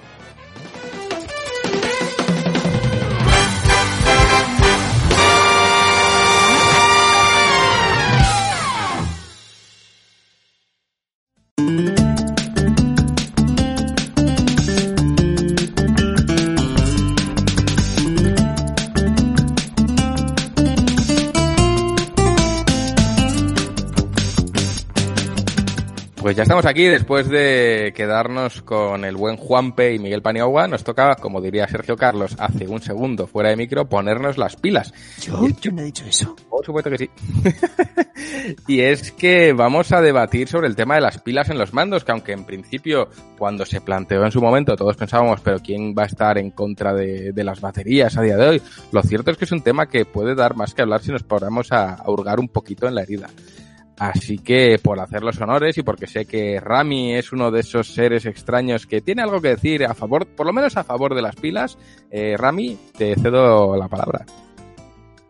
Pues 26.28 26.36
ya 26.36 26.44
estamos 26.44 26.66
aquí 26.66 26.84
después 26.84 27.30
de 27.30 27.94
quedarnos 27.96 28.62
con 28.62 29.06
el 29.06 29.16
buen 29.16 29.38
Juanpe 29.38 29.94
y 29.94 29.98
Miguel 29.98 30.22
Paniagua. 30.22 30.68
Nos 30.68 30.84
toca, 30.84 31.16
como 31.16 31.40
diría 31.40 31.70
Sergio 31.70 31.96
Carlos 31.96 32.36
hace 32.38 32.68
un 32.68 32.82
segundo 32.82 33.28
fuera 33.28 33.50
de 33.50 33.56
micro, 33.56 33.88
ponernos 33.88 34.38
las 34.38 34.58
pilas. 34.58 34.94
¿Yo? 35.22 35.48
Yo 35.62 35.72
no 35.72 35.84
he 35.84 35.86
dicho 35.86 36.04
eso. 36.06 36.36
Por 36.50 36.66
supuesto 36.66 36.90
que 36.90 36.98
sí. 36.98 37.10
y 38.68 38.82
es 38.82 39.14
que 39.14 39.54
vamos 39.54 39.94
a 39.94 40.02
debatir 40.02 40.50
sobre 40.50 40.68
el 40.68 40.76
tema 40.76 40.96
de 40.96 41.02
las 41.02 41.18
pilas 41.20 41.50
en 41.50 41.58
los 41.58 41.74
mandos, 41.74 42.04
que 42.04 42.12
aunque 42.12 42.34
en 42.34 42.44
principio 42.44 43.08
cuando 43.38 43.66
se 43.66 43.80
planteó 43.80 44.26
en 44.26 44.32
su 44.34 44.42
momento 44.42 44.76
todos 44.76 44.98
pensábamos, 44.98 45.40
pero 45.40 45.60
¿quién 45.60 45.96
va 45.98 46.04
a 46.04 46.08
estar 46.08 46.38
en 46.38 46.52
contra 46.52 46.94
de, 46.94 47.32
de 47.32 47.44
las 47.46 47.62
baterías 47.62 48.18
a 48.18 48.22
día 48.22 48.36
de 48.36 48.50
hoy? 48.50 48.62
Lo 48.92 49.02
cierto 49.02 49.32
es 49.32 49.38
que 49.38 49.46
es 49.46 49.52
un 49.54 49.62
tema 49.62 49.88
que 49.88 50.04
puede 50.04 50.36
dar 50.36 50.58
más 50.58 50.74
que 50.74 50.82
hablar 50.82 51.02
si 51.02 51.10
nos 51.10 51.24
ponemos 51.24 51.72
a, 51.72 51.94
a 51.94 52.12
hurgar 52.12 52.42
un 52.42 52.50
poquito 52.50 52.86
en 52.86 52.96
la 52.96 53.04
herida. 53.04 53.30
Así 54.00 54.38
que 54.38 54.80
por 54.82 55.00
hacer 55.00 55.24
los 55.24 55.40
honores 55.42 55.78
y 55.78 55.84
porque 55.84 56.06
sé 56.06 56.26
que 56.26 56.60
Rami 56.60 57.16
es 57.16 57.32
uno 57.32 57.50
de 57.50 57.62
esos 57.62 57.88
seres 57.88 58.26
extraños 58.26 58.86
que 58.86 59.02
tiene 59.02 59.24
algo 59.24 59.42
que 59.42 59.50
decir 59.50 59.86
a 59.86 59.96
favor, 59.96 60.28
por 60.28 60.46
lo 60.46 60.54
menos 60.54 60.78
a 60.78 60.84
favor 60.84 61.16
de 61.16 61.22
las 61.24 61.36
pilas, 61.36 61.78
eh, 62.12 62.36
Rami, 62.38 62.78
te 62.96 63.16
cedo 63.16 63.76
la 63.76 63.88
palabra. 63.88 64.26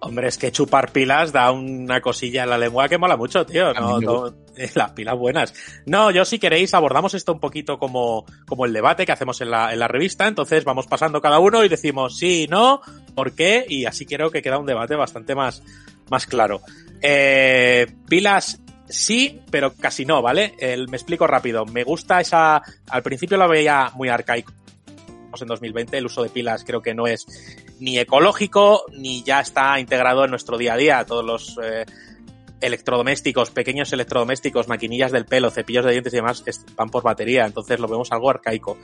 Hombre, 0.08 0.30
es 0.30 0.38
que 0.38 0.52
chupar 0.52 0.92
pilas 0.92 1.34
da 1.34 1.52
una 1.52 2.00
cosilla 2.00 2.44
en 2.44 2.50
la 2.50 2.58
lengua 2.58 2.88
que 2.88 2.98
mola 2.98 3.18
mucho, 3.18 3.46
tío. 3.46 3.74
No, 3.74 4.00
no, 4.00 4.34
las 4.76 4.92
pilas 4.92 5.18
buenas. 5.18 5.54
No, 5.86 6.12
yo 6.12 6.24
si 6.24 6.40
queréis 6.40 6.74
abordamos 6.74 7.14
esto 7.14 7.34
un 7.34 7.40
poquito 7.40 7.78
como, 7.78 8.26
como 8.48 8.66
el 8.66 8.72
debate 8.72 9.06
que 9.06 9.12
hacemos 9.12 9.42
en 9.42 9.52
la, 9.52 9.74
en 9.74 9.80
la 9.80 9.88
revista. 9.88 10.28
Entonces 10.28 10.64
vamos 10.64 10.88
pasando 10.88 11.22
cada 11.22 11.40
uno 11.40 11.64
y 11.64 11.70
decimos 11.70 12.18
sí, 12.18 12.48
no, 12.50 12.82
por 13.16 13.34
qué. 13.34 13.66
Y 13.68 13.86
así 13.86 14.06
creo 14.06 14.32
que 14.32 14.42
queda 14.42 14.58
un 14.58 14.66
debate 14.66 14.96
bastante 14.96 15.36
más, 15.36 15.62
más 16.10 16.26
claro. 16.26 16.62
Eh, 17.02 17.88
pilas 18.08 18.62
sí, 18.88 19.42
pero 19.52 19.74
casi 19.74 20.06
no, 20.06 20.22
¿vale? 20.22 20.56
El, 20.60 20.88
me 20.88 20.96
explico 20.96 21.28
rápido. 21.28 21.66
Me 21.66 21.84
gusta 21.84 22.22
esa. 22.22 22.62
Al 22.90 23.04
principio 23.04 23.38
lo 23.38 23.50
veía 23.50 23.92
muy 23.96 24.08
arcaico. 24.08 24.54
En 25.40 25.48
2020 25.48 25.98
el 25.98 26.06
uso 26.06 26.24
de 26.24 26.30
pilas 26.30 26.64
creo 26.64 26.82
que 26.82 26.96
no 26.96 27.06
es 27.06 27.28
ni 27.80 28.00
ecológico 28.00 28.86
ni 28.94 29.24
ya 29.24 29.40
está 29.40 29.80
integrado 29.80 30.26
en 30.26 30.32
nuestro 30.32 30.58
día 30.58 30.74
a 30.74 30.78
día. 30.78 31.06
Todos 31.06 31.26
los 31.26 31.60
eh, 31.64 31.86
electrodomésticos, 32.62 33.52
pequeños 33.52 33.92
electrodomésticos, 33.94 34.68
maquinillas 34.68 35.12
del 35.12 35.26
pelo, 35.26 35.52
cepillos 35.52 35.86
de 35.86 35.92
dientes 35.92 36.14
y 36.14 36.18
demás 36.18 36.44
van 36.76 36.90
por 36.90 37.04
batería. 37.04 37.46
Entonces 37.46 37.80
lo 37.80 37.88
vemos 37.88 38.12
algo 38.12 38.30
arcaico. 38.30 38.78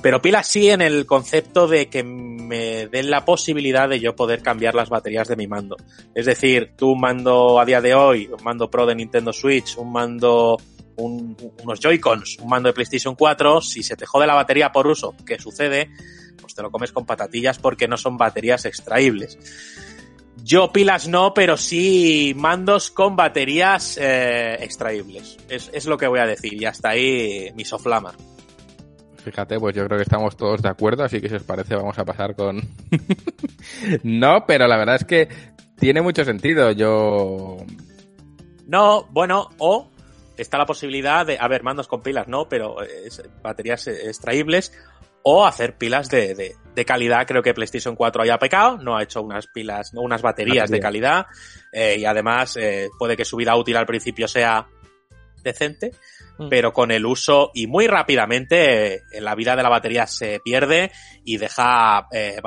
Pero 0.00 0.22
pilas 0.22 0.46
sí 0.46 0.70
en 0.70 0.80
el 0.80 1.06
concepto 1.06 1.66
de 1.66 1.88
que 1.88 2.04
me 2.04 2.86
den 2.86 3.10
la 3.10 3.24
posibilidad 3.24 3.88
de 3.88 3.98
yo 3.98 4.14
poder 4.14 4.42
cambiar 4.42 4.74
las 4.74 4.88
baterías 4.88 5.26
de 5.26 5.36
mi 5.36 5.48
mando. 5.48 5.76
Es 6.14 6.26
decir, 6.26 6.72
tú 6.76 6.92
un 6.92 7.00
mando 7.00 7.58
a 7.58 7.64
día 7.64 7.80
de 7.80 7.94
hoy, 7.94 8.28
un 8.28 8.42
mando 8.44 8.70
Pro 8.70 8.86
de 8.86 8.94
Nintendo 8.94 9.32
Switch, 9.32 9.76
un 9.76 9.90
mando, 9.90 10.56
un, 10.96 11.36
unos 11.64 11.80
Joy-Cons, 11.80 12.38
un 12.40 12.48
mando 12.48 12.68
de 12.68 12.74
PlayStation 12.74 13.16
4, 13.16 13.60
si 13.60 13.82
se 13.82 13.96
te 13.96 14.06
jode 14.06 14.28
la 14.28 14.34
batería 14.34 14.70
por 14.70 14.86
uso, 14.86 15.14
que 15.26 15.40
sucede, 15.40 15.90
pues 16.40 16.54
te 16.54 16.62
lo 16.62 16.70
comes 16.70 16.92
con 16.92 17.06
patatillas 17.06 17.58
porque 17.58 17.88
no 17.88 17.96
son 17.96 18.16
baterías 18.16 18.64
extraíbles. 18.64 19.38
Yo 20.42 20.72
pilas 20.72 21.08
no, 21.08 21.34
pero 21.34 21.56
sí 21.56 22.32
mandos 22.36 22.90
con 22.90 23.16
baterías 23.16 23.98
eh, 24.00 24.56
extraíbles. 24.60 25.36
Es, 25.48 25.70
es, 25.72 25.86
lo 25.86 25.98
que 25.98 26.06
voy 26.06 26.20
a 26.20 26.26
decir. 26.26 26.54
Y 26.54 26.64
hasta 26.64 26.90
ahí 26.90 27.50
mi 27.54 27.64
soflama. 27.64 28.14
Fíjate, 29.24 29.58
pues 29.58 29.74
yo 29.74 29.84
creo 29.84 29.98
que 29.98 30.04
estamos 30.04 30.36
todos 30.36 30.62
de 30.62 30.68
acuerdo, 30.68 31.04
así 31.04 31.20
que 31.20 31.28
si 31.28 31.34
os 31.34 31.42
parece 31.42 31.74
vamos 31.74 31.98
a 31.98 32.04
pasar 32.04 32.34
con... 32.34 32.62
no, 34.02 34.46
pero 34.46 34.66
la 34.66 34.78
verdad 34.78 34.94
es 34.94 35.04
que 35.04 35.28
tiene 35.78 36.00
mucho 36.00 36.24
sentido. 36.24 36.70
Yo... 36.70 37.58
No, 38.66 39.06
bueno, 39.10 39.50
o 39.58 39.90
está 40.36 40.56
la 40.56 40.66
posibilidad 40.66 41.26
de, 41.26 41.36
a 41.38 41.48
ver, 41.48 41.62
mandos 41.62 41.88
con 41.88 42.00
pilas, 42.00 42.28
no, 42.28 42.48
pero 42.48 42.80
es, 42.82 43.22
baterías 43.42 43.86
extraíbles 43.88 44.72
o 45.30 45.44
hacer 45.44 45.76
pilas 45.76 46.08
de, 46.08 46.34
de, 46.34 46.56
de, 46.74 46.84
calidad. 46.86 47.26
Creo 47.26 47.42
que 47.42 47.52
PlayStation 47.52 47.94
4 47.94 48.22
haya 48.22 48.38
pecado, 48.38 48.78
no 48.78 48.96
ha 48.96 49.02
hecho 49.02 49.20
unas 49.20 49.46
pilas, 49.46 49.92
unas 49.94 50.22
baterías 50.22 50.70
de 50.70 50.80
calidad 50.80 51.26
eh, 51.70 51.96
y 51.98 52.06
además 52.06 52.56
eh, 52.56 52.88
puede 52.98 53.14
que 53.14 53.26
su 53.26 53.36
vida 53.36 53.54
útil 53.54 53.76
al 53.76 53.84
principio 53.84 54.26
sea 54.26 54.66
decente, 55.42 55.92
mm. 56.38 56.48
pero 56.48 56.72
con 56.72 56.90
el 56.90 57.04
uso 57.04 57.50
y 57.52 57.66
muy 57.66 57.86
rápidamente 57.86 58.94
eh, 58.94 59.20
la 59.20 59.34
vida 59.34 59.54
de 59.54 59.62
la 59.62 59.68
batería 59.68 60.06
se 60.06 60.40
pierde 60.42 60.92
y 61.24 61.36
deja 61.36 62.06
eh, 62.10 62.40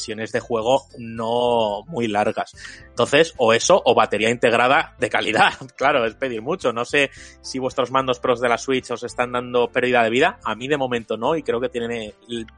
sesiones 0.00 0.32
de 0.32 0.40
juego 0.40 0.86
no 0.98 1.82
muy 1.86 2.08
largas. 2.08 2.52
Entonces, 2.88 3.34
o 3.36 3.52
eso, 3.52 3.80
o 3.84 3.94
batería 3.94 4.30
integrada 4.30 4.94
de 4.98 5.08
calidad. 5.08 5.52
Claro, 5.76 6.04
es 6.04 6.14
pedir 6.14 6.42
mucho. 6.42 6.72
No 6.72 6.84
sé 6.84 7.10
si 7.40 7.58
vuestros 7.58 7.90
mandos 7.90 8.18
pros 8.18 8.40
de 8.40 8.48
la 8.48 8.58
Switch 8.58 8.90
os 8.90 9.02
están 9.02 9.32
dando 9.32 9.68
pérdida 9.68 10.02
de 10.02 10.10
vida. 10.10 10.38
A 10.44 10.54
mí 10.54 10.68
de 10.68 10.76
momento 10.76 11.16
no, 11.16 11.36
y 11.36 11.42
creo 11.42 11.60
que 11.60 11.68
tienen 11.68 12.12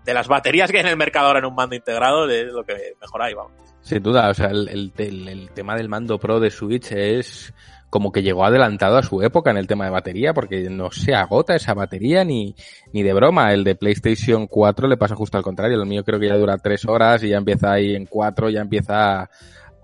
de 0.04 0.14
las 0.14 0.26
baterías 0.26 0.70
que 0.70 0.78
hay 0.78 0.82
en 0.82 0.88
el 0.88 0.96
mercado 0.96 1.28
ahora 1.28 1.38
en 1.38 1.44
un 1.44 1.54
mando 1.54 1.76
integrado, 1.76 2.28
es 2.28 2.52
lo 2.52 2.64
que 2.64 2.94
mejor 3.00 3.22
hay, 3.22 3.34
vamos. 3.34 3.52
Sin 3.82 4.02
duda, 4.02 4.30
o 4.30 4.34
sea, 4.34 4.46
el, 4.46 4.92
el, 4.96 5.50
tema 5.54 5.76
del 5.76 5.88
mando 5.88 6.18
pro 6.18 6.38
de 6.40 6.50
Switch 6.50 6.92
es 6.92 7.52
como 7.92 8.10
que 8.10 8.22
llegó 8.22 8.46
adelantado 8.46 8.96
a 8.96 9.02
su 9.02 9.20
época 9.20 9.50
en 9.50 9.58
el 9.58 9.66
tema 9.66 9.84
de 9.84 9.90
batería, 9.90 10.32
porque 10.32 10.70
no 10.70 10.90
se 10.90 11.14
agota 11.14 11.54
esa 11.54 11.74
batería 11.74 12.24
ni, 12.24 12.56
ni 12.90 13.02
de 13.02 13.12
broma. 13.12 13.52
El 13.52 13.64
de 13.64 13.74
PlayStation 13.74 14.46
4 14.46 14.88
le 14.88 14.96
pasa 14.96 15.14
justo 15.14 15.36
al 15.36 15.44
contrario. 15.44 15.78
El 15.78 15.86
mío 15.86 16.02
creo 16.02 16.18
que 16.18 16.28
ya 16.28 16.38
dura 16.38 16.56
tres 16.56 16.86
horas 16.86 17.22
y 17.22 17.28
ya 17.28 17.36
empieza 17.36 17.70
ahí 17.70 17.94
en 17.94 18.06
cuatro, 18.06 18.48
ya 18.48 18.62
empieza 18.62 19.28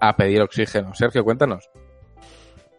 a, 0.00 0.16
pedir 0.16 0.40
oxígeno. 0.40 0.94
Sergio, 0.94 1.22
cuéntanos. 1.22 1.68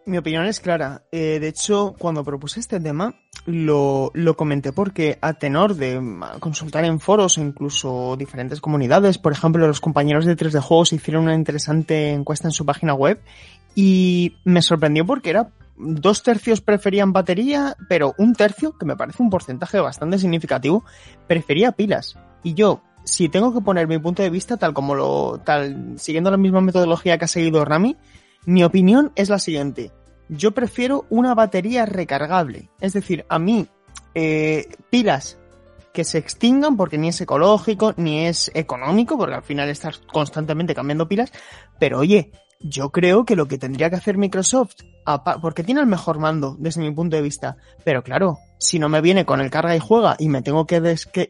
Mi 0.04 0.18
opinión 0.18 0.46
es 0.46 0.58
clara. 0.58 1.04
Eh, 1.12 1.38
de 1.38 1.46
hecho, 1.46 1.94
cuando 1.96 2.24
propuse 2.24 2.58
este 2.58 2.80
tema, 2.80 3.14
lo, 3.46 4.10
lo, 4.14 4.34
comenté 4.34 4.72
porque 4.72 5.16
a 5.20 5.34
tenor 5.34 5.76
de 5.76 6.00
consultar 6.40 6.84
en 6.84 6.98
foros 6.98 7.38
o 7.38 7.40
incluso 7.40 8.16
diferentes 8.16 8.60
comunidades, 8.60 9.18
por 9.18 9.30
ejemplo, 9.30 9.64
los 9.68 9.80
compañeros 9.80 10.24
de 10.24 10.36
3D 10.36 10.60
Juegos 10.60 10.92
hicieron 10.92 11.22
una 11.22 11.36
interesante 11.36 12.10
encuesta 12.10 12.48
en 12.48 12.52
su 12.52 12.66
página 12.66 12.94
web 12.94 13.20
y 13.74 14.36
me 14.44 14.62
sorprendió 14.62 15.06
porque 15.06 15.30
era 15.30 15.50
dos 15.80 16.22
tercios 16.22 16.60
preferían 16.60 17.12
batería, 17.12 17.76
pero 17.88 18.14
un 18.18 18.34
tercio, 18.34 18.76
que 18.76 18.86
me 18.86 18.96
parece 18.96 19.22
un 19.22 19.30
porcentaje 19.30 19.80
bastante 19.80 20.18
significativo, 20.18 20.84
prefería 21.26 21.72
pilas. 21.72 22.18
Y 22.42 22.54
yo, 22.54 22.82
si 23.04 23.28
tengo 23.28 23.52
que 23.54 23.60
poner 23.60 23.88
mi 23.88 23.98
punto 23.98 24.22
de 24.22 24.30
vista 24.30 24.56
tal 24.56 24.74
como 24.74 24.94
lo, 24.94 25.40
tal, 25.44 25.94
siguiendo 25.96 26.30
la 26.30 26.36
misma 26.36 26.60
metodología 26.60 27.18
que 27.18 27.24
ha 27.24 27.28
seguido 27.28 27.64
Rami, 27.64 27.96
mi 28.44 28.62
opinión 28.64 29.12
es 29.16 29.28
la 29.28 29.38
siguiente. 29.38 29.90
Yo 30.28 30.52
prefiero 30.52 31.06
una 31.10 31.34
batería 31.34 31.86
recargable. 31.86 32.70
Es 32.80 32.92
decir, 32.92 33.24
a 33.28 33.38
mí, 33.38 33.66
eh, 34.14 34.68
pilas 34.90 35.38
que 35.92 36.04
se 36.04 36.18
extingan 36.18 36.76
porque 36.76 36.98
ni 36.98 37.08
es 37.08 37.20
ecológico, 37.20 37.94
ni 37.96 38.26
es 38.26 38.50
económico, 38.54 39.18
porque 39.18 39.34
al 39.34 39.42
final 39.42 39.68
estás 39.68 39.98
constantemente 39.98 40.74
cambiando 40.74 41.08
pilas. 41.08 41.32
Pero 41.80 41.98
oye, 41.98 42.30
yo 42.60 42.90
creo 42.90 43.24
que 43.24 43.36
lo 43.36 43.48
que 43.48 43.58
tendría 43.58 43.88
que 43.88 43.96
hacer 43.96 44.18
Microsoft, 44.18 44.76
porque 45.40 45.64
tiene 45.64 45.80
el 45.80 45.86
mejor 45.86 46.18
mando 46.18 46.56
desde 46.58 46.82
mi 46.82 46.92
punto 46.92 47.16
de 47.16 47.22
vista, 47.22 47.56
pero 47.84 48.02
claro, 48.02 48.38
si 48.58 48.78
no 48.78 48.88
me 48.88 49.00
viene 49.00 49.24
con 49.24 49.40
el 49.40 49.50
carga 49.50 49.74
y 49.74 49.80
juega 49.80 50.16
y 50.18 50.28
me 50.28 50.42
tengo 50.42 50.66
que, 50.66 50.80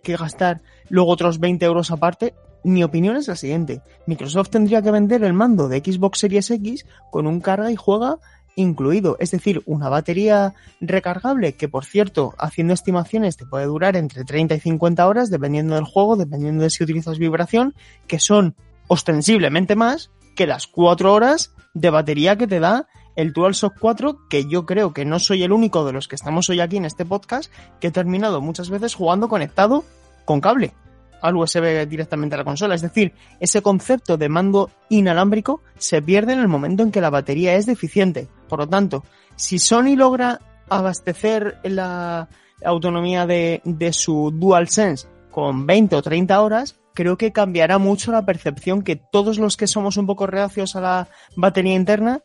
que, 0.03 0.17
gastar 0.17 0.61
luego 0.89 1.13
otros 1.13 1.39
20 1.39 1.65
euros 1.65 1.93
aparte, 1.93 2.35
mi 2.65 2.83
opinión 2.83 3.17
es 3.17 3.29
la 3.29 3.37
siguiente. 3.37 3.81
Microsoft 4.07 4.51
tendría 4.51 4.83
que 4.83 4.91
vender 4.91 5.23
el 5.23 5.33
mando 5.33 5.69
de 5.69 5.79
Xbox 5.79 6.19
Series 6.19 6.51
X 6.51 6.85
con 7.11 7.27
un 7.27 7.41
carga 7.41 7.71
y 7.71 7.77
juega 7.77 8.19
incluido, 8.57 9.17
es 9.21 9.31
decir, 9.31 9.63
una 9.65 9.89
batería 9.89 10.55
recargable 10.81 11.55
que, 11.55 11.69
por 11.69 11.85
cierto, 11.85 12.35
haciendo 12.39 12.75
estimaciones 12.75 13.37
te 13.37 13.47
puede 13.47 13.67
durar 13.67 13.97
entre 13.97 14.25
30 14.25 14.57
y 14.57 14.61
50 14.61 15.07
horas 15.07 15.31
dependiendo 15.31 15.77
del 15.77 15.85
juego, 15.85 16.17
dependiendo 16.17 16.65
de 16.65 16.71
si 16.71 16.83
utilizas 16.83 17.19
vibración, 17.19 17.75
que 18.09 18.19
son 18.19 18.57
ostensiblemente 18.89 19.77
más 19.77 20.11
que 20.35 20.47
las 20.47 20.67
4 20.67 21.13
horas 21.13 21.55
de 21.75 21.91
batería 21.91 22.37
que 22.37 22.47
te 22.47 22.61
da 22.61 22.89
el 23.17 23.33
DualShock 23.33 23.79
4, 23.79 24.29
que 24.29 24.47
yo 24.47 24.67
creo 24.67 24.93
que 24.93 25.05
no 25.05 25.19
soy 25.19 25.43
el 25.43 25.53
único 25.53 25.85
de 25.85 25.93
los 25.93 26.09
que 26.09 26.17
estamos 26.17 26.49
hoy 26.49 26.61
aquí 26.61 26.77
en 26.77 26.85
este 26.85 27.05
podcast 27.05 27.53
que 27.81 27.89
he 27.89 27.91
terminado 27.91 28.41
muchas 28.41 28.71
veces 28.71 28.95
jugando 28.95 29.29
conectado 29.29 29.85
con 30.25 30.41
cable 30.41 30.73
al 31.21 31.37
USB 31.37 31.87
directamente 31.87 32.35
a 32.35 32.39
la 32.39 32.45
consola. 32.45 32.75
Es 32.75 32.83
decir, 32.83 33.13
ese 33.41 33.63
concepto 33.63 34.17
de 34.17 34.29
mando 34.29 34.71
inalámbrico 34.89 35.61
se 35.77 36.03
pierde 36.03 36.33
en 36.33 36.41
el 36.41 36.49
momento 36.49 36.83
en 36.83 36.91
que 36.91 37.01
la 37.01 37.11
batería 37.11 37.55
es 37.57 37.67
deficiente. 37.67 38.29
Por 38.49 38.61
lo 38.61 38.69
tanto, 38.69 39.05
si 39.37 39.59
Sony 39.59 39.97
logra 39.97 40.41
abastecer 40.69 41.59
la 41.65 42.29
autonomía 42.65 43.27
de, 43.27 43.61
de 43.65 43.93
su 43.93 44.31
DualSense 44.33 45.09
con 45.31 45.67
20 45.67 45.97
o 45.97 46.03
30 46.03 46.41
horas, 46.41 46.80
creo 46.95 47.17
que 47.17 47.33
cambiará 47.33 47.79
mucho 47.79 48.13
la 48.13 48.25
percepción 48.25 48.83
que 48.83 48.97
todos 48.97 49.39
los 49.39 49.57
que 49.57 49.67
somos 49.67 49.97
un 49.97 50.07
poco 50.07 50.27
reacios 50.27 50.77
a 50.77 50.81
la 50.81 51.09
batería 51.37 51.75
interna, 51.75 52.23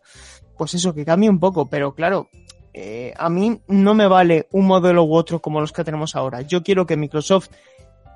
pues 0.57 0.73
eso, 0.73 0.93
que 0.93 1.05
cambie 1.05 1.29
un 1.29 1.39
poco. 1.39 1.69
Pero 1.69 1.93
claro, 1.93 2.29
eh, 2.73 3.13
a 3.17 3.29
mí 3.29 3.61
no 3.67 3.93
me 3.93 4.07
vale 4.07 4.47
un 4.51 4.67
modelo 4.67 5.03
u 5.03 5.15
otro 5.15 5.41
como 5.41 5.61
los 5.61 5.71
que 5.71 5.83
tenemos 5.83 6.15
ahora. 6.15 6.41
Yo 6.41 6.63
quiero 6.63 6.85
que 6.85 6.97
Microsoft 6.97 7.49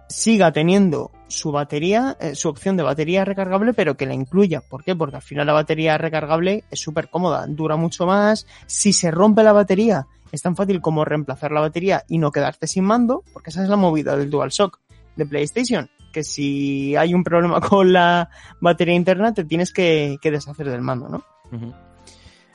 siga 0.10 0.52
teniendo 0.52 1.12
su 1.28 1.52
batería, 1.52 2.18
eh, 2.20 2.34
su 2.36 2.50
opción 2.50 2.76
de 2.76 2.84
batería 2.84 3.24
recargable, 3.24 3.74
pero 3.74 3.96
que 3.96 4.08
la 4.08 4.16
incluya. 4.16 4.62
¿Por 4.62 4.84
qué? 4.84 4.96
Porque 4.96 5.18
al 5.18 5.22
final 5.22 5.48
la 5.48 5.54
batería 5.54 5.98
recargable 5.98 6.64
es 6.72 6.80
súper 6.82 7.10
cómoda, 7.10 7.46
dura 7.48 7.78
mucho 7.78 8.06
más. 8.06 8.48
Si 8.66 8.92
se 8.92 9.12
rompe 9.12 9.44
la 9.44 9.54
batería, 9.54 10.08
es 10.32 10.42
tan 10.42 10.56
fácil 10.56 10.82
como 10.82 11.06
reemplazar 11.06 11.52
la 11.52 11.62
batería 11.62 12.04
y 12.08 12.18
no 12.18 12.32
quedarte 12.32 12.68
sin 12.68 12.84
mando, 12.84 13.24
porque 13.32 13.52
esa 13.52 13.64
es 13.64 13.70
la 13.70 13.78
movida 13.78 14.18
del 14.18 14.30
DualShock 14.30 14.80
de 15.16 15.26
PlayStation. 15.26 15.90
Que 16.12 16.24
si 16.24 16.96
hay 16.96 17.14
un 17.14 17.24
problema 17.24 17.62
con 17.62 17.94
la 17.94 18.30
batería 18.60 18.96
interna, 18.96 19.34
te 19.34 19.46
tienes 19.46 19.72
que, 19.72 20.18
deshacer 20.22 20.70
del 20.70 20.82
mando, 20.82 21.10
¿no? 21.10 21.24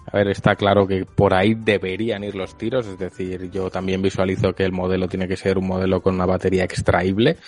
A 0.06 0.18
ver, 0.18 0.28
está 0.28 0.55
claro 0.55 0.86
que 0.86 1.06
por 1.06 1.32
ahí 1.32 1.55
deberían 1.55 2.24
ir 2.24 2.35
los 2.35 2.59
tiros, 2.59 2.86
es 2.86 2.98
decir, 2.98 3.51
yo 3.51 3.70
también 3.70 4.02
visualizo 4.02 4.55
que 4.55 4.64
el 4.64 4.72
modelo 4.72 5.09
tiene 5.09 5.26
que 5.26 5.36
ser 5.36 5.56
un 5.56 5.66
modelo 5.66 6.02
con 6.02 6.14
una 6.14 6.26
batería 6.26 6.64
extraíble 6.64 7.39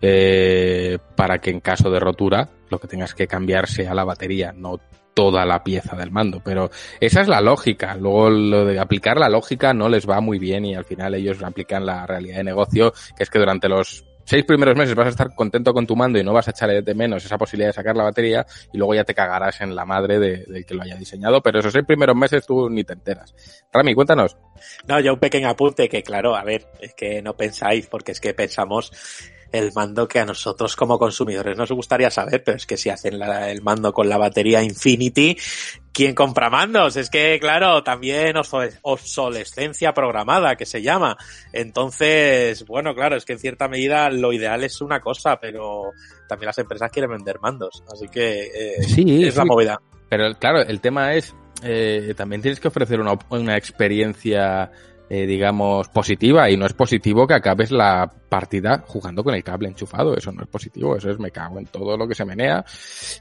eh, 0.00 0.98
para 1.14 1.38
que 1.38 1.50
en 1.50 1.60
caso 1.60 1.90
de 1.90 2.00
rotura 2.00 2.48
lo 2.70 2.78
que 2.78 2.88
tengas 2.88 3.14
que 3.14 3.26
cambiar 3.26 3.68
sea 3.68 3.94
la 3.94 4.04
batería, 4.04 4.52
no 4.56 4.80
toda 5.16 5.46
la 5.46 5.64
pieza 5.64 5.96
del 5.96 6.10
mando. 6.10 6.42
Pero 6.44 6.70
esa 7.00 7.22
es 7.22 7.28
la 7.28 7.40
lógica. 7.40 7.96
Luego 7.96 8.28
lo 8.28 8.64
de 8.66 8.78
aplicar 8.78 9.16
la 9.16 9.30
lógica 9.30 9.72
no 9.72 9.88
les 9.88 10.08
va 10.08 10.20
muy 10.20 10.38
bien 10.38 10.66
y 10.66 10.74
al 10.74 10.84
final 10.84 11.14
ellos 11.14 11.42
aplican 11.42 11.86
la 11.86 12.06
realidad 12.06 12.36
de 12.36 12.44
negocio, 12.44 12.92
que 13.16 13.22
es 13.22 13.30
que 13.30 13.38
durante 13.38 13.68
los 13.68 14.04
seis 14.26 14.44
primeros 14.44 14.76
meses 14.76 14.94
vas 14.94 15.06
a 15.06 15.10
estar 15.10 15.34
contento 15.34 15.72
con 15.72 15.86
tu 15.86 15.96
mando 15.96 16.18
y 16.18 16.24
no 16.24 16.32
vas 16.32 16.48
a 16.48 16.50
echarle 16.50 16.82
de 16.82 16.94
menos 16.94 17.24
esa 17.24 17.38
posibilidad 17.38 17.70
de 17.70 17.74
sacar 17.74 17.96
la 17.96 18.04
batería 18.04 18.44
y 18.72 18.76
luego 18.76 18.94
ya 18.94 19.04
te 19.04 19.14
cagarás 19.14 19.60
en 19.60 19.74
la 19.74 19.86
madre 19.86 20.18
de, 20.18 20.44
de 20.44 20.64
que 20.64 20.74
lo 20.74 20.82
haya 20.82 20.96
diseñado, 20.96 21.40
pero 21.40 21.60
esos 21.60 21.72
seis 21.72 21.84
primeros 21.86 22.16
meses 22.16 22.44
tú 22.44 22.68
ni 22.68 22.84
te 22.84 22.92
enteras. 22.92 23.34
Rami, 23.72 23.94
cuéntanos. 23.94 24.36
No, 24.86 25.00
yo 25.00 25.14
un 25.14 25.20
pequeño 25.20 25.48
apunte 25.48 25.88
que 25.88 26.02
claro, 26.02 26.36
a 26.36 26.44
ver, 26.44 26.66
es 26.80 26.94
que 26.94 27.22
no 27.22 27.36
pensáis, 27.36 27.86
porque 27.86 28.12
es 28.12 28.20
que 28.20 28.34
pensamos 28.34 28.92
el 29.52 29.72
mando 29.74 30.08
que 30.08 30.20
a 30.20 30.24
nosotros 30.24 30.76
como 30.76 30.98
consumidores 30.98 31.56
nos 31.56 31.70
gustaría 31.72 32.10
saber, 32.10 32.42
pero 32.44 32.56
es 32.56 32.66
que 32.66 32.76
si 32.76 32.90
hacen 32.90 33.18
la, 33.18 33.50
el 33.50 33.62
mando 33.62 33.92
con 33.92 34.08
la 34.08 34.18
batería 34.18 34.62
Infinity, 34.62 35.36
¿quién 35.92 36.14
compra 36.14 36.50
mandos? 36.50 36.96
Es 36.96 37.10
que, 37.10 37.38
claro, 37.40 37.82
también 37.82 38.34
obsolescencia 38.82 39.94
programada, 39.94 40.56
que 40.56 40.66
se 40.66 40.82
llama. 40.82 41.16
Entonces, 41.52 42.66
bueno, 42.66 42.94
claro, 42.94 43.16
es 43.16 43.24
que 43.24 43.34
en 43.34 43.38
cierta 43.38 43.68
medida 43.68 44.10
lo 44.10 44.32
ideal 44.32 44.64
es 44.64 44.80
una 44.80 45.00
cosa, 45.00 45.38
pero 45.40 45.92
también 46.28 46.46
las 46.46 46.58
empresas 46.58 46.90
quieren 46.90 47.10
vender 47.10 47.40
mandos. 47.40 47.82
Así 47.92 48.08
que 48.08 48.50
eh, 48.54 48.82
sí, 48.82 49.24
es 49.24 49.34
sí. 49.34 49.38
la 49.38 49.44
movida. 49.44 49.80
Pero 50.08 50.34
claro, 50.34 50.60
el 50.62 50.80
tema 50.80 51.14
es, 51.14 51.34
eh, 51.62 52.14
también 52.16 52.42
tienes 52.42 52.60
que 52.60 52.68
ofrecer 52.68 53.00
una, 53.00 53.18
una 53.30 53.56
experiencia 53.56 54.70
eh, 55.08 55.26
digamos, 55.26 55.88
positiva 55.88 56.50
y 56.50 56.56
no 56.56 56.66
es 56.66 56.72
positivo 56.72 57.26
que 57.26 57.34
acabes 57.34 57.70
la 57.70 58.10
partida 58.28 58.84
jugando 58.86 59.22
con 59.22 59.34
el 59.34 59.44
cable 59.44 59.68
enchufado. 59.68 60.16
Eso 60.16 60.32
no 60.32 60.42
es 60.42 60.48
positivo, 60.48 60.96
eso 60.96 61.10
es 61.10 61.18
me 61.18 61.30
cago 61.30 61.58
en 61.58 61.66
todo 61.66 61.96
lo 61.96 62.08
que 62.08 62.14
se 62.14 62.24
menea 62.24 62.64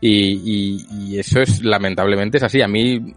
y, 0.01 0.09
y, 0.09 0.87
y 0.91 1.19
eso 1.19 1.41
es 1.41 1.63
lamentablemente 1.63 2.37
es 2.37 2.43
así. 2.43 2.61
A 2.61 2.67
mí 2.67 3.13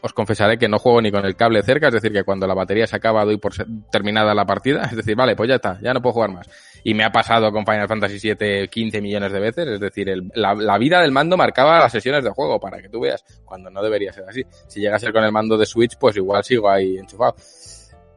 os 0.00 0.12
confesaré 0.12 0.58
que 0.58 0.68
no 0.68 0.78
juego 0.78 1.00
ni 1.00 1.10
con 1.10 1.24
el 1.24 1.36
cable 1.36 1.62
cerca, 1.62 1.88
es 1.88 1.94
decir, 1.94 2.12
que 2.12 2.24
cuando 2.24 2.46
la 2.46 2.54
batería 2.54 2.86
se 2.86 2.96
acaba 2.96 3.24
doy 3.24 3.38
por 3.38 3.52
terminada 3.90 4.34
la 4.34 4.44
partida, 4.44 4.82
es 4.90 4.96
decir, 4.96 5.16
vale, 5.16 5.34
pues 5.34 5.48
ya 5.48 5.56
está, 5.56 5.78
ya 5.80 5.92
no 5.92 6.00
puedo 6.00 6.14
jugar 6.14 6.32
más. 6.32 6.48
Y 6.84 6.94
me 6.94 7.04
ha 7.04 7.10
pasado 7.10 7.50
con 7.50 7.66
Final 7.66 7.88
Fantasy 7.88 8.34
VII 8.34 8.68
15 8.68 9.00
millones 9.00 9.32
de 9.32 9.40
veces, 9.40 9.66
es 9.66 9.80
decir, 9.80 10.08
el, 10.08 10.30
la, 10.34 10.78
vida 10.78 11.00
del 11.00 11.10
mando 11.10 11.36
marcaba 11.36 11.80
las 11.80 11.92
sesiones 11.92 12.22
de 12.22 12.30
juego, 12.30 12.60
para 12.60 12.80
que 12.80 12.88
tú 12.88 13.00
veas, 13.00 13.24
cuando 13.44 13.70
no 13.70 13.82
debería 13.82 14.12
ser 14.12 14.24
así. 14.28 14.44
Si 14.68 14.80
llega 14.80 14.96
a 14.96 14.98
ser 14.98 15.12
con 15.12 15.24
el 15.24 15.32
mando 15.32 15.56
de 15.56 15.66
Switch, 15.66 15.96
pues 15.98 16.16
igual 16.16 16.44
sigo 16.44 16.70
ahí 16.70 16.96
enchufado. 16.96 17.34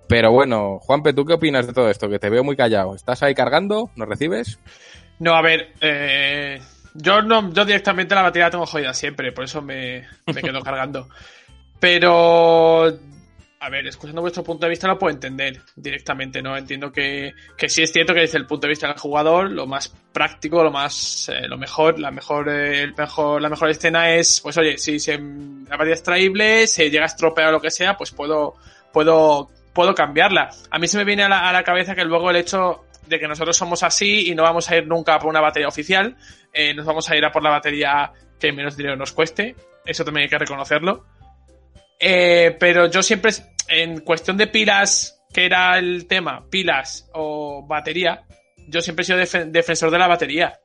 Pero 0.08 0.32
bueno, 0.32 0.80
Juanpe, 0.80 1.14
¿tú 1.14 1.26
qué 1.26 1.34
opinas 1.34 1.68
de 1.68 1.74
todo 1.74 1.90
esto? 1.90 2.10
Que 2.10 2.20
te 2.20 2.30
veo 2.30 2.44
muy 2.44 2.56
callado. 2.56 2.96
¿Estás 2.96 3.24
ahí 3.24 3.34
cargando? 3.34 3.90
¿Nos 3.96 4.08
recibes? 4.08 4.60
No, 5.20 5.36
a 5.36 5.42
ver, 5.42 5.74
eh, 5.82 6.60
yo 6.94 7.22
no, 7.22 7.54
yo 7.54 7.64
directamente 7.64 8.16
la 8.16 8.24
batería 8.24 8.48
la 8.48 8.52
tengo 8.52 8.66
jodida 8.66 8.94
siempre, 8.94 9.32
por 9.32 9.46
eso 9.46 9.62
me, 9.62 10.08
me 10.28 10.42
quedo 10.42 10.62
cargando. 10.64 11.08
Pero, 11.80 12.86
a 13.60 13.70
ver, 13.70 13.88
escuchando 13.88 14.22
vuestro 14.22 14.44
punto 14.44 14.66
de 14.66 14.72
vista 14.72 14.88
lo 14.88 14.98
puedo 14.98 15.14
entender 15.14 15.62
directamente, 15.76 16.42
¿no? 16.42 16.58
Entiendo 16.58 16.92
que, 16.92 17.34
que 17.58 17.70
sí 17.70 17.84
es 17.84 17.92
cierto 17.92 18.14
que 18.14 18.22
desde 18.22 18.38
el 18.38 18.46
punto 18.46 18.68
de 18.68 18.72
vista 18.72 18.88
del 18.88 18.98
jugador, 18.98 19.50
lo 19.50 19.66
más 19.68 19.96
práctico, 20.12 20.64
lo 20.64 20.72
más, 20.72 21.30
eh, 21.30 21.48
lo 21.48 21.58
mejor, 21.58 22.00
la 22.00 22.12
mejor, 22.12 22.50
eh, 22.50 22.82
el 22.82 22.96
mejor, 22.96 23.42
la 23.42 23.50
mejor 23.50 23.70
escena 23.70 24.14
es, 24.16 24.42
pues 24.42 24.58
oye, 24.58 24.78
si 24.78 25.00
se, 25.00 25.18
la 25.18 25.78
batería 25.78 25.94
es 25.94 26.00
extraíble, 26.00 26.68
se 26.68 26.90
llega 26.90 27.04
a 27.04 27.08
estropear 27.08 27.50
o 27.50 27.52
lo 27.54 27.62
que 27.62 27.72
sea, 27.72 27.96
pues 27.96 28.12
puedo, 28.12 28.56
puedo, 28.92 29.50
puedo 29.74 29.94
cambiarla. 29.96 30.50
A 30.70 30.80
mí 30.80 30.88
se 30.88 30.98
me 30.98 31.04
viene 31.04 31.24
a 31.24 31.30
la, 31.30 31.64
cabeza 31.64 31.96
que 31.96 32.06
luego 32.06 32.30
el 32.30 32.38
hecho 32.38 32.86
de 33.08 33.20
que 33.20 33.28
nosotros 33.28 33.58
somos 33.58 33.84
así 33.84 34.30
y 34.30 34.36
no 34.36 34.44
vamos 34.44 34.70
a 34.70 34.78
ir 34.78 34.88
nunca 34.88 35.20
por 35.20 35.30
una 35.30 35.42
batería 35.42 35.68
oficial, 35.68 36.16
eh, 36.54 36.74
nos 36.74 36.86
vamos 36.86 37.10
a 37.10 37.16
ir 37.16 37.26
a 37.26 37.32
por 37.32 37.44
la 37.44 37.50
batería 37.50 38.12
que 38.40 38.52
menos 38.52 38.78
dinero 38.78 38.96
nos 38.96 39.12
cueste, 39.12 39.56
eso 39.86 40.06
también 40.06 40.24
hay 40.24 40.30
que 40.30 40.38
reconocerlo. 40.38 41.06
Eh, 42.00 42.56
pero 42.60 42.90
yo 42.90 43.04
siempre, 43.04 43.32
en 43.68 44.00
cuestión 44.02 44.38
de 44.38 44.48
pilas, 44.48 45.22
que 45.32 45.46
era 45.46 45.78
el 45.78 46.08
tema, 46.08 46.46
pilas 46.50 47.10
o 47.14 47.66
batería, 47.68 48.24
yo 48.68 48.82
siempre 48.82 49.04
he 49.04 49.06
sido 49.06 49.18
def 49.18 49.34
defensor 49.48 49.92
de 49.92 50.00
la 50.00 50.08
batería. 50.08 50.61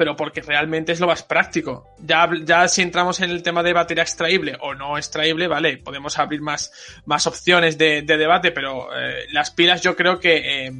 Pero 0.00 0.16
porque 0.16 0.40
realmente 0.40 0.92
es 0.92 1.00
lo 1.00 1.08
más 1.08 1.22
práctico. 1.22 1.90
Ya, 1.98 2.26
ya 2.42 2.66
si 2.68 2.80
entramos 2.80 3.20
en 3.20 3.28
el 3.28 3.42
tema 3.42 3.62
de 3.62 3.74
batería 3.74 4.02
extraíble 4.02 4.56
o 4.58 4.74
no 4.74 4.96
extraíble, 4.96 5.46
vale, 5.46 5.76
podemos 5.76 6.18
abrir 6.18 6.40
más, 6.40 6.72
más 7.04 7.26
opciones 7.26 7.76
de, 7.76 8.00
de 8.00 8.16
debate, 8.16 8.50
pero 8.50 8.88
eh, 8.96 9.26
las 9.30 9.50
pilas 9.50 9.82
yo 9.82 9.94
creo 9.94 10.18
que 10.18 10.68
eh, 10.68 10.72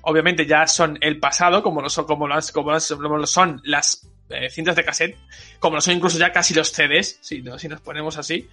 obviamente 0.00 0.44
ya 0.44 0.66
son 0.66 0.98
el 1.02 1.20
pasado, 1.20 1.62
como 1.62 1.80
lo 1.80 1.88
son, 1.88 2.04
como 2.04 2.26
las, 2.26 2.50
como 2.50 2.72
como 3.00 3.16
lo 3.16 3.28
son 3.28 3.60
las 3.62 4.08
eh, 4.28 4.50
cintas 4.50 4.74
de 4.74 4.84
cassette, 4.84 5.16
como 5.60 5.76
lo 5.76 5.80
son 5.80 5.94
incluso 5.94 6.18
ya 6.18 6.32
casi 6.32 6.52
los 6.52 6.72
CDs, 6.72 7.18
si, 7.20 7.42
¿no? 7.42 7.60
si 7.60 7.68
nos 7.68 7.80
ponemos 7.80 8.18
así. 8.18 8.48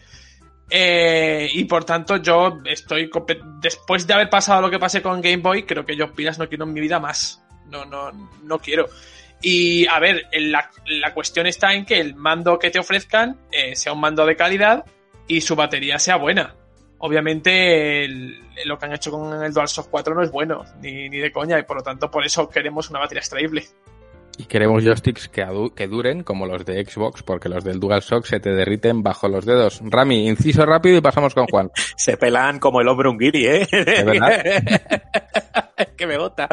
Eh, 0.69 1.49
y 1.51 1.65
por 1.65 1.83
tanto, 1.83 2.17
yo 2.17 2.59
estoy. 2.63 3.09
Después 3.59 4.05
de 4.05 4.13
haber 4.13 4.29
pasado 4.29 4.61
lo 4.61 4.69
que 4.69 4.77
pasé 4.77 5.01
con 5.01 5.19
Game 5.19 5.37
Boy, 5.37 5.63
creo 5.63 5.83
que 5.83 5.95
yo 5.95 6.13
pilas 6.13 6.37
no 6.37 6.47
quiero 6.47 6.65
en 6.65 6.73
mi 6.73 6.79
vida 6.79 6.99
más. 6.99 7.41
No, 7.71 7.85
no, 7.85 8.11
no 8.43 8.59
quiero. 8.59 8.87
Y 9.41 9.87
a 9.87 9.99
ver, 9.99 10.27
la, 10.33 10.69
la 10.85 11.13
cuestión 11.13 11.47
está 11.47 11.73
en 11.73 11.85
que 11.85 11.99
el 11.99 12.15
mando 12.15 12.59
que 12.59 12.71
te 12.71 12.79
ofrezcan 12.79 13.39
eh, 13.51 13.75
sea 13.75 13.93
un 13.93 14.01
mando 14.01 14.25
de 14.25 14.35
calidad 14.35 14.85
y 15.27 15.41
su 15.41 15.55
batería 15.55 15.97
sea 15.99 16.17
buena. 16.17 16.55
Obviamente, 16.97 18.03
el, 18.03 18.39
lo 18.65 18.77
que 18.77 18.85
han 18.85 18.93
hecho 18.93 19.11
con 19.11 19.41
el 19.41 19.53
DualShock 19.53 19.89
4 19.89 20.13
no 20.13 20.23
es 20.23 20.31
bueno, 20.31 20.65
ni, 20.81 21.07
ni 21.07 21.17
de 21.19 21.31
coña, 21.31 21.57
y 21.57 21.63
por 21.63 21.77
lo 21.77 21.83
tanto, 21.83 22.11
por 22.11 22.25
eso 22.25 22.49
queremos 22.49 22.89
una 22.89 22.99
batería 22.99 23.21
extraíble. 23.21 23.65
Y 24.39 24.45
queremos 24.45 24.85
joysticks 24.85 25.27
que, 25.27 25.45
que, 25.75 25.87
duren 25.89 26.23
como 26.23 26.47
los 26.47 26.63
de 26.63 26.85
Xbox, 26.85 27.23
porque 27.23 27.49
los 27.49 27.65
del 27.65 27.77
DualShock 27.77 28.23
se 28.23 28.39
te 28.39 28.51
derriten 28.51 29.03
bajo 29.03 29.27
los 29.27 29.45
dedos. 29.45 29.81
Rami, 29.83 30.29
inciso 30.29 30.65
rápido 30.65 30.97
y 30.97 31.01
pasamos 31.01 31.33
con 31.33 31.45
Juan. 31.47 31.69
se 31.97 32.15
pelan 32.15 32.57
como 32.57 32.79
el 32.79 32.87
hombre 32.87 33.09
unguiri, 33.09 33.45
¿eh? 33.45 33.67
Que 35.97 36.07
me 36.07 36.17
bota. 36.17 36.47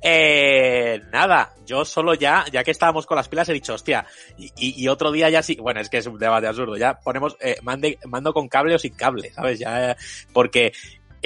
Eh, 0.00 0.98
nada, 1.12 1.52
yo 1.66 1.84
solo 1.84 2.14
ya, 2.14 2.46
ya 2.50 2.64
que 2.64 2.70
estábamos 2.70 3.04
con 3.04 3.16
las 3.16 3.28
pilas, 3.28 3.46
he 3.50 3.52
dicho, 3.52 3.74
hostia, 3.74 4.06
y, 4.38 4.50
y, 4.56 4.88
otro 4.88 5.12
día 5.12 5.28
ya 5.28 5.42
sí, 5.42 5.58
bueno, 5.60 5.80
es 5.80 5.90
que 5.90 5.98
es 5.98 6.06
un 6.06 6.18
debate 6.18 6.46
absurdo, 6.46 6.78
ya 6.78 6.98
ponemos, 7.00 7.36
eh, 7.40 7.56
mande, 7.62 7.98
mando 8.06 8.32
con 8.32 8.48
cable 8.48 8.74
o 8.74 8.78
sin 8.78 8.94
cable, 8.94 9.32
¿sabes? 9.34 9.58
Ya, 9.58 9.94
porque 10.32 10.72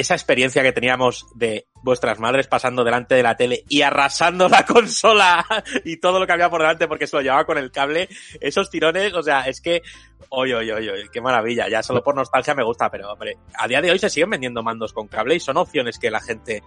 esa 0.00 0.14
experiencia 0.14 0.62
que 0.62 0.72
teníamos 0.72 1.26
de 1.34 1.68
vuestras 1.82 2.18
madres 2.18 2.46
pasando 2.46 2.84
delante 2.84 3.14
de 3.14 3.22
la 3.22 3.36
tele 3.36 3.64
y 3.68 3.82
arrasando 3.82 4.48
la 4.48 4.64
consola 4.66 5.44
y 5.84 5.98
todo 5.98 6.18
lo 6.18 6.26
que 6.26 6.32
había 6.32 6.48
por 6.48 6.62
delante 6.62 6.88
porque 6.88 7.06
se 7.06 7.16
lo 7.16 7.22
llevaba 7.22 7.44
con 7.44 7.58
el 7.58 7.70
cable, 7.70 8.08
esos 8.40 8.70
tirones, 8.70 9.12
o 9.14 9.22
sea, 9.22 9.42
es 9.42 9.60
que, 9.60 9.82
oye, 10.30 10.54
oye, 10.54 10.72
oye, 10.72 11.08
qué 11.12 11.20
maravilla, 11.20 11.68
ya 11.68 11.82
solo 11.82 12.02
por 12.02 12.14
nostalgia 12.14 12.54
me 12.54 12.64
gusta, 12.64 12.90
pero 12.90 13.12
hombre, 13.12 13.36
a 13.54 13.68
día 13.68 13.82
de 13.82 13.90
hoy 13.90 13.98
se 13.98 14.08
siguen 14.08 14.30
vendiendo 14.30 14.62
mandos 14.62 14.92
con 14.92 15.06
cable 15.06 15.34
y 15.34 15.40
son 15.40 15.58
opciones 15.58 15.98
que 15.98 16.10
la 16.10 16.20
gente 16.20 16.62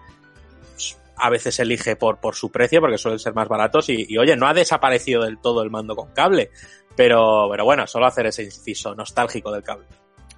a 1.15 1.29
veces 1.29 1.59
elige 1.59 1.95
por, 1.95 2.19
por 2.19 2.35
su 2.35 2.51
precio 2.51 2.81
porque 2.81 2.97
suelen 2.97 3.19
ser 3.19 3.33
más 3.33 3.47
baratos 3.47 3.89
y, 3.89 4.05
y 4.07 4.17
oye, 4.17 4.35
no 4.35 4.47
ha 4.47 4.53
desaparecido 4.53 5.23
del 5.23 5.39
todo 5.39 5.63
el 5.63 5.71
mando 5.71 5.95
con 5.95 6.11
cable, 6.13 6.51
pero, 6.95 7.47
pero 7.49 7.65
bueno, 7.65 7.87
solo 7.87 8.05
hacer 8.05 8.27
ese 8.27 8.43
inciso 8.43 8.93
nostálgico 8.93 9.51
del 9.51 9.63
cable. 9.63 9.85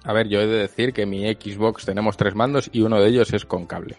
A 0.06 0.12
ver, 0.12 0.28
yo 0.28 0.40
he 0.40 0.46
de 0.46 0.58
decir 0.58 0.92
que 0.92 1.04
mi 1.04 1.26
Xbox 1.34 1.84
tenemos 1.84 2.16
tres 2.16 2.36
mandos 2.36 2.70
y 2.72 2.82
uno 2.82 3.00
de 3.00 3.08
ellos 3.08 3.32
es 3.32 3.44
con 3.44 3.66
cable. 3.66 3.96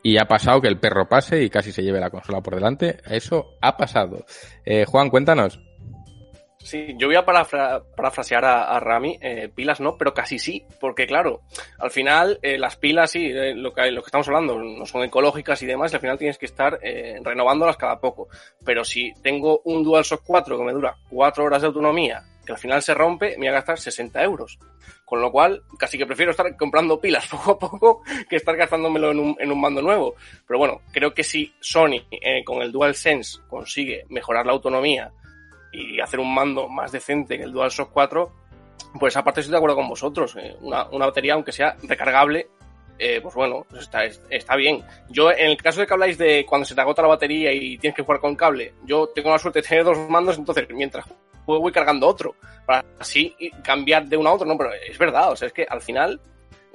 Y 0.00 0.18
ha 0.18 0.26
pasado 0.26 0.60
que 0.60 0.68
el 0.68 0.78
perro 0.78 1.08
pase 1.08 1.42
y 1.42 1.50
casi 1.50 1.72
se 1.72 1.82
lleve 1.82 1.98
la 1.98 2.10
consola 2.10 2.40
por 2.40 2.54
delante. 2.54 2.98
Eso 3.04 3.56
ha 3.60 3.76
pasado. 3.76 4.24
Eh, 4.64 4.84
Juan, 4.86 5.10
cuéntanos. 5.10 5.58
Sí, 6.66 6.94
yo 6.98 7.06
voy 7.06 7.16
a 7.16 7.24
parafra 7.24 7.82
parafrasear 7.96 8.44
a, 8.44 8.64
a 8.64 8.80
Rami, 8.80 9.18
eh, 9.20 9.48
pilas 9.54 9.80
no, 9.80 9.96
pero 9.96 10.12
casi 10.12 10.40
sí, 10.40 10.64
porque 10.80 11.06
claro, 11.06 11.42
al 11.78 11.92
final 11.92 12.40
eh, 12.42 12.58
las 12.58 12.76
pilas 12.76 13.12
sí, 13.12 13.26
eh, 13.26 13.54
lo, 13.54 13.72
que, 13.72 13.88
estamos 14.04 14.26
hablando, 14.26 14.58
no 14.60 14.84
son 14.84 15.04
ecológicas 15.04 15.62
y 15.62 15.66
demás, 15.66 15.92
y 15.92 15.94
al 15.94 16.00
final 16.00 16.18
tienes 16.18 16.38
que 16.38 16.46
estar 16.46 16.80
renovándolas 17.22 17.76
cada 17.76 18.00
poco. 18.00 18.28
Pero 18.64 18.82
si 18.82 19.12
tengo 19.22 19.60
un 19.64 19.84
DualShock 19.84 20.22
4 20.24 20.58
que 20.58 20.64
me 20.64 20.72
dura 20.72 20.96
4 21.08 21.44
horas 21.44 21.62
de 21.62 21.68
autonomía, 21.68 22.24
que 22.46 22.52
al 22.52 22.58
final 22.58 22.80
se 22.80 22.94
rompe, 22.94 23.30
me 23.32 23.38
voy 23.38 23.48
a 23.48 23.52
gastar 23.52 23.78
60 23.78 24.22
euros. 24.22 24.58
Con 25.04 25.20
lo 25.20 25.30
cual, 25.30 25.62
casi 25.78 25.98
que 25.98 26.06
prefiero 26.06 26.30
estar 26.30 26.56
comprando 26.56 27.00
pilas 27.00 27.26
poco 27.30 27.52
a 27.52 27.58
poco 27.58 28.02
que 28.28 28.36
estar 28.36 28.56
gastándomelo 28.56 29.10
en 29.10 29.18
un, 29.18 29.36
en 29.38 29.52
un 29.52 29.60
mando 29.60 29.82
nuevo. 29.82 30.14
Pero 30.46 30.58
bueno, 30.58 30.80
creo 30.92 31.12
que 31.12 31.24
si 31.24 31.52
Sony 31.60 32.06
eh, 32.10 32.42
con 32.44 32.62
el 32.62 32.72
DualSense 32.72 33.40
consigue 33.48 34.06
mejorar 34.08 34.46
la 34.46 34.52
autonomía 34.52 35.12
y 35.72 36.00
hacer 36.00 36.20
un 36.20 36.32
mando 36.32 36.68
más 36.68 36.92
decente 36.92 37.36
que 37.36 37.44
el 37.44 37.52
DualShock 37.52 37.90
4, 37.92 38.32
pues 38.98 39.16
aparte 39.16 39.40
estoy 39.40 39.52
de 39.52 39.58
acuerdo 39.58 39.76
con 39.76 39.88
vosotros. 39.88 40.36
Eh, 40.36 40.56
una, 40.60 40.88
una, 40.88 41.06
batería, 41.06 41.34
aunque 41.34 41.52
sea 41.52 41.76
recargable, 41.82 42.48
eh, 42.98 43.20
pues 43.20 43.34
bueno, 43.34 43.66
pues 43.68 43.82
está, 43.82 44.04
está 44.04 44.56
bien. 44.56 44.82
Yo, 45.10 45.30
en 45.30 45.50
el 45.50 45.56
caso 45.56 45.80
de 45.80 45.86
que 45.86 45.92
habláis 45.92 46.16
de 46.16 46.46
cuando 46.46 46.64
se 46.64 46.74
te 46.74 46.80
agota 46.80 47.02
la 47.02 47.08
batería 47.08 47.52
y 47.52 47.76
tienes 47.78 47.94
que 47.94 48.02
jugar 48.02 48.20
con 48.20 48.36
cable, 48.36 48.74
yo 48.84 49.08
tengo 49.08 49.30
la 49.30 49.38
suerte 49.38 49.60
de 49.60 49.68
tener 49.68 49.84
dos 49.84 49.98
mandos, 50.08 50.38
entonces 50.38 50.66
mientras 50.70 51.04
juego 51.46 51.62
voy 51.62 51.72
cargando 51.72 52.06
otro, 52.06 52.34
para 52.66 52.84
así 52.98 53.34
cambiar 53.62 54.06
de 54.06 54.16
uno 54.16 54.28
a 54.28 54.34
otro, 54.34 54.46
no, 54.46 54.58
pero 54.58 54.70
es 54.72 54.98
verdad, 54.98 55.32
o 55.32 55.36
sea, 55.36 55.46
es 55.46 55.54
que 55.54 55.66
al 55.68 55.80
final 55.80 56.20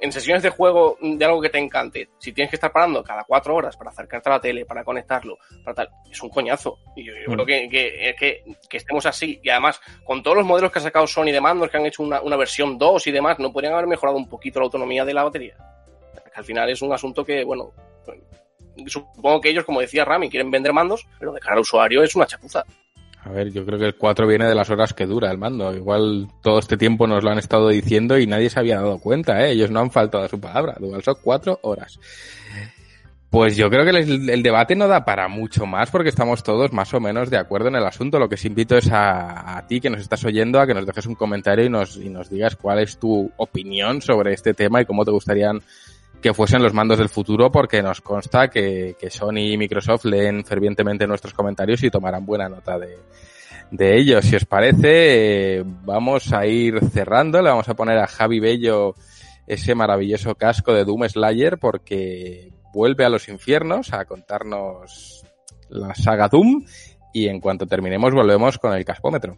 en 0.02 0.10
sesiones 0.10 0.42
de 0.42 0.50
juego 0.50 0.98
de 1.00 1.24
algo 1.24 1.40
que 1.40 1.48
te 1.48 1.58
encante, 1.58 2.08
si 2.18 2.32
tienes 2.32 2.50
que 2.50 2.56
estar 2.56 2.72
parando 2.72 3.04
cada 3.04 3.22
cuatro 3.22 3.54
horas 3.54 3.76
para 3.76 3.90
acercarte 3.90 4.28
a 4.28 4.32
la 4.32 4.40
tele, 4.40 4.64
para 4.66 4.82
conectarlo, 4.82 5.38
para 5.62 5.76
tal, 5.76 5.90
es 6.10 6.20
un 6.20 6.28
coñazo. 6.28 6.76
Y 6.96 7.04
yo, 7.04 7.12
yo 7.14 7.30
mm. 7.30 7.34
creo 7.34 7.46
que, 7.46 7.68
que, 7.68 8.14
que, 8.18 8.56
que, 8.68 8.76
estemos 8.76 9.06
así. 9.06 9.40
Y 9.44 9.48
además, 9.48 9.80
con 10.02 10.20
todos 10.20 10.38
los 10.38 10.44
modelos 10.44 10.72
que 10.72 10.80
ha 10.80 10.82
sacado 10.82 11.06
Sony 11.06 11.26
de 11.26 11.40
mandos, 11.40 11.70
que 11.70 11.76
han 11.76 11.86
hecho 11.86 12.02
una, 12.02 12.20
una 12.20 12.36
versión 12.36 12.76
2 12.78 13.06
y 13.06 13.12
demás, 13.12 13.38
¿no 13.38 13.52
podrían 13.52 13.74
haber 13.74 13.86
mejorado 13.86 14.18
un 14.18 14.28
poquito 14.28 14.58
la 14.58 14.64
autonomía 14.64 15.04
de 15.04 15.14
la 15.14 15.22
batería? 15.22 15.56
Que 16.14 16.40
al 16.40 16.44
final 16.44 16.68
es 16.68 16.82
un 16.82 16.92
asunto 16.92 17.24
que, 17.24 17.44
bueno, 17.44 17.72
supongo 18.86 19.40
que 19.40 19.50
ellos, 19.50 19.64
como 19.64 19.80
decía 19.80 20.04
Rami, 20.04 20.28
quieren 20.28 20.50
vender 20.50 20.72
mandos, 20.72 21.06
pero 21.20 21.32
de 21.32 21.38
cara 21.38 21.54
al 21.54 21.60
usuario 21.60 22.02
es 22.02 22.16
una 22.16 22.26
chapuza. 22.26 22.64
A 23.24 23.30
ver, 23.30 23.52
yo 23.52 23.64
creo 23.64 23.78
que 23.78 23.86
el 23.86 23.94
4 23.94 24.26
viene 24.26 24.48
de 24.48 24.54
las 24.54 24.68
horas 24.70 24.94
que 24.94 25.06
dura 25.06 25.30
el 25.30 25.38
mando. 25.38 25.72
Igual 25.72 26.28
todo 26.42 26.58
este 26.58 26.76
tiempo 26.76 27.06
nos 27.06 27.22
lo 27.22 27.30
han 27.30 27.38
estado 27.38 27.68
diciendo 27.68 28.18
y 28.18 28.26
nadie 28.26 28.50
se 28.50 28.58
había 28.58 28.76
dado 28.76 28.98
cuenta, 28.98 29.46
¿eh? 29.46 29.52
Ellos 29.52 29.70
no 29.70 29.80
han 29.80 29.92
faltado 29.92 30.24
a 30.24 30.28
su 30.28 30.40
palabra. 30.40 30.76
DualShock 30.80 31.20
4 31.22 31.60
horas. 31.62 32.00
Pues 33.30 33.56
yo 33.56 33.70
creo 33.70 33.84
que 33.84 33.90
el, 33.90 34.42
debate 34.42 34.74
no 34.74 34.88
da 34.88 35.06
para 35.06 35.26
mucho 35.28 35.64
más 35.64 35.90
porque 35.90 36.10
estamos 36.10 36.42
todos 36.42 36.70
más 36.74 36.92
o 36.92 37.00
menos 37.00 37.30
de 37.30 37.38
acuerdo 37.38 37.68
en 37.68 37.76
el 37.76 37.86
asunto. 37.86 38.18
Lo 38.18 38.28
que 38.28 38.36
sí 38.36 38.48
invito 38.48 38.76
es 38.76 38.90
a, 38.90 39.56
a 39.56 39.66
ti 39.66 39.80
que 39.80 39.88
nos 39.88 40.02
estás 40.02 40.22
oyendo 40.24 40.60
a 40.60 40.66
que 40.66 40.74
nos 40.74 40.84
dejes 40.84 41.06
un 41.06 41.14
comentario 41.14 41.64
y 41.64 41.70
nos, 41.70 41.96
y 41.96 42.10
nos 42.10 42.28
digas 42.28 42.56
cuál 42.56 42.80
es 42.80 42.98
tu 42.98 43.30
opinión 43.38 44.02
sobre 44.02 44.34
este 44.34 44.52
tema 44.52 44.82
y 44.82 44.84
cómo 44.84 45.04
te 45.04 45.12
gustarían 45.12 45.62
que 46.22 46.32
fuesen 46.32 46.62
los 46.62 46.72
mandos 46.72 46.98
del 46.98 47.08
futuro 47.08 47.50
porque 47.50 47.82
nos 47.82 48.00
consta 48.00 48.48
que, 48.48 48.96
que 48.98 49.10
Sony 49.10 49.52
y 49.52 49.58
Microsoft 49.58 50.06
leen 50.06 50.44
fervientemente 50.44 51.06
nuestros 51.06 51.34
comentarios 51.34 51.82
y 51.82 51.90
tomarán 51.90 52.24
buena 52.24 52.48
nota 52.48 52.78
de, 52.78 52.96
de 53.72 53.98
ellos. 53.98 54.24
Si 54.24 54.36
os 54.36 54.44
parece, 54.44 55.62
vamos 55.64 56.32
a 56.32 56.46
ir 56.46 56.78
cerrando. 56.90 57.42
Le 57.42 57.50
vamos 57.50 57.68
a 57.68 57.74
poner 57.74 57.98
a 57.98 58.06
Javi 58.06 58.38
Bello 58.38 58.94
ese 59.46 59.74
maravilloso 59.74 60.36
casco 60.36 60.72
de 60.72 60.84
Doom 60.84 61.08
Slayer 61.08 61.58
porque 61.58 62.52
vuelve 62.72 63.04
a 63.04 63.10
los 63.10 63.28
infiernos 63.28 63.92
a 63.92 64.04
contarnos 64.04 65.24
la 65.68 65.94
saga 65.94 66.28
Doom 66.28 66.64
y 67.12 67.28
en 67.28 67.40
cuanto 67.40 67.66
terminemos 67.66 68.12
volvemos 68.12 68.58
con 68.58 68.72
el 68.74 68.84
cascómetro. 68.84 69.36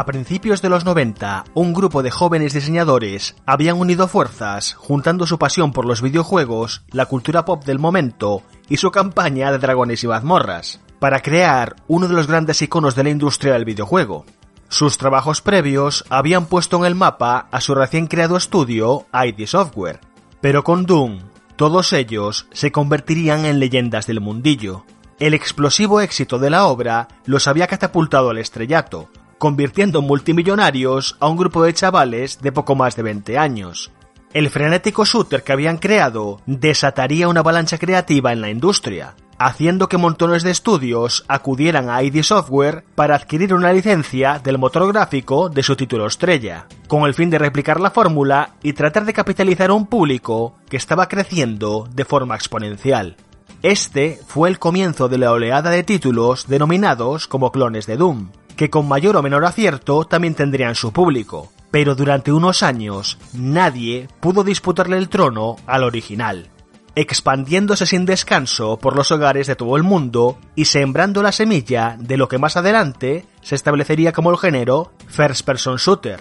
A 0.00 0.06
principios 0.06 0.62
de 0.62 0.68
los 0.68 0.84
90, 0.84 1.44
un 1.52 1.74
grupo 1.74 2.02
de 2.02 2.10
jóvenes 2.10 2.54
diseñadores 2.54 3.34
habían 3.44 3.76
unido 3.76 4.08
fuerzas, 4.08 4.72
juntando 4.72 5.26
su 5.26 5.36
pasión 5.36 5.72
por 5.72 5.84
los 5.84 6.00
videojuegos, 6.00 6.84
la 6.92 7.06
cultura 7.06 7.44
pop 7.44 7.64
del 7.64 7.80
momento 7.80 8.42
y 8.68 8.76
su 8.76 8.92
campaña 8.92 9.52
de 9.52 9.58
dragones 9.58 10.04
y 10.04 10.06
mazmorras, 10.06 10.80
para 11.00 11.20
crear 11.20 11.74
uno 11.88 12.06
de 12.06 12.14
los 12.14 12.28
grandes 12.28 12.62
iconos 12.62 12.94
de 12.94 13.02
la 13.02 13.10
industria 13.10 13.54
del 13.54 13.64
videojuego. 13.64 14.24
Sus 14.68 14.98
trabajos 14.98 15.40
previos 15.40 16.04
habían 16.10 16.46
puesto 16.46 16.76
en 16.76 16.84
el 16.84 16.94
mapa 16.94 17.48
a 17.50 17.60
su 17.60 17.74
recién 17.74 18.06
creado 18.06 18.36
estudio, 18.36 19.06
ID 19.12 19.46
Software, 19.46 19.98
pero 20.40 20.62
con 20.62 20.86
Doom, 20.86 21.18
todos 21.56 21.92
ellos 21.92 22.46
se 22.52 22.70
convertirían 22.70 23.44
en 23.44 23.58
leyendas 23.58 24.06
del 24.06 24.20
mundillo. 24.20 24.84
El 25.18 25.34
explosivo 25.34 26.00
éxito 26.00 26.38
de 26.38 26.50
la 26.50 26.66
obra 26.66 27.08
los 27.24 27.48
había 27.48 27.66
catapultado 27.66 28.30
al 28.30 28.38
estrellato, 28.38 29.08
convirtiendo 29.38 29.98
en 29.98 30.06
multimillonarios 30.06 31.16
a 31.18 31.28
un 31.28 31.36
grupo 31.36 31.64
de 31.64 31.74
chavales 31.74 32.40
de 32.40 32.52
poco 32.52 32.76
más 32.76 32.94
de 32.94 33.02
20 33.02 33.38
años. 33.38 33.90
El 34.32 34.48
frenético 34.50 35.04
shooter 35.04 35.42
que 35.42 35.52
habían 35.52 35.78
creado 35.78 36.40
desataría 36.46 37.26
una 37.26 37.40
avalancha 37.40 37.76
creativa 37.76 38.32
en 38.32 38.40
la 38.40 38.50
industria, 38.50 39.16
haciendo 39.40 39.88
que 39.88 39.96
montones 39.96 40.42
de 40.42 40.50
estudios 40.50 41.24
acudieran 41.26 41.88
a 41.88 42.02
ID 42.02 42.22
Software 42.22 42.84
para 42.94 43.14
adquirir 43.14 43.54
una 43.54 43.72
licencia 43.72 44.38
del 44.38 44.58
motor 44.58 44.86
gráfico 44.92 45.48
de 45.48 45.62
su 45.62 45.76
título 45.76 46.06
estrella, 46.06 46.66
con 46.88 47.04
el 47.04 47.14
fin 47.14 47.30
de 47.30 47.38
replicar 47.38 47.80
la 47.80 47.90
fórmula 47.90 48.50
y 48.62 48.74
tratar 48.74 49.06
de 49.06 49.14
capitalizar 49.14 49.70
a 49.70 49.74
un 49.74 49.86
público 49.86 50.56
que 50.68 50.76
estaba 50.76 51.08
creciendo 51.08 51.88
de 51.90 52.04
forma 52.04 52.34
exponencial. 52.34 53.16
Este 53.62 54.20
fue 54.26 54.50
el 54.50 54.58
comienzo 54.58 55.08
de 55.08 55.16
la 55.16 55.32
oleada 55.32 55.70
de 55.70 55.84
títulos 55.84 56.46
denominados 56.46 57.26
como 57.26 57.50
clones 57.50 57.86
de 57.86 57.96
Doom, 57.96 58.32
que 58.56 58.68
con 58.68 58.86
mayor 58.86 59.16
o 59.16 59.22
menor 59.22 59.46
acierto 59.46 60.04
también 60.04 60.34
tendrían 60.34 60.74
su 60.74 60.92
público, 60.92 61.50
pero 61.70 61.94
durante 61.94 62.30
unos 62.30 62.62
años 62.62 63.16
nadie 63.32 64.06
pudo 64.20 64.44
disputarle 64.44 64.98
el 64.98 65.08
trono 65.08 65.56
al 65.66 65.84
original, 65.84 66.50
expandiéndose 66.94 67.86
sin 67.86 68.04
descanso 68.06 68.78
por 68.78 68.96
los 68.96 69.10
hogares 69.10 69.46
de 69.46 69.56
todo 69.56 69.76
el 69.76 69.82
mundo 69.82 70.38
y 70.54 70.66
sembrando 70.66 71.22
la 71.22 71.32
semilla 71.32 71.96
de 71.98 72.16
lo 72.16 72.28
que 72.28 72.38
más 72.38 72.56
adelante 72.56 73.26
se 73.42 73.54
establecería 73.54 74.12
como 74.12 74.30
el 74.30 74.38
género 74.38 74.92
First 75.08 75.44
Person 75.44 75.76
Shooter. 75.76 76.20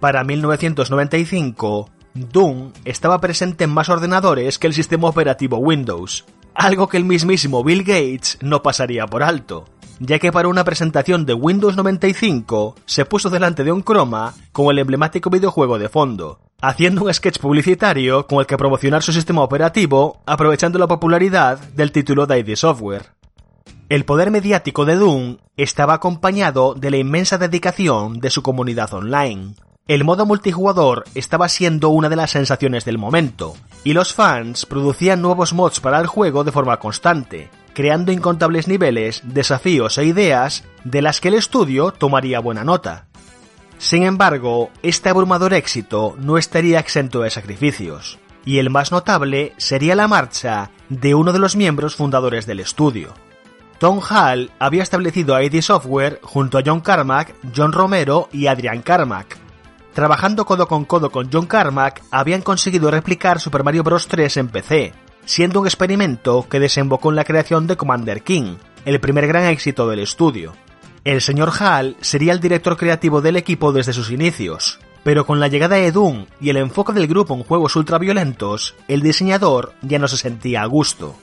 Para 0.00 0.24
1995, 0.24 1.90
Doom 2.14 2.72
estaba 2.84 3.20
presente 3.20 3.64
en 3.64 3.70
más 3.70 3.88
ordenadores 3.88 4.58
que 4.58 4.66
el 4.66 4.74
sistema 4.74 5.08
operativo 5.08 5.58
Windows, 5.58 6.24
algo 6.54 6.88
que 6.88 6.96
el 6.96 7.04
mismísimo 7.04 7.64
Bill 7.64 7.82
Gates 7.82 8.38
no 8.40 8.62
pasaría 8.62 9.06
por 9.06 9.22
alto, 9.22 9.64
ya 9.98 10.18
que 10.18 10.32
para 10.32 10.48
una 10.48 10.64
presentación 10.64 11.26
de 11.26 11.34
Windows 11.34 11.76
95 11.76 12.76
se 12.86 13.04
puso 13.04 13.30
delante 13.30 13.64
de 13.64 13.72
un 13.72 13.82
croma 13.82 14.34
con 14.52 14.66
el 14.70 14.78
emblemático 14.78 15.30
videojuego 15.30 15.78
de 15.78 15.88
fondo, 15.88 16.40
haciendo 16.68 17.04
un 17.04 17.12
sketch 17.12 17.38
publicitario 17.38 18.26
con 18.26 18.40
el 18.40 18.46
que 18.46 18.56
promocionar 18.56 19.02
su 19.02 19.12
sistema 19.12 19.42
operativo, 19.42 20.22
aprovechando 20.24 20.78
la 20.78 20.86
popularidad 20.86 21.58
del 21.58 21.92
título 21.92 22.26
de 22.26 22.38
ID 22.38 22.56
Software. 22.56 23.10
El 23.90 24.06
poder 24.06 24.30
mediático 24.30 24.86
de 24.86 24.96
Doom 24.96 25.36
estaba 25.58 25.94
acompañado 25.94 26.74
de 26.74 26.90
la 26.90 26.96
inmensa 26.96 27.36
dedicación 27.36 28.18
de 28.18 28.30
su 28.30 28.42
comunidad 28.42 28.94
online. 28.94 29.54
El 29.86 30.04
modo 30.04 30.24
multijugador 30.24 31.04
estaba 31.14 31.50
siendo 31.50 31.90
una 31.90 32.08
de 32.08 32.16
las 32.16 32.30
sensaciones 32.30 32.86
del 32.86 32.96
momento, 32.96 33.54
y 33.84 33.92
los 33.92 34.14
fans 34.14 34.64
producían 34.64 35.20
nuevos 35.20 35.52
mods 35.52 35.80
para 35.80 36.00
el 36.00 36.06
juego 36.06 36.44
de 36.44 36.52
forma 36.52 36.78
constante, 36.78 37.50
creando 37.74 38.10
incontables 38.10 38.68
niveles, 38.68 39.20
desafíos 39.22 39.98
e 39.98 40.06
ideas 40.06 40.64
de 40.84 41.02
las 41.02 41.20
que 41.20 41.28
el 41.28 41.34
estudio 41.34 41.90
tomaría 41.90 42.40
buena 42.40 42.64
nota. 42.64 43.08
Sin 43.84 44.02
embargo, 44.04 44.70
este 44.82 45.10
abrumador 45.10 45.52
éxito 45.52 46.16
no 46.18 46.38
estaría 46.38 46.80
exento 46.80 47.20
de 47.20 47.28
sacrificios, 47.28 48.18
y 48.46 48.56
el 48.56 48.70
más 48.70 48.92
notable 48.92 49.52
sería 49.58 49.94
la 49.94 50.08
marcha 50.08 50.70
de 50.88 51.14
uno 51.14 51.34
de 51.34 51.38
los 51.38 51.54
miembros 51.54 51.94
fundadores 51.94 52.46
del 52.46 52.60
estudio. 52.60 53.12
Tom 53.78 54.00
Hall 54.00 54.50
había 54.58 54.82
establecido 54.82 55.38
ID 55.38 55.60
Software 55.60 56.18
junto 56.22 56.56
a 56.56 56.62
John 56.64 56.80
Carmack, 56.80 57.34
John 57.54 57.72
Romero 57.72 58.30
y 58.32 58.46
Adrian 58.46 58.80
Carmack. 58.80 59.36
Trabajando 59.92 60.46
codo 60.46 60.66
con 60.66 60.86
codo 60.86 61.10
con 61.10 61.28
John 61.30 61.44
Carmack, 61.44 62.02
habían 62.10 62.40
conseguido 62.40 62.90
replicar 62.90 63.38
Super 63.38 63.64
Mario 63.64 63.82
Bros. 63.82 64.08
3 64.08 64.38
en 64.38 64.48
PC, 64.48 64.94
siendo 65.26 65.60
un 65.60 65.66
experimento 65.66 66.46
que 66.48 66.58
desembocó 66.58 67.10
en 67.10 67.16
la 67.16 67.24
creación 67.24 67.66
de 67.66 67.76
Commander 67.76 68.22
King, 68.22 68.56
el 68.86 68.98
primer 68.98 69.26
gran 69.26 69.44
éxito 69.44 69.86
del 69.90 69.98
estudio. 69.98 70.54
El 71.04 71.20
señor 71.20 71.52
Hall 71.60 71.96
sería 72.00 72.32
el 72.32 72.40
director 72.40 72.78
creativo 72.78 73.20
del 73.20 73.36
equipo 73.36 73.72
desde 73.72 73.92
sus 73.92 74.10
inicios, 74.10 74.78
pero 75.02 75.26
con 75.26 75.38
la 75.38 75.48
llegada 75.48 75.76
de 75.76 75.92
Doom 75.92 76.24
y 76.40 76.48
el 76.48 76.56
enfoque 76.56 76.94
del 76.94 77.06
grupo 77.06 77.34
en 77.34 77.44
juegos 77.44 77.76
ultraviolentos, 77.76 78.74
el 78.88 79.02
diseñador 79.02 79.74
ya 79.82 79.98
no 79.98 80.08
se 80.08 80.16
sentía 80.16 80.62
a 80.62 80.66
gusto. 80.66 81.14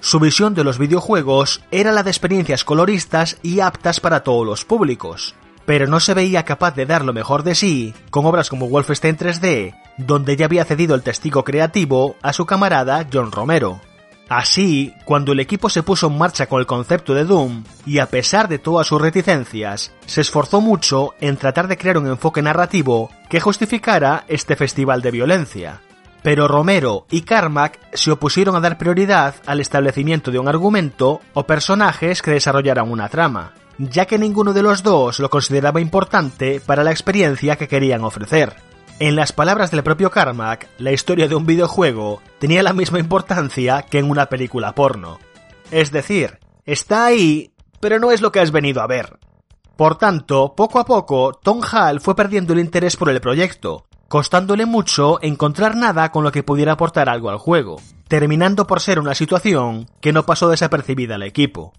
Su 0.00 0.18
visión 0.18 0.54
de 0.54 0.64
los 0.64 0.78
videojuegos 0.78 1.62
era 1.70 1.92
la 1.92 2.02
de 2.02 2.10
experiencias 2.10 2.64
coloristas 2.64 3.36
y 3.42 3.60
aptas 3.60 4.00
para 4.00 4.24
todos 4.24 4.46
los 4.46 4.64
públicos, 4.64 5.34
pero 5.66 5.86
no 5.86 6.00
se 6.00 6.14
veía 6.14 6.46
capaz 6.46 6.74
de 6.74 6.86
dar 6.86 7.04
lo 7.04 7.12
mejor 7.12 7.42
de 7.42 7.54
sí 7.54 7.92
con 8.08 8.24
obras 8.24 8.48
como 8.48 8.70
Wolfenstein 8.70 9.18
3D, 9.18 9.74
donde 9.98 10.36
ya 10.36 10.46
había 10.46 10.64
cedido 10.64 10.94
el 10.94 11.02
testigo 11.02 11.44
creativo 11.44 12.16
a 12.22 12.32
su 12.32 12.46
camarada 12.46 13.06
John 13.12 13.30
Romero. 13.30 13.82
Así, 14.28 14.94
cuando 15.04 15.32
el 15.32 15.40
equipo 15.40 15.70
se 15.70 15.82
puso 15.82 16.08
en 16.08 16.18
marcha 16.18 16.46
con 16.46 16.60
el 16.60 16.66
concepto 16.66 17.14
de 17.14 17.24
Doom, 17.24 17.64
y 17.86 17.98
a 17.98 18.06
pesar 18.06 18.48
de 18.48 18.58
todas 18.58 18.86
sus 18.86 19.00
reticencias, 19.00 19.92
se 20.04 20.20
esforzó 20.20 20.60
mucho 20.60 21.14
en 21.20 21.36
tratar 21.36 21.66
de 21.66 21.78
crear 21.78 21.96
un 21.96 22.08
enfoque 22.08 22.42
narrativo 22.42 23.10
que 23.30 23.40
justificara 23.40 24.24
este 24.28 24.54
festival 24.54 25.00
de 25.00 25.10
violencia. 25.10 25.80
Pero 26.22 26.46
Romero 26.46 27.06
y 27.10 27.22
Carmack 27.22 27.78
se 27.94 28.10
opusieron 28.10 28.54
a 28.56 28.60
dar 28.60 28.76
prioridad 28.76 29.36
al 29.46 29.60
establecimiento 29.60 30.30
de 30.30 30.38
un 30.38 30.48
argumento 30.48 31.20
o 31.32 31.44
personajes 31.44 32.20
que 32.20 32.32
desarrollaran 32.32 32.90
una 32.90 33.08
trama 33.08 33.54
ya 33.78 34.06
que 34.06 34.18
ninguno 34.18 34.52
de 34.52 34.62
los 34.62 34.82
dos 34.82 35.20
lo 35.20 35.30
consideraba 35.30 35.80
importante 35.80 36.60
para 36.60 36.82
la 36.82 36.90
experiencia 36.90 37.56
que 37.56 37.68
querían 37.68 38.04
ofrecer. 38.04 38.56
En 39.00 39.14
las 39.14 39.32
palabras 39.32 39.70
del 39.70 39.84
propio 39.84 40.10
Carmack, 40.10 40.68
la 40.78 40.90
historia 40.90 41.28
de 41.28 41.36
un 41.36 41.46
videojuego 41.46 42.20
tenía 42.40 42.64
la 42.64 42.72
misma 42.72 42.98
importancia 42.98 43.82
que 43.82 43.98
en 43.98 44.10
una 44.10 44.26
película 44.26 44.74
porno. 44.74 45.18
Es 45.70 45.92
decir, 45.92 46.38
está 46.64 47.06
ahí, 47.06 47.52
pero 47.78 48.00
no 48.00 48.10
es 48.10 48.20
lo 48.20 48.32
que 48.32 48.40
has 48.40 48.50
venido 48.50 48.82
a 48.82 48.88
ver. 48.88 49.18
Por 49.76 49.98
tanto, 49.98 50.54
poco 50.56 50.80
a 50.80 50.84
poco, 50.84 51.32
Tom 51.32 51.60
Hall 51.62 52.00
fue 52.00 52.16
perdiendo 52.16 52.54
el 52.54 52.58
interés 52.58 52.96
por 52.96 53.08
el 53.08 53.20
proyecto, 53.20 53.86
costándole 54.08 54.66
mucho 54.66 55.22
encontrar 55.22 55.76
nada 55.76 56.10
con 56.10 56.24
lo 56.24 56.32
que 56.32 56.42
pudiera 56.42 56.72
aportar 56.72 57.08
algo 57.08 57.30
al 57.30 57.38
juego, 57.38 57.80
terminando 58.08 58.66
por 58.66 58.80
ser 58.80 58.98
una 58.98 59.14
situación 59.14 59.88
que 60.00 60.12
no 60.12 60.26
pasó 60.26 60.48
desapercibida 60.48 61.14
al 61.14 61.22
equipo 61.22 61.72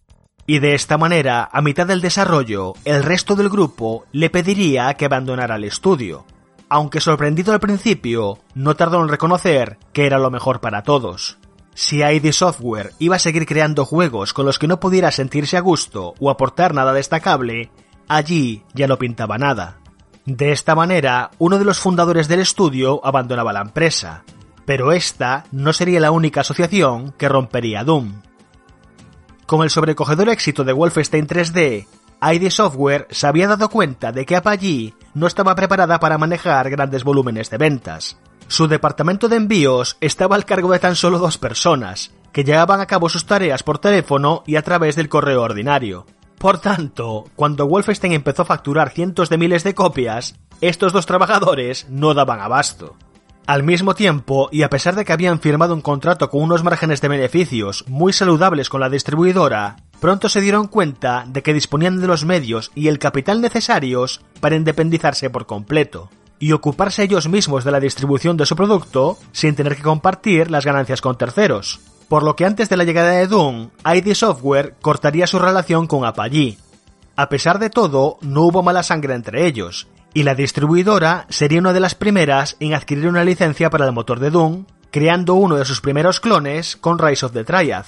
y 0.50 0.58
de 0.58 0.74
esta 0.74 0.98
manera, 0.98 1.48
a 1.54 1.62
mitad 1.62 1.86
del 1.86 2.02
desarrollo, 2.02 2.74
el 2.84 3.04
resto 3.04 3.36
del 3.36 3.50
grupo 3.50 4.06
le 4.12 4.32
pediría 4.32 4.92
que 4.96 5.06
abandonara 5.06 5.58
el 5.58 5.66
estudio. 5.66 6.26
Aunque 6.70 7.02
sorprendido 7.02 7.52
al 7.52 7.60
principio, 7.60 8.38
no 8.54 8.76
tardó 8.76 9.02
en 9.02 9.10
reconocer 9.10 9.80
que 9.92 10.06
era 10.06 10.20
lo 10.20 10.30
mejor 10.30 10.62
para 10.62 10.84
todos. 10.84 11.40
Si 11.74 12.04
ID 12.04 12.32
Software 12.32 12.94
iba 13.00 13.16
a 13.16 13.20
seguir 13.20 13.48
creando 13.48 13.86
juegos 13.86 14.34
con 14.34 14.46
los 14.46 14.60
que 14.60 14.68
no 14.68 14.80
pudiera 14.80 15.12
sentirse 15.12 15.58
a 15.58 15.62
gusto 15.62 16.14
o 16.20 16.30
aportar 16.30 16.76
nada 16.76 16.94
destacable, 16.94 17.72
allí 18.08 18.64
ya 18.74 18.88
no 18.88 19.00
pintaba 19.00 19.38
nada. 19.38 19.80
De 20.26 20.52
esta 20.52 20.76
manera, 20.76 21.32
uno 21.40 21.58
de 21.58 21.66
los 21.66 21.80
fundadores 21.80 22.28
del 22.28 22.42
estudio 22.42 23.02
abandonaba 23.04 23.52
la 23.52 23.62
empresa, 23.62 24.24
pero 24.66 24.92
esta 24.92 25.46
no 25.52 25.74
sería 25.74 26.00
la 26.00 26.12
única 26.12 26.42
asociación 26.42 27.14
que 27.18 27.30
rompería 27.30 27.84
Doom. 27.84 28.22
Con 29.48 29.64
el 29.64 29.72
sobrecogedor 29.72 30.30
éxito 30.30 30.64
de 30.64 30.74
Wolfenstein 30.74 31.28
3D, 31.28 31.88
ID 32.22 32.50
Software 32.50 33.08
se 33.12 33.28
había 33.28 33.48
dado 33.48 33.70
cuenta 33.70 34.12
de 34.12 34.26
que 34.26 34.36
Apogee 34.36 34.94
no 35.14 35.28
estaba 35.28 35.56
preparada 35.56 36.00
para 36.00 36.18
manejar 36.18 36.70
grandes 36.70 37.04
volúmenes 37.04 37.50
de 37.50 37.58
ventas. 37.58 38.18
Su 38.48 38.68
departamento 38.68 39.30
de 39.30 39.38
envíos 39.38 39.98
estaba 40.02 40.36
al 40.36 40.46
cargo 40.46 40.72
de 40.72 40.80
tan 40.80 40.96
solo 40.96 41.20
dos 41.20 41.38
personas, 41.38 42.12
que 42.32 42.44
llevaban 42.44 42.82
a 42.82 42.88
cabo 42.88 43.08
sus 43.08 43.26
tareas 43.26 43.64
por 43.64 43.80
teléfono 43.80 44.44
y 44.46 44.56
a 44.56 44.64
través 44.64 44.96
del 44.96 45.10
correo 45.10 45.44
ordinario. 45.44 46.06
Por 46.38 46.60
tanto, 46.60 47.26
cuando 47.36 47.68
Wolfenstein 47.68 48.14
empezó 48.14 48.42
a 48.42 48.46
facturar 48.46 48.90
cientos 48.90 49.30
de 49.30 49.38
miles 49.38 49.64
de 49.64 49.76
copias, 49.76 50.36
estos 50.62 50.94
dos 50.94 51.06
trabajadores 51.06 51.88
no 51.90 52.14
daban 52.14 52.40
abasto. 52.40 52.96
Al 53.46 53.64
mismo 53.64 53.96
tiempo, 53.96 54.48
y 54.52 54.62
a 54.62 54.70
pesar 54.70 54.96
de 54.96 55.06
que 55.06 55.12
habían 55.12 55.40
firmado 55.40 55.74
un 55.74 55.82
contrato 55.82 56.30
con 56.30 56.44
unos 56.44 56.64
márgenes 56.64 57.02
de 57.02 57.08
beneficios 57.08 57.84
muy 57.88 58.14
saludables 58.14 58.70
con 58.70 58.80
la 58.80 58.90
distribuidora, 58.90 59.78
pronto 60.00 60.30
se 60.30 60.42
dieron 60.42 60.68
cuenta 60.68 61.26
de 61.28 61.44
que 61.44 61.54
disponían 61.54 62.00
de 62.00 62.08
los 62.08 62.26
medios 62.26 62.72
y 62.76 62.88
el 62.88 63.00
capital 63.00 63.42
necesarios 63.42 64.22
para 64.40 64.56
independizarse 64.56 65.30
por 65.30 65.46
completo 65.46 66.10
y 66.40 66.54
ocuparse 66.54 67.04
ellos 67.04 67.28
mismos 67.28 67.64
de 67.64 67.72
la 67.72 67.80
distribución 67.80 68.38
de 68.38 68.46
su 68.46 68.56
producto 68.56 69.18
sin 69.32 69.56
tener 69.56 69.76
que 69.76 69.84
compartir 69.84 70.50
las 70.50 70.66
ganancias 70.66 71.02
con 71.02 71.18
terceros. 71.18 71.80
Por 72.08 72.24
lo 72.24 72.36
que 72.36 72.46
antes 72.46 72.70
de 72.70 72.78
la 72.78 72.86
llegada 72.86 73.12
de 73.12 73.28
Doom, 73.28 73.70
ID 73.86 74.14
Software 74.14 74.76
cortaría 74.82 75.28
su 75.28 75.38
relación 75.38 75.86
con 75.86 76.06
Apogee. 76.06 76.58
A 77.16 77.30
pesar 77.30 77.60
de 77.60 77.70
todo, 77.70 78.18
no 78.22 78.44
hubo 78.44 78.64
mala 78.64 78.82
sangre 78.82 79.14
entre 79.14 79.46
ellos, 79.46 79.88
y 80.14 80.24
la 80.24 80.34
distribuidora 80.34 81.28
sería 81.30 81.60
una 81.60 81.74
de 81.74 81.82
las 81.82 81.94
primeras 81.94 82.56
en 82.60 82.74
adquirir 82.74 83.08
una 83.08 83.24
licencia 83.24 83.70
para 83.70 83.86
el 83.86 83.92
motor 83.92 84.20
de 84.20 84.32
Doom, 84.32 84.66
creando 84.90 85.36
uno 85.36 85.58
de 85.58 85.66
sus 85.66 85.82
primeros 85.82 86.20
clones 86.20 86.78
con 86.78 86.98
Rise 86.98 87.26
of 87.26 87.34
the 87.34 87.44
Triad. 87.44 87.86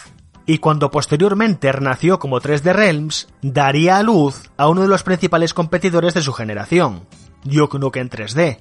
Y 0.51 0.57
cuando 0.57 0.91
posteriormente 0.91 1.71
renació 1.71 2.19
como 2.19 2.41
3D 2.41 2.73
Realms, 2.73 3.30
daría 3.41 3.95
a 3.95 4.03
luz 4.03 4.51
a 4.57 4.67
uno 4.67 4.81
de 4.81 4.89
los 4.89 5.01
principales 5.01 5.53
competidores 5.53 6.13
de 6.13 6.21
su 6.21 6.33
generación, 6.33 7.07
Duke 7.45 7.80
Nukem 7.80 8.09
3D. 8.09 8.59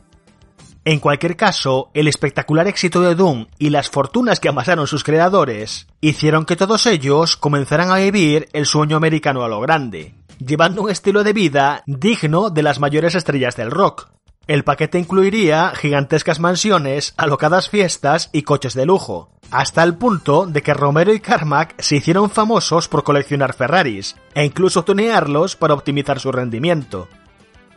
En 0.85 1.01
cualquier 1.01 1.37
caso, 1.37 1.91
el 1.93 2.07
espectacular 2.07 2.69
éxito 2.69 3.01
de 3.01 3.17
Doom 3.17 3.47
y 3.59 3.71
las 3.71 3.91
fortunas 3.91 4.39
que 4.39 4.49
amasaron 4.49 4.87
sus 4.87 5.03
creadores 5.03 5.89
hicieron 6.01 6.45
que 6.45 6.55
todos 6.55 6.87
ellos 6.87 7.37
comenzaran 7.37 7.91
a 7.91 7.97
vivir 7.97 8.49
el 8.53 8.67
sueño 8.67 8.97
americano 8.97 9.43
a 9.43 9.49
lo 9.49 9.61
grande, 9.61 10.15
llevando 10.39 10.83
un 10.83 10.91
estilo 10.91 11.25
de 11.25 11.33
vida 11.33 11.83
digno 11.89 12.51
de 12.51 12.63
las 12.63 12.79
mayores 12.79 13.17
estrellas 13.17 13.57
del 13.57 13.73
rock. 13.73 14.13
El 14.47 14.65
paquete 14.65 14.99
incluiría 14.99 15.73
gigantescas 15.75 16.41
mansiones, 16.41 17.15
alocadas 17.17 17.69
fiestas 17.69 18.31
y 18.33 18.43
coches 18.43 18.75
de 18.75 18.87
lujo, 18.87 19.31
hasta 19.51 19.83
el 19.83 19.97
punto 19.97 20.47
de 20.47 20.63
que 20.63 20.75
Romero 20.75 21.13
y 21.13 21.21
Carmack 21.21 21.81
se 21.81 21.97
hicieron 21.97 22.31
famosos 22.31 22.89
por 22.89 23.05
coleccionar 23.05 23.55
Ferraris 23.55 24.17
e 24.35 24.45
incluso 24.45 24.85
tunearlos 24.85 25.57
para 25.57 25.75
optimizar 25.75 26.21
su 26.21 26.33
rendimiento. 26.33 27.09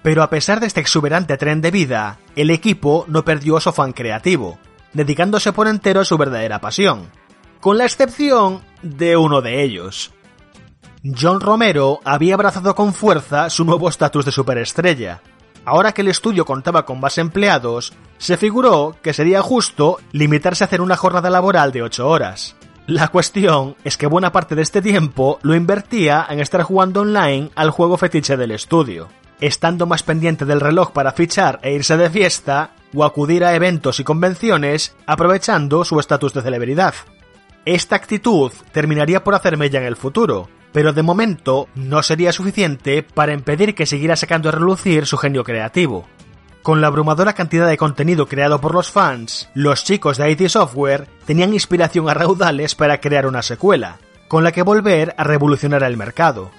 Pero 0.01 0.23
a 0.23 0.29
pesar 0.29 0.59
de 0.59 0.67
este 0.67 0.81
exuberante 0.81 1.37
tren 1.37 1.61
de 1.61 1.71
vida, 1.71 2.19
el 2.35 2.49
equipo 2.49 3.05
no 3.07 3.23
perdió 3.23 3.59
su 3.59 3.69
afán 3.69 3.93
creativo, 3.93 4.57
dedicándose 4.93 5.53
por 5.53 5.67
entero 5.67 6.01
a 6.01 6.05
su 6.05 6.17
verdadera 6.17 6.59
pasión, 6.59 7.09
con 7.59 7.77
la 7.77 7.85
excepción 7.85 8.61
de 8.81 9.15
uno 9.15 9.41
de 9.41 9.63
ellos. 9.63 10.13
John 11.03 11.41
Romero 11.41 11.99
había 12.05 12.35
abrazado 12.35 12.75
con 12.75 12.93
fuerza 12.93 13.49
su 13.49 13.65
nuevo 13.65 13.89
estatus 13.89 14.25
de 14.25 14.31
superestrella. 14.31 15.21
Ahora 15.65 15.93
que 15.93 16.01
el 16.01 16.09
estudio 16.09 16.45
contaba 16.45 16.85
con 16.85 16.99
más 16.99 17.17
empleados, 17.17 17.93
se 18.17 18.37
figuró 18.37 18.95
que 19.01 19.13
sería 19.13 19.41
justo 19.41 19.99
limitarse 20.11 20.63
a 20.63 20.67
hacer 20.67 20.81
una 20.81 20.97
jornada 20.97 21.29
laboral 21.29 21.71
de 21.71 21.83
8 21.83 22.07
horas. 22.07 22.55
La 22.85 23.07
cuestión 23.07 23.75
es 23.83 23.95
que 23.95 24.07
buena 24.07 24.31
parte 24.31 24.55
de 24.55 24.61
este 24.61 24.81
tiempo 24.81 25.39
lo 25.41 25.55
invertía 25.55 26.25
en 26.29 26.39
estar 26.39 26.63
jugando 26.63 27.01
online 27.01 27.49
al 27.55 27.71
juego 27.71 27.97
fetiche 27.97 28.35
del 28.35 28.51
estudio 28.51 29.07
estando 29.43 29.85
más 29.85 30.03
pendiente 30.03 30.45
del 30.45 30.61
reloj 30.61 30.91
para 30.91 31.11
fichar 31.11 31.59
e 31.63 31.73
irse 31.73 31.97
de 31.97 32.09
fiesta, 32.09 32.71
o 32.95 33.03
acudir 33.03 33.43
a 33.43 33.55
eventos 33.55 33.99
y 33.99 34.03
convenciones, 34.03 34.95
aprovechando 35.05 35.83
su 35.83 35.99
estatus 35.99 36.33
de 36.33 36.41
celebridad. 36.41 36.93
Esta 37.65 37.97
actitud 37.97 38.51
terminaría 38.71 39.23
por 39.23 39.35
hacer 39.35 39.57
mella 39.57 39.79
en 39.79 39.85
el 39.85 39.97
futuro, 39.97 40.47
pero 40.73 40.91
de 40.91 41.03
momento 41.03 41.69
no 41.75 42.03
sería 42.03 42.33
suficiente 42.33 43.03
para 43.03 43.33
impedir 43.33 43.75
que 43.75 43.85
siguiera 43.85 44.17
sacando 44.17 44.49
a 44.49 44.51
relucir 44.51 45.05
su 45.05 45.17
genio 45.17 45.45
creativo. 45.45 46.05
Con 46.63 46.81
la 46.81 46.87
abrumadora 46.87 47.33
cantidad 47.33 47.67
de 47.67 47.77
contenido 47.77 48.27
creado 48.27 48.59
por 48.59 48.73
los 48.73 48.89
fans, 48.89 49.49
los 49.53 49.83
chicos 49.83 50.17
de 50.17 50.31
IT 50.31 50.47
Software 50.47 51.07
tenían 51.25 51.53
inspiración 51.53 52.09
a 52.09 52.13
raudales 52.13 52.73
para 52.73 52.99
crear 52.99 53.27
una 53.27 53.41
secuela, 53.41 53.99
con 54.27 54.43
la 54.43 54.51
que 54.51 54.63
volver 54.63 55.13
a 55.17 55.23
revolucionar 55.23 55.83
el 55.83 55.97
mercado. 55.97 56.51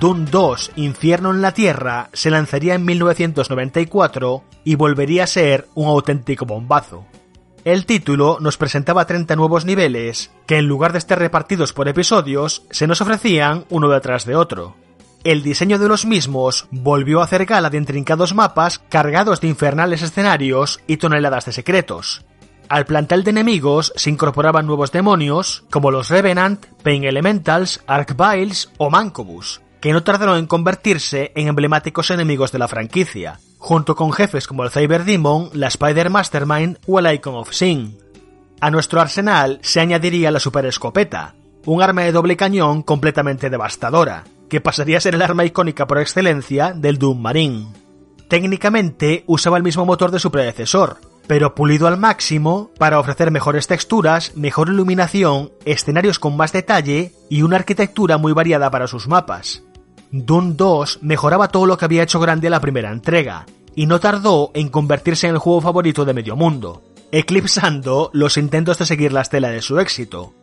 Doom 0.00 0.26
2 0.26 0.72
Infierno 0.76 1.32
en 1.32 1.42
la 1.42 1.52
Tierra 1.52 2.08
se 2.12 2.30
lanzaría 2.30 2.74
en 2.74 2.84
1994 2.84 4.44
y 4.62 4.76
volvería 4.76 5.24
a 5.24 5.26
ser 5.26 5.66
un 5.74 5.88
auténtico 5.88 6.46
bombazo. 6.46 7.04
El 7.64 7.84
título 7.84 8.38
nos 8.40 8.56
presentaba 8.56 9.06
30 9.06 9.34
nuevos 9.34 9.64
niveles, 9.64 10.30
que 10.46 10.58
en 10.58 10.68
lugar 10.68 10.92
de 10.92 10.98
estar 10.98 11.18
repartidos 11.18 11.72
por 11.72 11.88
episodios, 11.88 12.62
se 12.70 12.86
nos 12.86 13.00
ofrecían 13.00 13.64
uno 13.70 13.88
detrás 13.88 14.24
de 14.24 14.36
otro. 14.36 14.76
El 15.24 15.42
diseño 15.42 15.80
de 15.80 15.88
los 15.88 16.06
mismos 16.06 16.68
volvió 16.70 17.20
a 17.20 17.24
hacer 17.24 17.44
gala 17.44 17.68
de 17.68 17.78
intrincados 17.78 18.34
mapas 18.34 18.78
cargados 18.88 19.40
de 19.40 19.48
infernales 19.48 20.02
escenarios 20.02 20.80
y 20.86 20.98
toneladas 20.98 21.46
de 21.46 21.52
secretos. 21.52 22.24
Al 22.68 22.86
plantel 22.86 23.24
de 23.24 23.30
enemigos 23.30 23.92
se 23.96 24.10
incorporaban 24.10 24.66
nuevos 24.66 24.92
demonios, 24.92 25.64
como 25.70 25.90
los 25.90 26.08
Revenant, 26.08 26.66
Pain 26.84 27.02
Elementals, 27.02 27.82
Archviles 27.86 28.70
o 28.78 28.90
Mancobus, 28.90 29.60
que 29.80 29.92
no 29.92 30.02
tardaron 30.02 30.38
en 30.38 30.46
convertirse 30.46 31.32
en 31.34 31.48
emblemáticos 31.48 32.10
enemigos 32.10 32.52
de 32.52 32.58
la 32.58 32.68
franquicia, 32.68 33.40
junto 33.58 33.94
con 33.94 34.12
jefes 34.12 34.46
como 34.46 34.64
el 34.64 34.70
Cyber 34.70 35.04
Demon, 35.04 35.50
la 35.52 35.68
Spider 35.68 36.10
Mastermind 36.10 36.78
o 36.86 36.98
el 36.98 37.14
Icon 37.14 37.34
of 37.34 37.52
Sin. 37.52 37.98
A 38.60 38.70
nuestro 38.70 39.00
arsenal 39.00 39.58
se 39.62 39.80
añadiría 39.80 40.30
la 40.30 40.40
Super 40.40 40.66
Escopeta, 40.66 41.34
un 41.64 41.82
arma 41.82 42.02
de 42.02 42.12
doble 42.12 42.36
cañón 42.36 42.82
completamente 42.82 43.50
devastadora, 43.50 44.24
que 44.48 44.60
pasaría 44.60 44.98
a 44.98 45.00
ser 45.00 45.14
el 45.14 45.22
arma 45.22 45.44
icónica 45.44 45.86
por 45.86 45.98
excelencia 45.98 46.72
del 46.74 46.98
Doom 46.98 47.20
Marine. 47.20 47.68
Técnicamente 48.28 49.24
usaba 49.26 49.56
el 49.56 49.62
mismo 49.62 49.86
motor 49.86 50.10
de 50.10 50.18
su 50.18 50.30
predecesor, 50.30 50.98
pero 51.26 51.54
pulido 51.54 51.86
al 51.86 51.98
máximo 51.98 52.70
para 52.78 52.98
ofrecer 52.98 53.30
mejores 53.30 53.66
texturas, 53.66 54.34
mejor 54.34 54.68
iluminación, 54.68 55.52
escenarios 55.64 56.18
con 56.18 56.36
más 56.36 56.52
detalle 56.52 57.12
y 57.28 57.42
una 57.42 57.56
arquitectura 57.56 58.18
muy 58.18 58.32
variada 58.32 58.70
para 58.70 58.86
sus 58.86 59.06
mapas. 59.06 59.62
Doom 60.10 60.56
2 60.56 61.00
mejoraba 61.02 61.48
todo 61.48 61.66
lo 61.66 61.76
que 61.76 61.84
había 61.84 62.02
hecho 62.02 62.20
grande 62.20 62.50
la 62.50 62.60
primera 62.60 62.90
entrega, 62.90 63.46
y 63.74 63.86
no 63.86 64.00
tardó 64.00 64.50
en 64.54 64.68
convertirse 64.68 65.26
en 65.26 65.34
el 65.34 65.38
juego 65.38 65.60
favorito 65.60 66.04
de 66.04 66.14
medio 66.14 66.34
mundo, 66.34 66.82
eclipsando 67.12 68.10
los 68.12 68.36
intentos 68.36 68.78
de 68.78 68.86
seguir 68.86 69.12
la 69.12 69.20
estela 69.20 69.50
de 69.50 69.62
su 69.62 69.78
éxito. 69.78 70.34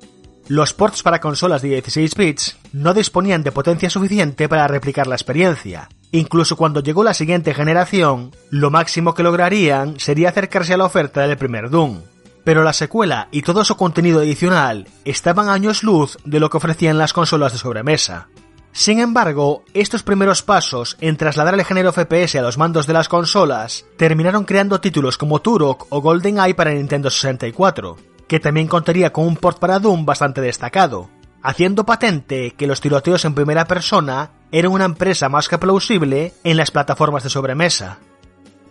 Los 0.47 0.73
ports 0.73 1.01
para 1.01 1.19
consolas 1.19 1.63
de 1.63 1.69
16 1.69 2.13
bits 2.15 2.57
no 2.71 2.93
disponían 2.93 3.41
de 3.41 3.51
potencia 3.51 3.89
suficiente 3.89 4.47
para 4.47 4.67
replicar 4.67 5.07
la 5.07 5.15
experiencia. 5.15 5.89
Incluso 6.11 6.55
cuando 6.55 6.81
llegó 6.81 7.03
la 7.03 7.15
siguiente 7.15 7.53
generación, 7.55 8.31
lo 8.51 8.69
máximo 8.69 9.15
que 9.15 9.23
lograrían 9.23 9.99
sería 9.99 10.29
acercarse 10.29 10.75
a 10.75 10.77
la 10.77 10.85
oferta 10.85 11.27
del 11.27 11.37
primer 11.37 11.71
Doom. 11.71 12.01
Pero 12.43 12.63
la 12.63 12.73
secuela 12.73 13.27
y 13.31 13.41
todo 13.41 13.65
su 13.65 13.75
contenido 13.75 14.19
adicional 14.19 14.87
estaban 15.03 15.49
años 15.49 15.81
luz 15.81 16.19
de 16.25 16.39
lo 16.39 16.51
que 16.51 16.57
ofrecían 16.57 16.99
las 16.99 17.11
consolas 17.11 17.51
de 17.53 17.57
sobremesa. 17.57 18.27
Sin 18.75 18.99
embargo, 18.99 19.63
estos 19.73 20.03
primeros 20.03 20.43
pasos 20.43 20.97
en 20.99 21.15
trasladar 21.15 21.53
el 21.53 21.63
género 21.63 21.93
FPS 21.93 22.35
a 22.35 22.41
los 22.41 22.57
mandos 22.57 22.85
de 22.85 22.91
las 22.91 23.07
consolas 23.07 23.85
terminaron 23.95 24.43
creando 24.43 24.81
títulos 24.81 25.17
como 25.17 25.39
Turok 25.39 25.87
o 25.91 26.01
GoldenEye 26.01 26.55
para 26.55 26.73
Nintendo 26.73 27.09
64, 27.09 27.95
que 28.27 28.41
también 28.41 28.67
contaría 28.67 29.13
con 29.13 29.27
un 29.27 29.37
port 29.37 29.59
para 29.59 29.79
Doom 29.79 30.05
bastante 30.05 30.41
destacado, 30.41 31.09
haciendo 31.41 31.85
patente 31.85 32.51
que 32.51 32.67
los 32.67 32.81
tiroteos 32.81 33.23
en 33.23 33.33
primera 33.33 33.63
persona 33.63 34.31
eran 34.51 34.73
una 34.73 34.83
empresa 34.83 35.29
más 35.29 35.47
que 35.47 35.57
plausible 35.57 36.33
en 36.43 36.57
las 36.57 36.71
plataformas 36.71 37.23
de 37.23 37.29
sobremesa. 37.29 37.99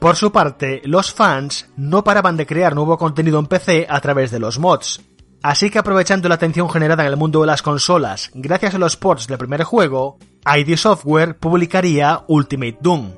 Por 0.00 0.16
su 0.16 0.30
parte, 0.30 0.82
los 0.84 1.14
fans 1.14 1.70
no 1.78 2.04
paraban 2.04 2.36
de 2.36 2.44
crear 2.44 2.74
nuevo 2.74 2.98
contenido 2.98 3.38
en 3.38 3.46
PC 3.46 3.86
a 3.88 4.02
través 4.02 4.30
de 4.30 4.38
los 4.38 4.58
mods, 4.58 5.00
Así 5.44 5.68
que 5.68 5.78
aprovechando 5.78 6.26
la 6.30 6.36
atención 6.36 6.70
generada 6.70 7.04
en 7.04 7.10
el 7.10 7.18
mundo 7.18 7.42
de 7.42 7.46
las 7.46 7.60
consolas 7.60 8.30
gracias 8.32 8.74
a 8.74 8.78
los 8.78 8.96
ports 8.96 9.26
del 9.26 9.36
primer 9.36 9.62
juego, 9.62 10.16
ID 10.46 10.74
Software 10.76 11.36
publicaría 11.36 12.22
Ultimate 12.28 12.78
Doom, 12.80 13.10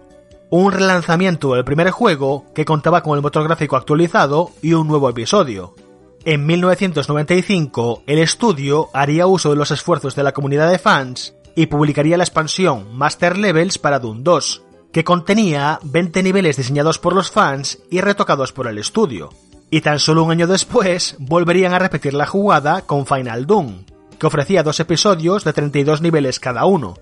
un 0.51 0.73
relanzamiento 0.73 1.55
del 1.55 1.65
primer 1.65 1.93
juego 1.93 2.47
que 2.53 2.65
contaba 2.65 3.05
con 3.05 3.15
el 3.17 3.23
motor 3.23 3.45
gráfico 3.45 3.77
actualizado 3.77 4.51
y 4.61 4.73
un 4.73 4.89
nuevo 4.89 5.09
episodio. 5.09 5.77
En 6.25 6.45
1995, 6.47 8.03
el 8.09 8.19
estudio 8.19 8.89
haría 8.93 9.29
uso 9.29 9.51
de 9.51 9.57
los 9.57 9.71
esfuerzos 9.71 10.17
de 10.17 10.25
la 10.25 10.33
comunidad 10.33 10.69
de 10.69 10.81
fans 10.81 11.37
y 11.55 11.67
publicaría 11.67 12.17
la 12.17 12.25
expansión 12.25 12.93
Master 12.97 13.39
Levels 13.39 13.79
para 13.79 14.01
Doom 14.01 14.25
2, 14.25 14.65
que 14.93 15.05
contenía 15.05 15.79
20 15.85 16.25
niveles 16.25 16.57
diseñados 16.57 16.99
por 16.99 17.15
los 17.15 17.31
fans 17.31 17.79
y 17.89 18.01
retocados 18.01 18.51
por 18.51 18.67
el 18.67 18.79
estudio. 18.79 19.31
Y 19.70 19.81
tan 19.81 19.99
solo 19.99 20.23
un 20.23 20.31
año 20.31 20.47
después 20.47 21.17
volverían 21.19 21.75
a 21.75 21.78
repetir 21.78 22.15
la 22.15 22.27
jugada 22.27 22.83
con 22.83 23.07
Final 23.07 23.47
Doom, 23.47 23.85
que 24.19 24.27
ofrecía 24.27 24.62
dos 24.62 24.78
episodios 24.81 25.45
de 25.45 25.53
32 25.53 26.03
niveles 26.03 26.41
cada 26.41 26.67
uno. 26.67 26.95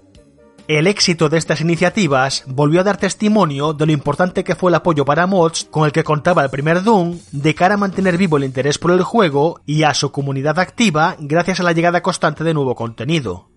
El 0.66 0.86
éxito 0.86 1.28
de 1.28 1.36
estas 1.36 1.60
iniciativas 1.60 2.42
volvió 2.46 2.80
a 2.80 2.84
dar 2.84 2.96
testimonio 2.96 3.74
de 3.74 3.84
lo 3.84 3.92
importante 3.92 4.44
que 4.44 4.54
fue 4.54 4.70
el 4.70 4.76
apoyo 4.76 5.04
para 5.04 5.26
mods 5.26 5.68
con 5.70 5.84
el 5.84 5.92
que 5.92 6.04
contaba 6.04 6.42
el 6.42 6.48
primer 6.48 6.82
Doom 6.82 7.18
de 7.32 7.54
cara 7.54 7.74
a 7.74 7.76
mantener 7.76 8.16
vivo 8.16 8.38
el 8.38 8.44
interés 8.44 8.78
por 8.78 8.90
el 8.92 9.02
juego 9.02 9.60
y 9.66 9.82
a 9.82 9.92
su 9.92 10.10
comunidad 10.10 10.58
activa 10.58 11.16
gracias 11.18 11.60
a 11.60 11.64
la 11.64 11.72
llegada 11.72 12.02
constante 12.02 12.44
de 12.44 12.54
nuevo 12.54 12.74
contenido. 12.74 13.50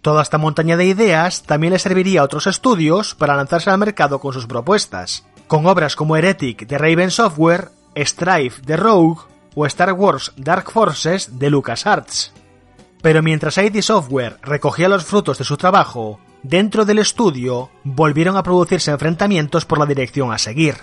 Toda 0.00 0.22
esta 0.22 0.38
montaña 0.38 0.76
de 0.76 0.84
ideas 0.84 1.42
también 1.42 1.72
le 1.72 1.80
serviría 1.80 2.20
a 2.20 2.24
otros 2.24 2.46
estudios 2.46 3.16
para 3.16 3.34
lanzarse 3.34 3.70
al 3.70 3.78
mercado 3.78 4.20
con 4.20 4.32
sus 4.32 4.46
propuestas, 4.46 5.26
con 5.48 5.66
obras 5.66 5.96
como 5.96 6.16
Heretic 6.16 6.68
de 6.68 6.78
Raven 6.78 7.10
Software, 7.10 7.70
Strife 7.96 8.62
de 8.62 8.76
Rogue 8.76 9.20
o 9.54 9.66
Star 9.66 9.92
Wars 9.92 10.32
Dark 10.36 10.70
Forces 10.70 11.38
de 11.38 11.50
LucasArts. 11.50 12.32
Pero 13.02 13.22
mientras 13.22 13.58
ID 13.58 13.80
Software 13.82 14.38
recogía 14.42 14.88
los 14.88 15.04
frutos 15.04 15.38
de 15.38 15.44
su 15.44 15.56
trabajo, 15.56 16.20
dentro 16.42 16.84
del 16.84 16.98
estudio 16.98 17.70
volvieron 17.84 18.36
a 18.36 18.42
producirse 18.42 18.90
enfrentamientos 18.90 19.64
por 19.64 19.78
la 19.78 19.86
dirección 19.86 20.32
a 20.32 20.38
seguir. 20.38 20.76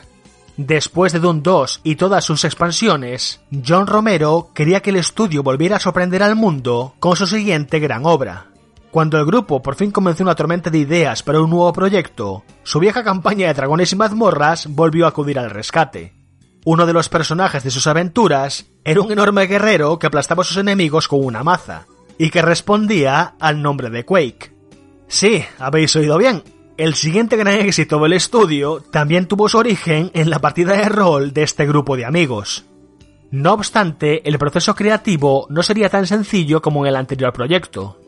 Después 0.57 1.13
de 1.13 1.19
Doom 1.19 1.41
2 1.41 1.81
y 1.85 1.95
todas 1.95 2.25
sus 2.25 2.43
expansiones, 2.43 3.39
John 3.65 3.87
Romero 3.87 4.49
quería 4.53 4.81
que 4.81 4.89
el 4.89 4.97
estudio 4.97 5.41
volviera 5.41 5.77
a 5.77 5.79
sorprender 5.79 6.21
al 6.21 6.35
mundo 6.35 6.95
con 6.99 7.15
su 7.15 7.25
siguiente 7.27 7.79
gran 7.79 8.05
obra. 8.05 8.47
Cuando 8.91 9.17
el 9.17 9.25
grupo 9.25 9.61
por 9.61 9.75
fin 9.75 9.91
comenzó 9.91 10.23
una 10.23 10.35
tormenta 10.35 10.69
de 10.69 10.79
ideas 10.79 11.23
para 11.23 11.39
un 11.39 11.49
nuevo 11.49 11.71
proyecto, 11.71 12.43
su 12.63 12.79
vieja 12.79 13.05
campaña 13.05 13.47
de 13.47 13.53
dragones 13.53 13.93
y 13.93 13.95
mazmorras 13.95 14.67
volvió 14.67 15.05
a 15.05 15.09
acudir 15.09 15.39
al 15.39 15.49
rescate. 15.49 16.18
Uno 16.65 16.85
de 16.85 16.93
los 16.93 17.09
personajes 17.09 17.63
de 17.63 17.71
sus 17.71 17.87
aventuras 17.87 18.65
era 18.83 19.01
un 19.01 19.11
enorme 19.11 19.47
guerrero 19.47 19.97
que 19.97 20.07
aplastaba 20.07 20.41
a 20.41 20.45
sus 20.45 20.57
enemigos 20.57 21.07
con 21.07 21.23
una 21.23 21.43
maza, 21.43 21.85
y 22.17 22.29
que 22.29 22.41
respondía 22.41 23.35
al 23.39 23.61
nombre 23.61 23.89
de 23.89 24.05
Quake. 24.05 24.53
Sí, 25.07 25.43
habéis 25.57 25.95
oído 25.95 26.17
bien. 26.17 26.43
El 26.77 26.93
siguiente 26.93 27.35
gran 27.35 27.55
éxito 27.55 27.99
del 27.99 28.13
estudio 28.13 28.81
también 28.91 29.25
tuvo 29.25 29.49
su 29.49 29.57
origen 29.57 30.11
en 30.13 30.29
la 30.29 30.39
partida 30.39 30.73
de 30.73 30.87
rol 30.87 31.33
de 31.33 31.43
este 31.43 31.65
grupo 31.65 31.97
de 31.97 32.05
amigos. 32.05 32.65
No 33.31 33.53
obstante, 33.53 34.27
el 34.27 34.37
proceso 34.37 34.75
creativo 34.75 35.47
no 35.49 35.63
sería 35.63 35.89
tan 35.89 36.07
sencillo 36.07 36.61
como 36.61 36.85
en 36.85 36.89
el 36.89 36.95
anterior 36.95 37.31
proyecto. 37.31 37.99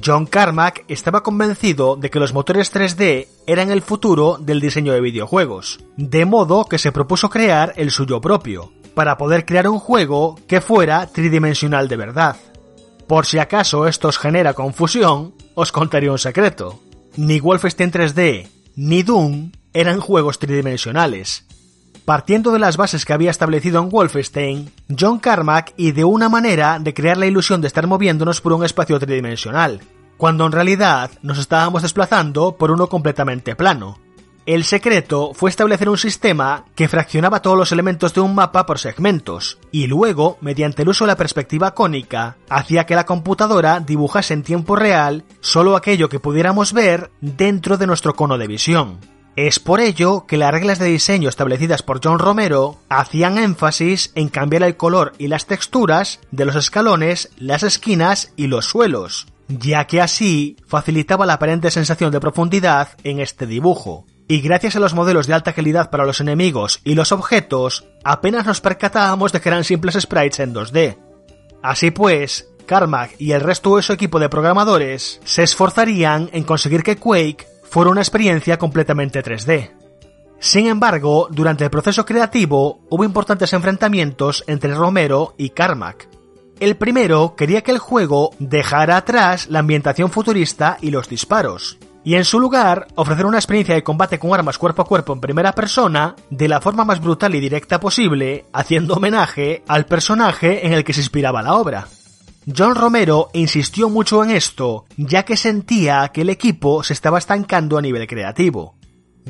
John 0.00 0.26
Carmack 0.26 0.84
estaba 0.88 1.22
convencido 1.22 1.96
de 1.96 2.08
que 2.08 2.20
los 2.20 2.32
motores 2.32 2.72
3D 2.72 3.26
eran 3.46 3.70
el 3.70 3.82
futuro 3.82 4.38
del 4.40 4.60
diseño 4.60 4.92
de 4.92 5.00
videojuegos, 5.00 5.80
de 5.96 6.24
modo 6.24 6.64
que 6.64 6.78
se 6.78 6.92
propuso 6.92 7.28
crear 7.28 7.74
el 7.76 7.90
suyo 7.90 8.20
propio, 8.20 8.72
para 8.94 9.18
poder 9.18 9.44
crear 9.44 9.68
un 9.68 9.78
juego 9.78 10.36
que 10.46 10.60
fuera 10.60 11.06
tridimensional 11.08 11.88
de 11.88 11.96
verdad. 11.96 12.36
Por 13.06 13.26
si 13.26 13.38
acaso 13.38 13.86
esto 13.86 14.08
os 14.08 14.18
genera 14.18 14.54
confusión, 14.54 15.34
os 15.54 15.72
contaré 15.72 16.08
un 16.08 16.18
secreto. 16.18 16.80
Ni 17.16 17.40
Wolfenstein 17.40 17.92
3D 17.92 18.48
ni 18.76 19.02
Doom 19.02 19.52
eran 19.74 20.00
juegos 20.00 20.38
tridimensionales. 20.38 21.46
Partiendo 22.04 22.50
de 22.50 22.58
las 22.58 22.76
bases 22.76 23.04
que 23.04 23.12
había 23.12 23.30
establecido 23.30 23.80
en 23.80 23.88
Wolfenstein, 23.88 24.72
John 24.98 25.18
Carmack 25.18 25.72
ideó 25.76 26.08
una 26.08 26.28
manera 26.28 26.78
de 26.80 26.94
crear 26.94 27.16
la 27.16 27.26
ilusión 27.26 27.60
de 27.60 27.68
estar 27.68 27.86
moviéndonos 27.86 28.40
por 28.40 28.52
un 28.52 28.64
espacio 28.64 28.98
tridimensional, 28.98 29.80
cuando 30.16 30.44
en 30.46 30.52
realidad 30.52 31.10
nos 31.22 31.38
estábamos 31.38 31.82
desplazando 31.82 32.56
por 32.56 32.70
uno 32.70 32.88
completamente 32.88 33.54
plano, 33.54 33.98
el 34.44 34.64
secreto 34.64 35.34
fue 35.34 35.50
establecer 35.50 35.88
un 35.88 35.96
sistema 35.96 36.64
que 36.74 36.88
fraccionaba 36.88 37.42
todos 37.42 37.56
los 37.56 37.70
elementos 37.70 38.12
de 38.12 38.22
un 38.22 38.34
mapa 38.34 38.66
por 38.66 38.80
segmentos, 38.80 39.58
y 39.70 39.86
luego, 39.86 40.36
mediante 40.40 40.82
el 40.82 40.88
uso 40.88 41.04
de 41.04 41.12
la 41.12 41.16
perspectiva 41.16 41.74
cónica, 41.74 42.36
hacía 42.48 42.84
que 42.84 42.96
la 42.96 43.06
computadora 43.06 43.78
dibujase 43.78 44.34
en 44.34 44.42
tiempo 44.42 44.74
real 44.74 45.22
solo 45.40 45.76
aquello 45.76 46.08
que 46.08 46.18
pudiéramos 46.18 46.72
ver 46.72 47.12
dentro 47.20 47.76
de 47.78 47.86
nuestro 47.86 48.14
cono 48.16 48.36
de 48.36 48.48
visión. 48.48 49.11
Es 49.34 49.58
por 49.58 49.80
ello 49.80 50.26
que 50.26 50.36
las 50.36 50.50
reglas 50.50 50.78
de 50.78 50.86
diseño 50.86 51.30
establecidas 51.30 51.82
por 51.82 52.00
John 52.04 52.18
Romero 52.18 52.78
hacían 52.90 53.38
énfasis 53.38 54.12
en 54.14 54.28
cambiar 54.28 54.62
el 54.62 54.76
color 54.76 55.14
y 55.16 55.28
las 55.28 55.46
texturas 55.46 56.20
de 56.30 56.44
los 56.44 56.54
escalones, 56.54 57.30
las 57.38 57.62
esquinas 57.62 58.34
y 58.36 58.48
los 58.48 58.66
suelos, 58.66 59.28
ya 59.48 59.86
que 59.86 60.02
así 60.02 60.58
facilitaba 60.66 61.24
la 61.24 61.34
aparente 61.34 61.70
sensación 61.70 62.12
de 62.12 62.20
profundidad 62.20 62.90
en 63.04 63.20
este 63.20 63.46
dibujo 63.46 64.06
y 64.28 64.42
gracias 64.42 64.76
a 64.76 64.80
los 64.80 64.94
modelos 64.94 65.26
de 65.26 65.34
alta 65.34 65.54
calidad 65.54 65.88
para 65.88 66.04
los 66.04 66.20
enemigos 66.20 66.80
y 66.84 66.94
los 66.94 67.10
objetos, 67.10 67.86
apenas 68.04 68.44
nos 68.44 68.60
percatábamos 68.60 69.32
de 69.32 69.40
que 69.40 69.48
eran 69.48 69.64
simples 69.64 69.96
sprites 69.98 70.40
en 70.40 70.54
2D. 70.54 70.98
Así 71.62 71.90
pues, 71.90 72.48
Carmack 72.66 73.14
y 73.18 73.32
el 73.32 73.40
resto 73.40 73.76
de 73.76 73.82
su 73.82 73.92
equipo 73.92 74.18
de 74.20 74.28
programadores 74.28 75.20
se 75.24 75.42
esforzarían 75.42 76.28
en 76.32 76.44
conseguir 76.44 76.82
que 76.82 76.96
Quake 76.96 77.51
fuera 77.72 77.90
una 77.90 78.02
experiencia 78.02 78.58
completamente 78.58 79.24
3D. 79.24 79.70
Sin 80.38 80.66
embargo, 80.66 81.28
durante 81.30 81.64
el 81.64 81.70
proceso 81.70 82.04
creativo 82.04 82.80
hubo 82.90 83.02
importantes 83.02 83.50
enfrentamientos 83.54 84.44
entre 84.46 84.74
Romero 84.74 85.34
y 85.38 85.50
Carmack. 85.50 86.06
El 86.60 86.76
primero 86.76 87.34
quería 87.34 87.62
que 87.62 87.70
el 87.70 87.78
juego 87.78 88.32
dejara 88.38 88.98
atrás 88.98 89.48
la 89.48 89.60
ambientación 89.60 90.10
futurista 90.10 90.76
y 90.82 90.90
los 90.90 91.08
disparos, 91.08 91.78
y 92.04 92.16
en 92.16 92.26
su 92.26 92.40
lugar 92.40 92.88
ofrecer 92.94 93.24
una 93.24 93.38
experiencia 93.38 93.74
de 93.74 93.82
combate 93.82 94.18
con 94.18 94.34
armas 94.34 94.58
cuerpo 94.58 94.82
a 94.82 94.86
cuerpo 94.86 95.14
en 95.14 95.22
primera 95.22 95.54
persona 95.54 96.14
de 96.28 96.48
la 96.48 96.60
forma 96.60 96.84
más 96.84 97.00
brutal 97.00 97.34
y 97.34 97.40
directa 97.40 97.80
posible, 97.80 98.44
haciendo 98.52 98.96
homenaje 98.96 99.64
al 99.66 99.86
personaje 99.86 100.66
en 100.66 100.74
el 100.74 100.84
que 100.84 100.92
se 100.92 101.00
inspiraba 101.00 101.40
la 101.40 101.54
obra. 101.54 101.88
John 102.46 102.74
Romero 102.74 103.30
insistió 103.34 103.88
mucho 103.88 104.24
en 104.24 104.32
esto, 104.32 104.86
ya 104.96 105.24
que 105.24 105.36
sentía 105.36 106.08
que 106.12 106.22
el 106.22 106.30
equipo 106.30 106.82
se 106.82 106.92
estaba 106.92 107.18
estancando 107.18 107.78
a 107.78 107.82
nivel 107.82 108.06
creativo. 108.08 108.74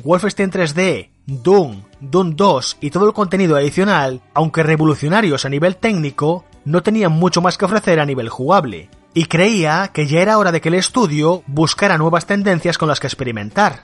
Wolfenstein 0.03 0.49
3D, 0.49 1.09
Doom, 1.27 1.83
Doom 1.99 2.35
2 2.35 2.77
y 2.81 2.89
todo 2.89 3.05
el 3.05 3.13
contenido 3.13 3.55
adicional, 3.55 4.21
aunque 4.33 4.63
revolucionarios 4.63 5.45
a 5.45 5.49
nivel 5.49 5.75
técnico, 5.75 6.45
no 6.65 6.81
tenían 6.81 7.11
mucho 7.11 7.39
más 7.39 7.57
que 7.57 7.65
ofrecer 7.65 7.99
a 7.99 8.05
nivel 8.05 8.29
jugable, 8.29 8.89
y 9.13 9.25
creía 9.25 9.91
que 9.93 10.07
ya 10.07 10.21
era 10.21 10.39
hora 10.39 10.51
de 10.51 10.59
que 10.59 10.69
el 10.69 10.75
estudio 10.75 11.43
buscara 11.45 11.99
nuevas 11.99 12.25
tendencias 12.25 12.79
con 12.79 12.89
las 12.89 12.99
que 12.99 13.07
experimentar. 13.07 13.83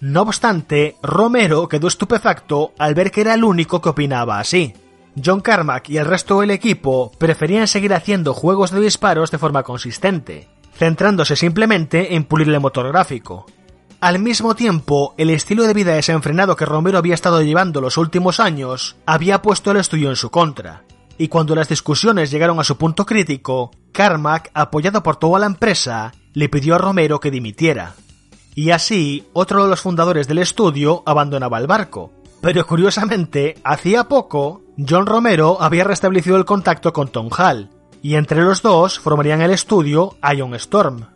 No 0.00 0.22
obstante, 0.22 0.96
Romero 1.02 1.68
quedó 1.68 1.88
estupefacto 1.88 2.72
al 2.78 2.94
ver 2.94 3.10
que 3.10 3.22
era 3.22 3.32
el 3.32 3.44
único 3.44 3.80
que 3.80 3.88
opinaba 3.88 4.38
así. 4.38 4.74
John 5.24 5.40
Carmack 5.40 5.90
y 5.90 5.98
el 5.98 6.06
resto 6.06 6.40
del 6.40 6.50
equipo 6.50 7.12
preferían 7.18 7.68
seguir 7.68 7.94
haciendo 7.94 8.34
juegos 8.34 8.70
de 8.70 8.80
disparos 8.80 9.30
de 9.30 9.38
forma 9.38 9.62
consistente, 9.62 10.48
centrándose 10.74 11.36
simplemente 11.36 12.14
en 12.14 12.24
pulir 12.24 12.48
el 12.48 12.60
motor 12.60 12.88
gráfico. 12.88 13.46
Al 14.00 14.18
mismo 14.18 14.54
tiempo, 14.54 15.14
el 15.18 15.30
estilo 15.30 15.64
de 15.64 15.74
vida 15.74 15.94
desenfrenado 15.94 16.54
que 16.54 16.64
Romero 16.64 16.98
había 16.98 17.14
estado 17.14 17.42
llevando 17.42 17.80
los 17.80 17.96
últimos 17.96 18.38
años 18.38 18.96
había 19.06 19.42
puesto 19.42 19.72
el 19.72 19.78
estudio 19.78 20.10
en 20.10 20.16
su 20.16 20.30
contra, 20.30 20.84
y 21.18 21.28
cuando 21.28 21.56
las 21.56 21.68
discusiones 21.68 22.30
llegaron 22.30 22.60
a 22.60 22.64
su 22.64 22.76
punto 22.76 23.04
crítico, 23.04 23.72
Carmack, 23.90 24.50
apoyado 24.54 25.02
por 25.02 25.16
toda 25.16 25.40
la 25.40 25.46
empresa, 25.46 26.12
le 26.32 26.48
pidió 26.48 26.76
a 26.76 26.78
Romero 26.78 27.18
que 27.18 27.32
dimitiera. 27.32 27.94
Y 28.54 28.70
así, 28.70 29.26
otro 29.32 29.64
de 29.64 29.70
los 29.70 29.80
fundadores 29.80 30.28
del 30.28 30.38
estudio 30.38 31.02
abandonaba 31.06 31.58
el 31.58 31.66
barco. 31.66 32.12
Pero 32.40 32.64
curiosamente, 32.66 33.56
hacía 33.64 34.04
poco, 34.04 34.62
John 34.86 35.06
Romero 35.06 35.58
había 35.60 35.84
restablecido 35.84 36.36
el 36.36 36.44
contacto 36.44 36.92
con 36.92 37.08
Tom 37.08 37.30
Hall, 37.36 37.70
y 38.02 38.14
entre 38.14 38.42
los 38.42 38.62
dos 38.62 38.98
formarían 38.98 39.40
el 39.40 39.50
estudio 39.50 40.16
Ion 40.36 40.54
Storm. 40.54 41.06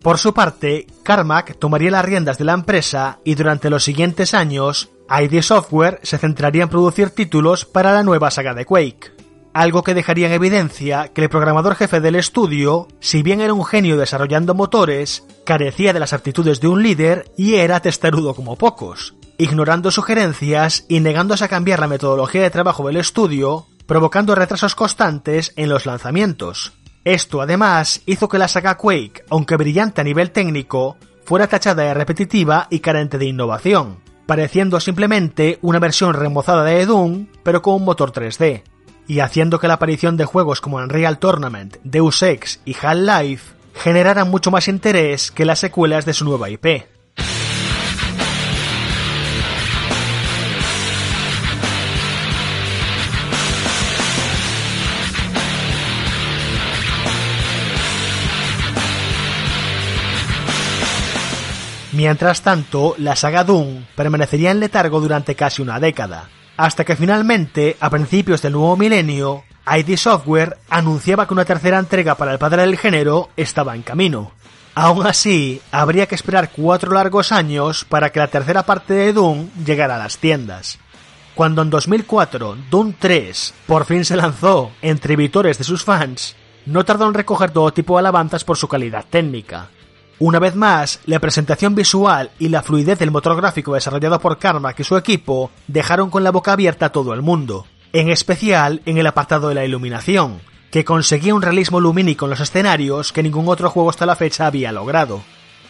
Por 0.00 0.18
su 0.18 0.34
parte, 0.34 0.86
Carmack 1.02 1.58
tomaría 1.58 1.90
las 1.90 2.04
riendas 2.04 2.38
de 2.38 2.44
la 2.44 2.52
empresa 2.52 3.18
y 3.24 3.34
durante 3.34 3.70
los 3.70 3.84
siguientes 3.84 4.34
años, 4.34 4.90
ID 5.08 5.40
Software 5.40 5.98
se 6.02 6.18
centraría 6.18 6.62
en 6.62 6.68
producir 6.68 7.10
títulos 7.10 7.64
para 7.64 7.92
la 7.92 8.02
nueva 8.02 8.30
saga 8.30 8.54
de 8.54 8.64
Quake 8.64 9.14
algo 9.54 9.84
que 9.84 9.94
dejaría 9.94 10.26
en 10.26 10.32
evidencia 10.32 11.08
que 11.14 11.22
el 11.22 11.30
programador 11.30 11.76
jefe 11.76 12.00
del 12.00 12.16
estudio, 12.16 12.88
si 12.98 13.22
bien 13.22 13.40
era 13.40 13.54
un 13.54 13.64
genio 13.64 13.96
desarrollando 13.96 14.52
motores, 14.52 15.24
carecía 15.44 15.92
de 15.92 16.00
las 16.00 16.12
aptitudes 16.12 16.60
de 16.60 16.68
un 16.68 16.82
líder 16.82 17.30
y 17.36 17.54
era 17.54 17.80
testarudo 17.80 18.34
como 18.34 18.56
pocos, 18.56 19.14
ignorando 19.38 19.90
sugerencias 19.90 20.84
y 20.88 21.00
negándose 21.00 21.44
a 21.44 21.48
cambiar 21.48 21.80
la 21.80 21.88
metodología 21.88 22.42
de 22.42 22.50
trabajo 22.50 22.86
del 22.86 22.96
estudio, 22.96 23.66
provocando 23.86 24.34
retrasos 24.34 24.74
constantes 24.74 25.52
en 25.56 25.68
los 25.68 25.86
lanzamientos. 25.86 26.72
Esto 27.04 27.42
además 27.42 28.02
hizo 28.06 28.28
que 28.28 28.38
la 28.38 28.48
saga 28.48 28.76
Quake, 28.76 29.24
aunque 29.30 29.56
brillante 29.56 30.00
a 30.00 30.04
nivel 30.04 30.30
técnico, 30.30 30.96
fuera 31.24 31.46
tachada 31.46 31.82
de 31.82 31.94
repetitiva 31.94 32.66
y 32.70 32.80
carente 32.80 33.18
de 33.18 33.26
innovación, 33.26 34.00
pareciendo 34.26 34.80
simplemente 34.80 35.58
una 35.62 35.78
versión 35.78 36.14
remozada 36.14 36.64
de 36.64 36.86
Doom, 36.86 37.26
pero 37.42 37.60
con 37.62 37.74
un 37.74 37.84
motor 37.84 38.12
3D 38.12 38.62
y 39.06 39.20
haciendo 39.20 39.58
que 39.58 39.68
la 39.68 39.74
aparición 39.74 40.16
de 40.16 40.24
juegos 40.24 40.60
como 40.60 40.78
Unreal 40.78 41.18
Tournament, 41.18 41.76
Deus 41.84 42.22
Ex 42.22 42.60
y 42.64 42.74
Half-Life 42.80 43.54
generaran 43.74 44.30
mucho 44.30 44.50
más 44.50 44.68
interés 44.68 45.30
que 45.30 45.44
las 45.44 45.58
secuelas 45.58 46.04
de 46.04 46.14
su 46.14 46.24
nueva 46.24 46.48
IP. 46.48 46.86
Mientras 61.94 62.42
tanto, 62.42 62.96
la 62.98 63.14
saga 63.14 63.44
Doom 63.44 63.84
permanecería 63.94 64.50
en 64.50 64.58
letargo 64.58 65.00
durante 65.00 65.36
casi 65.36 65.62
una 65.62 65.78
década, 65.78 66.28
hasta 66.56 66.84
que 66.84 66.96
finalmente, 66.96 67.76
a 67.78 67.88
principios 67.88 68.42
del 68.42 68.54
nuevo 68.54 68.76
milenio, 68.76 69.44
ID 69.64 69.96
Software 69.96 70.58
anunciaba 70.68 71.28
que 71.28 71.34
una 71.34 71.44
tercera 71.44 71.78
entrega 71.78 72.16
para 72.16 72.32
el 72.32 72.40
padre 72.40 72.62
del 72.62 72.78
género 72.78 73.30
estaba 73.36 73.76
en 73.76 73.82
camino. 73.82 74.32
Aún 74.74 75.06
así, 75.06 75.62
habría 75.70 76.06
que 76.06 76.16
esperar 76.16 76.50
cuatro 76.50 76.90
largos 76.90 77.30
años 77.30 77.84
para 77.84 78.10
que 78.10 78.18
la 78.18 78.26
tercera 78.26 78.64
parte 78.64 78.92
de 78.92 79.12
Doom 79.12 79.50
llegara 79.64 79.94
a 79.94 79.98
las 79.98 80.18
tiendas. 80.18 80.80
Cuando 81.36 81.62
en 81.62 81.70
2004 81.70 82.56
Doom 82.70 82.94
3 82.98 83.54
por 83.68 83.84
fin 83.84 84.04
se 84.04 84.16
lanzó 84.16 84.72
entre 84.82 85.14
vitores 85.14 85.58
de 85.58 85.64
sus 85.64 85.84
fans, 85.84 86.34
no 86.66 86.84
tardó 86.84 87.06
en 87.06 87.14
recoger 87.14 87.52
todo 87.52 87.72
tipo 87.72 87.94
de 87.94 88.00
alabanzas 88.00 88.42
por 88.42 88.56
su 88.56 88.66
calidad 88.66 89.04
técnica. 89.08 89.68
Una 90.20 90.38
vez 90.38 90.54
más, 90.54 91.00
la 91.06 91.18
presentación 91.18 91.74
visual 91.74 92.30
y 92.38 92.48
la 92.48 92.62
fluidez 92.62 92.98
del 93.00 93.10
motor 93.10 93.36
gráfico 93.36 93.74
desarrollado 93.74 94.20
por 94.20 94.38
Karma 94.38 94.72
y 94.78 94.84
su 94.84 94.96
equipo 94.96 95.50
dejaron 95.66 96.08
con 96.08 96.22
la 96.22 96.30
boca 96.30 96.52
abierta 96.52 96.86
a 96.86 96.92
todo 96.92 97.14
el 97.14 97.22
mundo, 97.22 97.66
en 97.92 98.10
especial 98.10 98.80
en 98.86 98.96
el 98.96 99.08
apartado 99.08 99.48
de 99.48 99.56
la 99.56 99.64
iluminación, 99.64 100.40
que 100.70 100.84
conseguía 100.84 101.34
un 101.34 101.42
realismo 101.42 101.80
lumínico 101.80 102.26
en 102.26 102.30
los 102.30 102.40
escenarios 102.40 103.12
que 103.12 103.24
ningún 103.24 103.48
otro 103.48 103.70
juego 103.70 103.90
hasta 103.90 104.06
la 104.06 104.14
fecha 104.14 104.46
había 104.46 104.70
logrado. 104.70 105.22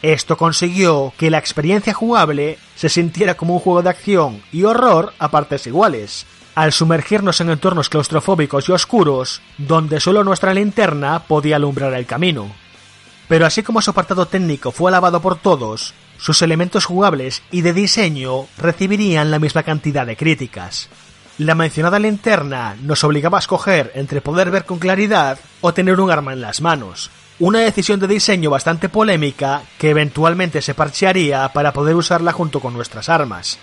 Esto 0.02 0.36
consiguió 0.36 1.14
que 1.16 1.31
la 1.31 1.39
experiencia 1.39 1.94
jugable 1.94 2.58
se 2.74 2.90
sintiera 2.90 3.36
como 3.36 3.55
un 3.55 3.60
juego 3.60 3.82
de 3.82 3.89
acción 3.89 4.42
y 4.52 4.64
horror 4.64 5.14
a 5.18 5.31
partes 5.31 5.66
iguales, 5.66 6.26
al 6.55 6.73
sumergirnos 6.73 7.40
en 7.40 7.48
entornos 7.48 7.89
claustrofóbicos 7.89 8.68
y 8.68 8.73
oscuros, 8.73 9.40
donde 9.56 10.00
solo 10.00 10.23
nuestra 10.23 10.52
linterna 10.52 11.20
podía 11.20 11.56
alumbrar 11.56 11.94
el 11.94 12.05
camino. 12.05 12.64
Pero 13.28 13.46
así 13.46 13.62
como 13.62 13.80
su 13.80 13.90
apartado 13.90 14.26
técnico 14.26 14.70
fue 14.70 14.90
alabado 14.90 15.20
por 15.20 15.36
todos, 15.36 15.94
sus 16.18 16.42
elementos 16.42 16.84
jugables 16.84 17.42
y 17.50 17.62
de 17.62 17.72
diseño 17.72 18.46
recibirían 18.58 19.30
la 19.30 19.38
misma 19.38 19.62
cantidad 19.62 20.06
de 20.06 20.16
críticas. 20.16 20.88
La 21.38 21.54
mencionada 21.54 21.98
linterna 21.98 22.76
nos 22.80 23.02
obligaba 23.02 23.38
a 23.38 23.40
escoger 23.40 23.90
entre 23.94 24.20
poder 24.20 24.50
ver 24.50 24.64
con 24.64 24.78
claridad 24.78 25.38
o 25.60 25.74
tener 25.74 25.98
un 25.98 26.10
arma 26.10 26.32
en 26.32 26.40
las 26.40 26.60
manos, 26.60 27.10
una 27.40 27.58
decisión 27.58 27.98
de 27.98 28.06
diseño 28.06 28.50
bastante 28.50 28.88
polémica 28.88 29.62
que 29.78 29.90
eventualmente 29.90 30.62
se 30.62 30.74
parchearía 30.74 31.48
para 31.48 31.72
poder 31.72 31.96
usarla 31.96 32.32
junto 32.32 32.60
con 32.60 32.72
nuestras 32.72 33.08
armas. 33.08 33.58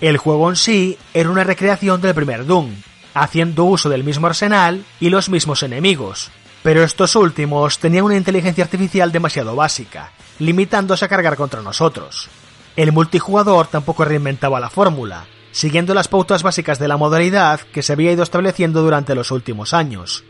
El 0.00 0.18
juego 0.18 0.48
en 0.48 0.56
sí 0.56 0.98
era 1.12 1.30
una 1.30 1.42
recreación 1.42 2.00
del 2.00 2.14
primer 2.14 2.46
Doom, 2.46 2.70
haciendo 3.12 3.64
uso 3.64 3.88
del 3.88 4.04
mismo 4.04 4.28
arsenal 4.28 4.84
y 5.00 5.10
los 5.10 5.28
mismos 5.28 5.64
enemigos, 5.64 6.30
pero 6.62 6.82
estos 6.82 7.16
últimos 7.16 7.78
tenían 7.78 8.04
una 8.04 8.16
inteligencia 8.16 8.64
artificial 8.64 9.12
demasiado 9.12 9.56
básica, 9.56 10.12
limitándose 10.38 11.04
a 11.04 11.08
cargar 11.08 11.36
contra 11.36 11.62
nosotros. 11.62 12.28
El 12.76 12.92
multijugador 12.92 13.66
tampoco 13.66 14.04
reinventaba 14.04 14.60
la 14.60 14.70
fórmula, 14.70 15.26
siguiendo 15.52 15.94
las 15.94 16.08
pautas 16.08 16.42
básicas 16.42 16.78
de 16.78 16.88
la 16.88 16.96
modalidad 16.96 17.60
que 17.60 17.82
se 17.82 17.92
había 17.92 18.12
ido 18.12 18.22
estableciendo 18.22 18.82
durante 18.82 19.14
los 19.14 19.30
últimos 19.30 19.74
años. 19.74 20.24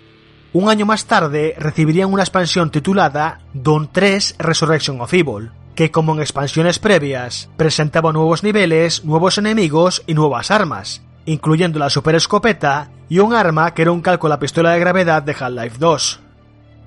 Un 0.53 0.69
año 0.69 0.87
más 0.87 1.05
tarde 1.07 1.55
recibirían 1.59 2.13
una 2.13 2.23
expansión 2.23 2.71
titulada 2.71 3.41
Dawn 3.55 3.91
3 3.93 4.37
Resurrection 4.39 5.01
of 5.01 5.13
Evil, 5.15 5.53
que 5.77 5.91
como 5.91 6.15
en 6.15 6.21
expansiones 6.21 6.79
previas 6.79 7.49
presentaba 7.57 8.13
nuevos 8.13 8.43
niveles, 8.43 9.05
nuevos 9.05 9.39
enemigos 9.39 10.03
y 10.07 10.15
nuevas 10.15 10.51
armas, 10.51 11.03
incluyendo 11.31 11.79
la 11.79 11.91
super 11.91 12.17
escopeta 12.17 12.91
y 13.09 13.21
un 13.21 13.35
arma 13.35 13.73
que 13.73 13.83
era 13.83 13.93
un 13.93 14.01
calco 14.01 14.27
a 14.27 14.31
la 14.31 14.41
pistola 14.41 14.73
de 14.73 14.81
gravedad 14.81 15.23
de 15.23 15.37
Half-Life 15.39 15.77
2. 15.79 16.21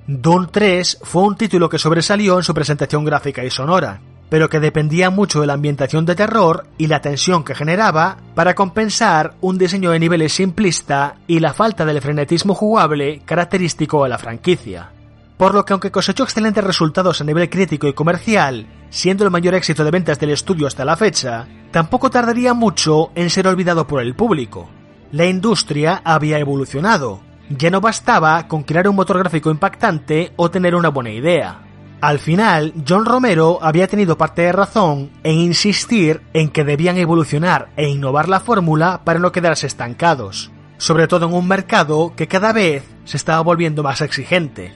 Dawn 0.07 0.49
3 0.51 0.99
fue 1.01 1.23
un 1.23 1.37
título 1.37 1.69
que 1.69 1.79
sobresalió 1.79 2.37
en 2.37 2.43
su 2.43 2.53
presentación 2.53 3.05
gráfica 3.05 3.45
y 3.45 3.49
sonora, 3.49 4.01
pero 4.29 4.49
que 4.49 4.59
dependía 4.59 5.09
mucho 5.09 5.39
de 5.39 5.47
la 5.47 5.53
ambientación 5.53 6.05
de 6.05 6.15
terror 6.15 6.65
y 6.77 6.87
la 6.87 6.99
tensión 6.99 7.45
que 7.45 7.55
generaba 7.55 8.17
para 8.35 8.53
compensar 8.53 9.35
un 9.39 9.57
diseño 9.57 9.91
de 9.91 9.99
niveles 9.99 10.33
simplista 10.33 11.15
y 11.25 11.39
la 11.39 11.53
falta 11.53 11.85
del 11.85 12.01
frenetismo 12.01 12.53
jugable 12.53 13.21
característico 13.23 14.03
de 14.03 14.09
la 14.09 14.17
franquicia. 14.17 14.89
Por 15.37 15.55
lo 15.55 15.63
que 15.63 15.71
aunque 15.71 15.91
cosechó 15.91 16.23
excelentes 16.23 16.63
resultados 16.65 17.21
a 17.21 17.23
nivel 17.23 17.49
crítico 17.49 17.87
y 17.87 17.93
comercial, 17.93 18.67
siendo 18.89 19.23
el 19.23 19.31
mayor 19.31 19.55
éxito 19.55 19.85
de 19.85 19.91
ventas 19.91 20.19
del 20.19 20.31
estudio 20.31 20.67
hasta 20.67 20.83
la 20.83 20.97
fecha, 20.97 21.47
tampoco 21.73 22.11
tardaría 22.11 22.53
mucho 22.53 23.11
en 23.15 23.31
ser 23.31 23.47
olvidado 23.47 23.87
por 23.87 23.99
el 23.99 24.13
público. 24.13 24.69
La 25.11 25.25
industria 25.25 26.01
había 26.05 26.37
evolucionado, 26.37 27.21
ya 27.49 27.71
no 27.71 27.81
bastaba 27.81 28.47
con 28.47 28.61
crear 28.61 28.87
un 28.87 28.95
motor 28.95 29.17
gráfico 29.17 29.49
impactante 29.49 30.33
o 30.35 30.51
tener 30.51 30.75
una 30.75 30.89
buena 30.89 31.09
idea. 31.09 31.61
Al 31.99 32.19
final, 32.19 32.73
John 32.87 33.05
Romero 33.05 33.57
había 33.59 33.87
tenido 33.87 34.19
parte 34.19 34.43
de 34.43 34.51
razón 34.51 35.09
en 35.23 35.39
insistir 35.39 36.21
en 36.33 36.49
que 36.49 36.63
debían 36.63 36.97
evolucionar 36.97 37.69
e 37.75 37.89
innovar 37.89 38.29
la 38.29 38.39
fórmula 38.39 39.01
para 39.03 39.19
no 39.19 39.31
quedarse 39.31 39.65
estancados, 39.65 40.51
sobre 40.77 41.07
todo 41.07 41.25
en 41.25 41.33
un 41.33 41.47
mercado 41.47 42.13
que 42.15 42.27
cada 42.27 42.53
vez 42.53 42.83
se 43.05 43.17
estaba 43.17 43.41
volviendo 43.41 43.81
más 43.81 44.01
exigente. 44.01 44.73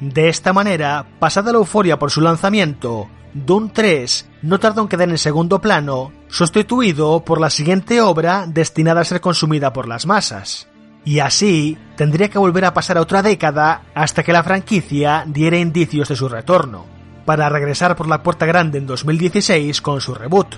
De 0.00 0.28
esta 0.28 0.52
manera, 0.52 1.06
pasada 1.18 1.52
la 1.52 1.58
euforia 1.58 1.98
por 1.98 2.10
su 2.10 2.20
lanzamiento, 2.20 3.08
Doom 3.32 3.70
3 3.70 4.28
no 4.42 4.58
tardó 4.58 4.82
en 4.82 4.88
quedar 4.88 5.08
en 5.08 5.18
segundo 5.18 5.60
plano, 5.60 6.12
sustituido 6.28 7.24
por 7.24 7.40
la 7.40 7.50
siguiente 7.50 8.00
obra 8.00 8.46
destinada 8.46 9.00
a 9.00 9.04
ser 9.04 9.20
consumida 9.20 9.72
por 9.72 9.88
las 9.88 10.06
masas. 10.06 10.68
Y 11.04 11.20
así 11.20 11.78
tendría 11.96 12.28
que 12.28 12.38
volver 12.38 12.64
a 12.64 12.74
pasar 12.74 12.98
otra 12.98 13.22
década 13.22 13.82
hasta 13.94 14.22
que 14.22 14.32
la 14.32 14.42
franquicia 14.42 15.24
diera 15.26 15.58
indicios 15.58 16.08
de 16.08 16.16
su 16.16 16.28
retorno, 16.28 16.86
para 17.24 17.48
regresar 17.48 17.96
por 17.96 18.08
la 18.08 18.22
puerta 18.22 18.46
grande 18.46 18.78
en 18.78 18.86
2016 18.86 19.80
con 19.80 20.00
su 20.00 20.14
reboot. 20.14 20.56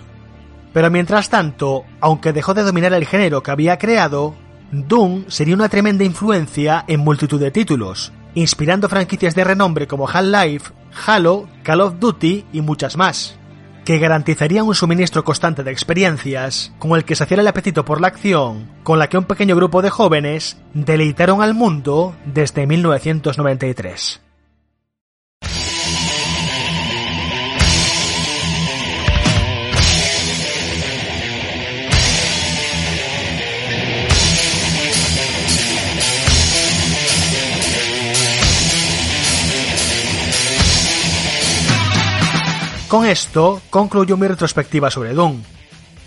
Pero 0.73 0.91
mientras 0.91 1.29
tanto, 1.29 1.85
aunque 2.01 2.33
dejó 2.33 2.55
de 2.55 2.63
dominar 2.63 2.93
el 2.93 3.07
género 3.07 3.43
que 3.43 3.51
había 3.51 3.79
creado, 3.79 4.35
Doom 4.73 5.25
sería 5.29 5.55
una 5.55 5.69
tremenda 5.69 6.05
influencia 6.05 6.85
en 6.87 7.01
multitud 7.01 7.41
de 7.41 7.51
títulos, 7.51 8.13
inspirando 8.35 8.89
franquicias 8.89 9.35
de 9.35 9.43
renombre 9.43 9.89
como 9.89 10.09
Half-Life, 10.09 10.73
Halo, 11.07 11.49
Call 11.65 11.81
of 11.81 11.99
Duty 11.99 12.47
y 12.53 12.61
muchas 12.61 12.97
más, 12.97 13.40
que 13.91 13.99
garantizarían 13.99 14.69
un 14.69 14.77
suministro 14.77 15.25
constante 15.25 15.65
de 15.65 15.73
experiencias 15.73 16.73
con 16.79 16.93
el 16.93 17.05
que 17.05 17.17
saciara 17.17 17.43
el 17.43 17.49
apetito 17.49 17.85
por 17.85 18.01
la 18.01 18.07
acción, 18.07 18.71
con 18.85 19.01
la 19.01 19.09
que 19.09 19.19
un 19.19 19.25
pequeño 19.25 19.57
grupo 19.57 19.83
de 19.83 19.91
jóvenes 19.91 20.59
deleitaron 20.75 21.43
al 21.43 21.55
mundo 21.55 22.15
desde 22.25 22.69
1993. 22.69 24.30
Con 42.91 43.07
esto 43.07 43.63
concluyo 43.71 44.17
mi 44.17 44.27
retrospectiva 44.27 44.91
sobre 44.91 45.15
Doom. 45.15 45.45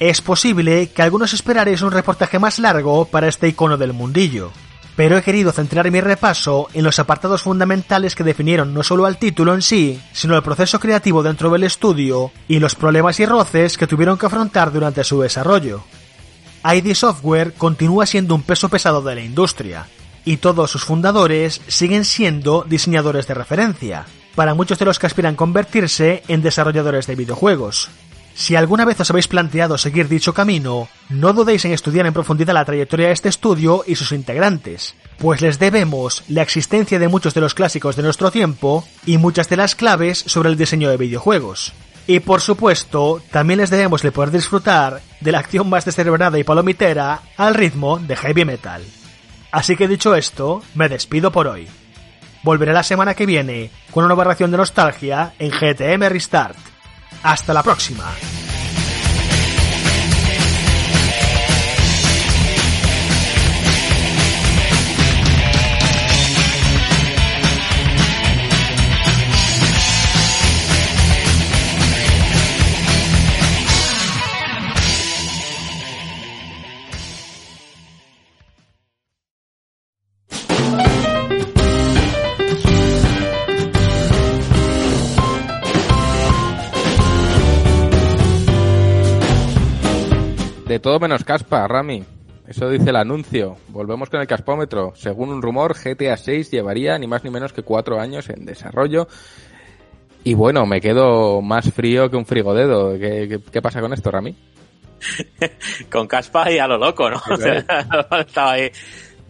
Es 0.01 0.19
posible 0.19 0.89
que 0.89 1.01
algunos 1.01 1.31
esperaréis 1.31 1.81
un 1.81 1.91
reportaje 1.91 2.39
más 2.39 2.59
largo 2.59 3.05
para 3.05 3.29
este 3.29 3.47
icono 3.47 3.77
del 3.77 3.93
mundillo, 3.93 4.51
pero 4.97 5.17
he 5.17 5.23
querido 5.23 5.53
centrar 5.53 5.89
mi 5.89 6.01
repaso 6.01 6.67
en 6.73 6.83
los 6.83 6.99
apartados 6.99 7.43
fundamentales 7.43 8.15
que 8.15 8.25
definieron 8.25 8.73
no 8.73 8.83
solo 8.83 9.05
al 9.05 9.17
título 9.17 9.53
en 9.53 9.61
sí, 9.61 10.01
sino 10.11 10.35
el 10.35 10.43
proceso 10.43 10.77
creativo 10.81 11.23
dentro 11.23 11.49
del 11.51 11.63
estudio 11.63 12.33
y 12.49 12.59
los 12.59 12.75
problemas 12.75 13.17
y 13.21 13.25
roces 13.25 13.77
que 13.77 13.87
tuvieron 13.87 14.17
que 14.17 14.25
afrontar 14.25 14.73
durante 14.73 15.05
su 15.05 15.21
desarrollo. 15.21 15.85
ID 16.65 16.93
Software 16.95 17.53
continúa 17.53 18.05
siendo 18.05 18.35
un 18.35 18.43
peso 18.43 18.67
pesado 18.67 19.01
de 19.01 19.15
la 19.15 19.21
industria, 19.21 19.87
y 20.25 20.35
todos 20.35 20.71
sus 20.71 20.83
fundadores 20.83 21.61
siguen 21.65 22.03
siendo 22.03 22.65
diseñadores 22.67 23.25
de 23.25 23.35
referencia, 23.35 24.05
para 24.35 24.53
muchos 24.53 24.79
de 24.79 24.85
los 24.85 24.99
que 24.99 25.07
aspiran 25.07 25.35
convertirse 25.35 26.23
en 26.27 26.41
desarrolladores 26.41 27.07
de 27.07 27.15
videojuegos. 27.15 27.89
Si 28.35 28.55
alguna 28.55 28.83
vez 28.83 28.99
os 28.99 29.09
habéis 29.11 29.27
planteado 29.27 29.77
seguir 29.77 30.07
dicho 30.07 30.33
camino, 30.33 30.89
no 31.09 31.33
dudéis 31.33 31.65
en 31.65 31.71
estudiar 31.71 32.07
en 32.07 32.13
profundidad 32.13 32.55
la 32.55 32.65
trayectoria 32.65 33.07
de 33.07 33.13
este 33.13 33.29
estudio 33.29 33.83
y 33.85 33.95
sus 33.95 34.11
integrantes, 34.11 34.95
pues 35.19 35.41
les 35.41 35.59
debemos 35.59 36.23
la 36.27 36.41
existencia 36.41 36.97
de 36.97 37.07
muchos 37.07 37.35
de 37.35 37.41
los 37.41 37.53
clásicos 37.53 37.95
de 37.95 38.01
nuestro 38.01 38.31
tiempo 38.31 38.85
y 39.05 39.19
muchas 39.19 39.49
de 39.49 39.57
las 39.57 39.75
claves 39.75 40.23
sobre 40.25 40.49
el 40.49 40.57
diseño 40.57 40.89
de 40.89 40.97
videojuegos. 40.97 41.73
Y 42.07 42.19
por 42.19 42.41
supuesto, 42.41 43.21
también 43.31 43.59
les 43.59 43.69
debemos 43.69 44.03
el 44.03 44.11
poder 44.11 44.31
disfrutar 44.31 45.01
de 45.21 45.31
la 45.31 45.39
acción 45.39 45.69
más 45.69 45.85
descerebrada 45.85 46.37
y 46.39 46.43
palomitera 46.43 47.21
al 47.37 47.53
ritmo 47.53 47.99
de 47.99 48.15
heavy 48.15 48.45
metal. 48.45 48.83
Así 49.51 49.77
que 49.77 49.87
dicho 49.87 50.15
esto, 50.15 50.63
me 50.73 50.89
despido 50.89 51.31
por 51.31 51.47
hoy. 51.47 51.67
Volveré 52.43 52.73
la 52.73 52.83
semana 52.83 53.15
que 53.15 53.25
viene 53.25 53.71
con 53.91 54.03
una 54.03 54.13
nueva 54.13 54.25
ración 54.25 54.51
de 54.51 54.57
nostalgia 54.57 55.33
en 55.39 55.49
GTM 55.49 56.09
Restart. 56.09 56.57
Hasta 57.23 57.53
la 57.53 57.63
próxima. 57.63 58.03
De 90.73 90.79
todo 90.79 90.99
menos 90.99 91.23
caspa, 91.23 91.67
Rami. 91.67 92.03
Eso 92.47 92.67
dice 92.67 92.89
el 92.89 92.95
anuncio. 92.95 93.57
Volvemos 93.67 94.09
con 94.09 94.21
el 94.21 94.25
caspómetro. 94.25 94.93
Según 94.95 95.29
un 95.29 95.39
rumor, 95.39 95.75
GTA 95.75 96.17
6 96.17 96.49
llevaría 96.49 96.97
ni 96.97 97.05
más 97.05 97.23
ni 97.23 97.29
menos 97.29 97.53
que 97.53 97.61
cuatro 97.61 97.99
años 97.99 98.27
en 98.29 98.43
desarrollo. 98.43 99.07
Y 100.23 100.33
bueno, 100.33 100.65
me 100.65 100.81
quedo 100.81 101.43
más 101.43 101.71
frío 101.71 102.09
que 102.09 102.17
un 102.17 102.25
frigodedo. 102.25 102.97
¿Qué, 102.97 103.27
qué, 103.29 103.39
qué 103.51 103.61
pasa 103.61 103.81
con 103.81 103.93
esto, 103.93 104.09
Rami? 104.09 104.35
con 105.91 106.07
caspa 106.07 106.51
y 106.51 106.57
a 106.57 106.65
lo 106.65 106.79
loco, 106.79 107.07
¿no? 107.07 107.21
Estaba 108.19 108.53
ahí. 108.53 108.71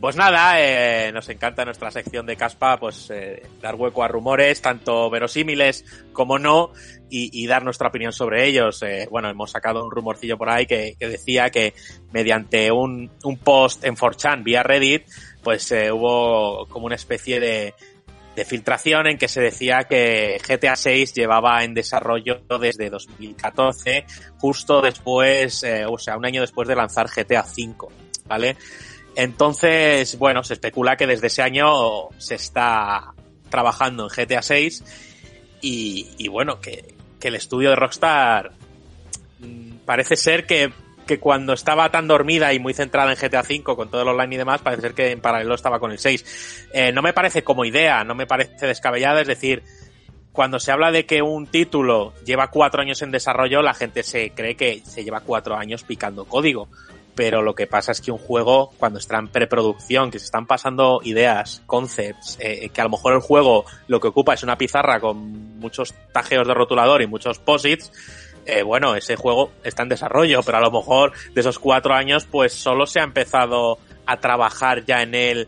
Pues 0.03 0.17
nada, 0.17 0.55
eh, 0.59 1.13
nos 1.13 1.29
encanta 1.29 1.63
nuestra 1.63 1.89
sección 1.89 2.25
de 2.25 2.35
caspa, 2.35 2.77
pues 2.77 3.09
eh, 3.09 3.41
dar 3.61 3.75
hueco 3.75 4.03
a 4.03 4.09
rumores, 4.09 4.61
tanto 4.61 5.09
verosímiles 5.09 5.85
como 6.11 6.37
no, 6.37 6.71
y, 7.15 7.29
y 7.31 7.45
dar 7.45 7.63
nuestra 7.63 7.89
opinión 7.89 8.11
sobre 8.11 8.47
ellos. 8.47 8.81
Eh, 8.81 9.07
bueno, 9.11 9.29
hemos 9.29 9.51
sacado 9.51 9.85
un 9.85 9.91
rumorcillo 9.91 10.35
por 10.35 10.49
ahí 10.49 10.65
que, 10.65 10.95
que 10.99 11.07
decía 11.07 11.51
que 11.51 11.75
mediante 12.11 12.71
un, 12.71 13.11
un, 13.23 13.37
post 13.37 13.85
en 13.85 13.95
4chan 13.95 14.43
vía 14.43 14.63
Reddit, 14.63 15.05
pues 15.43 15.71
eh, 15.71 15.91
hubo 15.91 16.65
como 16.67 16.87
una 16.87 16.95
especie 16.95 17.39
de, 17.39 17.75
de 18.35 18.45
filtración 18.45 19.05
en 19.05 19.19
que 19.19 19.27
se 19.27 19.41
decía 19.41 19.83
que 19.83 20.41
GTA 20.47 20.75
6 20.75 21.13
llevaba 21.13 21.63
en 21.63 21.75
desarrollo 21.75 22.41
desde 22.59 22.89
2014, 22.89 24.05
justo 24.39 24.81
después, 24.81 25.61
eh, 25.61 25.85
o 25.85 25.99
sea, 25.99 26.17
un 26.17 26.25
año 26.25 26.41
después 26.41 26.67
de 26.67 26.75
lanzar 26.75 27.09
GTA 27.15 27.43
5, 27.43 27.91
¿vale? 28.25 28.57
Entonces, 29.15 30.17
bueno, 30.17 30.43
se 30.43 30.53
especula 30.53 30.97
que 30.97 31.05
desde 31.05 31.27
ese 31.27 31.43
año 31.43 32.09
se 32.17 32.33
está 32.33 33.13
trabajando 33.49 34.09
en 34.09 34.09
GTA 34.09 34.41
6 34.41 34.83
y, 35.61 36.09
y 36.17 36.27
bueno, 36.27 36.59
que, 36.59 36.92
que, 37.23 37.29
el 37.29 37.35
estudio 37.35 37.69
de 37.69 37.75
Rockstar 37.75 38.51
mm, 39.39 39.77
parece 39.85 40.15
ser 40.15 40.45
que, 40.45 40.71
que, 41.07 41.19
cuando 41.19 41.53
estaba 41.53 41.89
tan 41.89 42.07
dormida 42.07 42.53
y 42.53 42.59
muy 42.59 42.73
centrada 42.73 43.11
en 43.11 43.17
GTA 43.17 43.43
5 43.43 43.75
con 43.75 43.89
todo 43.89 44.01
el 44.01 44.09
online 44.09 44.35
y 44.35 44.37
demás, 44.37 44.61
parece 44.61 44.81
ser 44.81 44.93
que 44.93 45.11
en 45.11 45.21
paralelo 45.21 45.55
estaba 45.55 45.79
con 45.79 45.91
el 45.91 45.99
6. 45.99 46.69
Eh, 46.73 46.91
no 46.91 47.01
me 47.01 47.13
parece 47.13 47.43
como 47.43 47.65
idea, 47.65 48.03
no 48.03 48.15
me 48.15 48.27
parece 48.27 48.67
descabellada, 48.67 49.21
es 49.21 49.27
decir, 49.27 49.63
cuando 50.33 50.59
se 50.59 50.71
habla 50.71 50.91
de 50.91 51.05
que 51.05 51.21
un 51.21 51.47
título 51.47 52.13
lleva 52.25 52.49
cuatro 52.49 52.81
años 52.81 53.01
en 53.01 53.11
desarrollo, 53.11 53.61
la 53.61 53.73
gente 53.73 54.03
se 54.03 54.31
cree 54.31 54.55
que 54.55 54.81
se 54.85 55.03
lleva 55.03 55.21
cuatro 55.21 55.55
años 55.55 55.83
picando 55.83 56.25
código 56.25 56.67
pero 57.15 57.41
lo 57.41 57.55
que 57.55 57.67
pasa 57.67 57.91
es 57.91 58.01
que 58.01 58.11
un 58.11 58.17
juego, 58.17 58.71
cuando 58.77 58.99
está 58.99 59.17
en 59.19 59.27
preproducción, 59.27 60.11
que 60.11 60.19
se 60.19 60.25
están 60.25 60.47
pasando 60.47 61.01
ideas, 61.03 61.61
concepts, 61.65 62.37
eh, 62.39 62.69
que 62.69 62.81
a 62.81 62.85
lo 62.85 62.91
mejor 62.91 63.13
el 63.13 63.19
juego 63.19 63.65
lo 63.87 63.99
que 63.99 64.07
ocupa 64.07 64.33
es 64.33 64.43
una 64.43 64.57
pizarra 64.57 64.99
con 64.99 65.59
muchos 65.59 65.93
tajeos 66.11 66.47
de 66.47 66.53
rotulador 66.53 67.01
y 67.01 67.07
muchos 67.07 67.39
posits, 67.39 67.91
eh, 68.45 68.63
bueno, 68.63 68.95
ese 68.95 69.15
juego 69.15 69.51
está 69.63 69.83
en 69.83 69.89
desarrollo, 69.89 70.41
pero 70.43 70.57
a 70.57 70.61
lo 70.61 70.71
mejor 70.71 71.13
de 71.33 71.41
esos 71.41 71.59
cuatro 71.59 71.93
años, 71.93 72.25
pues 72.25 72.53
solo 72.53 72.85
se 72.85 72.99
ha 72.99 73.03
empezado 73.03 73.77
a 74.05 74.19
trabajar 74.19 74.85
ya 74.85 75.01
en 75.01 75.15
él 75.15 75.47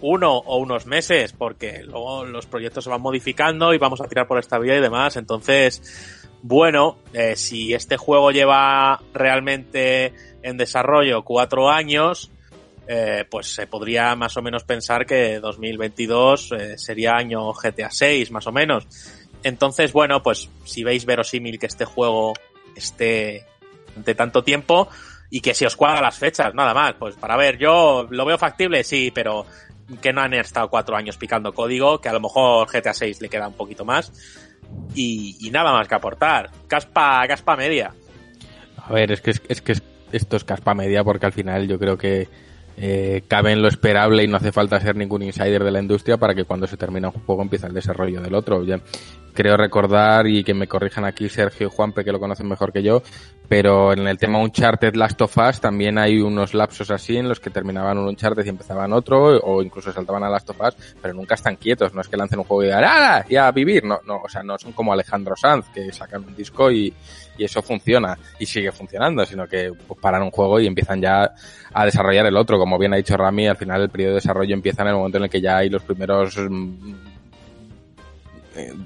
uno 0.00 0.38
o 0.38 0.56
unos 0.56 0.86
meses, 0.86 1.32
porque 1.32 1.82
luego 1.84 2.24
los 2.24 2.46
proyectos 2.46 2.84
se 2.84 2.90
van 2.90 3.00
modificando 3.00 3.72
y 3.72 3.78
vamos 3.78 4.00
a 4.00 4.08
tirar 4.08 4.26
por 4.26 4.38
esta 4.38 4.58
vía 4.58 4.76
y 4.76 4.80
demás. 4.80 5.16
Entonces, 5.16 6.21
bueno, 6.42 6.98
eh, 7.12 7.36
si 7.36 7.72
este 7.72 7.96
juego 7.96 8.32
lleva 8.32 9.00
realmente 9.14 10.12
en 10.42 10.56
desarrollo 10.56 11.22
cuatro 11.22 11.70
años, 11.70 12.30
eh, 12.88 13.24
pues 13.30 13.54
se 13.54 13.68
podría 13.68 14.16
más 14.16 14.36
o 14.36 14.42
menos 14.42 14.64
pensar 14.64 15.06
que 15.06 15.38
2022 15.38 16.52
eh, 16.52 16.78
sería 16.78 17.14
año 17.14 17.52
GTA 17.52 17.90
6, 17.90 18.32
más 18.32 18.46
o 18.48 18.52
menos. 18.52 18.88
Entonces, 19.44 19.92
bueno, 19.92 20.22
pues 20.22 20.48
si 20.64 20.82
veis 20.82 21.06
verosímil 21.06 21.60
que 21.60 21.66
este 21.66 21.84
juego 21.84 22.34
esté 22.74 23.46
de 23.94 24.14
tanto 24.14 24.42
tiempo 24.42 24.88
y 25.30 25.40
que 25.40 25.54
si 25.54 25.64
os 25.64 25.76
cuadra 25.76 26.00
las 26.00 26.18
fechas, 26.18 26.54
nada 26.54 26.74
más, 26.74 26.94
pues 26.98 27.14
para 27.14 27.36
ver, 27.36 27.56
yo 27.56 28.08
lo 28.10 28.24
veo 28.24 28.36
factible, 28.36 28.82
sí, 28.82 29.12
pero 29.14 29.46
que 30.00 30.12
no 30.12 30.22
han 30.22 30.34
estado 30.34 30.68
cuatro 30.68 30.96
años 30.96 31.16
picando 31.16 31.52
código, 31.52 32.00
que 32.00 32.08
a 32.08 32.12
lo 32.12 32.20
mejor 32.20 32.68
GTA 32.68 32.94
6 32.94 33.20
le 33.20 33.28
queda 33.28 33.48
un 33.48 33.54
poquito 33.54 33.84
más. 33.84 34.12
Y, 34.94 35.48
nada 35.52 35.72
más 35.72 35.88
que 35.88 35.94
aportar. 35.94 36.50
Caspa, 36.68 37.26
caspa 37.26 37.56
media. 37.56 37.92
A 38.76 38.92
ver, 38.92 39.12
es 39.12 39.20
que 39.20 39.30
es, 39.30 39.42
es 39.48 39.62
que 39.62 39.74
esto 40.12 40.36
es 40.36 40.44
caspa 40.44 40.74
media 40.74 41.02
porque 41.02 41.26
al 41.26 41.32
final 41.32 41.66
yo 41.66 41.78
creo 41.78 41.96
que 41.96 42.28
eh, 42.76 43.22
cabe 43.28 43.52
en 43.52 43.62
lo 43.62 43.68
esperable 43.68 44.24
y 44.24 44.28
no 44.28 44.36
hace 44.36 44.52
falta 44.52 44.80
ser 44.80 44.96
ningún 44.96 45.22
insider 45.22 45.62
de 45.62 45.70
la 45.70 45.80
industria 45.80 46.16
para 46.16 46.34
que 46.34 46.44
cuando 46.44 46.66
se 46.66 46.76
termina 46.76 47.08
un 47.08 47.22
juego 47.24 47.42
empiece 47.42 47.66
el 47.66 47.74
desarrollo 47.74 48.20
del 48.20 48.34
otro. 48.34 48.64
Ya, 48.64 48.80
creo 49.32 49.56
recordar 49.56 50.26
y 50.26 50.44
que 50.44 50.54
me 50.54 50.66
corrijan 50.66 51.04
aquí 51.04 51.28
Sergio 51.28 51.68
y 51.68 51.70
Juanpe 51.70 52.04
que 52.04 52.12
lo 52.12 52.20
conocen 52.20 52.48
mejor 52.48 52.72
que 52.72 52.82
yo, 52.82 53.02
pero 53.48 53.92
en 53.92 54.06
el 54.06 54.18
tema 54.18 54.38
Uncharted 54.38 54.94
Last 54.94 55.20
of 55.22 55.36
Us 55.36 55.60
también 55.60 55.98
hay 55.98 56.20
unos 56.20 56.54
lapsos 56.54 56.90
así 56.90 57.16
en 57.16 57.28
los 57.28 57.40
que 57.40 57.50
terminaban 57.50 57.98
un 57.98 58.08
Uncharted 58.08 58.44
y 58.44 58.48
empezaban 58.48 58.92
otro 58.92 59.38
o 59.38 59.62
incluso 59.62 59.92
saltaban 59.92 60.24
a 60.24 60.30
Last 60.30 60.50
of 60.50 60.60
Us, 60.60 60.76
pero 61.00 61.14
nunca 61.14 61.34
están 61.34 61.56
quietos, 61.56 61.94
no 61.94 62.00
es 62.00 62.08
que 62.08 62.16
lancen 62.16 62.38
un 62.38 62.44
juego 62.44 62.62
y 62.62 62.66
digan 62.66 62.84
¡Ah! 62.84 63.24
y 63.28 63.36
a 63.36 63.50
vivir, 63.50 63.84
no, 63.84 64.00
no, 64.06 64.22
o 64.24 64.28
sea, 64.28 64.42
no 64.42 64.58
son 64.58 64.72
como 64.72 64.92
Alejandro 64.92 65.34
Sanz 65.36 65.66
que 65.72 65.92
sacan 65.92 66.24
un 66.24 66.34
disco 66.34 66.70
y, 66.70 66.92
y 67.38 67.44
eso 67.44 67.62
funciona 67.62 68.18
y 68.38 68.46
sigue 68.46 68.72
funcionando, 68.72 69.24
sino 69.24 69.46
que 69.46 69.72
pues, 69.86 70.00
paran 70.00 70.22
un 70.22 70.30
juego 70.30 70.60
y 70.60 70.66
empiezan 70.66 71.00
ya 71.00 71.32
a 71.72 71.84
desarrollar 71.84 72.26
el 72.26 72.36
otro. 72.36 72.58
Como 72.58 72.78
bien 72.78 72.94
ha 72.94 72.96
dicho 72.96 73.16
Rami, 73.16 73.46
al 73.48 73.56
final 73.56 73.82
el 73.82 73.90
periodo 73.90 74.10
de 74.10 74.16
desarrollo 74.16 74.54
empieza 74.54 74.82
en 74.82 74.88
el 74.88 74.94
momento 74.94 75.18
en 75.18 75.24
el 75.24 75.30
que 75.30 75.40
ya 75.40 75.58
hay 75.58 75.70
los 75.70 75.82
primeros 75.82 76.36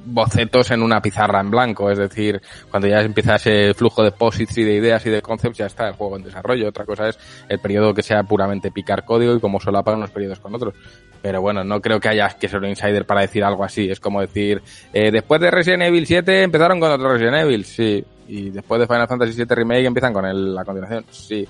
bocetos 0.05 0.71
en 0.71 0.83
una 0.83 1.01
pizarra 1.01 1.41
en 1.41 1.51
blanco, 1.51 1.91
es 1.91 1.99
decir, 1.99 2.41
cuando 2.71 2.89
ya 2.89 3.01
empieza 3.01 3.37
ese 3.37 3.75
flujo 3.75 4.03
de 4.03 4.13
posits 4.13 4.59
y 4.59 4.65
de 4.65 4.75
ideas 4.75 5.05
y 5.07 5.11
de 5.11 5.23
concepts, 5.23 5.59
ya 5.59 5.67
está 5.67 5.89
el 5.89 5.95
juego 5.95 6.17
en 6.17 6.23
desarrollo. 6.23 6.69
Otra 6.69 6.85
cosa 6.85 7.09
es 7.09 7.19
el 7.49 7.59
periodo 7.59 7.95
que 7.95 8.03
sea 8.03 8.23
puramente 8.23 8.71
picar 8.71 9.05
código 9.05 9.35
y 9.35 9.41
cómo 9.41 9.61
solapan 9.61 9.97
unos 9.97 10.11
periodos 10.11 10.41
con 10.41 10.55
otros. 10.55 10.75
Pero 11.23 11.41
bueno, 11.41 11.65
no 11.65 11.81
creo 11.81 11.99
que 12.01 12.09
haya 12.09 12.29
que 12.29 12.49
ser 12.49 12.61
un 12.61 12.69
insider 12.69 13.05
para 13.05 13.23
decir 13.23 13.45
algo 13.45 13.65
así. 13.65 13.91
Es 13.91 14.01
como 14.01 14.21
decir, 14.21 14.63
eh, 14.93 15.11
después 15.11 15.41
de 15.41 15.51
Resident 15.51 15.85
Evil 15.85 16.07
7 16.07 16.43
empezaron 16.43 16.79
con 16.79 16.93
otro 16.93 17.13
Resident 17.13 17.37
Evil, 17.37 17.65
sí. 17.65 18.05
Y 18.29 18.51
después 18.51 18.81
de 18.81 18.87
Final 18.87 19.09
Fantasy 19.09 19.33
7 19.33 19.55
Remake 19.55 19.87
empiezan 19.87 20.13
con 20.13 20.25
el, 20.25 20.55
la 20.55 20.65
continuación, 20.65 21.05
sí. 21.11 21.47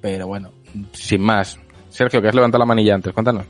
Pero 0.00 0.26
bueno, 0.26 0.50
sin 0.92 1.20
más. 1.20 1.58
Sergio, 1.88 2.20
que 2.20 2.28
has 2.28 2.34
levantado 2.34 2.58
la 2.60 2.66
manilla 2.66 2.94
antes, 2.94 3.12
cuéntanos. 3.12 3.46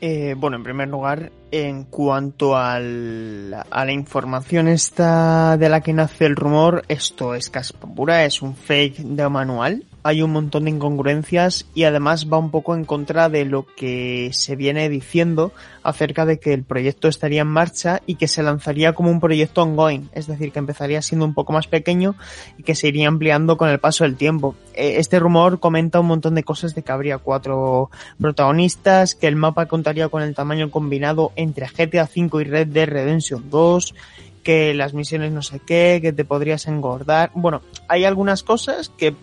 Eh, 0.00 0.34
bueno, 0.38 0.56
en 0.56 0.62
primer 0.62 0.88
lugar, 0.88 1.32
en 1.50 1.84
cuanto 1.84 2.56
al, 2.56 3.52
a 3.68 3.84
la 3.84 3.92
información 3.92 4.68
esta 4.68 5.56
de 5.56 5.68
la 5.68 5.80
que 5.80 5.92
nace 5.92 6.26
el 6.26 6.36
rumor, 6.36 6.84
esto 6.88 7.34
es 7.34 7.50
caspa 7.50 7.88
pura, 7.88 8.24
es 8.24 8.40
un 8.40 8.54
fake 8.54 8.98
de 8.98 9.28
manual. 9.28 9.82
Hay 10.08 10.22
un 10.22 10.32
montón 10.32 10.64
de 10.64 10.70
incongruencias 10.70 11.66
y 11.74 11.84
además 11.84 12.28
va 12.32 12.38
un 12.38 12.50
poco 12.50 12.74
en 12.74 12.86
contra 12.86 13.28
de 13.28 13.44
lo 13.44 13.66
que 13.66 14.30
se 14.32 14.56
viene 14.56 14.88
diciendo 14.88 15.52
acerca 15.82 16.24
de 16.24 16.40
que 16.40 16.54
el 16.54 16.64
proyecto 16.64 17.08
estaría 17.08 17.42
en 17.42 17.48
marcha 17.48 18.00
y 18.06 18.14
que 18.14 18.26
se 18.26 18.42
lanzaría 18.42 18.94
como 18.94 19.10
un 19.10 19.20
proyecto 19.20 19.60
ongoing, 19.60 20.08
es 20.14 20.26
decir, 20.26 20.50
que 20.50 20.60
empezaría 20.60 21.02
siendo 21.02 21.26
un 21.26 21.34
poco 21.34 21.52
más 21.52 21.66
pequeño 21.66 22.14
y 22.56 22.62
que 22.62 22.74
se 22.74 22.88
iría 22.88 23.06
ampliando 23.06 23.58
con 23.58 23.68
el 23.68 23.80
paso 23.80 24.04
del 24.04 24.16
tiempo. 24.16 24.54
Este 24.72 25.18
rumor 25.18 25.60
comenta 25.60 26.00
un 26.00 26.06
montón 26.06 26.36
de 26.36 26.42
cosas 26.42 26.74
de 26.74 26.82
que 26.82 26.90
habría 26.90 27.18
cuatro 27.18 27.90
protagonistas, 28.18 29.14
que 29.14 29.26
el 29.26 29.36
mapa 29.36 29.66
contaría 29.66 30.08
con 30.08 30.22
el 30.22 30.34
tamaño 30.34 30.70
combinado 30.70 31.32
entre 31.36 31.66
GTA 31.66 32.04
V 32.04 32.40
y 32.40 32.44
Red 32.44 32.68
Dead 32.68 32.88
Redemption 32.88 33.50
2, 33.50 33.94
que 34.42 34.72
las 34.72 34.94
misiones 34.94 35.32
no 35.32 35.42
sé 35.42 35.60
qué, 35.60 35.98
que 36.00 36.14
te 36.14 36.24
podrías 36.24 36.66
engordar. 36.66 37.30
Bueno, 37.34 37.60
hay 37.88 38.06
algunas 38.06 38.42
cosas 38.42 38.88
que 38.88 39.14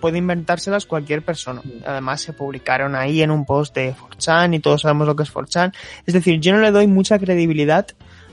puede 0.00 0.18
inventárselas 0.18 0.86
cualquier 0.86 1.22
persona. 1.22 1.62
Además 1.84 2.20
se 2.20 2.32
publicaron 2.32 2.94
ahí 2.94 3.22
en 3.22 3.30
un 3.30 3.44
post 3.44 3.74
de 3.74 3.94
4chan 3.94 4.54
y 4.54 4.58
todos 4.60 4.82
sabemos 4.82 5.06
lo 5.06 5.16
que 5.16 5.22
es 5.22 5.32
4chan. 5.32 5.74
Es 6.06 6.14
decir, 6.14 6.40
yo 6.40 6.52
no 6.52 6.60
le 6.60 6.70
doy 6.70 6.86
mucha 6.86 7.18
credibilidad 7.18 7.86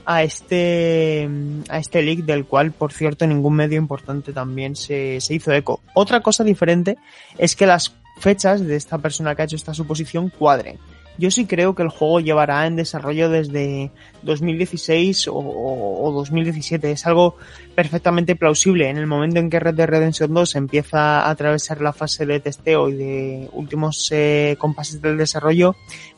a 0.08 0.22
este 0.22 1.28
a 1.68 1.78
este 1.78 2.00
leak 2.00 2.20
del 2.20 2.44
cual 2.44 2.70
por 2.70 2.92
cierto 2.92 3.26
ningún 3.26 3.54
medio 3.54 3.76
importante 3.76 4.32
también 4.32 4.76
se, 4.76 5.20
se 5.20 5.34
hizo 5.34 5.52
eco. 5.52 5.80
Otra 5.94 6.20
cosa 6.20 6.44
diferente 6.44 6.96
es 7.36 7.56
que 7.56 7.66
las 7.66 7.92
fechas 8.20 8.64
de 8.64 8.76
esta 8.76 8.98
persona 8.98 9.34
que 9.34 9.42
ha 9.42 9.44
hecho 9.44 9.56
esta 9.56 9.74
suposición 9.74 10.30
cuadren. 10.30 10.78
Yo 11.18 11.30
sí 11.30 11.46
creo 11.46 11.74
que 11.74 11.82
el 11.82 11.88
juego 11.88 12.20
llevará 12.20 12.66
en 12.66 12.76
desarrollo 12.76 13.30
desde 13.30 13.90
2016 14.22 15.28
o, 15.28 15.34
o, 15.34 16.12
2017. 16.12 16.90
Es 16.90 17.06
algo 17.06 17.36
perfectamente 17.74 18.36
plausible. 18.36 18.90
En 18.90 18.98
el 18.98 19.06
momento 19.06 19.40
en 19.40 19.48
que 19.48 19.58
Red 19.58 19.74
Dead 19.74 19.88
Redemption 19.88 20.32
2 20.32 20.56
empieza 20.56 21.22
a 21.22 21.30
atravesar 21.30 21.80
la 21.80 21.92
fase 21.92 22.26
de 22.26 22.40
testeo 22.40 22.88
y 22.88 22.96
de 22.96 23.48
últimos 23.52 24.08
eh, 24.12 24.56
compases 24.58 25.00
del 25.00 25.16
desarrollo, 25.16 25.74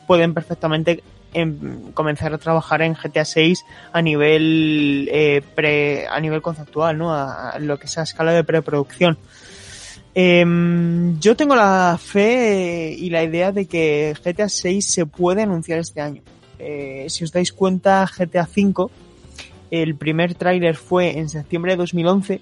pueden 0.07 0.35
perfectamente 0.35 1.03
en, 1.33 1.93
comenzar 1.93 2.35
a 2.35 2.39
trabajar 2.39 2.83
en 2.83 2.95
GTA 2.95 3.25
6 3.25 3.65
a 3.93 4.03
nivel 4.03 5.09
eh, 5.13 5.43
pre, 5.55 6.09
a 6.09 6.19
nivel 6.21 6.43
conceptual, 6.43 6.99
¿no? 6.99 7.15
A, 7.15 7.51
a 7.51 7.59
lo 7.61 7.79
que 7.79 7.87
es 7.87 7.99
a 7.99 8.03
escala 8.03 8.33
de 8.33 8.43
preproducción. 8.43 9.19
Eh, 10.15 10.45
yo 11.21 11.37
tengo 11.37 11.55
la 11.55 11.99
fe 12.03 12.95
y 12.99 13.11
la 13.11 13.23
idea 13.23 13.53
de 13.53 13.67
que 13.67 14.15
GTA 14.25 14.49
6 14.49 14.85
se 14.85 15.07
puede 15.07 15.43
anunciar 15.43 15.79
este 15.79 16.01
año. 16.01 16.23
Eh, 16.59 17.07
si 17.09 17.25
os 17.25 17.33
dais 17.33 17.53
cuenta, 17.53 18.07
GTA 18.07 18.47
5, 18.47 18.91
el 19.71 19.95
primer 19.95 20.35
tráiler 20.35 20.77
fue 20.77 21.19
en 21.19 21.29
septiembre 21.29 21.73
de 21.73 21.77
2011 21.77 22.41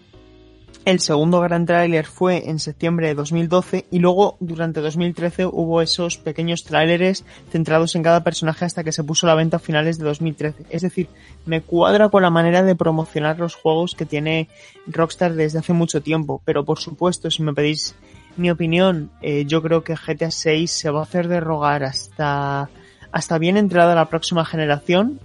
El 0.86 1.00
segundo 1.00 1.40
gran 1.40 1.66
tráiler 1.66 2.06
fue 2.06 2.48
en 2.48 2.60
septiembre 2.60 3.08
de 3.08 3.16
2012 3.16 3.86
y 3.90 3.98
luego 3.98 4.36
durante 4.38 4.80
2013 4.80 5.46
hubo 5.46 5.82
esos 5.82 6.16
pequeños 6.16 6.62
tráileres 6.62 7.24
centrados 7.50 7.96
en 7.96 8.04
cada 8.04 8.22
personaje 8.22 8.64
hasta 8.64 8.84
que 8.84 8.92
se 8.92 9.02
puso 9.02 9.26
la 9.26 9.34
venta 9.34 9.56
a 9.56 9.58
finales 9.58 9.98
de 9.98 10.04
2013. 10.04 10.66
Es 10.70 10.82
decir, 10.82 11.08
me 11.44 11.60
cuadra 11.60 12.08
con 12.08 12.22
la 12.22 12.30
manera 12.30 12.62
de 12.62 12.76
promocionar 12.76 13.40
los 13.40 13.56
juegos 13.56 13.96
que 13.96 14.06
tiene 14.06 14.48
Rockstar 14.86 15.34
desde 15.34 15.58
hace 15.58 15.72
mucho 15.72 16.02
tiempo. 16.02 16.40
Pero 16.44 16.64
por 16.64 16.78
supuesto, 16.78 17.32
si 17.32 17.42
me 17.42 17.52
pedís 17.52 17.96
mi 18.36 18.48
opinión, 18.52 19.10
eh, 19.22 19.44
yo 19.44 19.62
creo 19.62 19.82
que 19.82 19.96
GTA 19.96 20.30
6 20.30 20.70
se 20.70 20.90
va 20.90 21.00
a 21.00 21.02
hacer 21.02 21.26
derrogar 21.26 21.82
hasta, 21.82 22.70
hasta 23.10 23.38
bien 23.38 23.56
entrada 23.56 23.96
la 23.96 24.08
próxima 24.08 24.44
generación 24.44 25.18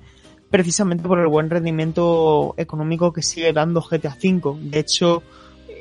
precisamente 0.50 1.08
por 1.08 1.20
el 1.20 1.28
buen 1.28 1.50
rendimiento 1.50 2.56
económico 2.58 3.14
que 3.14 3.22
sigue 3.22 3.54
dando 3.54 3.82
GTA 3.82 4.18
V. 4.22 4.60
De 4.60 4.80
hecho, 4.80 5.24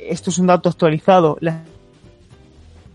esto 0.08 0.30
es 0.30 0.38
un 0.38 0.46
dato 0.46 0.68
actualizado, 0.68 1.36
la 1.40 1.64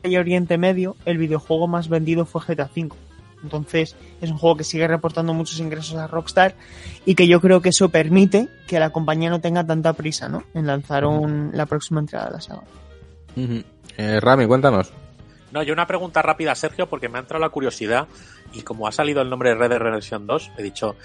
Oriente 0.04 0.58
Medio, 0.58 0.96
el 1.06 1.18
videojuego 1.18 1.68
más 1.68 1.90
vendido 1.90 2.26
fue 2.26 2.42
GTA 2.42 2.70
V. 2.76 2.90
Entonces 3.42 3.96
es 4.22 4.30
un 4.30 4.38
juego 4.38 4.58
que 4.58 4.64
sigue 4.64 4.88
reportando 4.88 5.34
muchos 5.34 5.60
ingresos 5.60 5.96
a 5.96 6.08
Rockstar 6.08 6.56
y 7.06 7.16
que 7.16 7.28
yo 7.28 7.42
creo 7.42 7.62
que 7.62 7.70
eso 7.70 7.90
permite 7.90 8.48
que 8.68 8.80
la 8.80 8.92
compañía 8.92 9.30
no 9.30 9.42
tenga 9.42 9.66
tanta 9.66 9.94
prisa 9.94 10.30
¿no? 10.30 10.44
en 10.54 10.66
lanzar 10.66 11.06
un, 11.06 11.52
la 11.54 11.66
próxima 11.66 12.00
entrada 12.00 12.28
de 12.28 12.32
la 12.32 12.42
saga. 12.42 12.64
Eh, 13.98 14.20
Rami, 14.20 14.48
cuéntanos. 14.48 14.92
No, 15.52 15.62
yo 15.64 15.74
una 15.74 15.88
pregunta 15.88 16.22
rápida, 16.22 16.56
Sergio, 16.56 16.88
porque 16.90 17.08
me 17.08 17.18
ha 17.18 17.22
entrado 17.22 17.42
la 17.42 17.50
curiosidad 17.50 18.08
y 18.54 18.62
como 18.62 18.88
ha 18.88 18.92
salido 18.92 19.22
el 19.22 19.30
nombre 19.30 19.50
de 19.50 19.56
Red 19.56 19.70
Dead 19.70 19.80
Redemption 19.80 20.28
2, 20.28 20.52
he 20.58 20.64
dicho, 20.64 20.96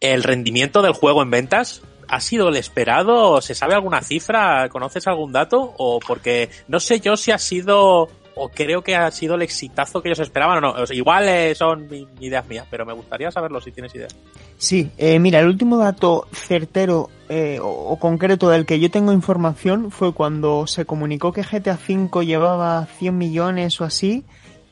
¿el 0.00 0.22
rendimiento 0.22 0.82
del 0.82 0.92
juego 0.92 1.22
en 1.22 1.30
ventas 1.30 1.82
¿Ha 2.08 2.20
sido 2.20 2.48
el 2.48 2.56
esperado? 2.56 3.40
¿Se 3.40 3.54
sabe 3.54 3.74
alguna 3.74 4.00
cifra? 4.00 4.68
¿Conoces 4.68 5.06
algún 5.06 5.32
dato? 5.32 5.74
O 5.78 6.00
porque 6.00 6.50
no 6.68 6.80
sé 6.80 7.00
yo 7.00 7.16
si 7.16 7.32
ha 7.32 7.38
sido 7.38 8.08
o 8.38 8.48
creo 8.48 8.82
que 8.82 8.94
ha 8.94 9.10
sido 9.10 9.34
el 9.34 9.42
exitazo 9.42 10.00
que 10.00 10.08
ellos 10.08 10.20
esperaban 10.20 10.64
o 10.64 10.72
no. 10.72 10.84
igual 10.92 11.28
eh, 11.28 11.54
son 11.54 11.88
ideas 12.20 12.46
mías, 12.46 12.66
pero 12.70 12.86
me 12.86 12.92
gustaría 12.92 13.30
saberlo 13.30 13.60
si 13.60 13.72
tienes 13.72 13.94
idea. 13.94 14.08
Sí, 14.56 14.90
eh, 14.96 15.18
mira, 15.18 15.40
el 15.40 15.46
último 15.46 15.76
dato 15.76 16.26
certero 16.32 17.10
eh, 17.28 17.58
o, 17.60 17.98
concreto 17.98 18.48
del 18.48 18.64
que 18.64 18.78
yo 18.78 18.90
tengo 18.90 19.12
información 19.12 19.90
fue 19.90 20.12
cuando 20.12 20.66
se 20.66 20.84
comunicó 20.84 21.32
que 21.32 21.42
GTA 21.42 21.76
V 21.76 22.24
llevaba 22.24 22.86
100 22.98 23.18
millones 23.18 23.80
o 23.80 23.84
así 23.84 24.24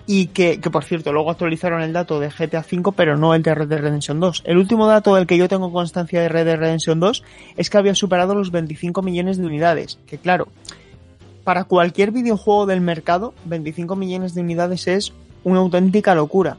y 0.06 0.28
que, 0.28 0.60
que, 0.60 0.70
por 0.70 0.84
cierto 0.84 1.12
luego 1.12 1.30
actualizaron 1.30 1.82
el 1.82 1.92
dato 1.92 2.20
de 2.20 2.28
GTA 2.28 2.60
V 2.60 2.92
pero 2.94 3.16
no 3.16 3.34
el 3.34 3.42
de 3.42 3.54
Red 3.54 3.68
Dead 3.68 3.80
Redemption 3.80 4.20
2. 4.20 4.42
El 4.44 4.58
último 4.58 4.86
dato 4.86 5.14
del 5.14 5.26
que 5.26 5.36
yo 5.36 5.48
tengo 5.48 5.72
constancia 5.72 6.20
de 6.20 6.28
Red 6.28 6.46
Dead 6.46 6.56
Redemption 6.56 7.00
2 7.00 7.24
es 7.56 7.70
que 7.70 7.78
había 7.78 7.94
superado 7.94 8.34
los 8.34 8.50
25 8.50 9.02
millones 9.02 9.38
de 9.38 9.46
unidades, 9.46 9.98
que 10.06 10.18
claro, 10.18 10.48
para 11.44 11.64
cualquier 11.64 12.12
videojuego 12.12 12.66
del 12.66 12.80
mercado 12.80 13.34
25 13.44 13.96
millones 13.96 14.34
de 14.34 14.40
unidades 14.40 14.86
es 14.86 15.12
una 15.44 15.60
auténtica 15.60 16.14
locura. 16.14 16.58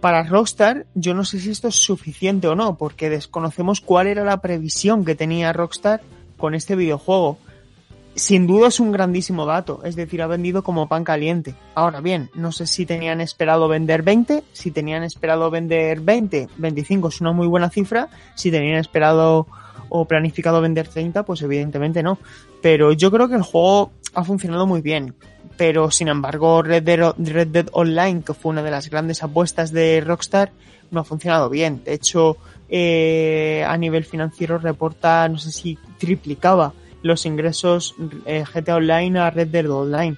Para 0.00 0.24
Rockstar 0.24 0.86
yo 0.94 1.14
no 1.14 1.24
sé 1.24 1.38
si 1.38 1.50
esto 1.50 1.68
es 1.68 1.76
suficiente 1.76 2.48
o 2.48 2.56
no, 2.56 2.76
porque 2.76 3.08
desconocemos 3.08 3.80
cuál 3.80 4.08
era 4.08 4.24
la 4.24 4.40
previsión 4.40 5.04
que 5.04 5.14
tenía 5.14 5.52
Rockstar 5.52 6.00
con 6.36 6.56
este 6.56 6.74
videojuego 6.74 7.38
sin 8.14 8.46
duda 8.46 8.68
es 8.68 8.80
un 8.80 8.92
grandísimo 8.92 9.46
dato, 9.46 9.80
es 9.84 9.96
decir, 9.96 10.22
ha 10.22 10.26
vendido 10.26 10.62
como 10.62 10.88
pan 10.88 11.04
caliente. 11.04 11.54
Ahora 11.74 12.00
bien, 12.00 12.30
no 12.34 12.52
sé 12.52 12.66
si 12.66 12.84
tenían 12.84 13.20
esperado 13.20 13.68
vender 13.68 14.02
20, 14.02 14.42
si 14.52 14.70
tenían 14.70 15.02
esperado 15.02 15.50
vender 15.50 16.00
20, 16.00 16.48
25 16.56 17.08
es 17.08 17.20
una 17.20 17.32
muy 17.32 17.46
buena 17.46 17.70
cifra, 17.70 18.08
si 18.34 18.50
tenían 18.50 18.78
esperado 18.78 19.46
o 19.88 20.06
planificado 20.06 20.60
vender 20.60 20.88
30, 20.88 21.22
pues 21.24 21.42
evidentemente 21.42 22.02
no. 22.02 22.18
Pero 22.60 22.92
yo 22.92 23.10
creo 23.10 23.28
que 23.28 23.34
el 23.34 23.42
juego 23.42 23.92
ha 24.14 24.24
funcionado 24.24 24.66
muy 24.66 24.80
bien. 24.80 25.14
Pero 25.56 25.90
sin 25.90 26.08
embargo, 26.08 26.62
Red 26.62 26.82
Dead, 26.82 27.14
Red 27.18 27.48
Dead 27.48 27.66
Online, 27.72 28.22
que 28.22 28.34
fue 28.34 28.50
una 28.50 28.62
de 28.62 28.70
las 28.70 28.88
grandes 28.88 29.22
apuestas 29.22 29.70
de 29.70 30.00
Rockstar, 30.00 30.50
no 30.90 31.00
ha 31.00 31.04
funcionado 31.04 31.50
bien. 31.50 31.82
De 31.84 31.94
hecho, 31.94 32.36
eh, 32.68 33.64
a 33.66 33.76
nivel 33.76 34.04
financiero 34.04 34.58
reporta, 34.58 35.28
no 35.28 35.38
sé 35.38 35.52
si 35.52 35.78
triplicaba 35.98 36.72
los 37.02 37.26
ingresos 37.26 37.94
eh, 38.26 38.44
GTA 38.52 38.76
Online 38.76 39.18
a 39.18 39.30
Red 39.30 39.48
Dead 39.48 39.70
Online. 39.70 40.16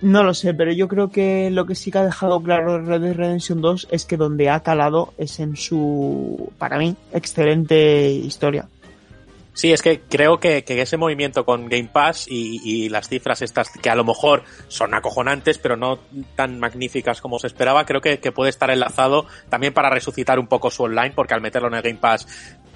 No 0.00 0.22
lo 0.22 0.34
sé, 0.34 0.52
pero 0.54 0.72
yo 0.72 0.88
creo 0.88 1.10
que 1.10 1.50
lo 1.50 1.66
que 1.66 1.74
sí 1.74 1.90
que 1.90 1.98
ha 1.98 2.04
dejado 2.04 2.42
claro 2.42 2.80
Red 2.82 3.00
Dead 3.00 3.14
Redemption 3.14 3.60
2 3.60 3.88
es 3.90 4.04
que 4.04 4.16
donde 4.16 4.50
ha 4.50 4.60
calado 4.60 5.14
es 5.18 5.40
en 5.40 5.56
su, 5.56 6.52
para 6.58 6.78
mí, 6.78 6.96
excelente 7.12 8.10
historia. 8.10 8.68
Sí, 9.56 9.72
es 9.72 9.80
que 9.80 10.00
creo 10.00 10.38
que, 10.38 10.62
ese 10.68 10.98
movimiento 10.98 11.46
con 11.46 11.70
Game 11.70 11.88
Pass 11.90 12.26
y, 12.28 12.90
las 12.90 13.08
cifras 13.08 13.40
estas 13.40 13.70
que 13.70 13.88
a 13.88 13.94
lo 13.94 14.04
mejor 14.04 14.44
son 14.68 14.92
acojonantes, 14.92 15.56
pero 15.56 15.78
no 15.78 15.98
tan 16.34 16.60
magníficas 16.60 17.22
como 17.22 17.38
se 17.38 17.46
esperaba, 17.46 17.86
creo 17.86 18.02
que, 18.02 18.18
puede 18.32 18.50
estar 18.50 18.70
enlazado 18.70 19.24
también 19.48 19.72
para 19.72 19.88
resucitar 19.88 20.38
un 20.38 20.46
poco 20.46 20.70
su 20.70 20.82
online, 20.82 21.12
porque 21.12 21.32
al 21.32 21.40
meterlo 21.40 21.68
en 21.68 21.74
el 21.74 21.82
Game 21.82 21.98
Pass 21.98 22.28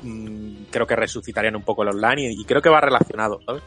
mm, 0.02 0.64
creo 0.70 0.86
que 0.86 0.96
resucitarían 0.96 1.56
un 1.56 1.62
poco 1.62 1.82
el 1.82 1.90
online 1.90 2.32
y, 2.32 2.44
creo 2.44 2.62
que 2.62 2.68
va 2.68 2.80
relacionado, 2.80 3.40
¿sabes? 3.44 3.62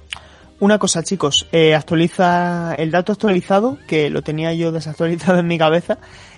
Una 0.60 0.78
cosa, 0.78 1.04
chicos, 1.04 1.48
eh, 1.52 1.76
actualiza 1.76 2.76
el 2.76 2.92
dato 2.92 3.12
actualizado, 3.12 3.78
que 3.88 4.10
lo 4.10 4.22
tenía 4.22 4.54
yo 4.54 4.72
desactualizado 4.72 5.40
en 5.40 5.48
mi 5.48 5.58
cabeza, 5.58 5.98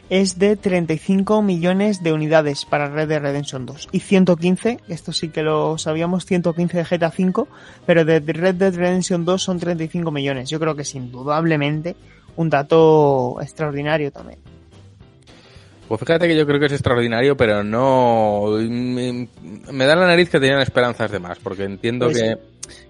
es 0.09 0.37
de 0.37 0.55
35 0.55 1.41
millones 1.41 2.03
de 2.03 2.13
unidades 2.13 2.65
para 2.65 2.89
Red 2.89 3.07
Dead 3.07 3.21
Redemption 3.21 3.65
2 3.65 3.89
y 3.91 3.99
115, 3.99 4.79
esto 4.87 5.11
sí 5.11 5.29
que 5.29 5.41
lo 5.41 5.77
sabíamos, 5.77 6.25
115 6.25 6.77
de 6.77 6.83
GTA 6.83 7.11
5, 7.11 7.47
pero 7.85 8.05
de 8.05 8.19
Red 8.19 8.55
Dead 8.55 8.75
Redemption 8.75 9.25
2 9.25 9.41
son 9.41 9.59
35 9.59 10.11
millones. 10.11 10.49
Yo 10.49 10.59
creo 10.59 10.75
que 10.75 10.83
es 10.83 10.95
indudablemente 10.95 11.95
un 12.35 12.49
dato 12.49 13.37
extraordinario 13.41 14.11
también. 14.11 14.39
Pues 15.87 15.99
fíjate 15.99 16.27
que 16.27 16.35
yo 16.35 16.47
creo 16.47 16.59
que 16.59 16.65
es 16.65 16.71
extraordinario, 16.71 17.37
pero 17.37 17.63
no. 17.63 18.57
Me, 18.59 19.85
da 19.85 19.95
la 19.95 20.07
nariz 20.07 20.29
que 20.29 20.39
tenían 20.39 20.61
esperanzas 20.61 21.11
de 21.11 21.19
más, 21.19 21.37
porque 21.39 21.63
entiendo 21.63 22.07
pues 22.07 22.19
que, 22.19 22.37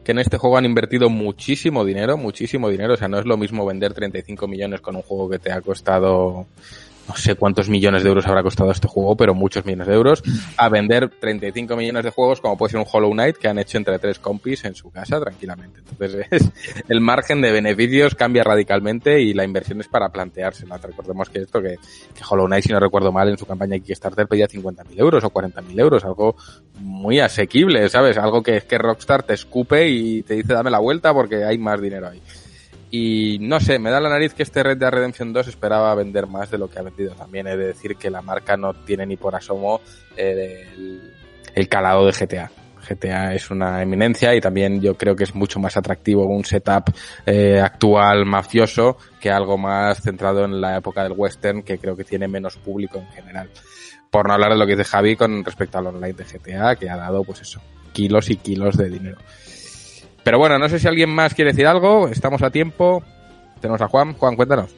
que 0.03 0.11
en 0.13 0.19
este 0.19 0.37
juego 0.37 0.57
han 0.57 0.65
invertido 0.65 1.09
muchísimo 1.09 1.83
dinero, 1.83 2.17
muchísimo 2.17 2.69
dinero. 2.69 2.93
O 2.93 2.97
sea, 2.97 3.07
no 3.07 3.19
es 3.19 3.25
lo 3.25 3.35
mismo 3.37 3.65
vender 3.65 3.93
35 3.93 4.47
millones 4.47 4.81
con 4.81 4.95
un 4.95 5.01
juego 5.01 5.29
que 5.29 5.39
te 5.39 5.51
ha 5.51 5.61
costado 5.61 6.47
no 7.07 7.15
sé 7.15 7.35
cuántos 7.35 7.69
millones 7.69 8.03
de 8.03 8.09
euros 8.09 8.25
habrá 8.27 8.43
costado 8.43 8.71
este 8.71 8.87
juego, 8.87 9.15
pero 9.15 9.33
muchos 9.33 9.65
millones 9.65 9.87
de 9.87 9.93
euros, 9.93 10.23
a 10.57 10.69
vender 10.69 11.09
35 11.09 11.75
millones 11.75 12.03
de 12.03 12.09
juegos 12.11 12.41
como 12.41 12.57
puede 12.57 12.71
ser 12.71 12.79
un 12.79 12.85
Hollow 12.91 13.11
Knight 13.11 13.37
que 13.37 13.47
han 13.47 13.59
hecho 13.59 13.77
entre 13.77 13.99
tres 13.99 14.19
compis 14.19 14.65
en 14.65 14.75
su 14.75 14.89
casa 14.89 15.19
tranquilamente. 15.19 15.79
Entonces 15.79 16.27
es, 16.31 16.51
el 16.87 17.01
margen 17.01 17.41
de 17.41 17.51
beneficios 17.51 18.15
cambia 18.15 18.43
radicalmente 18.43 19.21
y 19.21 19.33
la 19.33 19.43
inversión 19.43 19.79
es 19.81 19.87
para 19.87 20.09
planteársela. 20.09 20.77
Recordemos 20.77 21.29
que 21.29 21.39
esto, 21.39 21.61
que, 21.61 21.77
que 22.13 22.23
Hollow 22.27 22.47
Knight, 22.47 22.65
si 22.65 22.71
no 22.71 22.79
recuerdo 22.79 23.11
mal, 23.11 23.29
en 23.29 23.37
su 23.37 23.45
campaña 23.45 23.79
Kickstarter 23.79 24.27
pedía 24.27 24.47
50.000 24.47 24.99
euros 24.99 25.23
o 25.23 25.29
40.000 25.29 25.79
euros, 25.79 26.05
algo 26.05 26.35
muy 26.79 27.19
asequible, 27.19 27.87
¿sabes? 27.89 28.17
Algo 28.17 28.41
que 28.41 28.57
es 28.57 28.65
que 28.65 28.77
Rockstar 28.77 29.23
te 29.23 29.33
escupe 29.33 29.87
y 29.87 30.23
te 30.23 30.35
dice 30.35 30.53
dame 30.53 30.71
la 30.71 30.79
vuelta 30.79 31.13
porque 31.13 31.43
hay 31.43 31.57
más 31.57 31.81
dinero 31.81 32.07
ahí. 32.07 32.21
Y 32.97 33.39
no 33.41 33.59
sé, 33.59 33.77
me 33.77 33.89
da 33.89 33.99
la 33.99 34.07
nariz 34.07 34.33
que 34.33 34.43
este 34.43 34.63
Red 34.63 34.77
Dead 34.77 34.89
Redemption 34.89 35.33
2 35.33 35.49
esperaba 35.49 35.93
vender 35.95 36.27
más 36.27 36.49
de 36.49 36.57
lo 36.57 36.69
que 36.69 36.79
ha 36.79 36.81
vendido. 36.81 37.13
También 37.13 37.45
he 37.45 37.57
de 37.57 37.67
decir 37.67 37.97
que 37.97 38.09
la 38.09 38.21
marca 38.21 38.55
no 38.55 38.73
tiene 38.73 39.05
ni 39.05 39.17
por 39.17 39.35
asomo 39.35 39.81
eh, 40.15 40.65
el, 41.53 41.67
calado 41.67 42.05
de 42.05 42.13
GTA. 42.13 42.49
GTA 42.87 43.33
es 43.33 43.51
una 43.51 43.81
eminencia 43.81 44.33
y 44.33 44.39
también 44.39 44.79
yo 44.79 44.95
creo 44.95 45.13
que 45.13 45.25
es 45.25 45.35
mucho 45.35 45.59
más 45.59 45.75
atractivo 45.75 46.25
un 46.25 46.45
setup 46.45 46.95
eh, 47.25 47.59
actual 47.59 48.25
mafioso 48.25 48.95
que 49.19 49.29
algo 49.29 49.57
más 49.57 50.01
centrado 50.01 50.45
en 50.45 50.61
la 50.61 50.77
época 50.77 51.03
del 51.03 51.15
western 51.17 51.63
que 51.63 51.77
creo 51.77 51.97
que 51.97 52.05
tiene 52.05 52.29
menos 52.29 52.55
público 52.55 52.99
en 52.99 53.07
general. 53.07 53.49
Por 54.09 54.25
no 54.25 54.35
hablar 54.35 54.53
de 54.53 54.57
lo 54.57 54.65
que 54.65 54.77
dice 54.77 54.85
Javi 54.85 55.17
con 55.17 55.43
respecto 55.43 55.79
al 55.79 55.87
online 55.87 56.13
de 56.13 56.23
GTA 56.23 56.77
que 56.77 56.89
ha 56.89 56.95
dado 56.95 57.25
pues 57.25 57.41
eso, 57.41 57.59
kilos 57.91 58.29
y 58.29 58.37
kilos 58.37 58.77
de 58.77 58.89
dinero. 58.89 59.17
Pero 60.25 60.39
bueno, 60.39 60.57
no 60.57 60.67
sé 60.67 60.79
si 60.79 60.87
alguien 60.87 61.11
más 61.11 61.35
quiere 61.35 61.51
decir 61.51 61.67
algo. 61.67 62.07
Estamos 62.07 62.41
a 62.41 62.49
tiempo. 62.49 63.03
Tenemos 63.61 63.79
a 63.79 63.87
Juan. 63.87 64.13
Juan, 64.13 64.35
cuéntanos. 64.35 64.75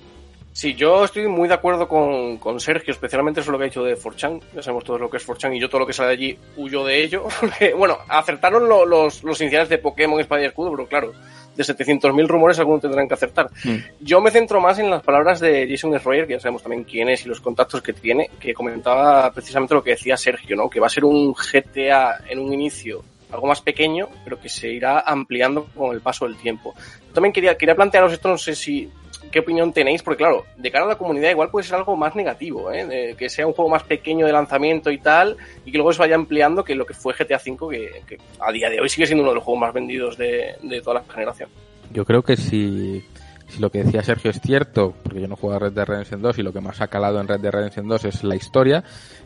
Sí, 0.51 0.73
yo 0.73 1.05
estoy 1.05 1.25
muy 1.29 1.47
de 1.47 1.53
acuerdo 1.53 1.87
con, 1.87 2.35
con 2.37 2.59
Sergio, 2.59 2.91
especialmente 2.91 3.39
eso 3.39 3.51
lo 3.51 3.57
que 3.57 3.63
ha 3.63 3.67
dicho 3.67 3.81
de 3.81 3.95
Forchan. 3.95 4.41
Ya 4.53 4.61
sabemos 4.61 4.83
todo 4.83 4.97
lo 4.97 5.09
que 5.09 5.15
es 5.15 5.23
Forchan 5.23 5.53
y 5.53 5.61
yo 5.61 5.69
todo 5.69 5.79
lo 5.79 5.87
que 5.87 5.93
sale 5.93 6.09
de 6.09 6.13
allí 6.15 6.37
huyo 6.57 6.83
de 6.83 7.01
ello. 7.01 7.27
bueno, 7.77 7.97
acertaron 8.09 8.67
los, 8.67 9.23
los 9.23 9.39
iniciales 9.39 9.69
de 9.69 9.77
Pokémon 9.77 10.19
Espada 10.19 10.41
y 10.41 10.45
Escudo, 10.47 10.71
pero 10.71 10.85
claro, 10.85 11.13
de 11.55 11.63
700.000 11.63 12.27
rumores 12.27 12.59
algunos 12.59 12.81
tendrán 12.81 13.07
que 13.07 13.13
acertar. 13.13 13.49
Mm. 13.63 13.75
Yo 14.01 14.19
me 14.19 14.31
centro 14.31 14.59
más 14.59 14.77
en 14.79 14.89
las 14.89 15.01
palabras 15.01 15.39
de 15.39 15.65
Jason 15.69 15.97
Schreier, 15.97 16.27
que 16.27 16.33
ya 16.33 16.39
sabemos 16.41 16.61
también 16.61 16.83
quién 16.83 17.07
es 17.07 17.25
y 17.25 17.29
los 17.29 17.39
contactos 17.39 17.81
que 17.81 17.93
tiene, 17.93 18.31
que 18.37 18.53
comentaba 18.53 19.31
precisamente 19.31 19.75
lo 19.75 19.83
que 19.83 19.91
decía 19.91 20.17
Sergio, 20.17 20.57
¿no? 20.57 20.69
Que 20.69 20.81
va 20.81 20.87
a 20.87 20.89
ser 20.89 21.05
un 21.05 21.33
GTA 21.33 22.25
en 22.27 22.39
un 22.39 22.51
inicio 22.51 23.01
algo 23.31 23.47
más 23.47 23.61
pequeño, 23.61 24.09
pero 24.23 24.39
que 24.39 24.49
se 24.49 24.69
irá 24.69 24.99
ampliando 24.99 25.65
con 25.75 25.93
el 25.93 26.01
paso 26.01 26.25
del 26.25 26.37
tiempo. 26.37 26.73
también 27.13 27.33
quería, 27.33 27.57
quería 27.57 27.75
plantearos 27.75 28.13
esto, 28.13 28.29
no 28.29 28.37
sé 28.37 28.55
si 28.55 28.89
qué 29.31 29.39
opinión 29.39 29.73
tenéis, 29.73 30.03
porque 30.03 30.19
claro, 30.19 30.45
de 30.55 30.71
cara 30.71 30.85
a 30.85 30.87
la 30.87 30.97
comunidad 30.97 31.31
igual 31.31 31.49
puede 31.49 31.65
ser 31.65 31.75
algo 31.75 31.95
más 31.95 32.15
negativo, 32.15 32.71
¿eh? 32.71 33.15
Que 33.17 33.29
sea 33.29 33.45
un 33.45 33.53
juego 33.53 33.69
más 33.69 33.83
pequeño 33.83 34.25
de 34.25 34.31
lanzamiento 34.31 34.91
y 34.91 34.99
tal, 34.99 35.37
y 35.65 35.71
que 35.71 35.77
luego 35.77 35.91
se 35.91 35.99
vaya 35.99 36.15
ampliando 36.15 36.63
que 36.63 36.75
lo 36.75 36.85
que 36.85 36.93
fue 36.93 37.13
GTA 37.13 37.41
V, 37.45 37.77
que, 37.77 38.01
que 38.07 38.21
a 38.39 38.51
día 38.51 38.69
de 38.69 38.79
hoy 38.79 38.89
sigue 38.89 39.05
siendo 39.05 39.23
uno 39.23 39.31
de 39.31 39.35
los 39.35 39.43
juegos 39.43 39.61
más 39.61 39.73
vendidos 39.73 40.17
de, 40.17 40.55
de 40.61 40.81
toda 40.81 41.01
la 41.01 41.13
generación. 41.13 41.49
Yo 41.91 42.05
creo 42.05 42.21
que 42.21 42.37
si, 42.37 43.03
si 43.49 43.61
lo 43.61 43.71
que 43.71 43.83
decía 43.83 44.03
Sergio 44.03 44.31
es 44.31 44.41
cierto, 44.41 44.93
porque 45.03 45.21
yo 45.21 45.27
no 45.27 45.35
juego 45.35 45.55
a 45.55 45.59
Red 45.59 45.71
Dead 45.71 45.85
Redemption 45.85 46.21
2 46.21 46.39
y 46.39 46.43
lo 46.43 46.51
que 46.51 46.59
más 46.59 46.81
ha 46.81 46.87
calado 46.87 47.21
en 47.21 47.27
Red 47.27 47.39
Dead 47.39 47.51
Redemption 47.51 47.87
2 47.87 48.05
es 48.05 48.23
la 48.23 48.35
historia, 48.35 48.83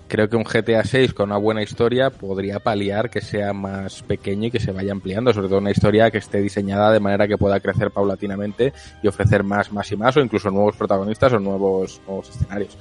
creo 0.08 0.30
que 0.30 0.36
un 0.36 0.44
GTA 0.44 0.84
6 0.84 1.14
con 1.14 1.30
una 1.30 1.40
buena 1.40 1.64
historia 1.64 2.12
podría 2.12 2.60
paliar 2.60 3.10
que 3.10 3.22
sea 3.22 3.52
más 3.54 4.04
pequeño 4.04 4.48
y 4.48 4.52
que 4.52 4.60
se 4.60 4.72
vaya 4.72 4.92
ampliando, 4.92 5.34
sobre 5.34 5.48
todo 5.48 5.58
una 5.58 5.72
historia 5.72 6.12
que 6.12 6.20
esté 6.20 6.40
diseñada 6.40 6.92
de 6.92 7.00
manera 7.00 7.28
que 7.28 7.38
pueda 7.38 7.60
crecer 7.60 7.90
paulatinamente 7.92 8.74
y 9.02 9.08
ofrecer 9.08 9.44
más, 9.44 9.72
más 9.72 9.92
y 9.92 9.98
más, 9.98 10.16
o 10.18 10.22
incluso 10.22 10.52
nuevos 10.52 10.76
protagonistas 10.76 11.34
o 11.34 11.40
nuevos, 11.40 12.00
nuevos 12.06 12.30
escenarios. 12.30 12.78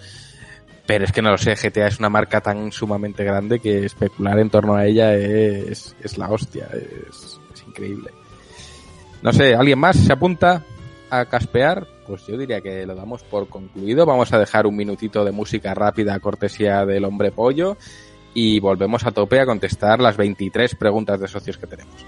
Pero 0.87 1.05
es 1.05 1.13
que 1.13 1.23
no 1.23 1.31
lo 1.31 1.39
sé, 1.39 1.55
GTA 1.55 1.87
es 1.87 2.01
una 2.01 2.11
marca 2.11 2.41
tan 2.41 2.71
sumamente 2.73 3.25
grande 3.25 3.61
que 3.61 3.87
especular 3.87 4.39
en 4.41 4.51
torno 4.51 4.75
a 4.75 4.85
ella 4.85 5.15
es, 5.15 5.95
es 6.03 6.19
la 6.19 6.29
hostia, 6.29 6.69
es, 6.75 7.41
es 7.55 7.65
increíble. 7.67 8.11
No 9.23 9.33
sé, 9.33 9.55
¿alguien 9.55 9.79
más 9.79 9.97
se 9.97 10.13
apunta 10.13 10.65
a 11.11 11.27
caspear? 11.27 11.87
Pues 12.07 12.27
yo 12.27 12.37
diría 12.37 12.61
que 12.61 12.87
lo 12.87 12.95
damos 12.95 13.23
por 13.23 13.49
concluido. 13.49 14.07
Vamos 14.07 14.33
a 14.33 14.39
dejar 14.39 14.67
un 14.67 14.77
minutito 14.77 15.25
de 15.25 15.33
música 15.33 15.75
rápida 15.75 16.19
cortesía 16.21 16.85
del 16.87 17.05
hombre 17.05 17.33
pollo 17.33 17.77
y 18.35 18.61
volvemos 18.61 19.05
a 19.07 19.11
tope 19.11 19.41
a 19.41 19.47
contestar 19.47 20.01
las 20.01 20.17
23 20.17 20.75
preguntas 20.77 21.21
de 21.21 21.29
socios 21.29 21.59
que 21.59 21.67
tenemos. 21.67 22.05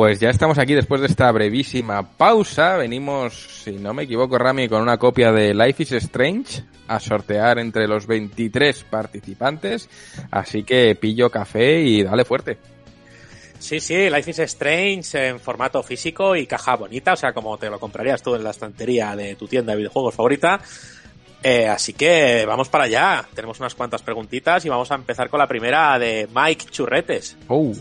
Pues 0.00 0.18
ya 0.18 0.30
estamos 0.30 0.56
aquí 0.56 0.72
después 0.72 1.02
de 1.02 1.08
esta 1.08 1.30
brevísima 1.30 2.02
pausa. 2.16 2.78
Venimos, 2.78 3.62
si 3.62 3.72
no 3.72 3.92
me 3.92 4.04
equivoco, 4.04 4.38
Rami, 4.38 4.66
con 4.66 4.80
una 4.80 4.96
copia 4.96 5.30
de 5.30 5.52
Life 5.52 5.82
is 5.82 5.92
Strange 5.92 6.64
a 6.88 6.98
sortear 6.98 7.58
entre 7.58 7.86
los 7.86 8.06
23 8.06 8.84
participantes. 8.84 9.90
Así 10.30 10.62
que 10.62 10.96
pillo 10.98 11.28
café 11.28 11.82
y 11.82 12.02
dale 12.02 12.24
fuerte. 12.24 12.56
Sí, 13.58 13.78
sí, 13.78 14.08
Life 14.08 14.30
is 14.30 14.38
Strange 14.38 15.28
en 15.28 15.38
formato 15.38 15.82
físico 15.82 16.34
y 16.34 16.46
caja 16.46 16.76
bonita, 16.76 17.12
o 17.12 17.16
sea, 17.16 17.34
como 17.34 17.58
te 17.58 17.68
lo 17.68 17.78
comprarías 17.78 18.22
tú 18.22 18.34
en 18.34 18.42
la 18.42 18.52
estantería 18.52 19.14
de 19.14 19.34
tu 19.34 19.48
tienda 19.48 19.72
de 19.72 19.80
videojuegos 19.80 20.14
favorita. 20.14 20.62
Eh, 21.42 21.68
así 21.68 21.92
que 21.92 22.46
vamos 22.46 22.70
para 22.70 22.84
allá. 22.84 23.28
Tenemos 23.34 23.60
unas 23.60 23.74
cuantas 23.74 24.00
preguntitas 24.00 24.64
y 24.64 24.70
vamos 24.70 24.90
a 24.92 24.94
empezar 24.94 25.28
con 25.28 25.40
la 25.40 25.46
primera 25.46 25.98
de 25.98 26.26
Mike 26.34 26.70
Churretes. 26.70 27.36
Oh. 27.48 27.74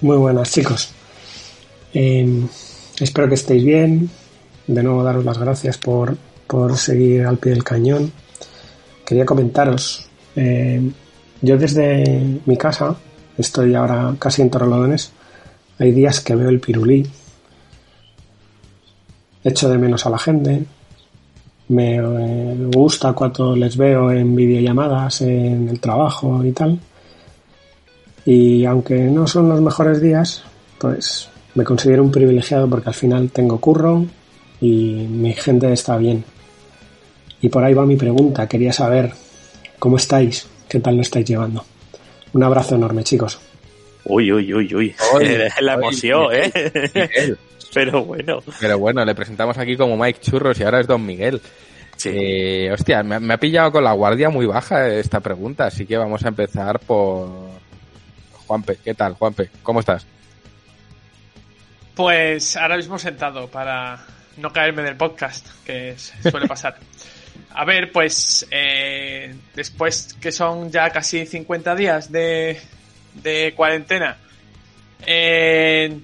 Muy 0.00 0.16
buenas, 0.16 0.50
chicos. 0.50 0.96
Eh, 1.94 2.46
espero 3.00 3.28
que 3.28 3.34
estéis 3.34 3.64
bien. 3.64 4.10
De 4.66 4.82
nuevo, 4.82 5.02
daros 5.02 5.24
las 5.24 5.38
gracias 5.38 5.78
por, 5.78 6.16
por 6.46 6.76
seguir 6.76 7.26
al 7.26 7.38
pie 7.38 7.52
del 7.52 7.64
cañón. 7.64 8.12
Quería 9.04 9.26
comentaros. 9.26 10.06
eh, 10.36 10.90
yo 11.40 11.58
desde 11.58 12.40
mi 12.46 12.56
casa, 12.56 12.94
estoy 13.36 13.74
ahora 13.74 14.14
casi 14.18 14.42
en 14.42 14.50
Torrelodones, 14.50 15.10
hay 15.78 15.90
días 15.90 16.20
que 16.20 16.36
veo 16.36 16.48
el 16.48 16.60
pirulí. 16.60 17.04
Echo 19.42 19.68
de 19.68 19.76
menos 19.76 20.06
a 20.06 20.10
la 20.10 20.18
gente. 20.18 20.64
Me 21.68 22.00
gusta 22.68 23.12
cuando 23.12 23.56
les 23.56 23.76
veo 23.76 24.12
en 24.12 24.36
videollamadas, 24.36 25.22
en 25.22 25.68
el 25.68 25.80
trabajo 25.80 26.44
y 26.44 26.52
tal. 26.52 26.78
Y 28.24 28.64
aunque 28.64 29.00
no 29.00 29.26
son 29.26 29.48
los 29.48 29.60
mejores 29.60 30.00
días, 30.00 30.44
pues 30.78 31.28
me 31.54 31.64
considero 31.64 32.02
un 32.02 32.10
privilegiado 32.10 32.68
porque 32.68 32.88
al 32.88 32.94
final 32.94 33.30
tengo 33.30 33.60
curro 33.60 34.06
y 34.60 35.06
mi 35.08 35.34
gente 35.34 35.72
está 35.72 35.96
bien. 35.96 36.24
Y 37.40 37.48
por 37.48 37.64
ahí 37.64 37.74
va 37.74 37.84
mi 37.84 37.96
pregunta. 37.96 38.48
Quería 38.48 38.72
saber 38.72 39.12
cómo 39.78 39.96
estáis, 39.96 40.46
qué 40.68 40.80
tal 40.80 40.96
lo 40.96 41.02
estáis 41.02 41.26
llevando. 41.26 41.64
Un 42.32 42.42
abrazo 42.42 42.76
enorme, 42.76 43.04
chicos. 43.04 43.40
Uy, 44.04 44.32
uy, 44.32 44.52
uy, 44.54 44.74
uy. 44.74 44.94
Oye, 45.14 45.48
la 45.60 45.74
emoción, 45.74 46.28
¿eh? 46.32 46.52
Miguel. 46.94 47.38
Pero 47.74 48.04
bueno. 48.04 48.40
Pero 48.60 48.78
bueno, 48.78 49.04
le 49.04 49.14
presentamos 49.14 49.56
aquí 49.58 49.76
como 49.76 49.96
Mike 49.96 50.20
Churros 50.20 50.58
y 50.60 50.62
ahora 50.62 50.80
es 50.80 50.86
Don 50.86 51.04
Miguel. 51.04 51.40
Sí. 51.96 52.10
Eh, 52.12 52.70
hostia, 52.72 53.02
me, 53.02 53.18
me 53.18 53.34
ha 53.34 53.38
pillado 53.38 53.72
con 53.72 53.84
la 53.84 53.92
guardia 53.92 54.28
muy 54.28 54.46
baja 54.46 54.88
esta 54.88 55.20
pregunta, 55.20 55.66
así 55.66 55.86
que 55.86 55.96
vamos 55.96 56.24
a 56.24 56.28
empezar 56.28 56.80
por 56.80 57.28
Juanpe. 58.46 58.78
¿Qué 58.84 58.94
tal, 58.94 59.14
Juanpe? 59.14 59.50
¿Cómo 59.62 59.80
estás? 59.80 60.06
Pues 61.94 62.56
ahora 62.56 62.76
mismo 62.76 62.98
sentado 62.98 63.48
para 63.48 64.04
no 64.38 64.52
caerme 64.52 64.82
del 64.82 64.96
podcast, 64.96 65.46
que 65.64 65.94
suele 65.98 66.46
pasar. 66.48 66.76
A 67.54 67.64
ver, 67.66 67.92
pues 67.92 68.46
eh, 68.50 69.34
después 69.54 70.14
que 70.20 70.32
son 70.32 70.70
ya 70.70 70.88
casi 70.90 71.26
50 71.26 71.74
días 71.74 72.10
de, 72.10 72.58
de 73.22 73.52
cuarentena, 73.54 74.16
eh, 75.06 75.98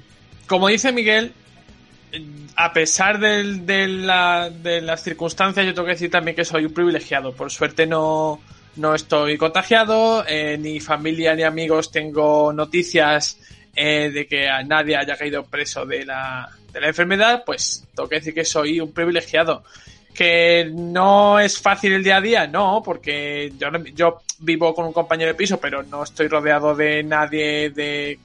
como 0.47 0.69
dice 0.69 0.93
Miguel, 0.93 1.33
a 2.57 2.73
pesar 2.73 3.19
del- 3.19 3.65
de 3.67 4.81
las 4.83 5.03
circunstancias, 5.03 5.65
yo 5.65 5.73
tengo 5.75 5.87
que 5.87 5.93
decir 5.93 6.11
también 6.11 6.37
que 6.37 6.45
soy 6.45 6.67
un 6.67 6.73
privilegiado. 6.75 7.33
Por 7.35 7.51
suerte 7.51 7.87
no, 7.87 8.41
no 8.77 8.95
estoy 8.95 9.39
contagiado, 9.39 10.25
eh, 10.29 10.59
ni 10.59 10.81
familia 10.81 11.35
ni 11.35 11.45
amigos 11.45 11.91
tengo 11.91 12.53
noticias 12.53 13.39
eh, 13.75 14.11
de 14.11 14.27
que 14.27 14.49
a 14.49 14.63
nadie 14.63 14.97
haya 14.97 15.17
caído 15.17 15.45
preso 15.45 15.85
de 15.87 16.05
la, 16.05 16.49
de 16.73 16.81
la 16.81 16.89
enfermedad, 16.89 17.43
pues 17.45 17.87
tengo 17.95 18.09
que 18.09 18.17
decir 18.17 18.35
que 18.35 18.45
soy 18.45 18.81
un 18.81 18.93
privilegiado. 18.93 19.63
Que 20.15 20.69
no 20.75 21.39
es 21.39 21.61
fácil 21.61 21.93
el 21.93 22.03
día 22.03 22.17
a 22.17 22.21
día, 22.21 22.47
no, 22.47 22.83
porque 22.85 23.53
yo, 23.57 23.69
yo 23.95 24.23
vivo 24.41 24.75
con 24.75 24.87
un 24.87 24.93
compañero 24.93 25.31
de 25.31 25.37
piso, 25.37 25.61
pero 25.61 25.83
no 25.85 26.03
estoy 26.03 26.27
rodeado 26.27 26.75
de 26.75 27.05
nadie, 27.05 27.71
de 27.71 28.19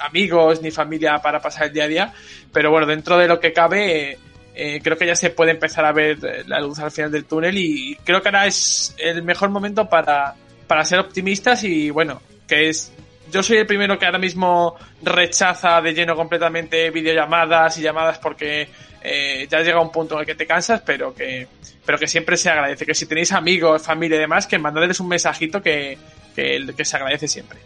amigos 0.00 0.62
ni 0.62 0.70
familia 0.70 1.18
para 1.18 1.40
pasar 1.40 1.68
el 1.68 1.72
día 1.72 1.84
a 1.84 1.88
día. 1.88 2.12
Pero 2.52 2.70
bueno, 2.70 2.86
dentro 2.86 3.16
de 3.16 3.28
lo 3.28 3.40
que 3.40 3.52
cabe, 3.52 4.18
eh, 4.54 4.80
creo 4.82 4.96
que 4.96 5.06
ya 5.06 5.14
se 5.14 5.30
puede 5.30 5.52
empezar 5.52 5.84
a 5.84 5.92
ver 5.92 6.18
la 6.46 6.60
luz 6.60 6.78
al 6.80 6.90
final 6.90 7.10
del 7.10 7.24
túnel 7.24 7.56
y 7.56 7.96
creo 8.04 8.20
que 8.20 8.28
ahora 8.28 8.46
es 8.46 8.94
el 8.98 9.22
mejor 9.22 9.50
momento 9.50 9.88
para, 9.88 10.34
para 10.66 10.84
ser 10.84 10.98
optimistas 10.98 11.64
y 11.64 11.90
bueno, 11.90 12.20
que 12.46 12.68
es... 12.68 12.92
Yo 13.30 13.42
soy 13.42 13.58
el 13.58 13.66
primero 13.66 13.98
que 13.98 14.06
ahora 14.06 14.18
mismo 14.18 14.76
rechaza 15.02 15.80
de 15.80 15.92
lleno 15.92 16.16
completamente 16.16 16.90
videollamadas 16.90 17.78
y 17.78 17.82
llamadas 17.82 18.18
porque 18.18 18.68
eh, 19.02 19.46
ya 19.50 19.60
llega 19.60 19.80
un 19.80 19.92
punto 19.92 20.14
en 20.14 20.20
el 20.20 20.26
que 20.26 20.34
te 20.34 20.46
cansas, 20.46 20.82
pero 20.84 21.14
que, 21.14 21.46
pero 21.84 21.98
que 21.98 22.06
siempre 22.06 22.36
se 22.36 22.50
agradece. 22.50 22.86
Que 22.86 22.94
si 22.94 23.06
tenéis 23.06 23.32
amigos, 23.32 23.82
familia 23.82 24.16
y 24.16 24.20
demás, 24.20 24.46
que 24.46 24.58
mandadles 24.58 25.00
un 25.00 25.08
mensajito 25.08 25.62
que, 25.62 25.98
que, 26.34 26.66
que 26.76 26.84
se 26.84 26.96
agradece 26.96 27.28
siempre. 27.28 27.58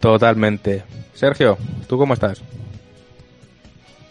Totalmente. 0.00 0.84
Sergio, 1.14 1.56
¿tú 1.88 1.96
cómo 1.96 2.14
estás? 2.14 2.42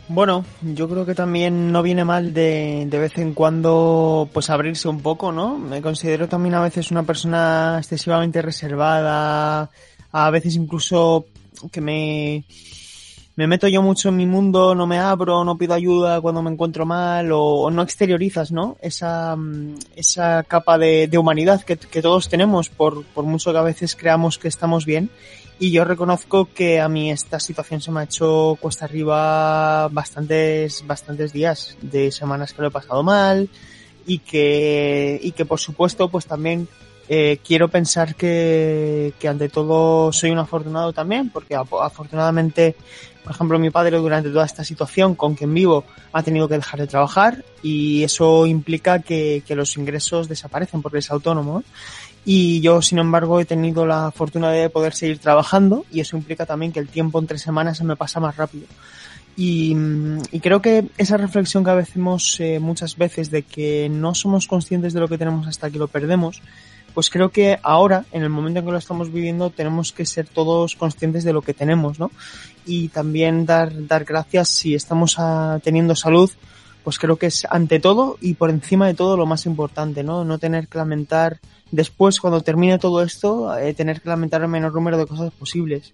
Bueno, 0.09 0.43
yo 0.61 0.89
creo 0.89 1.05
que 1.05 1.15
también 1.15 1.71
no 1.71 1.81
viene 1.81 2.03
mal 2.03 2.33
de, 2.33 2.85
de 2.87 2.99
vez 2.99 3.17
en 3.17 3.33
cuando 3.33 4.29
pues 4.33 4.49
abrirse 4.49 4.89
un 4.89 5.01
poco, 5.01 5.31
¿no? 5.31 5.57
Me 5.57 5.81
considero 5.81 6.27
también 6.27 6.55
a 6.55 6.61
veces 6.61 6.91
una 6.91 7.03
persona 7.03 7.77
excesivamente 7.79 8.41
reservada, 8.41 9.69
a 10.11 10.29
veces 10.29 10.55
incluso 10.55 11.25
que 11.71 11.79
me, 11.79 12.43
me 13.35 13.47
meto 13.47 13.67
yo 13.69 13.81
mucho 13.81 14.09
en 14.09 14.17
mi 14.17 14.25
mundo, 14.25 14.75
no 14.75 14.85
me 14.85 14.99
abro, 14.99 15.45
no 15.45 15.57
pido 15.57 15.73
ayuda 15.73 16.19
cuando 16.19 16.41
me 16.41 16.51
encuentro 16.51 16.85
mal 16.85 17.29
o, 17.31 17.71
no 17.71 17.81
exteriorizas, 17.81 18.51
¿no? 18.51 18.75
Esa, 18.81 19.35
mm, 19.37 19.75
esa 19.95 20.43
capa 20.43 20.77
de, 20.77 21.07
de 21.07 21.17
humanidad 21.17 21.63
que, 21.63 21.77
que 21.77 22.01
todos 22.01 22.27
tenemos 22.27 22.67
por, 22.67 23.05
por 23.05 23.23
mucho 23.23 23.53
que 23.53 23.57
a 23.57 23.63
veces 23.63 23.95
creamos 23.95 24.37
que 24.37 24.49
estamos 24.49 24.85
bien. 24.85 25.09
Y 25.59 25.71
yo 25.71 25.85
reconozco 25.85 26.49
que 26.53 26.81
a 26.81 26.89
mí 26.89 27.11
esta 27.11 27.39
situación 27.39 27.79
se 27.79 27.91
me 27.91 28.01
ha 28.01 28.03
hecho 28.03 28.57
cuesta 28.59 28.85
arriba 28.85 29.87
bastantes, 29.89 30.85
bastantes 30.85 31.31
días 31.31 31.77
de 31.81 32.11
semanas 32.11 32.53
que 32.53 32.61
lo 32.61 32.67
he 32.69 32.71
pasado 32.71 33.03
mal 33.03 33.49
y 34.05 34.19
que, 34.19 35.19
y 35.21 35.31
que 35.31 35.45
por 35.45 35.59
supuesto 35.59 36.09
pues 36.09 36.25
también 36.25 36.67
eh, 37.15 37.39
quiero 37.45 37.67
pensar 37.67 38.15
que, 38.15 39.13
que 39.19 39.27
ante 39.27 39.47
todo 39.47 40.11
soy 40.11 40.31
un 40.31 40.39
afortunado 40.39 40.93
también, 40.93 41.29
porque 41.29 41.53
afortunadamente, 41.53 42.75
por 43.23 43.33
ejemplo, 43.35 43.59
mi 43.59 43.69
padre 43.69 43.97
durante 43.97 44.31
toda 44.31 44.47
esta 44.47 44.63
situación 44.63 45.13
con 45.13 45.35
quien 45.35 45.53
vivo 45.53 45.83
ha 46.11 46.23
tenido 46.23 46.47
que 46.47 46.55
dejar 46.55 46.79
de 46.79 46.87
trabajar 46.87 47.45
y 47.61 48.03
eso 48.03 48.47
implica 48.47 48.97
que, 48.97 49.43
que 49.45 49.55
los 49.55 49.77
ingresos 49.77 50.27
desaparecen 50.27 50.81
porque 50.81 50.97
es 50.97 51.11
autónomo. 51.11 51.63
Y 52.25 52.61
yo, 52.61 52.81
sin 52.81 52.97
embargo, 52.97 53.39
he 53.39 53.45
tenido 53.45 53.85
la 53.85 54.09
fortuna 54.09 54.49
de 54.49 54.71
poder 54.71 54.95
seguir 54.95 55.19
trabajando 55.19 55.85
y 55.91 55.99
eso 55.99 56.17
implica 56.17 56.47
también 56.47 56.71
que 56.71 56.79
el 56.79 56.87
tiempo 56.87 57.19
entre 57.19 57.37
semanas 57.37 57.77
se 57.77 57.83
me 57.83 57.95
pasa 57.95 58.19
más 58.19 58.35
rápido. 58.37 58.65
Y, 59.37 59.75
y, 60.31 60.39
creo 60.39 60.63
que 60.63 60.85
esa 60.97 61.17
reflexión 61.17 61.63
que 61.63 61.71
hacemos 61.71 62.39
eh, 62.39 62.59
muchas 62.59 62.97
veces 62.97 63.29
de 63.29 63.43
que 63.43 63.87
no 63.89 64.15
somos 64.15 64.47
conscientes 64.47 64.93
de 64.93 64.99
lo 64.99 65.07
que 65.07 65.17
tenemos 65.19 65.47
hasta 65.47 65.69
que 65.69 65.79
lo 65.79 65.87
perdemos, 65.87 66.41
pues 66.93 67.09
creo 67.09 67.29
que 67.29 67.57
ahora, 67.63 68.05
en 68.11 68.23
el 68.23 68.29
momento 68.29 68.59
en 68.59 68.65
que 68.65 68.71
lo 68.71 68.77
estamos 68.77 69.11
viviendo, 69.11 69.49
tenemos 69.49 69.91
que 69.91 70.05
ser 70.05 70.27
todos 70.27 70.75
conscientes 70.75 71.23
de 71.23 71.33
lo 71.33 71.41
que 71.41 71.53
tenemos, 71.53 71.99
¿no? 71.99 72.11
Y 72.65 72.89
también 72.89 73.45
dar, 73.45 73.87
dar 73.87 74.05
gracias 74.05 74.49
si 74.49 74.75
estamos 74.75 75.15
a, 75.17 75.59
teniendo 75.63 75.95
salud, 75.95 76.29
pues 76.83 76.99
creo 76.99 77.15
que 77.15 77.27
es 77.27 77.47
ante 77.49 77.79
todo 77.79 78.17
y 78.21 78.33
por 78.33 78.49
encima 78.49 78.87
de 78.87 78.93
todo 78.93 79.17
lo 79.17 79.25
más 79.25 79.45
importante, 79.45 80.03
¿no? 80.03 80.23
No 80.23 80.37
tener 80.37 80.67
que 80.67 80.77
lamentar 80.77 81.39
después, 81.71 82.19
cuando 82.19 82.41
termine 82.41 82.77
todo 82.77 83.01
esto, 83.01 83.57
eh, 83.57 83.73
tener 83.73 84.01
que 84.01 84.09
lamentar 84.09 84.41
el 84.41 84.49
menor 84.49 84.73
número 84.73 84.97
de 84.97 85.07
cosas 85.07 85.31
posibles. 85.31 85.93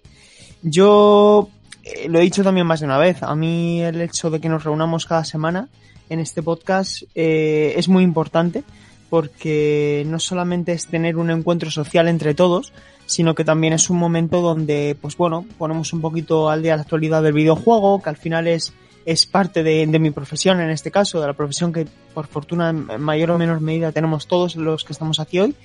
Yo 0.62 1.48
eh, 1.82 2.08
lo 2.08 2.18
he 2.18 2.22
dicho 2.22 2.44
también 2.44 2.66
más 2.66 2.80
de 2.80 2.86
una 2.86 2.98
vez, 2.98 3.22
a 3.22 3.34
mí 3.34 3.80
el 3.82 4.00
hecho 4.00 4.30
de 4.30 4.40
que 4.40 4.48
nos 4.48 4.64
reunamos 4.64 5.06
cada 5.06 5.24
semana 5.24 5.68
en 6.10 6.20
este 6.20 6.42
podcast 6.42 7.04
eh, 7.14 7.74
es 7.76 7.88
muy 7.88 8.02
importante 8.02 8.64
porque 9.10 10.04
no 10.06 10.18
solamente 10.20 10.72
es 10.72 10.86
tener 10.86 11.16
un 11.16 11.30
encuentro 11.30 11.70
social 11.70 12.08
entre 12.08 12.34
todos, 12.34 12.72
sino 13.06 13.34
que 13.34 13.44
también 13.44 13.72
es 13.72 13.90
un 13.90 13.98
momento 13.98 14.40
donde, 14.40 14.96
pues 15.00 15.16
bueno, 15.16 15.44
ponemos 15.58 15.92
un 15.92 16.00
poquito 16.00 16.48
al 16.48 16.62
día 16.62 16.76
la 16.76 16.82
actualidad 16.82 17.22
del 17.22 17.32
videojuego, 17.32 18.00
que 18.00 18.08
al 18.08 18.16
final 18.16 18.46
es, 18.46 18.72
es 19.04 19.26
parte 19.26 19.64
de, 19.64 19.84
de 19.84 19.98
mi 19.98 20.12
profesión 20.12 20.60
en 20.60 20.70
este 20.70 20.92
caso, 20.92 21.20
de 21.20 21.26
la 21.26 21.32
profesión 21.34 21.72
que 21.72 21.88
por 22.14 22.28
fortuna 22.28 22.70
en 22.70 23.00
mayor 23.00 23.32
o 23.32 23.38
menor 23.38 23.60
medida 23.60 23.90
tenemos 23.90 24.28
todos 24.28 24.54
los 24.54 24.84
que 24.84 24.92
estamos 24.92 25.18
aquí 25.18 25.40
hoy 25.40 25.56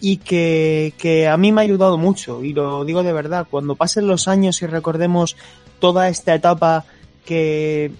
y 0.00 0.16
que, 0.16 0.94
que 0.98 1.28
a 1.28 1.36
mí 1.36 1.52
me 1.52 1.60
ha 1.60 1.64
ayudado 1.64 1.98
mucho 1.98 2.42
y 2.42 2.54
lo 2.54 2.84
digo 2.84 3.02
de 3.02 3.12
verdad, 3.12 3.46
cuando 3.48 3.76
pasen 3.76 4.06
los 4.06 4.28
años 4.28 4.60
y 4.62 4.66
recordemos 4.66 5.36
toda 5.78 6.08
esta 6.08 6.34
etapa 6.34 6.84
que 7.24 7.92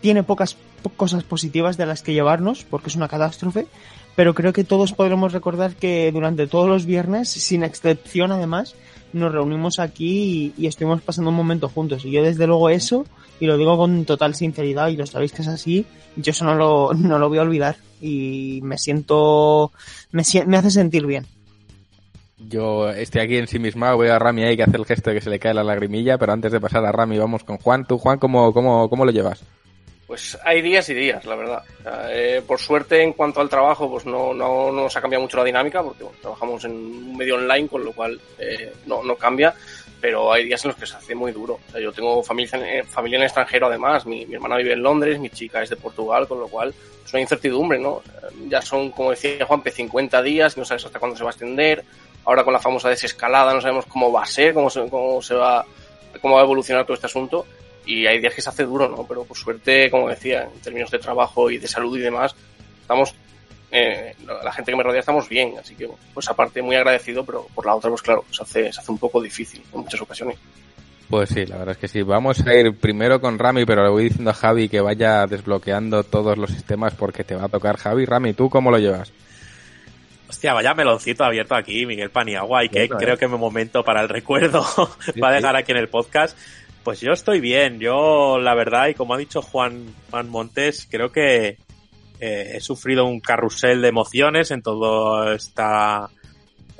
tiene 0.00 0.22
pocas 0.22 0.56
cosas 0.96 1.24
positivas 1.24 1.76
de 1.76 1.86
las 1.86 2.02
que 2.02 2.12
llevarnos, 2.12 2.64
porque 2.64 2.88
es 2.88 2.96
una 2.96 3.08
catástrofe, 3.08 3.66
pero 4.18 4.34
creo 4.34 4.52
que 4.52 4.64
todos 4.64 4.94
podremos 4.94 5.32
recordar 5.32 5.76
que 5.76 6.10
durante 6.10 6.48
todos 6.48 6.68
los 6.68 6.86
viernes, 6.86 7.28
sin 7.28 7.62
excepción 7.62 8.32
además, 8.32 8.74
nos 9.12 9.30
reunimos 9.30 9.78
aquí 9.78 10.52
y, 10.56 10.64
y, 10.64 10.66
estuvimos 10.66 11.02
pasando 11.02 11.30
un 11.30 11.36
momento 11.36 11.68
juntos. 11.68 12.04
Y 12.04 12.10
yo 12.10 12.24
desde 12.24 12.48
luego 12.48 12.68
eso, 12.68 13.06
y 13.38 13.46
lo 13.46 13.56
digo 13.56 13.76
con 13.76 14.04
total 14.06 14.34
sinceridad, 14.34 14.88
y 14.88 14.96
lo 14.96 15.06
sabéis 15.06 15.30
que 15.30 15.42
es 15.42 15.46
así, 15.46 15.86
yo 16.16 16.32
eso 16.32 16.44
no 16.44 16.56
lo, 16.56 16.94
no 16.94 17.20
lo 17.20 17.28
voy 17.28 17.38
a 17.38 17.42
olvidar. 17.42 17.76
Y 18.00 18.58
me 18.64 18.76
siento, 18.76 19.70
me, 20.10 20.24
me 20.46 20.56
hace 20.56 20.72
sentir 20.72 21.06
bien. 21.06 21.24
Yo 22.38 22.90
estoy 22.90 23.20
aquí 23.20 23.36
en 23.36 23.46
sí 23.46 23.60
misma, 23.60 23.94
voy 23.94 24.08
a 24.08 24.18
Rami 24.18 24.42
ahí 24.42 24.56
que 24.56 24.64
hace 24.64 24.78
el 24.78 24.84
gesto 24.84 25.10
de 25.10 25.16
que 25.16 25.22
se 25.22 25.30
le 25.30 25.38
cae 25.38 25.54
la 25.54 25.62
lagrimilla, 25.62 26.18
pero 26.18 26.32
antes 26.32 26.50
de 26.50 26.60
pasar 26.60 26.84
a 26.84 26.90
Rami 26.90 27.18
vamos 27.18 27.44
con 27.44 27.58
Juan. 27.58 27.86
¿Tú, 27.86 27.98
Juan, 27.98 28.18
cómo, 28.18 28.52
cómo, 28.52 28.90
cómo 28.90 29.04
lo 29.04 29.12
llevas? 29.12 29.44
Pues 30.08 30.38
hay 30.42 30.62
días 30.62 30.88
y 30.88 30.94
días, 30.94 31.22
la 31.26 31.36
verdad. 31.36 31.62
Eh, 32.10 32.42
por 32.46 32.58
suerte, 32.58 33.02
en 33.02 33.12
cuanto 33.12 33.42
al 33.42 33.50
trabajo, 33.50 33.90
pues 33.90 34.06
no, 34.06 34.32
no, 34.32 34.72
no 34.72 34.84
nos 34.84 34.96
ha 34.96 35.02
cambiado 35.02 35.20
mucho 35.20 35.36
la 35.36 35.44
dinámica, 35.44 35.82
porque 35.82 36.02
bueno, 36.02 36.16
trabajamos 36.22 36.64
en 36.64 36.72
un 36.72 37.14
medio 37.14 37.34
online, 37.34 37.68
con 37.68 37.84
lo 37.84 37.92
cual 37.92 38.18
eh, 38.38 38.72
no, 38.86 39.02
no 39.02 39.16
cambia, 39.16 39.54
pero 40.00 40.32
hay 40.32 40.46
días 40.46 40.64
en 40.64 40.70
los 40.70 40.78
que 40.78 40.86
se 40.86 40.96
hace 40.96 41.14
muy 41.14 41.30
duro. 41.30 41.60
O 41.68 41.70
sea, 41.70 41.78
yo 41.82 41.92
tengo 41.92 42.22
familia, 42.22 42.78
en, 42.78 42.86
familia 42.86 43.16
en 43.16 43.20
el 43.20 43.26
extranjero, 43.26 43.66
además, 43.66 44.06
mi, 44.06 44.24
mi, 44.24 44.36
hermana 44.36 44.56
vive 44.56 44.72
en 44.72 44.82
Londres, 44.82 45.20
mi 45.20 45.28
chica 45.28 45.62
es 45.62 45.68
de 45.68 45.76
Portugal, 45.76 46.26
con 46.26 46.40
lo 46.40 46.48
cual 46.48 46.72
es 47.04 47.12
una 47.12 47.20
incertidumbre, 47.20 47.78
¿no? 47.78 48.00
Ya 48.48 48.62
son, 48.62 48.92
como 48.92 49.10
decía 49.10 49.44
Juanpe, 49.44 49.70
50 49.70 50.22
días, 50.22 50.56
no 50.56 50.64
sabes 50.64 50.86
hasta 50.86 50.98
cuándo 50.98 51.18
se 51.18 51.22
va 51.22 51.28
a 51.28 51.32
extender. 51.32 51.84
Ahora 52.24 52.44
con 52.44 52.54
la 52.54 52.60
famosa 52.60 52.88
desescalada 52.88 53.52
no 53.52 53.60
sabemos 53.60 53.84
cómo 53.84 54.10
va 54.10 54.22
a 54.22 54.26
ser, 54.26 54.54
cómo 54.54 54.70
se, 54.70 54.88
cómo 54.88 55.20
se 55.20 55.34
va, 55.34 55.66
cómo 56.22 56.36
va 56.36 56.40
a 56.40 56.44
evolucionar 56.44 56.86
todo 56.86 56.94
este 56.94 57.06
asunto 57.08 57.44
y 57.88 58.06
hay 58.06 58.20
días 58.20 58.34
que 58.34 58.42
se 58.42 58.50
hace 58.50 58.64
duro, 58.64 58.86
¿no? 58.86 59.06
Pero 59.06 59.24
por 59.24 59.36
suerte, 59.36 59.90
como 59.90 60.10
decía, 60.10 60.42
en 60.42 60.60
términos 60.60 60.90
de 60.90 60.98
trabajo 60.98 61.50
y 61.50 61.56
de 61.56 61.66
salud 61.66 61.96
y 61.96 62.02
demás, 62.02 62.36
estamos, 62.82 63.14
eh, 63.70 64.14
la 64.44 64.52
gente 64.52 64.70
que 64.70 64.76
me 64.76 64.82
rodea 64.82 65.00
estamos 65.00 65.26
bien, 65.26 65.54
así 65.58 65.74
que, 65.74 65.88
pues 66.12 66.28
aparte 66.28 66.60
muy 66.60 66.76
agradecido, 66.76 67.24
pero 67.24 67.46
por 67.54 67.64
la 67.64 67.74
otra, 67.74 67.88
pues 67.88 68.02
claro, 68.02 68.26
se 68.30 68.42
hace, 68.42 68.72
se 68.74 68.80
hace 68.80 68.92
un 68.92 68.98
poco 68.98 69.22
difícil 69.22 69.62
en 69.72 69.80
muchas 69.80 70.02
ocasiones. 70.02 70.36
Pues 71.08 71.30
sí, 71.30 71.46
la 71.46 71.56
verdad 71.56 71.72
es 71.72 71.78
que 71.78 71.88
sí. 71.88 72.02
Vamos 72.02 72.46
a 72.46 72.54
ir 72.54 72.76
primero 72.76 73.22
con 73.22 73.38
Rami, 73.38 73.64
pero 73.64 73.82
le 73.82 73.88
voy 73.88 74.04
diciendo 74.04 74.32
a 74.32 74.34
Javi 74.34 74.68
que 74.68 74.82
vaya 74.82 75.26
desbloqueando 75.26 76.02
todos 76.04 76.36
los 76.36 76.50
sistemas 76.50 76.94
porque 76.94 77.24
te 77.24 77.34
va 77.34 77.46
a 77.46 77.48
tocar 77.48 77.78
Javi. 77.78 78.04
Rami, 78.04 78.34
¿tú 78.34 78.50
cómo 78.50 78.70
lo 78.70 78.76
llevas? 78.76 79.10
Hostia, 80.28 80.52
vaya 80.52 80.74
meloncito 80.74 81.24
abierto 81.24 81.54
aquí, 81.54 81.86
Miguel 81.86 82.10
Paniagua, 82.10 82.62
y 82.62 82.68
que 82.68 82.84
Eso, 82.84 82.96
creo 82.98 83.14
eh. 83.14 83.18
que 83.18 83.24
es 83.24 83.30
mi 83.30 83.38
momento 83.38 83.82
para 83.82 84.02
el 84.02 84.10
recuerdo 84.10 84.62
sí, 85.14 85.18
va 85.18 85.30
a 85.30 85.32
dejar 85.32 85.54
sí. 85.54 85.62
aquí 85.62 85.72
en 85.72 85.78
el 85.78 85.88
podcast. 85.88 86.36
Pues 86.88 87.02
yo 87.02 87.12
estoy 87.12 87.38
bien, 87.40 87.80
yo 87.80 88.38
la 88.38 88.54
verdad, 88.54 88.88
y 88.88 88.94
como 88.94 89.12
ha 89.12 89.18
dicho 89.18 89.42
Juan, 89.42 89.94
Juan 90.10 90.30
Montes, 90.30 90.88
creo 90.90 91.12
que 91.12 91.58
eh, 92.18 92.52
he 92.54 92.60
sufrido 92.62 93.04
un 93.04 93.20
carrusel 93.20 93.82
de 93.82 93.88
emociones 93.88 94.50
en 94.52 94.62
toda 94.62 95.34
esta 95.34 96.08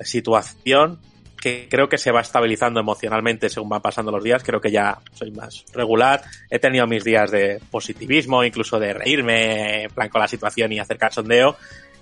situación 0.00 0.98
que 1.38 1.68
creo 1.68 1.90
que 1.90 1.98
se 1.98 2.10
va 2.10 2.22
estabilizando 2.22 2.80
emocionalmente 2.80 3.50
según 3.50 3.68
van 3.68 3.82
pasando 3.82 4.10
los 4.10 4.24
días, 4.24 4.42
creo 4.42 4.62
que 4.62 4.70
ya 4.70 4.96
soy 5.12 5.30
más 5.30 5.66
regular, 5.74 6.22
he 6.48 6.58
tenido 6.58 6.86
mis 6.86 7.04
días 7.04 7.30
de 7.30 7.60
positivismo, 7.70 8.42
incluso 8.42 8.80
de 8.80 8.94
reírme 8.94 9.82
en 9.82 9.90
plan 9.90 10.08
con 10.08 10.22
la 10.22 10.28
situación 10.28 10.72
y 10.72 10.78
hacer 10.78 10.96
cachondeo, 10.96 11.58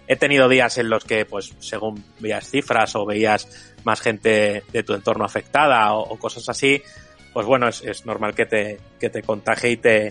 he 0.07 0.15
tenido 0.15 0.49
días 0.49 0.78
en 0.78 0.91
los 0.91 1.05
que, 1.05 1.25
pues, 1.25 1.52
según 1.59 2.05
veías 2.20 2.49
cifras 2.49 2.94
o 2.94 3.05
veías 3.05 3.75
más 3.83 4.01
gente 4.01 4.62
de 4.73 4.83
tu 4.85 4.94
entorno 4.94 5.25
afectada 5.25 5.93
o, 5.93 6.02
o 6.02 6.17
cosas 6.20 6.49
así, 6.49 6.81
pues 7.36 7.44
bueno, 7.44 7.68
es, 7.68 8.06
normal 8.06 8.34
que 8.34 8.47
te, 8.47 8.81
que 8.98 9.10
te 9.10 9.20
contagie 9.20 9.73
y 9.73 9.76
te, 9.76 10.08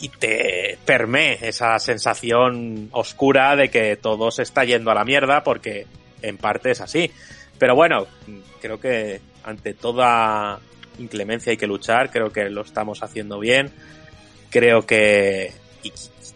y 0.00 0.08
te 0.08 0.76
permee 0.84 1.38
esa 1.40 1.78
sensación 1.78 2.88
oscura 2.90 3.54
de 3.54 3.68
que 3.68 3.94
todo 3.94 4.32
se 4.32 4.42
está 4.42 4.64
yendo 4.64 4.90
a 4.90 4.94
la 4.94 5.04
mierda 5.04 5.44
porque 5.44 5.86
en 6.22 6.36
parte 6.36 6.72
es 6.72 6.80
así. 6.80 7.08
Pero 7.56 7.76
bueno, 7.76 8.08
creo 8.60 8.80
que 8.80 9.20
ante 9.44 9.74
toda 9.74 10.58
inclemencia 10.98 11.52
hay 11.52 11.56
que 11.56 11.68
luchar, 11.68 12.10
creo 12.10 12.32
que 12.32 12.50
lo 12.50 12.62
estamos 12.62 13.04
haciendo 13.04 13.38
bien, 13.38 13.70
creo 14.50 14.84
que 14.84 15.52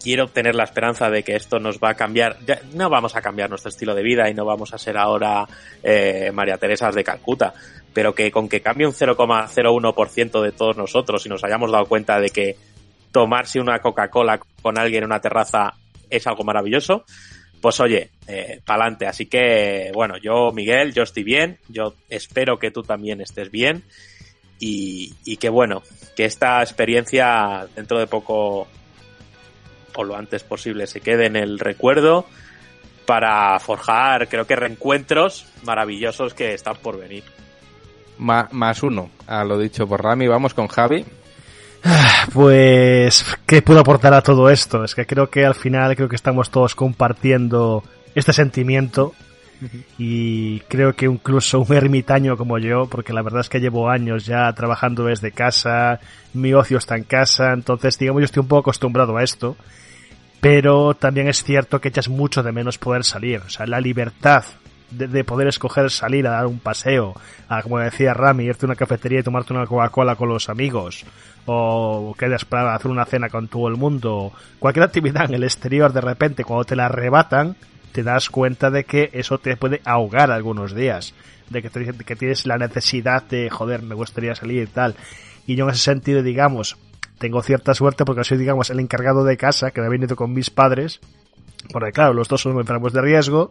quiero 0.03 0.29
tener 0.29 0.55
la 0.55 0.65
esperanza 0.65 1.11
de 1.11 1.23
que 1.23 1.37
esto 1.37 1.59
nos 1.59 1.79
va 1.79 1.91
a 1.91 1.95
cambiar, 1.95 2.39
no 2.73 2.89
vamos 2.89 3.17
a 3.17 3.23
cambiar 3.23 3.51
nuestro 3.51 3.71
estilo 3.71 3.95
de 3.95 4.03
vida 4.03 4.29
y 4.29 4.35
no 4.35 4.45
vamos 4.45 4.73
a 4.73 4.79
ser 4.79 4.97
ahora 4.97 5.47
eh, 5.83 6.31
María 6.33 6.59
Teresa 6.59 6.91
de 6.91 7.05
Calcuta, 7.05 7.53
pero 7.93 8.15
que 8.15 8.31
con 8.31 8.49
que 8.49 8.61
cambie 8.61 8.87
un 8.87 8.93
0,01% 8.93 10.43
de 10.43 10.53
todos 10.53 10.77
nosotros 10.77 11.25
y 11.27 11.29
nos 11.29 11.45
hayamos 11.45 11.73
dado 11.73 11.87
cuenta 11.87 12.21
de 12.21 12.31
que 12.31 12.57
tomarse 13.13 13.61
una 13.61 13.81
Coca-Cola 13.81 14.41
con 14.63 14.79
alguien 14.79 15.05
en 15.05 15.11
una 15.11 15.21
terraza 15.21 15.75
es 16.11 16.27
algo 16.27 16.45
maravilloso, 16.45 17.05
pues 17.61 17.81
oye, 17.81 18.11
eh, 18.27 18.61
pa'lante. 18.65 19.07
Así 19.07 19.27
que, 19.27 19.91
bueno, 19.93 20.15
yo, 20.23 20.53
Miguel, 20.53 20.95
yo 20.95 21.03
estoy 21.03 21.25
bien, 21.25 21.59
yo 21.69 21.95
espero 22.09 22.59
que 22.59 22.71
tú 22.71 22.83
también 22.83 23.21
estés 23.21 23.51
bien 23.51 23.83
y 24.61 25.37
que 25.37 25.49
bueno, 25.49 25.85
que 26.17 26.25
esta 26.25 26.61
experiencia 26.63 27.69
dentro 27.77 28.01
de 28.01 28.09
poco 28.09 28.67
o 29.99 30.05
lo 30.05 30.17
antes 30.17 30.45
posible 30.45 30.87
se 30.87 31.01
quede 31.01 31.27
en 31.27 31.35
el 31.35 31.59
recuerdo 31.59 32.25
para 33.05 33.59
forjar, 33.59 34.29
creo 34.29 34.47
que 34.47 34.55
reencuentros 34.55 35.47
maravillosos 35.65 36.35
que 36.35 36.55
están 36.55 36.77
por 36.77 36.99
venir. 36.99 37.25
Ma 38.19 38.49
más 38.53 38.83
uno, 38.85 39.11
a 39.27 39.45
lo 39.45 39.59
dicho 39.59 39.89
por 39.89 40.03
Rami. 40.03 40.29
Vamos 40.29 40.55
con 40.55 40.69
Javi. 40.69 41.05
Pues, 42.33 43.25
¿qué 43.47 43.63
puedo 43.63 43.81
aportar 43.81 44.15
a 44.15 44.23
todo 44.23 44.51
esto? 44.51 44.85
Es 44.85 44.95
que 44.95 45.07
creo 45.07 45.31
que 45.31 45.45
al 45.45 45.55
final 45.55 45.97
creo 45.97 46.09
que 46.09 46.17
estamos 46.17 46.51
todos 46.51 46.75
compartiendo 46.75 47.83
este 48.15 48.33
sentimiento 48.33 49.15
y 49.97 50.61
creo 50.61 50.95
que 50.95 51.07
incluso 51.07 51.61
un 51.61 51.75
ermitaño 51.75 52.37
como 52.37 52.59
yo, 52.59 52.87
porque 52.87 53.13
la 53.13 53.23
verdad 53.23 53.41
es 53.41 53.49
que 53.49 53.59
llevo 53.59 53.91
años 53.91 54.27
ya 54.27 54.53
trabajando 54.53 55.05
desde 55.05 55.33
casa, 55.33 56.01
mi 56.35 56.53
ocio 56.55 56.79
está 56.79 56.97
en 56.97 57.05
casa, 57.05 57.53
entonces 57.53 57.99
digamos 57.99 58.21
yo 58.21 58.27
estoy 58.27 58.43
un 58.43 58.49
poco 58.49 58.61
acostumbrado 58.61 59.17
a 59.17 59.25
esto, 59.25 59.57
pero 60.41 60.95
también 60.95 61.29
es 61.29 61.43
cierto 61.43 61.81
que 61.81 61.89
echas 61.89 62.09
mucho 62.09 62.43
de 62.43 62.53
menos 62.53 62.79
poder 62.79 63.05
salir, 63.05 63.41
o 63.47 63.49
sea, 63.51 63.67
la 63.67 63.81
libertad 63.81 64.45
de, 64.91 65.07
de, 65.07 65.25
poder 65.25 65.49
escoger 65.49 65.91
salir 65.91 66.27
a 66.27 66.31
dar 66.31 66.47
un 66.47 66.61
paseo, 66.61 67.15
a, 67.49 67.63
como 67.63 67.79
decía 67.79 68.15
Rami, 68.15 68.45
irte 68.45 68.65
a 68.65 68.69
una 68.69 68.77
cafetería 68.77 69.21
y 69.21 69.23
tomarte 69.23 69.53
una 69.53 69.67
Coca-Cola 69.67 70.17
con 70.17 70.29
los 70.29 70.49
amigos, 70.49 71.05
o 71.47 72.15
quedas 72.19 72.45
para 72.45 72.75
hacer 72.75 72.91
una 72.91 73.05
cena 73.05 73.29
con 73.29 73.49
todo 73.49 73.69
el 73.69 73.77
mundo, 73.77 74.33
cualquier 74.59 74.85
actividad 74.85 75.25
en 75.25 75.35
el 75.35 75.45
exterior 75.45 75.93
de 75.93 76.01
repente 76.01 76.45
cuando 76.45 76.65
te 76.65 76.77
la 76.77 76.87
arrebatan, 76.87 77.57
te 77.93 78.03
das 78.03 78.31
cuenta 78.31 78.71
de 78.71 78.85
que 78.85 79.11
eso 79.13 79.39
te 79.39 79.57
puede 79.57 79.81
ahogar 79.85 80.31
algunos 80.31 80.75
días. 80.75 81.15
De 81.51 81.63
que, 81.63 81.71
te, 81.71 81.93
que 81.93 82.17
tienes 82.17 82.47
la 82.47 82.59
necesidad 82.59 83.23
de, 83.25 83.49
joder, 83.49 83.83
me 83.83 83.95
gustaría 83.95 84.35
salir 84.35 84.63
y 84.63 84.67
tal. 84.67 84.95
Y 85.47 85.57
yo 85.57 85.65
en 85.65 85.71
ese 85.71 85.83
sentido, 85.83 86.23
digamos, 86.23 86.77
tengo 87.19 87.43
cierta 87.43 87.75
suerte 87.75 88.05
porque 88.05 88.25
soy, 88.25 88.39
digamos, 88.39 88.71
el 88.71 88.81
encargado 88.81 89.25
de 89.25 89.37
casa 89.37 89.71
que 89.71 89.81
me 89.81 89.87
ha 89.87 89.91
venido 89.91 90.17
con 90.17 90.33
mis 90.33 90.51
padres. 90.51 91.01
Porque 91.73 91.93
claro, 91.93 92.15
los 92.15 92.29
dos 92.29 92.41
son 92.41 92.59
enfermos 92.59 92.93
de 92.93 93.01
riesgo 93.01 93.51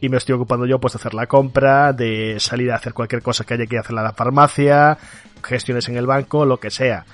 y 0.00 0.08
me 0.08 0.16
estoy 0.16 0.34
ocupando 0.34 0.66
yo 0.66 0.78
pues 0.78 0.94
de 0.94 0.98
hacer 0.98 1.14
la 1.14 1.26
compra, 1.26 1.92
de 1.92 2.36
salir 2.38 2.70
a 2.72 2.76
hacer 2.76 2.94
cualquier 2.94 3.22
cosa 3.22 3.44
que 3.44 3.54
haya 3.54 3.66
que 3.66 3.78
hacer 3.78 3.96
en 3.96 4.02
la 4.02 4.12
farmacia, 4.12 4.98
gestiones 5.42 5.88
en 5.88 5.96
el 5.96 6.06
banco, 6.06 6.44
lo 6.44 6.58
que 6.58 6.70
sea. 6.70 7.04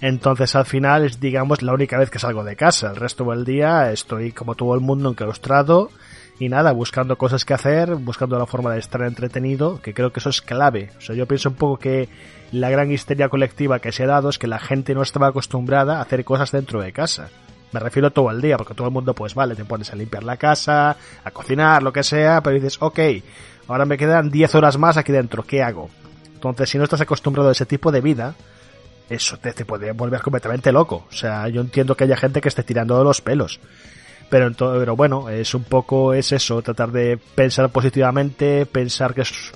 Entonces 0.00 0.54
al 0.54 0.66
final 0.66 1.04
es 1.04 1.20
digamos 1.20 1.62
la 1.62 1.72
única 1.72 1.98
vez 1.98 2.10
que 2.10 2.18
salgo 2.18 2.44
de 2.44 2.56
casa. 2.56 2.90
El 2.90 2.96
resto 2.96 3.24
del 3.24 3.44
día 3.44 3.90
estoy 3.92 4.32
como 4.32 4.54
todo 4.54 4.74
el 4.74 4.80
mundo 4.80 5.08
enclaustrado 5.08 5.90
y 6.38 6.48
nada, 6.48 6.72
buscando 6.72 7.16
cosas 7.16 7.44
que 7.44 7.54
hacer, 7.54 7.94
buscando 7.94 8.38
la 8.38 8.46
forma 8.46 8.72
de 8.72 8.78
estar 8.78 9.02
entretenido, 9.02 9.80
que 9.80 9.94
creo 9.94 10.12
que 10.12 10.20
eso 10.20 10.28
es 10.28 10.42
clave. 10.42 10.90
O 10.98 11.00
sea, 11.00 11.16
yo 11.16 11.26
pienso 11.26 11.48
un 11.48 11.54
poco 11.54 11.78
que 11.78 12.08
la 12.52 12.68
gran 12.68 12.92
histeria 12.92 13.28
colectiva 13.28 13.78
que 13.78 13.92
se 13.92 14.04
ha 14.04 14.06
dado 14.06 14.28
es 14.28 14.38
que 14.38 14.46
la 14.46 14.58
gente 14.58 14.94
no 14.94 15.02
estaba 15.02 15.28
acostumbrada 15.28 15.98
a 15.98 16.02
hacer 16.02 16.24
cosas 16.24 16.52
dentro 16.52 16.80
de 16.80 16.92
casa. 16.92 17.30
Me 17.72 17.80
refiero 17.80 18.10
todo 18.10 18.30
el 18.30 18.40
día, 18.40 18.56
porque 18.56 18.74
todo 18.74 18.86
el 18.86 18.92
mundo, 18.92 19.14
pues 19.14 19.34
vale, 19.34 19.54
te 19.54 19.64
pones 19.64 19.92
a 19.92 19.96
limpiar 19.96 20.24
la 20.24 20.36
casa, 20.36 20.96
a 21.24 21.30
cocinar, 21.30 21.82
lo 21.82 21.92
que 21.92 22.02
sea, 22.02 22.40
pero 22.42 22.54
dices, 22.54 22.76
ok, 22.80 23.00
ahora 23.68 23.84
me 23.84 23.98
quedan 23.98 24.30
10 24.30 24.54
horas 24.54 24.78
más 24.78 24.96
aquí 24.96 25.12
dentro, 25.12 25.42
¿qué 25.42 25.62
hago? 25.62 25.90
Entonces, 26.34 26.70
si 26.70 26.78
no 26.78 26.84
estás 26.84 27.00
acostumbrado 27.00 27.48
a 27.48 27.52
ese 27.52 27.66
tipo 27.66 27.90
de 27.90 28.00
vida, 28.00 28.34
eso 29.08 29.38
te, 29.38 29.52
puede 29.64 29.92
volver 29.92 30.20
completamente 30.20 30.72
loco. 30.72 31.06
O 31.08 31.12
sea, 31.12 31.48
yo 31.48 31.60
entiendo 31.60 31.96
que 31.96 32.04
haya 32.04 32.16
gente 32.16 32.40
que 32.40 32.48
esté 32.48 32.62
tirando 32.62 32.98
de 32.98 33.04
los 33.04 33.20
pelos. 33.20 33.60
Pero, 34.28 34.50
pero 34.52 34.96
bueno, 34.96 35.28
es 35.28 35.54
un 35.54 35.64
poco, 35.64 36.12
es 36.12 36.32
eso, 36.32 36.60
tratar 36.62 36.90
de 36.90 37.16
pensar 37.16 37.70
positivamente, 37.70 38.66
pensar 38.66 39.14
que 39.14 39.22
es, 39.22 39.52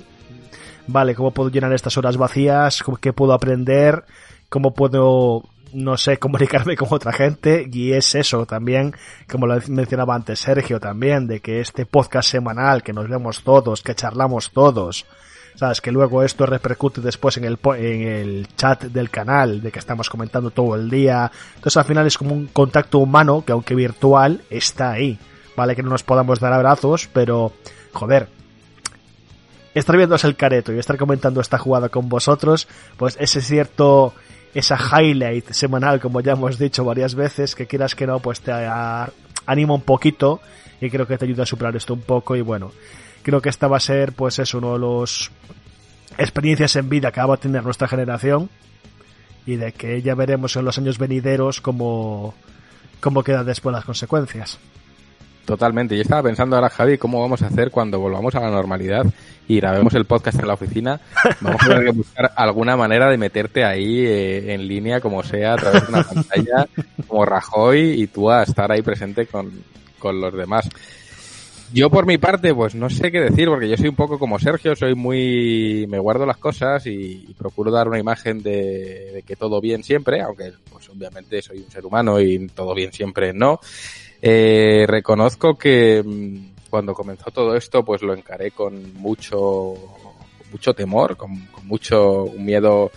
vale, 0.87 1.13
¿cómo 1.13 1.31
puedo 1.31 1.49
llenar 1.49 1.73
estas 1.73 1.97
horas 1.97 2.17
vacías? 2.17 2.83
¿Qué 3.01 3.11
puedo 3.11 3.33
aprender? 3.33 4.05
¿Cómo 4.49 4.73
puedo 4.73 5.43
no 5.73 5.97
sé, 5.97 6.17
comunicarme 6.17 6.75
con 6.75 6.89
otra 6.91 7.13
gente 7.13 7.67
y 7.71 7.93
es 7.93 8.15
eso 8.15 8.45
también, 8.45 8.93
como 9.29 9.47
lo 9.47 9.59
mencionaba 9.67 10.15
antes 10.15 10.39
Sergio 10.39 10.79
también, 10.79 11.27
de 11.27 11.39
que 11.39 11.59
este 11.61 11.85
podcast 11.85 12.29
semanal 12.29 12.83
que 12.83 12.93
nos 12.93 13.07
vemos 13.07 13.43
todos, 13.43 13.81
que 13.81 13.95
charlamos 13.95 14.51
todos, 14.51 15.05
sabes, 15.55 15.81
que 15.81 15.91
luego 15.91 16.23
esto 16.23 16.45
repercute 16.45 17.01
después 17.01 17.37
en 17.37 17.45
el, 17.45 17.57
en 17.77 18.01
el 18.07 18.47
chat 18.55 18.83
del 18.83 19.09
canal, 19.09 19.61
de 19.61 19.71
que 19.71 19.79
estamos 19.79 20.09
comentando 20.09 20.51
todo 20.51 20.75
el 20.75 20.89
día, 20.89 21.31
entonces 21.55 21.77
al 21.77 21.85
final 21.85 22.07
es 22.07 22.17
como 22.17 22.33
un 22.33 22.47
contacto 22.47 22.99
humano 22.99 23.43
que 23.45 23.51
aunque 23.51 23.75
virtual 23.75 24.41
está 24.49 24.91
ahí, 24.91 25.19
vale 25.55 25.75
que 25.75 25.83
no 25.83 25.89
nos 25.89 26.03
podamos 26.03 26.39
dar 26.39 26.53
abrazos, 26.53 27.09
pero 27.13 27.53
joder, 27.93 28.27
estar 29.73 29.95
viéndose 29.97 30.27
el 30.27 30.35
careto 30.35 30.73
y 30.73 30.79
estar 30.79 30.97
comentando 30.97 31.41
esta 31.41 31.57
jugada 31.57 31.89
con 31.89 32.09
vosotros, 32.09 32.67
pues 32.97 33.17
ese 33.19 33.41
cierto 33.41 34.13
esa 34.53 34.77
highlight 34.77 35.51
semanal, 35.51 35.99
como 35.99 36.21
ya 36.21 36.33
hemos 36.33 36.57
dicho 36.57 36.83
varias 36.83 37.15
veces, 37.15 37.55
que 37.55 37.67
quieras 37.67 37.95
que 37.95 38.05
no, 38.05 38.19
pues 38.19 38.41
te 38.41 38.51
anima 39.45 39.73
un 39.73 39.81
poquito 39.81 40.41
y 40.79 40.89
creo 40.89 41.07
que 41.07 41.17
te 41.17 41.25
ayuda 41.25 41.43
a 41.43 41.45
superar 41.45 41.75
esto 41.75 41.93
un 41.93 42.01
poco 42.01 42.35
y 42.35 42.41
bueno, 42.41 42.71
creo 43.21 43.41
que 43.41 43.49
esta 43.49 43.67
va 43.67 43.77
a 43.77 43.81
ser 43.81 44.13
pues 44.13 44.39
es 44.39 44.53
uno 44.53 44.73
de 44.73 44.79
los 44.79 45.31
experiencias 46.17 46.75
en 46.75 46.89
vida 46.89 47.11
que 47.11 47.21
va 47.21 47.35
a 47.35 47.37
tener 47.37 47.63
nuestra 47.63 47.87
generación 47.87 48.49
y 49.45 49.55
de 49.55 49.71
que 49.71 50.01
ya 50.01 50.15
veremos 50.15 50.55
en 50.55 50.65
los 50.65 50.77
años 50.77 50.97
venideros 50.97 51.61
cómo, 51.61 52.33
cómo 52.99 53.23
quedan 53.23 53.45
después 53.45 53.73
las 53.73 53.85
consecuencias. 53.85 54.59
Totalmente. 55.45 55.95
Yo 55.95 56.03
estaba 56.03 56.23
pensando 56.23 56.55
ahora, 56.55 56.69
Javi, 56.69 56.97
cómo 56.97 57.19
vamos 57.19 57.41
a 57.41 57.47
hacer 57.47 57.71
cuando 57.71 57.99
volvamos 57.99 58.35
a 58.35 58.41
la 58.41 58.51
normalidad 58.51 59.05
y 59.47 59.57
grabemos 59.57 59.93
el 59.95 60.05
podcast 60.05 60.39
en 60.39 60.47
la 60.47 60.53
oficina. 60.53 61.01
Vamos 61.41 61.61
a 61.63 61.67
tener 61.67 61.85
que 61.85 61.91
buscar 61.91 62.31
alguna 62.35 62.77
manera 62.77 63.09
de 63.09 63.17
meterte 63.17 63.65
ahí 63.65 64.05
eh, 64.05 64.53
en 64.53 64.67
línea, 64.67 65.01
como 65.01 65.23
sea, 65.23 65.53
a 65.53 65.57
través 65.57 65.81
de 65.81 65.89
una 65.89 66.03
pantalla, 66.03 66.67
como 67.07 67.25
Rajoy, 67.25 68.01
y 68.01 68.07
tú 68.07 68.29
a 68.29 68.43
estar 68.43 68.71
ahí 68.71 68.81
presente 68.81 69.25
con, 69.25 69.51
con 69.99 70.21
los 70.21 70.33
demás. 70.33 70.69
Yo 71.73 71.89
por 71.89 72.05
mi 72.05 72.17
parte, 72.17 72.53
pues 72.53 72.75
no 72.75 72.89
sé 72.89 73.11
qué 73.11 73.21
decir, 73.21 73.47
porque 73.47 73.69
yo 73.69 73.77
soy 73.77 73.87
un 73.87 73.95
poco 73.95 74.19
como 74.19 74.37
Sergio, 74.37 74.75
soy 74.75 74.93
muy, 74.93 75.85
me 75.87 75.99
guardo 75.99 76.25
las 76.25 76.37
cosas 76.37 76.85
y, 76.85 77.33
procuro 77.37 77.71
dar 77.71 77.87
una 77.87 77.97
imagen 77.97 78.43
de, 78.43 79.23
que 79.25 79.37
todo 79.37 79.61
bien 79.61 79.81
siempre, 79.83 80.21
aunque 80.21 80.51
pues 80.69 80.89
obviamente 80.89 81.41
soy 81.41 81.59
un 81.59 81.71
ser 81.71 81.85
humano 81.85 82.19
y 82.19 82.47
todo 82.49 82.75
bien 82.75 82.91
siempre 82.91 83.31
no. 83.33 83.59
Eh, 84.21 84.85
reconozco 84.85 85.57
que 85.57 86.03
mm, 86.05 86.69
cuando 86.69 86.93
comenzó 86.93 87.31
todo 87.31 87.55
esto, 87.55 87.85
pues 87.85 88.01
lo 88.01 88.13
encaré 88.13 88.51
con 88.51 88.93
mucho, 88.95 89.73
mucho 90.51 90.73
temor, 90.73 91.15
con, 91.15 91.47
mucho 91.63 92.25
miedo 92.37 92.91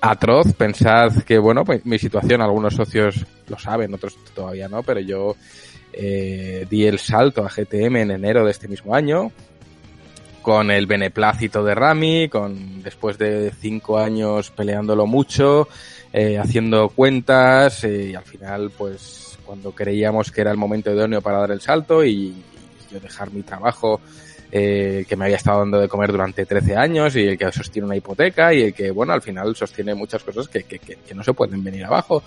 atroz. 0.00 0.54
Pensad 0.54 1.22
que, 1.22 1.38
bueno, 1.38 1.64
pues 1.64 1.84
mi 1.84 1.98
situación, 1.98 2.40
algunos 2.40 2.74
socios 2.74 3.26
lo 3.48 3.58
saben, 3.58 3.92
otros 3.92 4.16
todavía 4.34 4.68
no, 4.68 4.82
pero 4.82 5.00
yo 5.00 5.36
eh, 5.96 6.66
di 6.68 6.84
el 6.84 6.98
salto 6.98 7.44
a 7.44 7.48
GTM 7.48 7.96
en 7.96 8.10
enero 8.10 8.44
de 8.44 8.50
este 8.50 8.68
mismo 8.68 8.94
año 8.94 9.32
con 10.42 10.70
el 10.70 10.86
beneplácito 10.86 11.64
de 11.64 11.74
Rami, 11.74 12.28
con 12.28 12.80
después 12.82 13.18
de 13.18 13.50
cinco 13.50 13.98
años 13.98 14.52
peleándolo 14.52 15.04
mucho, 15.04 15.66
eh, 16.12 16.38
haciendo 16.38 16.88
cuentas 16.90 17.82
y 17.82 18.14
al 18.14 18.22
final 18.22 18.70
pues 18.70 19.38
cuando 19.44 19.72
creíamos 19.72 20.30
que 20.30 20.42
era 20.42 20.52
el 20.52 20.56
momento 20.56 20.92
idóneo 20.92 21.20
para 21.20 21.38
dar 21.38 21.50
el 21.50 21.60
salto 21.60 22.04
y, 22.04 22.34
yo 22.88 23.00
dejar 23.00 23.32
mi 23.32 23.42
trabajo 23.42 24.00
eh, 24.52 25.04
que 25.08 25.16
me 25.16 25.24
había 25.24 25.38
estado 25.38 25.58
dando 25.58 25.80
de 25.80 25.88
comer 25.88 26.12
durante 26.12 26.46
13 26.46 26.76
años 26.76 27.16
y 27.16 27.22
el 27.22 27.36
que 27.36 27.50
sostiene 27.50 27.86
una 27.86 27.96
hipoteca 27.96 28.54
y 28.54 28.62
el 28.62 28.74
que, 28.74 28.92
bueno, 28.92 29.12
al 29.12 29.22
final 29.22 29.56
sostiene 29.56 29.94
muchas 29.96 30.22
cosas 30.22 30.46
que, 30.46 30.62
que, 30.62 30.78
que, 30.78 31.14
no 31.14 31.24
se 31.24 31.32
pueden 31.32 31.64
venir 31.64 31.84
abajo. 31.84 32.22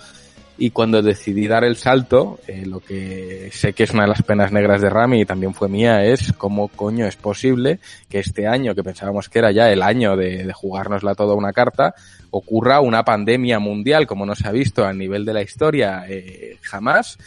Y 0.62 0.72
cuando 0.72 1.02
decidí 1.02 1.48
dar 1.48 1.64
el 1.64 1.78
salto, 1.78 2.38
eh, 2.46 2.66
lo 2.66 2.82
que 2.82 3.50
sé 3.54 3.72
que 3.72 3.84
es 3.84 3.92
una 3.92 4.04
de 4.04 4.10
las 4.10 4.24
penas 4.24 4.52
negras 4.52 4.82
de 4.82 4.90
Rami 4.90 5.22
y 5.22 5.26
también 5.26 5.54
fue 5.54 5.70
mía 5.70 6.04
es 6.04 6.34
cómo 6.34 6.68
coño 6.68 7.08
es 7.08 7.16
posible 7.16 7.80
que 8.10 8.20
este 8.20 8.46
año, 8.46 8.76
que 8.76 8.84
pensábamos 8.84 9.30
que 9.30 9.40
era 9.40 9.52
ya 9.52 9.72
el 9.72 9.82
año 9.82 10.18
de, 10.18 10.44
de 10.44 10.54
jugárnosla 10.54 11.16
toda 11.16 11.34
una 11.34 11.54
carta, 11.54 11.96
ocurra 12.32 12.82
una 12.82 13.04
pandemia 13.04 13.60
mundial 13.60 14.06
como 14.06 14.26
no 14.26 14.36
se 14.36 14.48
ha 14.48 14.52
visto 14.52 14.86
a 14.86 14.94
nivel 14.94 15.26
de 15.26 15.34
la 15.34 15.42
historia 15.42 16.04
eh, 16.08 16.58
jamás 16.62 17.18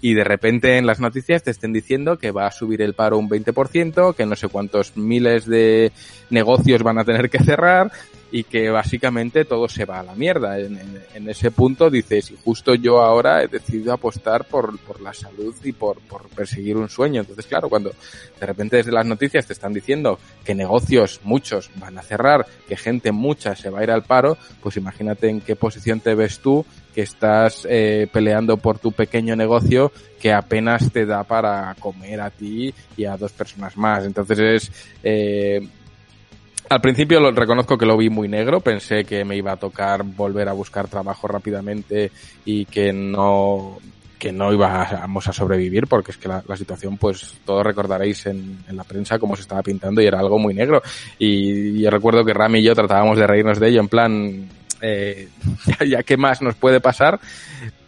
y 0.00 0.14
de 0.14 0.24
repente 0.24 0.76
en 0.76 0.86
las 0.86 1.00
noticias 1.00 1.42
te 1.42 1.50
estén 1.50 1.72
diciendo 1.72 2.18
que 2.18 2.30
va 2.30 2.46
a 2.46 2.52
subir 2.52 2.82
el 2.82 2.94
paro 2.94 3.18
un 3.18 3.28
20%, 3.28 4.14
que 4.14 4.26
no 4.26 4.36
sé 4.36 4.48
cuántos 4.48 4.96
miles 4.96 5.46
de 5.46 5.92
negocios 6.28 6.82
van 6.82 6.98
a 6.98 7.04
tener 7.04 7.30
que 7.30 7.38
cerrar 7.38 7.92
y 8.32 8.44
que 8.44 8.70
básicamente 8.70 9.44
todo 9.44 9.68
se 9.68 9.84
va 9.84 10.00
a 10.00 10.02
la 10.02 10.14
mierda. 10.14 10.58
En, 10.58 11.28
ese 11.28 11.50
punto 11.50 11.90
dices, 11.90 12.30
y 12.30 12.36
justo 12.42 12.74
yo 12.74 13.00
ahora 13.00 13.42
he 13.42 13.48
decidido 13.48 13.92
apostar 13.92 14.44
por, 14.44 14.78
por 14.80 15.00
la 15.00 15.12
salud 15.12 15.54
y 15.62 15.72
por, 15.72 16.00
por 16.00 16.28
perseguir 16.28 16.76
un 16.76 16.88
sueño. 16.88 17.20
Entonces, 17.20 17.46
claro, 17.46 17.68
cuando 17.68 17.90
de 17.90 18.46
repente 18.46 18.76
desde 18.76 18.92
las 18.92 19.06
noticias 19.06 19.46
te 19.46 19.52
están 19.52 19.72
diciendo 19.72 20.18
que 20.44 20.54
negocios, 20.54 21.20
muchos, 21.22 21.70
van 21.76 21.98
a 21.98 22.02
cerrar, 22.02 22.46
que 22.68 22.76
gente 22.76 23.12
mucha 23.12 23.54
se 23.54 23.70
va 23.70 23.80
a 23.80 23.84
ir 23.84 23.90
al 23.90 24.02
paro, 24.02 24.36
pues 24.62 24.76
imagínate 24.76 25.28
en 25.28 25.40
qué 25.40 25.56
posición 25.56 26.00
te 26.00 26.14
ves 26.14 26.40
tú 26.40 26.64
que 26.94 27.02
estás 27.02 27.66
eh, 27.68 28.08
peleando 28.12 28.56
por 28.56 28.78
tu 28.78 28.92
pequeño 28.92 29.36
negocio 29.36 29.92
que 30.20 30.32
apenas 30.32 30.90
te 30.92 31.06
da 31.06 31.22
para 31.22 31.74
comer 31.78 32.20
a 32.20 32.30
ti 32.30 32.74
y 32.96 33.04
a 33.04 33.16
dos 33.16 33.32
personas 33.32 33.76
más. 33.76 34.04
Entonces 34.04 34.38
es... 34.38 34.72
Eh, 35.02 35.68
al 36.70 36.80
principio 36.80 37.18
lo 37.18 37.32
reconozco 37.32 37.76
que 37.76 37.84
lo 37.84 37.96
vi 37.96 38.08
muy 38.10 38.28
negro, 38.28 38.60
pensé 38.60 39.04
que 39.04 39.24
me 39.24 39.36
iba 39.36 39.52
a 39.52 39.56
tocar 39.56 40.04
volver 40.04 40.48
a 40.48 40.52
buscar 40.52 40.86
trabajo 40.86 41.26
rápidamente 41.26 42.12
y 42.44 42.64
que 42.64 42.92
no 42.92 43.78
que 44.20 44.32
no 44.32 44.52
íbamos 44.52 45.26
a 45.26 45.32
sobrevivir 45.32 45.86
porque 45.86 46.12
es 46.12 46.18
que 46.18 46.28
la, 46.28 46.42
situación 46.56 46.96
pues 46.98 47.38
todos 47.44 47.64
recordaréis 47.64 48.26
en, 48.26 48.58
en, 48.68 48.76
la 48.76 48.84
prensa 48.84 49.18
cómo 49.18 49.34
se 49.34 49.42
estaba 49.42 49.62
pintando 49.62 50.02
y 50.02 50.06
era 50.06 50.20
algo 50.20 50.38
muy 50.38 50.52
negro. 50.52 50.82
Y 51.18 51.80
yo 51.80 51.90
recuerdo 51.90 52.22
que 52.22 52.34
Rami 52.34 52.58
y 52.58 52.64
yo 52.64 52.74
tratábamos 52.74 53.16
de 53.16 53.26
reírnos 53.26 53.58
de 53.58 53.68
ello 53.68 53.80
en 53.80 53.88
plan 53.88 54.48
eh, 54.80 55.28
ya, 55.80 55.86
ya 55.86 56.02
qué 56.02 56.16
más 56.16 56.40
nos 56.40 56.54
puede 56.54 56.80
pasar 56.80 57.18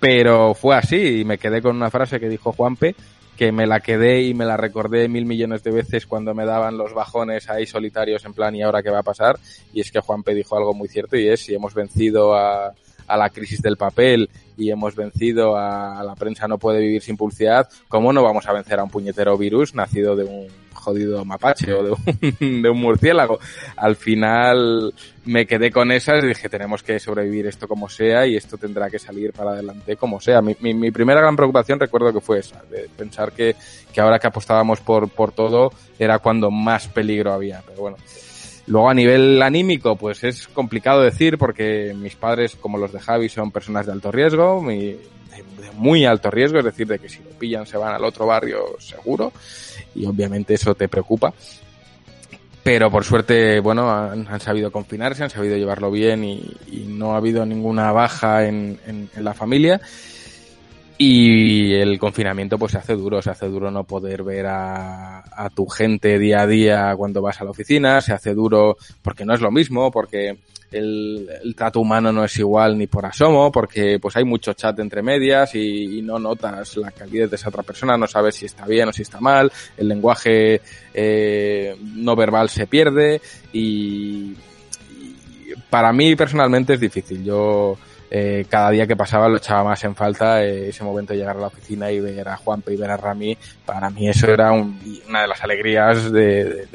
pero 0.01 0.53
fue 0.55 0.75
así 0.75 1.21
y 1.21 1.25
me 1.25 1.39
quedé 1.39 1.63
con 1.63 1.77
una 1.77 1.91
frase 1.91 2.19
que 2.19 2.29
dijo 2.29 2.53
Juanpe 2.53 2.97
que 3.37 3.53
me 3.53 3.67
la 3.67 3.81
quedé 3.81 4.23
y 4.23 4.35
me 4.35 4.45
la 4.45 4.57
recordé 4.57 5.09
mil 5.09 5.27
millones 5.27 5.63
de 5.63 5.71
veces 5.71 6.07
cuando 6.07 6.35
me 6.35 6.45
daban 6.45 6.77
los 6.77 6.93
bajones 6.95 7.49
ahí 7.49 7.67
solitarios 7.67 8.25
en 8.25 8.35
plan 8.35 8.55
y 8.55 8.63
ahora 8.63 8.83
qué 8.83 8.91
va 8.91 9.01
a 9.01 9.05
pasar 9.05 9.39
y 9.73 9.81
es 9.81 9.91
que 9.91 10.01
Juanpe 10.01 10.35
dijo 10.35 10.57
algo 10.57 10.75
muy 10.75 10.89
cierto 10.89 11.17
y 11.17 11.29
es 11.29 11.41
si 11.41 11.55
hemos 11.55 11.75
vencido 11.75 12.35
a, 12.35 12.75
a 13.07 13.17
la 13.17 13.31
crisis 13.31 13.63
del 13.63 13.77
papel 13.77 14.29
y 14.57 14.71
hemos 14.71 14.95
vencido 14.95 15.57
a 15.57 16.03
la 16.05 16.15
prensa 16.15 16.49
no 16.49 16.59
puede 16.59 16.81
vivir 16.81 17.03
sin 17.03 17.17
publicidad, 17.17 17.69
¿cómo 17.89 18.13
no 18.13 18.23
vamos 18.23 18.47
a 18.47 18.53
vencer 18.53 18.79
a 18.79 18.85
un 18.85 18.91
puñetero 18.91 19.37
virus 19.37 19.75
nacido 19.75 20.17
de 20.17 20.25
un 20.25 20.49
jodido 20.73 21.25
mapache 21.25 21.73
o 21.73 21.83
de 21.83 21.91
un, 21.93 22.63
de 22.63 22.69
un 22.69 22.81
murciélago? 22.81 23.39
Al 23.77 23.97
final 23.97 24.93
me 25.25 25.47
quedé 25.47 25.71
con 25.71 25.93
esas 25.93 26.25
y 26.25 26.29
dije, 26.29 26.49
tenemos 26.49 26.83
que 26.83 26.99
sobrevivir 26.99 27.47
esto 27.47 27.69
como 27.69 27.89
sea 27.89 28.27
y 28.27 28.37
esto 28.37 28.59
tendrá 28.59 28.91
que 28.91 28.99
salir 28.99 29.33
para 29.33 29.53
adelante 29.53 29.97
como 29.97 30.21
sea. 30.21 30.43
Mi, 30.43 30.57
mi, 30.61 30.75
mi 30.75 30.91
primera 30.91 31.21
gran 31.21 31.37
preocupación 31.37 31.79
recuerdo 31.79 32.13
que 32.13 32.21
fue 32.21 32.41
esa, 32.41 32.63
de 32.71 32.89
pensar 32.97 33.33
que, 33.33 33.57
que 33.93 34.01
ahora 34.01 34.19
que 34.19 34.27
apostábamos 34.27 34.81
por, 34.81 35.09
por 35.09 35.33
todo 35.33 35.73
era 35.99 36.19
cuando 36.19 36.51
más 36.51 36.89
peligro 36.89 37.33
había. 37.33 37.63
Pero 37.67 37.81
bueno, 37.81 37.97
Luego 38.67 38.89
a 38.89 38.95
nivel 38.95 39.43
anímico, 39.43 39.97
pues 39.97 40.23
es 40.23 40.47
complicado 40.49 41.03
decir 41.03 41.37
porque 41.37 41.95
mis 41.97 42.15
padres, 42.15 42.57
como 42.57 42.79
los 42.79 42.93
de 42.93 43.01
Javi, 43.01 43.29
son 43.29 43.51
personas 43.51 43.87
de 43.87 43.93
alto 43.93 44.13
riesgo, 44.13 44.63
muy, 44.63 44.79
de, 44.79 45.71
muy 45.75 46.05
alto 46.05 46.31
riesgo, 46.31 46.59
es 46.59 46.65
decir, 46.65 46.87
de 46.87 46.99
que 46.99 47.09
si 47.09 47.23
lo 47.23 47.31
pillan 47.31 47.67
se 47.67 47.77
van 47.77 47.95
al 47.95 48.05
otro 48.05 48.27
barrio 48.27 48.77
seguro 48.79 49.33
y 49.95 50.07
obviamente 50.07 50.55
eso 50.55 50.75
te 50.75 50.89
preocupa. 50.89 51.35
Pero 52.63 52.89
por 52.93 53.03
suerte, 53.03 53.59
bueno, 53.59 53.91
han, 53.91 54.29
han 54.29 54.41
sabido 54.41 54.71
confinarse, 54.71 55.25
han 55.25 55.31
sabido 55.31 55.57
llevarlo 55.57 55.91
bien 55.91 56.23
y, 56.23 56.55
y 56.71 56.85
no 56.87 57.15
ha 57.15 57.17
habido 57.17 57.45
ninguna 57.45 57.91
baja 57.91 58.47
en, 58.47 58.79
en, 58.87 59.11
en 59.17 59.25
la 59.25 59.35
familia. 59.35 59.81
Y 60.99 61.75
el 61.75 61.99
confinamiento 61.99 62.59
pues 62.59 62.73
se 62.73 62.79
hace 62.79 62.95
duro, 62.95 63.23
se 63.23 63.31
hace 63.31 63.47
duro 63.47 63.71
no 63.71 63.85
poder 63.85 64.23
ver 64.23 64.47
a, 64.47 65.25
tu 65.55 65.67
gente 65.67 66.19
día 66.19 66.43
a 66.43 66.47
día 66.47 66.95
cuando 66.97 67.23
vas 67.23 67.41
a 67.41 67.45
la 67.45 67.51
oficina, 67.51 68.01
se 68.01 68.13
hace 68.13 68.35
duro 68.35 68.77
porque 69.03 69.25
no 69.25 69.35
es 69.35 69.41
lo 69.41 69.51
mismo, 69.51 69.91
porque 69.91 70.39
el, 70.71 71.55
trato 71.57 71.81
humano 71.81 72.13
no 72.13 72.25
es 72.25 72.39
igual 72.39 72.79
ni 72.79 72.87
por 72.87 73.05
asomo, 73.05 73.51
porque 73.51 73.99
pues 74.01 74.17
hay 74.17 74.25
mucho 74.25 74.53
chat 74.53 74.79
entre 74.79 75.03
medias 75.03 75.55
y, 75.55 75.99
y, 75.99 76.03
no 76.03 76.19
notas 76.19 76.77
la 76.77 76.91
calidad 76.91 77.29
de 77.29 77.37
esa 77.37 77.49
otra 77.49 77.63
persona, 77.63 77.97
no 77.97 78.07
sabes 78.07 78.37
si 78.37 78.47
está 78.47 78.67
bien 78.67 78.89
o 78.89 78.93
si 78.93 79.03
está 79.03 79.21
mal, 79.21 79.51
el 79.77 79.89
lenguaje 79.89 80.61
eh, 80.95 81.77
no 81.97 82.15
verbal 82.15 82.49
se 82.49 82.67
pierde 82.67 83.21
y, 83.53 84.35
y 84.91 85.55
para 85.69 85.93
mí 85.93 86.15
personalmente 86.17 86.75
es 86.75 86.81
difícil. 86.81 87.25
Yo 87.25 87.77
eh, 88.15 88.45
cada 88.47 88.71
día 88.71 88.87
que 88.87 88.95
pasaba 88.95 89.27
lo 89.27 89.39
echaba 89.39 89.65
más 89.65 89.83
en 89.85 89.95
falta 89.95 90.45
eh, 90.45 90.69
ese 90.69 90.85
momento 90.85 91.15
de 91.15 91.21
llegar 91.21 91.35
a 91.35 91.41
la 91.41 91.47
oficina 91.47 91.91
y 91.91 91.99
ver 91.99 92.29
a 92.29 92.37
Juanpe 92.37 92.75
y 92.75 92.77
ver 92.77 92.91
a 92.91 92.99
Rami. 92.99 93.39
Para 93.65 93.89
mí 93.89 94.07
eso 94.07 94.31
era 94.31 94.53
un, 94.53 94.79
una 95.09 95.23
de 95.23 95.29
las 95.29 95.43
alegrías 95.43 96.13
de, 96.13 96.69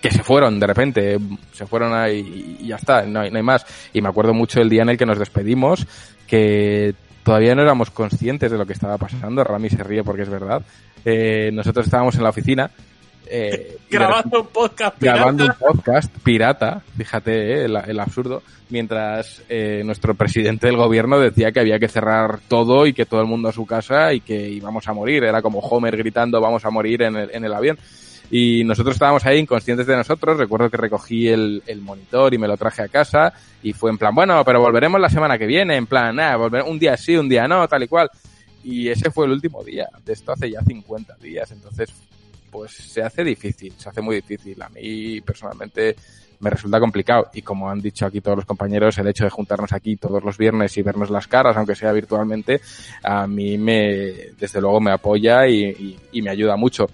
que 0.00 0.10
se 0.12 0.22
fueron 0.22 0.60
de 0.60 0.66
repente, 0.68 1.18
se 1.50 1.66
fueron 1.66 1.92
ahí 1.92 2.58
y 2.60 2.68
ya 2.68 2.76
está, 2.76 3.02
no 3.02 3.18
hay, 3.18 3.32
no 3.32 3.38
hay 3.38 3.42
más. 3.42 3.66
Y 3.92 4.00
me 4.00 4.10
acuerdo 4.10 4.32
mucho 4.32 4.60
el 4.60 4.70
día 4.70 4.82
en 4.82 4.90
el 4.90 4.96
que 4.96 5.06
nos 5.06 5.18
despedimos, 5.18 5.84
que 6.28 6.94
todavía 7.24 7.56
no 7.56 7.62
éramos 7.62 7.90
conscientes 7.90 8.52
de 8.52 8.58
lo 8.58 8.66
que 8.66 8.74
estaba 8.74 8.96
pasando. 8.96 9.42
Rami 9.42 9.70
se 9.70 9.82
ríe 9.82 10.04
porque 10.04 10.22
es 10.22 10.30
verdad. 10.30 10.62
Eh, 11.04 11.50
nosotros 11.52 11.86
estábamos 11.86 12.14
en 12.14 12.22
la 12.22 12.30
oficina 12.30 12.70
eh, 13.26 13.78
grabando 13.90 14.42
un 14.42 14.46
podcast 14.48 14.98
pirata. 14.98 15.16
Grabando 15.16 15.44
un 15.44 15.52
podcast 15.58 16.18
pirata, 16.18 16.82
fíjate 16.96 17.32
eh, 17.32 17.64
el, 17.64 17.76
el, 17.76 18.00
absurdo, 18.00 18.42
mientras 18.70 19.42
eh, 19.48 19.82
nuestro 19.84 20.14
presidente 20.14 20.66
del 20.66 20.76
gobierno 20.76 21.18
decía 21.18 21.52
que 21.52 21.60
había 21.60 21.78
que 21.78 21.88
cerrar 21.88 22.40
todo 22.48 22.86
y 22.86 22.92
que 22.92 23.06
todo 23.06 23.20
el 23.20 23.26
mundo 23.26 23.48
a 23.48 23.52
su 23.52 23.66
casa 23.66 24.12
y 24.12 24.20
que 24.20 24.48
íbamos 24.48 24.86
a 24.88 24.92
morir. 24.92 25.24
Era 25.24 25.42
como 25.42 25.60
Homer 25.60 25.96
gritando 25.96 26.40
vamos 26.40 26.64
a 26.64 26.70
morir 26.70 27.02
en 27.02 27.16
el, 27.16 27.30
en 27.32 27.44
el 27.44 27.54
avión. 27.54 27.78
Y 28.30 28.64
nosotros 28.64 28.96
estábamos 28.96 29.24
ahí 29.26 29.38
inconscientes 29.38 29.86
de 29.86 29.96
nosotros. 29.96 30.38
Recuerdo 30.38 30.70
que 30.70 30.76
recogí 30.76 31.28
el, 31.28 31.62
el, 31.66 31.80
monitor 31.82 32.32
y 32.32 32.38
me 32.38 32.48
lo 32.48 32.56
traje 32.56 32.82
a 32.82 32.88
casa 32.88 33.32
y 33.62 33.72
fue 33.72 33.90
en 33.90 33.98
plan, 33.98 34.14
bueno, 34.14 34.42
pero 34.44 34.60
volveremos 34.60 35.00
la 35.00 35.10
semana 35.10 35.38
que 35.38 35.46
viene, 35.46 35.76
en 35.76 35.86
plan, 35.86 36.16
nada, 36.16 36.36
volver 36.36 36.62
un 36.62 36.78
día 36.78 36.96
sí, 36.96 37.16
un 37.16 37.28
día 37.28 37.46
no, 37.46 37.68
tal 37.68 37.82
y 37.82 37.88
cual. 37.88 38.10
Y 38.64 38.88
ese 38.88 39.10
fue 39.10 39.26
el 39.26 39.32
último 39.32 39.62
día. 39.62 39.88
De 40.04 40.14
esto 40.14 40.32
hace 40.32 40.50
ya 40.50 40.62
50 40.62 41.16
días. 41.16 41.50
Entonces 41.52 41.92
pues 42.54 42.70
se 42.70 43.02
hace 43.02 43.24
difícil, 43.24 43.72
se 43.76 43.88
hace 43.88 44.00
muy 44.00 44.14
difícil. 44.14 44.62
A 44.62 44.68
mí 44.68 45.20
personalmente 45.22 45.96
me 46.38 46.50
resulta 46.50 46.78
complicado 46.78 47.28
y 47.34 47.42
como 47.42 47.68
han 47.68 47.80
dicho 47.80 48.06
aquí 48.06 48.20
todos 48.20 48.36
los 48.36 48.46
compañeros, 48.46 48.96
el 48.96 49.08
hecho 49.08 49.24
de 49.24 49.30
juntarnos 49.30 49.72
aquí 49.72 49.96
todos 49.96 50.22
los 50.22 50.38
viernes 50.38 50.76
y 50.76 50.82
vernos 50.82 51.10
las 51.10 51.26
caras, 51.26 51.56
aunque 51.56 51.74
sea 51.74 51.90
virtualmente, 51.90 52.60
a 53.02 53.26
mí 53.26 53.58
me, 53.58 54.30
desde 54.38 54.60
luego 54.60 54.80
me 54.80 54.92
apoya 54.92 55.48
y, 55.48 55.64
y, 55.64 55.98
y 56.12 56.22
me 56.22 56.30
ayuda 56.30 56.54
mucho. 56.54 56.86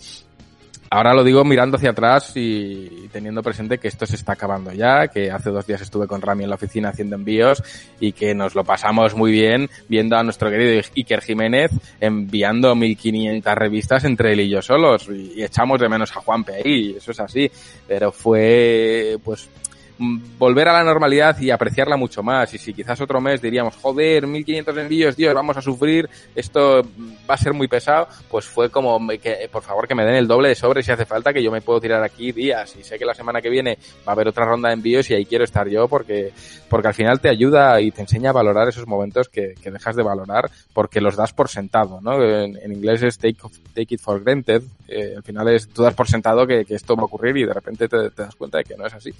Ahora 0.93 1.15
lo 1.15 1.23
digo 1.23 1.45
mirando 1.45 1.77
hacia 1.77 1.91
atrás 1.91 2.33
y 2.35 3.09
teniendo 3.13 3.45
presente 3.45 3.79
que 3.79 3.87
esto 3.87 4.07
se 4.07 4.17
está 4.17 4.33
acabando 4.33 4.73
ya, 4.73 5.07
que 5.07 5.31
hace 5.31 5.51
dos 5.51 5.65
días 5.65 5.81
estuve 5.81 6.09
con 6.09 6.21
Rami 6.21 6.43
en 6.43 6.51
la 6.51 6.57
oficina 6.57 6.89
haciendo 6.89 7.15
envíos 7.15 7.63
y 8.01 8.11
que 8.11 8.35
nos 8.35 8.57
lo 8.57 8.65
pasamos 8.65 9.15
muy 9.15 9.31
bien 9.31 9.71
viendo 9.89 10.17
a 10.17 10.25
nuestro 10.25 10.51
querido 10.51 10.83
Iker 10.97 11.21
Jiménez 11.21 11.71
enviando 12.01 12.75
1500 12.75 13.55
revistas 13.55 14.03
entre 14.03 14.33
él 14.33 14.41
y 14.41 14.49
yo 14.49 14.61
solos 14.63 15.09
y 15.09 15.41
echamos 15.41 15.81
de 15.81 15.89
menos 15.89 16.11
a 16.17 16.23
Juanpe 16.23 16.55
ahí, 16.57 16.97
eso 16.99 17.13
es 17.13 17.21
así, 17.21 17.49
pero 17.87 18.11
fue 18.11 19.17
pues 19.23 19.49
volver 20.39 20.69
a 20.69 20.73
la 20.73 20.83
normalidad 20.83 21.39
y 21.41 21.51
apreciarla 21.51 21.97
mucho 21.97 22.23
más. 22.23 22.53
Y 22.55 22.59
si 22.59 22.73
quizás 22.73 23.01
otro 23.01 23.21
mes 23.21 23.43
diríamos, 23.43 23.77
joder, 23.77 24.27
1500 24.27 24.77
envíos, 24.79 25.17
Dios, 25.17 25.35
vamos 25.35 25.57
a 25.57 25.63
sufrir, 25.63 26.09
esto 26.35 26.83
va 27.29 27.35
a 27.35 27.37
ser 27.37 27.53
muy 27.53 27.69
pesado, 27.69 28.09
pues 28.31 28.47
fue 28.47 28.71
como, 28.71 28.99
que, 29.23 29.49
por 29.53 29.63
favor, 29.63 29.87
que 29.87 29.95
me 29.95 30.05
den 30.05 30.15
el 30.15 30.27
doble 30.27 30.49
de 30.49 30.55
sobre 30.55 30.83
si 30.83 30.91
hace 30.91 31.05
falta, 31.05 31.33
que 31.33 31.43
yo 31.43 31.51
me 31.51 31.61
puedo 31.61 31.81
tirar 31.81 32.03
aquí 32.03 32.33
días. 32.33 32.75
Y 32.77 32.83
sé 32.83 32.99
que 32.99 33.05
la 33.05 33.15
semana 33.15 33.43
que 33.43 33.51
viene 33.51 33.79
va 34.07 34.13
a 34.13 34.13
haber 34.13 34.29
otra 34.29 34.47
ronda 34.47 34.69
de 34.69 34.75
envíos 34.75 35.11
y 35.11 35.15
ahí 35.15 35.27
quiero 35.27 35.45
estar 35.45 35.69
yo 35.69 35.87
porque, 35.87 36.33
porque 36.69 36.89
al 36.89 36.95
final 36.95 37.21
te 37.21 37.29
ayuda 37.29 37.81
y 37.81 37.91
te 37.91 38.01
enseña 38.01 38.31
a 38.31 38.35
valorar 38.35 38.69
esos 38.69 38.87
momentos 38.87 39.29
que, 39.29 39.55
que 39.63 39.71
dejas 39.71 39.97
de 39.97 40.03
valorar 40.03 40.51
porque 40.73 41.01
los 41.01 41.17
das 41.17 41.33
por 41.33 41.49
sentado, 41.49 42.01
¿no? 42.01 42.23
En, 42.23 42.57
inglés 42.73 43.03
es 43.03 43.19
take, 43.19 43.37
take 43.75 43.95
it 43.95 44.01
for 44.01 44.23
granted. 44.23 44.63
Eh, 44.89 45.15
al 45.17 45.23
final 45.23 45.49
es, 45.49 45.69
tú 45.69 45.83
das 45.83 45.95
por 45.95 46.09
sentado 46.09 46.47
que, 46.47 46.65
que 46.65 46.75
esto 46.75 46.97
va 46.97 47.03
a 47.03 47.07
ocurrir 47.07 47.37
y 47.37 47.45
de 47.45 47.53
repente 47.53 47.89
te, 47.89 48.11
te 48.11 48.23
das 48.23 48.35
cuenta 48.35 48.59
de 48.59 48.65
que 48.65 48.77
no 48.77 48.87
es 48.87 48.95
así. 48.95 49.13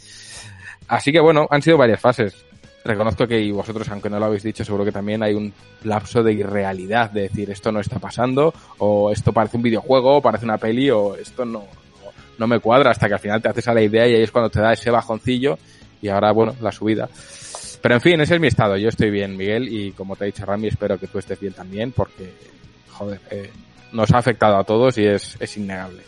Así 0.91 1.13
que 1.13 1.21
bueno, 1.21 1.47
han 1.49 1.63
sido 1.63 1.79
varias 1.79 2.01
fases. 2.01 2.35
Reconozco 2.85 3.27
que 3.27 3.41
y 3.41 3.53
vosotros, 3.53 3.89
aunque 3.91 4.11
no 4.11 4.19
lo 4.19 4.27
habéis 4.27 4.43
dicho, 4.43 4.65
seguro 4.65 4.85
que 4.85 4.91
también 4.91 5.23
hay 5.23 5.35
un 5.35 5.53
lapso 5.85 6.21
de 6.23 6.33
irrealidad, 6.33 7.11
de 7.11 7.23
decir 7.23 7.49
esto 7.49 7.71
no 7.71 7.79
está 7.79 8.01
pasando, 8.01 8.53
o 8.79 9.13
esto 9.13 9.33
parece 9.33 9.57
un 9.57 9.63
videojuego, 9.63 10.17
o 10.17 10.23
parece 10.23 10.47
una 10.47 10.59
peli, 10.59 10.91
o 10.91 11.15
esto 11.15 11.45
no, 11.45 11.61
no, 11.61 12.13
no 12.39 12.47
me 12.49 12.59
cuadra, 12.59 12.91
hasta 12.91 13.07
que 13.07 13.15
al 13.15 13.21
final 13.21 13.41
te 13.41 13.51
haces 13.51 13.69
a 13.69 13.75
la 13.75 13.83
idea 13.83 14.09
y 14.09 14.15
ahí 14.15 14.23
es 14.23 14.33
cuando 14.33 14.51
te 14.51 14.61
da 14.61 14.73
ese 14.73 14.91
bajoncillo 14.91 15.59
y 16.03 16.09
ahora, 16.09 16.33
bueno, 16.33 16.57
la 16.61 16.73
subida. 16.73 17.09
Pero 17.81 17.95
en 17.95 18.01
fin, 18.01 18.21
ese 18.21 18.35
es 18.35 18.41
mi 18.41 18.49
estado. 18.49 18.77
Yo 18.77 18.89
estoy 18.89 19.11
bien, 19.11 19.37
Miguel, 19.37 19.69
y 19.73 19.93
como 19.93 20.17
te 20.17 20.25
ha 20.25 20.27
dicho 20.27 20.45
Rami, 20.45 20.69
espero 20.69 20.99
que 20.99 21.07
tú 21.07 21.21
estés 21.21 21.39
bien 21.39 21.53
también, 21.53 21.93
porque, 21.93 22.33
joder, 22.91 23.21
eh, 23.31 23.51
nos 23.93 24.11
ha 24.11 24.19
afectado 24.19 24.57
a 24.57 24.65
todos 24.65 24.99
y 24.99 25.07
es, 25.07 25.37
es 25.39 25.57
innegable. 25.57 26.03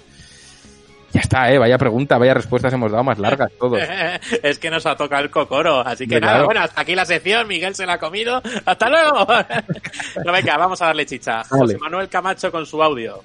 Ya 1.13 1.21
está, 1.21 1.53
eh, 1.53 1.59
vaya 1.59 1.77
pregunta, 1.77 2.17
vaya 2.17 2.35
respuestas 2.35 2.73
hemos 2.73 2.91
dado 2.91 3.05
más 3.05 3.19
largas 3.19 3.53
todos. 3.59 3.79
es 4.43 4.59
que 4.59 4.71
nos 4.71 4.87
ha 4.87 4.97
tocado 4.97 5.23
el 5.23 5.31
cocoro, 5.31 5.81
así 5.81 6.07
que 6.07 6.21
nada, 6.21 6.45
bueno, 6.45 6.61
hasta 6.61 6.81
aquí 6.81 6.95
la 6.95 7.05
sección, 7.05 7.47
Miguel 7.47 7.75
se 7.75 7.85
la 7.85 7.95
ha 7.95 7.99
comido, 7.99 8.41
hasta 8.65 8.89
luego. 8.89 9.27
no, 10.25 10.33
venga, 10.33 10.57
vamos 10.57 10.81
a 10.81 10.87
darle 10.87 11.05
chicha. 11.05 11.45
José 11.45 11.77
Manuel 11.79 12.09
Camacho 12.09 12.51
con 12.51 12.65
su 12.65 12.83
audio. 12.83 13.23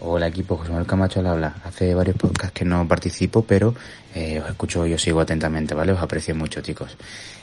Hola 0.00 0.26
equipo, 0.26 0.56
José 0.56 0.70
Manuel 0.70 0.86
Camacho 0.86 1.20
al 1.20 1.26
habla. 1.26 1.54
Hace 1.64 1.94
varios 1.94 2.16
podcasts 2.16 2.52
que 2.52 2.64
no 2.64 2.86
participo, 2.88 3.42
pero 3.42 3.74
eh, 4.14 4.40
os 4.42 4.50
escucho, 4.50 4.86
yo 4.86 4.98
sigo 4.98 5.20
atentamente, 5.20 5.74
¿vale? 5.74 5.92
Os 5.92 6.00
aprecio 6.00 6.34
mucho, 6.34 6.60
chicos. 6.60 6.96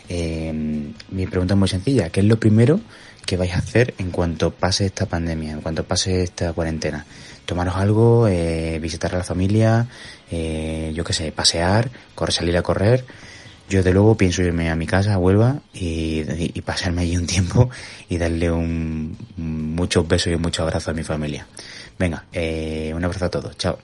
Eh, 0.09 0.51
mi 0.53 1.27
pregunta 1.27 1.53
es 1.53 1.57
muy 1.59 1.67
sencilla. 1.67 2.09
¿Qué 2.09 2.19
es 2.19 2.25
lo 2.25 2.37
primero 2.37 2.79
que 3.25 3.37
vais 3.37 3.53
a 3.53 3.59
hacer 3.59 3.93
en 3.97 4.11
cuanto 4.11 4.51
pase 4.51 4.85
esta 4.85 5.05
pandemia, 5.05 5.53
en 5.53 5.61
cuanto 5.61 5.83
pase 5.83 6.23
esta 6.23 6.53
cuarentena? 6.53 7.05
Tomaros 7.45 7.75
algo, 7.75 8.27
eh, 8.27 8.79
visitar 8.79 9.13
a 9.15 9.19
la 9.19 9.23
familia, 9.23 9.87
eh, 10.29 10.91
yo 10.93 11.03
qué 11.03 11.13
sé, 11.13 11.31
pasear, 11.31 11.89
correr, 12.15 12.33
salir 12.33 12.57
a 12.57 12.61
correr. 12.61 13.05
Yo 13.69 13.83
de 13.83 13.93
luego 13.93 14.17
pienso 14.17 14.41
irme 14.41 14.69
a 14.69 14.75
mi 14.75 14.85
casa, 14.85 15.13
a 15.13 15.17
Huelva, 15.17 15.59
y, 15.73 16.21
y, 16.21 16.51
y 16.53 16.61
pasarme 16.61 17.03
allí 17.03 17.15
un 17.15 17.25
tiempo 17.27 17.69
y 18.09 18.17
darle 18.17 18.51
un, 18.51 19.17
muchos 19.37 20.07
besos 20.07 20.33
y 20.33 20.35
muchos 20.35 20.63
abrazos 20.63 20.89
a 20.89 20.93
mi 20.93 21.03
familia. 21.03 21.47
Venga, 21.97 22.25
eh, 22.33 22.91
un 22.95 23.03
abrazo 23.05 23.25
a 23.25 23.29
todos, 23.29 23.57
chao. 23.57 23.77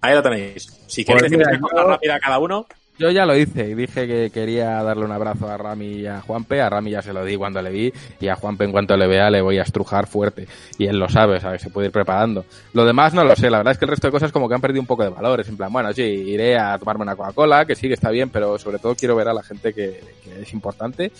Ahí 0.00 0.14
lo 0.14 0.22
tenéis. 0.22 0.66
Si 0.86 1.04
queréis 1.04 1.22
pues 1.22 1.32
decir 1.32 1.46
una 1.46 1.60
cosa 1.60 1.84
rápida 1.84 2.14
a 2.16 2.20
cada 2.20 2.38
uno. 2.38 2.66
Yo 2.96 3.10
ya 3.10 3.26
lo 3.26 3.36
hice 3.36 3.68
y 3.70 3.74
dije 3.74 4.06
que 4.06 4.30
quería 4.30 4.80
darle 4.84 5.04
un 5.04 5.10
abrazo 5.10 5.48
a 5.48 5.56
Rami 5.56 5.86
y 5.86 6.06
a 6.06 6.20
Juanpe. 6.20 6.60
A 6.60 6.70
Rami 6.70 6.92
ya 6.92 7.02
se 7.02 7.12
lo 7.12 7.24
di 7.24 7.36
cuando 7.36 7.60
le 7.60 7.70
vi 7.70 7.92
y 8.20 8.28
a 8.28 8.36
Juanpe 8.36 8.64
en 8.64 8.70
cuanto 8.70 8.96
le 8.96 9.08
vea 9.08 9.30
le 9.30 9.42
voy 9.42 9.58
a 9.58 9.62
estrujar 9.62 10.06
fuerte. 10.06 10.46
Y 10.78 10.86
él 10.86 10.98
lo 10.98 11.08
sabe, 11.08 11.40
¿sabes? 11.40 11.60
Se 11.60 11.70
puede 11.70 11.88
ir 11.88 11.92
preparando. 11.92 12.44
Lo 12.72 12.84
demás 12.84 13.12
no 13.12 13.24
lo 13.24 13.34
sé. 13.34 13.50
La 13.50 13.58
verdad 13.58 13.72
es 13.72 13.78
que 13.78 13.84
el 13.84 13.90
resto 13.90 14.06
de 14.06 14.12
cosas 14.12 14.30
como 14.30 14.48
que 14.48 14.54
han 14.54 14.60
perdido 14.60 14.80
un 14.80 14.86
poco 14.86 15.02
de 15.02 15.08
valores. 15.08 15.48
En 15.48 15.56
plan, 15.56 15.72
bueno, 15.72 15.92
sí, 15.92 16.02
iré 16.02 16.56
a 16.56 16.78
tomarme 16.78 17.02
una 17.02 17.16
Coca-Cola, 17.16 17.66
que 17.66 17.74
sí 17.74 17.88
que 17.88 17.94
está 17.94 18.10
bien, 18.10 18.30
pero 18.30 18.58
sobre 18.58 18.78
todo 18.78 18.94
quiero 18.94 19.16
ver 19.16 19.26
a 19.26 19.34
la 19.34 19.42
gente 19.42 19.74
que, 19.74 20.00
que 20.22 20.42
es 20.42 20.52
importante. 20.52 21.10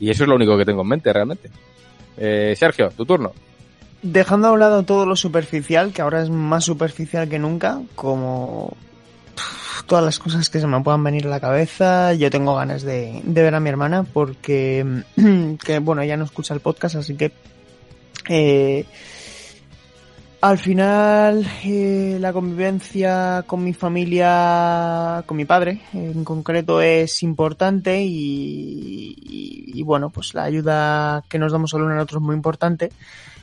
Y 0.00 0.08
eso 0.08 0.24
es 0.24 0.28
lo 0.30 0.36
único 0.36 0.56
que 0.56 0.64
tengo 0.64 0.80
en 0.80 0.88
mente 0.88 1.12
realmente. 1.12 1.50
Eh, 2.16 2.54
Sergio, 2.56 2.90
tu 2.96 3.04
turno. 3.04 3.32
Dejando 4.00 4.48
a 4.48 4.52
un 4.52 4.60
lado 4.60 4.82
todo 4.84 5.04
lo 5.04 5.16
superficial, 5.16 5.92
que 5.92 6.00
ahora 6.00 6.22
es 6.22 6.30
más 6.30 6.64
superficial 6.64 7.28
que 7.28 7.38
nunca, 7.38 7.82
como 7.94 8.76
todas 9.84 10.04
las 10.04 10.18
cosas 10.18 10.48
que 10.50 10.60
se 10.60 10.66
me 10.66 10.80
puedan 10.82 11.02
venir 11.04 11.26
a 11.26 11.30
la 11.30 11.40
cabeza. 11.40 12.14
Yo 12.14 12.30
tengo 12.30 12.54
ganas 12.54 12.82
de, 12.82 13.22
ver 13.24 13.54
a 13.54 13.60
mi 13.60 13.68
hermana 13.68 14.04
porque, 14.04 15.02
que, 15.64 15.78
bueno, 15.78 16.02
ella 16.02 16.16
no 16.16 16.24
escucha 16.24 16.54
el 16.54 16.60
podcast, 16.60 16.96
así 16.96 17.16
que 17.16 17.32
eh, 18.28 18.84
al 20.40 20.58
final 20.58 21.46
eh, 21.64 22.18
la 22.20 22.32
convivencia 22.32 23.44
con 23.46 23.64
mi 23.64 23.72
familia, 23.74 25.24
con 25.26 25.36
mi 25.36 25.44
padre 25.44 25.80
en 25.92 26.24
concreto 26.24 26.80
es 26.80 27.22
importante 27.22 28.00
y, 28.02 29.16
y, 29.20 29.72
y 29.74 29.82
bueno, 29.82 30.10
pues 30.10 30.34
la 30.34 30.44
ayuda 30.44 31.24
que 31.28 31.38
nos 31.38 31.52
damos 31.52 31.74
el 31.74 31.82
uno 31.82 31.94
al 31.94 32.00
otro 32.00 32.18
es 32.18 32.24
muy 32.24 32.36
importante. 32.36 32.90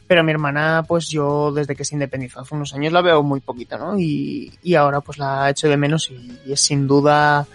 Pero 0.08 0.22
a 0.22 0.24
mi 0.24 0.32
hermana, 0.32 0.84
pues 0.88 1.10
yo 1.10 1.52
desde 1.52 1.76
que 1.76 1.84
se 1.84 1.96
independizó 1.96 2.42
hace 2.42 2.54
unos 2.54 2.74
años 2.74 2.94
la 2.94 3.02
veo 3.02 3.24
muy 3.24 3.40
poquita, 3.40 3.78
¿no? 3.78 4.00
Y, 4.00 4.54
y 4.62 4.76
ahora 4.76 5.02
pues 5.02 5.18
la 5.18 5.50
echo 5.50 5.68
de 5.68 5.78
menos 5.78 6.12
y, 6.12 6.40
y 6.46 6.54
es 6.54 6.62
sin 6.62 6.86
duda 6.86 7.48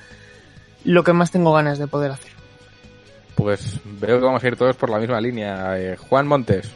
lo 0.84 1.04
que 1.04 1.12
más 1.12 1.30
tengo 1.30 1.52
ganas 1.52 1.78
de 1.78 1.86
poder 1.86 2.12
hacer. 2.12 2.32
Pues 3.34 3.78
veo 3.84 4.18
que 4.18 4.24
vamos 4.24 4.42
a 4.42 4.48
ir 4.48 4.56
todos 4.56 4.76
por 4.76 4.90
la 4.90 4.98
misma 4.98 5.20
línea. 5.20 5.78
Eh, 5.78 5.96
Juan 5.96 6.26
Montes. 6.26 6.70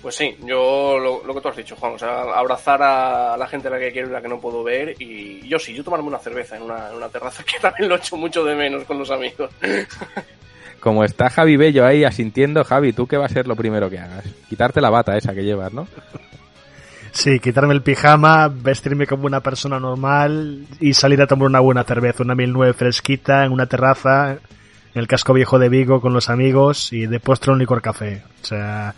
Pues 0.00 0.14
sí, 0.14 0.36
yo 0.44 0.96
lo, 0.98 1.24
lo, 1.24 1.34
que 1.34 1.40
tú 1.40 1.48
has 1.48 1.56
dicho, 1.56 1.74
Juan, 1.74 1.94
o 1.94 1.98
sea, 1.98 2.20
abrazar 2.20 2.80
a 2.80 3.36
la 3.36 3.48
gente 3.48 3.66
a 3.66 3.72
la 3.72 3.80
que 3.80 3.90
quiero 3.90 4.08
y 4.08 4.12
la 4.12 4.22
que 4.22 4.28
no 4.28 4.40
puedo 4.40 4.62
ver. 4.62 4.94
Y 5.00 5.46
yo 5.48 5.58
sí, 5.58 5.74
yo 5.74 5.82
tomarme 5.82 6.06
una 6.06 6.20
cerveza 6.20 6.56
en 6.56 6.62
una, 6.62 6.90
en 6.90 6.96
una 6.96 7.08
terraza, 7.08 7.42
que 7.52 7.58
también 7.58 7.88
lo 7.88 7.96
echo 7.96 8.16
mucho 8.16 8.44
de 8.44 8.54
menos 8.54 8.84
con 8.84 8.98
los 8.98 9.10
amigos. 9.10 9.50
Como 10.80 11.04
está 11.04 11.28
Javi 11.28 11.56
Bello 11.56 11.84
ahí 11.84 12.04
asintiendo, 12.04 12.64
Javi, 12.64 12.92
¿tú 12.92 13.06
qué 13.06 13.16
va 13.16 13.26
a 13.26 13.30
ser 13.30 13.46
lo 13.48 13.56
primero 13.56 13.90
que 13.90 13.98
hagas? 13.98 14.24
Quitarte 14.48 14.80
la 14.80 14.90
bata 14.90 15.16
esa 15.16 15.34
que 15.34 15.44
llevas, 15.44 15.72
¿no? 15.72 15.88
Sí, 17.10 17.40
quitarme 17.40 17.74
el 17.74 17.82
pijama, 17.82 18.48
vestirme 18.48 19.06
como 19.06 19.26
una 19.26 19.40
persona 19.40 19.80
normal 19.80 20.66
y 20.78 20.94
salir 20.94 21.20
a 21.20 21.26
tomar 21.26 21.48
una 21.48 21.60
buena 21.60 21.84
cerveza, 21.84 22.22
una 22.22 22.34
1009 22.34 22.74
fresquita 22.74 23.44
en 23.44 23.52
una 23.52 23.66
terraza, 23.66 24.32
en 24.32 24.38
el 24.94 25.08
casco 25.08 25.32
viejo 25.32 25.58
de 25.58 25.68
Vigo 25.68 26.00
con 26.00 26.12
los 26.12 26.28
amigos 26.28 26.92
y 26.92 27.06
de 27.06 27.18
postre 27.18 27.52
un 27.52 27.58
licor 27.58 27.82
café. 27.82 28.22
O 28.42 28.46
sea, 28.46 28.94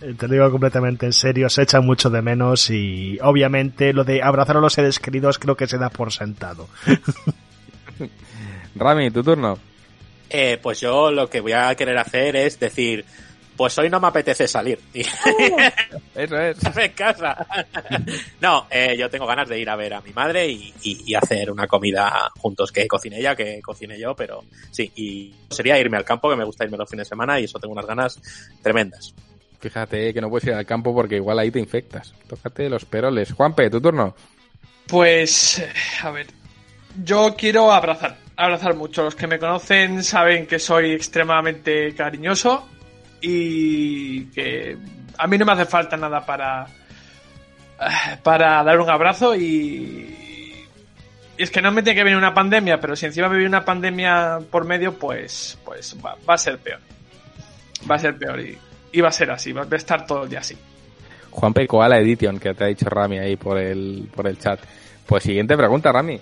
te 0.00 0.28
lo 0.28 0.34
digo 0.34 0.50
completamente 0.50 1.06
en 1.06 1.12
serio, 1.12 1.48
se 1.50 1.62
echa 1.62 1.80
mucho 1.80 2.08
de 2.10 2.22
menos 2.22 2.70
y 2.70 3.18
obviamente 3.22 3.92
lo 3.92 4.04
de 4.04 4.22
abrazar 4.22 4.56
a 4.56 4.60
los 4.60 4.72
seres 4.72 4.98
queridos 4.98 5.38
creo 5.38 5.56
que 5.56 5.66
se 5.66 5.78
da 5.78 5.90
por 5.90 6.12
sentado. 6.12 6.68
Rami, 8.76 9.10
tu 9.10 9.22
turno. 9.22 9.58
Eh, 10.30 10.58
pues 10.62 10.80
yo 10.80 11.10
lo 11.10 11.28
que 11.28 11.40
voy 11.40 11.52
a 11.52 11.74
querer 11.74 11.96
hacer 11.98 12.36
es 12.36 12.60
decir, 12.60 13.04
pues 13.56 13.76
hoy 13.78 13.90
no 13.90 13.98
me 13.98 14.06
apetece 14.06 14.46
salir. 14.46 14.78
Y... 14.94 15.00
Eso 16.14 16.38
es. 16.38 16.58
en 16.76 16.92
casa. 16.92 17.46
no, 18.40 18.66
eh, 18.70 18.96
yo 18.96 19.10
tengo 19.10 19.26
ganas 19.26 19.48
de 19.48 19.58
ir 19.58 19.68
a 19.68 19.76
ver 19.76 19.94
a 19.94 20.00
mi 20.00 20.12
madre 20.12 20.48
y, 20.48 20.72
y, 20.82 21.10
y, 21.10 21.14
hacer 21.14 21.50
una 21.50 21.66
comida 21.66 22.30
juntos, 22.38 22.70
que 22.70 22.86
cocine 22.86 23.18
ella, 23.18 23.34
que 23.34 23.60
cocine 23.60 23.98
yo, 23.98 24.14
pero 24.14 24.44
sí, 24.70 24.90
y 24.94 25.34
sería 25.50 25.78
irme 25.78 25.96
al 25.96 26.04
campo, 26.04 26.30
que 26.30 26.36
me 26.36 26.44
gusta 26.44 26.64
irme 26.64 26.76
los 26.76 26.88
fines 26.88 27.06
de 27.06 27.10
semana 27.10 27.40
y 27.40 27.44
eso 27.44 27.58
tengo 27.58 27.72
unas 27.72 27.86
ganas 27.86 28.20
tremendas. 28.62 29.14
Fíjate 29.60 30.14
que 30.14 30.20
no 30.20 30.30
puedes 30.30 30.46
ir 30.46 30.54
al 30.54 30.66
campo 30.66 30.94
porque 30.94 31.16
igual 31.16 31.38
ahí 31.38 31.50
te 31.50 31.58
infectas. 31.58 32.14
Tócate 32.28 32.68
los 32.68 32.84
peroles. 32.84 33.32
Juanpe, 33.32 33.68
tu 33.70 33.80
turno. 33.80 34.14
Pues, 34.86 35.62
a 36.02 36.10
ver, 36.10 36.28
yo 37.02 37.34
quiero 37.36 37.72
abrazar, 37.72 38.16
abrazar 38.38 38.74
mucho. 38.74 39.02
Los 39.02 39.14
que 39.14 39.26
me 39.26 39.38
conocen 39.38 40.02
saben 40.02 40.46
que 40.46 40.58
soy 40.58 40.92
extremadamente 40.92 41.94
cariñoso 41.94 42.66
y 43.20 44.26
que 44.26 44.78
a 45.18 45.26
mí 45.26 45.36
no 45.36 45.44
me 45.44 45.52
hace 45.52 45.66
falta 45.66 45.96
nada 45.96 46.24
para 46.24 46.66
para 48.22 48.62
dar 48.64 48.80
un 48.80 48.90
abrazo 48.90 49.36
y, 49.36 50.14
es 51.36 51.50
que 51.50 51.62
no 51.62 51.70
me 51.70 51.82
tiene 51.82 51.96
que 51.96 52.04
venir 52.04 52.18
una 52.18 52.34
pandemia, 52.34 52.80
pero 52.80 52.96
si 52.96 53.06
encima 53.06 53.28
me 53.28 53.36
viene 53.36 53.48
una 53.48 53.64
pandemia 53.64 54.40
por 54.50 54.64
medio, 54.64 54.94
pues 54.94 55.58
pues 55.64 55.96
va, 56.04 56.16
a 56.26 56.38
ser 56.38 56.58
peor. 56.58 56.80
Va 57.88 57.94
a 57.94 57.98
ser 57.98 58.16
peor 58.16 58.40
y, 58.40 59.00
va 59.00 59.08
a 59.08 59.12
ser 59.12 59.30
así, 59.30 59.52
va 59.52 59.66
a 59.70 59.76
estar 59.76 60.06
todo 60.06 60.24
el 60.24 60.30
día 60.30 60.40
así. 60.40 60.56
Juan 61.30 61.52
P. 61.52 61.66
Koala 61.68 61.98
Edition, 61.98 62.40
que 62.40 62.54
te 62.54 62.64
ha 62.64 62.66
dicho 62.66 62.88
Rami 62.88 63.18
ahí 63.18 63.36
por 63.36 63.58
el, 63.58 64.08
por 64.14 64.26
el 64.26 64.38
chat. 64.38 64.58
Pues 65.06 65.22
siguiente 65.22 65.56
pregunta, 65.56 65.92
Rami. 65.92 66.20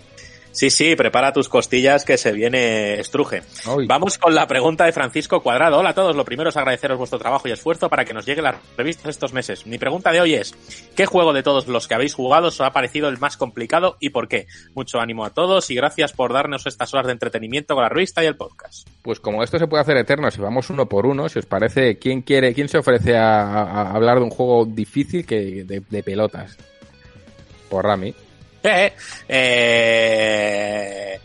Sí, 0.56 0.70
sí, 0.70 0.96
prepara 0.96 1.34
tus 1.34 1.50
costillas 1.50 2.02
que 2.02 2.16
se 2.16 2.32
viene 2.32 2.98
estruje. 2.98 3.42
Uy. 3.76 3.86
Vamos 3.86 4.16
con 4.16 4.34
la 4.34 4.46
pregunta 4.46 4.86
de 4.86 4.92
Francisco 4.92 5.42
Cuadrado. 5.42 5.76
Hola 5.76 5.90
a 5.90 5.94
todos, 5.94 6.16
lo 6.16 6.24
primero 6.24 6.48
es 6.48 6.56
agradeceros 6.56 6.96
vuestro 6.96 7.18
trabajo 7.18 7.46
y 7.46 7.50
esfuerzo 7.52 7.90
para 7.90 8.06
que 8.06 8.14
nos 8.14 8.24
lleguen 8.24 8.44
las 8.44 8.56
revistas 8.74 9.10
estos 9.10 9.34
meses. 9.34 9.66
Mi 9.66 9.76
pregunta 9.76 10.12
de 10.12 10.22
hoy 10.22 10.32
es, 10.32 10.54
¿qué 10.96 11.04
juego 11.04 11.34
de 11.34 11.42
todos 11.42 11.68
los 11.68 11.86
que 11.86 11.94
habéis 11.94 12.14
jugado 12.14 12.48
os 12.48 12.58
ha 12.62 12.70
parecido 12.70 13.10
el 13.10 13.18
más 13.18 13.36
complicado 13.36 13.98
y 14.00 14.08
por 14.08 14.28
qué? 14.28 14.46
Mucho 14.74 14.98
ánimo 14.98 15.26
a 15.26 15.34
todos 15.34 15.70
y 15.70 15.74
gracias 15.74 16.14
por 16.14 16.32
darnos 16.32 16.66
estas 16.66 16.94
horas 16.94 17.04
de 17.04 17.12
entretenimiento 17.12 17.74
con 17.74 17.82
la 17.82 17.90
revista 17.90 18.24
y 18.24 18.26
el 18.26 18.36
podcast. 18.36 18.88
Pues 19.02 19.20
como 19.20 19.42
esto 19.42 19.58
se 19.58 19.66
puede 19.66 19.82
hacer 19.82 19.98
eterno, 19.98 20.30
si 20.30 20.40
vamos 20.40 20.70
uno 20.70 20.86
por 20.86 21.04
uno, 21.04 21.28
si 21.28 21.38
os 21.38 21.44
parece, 21.44 21.98
¿quién 21.98 22.22
quiere, 22.22 22.54
quién 22.54 22.70
se 22.70 22.78
ofrece 22.78 23.14
a, 23.14 23.42
a 23.42 23.90
hablar 23.90 24.20
de 24.20 24.24
un 24.24 24.30
juego 24.30 24.64
difícil 24.64 25.26
que 25.26 25.64
de, 25.64 25.82
de 25.86 26.02
pelotas? 26.02 26.56
Por 27.68 27.84
Rami. 27.84 28.14
Eh, 29.28 31.18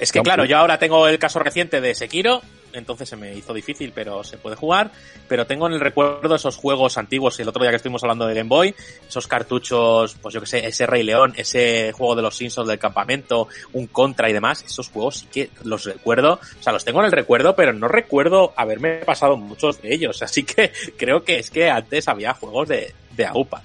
es 0.00 0.12
que 0.12 0.20
claro, 0.20 0.44
yo 0.44 0.58
ahora 0.58 0.78
tengo 0.78 1.08
el 1.08 1.18
caso 1.18 1.38
reciente 1.38 1.80
de 1.80 1.94
Sekiro, 1.94 2.42
entonces 2.76 3.08
se 3.08 3.16
me 3.16 3.34
hizo 3.34 3.54
difícil, 3.54 3.92
pero 3.94 4.22
se 4.22 4.36
puede 4.36 4.56
jugar. 4.56 4.90
Pero 5.28 5.46
tengo 5.46 5.66
en 5.66 5.74
el 5.74 5.80
recuerdo 5.80 6.34
esos 6.34 6.56
juegos 6.56 6.98
antiguos, 6.98 7.38
el 7.40 7.48
otro 7.48 7.62
día 7.62 7.70
que 7.70 7.76
estuvimos 7.76 8.02
hablando 8.02 8.26
de 8.26 8.34
Game 8.34 8.48
Boy, 8.48 8.74
esos 9.08 9.26
cartuchos, 9.26 10.16
pues 10.20 10.34
yo 10.34 10.40
que 10.40 10.46
sé, 10.46 10.66
ese 10.66 10.86
Rey 10.86 11.02
León, 11.02 11.32
ese 11.36 11.92
juego 11.92 12.14
de 12.14 12.22
los 12.22 12.36
Simpsons 12.36 12.68
del 12.68 12.78
campamento, 12.78 13.48
un 13.72 13.86
Contra 13.86 14.28
y 14.28 14.32
demás, 14.32 14.62
esos 14.62 14.88
juegos 14.90 15.20
sí 15.20 15.26
que 15.32 15.50
los 15.64 15.84
recuerdo, 15.84 16.34
o 16.34 16.62
sea, 16.62 16.72
los 16.72 16.84
tengo 16.84 17.00
en 17.00 17.06
el 17.06 17.12
recuerdo, 17.12 17.56
pero 17.56 17.72
no 17.72 17.88
recuerdo 17.88 18.52
haberme 18.56 18.96
pasado 18.98 19.36
muchos 19.36 19.80
de 19.80 19.94
ellos, 19.94 20.22
así 20.22 20.44
que 20.44 20.72
creo 20.96 21.24
que 21.24 21.38
es 21.38 21.50
que 21.50 21.70
antes 21.70 22.08
había 22.08 22.34
juegos 22.34 22.68
de, 22.68 22.94
de 23.16 23.26
AUPA. 23.26 23.62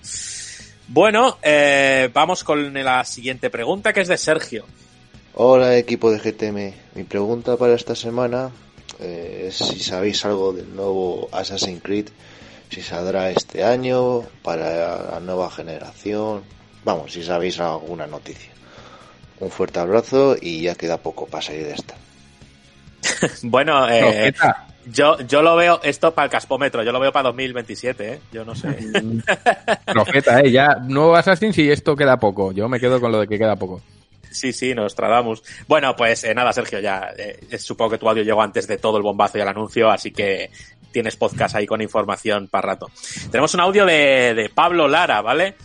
Bueno, 0.93 1.37
eh, 1.41 2.09
vamos 2.13 2.43
con 2.43 2.73
la 2.73 3.05
siguiente 3.05 3.49
pregunta 3.49 3.93
que 3.93 4.01
es 4.01 4.09
de 4.09 4.17
Sergio. 4.17 4.65
Hola 5.35 5.77
equipo 5.77 6.11
de 6.11 6.19
GTM, 6.19 6.73
mi 6.95 7.05
pregunta 7.05 7.55
para 7.55 7.75
esta 7.75 7.95
semana 7.95 8.51
eh, 8.99 9.45
es 9.47 9.55
si 9.55 9.79
sabéis 9.79 10.25
algo 10.25 10.51
del 10.51 10.75
nuevo 10.75 11.29
Assassin's 11.31 11.81
Creed, 11.81 12.09
si 12.69 12.81
saldrá 12.81 13.29
este 13.29 13.63
año, 13.63 14.23
para 14.43 15.11
la 15.11 15.19
nueva 15.21 15.49
generación, 15.49 16.43
vamos, 16.83 17.13
si 17.13 17.23
sabéis 17.23 17.61
alguna 17.61 18.05
noticia. 18.05 18.51
Un 19.39 19.49
fuerte 19.49 19.79
abrazo 19.79 20.35
y 20.41 20.63
ya 20.63 20.75
queda 20.75 20.97
poco 20.97 21.25
para 21.25 21.41
salir 21.41 21.67
de 21.67 21.73
esta. 21.73 21.95
bueno, 23.43 23.89
eh, 23.89 24.33
yo, 24.85 25.19
yo 25.21 25.41
lo 25.41 25.55
veo 25.55 25.79
esto 25.83 26.13
para 26.13 26.25
el 26.25 26.31
caspómetro, 26.31 26.83
yo 26.83 26.91
lo 26.91 26.99
veo 26.99 27.11
para 27.11 27.29
2027, 27.29 28.13
¿eh? 28.13 28.19
Yo 28.31 28.45
no 28.45 28.55
sé. 28.55 28.77
Profeta, 29.85 30.41
¿eh? 30.41 30.51
Ya, 30.51 30.75
nuevo 30.75 31.15
Assassin's 31.15 31.57
y 31.57 31.69
esto 31.69 31.95
queda 31.95 32.17
poco. 32.17 32.51
Yo 32.51 32.67
me 32.69 32.79
quedo 32.79 32.99
con 32.99 33.11
lo 33.11 33.19
de 33.19 33.27
que 33.27 33.37
queda 33.37 33.55
poco. 33.55 33.81
Sí, 34.31 34.53
sí, 34.53 34.73
nos 34.73 34.95
tradamos. 34.95 35.43
Bueno, 35.67 35.95
pues 35.95 36.23
eh, 36.23 36.33
nada, 36.33 36.53
Sergio, 36.53 36.79
ya 36.79 37.09
eh, 37.17 37.57
supongo 37.57 37.91
que 37.91 37.97
tu 37.97 38.09
audio 38.09 38.23
llegó 38.23 38.41
antes 38.41 38.65
de 38.67 38.77
todo 38.77 38.97
el 38.97 39.03
bombazo 39.03 39.37
y 39.37 39.41
el 39.41 39.47
anuncio, 39.47 39.91
así 39.91 40.11
que 40.11 40.49
tienes 40.91 41.15
podcast 41.15 41.55
ahí 41.55 41.65
con 41.65 41.81
información 41.81 42.47
para 42.47 42.69
rato. 42.69 42.89
Tenemos 43.29 43.53
un 43.53 43.59
audio 43.59 43.85
de, 43.85 44.33
de 44.33 44.49
Pablo 44.49 44.87
Lara, 44.87 45.21
¿vale? 45.21 45.55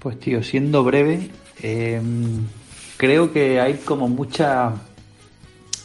Pues 0.00 0.18
tío, 0.20 0.42
siendo 0.42 0.84
breve, 0.84 1.30
eh, 1.62 2.00
creo 2.96 3.32
que 3.32 3.60
hay 3.60 3.74
como 3.74 4.08
mucha 4.08 4.74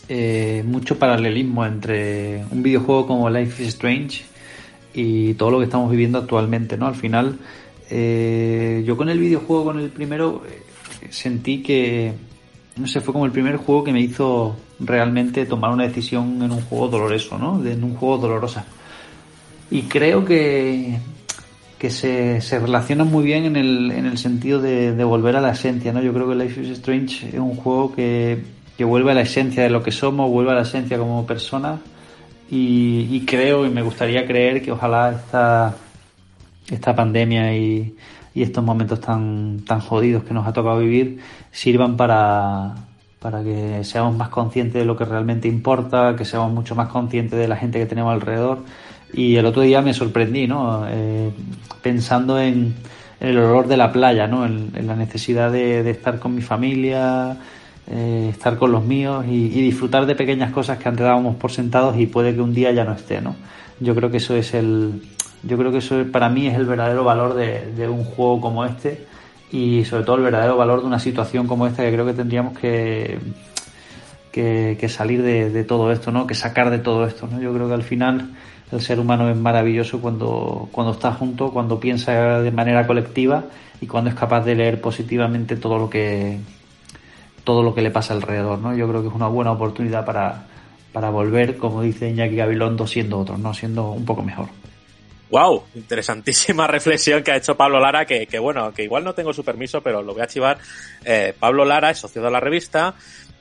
eh, 0.09 0.63
mucho 0.65 0.99
paralelismo 0.99 1.65
entre 1.65 2.43
un 2.51 2.61
videojuego 2.61 3.07
como 3.07 3.29
Life 3.29 3.63
is 3.63 3.69
Strange 3.69 4.23
y 4.93 5.33
todo 5.35 5.51
lo 5.51 5.59
que 5.59 5.65
estamos 5.65 5.89
viviendo 5.89 6.17
actualmente, 6.17 6.77
¿no? 6.77 6.87
Al 6.87 6.95
final, 6.95 7.37
eh, 7.89 8.83
yo 8.85 8.97
con 8.97 9.09
el 9.09 9.17
videojuego, 9.17 9.65
con 9.65 9.79
el 9.79 9.89
primero, 9.89 10.43
eh, 10.45 11.07
sentí 11.09 11.63
que, 11.63 12.13
no 12.75 12.87
sé, 12.87 13.01
fue 13.01 13.13
como 13.13 13.25
el 13.25 13.31
primer 13.31 13.57
juego 13.57 13.83
que 13.83 13.93
me 13.93 14.01
hizo 14.01 14.55
realmente 14.79 15.45
tomar 15.45 15.71
una 15.71 15.83
decisión 15.83 16.41
en 16.43 16.51
un 16.51 16.61
juego 16.61 16.89
doloroso, 16.89 17.37
¿no? 17.37 17.65
En 17.65 17.83
un 17.83 17.95
juego 17.95 18.17
dolorosa. 18.17 18.65
Y 19.71 19.83
creo 19.83 20.25
que, 20.25 20.97
que 21.79 21.89
se, 21.89 22.41
se 22.41 22.59
relaciona 22.59 23.05
muy 23.05 23.23
bien 23.23 23.45
en 23.45 23.55
el, 23.55 23.91
en 23.91 24.05
el 24.05 24.17
sentido 24.17 24.61
de, 24.61 24.93
de 24.93 25.03
volver 25.03 25.37
a 25.37 25.41
la 25.41 25.51
esencia, 25.51 25.93
¿no? 25.93 26.01
Yo 26.01 26.13
creo 26.13 26.27
que 26.27 26.35
Life 26.35 26.61
is 26.61 26.69
Strange 26.69 27.29
es 27.29 27.39
un 27.39 27.55
juego 27.55 27.95
que 27.95 28.62
que 28.77 28.83
vuelve 28.83 29.11
a 29.11 29.13
la 29.15 29.21
esencia 29.21 29.63
de 29.63 29.69
lo 29.69 29.83
que 29.83 29.91
somos, 29.91 30.29
vuelve 30.29 30.51
a 30.51 30.55
la 30.55 30.61
esencia 30.61 30.97
como 30.97 31.25
personas 31.25 31.79
y, 32.49 33.25
creo 33.25 33.65
y 33.65 33.69
me 33.69 33.81
gustaría 33.81 34.25
creer 34.25 34.61
que 34.61 34.71
ojalá 34.71 35.11
esta, 35.11 35.75
esta 36.69 36.95
pandemia 36.95 37.55
y, 37.55 37.95
y, 38.35 38.43
estos 38.43 38.63
momentos 38.63 38.99
tan, 39.01 39.61
tan 39.65 39.79
jodidos 39.79 40.23
que 40.23 40.33
nos 40.33 40.45
ha 40.47 40.53
tocado 40.53 40.79
vivir 40.79 41.19
sirvan 41.51 41.97
para, 41.97 42.75
para 43.19 43.41
que 43.43 43.83
seamos 43.83 44.15
más 44.15 44.29
conscientes 44.29 44.75
de 44.75 44.85
lo 44.85 44.97
que 44.97 45.05
realmente 45.05 45.47
importa, 45.47 46.15
que 46.15 46.25
seamos 46.25 46.51
mucho 46.51 46.75
más 46.75 46.89
conscientes 46.89 47.39
de 47.39 47.47
la 47.47 47.55
gente 47.55 47.79
que 47.79 47.85
tenemos 47.85 48.13
alrededor. 48.13 48.59
Y 49.13 49.35
el 49.37 49.45
otro 49.45 49.61
día 49.61 49.81
me 49.81 49.93
sorprendí, 49.93 50.45
¿no? 50.45 50.85
Eh, 50.89 51.31
pensando 51.81 52.39
en, 52.39 52.75
en 53.23 53.29
el 53.29 53.37
olor 53.37 53.67
de 53.67 53.77
la 53.77 53.91
playa, 53.91 54.27
¿no? 54.27 54.45
En, 54.45 54.71
la 54.85 54.95
necesidad 54.97 55.51
de, 55.51 55.89
estar 55.89 56.19
con 56.19 56.35
mi 56.35 56.41
familia, 56.41 57.37
eh, 57.87 58.29
estar 58.31 58.57
con 58.57 58.71
los 58.71 58.85
míos 58.85 59.25
y, 59.27 59.49
disfrutar 59.49 60.05
de 60.05 60.15
pequeñas 60.15 60.53
cosas 60.53 60.77
que 60.77 60.87
antes 60.87 61.03
dábamos 61.03 61.35
por 61.35 61.51
sentados 61.51 61.97
y 61.99 62.05
puede 62.05 62.33
que 62.33 62.41
un 62.41 62.53
día 62.53 62.71
ya 62.71 62.85
no 62.85 62.93
esté, 62.93 63.19
¿no? 63.19 63.35
Yo 63.81 63.93
creo 63.93 64.09
que 64.09 64.17
eso 64.17 64.35
es 64.35 64.53
el, 64.53 65.01
yo 65.43 65.57
creo 65.57 65.71
que 65.71 65.79
eso 65.79 66.01
para 66.09 66.29
mí 66.29 66.47
es 66.47 66.55
el 66.55 66.65
verdadero 66.65 67.03
valor 67.03 67.33
de, 67.33 67.87
un 67.89 68.05
juego 68.05 68.39
como 68.39 68.63
este 68.63 69.05
y 69.51 69.83
sobre 69.83 70.05
todo 70.05 70.15
el 70.15 70.23
verdadero 70.23 70.55
valor 70.55 70.79
de 70.79 70.87
una 70.87 70.99
situación 70.99 71.45
como 71.45 71.67
esta 71.67 71.83
que 71.83 71.91
creo 71.91 72.05
que 72.05 72.13
tendríamos 72.13 72.57
que, 72.57 73.19
que, 74.31 74.87
salir 74.87 75.21
de, 75.21 75.63
todo 75.65 75.91
esto, 75.91 76.11
¿no? 76.11 76.25
Que 76.25 76.35
sacar 76.35 76.69
de 76.69 76.79
todo 76.79 77.05
esto, 77.05 77.27
¿no? 77.27 77.41
Yo 77.41 77.53
creo 77.53 77.67
que 77.67 77.73
al 77.73 77.83
final 77.83 78.31
el 78.71 78.79
ser 78.79 78.97
humano 78.97 79.29
es 79.29 79.35
maravilloso 79.35 79.99
cuando, 79.99 80.69
cuando 80.71 80.93
está 80.93 81.11
junto, 81.11 81.51
cuando 81.51 81.81
piensa 81.81 82.39
de 82.39 82.51
manera 82.51 82.87
colectiva 82.87 83.43
y 83.81 83.87
cuando 83.87 84.09
es 84.09 84.15
capaz 84.15 84.45
de 84.45 84.55
leer 84.55 84.79
positivamente 84.79 85.57
todo 85.57 85.77
lo 85.77 85.89
que 85.89 86.39
todo 87.43 87.63
lo 87.63 87.75
que 87.75 87.81
le 87.81 87.91
pasa 87.91 88.13
alrededor, 88.13 88.59
¿no? 88.59 88.75
Yo 88.75 88.87
creo 88.87 89.01
que 89.01 89.07
es 89.07 89.13
una 89.13 89.27
buena 89.27 89.51
oportunidad 89.51 90.05
para, 90.05 90.47
para 90.91 91.09
volver, 91.09 91.57
como 91.57 91.81
dice 91.81 92.09
Iñaki 92.09 92.35
Gabilondo, 92.35 92.87
siendo 92.87 93.19
otro, 93.19 93.37
¿no? 93.37 93.53
Siendo 93.53 93.91
un 93.91 94.05
poco 94.05 94.21
mejor. 94.21 94.47
Wow, 95.29 95.63
interesantísima 95.73 96.67
reflexión 96.67 97.23
que 97.23 97.31
ha 97.31 97.37
hecho 97.37 97.57
Pablo 97.57 97.79
Lara, 97.79 98.05
que, 98.05 98.27
que 98.27 98.37
bueno, 98.37 98.71
que 98.71 98.83
igual 98.83 99.03
no 99.03 99.13
tengo 99.13 99.33
su 99.33 99.43
permiso, 99.43 99.81
pero 99.81 100.03
lo 100.03 100.13
voy 100.13 100.21
a 100.21 100.27
chivar. 100.27 100.59
Eh, 101.03 101.33
Pablo 101.37 101.65
Lara 101.65 101.89
es 101.89 101.97
socio 101.97 102.21
de 102.21 102.29
la 102.29 102.39
revista 102.39 102.93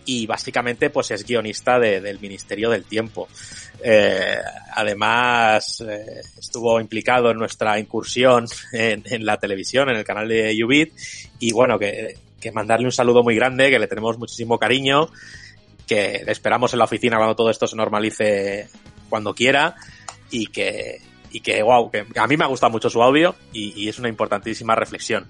y 0.07 0.27
básicamente 0.27 0.91
pues 0.91 1.11
es 1.11 1.25
guionista 1.25 1.79
del 1.79 2.19
Ministerio 2.19 2.71
del 2.71 2.85
Tiempo. 2.85 3.29
Eh, 3.85 4.39
además 4.75 5.85
eh, 5.87 6.23
estuvo 6.39 6.81
implicado 6.81 7.31
en 7.31 7.37
nuestra 7.37 7.79
incursión 7.79 8.47
en, 8.73 9.03
en, 9.05 9.27
la 9.27 9.37
televisión, 9.37 9.91
en 9.91 9.97
el 9.97 10.05
canal 10.05 10.29
de 10.29 10.57
Ubit 10.65 10.95
y 11.39 11.53
bueno, 11.53 11.79
que, 11.79 12.17
que 12.43 12.53
mandarle 12.53 12.87
un 12.87 12.93
saludo 12.93 13.23
muy 13.23 13.37
grande, 13.37 13.71
que 13.71 13.79
le 13.79 13.87
tenemos 13.87 14.19
muchísimo 14.19 14.59
cariño, 14.59 15.09
que 15.87 16.25
esperamos 16.27 16.73
en 16.73 16.81
la 16.81 16.85
oficina 16.85 17.17
cuando 17.17 17.37
todo 17.37 17.51
esto 17.51 17.67
se 17.67 17.77
normalice 17.77 18.69
cuando 19.09 19.35
quiera 19.35 19.77
y 20.31 20.47
que, 20.49 21.01
y 21.31 21.41
que, 21.41 21.63
wow, 21.63 21.91
que 21.91 22.05
a 22.17 22.27
mí 22.27 22.37
me 22.37 22.45
ha 22.45 22.49
gustado 22.49 22.73
mucho 22.73 22.91
su 22.91 23.03
audio 23.03 23.37
y, 23.53 23.89
es 23.89 23.99
una 23.99 24.09
importantísima 24.09 24.75
reflexión. 24.75 25.29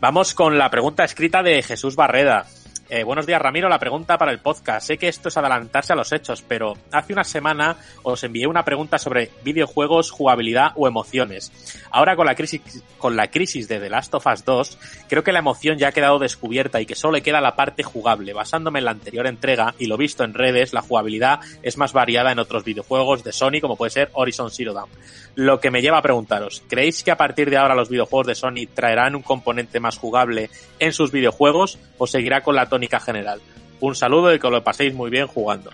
Vamos 0.00 0.34
con 0.34 0.56
la 0.56 0.70
pregunta 0.70 1.04
escrita 1.04 1.42
de 1.42 1.62
Jesús 1.62 1.94
Barreda. 1.94 2.46
Eh, 2.88 3.02
buenos 3.02 3.26
días, 3.26 3.42
Ramiro. 3.42 3.68
La 3.68 3.80
pregunta 3.80 4.16
para 4.16 4.30
el 4.30 4.38
podcast. 4.38 4.86
Sé 4.86 4.96
que 4.96 5.08
esto 5.08 5.28
es 5.28 5.36
adelantarse 5.36 5.92
a 5.92 5.96
los 5.96 6.12
hechos, 6.12 6.44
pero 6.46 6.74
hace 6.92 7.12
una 7.12 7.24
semana 7.24 7.76
os 8.04 8.22
envié 8.22 8.46
una 8.46 8.64
pregunta 8.64 8.96
sobre 8.96 9.32
videojuegos, 9.42 10.12
jugabilidad 10.12 10.70
o 10.76 10.86
emociones. 10.86 11.50
Ahora 11.90 12.14
con 12.14 12.26
la 12.26 12.36
crisis, 12.36 12.84
con 12.98 13.16
la 13.16 13.28
crisis 13.28 13.66
de 13.66 13.80
The 13.80 13.90
Last 13.90 14.14
of 14.14 14.26
Us 14.28 14.44
2, 14.44 14.78
creo 15.08 15.24
que 15.24 15.32
la 15.32 15.40
emoción 15.40 15.78
ya 15.78 15.88
ha 15.88 15.92
quedado 15.92 16.20
descubierta 16.20 16.80
y 16.80 16.86
que 16.86 16.94
solo 16.94 17.14
le 17.14 17.22
queda 17.22 17.40
la 17.40 17.56
parte 17.56 17.82
jugable. 17.82 18.32
Basándome 18.32 18.78
en 18.78 18.84
la 18.84 18.92
anterior 18.92 19.26
entrega 19.26 19.74
y 19.80 19.86
lo 19.86 19.96
visto 19.96 20.22
en 20.22 20.34
redes, 20.34 20.72
la 20.72 20.82
jugabilidad 20.82 21.40
es 21.64 21.78
más 21.78 21.92
variada 21.92 22.30
en 22.30 22.38
otros 22.38 22.62
videojuegos 22.62 23.24
de 23.24 23.32
Sony, 23.32 23.60
como 23.60 23.74
puede 23.74 23.90
ser 23.90 24.10
Horizon 24.12 24.52
Zero 24.52 24.74
Dawn. 24.74 24.90
Lo 25.34 25.58
que 25.58 25.72
me 25.72 25.82
lleva 25.82 25.98
a 25.98 26.02
preguntaros, 26.02 26.62
¿creéis 26.68 27.02
que 27.02 27.10
a 27.10 27.16
partir 27.16 27.50
de 27.50 27.56
ahora 27.56 27.74
los 27.74 27.88
videojuegos 27.88 28.28
de 28.28 28.34
Sony 28.36 28.68
traerán 28.72 29.16
un 29.16 29.22
componente 29.22 29.80
más 29.80 29.98
jugable 29.98 30.50
en 30.78 30.92
sus 30.92 31.10
videojuegos 31.10 31.80
o 31.98 32.06
seguirá 32.06 32.42
con 32.42 32.54
la 32.54 32.68
tónica 32.76 33.00
general? 33.00 33.40
Un 33.80 33.94
saludo 33.94 34.34
y 34.34 34.38
que 34.38 34.50
lo 34.50 34.62
paséis 34.62 34.94
muy 34.94 35.10
bien 35.10 35.26
jugando. 35.26 35.70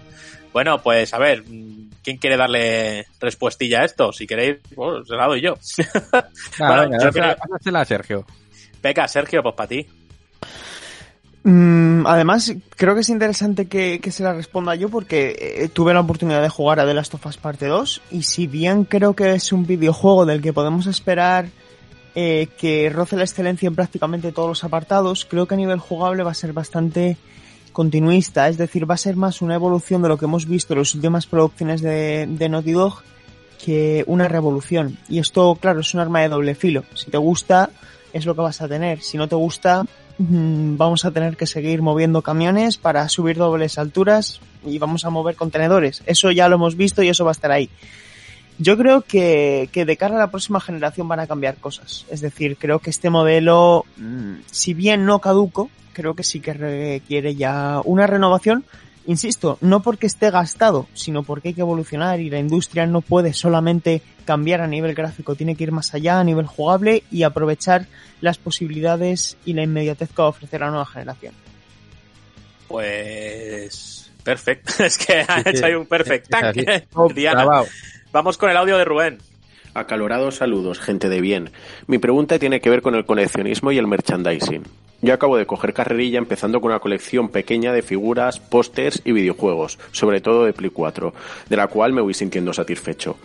Bueno, 0.53 0.81
pues 0.81 1.13
a 1.15 1.19
ver, 1.19 1.43
¿quién 2.03 2.19
quiere 2.19 2.37
darle 2.37 3.07
respuestilla 3.21 3.81
a 3.81 3.85
esto? 3.85 4.13
Si 4.13 4.27
queréis, 4.27 4.59
pues 4.75 5.09
se 5.09 5.17
la 5.17 5.27
doy 5.27 5.41
yo. 5.41 5.55
bueno, 6.59 7.85
Sergio. 7.85 8.25
Venga, 8.81 9.09
Sergio, 9.09 9.43
pues 9.43 9.55
para 9.55 9.69
ti. 9.69 9.87
Mm, 11.45 12.07
además, 12.07 12.55
creo 12.77 12.95
que 12.95 13.01
es 13.01 13.09
interesante 13.09 13.67
que, 13.67 14.01
se 14.13 14.23
la 14.23 14.33
responda 14.33 14.77
yo 14.77 14.89
porque 14.89 15.35
eh, 15.39 15.69
tuve 15.69 15.93
la 15.93 16.01
oportunidad 16.01 16.41
de 16.41 16.49
jugar 16.49 16.79
a 16.79 16.87
The 16.87 16.95
Last 16.95 17.15
of 17.15 17.27
Us 17.27 17.37
Parte 17.37 17.67
2 17.67 18.03
y 18.13 18.23
si 18.23 18.47
bien 18.47 18.85
creo 18.85 19.15
que 19.15 19.33
es 19.33 19.53
un 19.53 19.67
videojuego 19.67 20.25
del 20.25 20.41
que 20.41 20.53
podemos 20.53 20.87
esperar 20.87 21.47
eh, 22.15 22.49
que 22.59 22.91
roce 22.91 23.17
la 23.17 23.25
excelencia 23.25 23.67
en 23.67 23.75
prácticamente 23.75 24.33
todos 24.33 24.49
los 24.49 24.65
apartados, 24.65 25.25
creo 25.25 25.47
que 25.47 25.55
a 25.55 25.57
nivel 25.57 25.79
jugable 25.79 26.23
va 26.23 26.33
a 26.33 26.35
ser 26.35 26.53
bastante 26.53 27.17
continuista, 27.73 28.49
es 28.49 28.59
decir, 28.59 28.89
va 28.89 28.95
a 28.95 28.99
ser 28.99 29.17
más 29.17 29.41
una 29.41 29.55
evolución 29.55 30.03
de 30.03 30.09
lo 30.09 30.19
que 30.19 30.27
hemos 30.27 30.47
visto 30.47 30.75
en 30.75 30.81
las 30.81 30.95
últimas 30.95 31.27
producciones 31.27 31.81
de, 31.81 32.27
de 32.29 32.49
Naughty 32.49 32.73
Dog 32.73 33.03
que 33.65 34.05
una 34.07 34.29
revolución. 34.29 34.99
Y 35.09 35.19
esto, 35.21 35.57
claro, 35.61 35.81
es 35.81 35.95
un 35.95 36.01
arma 36.01 36.21
de 36.21 36.29
doble 36.29 36.55
filo. 36.55 36.85
Si 36.95 37.11
te 37.11 37.17
gusta, 37.17 37.71
es 38.13 38.27
lo 38.27 38.35
que 38.35 38.41
vas 38.43 38.61
a 38.61 38.69
tener. 38.69 39.01
Si 39.01 39.17
no 39.17 39.29
te 39.29 39.37
gusta, 39.37 39.85
Mm, 40.19 40.77
vamos 40.77 41.05
a 41.05 41.11
tener 41.11 41.37
que 41.37 41.47
seguir 41.47 41.83
moviendo 41.83 42.23
camiones 42.23 42.77
para 42.77 43.09
subir 43.09 43.37
dobles 43.37 43.79
alturas 43.79 44.41
y 44.65 44.79
vamos 44.79 45.05
a 45.05 45.11
mover 45.11 45.37
contenedores. 45.37 46.03
Eso 46.07 46.31
ya 46.31 46.49
lo 46.49 46.57
hemos 46.57 46.77
visto 46.77 47.03
y 47.03 47.09
eso 47.09 47.25
va 47.25 47.31
a 47.31 47.33
estar 47.33 47.51
ahí. 47.51 47.71
Yo 48.63 48.77
creo 48.77 49.03
que, 49.03 49.69
que 49.73 49.85
de 49.85 49.97
cara 49.97 50.17
a 50.17 50.19
la 50.19 50.31
próxima 50.31 50.61
generación 50.61 51.09
van 51.09 51.21
a 51.21 51.27
cambiar 51.27 51.57
cosas. 51.57 52.07
Es 52.11 52.21
decir, 52.21 52.57
creo 52.57 52.79
que 52.79 52.91
este 52.91 53.11
modelo, 53.11 53.85
mm, 53.97 54.35
si 54.51 54.75
bien 54.75 55.05
no 55.05 55.21
caduco, 55.21 55.71
creo 55.93 56.15
que 56.15 56.23
sí 56.23 56.41
que 56.41 56.53
requiere 56.53 57.35
ya 57.35 57.81
una 57.85 58.07
renovación, 58.07 58.65
Insisto, 59.07 59.59
no 59.61 59.83
porque 59.83 60.07
esté 60.07 60.31
gastado, 60.31 60.87
sino 60.95 61.25
porque 61.25 61.49
hay 61.49 61.55
que 61.55 61.61
evolucionar 61.61 62.21
y 62.21 62.31
la 62.31 62.39
industria 62.39 62.87
no 62.87 63.01
puede 63.01 63.33
solamente 63.33 64.01
cambiar 64.25 64.61
a 64.61 64.69
nivel 64.69 64.95
gráfico, 64.95 65.35
tiene 65.35 65.57
que 65.57 65.65
ir 65.65 65.73
más 65.73 65.93
allá 65.95 66.21
a 66.21 66.25
nivel 66.25 66.47
jugable 66.47 67.03
y 67.11 67.25
aprovechar 67.25 67.87
las 68.21 68.39
posibilidades 68.39 69.37
y 69.45 69.55
la 69.55 69.65
inmediatez 69.65 70.11
que 70.11 70.23
va 70.23 70.27
a 70.27 70.31
ofrecer 70.31 70.61
la 70.61 70.71
nueva 70.71 70.87
generación. 70.87 71.35
Pues 72.69 74.11
perfecto, 74.23 74.73
es 74.85 74.99
que 74.99 75.25
ha 75.27 75.43
hecho 75.45 75.67
ahí 75.67 75.75
un 75.75 75.87
perfect 75.87 76.29
Diana. 77.15 77.65
Vamos 78.13 78.37
con 78.37 78.51
el 78.51 78.59
audio 78.59 78.77
de 78.77 78.85
Rubén. 78.85 79.19
Acalorados 79.73 80.37
saludos, 80.37 80.81
gente 80.81 81.09
de 81.09 81.23
bien. 81.23 81.51
Mi 81.87 81.97
pregunta 81.97 82.39
tiene 82.39 82.61
que 82.61 82.69
ver 82.69 82.83
con 82.83 82.95
el 82.95 83.07
coleccionismo 83.07 83.73
y 83.73 83.79
el 83.79 83.87
merchandising. 83.87 84.65
Yo 85.01 85.15
acabo 85.15 85.39
de 85.39 85.47
coger 85.47 85.73
carrerilla 85.73 86.19
empezando 86.19 86.61
con 86.61 86.73
una 86.73 86.81
colección 86.81 87.31
pequeña 87.31 87.73
de 87.73 87.81
figuras, 87.81 88.39
pósters 88.39 89.01
y 89.07 89.13
videojuegos, 89.13 89.79
sobre 89.93 90.21
todo 90.21 90.45
de 90.45 90.53
Play 90.53 90.69
4, 90.69 91.15
de 91.49 91.57
la 91.57 91.69
cual 91.69 91.95
me 91.95 92.03
voy 92.03 92.13
sintiendo 92.13 92.53
satisfecho. 92.53 93.17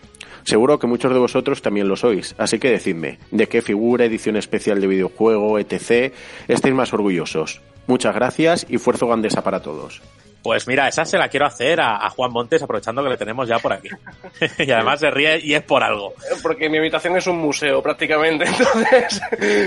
Seguro 0.45 0.79
que 0.79 0.87
muchos 0.87 1.11
de 1.11 1.19
vosotros 1.19 1.61
también 1.61 1.89
lo 1.89 1.97
sois, 1.97 2.33
así 2.37 2.57
que 2.57 2.71
decidme, 2.71 3.19
¿de 3.31 3.47
qué 3.49 3.61
figura, 3.61 4.05
edición 4.05 4.37
especial 4.37 4.79
de 4.79 4.87
videojuego, 4.87 5.59
etc. 5.59 6.13
estáis 6.47 6.73
más 6.73 6.93
orgullosos? 6.93 7.59
Muchas 7.87 8.15
gracias 8.15 8.65
y 8.69 8.77
fuerzo 8.77 9.07
gandesa 9.07 9.43
para 9.43 9.61
todos. 9.61 10.01
Pues 10.47 10.65
mira, 10.65 10.87
esa 10.87 11.03
se 11.03 11.17
la 11.17 11.27
quiero 11.27 11.45
hacer 11.45 11.81
a, 11.81 12.09
Juan 12.09 12.31
Montes, 12.31 12.63
aprovechando 12.63 13.03
que 13.03 13.09
le 13.09 13.17
tenemos 13.17 13.49
ya 13.49 13.59
por 13.59 13.73
aquí. 13.73 13.89
y 14.59 14.71
además 14.71 15.01
se 15.01 15.11
ríe 15.11 15.41
y 15.43 15.53
es 15.53 15.61
por 15.61 15.83
algo. 15.83 16.13
Porque 16.41 16.69
mi 16.69 16.77
habitación 16.77 17.17
es 17.17 17.27
un 17.27 17.37
museo 17.37 17.83
prácticamente. 17.83 18.45
Entonces, 18.47 19.21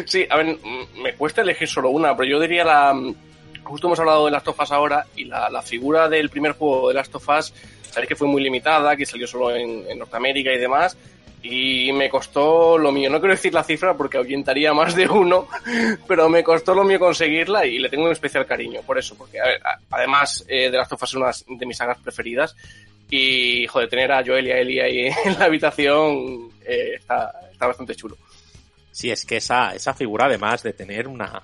sí, 0.06 0.26
a 0.30 0.38
ver, 0.38 0.56
me 0.96 1.12
cuesta 1.16 1.42
elegir 1.42 1.68
solo 1.68 1.90
una, 1.90 2.16
pero 2.16 2.30
yo 2.30 2.40
diría 2.40 2.64
la... 2.64 2.94
Justo 3.62 3.88
hemos 3.88 4.00
hablado 4.00 4.24
de 4.24 4.30
Last 4.30 4.48
of 4.48 4.58
Us 4.58 4.72
ahora 4.72 5.04
y 5.14 5.26
la, 5.26 5.60
figura 5.60 6.08
del 6.08 6.30
primer 6.30 6.52
juego 6.52 6.88
de 6.88 6.94
Last 6.94 7.14
of 7.14 7.28
Us, 7.28 7.52
sabéis 7.90 8.08
que 8.08 8.16
fue 8.16 8.26
muy 8.26 8.42
limitada, 8.42 8.96
que 8.96 9.04
salió 9.04 9.26
solo 9.26 9.54
en, 9.54 9.84
en 9.86 9.98
Norteamérica 9.98 10.50
y 10.50 10.58
demás, 10.58 10.96
y 11.42 11.92
me 11.92 12.08
costó 12.10 12.76
lo 12.76 12.92
mío. 12.92 13.08
No 13.10 13.18
quiero 13.18 13.34
decir 13.34 13.54
la 13.54 13.64
cifra 13.64 13.96
porque 13.96 14.18
ahuyentaría 14.18 14.72
más 14.74 14.94
de 14.94 15.08
uno, 15.08 15.48
pero 16.08 16.28
me 16.28 16.44
costó 16.44 16.74
lo 16.74 16.84
mío 16.84 16.98
conseguirla 16.98 17.66
y 17.66 17.78
le 17.78 17.88
tengo 17.88 18.04
un 18.04 18.12
especial 18.12 18.46
cariño 18.46 18.80
por 18.82 18.98
eso, 18.98 19.16
porque 19.16 19.38
además 19.90 20.44
eh, 20.48 20.70
de 20.70 20.76
las 20.76 20.88
tofas 20.88 21.10
es 21.10 21.16
una 21.16 21.58
de 21.58 21.66
mis 21.66 21.76
sagas 21.76 21.98
preferidas 21.98 22.54
y 23.08 23.66
joder, 23.66 23.88
tener 23.88 24.12
a 24.12 24.24
Joel 24.24 24.46
y 24.46 24.52
a 24.52 24.58
Eli 24.58 24.80
ahí 24.80 25.06
en 25.24 25.38
la 25.38 25.46
habitación 25.46 26.50
eh, 26.64 26.94
está, 26.96 27.32
está 27.50 27.66
bastante 27.66 27.94
chulo. 27.94 28.16
Sí, 28.92 29.10
es 29.10 29.24
que 29.24 29.36
esa, 29.36 29.74
esa 29.74 29.94
figura 29.94 30.26
además 30.26 30.62
de 30.62 30.72
tener 30.72 31.08
una 31.08 31.42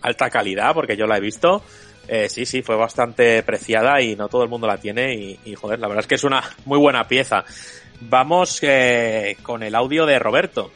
alta 0.00 0.30
calidad, 0.30 0.74
porque 0.74 0.96
yo 0.96 1.06
la 1.06 1.16
he 1.16 1.20
visto, 1.20 1.62
eh, 2.08 2.28
sí, 2.28 2.44
sí, 2.46 2.62
fue 2.62 2.76
bastante 2.76 3.42
preciada 3.42 4.00
y 4.00 4.16
no 4.16 4.28
todo 4.28 4.42
el 4.42 4.48
mundo 4.48 4.66
la 4.66 4.76
tiene 4.76 5.14
y, 5.14 5.40
y, 5.44 5.54
joder, 5.54 5.80
la 5.80 5.88
verdad 5.88 6.02
es 6.02 6.06
que 6.06 6.14
es 6.16 6.24
una 6.24 6.42
muy 6.66 6.78
buena 6.78 7.06
pieza. 7.08 7.44
Vamos 8.00 8.58
eh, 8.62 9.36
con 9.42 9.62
el 9.62 9.74
audio 9.74 10.06
de 10.06 10.18
Roberto. 10.18 10.70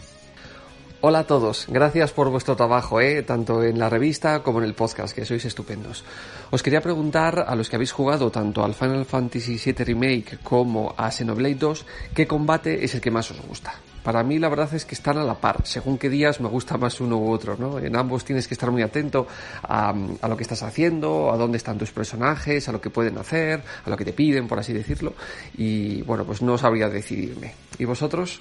Hola 1.01 1.21
a 1.21 1.27
todos, 1.29 1.67
gracias 1.69 2.11
por 2.11 2.29
vuestro 2.29 2.57
trabajo, 2.57 3.01
eh, 3.01 3.23
tanto 3.23 3.63
en 3.63 3.79
la 3.79 3.89
revista 3.89 4.43
como 4.43 4.59
en 4.59 4.65
el 4.65 4.75
podcast, 4.75 5.15
que 5.15 5.25
sois 5.25 5.45
estupendos. 5.45 6.03
Os 6.51 6.61
quería 6.61 6.81
preguntar 6.81 7.45
a 7.47 7.55
los 7.55 7.71
que 7.71 7.77
habéis 7.77 7.93
jugado 7.93 8.33
tanto 8.33 8.65
al 8.65 8.75
Final 8.75 9.05
Fantasy 9.05 9.61
VII 9.65 9.85
Remake 9.85 10.39
como 10.43 10.95
a 10.97 11.13
Xenoblade 11.13 11.55
2, 11.55 11.87
¿qué 12.15 12.27
combate 12.27 12.85
es 12.85 12.97
el 12.97 13.01
que 13.01 13.13
más 13.13 13.31
os 13.31 13.41
gusta? 13.43 13.75
Para 14.02 14.23
mí 14.23 14.39
la 14.39 14.49
verdad 14.49 14.73
es 14.75 14.85
que 14.85 14.94
están 14.94 15.18
a 15.18 15.25
la 15.25 15.35
par. 15.35 15.60
Según 15.65 15.99
qué 15.99 16.09
días 16.09 16.41
me 16.41 16.49
gusta 16.49 16.77
más 16.77 17.01
uno 17.01 17.17
u 17.18 17.31
otro, 17.31 17.57
¿no? 17.59 17.78
En 17.78 17.97
ambos 17.97 18.25
tienes 18.25 18.49
que 18.49 18.55
estar 18.55 18.70
muy 18.70 18.83
atento 18.83 19.27
a, 19.62 19.94
a, 20.20 20.28
lo 20.28 20.36
que 20.36 20.43
estás 20.43 20.62
haciendo, 20.62 21.33
a 21.33 21.36
dónde 21.36 21.59
están 21.59 21.78
tus 21.78 21.91
personajes, 21.91 22.68
a 22.68 22.73
lo 22.73 22.81
que 22.81 22.91
pueden 22.91 23.18
hacer, 23.18 23.62
a 23.85 23.91
lo 23.91 23.97
que 23.97 24.05
te 24.05 24.12
piden, 24.12 24.49
por 24.49 24.59
así 24.59 24.73
decirlo. 24.73 25.15
Y 25.57 26.02
bueno, 26.02 26.25
pues 26.25 26.43
no 26.43 26.57
sabría 26.59 26.89
decidirme. 26.89 27.55
¿Y 27.78 27.85
vosotros? 27.85 28.41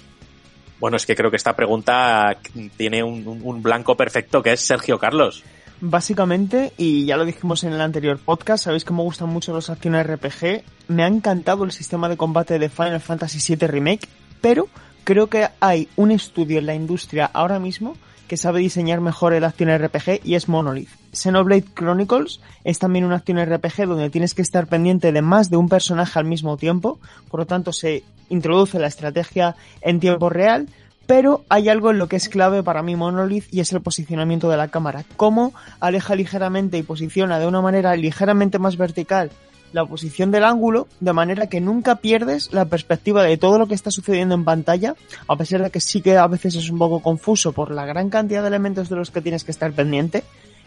Bueno, 0.80 0.98
es 0.98 1.06
que 1.06 1.16
creo 1.16 1.32
que 1.32 1.38
esta 1.38 1.56
pregunta 1.56 2.38
tiene 2.78 3.04
un, 3.04 3.42
un 3.44 3.64
blanco 3.64 3.98
perfecto 3.98 4.44
que 4.44 4.54
es 4.54 4.62
Sergio 4.62 5.00
Carlos. 5.00 5.44
Básicamente, 5.80 6.74
y 6.78 7.06
ya 7.06 7.18
lo 7.18 7.26
dijimos 7.26 7.64
en 7.64 7.74
el 7.74 7.82
anterior 7.82 8.18
podcast, 8.18 8.64
sabéis 8.64 8.84
que 8.84 8.94
me 8.94 9.04
gustan 9.04 9.30
mucho 9.30 9.54
los 9.54 9.70
acciones 9.70 10.08
RPG. 10.08 10.64
Me 10.88 11.04
ha 11.04 11.08
encantado 11.08 11.64
el 11.64 11.72
sistema 11.72 12.10
de 12.10 12.18
combate 12.18 12.58
de 12.58 12.70
Final 12.70 13.00
Fantasy 13.00 13.56
VII 13.56 13.68
Remake, 13.68 14.08
pero 14.42 14.68
creo 15.08 15.28
que 15.28 15.48
hay 15.62 15.88
un 15.96 16.12
estudio 16.12 16.60
en 16.60 16.66
la 16.66 16.76
industria 16.76 17.32
ahora 17.34 17.60
mismo 17.60 17.96
que 18.28 18.36
sabe 18.36 18.60
diseñar 18.60 19.00
mejor 19.00 19.32
el 19.32 19.46
acción 19.46 19.70
RPG 19.70 20.20
y 20.26 20.36
es 20.36 20.50
Monolith. 20.50 20.90
Xenoblade 21.14 21.64
Chronicles 21.74 22.42
es 22.66 22.78
también 22.78 23.06
una 23.06 23.16
acción 23.16 23.40
RPG 23.40 23.88
donde 23.88 24.10
tienes 24.10 24.34
que 24.34 24.42
estar 24.42 24.68
pendiente 24.68 25.14
de 25.14 25.22
más 25.22 25.50
de 25.50 25.56
un 25.56 25.70
personaje 25.70 26.20
al 26.20 26.26
mismo 26.26 26.58
tiempo, 26.58 27.00
por 27.32 27.40
lo 27.40 27.46
tanto 27.46 27.72
se 27.72 28.04
introduce 28.28 28.80
la 28.80 28.88
estrategia 28.88 29.56
en 29.80 30.02
tiempo 30.02 30.28
real, 30.28 30.68
pero 31.06 31.46
hay 31.48 31.70
algo 31.70 31.92
en 31.92 32.00
lo 32.00 32.10
que 32.10 32.18
es 32.18 32.28
clave 32.28 32.62
para 32.62 32.84
mí 32.84 32.98
Monolith 32.98 33.46
y 33.50 33.62
es 33.62 33.72
el 33.72 33.80
posicionamiento 33.80 34.50
de 34.50 34.58
la 34.58 34.68
cámara. 34.68 35.06
Cómo 35.16 35.54
aleja 35.80 36.16
ligeramente 36.16 36.78
y 36.78 36.84
posiciona 36.84 37.40
de 37.40 37.48
una 37.48 37.62
manera 37.62 37.96
ligeramente 37.96 38.60
más 38.60 38.76
vertical 38.76 39.32
la 39.74 39.86
posición 39.86 40.32
del 40.32 40.44
ángulo 40.44 40.88
de 41.00 41.14
manera 41.14 41.48
que 41.48 41.62
nunca 41.62 41.98
pierdes 41.98 42.54
la 42.54 42.66
perspectiva 42.66 43.24
de 43.24 43.38
todo 43.38 43.58
lo 43.58 43.68
que 43.68 43.76
está 43.76 43.92
sucediendo 43.92 44.36
en 44.36 44.46
pantalla, 44.46 44.96
a 45.28 45.36
pesar 45.36 45.64
de 45.64 45.72
que 45.72 45.82
sí 45.82 46.02
que 46.02 46.18
a 46.18 46.28
veces 46.28 46.56
es 46.56 46.70
un 46.70 46.78
poco 46.78 47.02
confuso 47.02 47.52
por 47.52 47.72
la 47.72 47.86
gran 47.86 48.10
cantidad 48.10 48.42
de 48.42 48.48
elementos 48.48 48.90
de 48.90 48.96
los 48.96 49.12
que 49.12 49.22
tienes 49.22 49.44
que 49.44 49.52
estar 49.52 49.72
pendiente, 49.74 50.24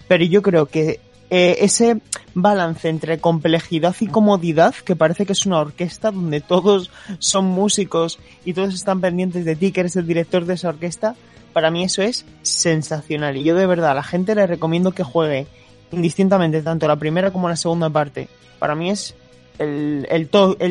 pero 0.09 0.25
yo 0.25 0.43
creo 0.43 0.67
que 0.67 1.01
eh, 1.31 1.59
ese 1.61 2.01
balance 2.35 2.89
entre 2.89 3.21
complejidad 3.21 3.95
y 4.01 4.09
comodidad, 4.09 4.75
que 4.75 4.97
parece 4.97 5.27
que 5.27 5.33
es 5.33 5.47
una 5.47 5.61
orquesta 5.61 6.11
donde 6.11 6.41
todos 6.41 6.91
son 7.21 7.45
músicos 7.45 8.19
y 8.45 8.53
todos 8.53 8.75
están 8.75 9.01
pendientes 9.01 9.45
de 9.45 9.55
ti, 9.55 9.71
que 9.71 9.81
eres 9.81 9.95
el 9.95 10.09
director 10.09 10.45
de 10.45 10.55
esa 10.55 10.71
orquesta, 10.71 11.15
para 11.53 11.71
mí 11.71 11.85
eso 11.85 12.03
es 12.03 12.25
sensacional. 12.43 13.37
Y 13.37 13.45
yo 13.45 13.55
de 13.55 13.67
verdad 13.67 13.93
a 13.93 13.95
la 13.95 14.03
gente 14.03 14.35
le 14.35 14.47
recomiendo 14.47 14.93
que 14.93 15.05
juegue 15.05 15.47
indistintamente 15.93 16.63
tanto 16.63 16.87
la 16.87 16.97
primera 16.97 17.31
como 17.31 17.49
la 17.49 17.57
segunda 17.57 17.91
parte. 17.91 18.29
Para 18.59 18.75
mí 18.75 18.91
es 18.91 19.15
el, 19.59 20.07
el, 20.11 20.29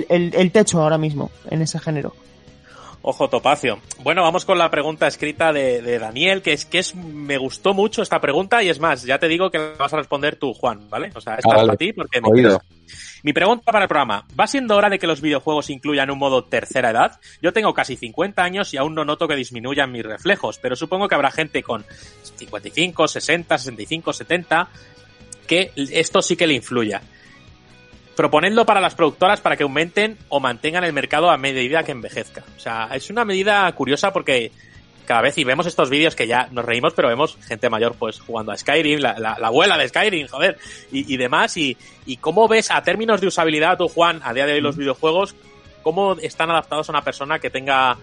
el, 0.10 0.34
el 0.36 0.52
techo 0.52 0.82
ahora 0.82 0.98
mismo 0.98 1.32
en 1.50 1.62
ese 1.62 1.80
género. 1.80 2.14
Ojo 3.02 3.30
Topacio. 3.30 3.80
Bueno, 4.04 4.24
vamos 4.24 4.44
con 4.44 4.58
la 4.58 4.70
pregunta 4.70 5.08
escrita 5.08 5.54
de, 5.54 6.00
Daniel, 6.00 6.42
que 6.42 6.52
es 6.52 6.66
que 6.66 6.80
es 6.80 6.96
me 6.96 7.38
gustó 7.38 7.74
mucho 7.74 8.02
esta 8.02 8.20
pregunta 8.20 8.62
y 8.62 8.68
es 8.68 8.80
más, 8.80 9.04
ya 9.04 9.18
te 9.20 9.30
digo 9.30 9.50
que 9.50 9.58
vas 9.78 9.94
a 9.94 9.98
responder 9.98 10.36
tú, 10.36 10.54
Juan, 10.54 10.90
¿vale? 10.90 11.12
O 11.16 11.22
sea, 11.22 11.36
es 11.36 11.46
para 11.46 11.78
ti 11.78 11.94
porque 11.94 12.20
me 12.20 12.58
Mi 13.24 13.32
pregunta 13.32 13.72
para 13.72 13.86
el 13.86 13.88
programa, 13.88 14.26
¿va 14.38 14.48
siendo 14.48 14.76
hora 14.76 14.90
de 14.90 15.00
que 15.00 15.08
los 15.08 15.22
videojuegos 15.22 15.70
incluyan 15.70 16.12
un 16.12 16.20
modo 16.20 16.44
tercera 16.44 16.90
edad? 16.90 17.22
Yo 17.42 17.54
tengo 17.54 17.74
casi 17.74 17.96
50 17.96 18.44
años 18.44 18.74
y 18.74 18.78
aún 18.78 18.96
no 18.96 19.06
noto 19.06 19.30
que 19.30 19.36
disminuyan 19.38 19.94
mis 19.94 20.04
reflejos, 20.04 20.60
pero 20.60 20.76
supongo 20.76 21.08
que 21.08 21.16
habrá 21.16 21.32
gente 21.32 21.64
con 21.64 21.86
55, 22.38 23.08
60, 23.08 23.58
65, 23.58 24.12
70 24.12 24.70
que 25.50 25.72
esto 25.76 26.22
sí 26.22 26.38
que 26.38 26.48
le 26.48 26.54
influya 26.54 27.02
proponedlo 28.20 28.66
para 28.66 28.82
las 28.82 28.96
productoras 28.96 29.40
para 29.40 29.56
que 29.56 29.64
aumenten 29.64 30.18
o 30.28 30.42
mantengan 30.42 30.84
el 30.84 30.92
mercado 30.92 31.30
a 31.30 31.38
medida 31.38 31.84
que 31.84 31.94
envejezca. 31.94 32.44
O 32.58 32.60
sea, 32.60 32.90
es 32.94 33.10
una 33.10 33.24
medida 33.24 33.72
curiosa 33.72 34.12
porque 34.12 34.52
cada 35.06 35.22
vez 35.22 35.38
y 35.38 35.46
vemos 35.46 35.66
estos 35.68 35.90
vídeos 35.90 36.16
que 36.18 36.28
ya 36.28 36.50
nos 36.52 36.66
reímos, 36.66 36.92
pero 36.94 37.08
vemos 37.08 37.38
gente 37.48 37.70
mayor 37.70 37.96
pues 37.98 38.20
jugando 38.20 38.52
a 38.52 38.58
Skyrim, 38.58 39.00
la, 39.00 39.38
abuela 39.42 39.78
de 39.78 39.88
Skyrim, 39.88 40.28
joder, 40.28 40.58
y, 40.92 41.16
demás. 41.16 41.56
Y, 41.56 41.78
y, 42.06 42.18
cómo 42.18 42.50
ves 42.50 42.72
a 42.72 42.84
términos 42.84 43.22
de 43.22 43.28
usabilidad, 43.28 43.78
tú 43.78 43.88
Juan, 43.88 44.20
a 44.22 44.34
día 44.34 44.46
de 44.46 44.52
hoy 44.52 44.60
los 44.60 44.76
videojuegos, 44.76 45.34
cómo 45.82 46.18
están 46.22 46.52
adaptados 46.52 46.90
a 46.90 46.92
una 46.92 47.04
persona 47.06 47.40
que 47.40 47.50
tenga 47.50 47.98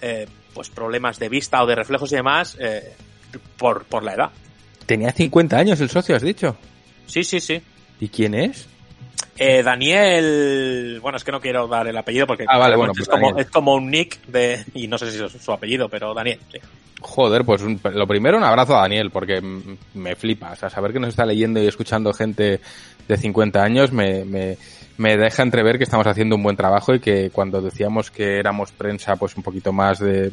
eh, 0.00 0.26
pues 0.54 0.70
problemas 0.70 1.20
de 1.20 1.28
vista 1.28 1.62
o 1.62 1.66
de 1.66 1.76
reflejos 1.76 2.10
y 2.10 2.16
demás 2.16 2.56
eh, 2.58 2.96
por, 3.56 3.84
por 3.84 4.02
la 4.02 4.14
edad. 4.14 4.30
Tenía 4.86 5.12
50 5.12 5.56
años 5.56 5.80
el 5.80 5.88
socio, 5.88 6.16
has 6.16 6.22
dicho. 6.22 6.56
Sí, 7.06 7.24
sí, 7.24 7.40
sí. 7.40 7.60
¿Y 8.00 8.08
quién 8.08 8.34
es? 8.34 8.68
Eh, 9.36 9.62
Daniel, 9.62 10.98
bueno, 11.00 11.16
es 11.16 11.24
que 11.24 11.32
no 11.32 11.40
quiero 11.40 11.66
dar 11.66 11.86
el 11.86 11.96
apellido 11.96 12.26
porque 12.26 12.44
ah, 12.48 12.58
vale, 12.58 12.76
bueno, 12.76 12.92
es, 12.92 12.98
pues 12.98 13.08
como, 13.08 13.38
es, 13.38 13.50
como, 13.50 13.74
un 13.74 13.90
nick 13.90 14.24
de, 14.26 14.64
y 14.74 14.88
no 14.88 14.98
sé 14.98 15.10
si 15.10 15.22
es 15.22 15.32
su 15.32 15.52
apellido, 15.52 15.88
pero 15.88 16.12
Daniel. 16.12 16.38
Joder, 17.00 17.44
pues 17.44 17.62
lo 17.62 18.06
primero 18.06 18.36
un 18.36 18.44
abrazo 18.44 18.76
a 18.76 18.82
Daniel 18.82 19.10
porque 19.10 19.40
me 19.94 20.14
flipa, 20.16 20.52
o 20.52 20.56
sea, 20.56 20.70
saber 20.70 20.92
que 20.92 21.00
nos 21.00 21.10
está 21.10 21.24
leyendo 21.24 21.60
y 21.60 21.66
escuchando 21.66 22.12
gente 22.12 22.60
de 23.08 23.16
50 23.16 23.62
años 23.62 23.90
me, 23.90 24.24
me, 24.24 24.56
me 24.98 25.16
deja 25.16 25.42
entrever 25.42 25.78
que 25.78 25.84
estamos 25.84 26.06
haciendo 26.06 26.36
un 26.36 26.42
buen 26.42 26.56
trabajo 26.56 26.94
y 26.94 27.00
que 27.00 27.30
cuando 27.30 27.60
decíamos 27.60 28.10
que 28.10 28.38
éramos 28.38 28.70
prensa 28.70 29.16
pues 29.16 29.36
un 29.36 29.42
poquito 29.42 29.72
más 29.72 29.98
de 29.98 30.30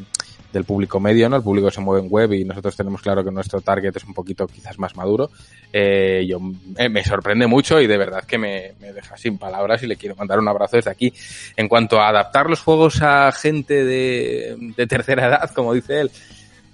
del 0.52 0.64
público 0.64 1.00
medio, 1.00 1.30
¿no? 1.30 1.36
El 1.36 1.44
público 1.44 1.70
se 1.70 1.82
mueve 1.82 2.06
en 2.06 2.12
web 2.12 2.34
y 2.34 2.44
nosotros 2.44 2.76
tenemos 2.76 3.02
claro 3.02 3.24
que 3.24 3.32
nuestro 3.32 3.62
target 3.62 3.96
es 3.96 4.04
un 4.04 4.14
poquito 4.14 4.48
quizás 4.48 4.80
más 4.80 4.96
maduro. 4.96 5.30
Eh, 5.72 6.26
yo 6.28 6.40
eh, 6.78 6.90
me 6.90 7.04
sorprende 7.04 7.48
mucho 7.48 7.80
y 7.80 7.88
de 7.88 7.98
verdad 7.98 8.24
que 8.24 8.38
me, 8.38 8.74
me, 8.80 8.92
deja 8.92 9.16
sin 9.18 9.38
palabras 9.38 9.84
y 9.84 9.88
le 9.88 9.96
quiero 9.96 10.16
mandar 10.16 10.40
un 10.40 10.48
abrazo 10.48 10.78
desde 10.78 10.92
aquí. 10.92 11.14
En 11.56 11.68
cuanto 11.68 12.00
a 12.00 12.10
adaptar 12.10 12.50
los 12.50 12.62
juegos 12.62 13.02
a 13.02 13.32
gente 13.32 13.86
de, 13.86 14.56
de 14.76 14.88
tercera 14.88 15.28
edad, 15.28 15.52
como 15.54 15.74
dice 15.74 16.02
él, 16.02 16.12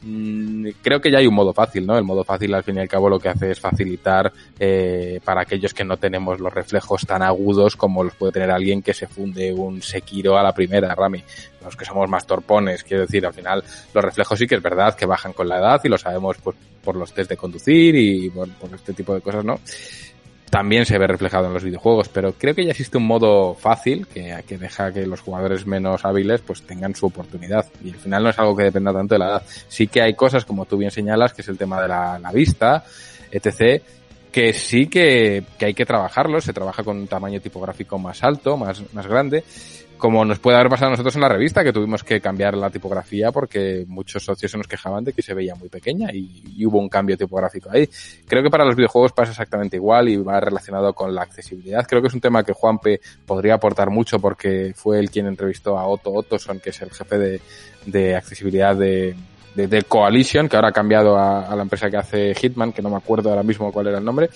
Mm, 0.07 0.67
creo 0.83 1.01
que 1.01 1.09
ya 1.09 1.17
hay 1.17 1.25
un 1.25 1.33
modo 1.33 1.51
fácil, 1.51 1.87
¿no? 1.87 1.97
El 1.97 2.03
modo 2.03 2.23
fácil 2.23 2.53
al 2.53 2.63
fin 2.63 2.75
y 2.77 2.79
al 2.79 2.87
cabo 2.87 3.09
lo 3.09 3.19
que 3.19 3.29
hace 3.29 3.49
es 3.49 3.59
facilitar 3.59 4.31
eh, 4.59 5.19
para 5.23 5.41
aquellos 5.41 5.73
que 5.73 5.83
no 5.83 5.97
tenemos 5.97 6.39
los 6.39 6.53
reflejos 6.53 7.07
tan 7.07 7.23
agudos 7.23 7.75
como 7.75 8.03
los 8.03 8.13
puede 8.13 8.33
tener 8.33 8.51
alguien 8.51 8.83
que 8.83 8.93
se 8.93 9.07
funde 9.07 9.51
un 9.51 9.81
Sekiro 9.81 10.37
a 10.37 10.43
la 10.43 10.53
primera, 10.53 10.93
Rami. 10.93 11.23
Los 11.63 11.75
que 11.75 11.85
somos 11.85 12.07
más 12.07 12.27
torpones, 12.27 12.83
quiero 12.83 13.01
decir, 13.01 13.25
al 13.25 13.33
final 13.33 13.63
los 13.95 14.03
reflejos 14.03 14.37
sí 14.37 14.45
que 14.45 14.53
es 14.53 14.61
verdad 14.61 14.95
que 14.95 15.07
bajan 15.07 15.33
con 15.33 15.49
la 15.49 15.57
edad 15.57 15.81
y 15.83 15.89
lo 15.89 15.97
sabemos 15.97 16.37
pues 16.37 16.55
por 16.83 16.95
los 16.95 17.11
test 17.11 17.31
de 17.31 17.37
conducir 17.37 17.95
y 17.95 18.29
por 18.29 18.47
este 18.75 18.93
tipo 18.93 19.15
de 19.15 19.21
cosas, 19.21 19.43
¿no? 19.43 19.59
También 20.55 20.85
se 20.85 20.97
ve 20.97 21.05
reflejado 21.05 21.47
en 21.47 21.53
los 21.53 21.65
videojuegos, 21.65 22.07
pero 22.07 22.31
creo 22.31 22.55
que 22.55 22.63
ya 22.63 22.71
existe 22.71 22.97
un 22.97 23.05
modo 23.05 23.55
fácil 23.55 24.07
que, 24.07 24.41
que 24.47 24.57
deja 24.57 24.93
que 24.93 25.05
los 25.05 25.19
jugadores 25.19 25.67
menos 25.67 26.05
hábiles 26.05 26.39
pues 26.39 26.61
tengan 26.61 26.95
su 26.95 27.07
oportunidad 27.07 27.65
y 27.83 27.89
al 27.89 27.97
final 27.97 28.23
no 28.23 28.29
es 28.29 28.39
algo 28.39 28.55
que 28.55 28.63
dependa 28.63 28.93
tanto 28.93 29.15
de 29.15 29.19
la 29.19 29.25
edad. 29.31 29.43
Sí 29.67 29.87
que 29.87 30.01
hay 30.01 30.13
cosas 30.13 30.45
como 30.45 30.63
tú 30.63 30.77
bien 30.77 30.91
señalas, 30.91 31.33
que 31.33 31.41
es 31.41 31.49
el 31.49 31.57
tema 31.57 31.81
de 31.81 31.89
la, 31.89 32.19
la 32.19 32.31
vista, 32.31 32.85
etc., 33.31 33.83
que 34.31 34.53
sí 34.53 34.87
que, 34.87 35.43
que, 35.59 35.65
hay 35.65 35.73
que 35.73 35.85
trabajarlo, 35.85 36.39
se 36.39 36.53
trabaja 36.53 36.83
con 36.83 36.99
un 36.99 37.07
tamaño 37.07 37.41
tipográfico 37.41 37.99
más 37.99 38.23
alto, 38.23 38.55
más, 38.55 38.81
más 38.93 39.07
grande, 39.07 39.43
como 39.97 40.25
nos 40.25 40.39
puede 40.39 40.57
haber 40.57 40.69
pasado 40.69 40.87
a 40.87 40.91
nosotros 40.91 41.15
en 41.15 41.21
la 41.21 41.29
revista, 41.29 41.63
que 41.63 41.73
tuvimos 41.73 42.03
que 42.03 42.21
cambiar 42.21 42.55
la 42.55 42.69
tipografía 42.69 43.31
porque 43.31 43.85
muchos 43.87 44.23
socios 44.23 44.51
se 44.51 44.57
nos 44.57 44.67
quejaban 44.67 45.03
de 45.03 45.13
que 45.13 45.21
se 45.21 45.33
veía 45.33 45.55
muy 45.55 45.69
pequeña 45.69 46.09
y, 46.11 46.65
hubo 46.65 46.79
un 46.79 46.89
cambio 46.89 47.15
tipográfico 47.17 47.69
ahí. 47.71 47.87
Creo 48.27 48.41
que 48.41 48.49
para 48.49 48.65
los 48.65 48.75
videojuegos 48.75 49.11
pasa 49.11 49.31
exactamente 49.31 49.77
igual 49.77 50.09
y 50.09 50.17
va 50.17 50.39
relacionado 50.39 50.93
con 50.93 51.13
la 51.13 51.21
accesibilidad. 51.21 51.85
Creo 51.87 52.01
que 52.01 52.07
es 52.07 52.13
un 52.13 52.21
tema 52.21 52.43
que 52.43 52.53
Juanpe 52.53 53.01
podría 53.25 53.55
aportar 53.55 53.91
mucho 53.91 54.19
porque 54.19 54.73
fue 54.75 54.99
él 54.99 55.11
quien 55.11 55.27
entrevistó 55.27 55.77
a 55.77 55.87
Otto 55.87 56.11
Ottoson, 56.11 56.59
que 56.59 56.71
es 56.71 56.81
el 56.81 56.91
jefe 56.91 57.39
de, 57.85 58.15
accesibilidad 58.15 58.75
de, 58.75 59.15
Coalition, 59.87 60.49
que 60.49 60.55
ahora 60.55 60.69
ha 60.69 60.73
cambiado 60.73 61.17
a 61.17 61.55
la 61.55 61.61
empresa 61.61 61.89
que 61.89 61.97
hace 61.97 62.33
Hitman, 62.33 62.73
que 62.73 62.81
no 62.81 62.89
me 62.89 62.97
acuerdo 62.97 63.29
ahora 63.29 63.43
mismo 63.43 63.71
cuál 63.71 63.87
era 63.87 63.99
el 63.99 64.05
nombre. 64.05 64.29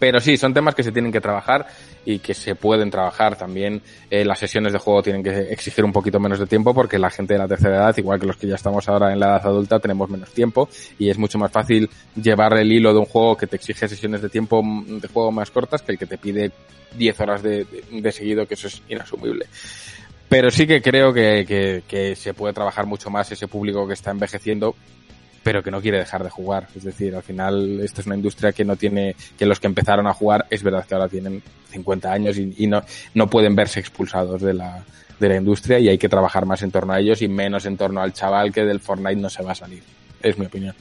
Pero 0.00 0.18
sí, 0.18 0.38
son 0.38 0.54
temas 0.54 0.74
que 0.74 0.82
se 0.82 0.92
tienen 0.92 1.12
que 1.12 1.20
trabajar 1.20 1.66
y 2.06 2.18
que 2.20 2.32
se 2.32 2.54
pueden 2.54 2.90
trabajar 2.90 3.36
también. 3.36 3.82
Eh, 4.10 4.24
las 4.24 4.38
sesiones 4.38 4.72
de 4.72 4.78
juego 4.78 5.02
tienen 5.02 5.22
que 5.22 5.52
exigir 5.52 5.84
un 5.84 5.92
poquito 5.92 6.18
menos 6.18 6.38
de 6.38 6.46
tiempo 6.46 6.72
porque 6.72 6.98
la 6.98 7.10
gente 7.10 7.34
de 7.34 7.38
la 7.38 7.46
tercera 7.46 7.76
edad, 7.76 7.96
igual 7.98 8.18
que 8.18 8.26
los 8.26 8.38
que 8.38 8.48
ya 8.48 8.54
estamos 8.54 8.88
ahora 8.88 9.12
en 9.12 9.20
la 9.20 9.26
edad 9.26 9.46
adulta, 9.46 9.78
tenemos 9.78 10.08
menos 10.08 10.30
tiempo 10.30 10.70
y 10.98 11.10
es 11.10 11.18
mucho 11.18 11.38
más 11.38 11.52
fácil 11.52 11.88
llevar 12.20 12.56
el 12.56 12.72
hilo 12.72 12.94
de 12.94 12.98
un 12.98 13.04
juego 13.04 13.36
que 13.36 13.46
te 13.46 13.56
exige 13.56 13.88
sesiones 13.88 14.22
de 14.22 14.30
tiempo 14.30 14.62
de 14.86 15.06
juego 15.06 15.30
más 15.30 15.50
cortas 15.50 15.82
que 15.82 15.92
el 15.92 15.98
que 15.98 16.06
te 16.06 16.16
pide 16.16 16.50
10 16.96 17.20
horas 17.20 17.42
de, 17.42 17.66
de, 17.90 18.12
seguido, 18.12 18.46
que 18.46 18.54
eso 18.54 18.68
es 18.68 18.82
inasumible. 18.88 19.46
Pero 20.30 20.50
sí 20.50 20.66
que 20.66 20.80
creo 20.80 21.12
que, 21.12 21.44
que, 21.46 21.82
que 21.86 22.16
se 22.16 22.32
puede 22.32 22.54
trabajar 22.54 22.86
mucho 22.86 23.10
más 23.10 23.30
ese 23.30 23.48
público 23.48 23.86
que 23.86 23.94
está 23.94 24.12
envejeciendo 24.12 24.74
pero 25.42 25.62
que 25.62 25.70
no 25.70 25.80
quiere 25.80 25.98
dejar 25.98 26.22
de 26.22 26.30
jugar. 26.30 26.68
Es 26.74 26.84
decir, 26.84 27.14
al 27.14 27.22
final 27.22 27.80
esta 27.80 28.00
es 28.00 28.06
una 28.06 28.16
industria 28.16 28.52
que 28.52 28.64
no 28.64 28.76
tiene, 28.76 29.16
que 29.38 29.46
los 29.46 29.60
que 29.60 29.66
empezaron 29.66 30.06
a 30.06 30.12
jugar 30.12 30.46
es 30.50 30.62
verdad 30.62 30.84
que 30.86 30.94
ahora 30.94 31.08
tienen 31.08 31.42
50 31.70 32.12
años 32.12 32.36
y, 32.38 32.66
no, 32.66 32.82
no 33.14 33.28
pueden 33.28 33.54
verse 33.54 33.80
expulsados 33.80 34.42
de 34.42 34.54
la, 34.54 34.84
de 35.18 35.28
la 35.28 35.36
industria 35.36 35.78
y 35.78 35.88
hay 35.88 35.98
que 35.98 36.08
trabajar 36.08 36.46
más 36.46 36.62
en 36.62 36.70
torno 36.70 36.92
a 36.92 37.00
ellos 37.00 37.22
y 37.22 37.28
menos 37.28 37.66
en 37.66 37.76
torno 37.76 38.00
al 38.00 38.12
chaval 38.12 38.52
que 38.52 38.64
del 38.64 38.80
Fortnite 38.80 39.16
no 39.16 39.30
se 39.30 39.42
va 39.42 39.52
a 39.52 39.56
salir. 39.56 39.82
Es 40.22 40.38
mi 40.38 40.46
opinión. 40.46 40.74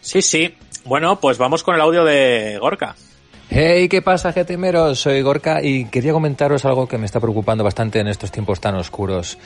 Sí, 0.00 0.20
sí. 0.20 0.54
Bueno, 0.84 1.18
pues 1.18 1.38
vamos 1.38 1.62
con 1.62 1.74
el 1.74 1.80
audio 1.80 2.04
de 2.04 2.58
Gorka. 2.60 2.94
Hey, 3.48 3.88
¿qué 3.88 4.02
pasa, 4.02 4.32
GTMeros? 4.32 4.98
Soy 4.98 5.22
Gorka 5.22 5.62
y 5.62 5.86
quería 5.86 6.12
comentaros 6.12 6.64
algo 6.64 6.88
que 6.88 6.98
me 6.98 7.06
está 7.06 7.20
preocupando 7.20 7.62
bastante 7.62 8.00
en 8.00 8.08
estos 8.08 8.32
tiempos 8.32 8.60
tan 8.60 8.74
oscuros. 8.74 9.38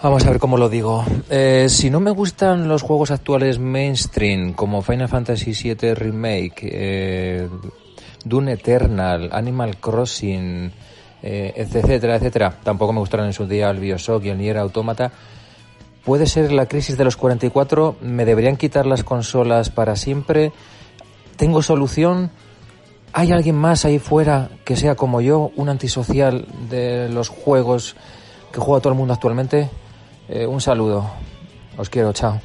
Vamos 0.00 0.24
a 0.24 0.30
ver 0.30 0.38
cómo 0.38 0.56
lo 0.56 0.68
digo. 0.68 1.04
Eh, 1.28 1.66
si 1.68 1.90
no 1.90 1.98
me 1.98 2.12
gustan 2.12 2.68
los 2.68 2.82
juegos 2.82 3.10
actuales 3.10 3.58
mainstream, 3.58 4.52
como 4.52 4.80
Final 4.80 5.08
Fantasy 5.08 5.52
VII 5.52 5.94
Remake, 5.94 6.60
eh, 6.62 7.48
Dune 8.24 8.52
Eternal, 8.52 9.28
Animal 9.32 9.78
Crossing, 9.78 10.70
eh, 11.20 11.52
etcétera, 11.56 12.14
etcétera, 12.14 12.60
tampoco 12.62 12.92
me 12.92 13.00
gustaron 13.00 13.26
en 13.26 13.32
su 13.32 13.48
día 13.48 13.70
el 13.70 13.80
Bioshock 13.80 14.24
y 14.24 14.28
el 14.28 14.38
Nier 14.38 14.58
Automata, 14.58 15.10
puede 16.04 16.26
ser 16.26 16.52
la 16.52 16.66
crisis 16.66 16.96
de 16.96 17.02
los 17.02 17.16
44, 17.16 17.96
me 18.00 18.24
deberían 18.24 18.56
quitar 18.56 18.86
las 18.86 19.02
consolas 19.02 19.68
para 19.68 19.96
siempre. 19.96 20.52
¿Tengo 21.36 21.60
solución? 21.60 22.30
¿Hay 23.12 23.32
alguien 23.32 23.56
más 23.56 23.84
ahí 23.84 23.98
fuera 23.98 24.48
que 24.64 24.76
sea 24.76 24.94
como 24.94 25.20
yo, 25.20 25.50
un 25.56 25.68
antisocial 25.68 26.46
de 26.70 27.08
los 27.08 27.28
juegos 27.30 27.96
que 28.52 28.60
juega 28.60 28.80
todo 28.80 28.92
el 28.92 28.98
mundo 28.98 29.12
actualmente? 29.14 29.68
Eh, 30.28 30.46
un 30.46 30.60
saludo. 30.60 31.10
Os 31.76 31.88
quiero, 31.88 32.12
chao. 32.12 32.40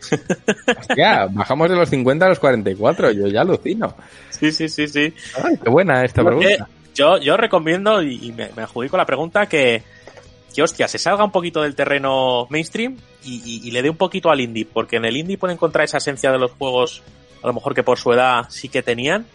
Hostia, 0.78 1.28
bajamos 1.30 1.70
de 1.70 1.76
los 1.76 1.88
50 1.88 2.24
a 2.24 2.28
los 2.28 2.38
44, 2.38 3.12
yo 3.12 3.26
ya 3.28 3.42
alucino. 3.42 3.94
Sí, 4.30 4.50
sí, 4.52 4.68
sí, 4.68 4.88
sí. 4.88 5.12
Ay, 5.42 5.56
qué 5.62 5.70
buena 5.70 6.04
esta 6.04 6.24
pregunta. 6.24 6.68
Yo, 6.94 7.18
yo 7.18 7.36
recomiendo, 7.36 8.02
y 8.02 8.32
me, 8.32 8.50
me 8.56 8.62
adjudico 8.62 8.96
la 8.96 9.06
pregunta, 9.06 9.46
que, 9.46 9.82
que 10.54 10.62
hostia, 10.62 10.88
se 10.88 10.98
salga 10.98 11.24
un 11.24 11.30
poquito 11.30 11.62
del 11.62 11.74
terreno 11.74 12.46
mainstream 12.50 12.96
y, 13.24 13.36
y, 13.44 13.68
y, 13.68 13.70
le 13.70 13.82
dé 13.82 13.90
un 13.90 13.96
poquito 13.96 14.30
al 14.30 14.40
indie, 14.40 14.66
porque 14.66 14.96
en 14.96 15.04
el 15.04 15.16
indie 15.16 15.38
puede 15.38 15.54
encontrar 15.54 15.84
esa 15.84 15.98
esencia 15.98 16.32
de 16.32 16.38
los 16.38 16.52
juegos, 16.52 17.02
a 17.42 17.46
lo 17.46 17.52
mejor 17.52 17.74
que 17.74 17.82
por 17.82 17.98
su 17.98 18.12
edad 18.12 18.46
sí 18.48 18.68
que 18.68 18.82
tenían. 18.82 19.26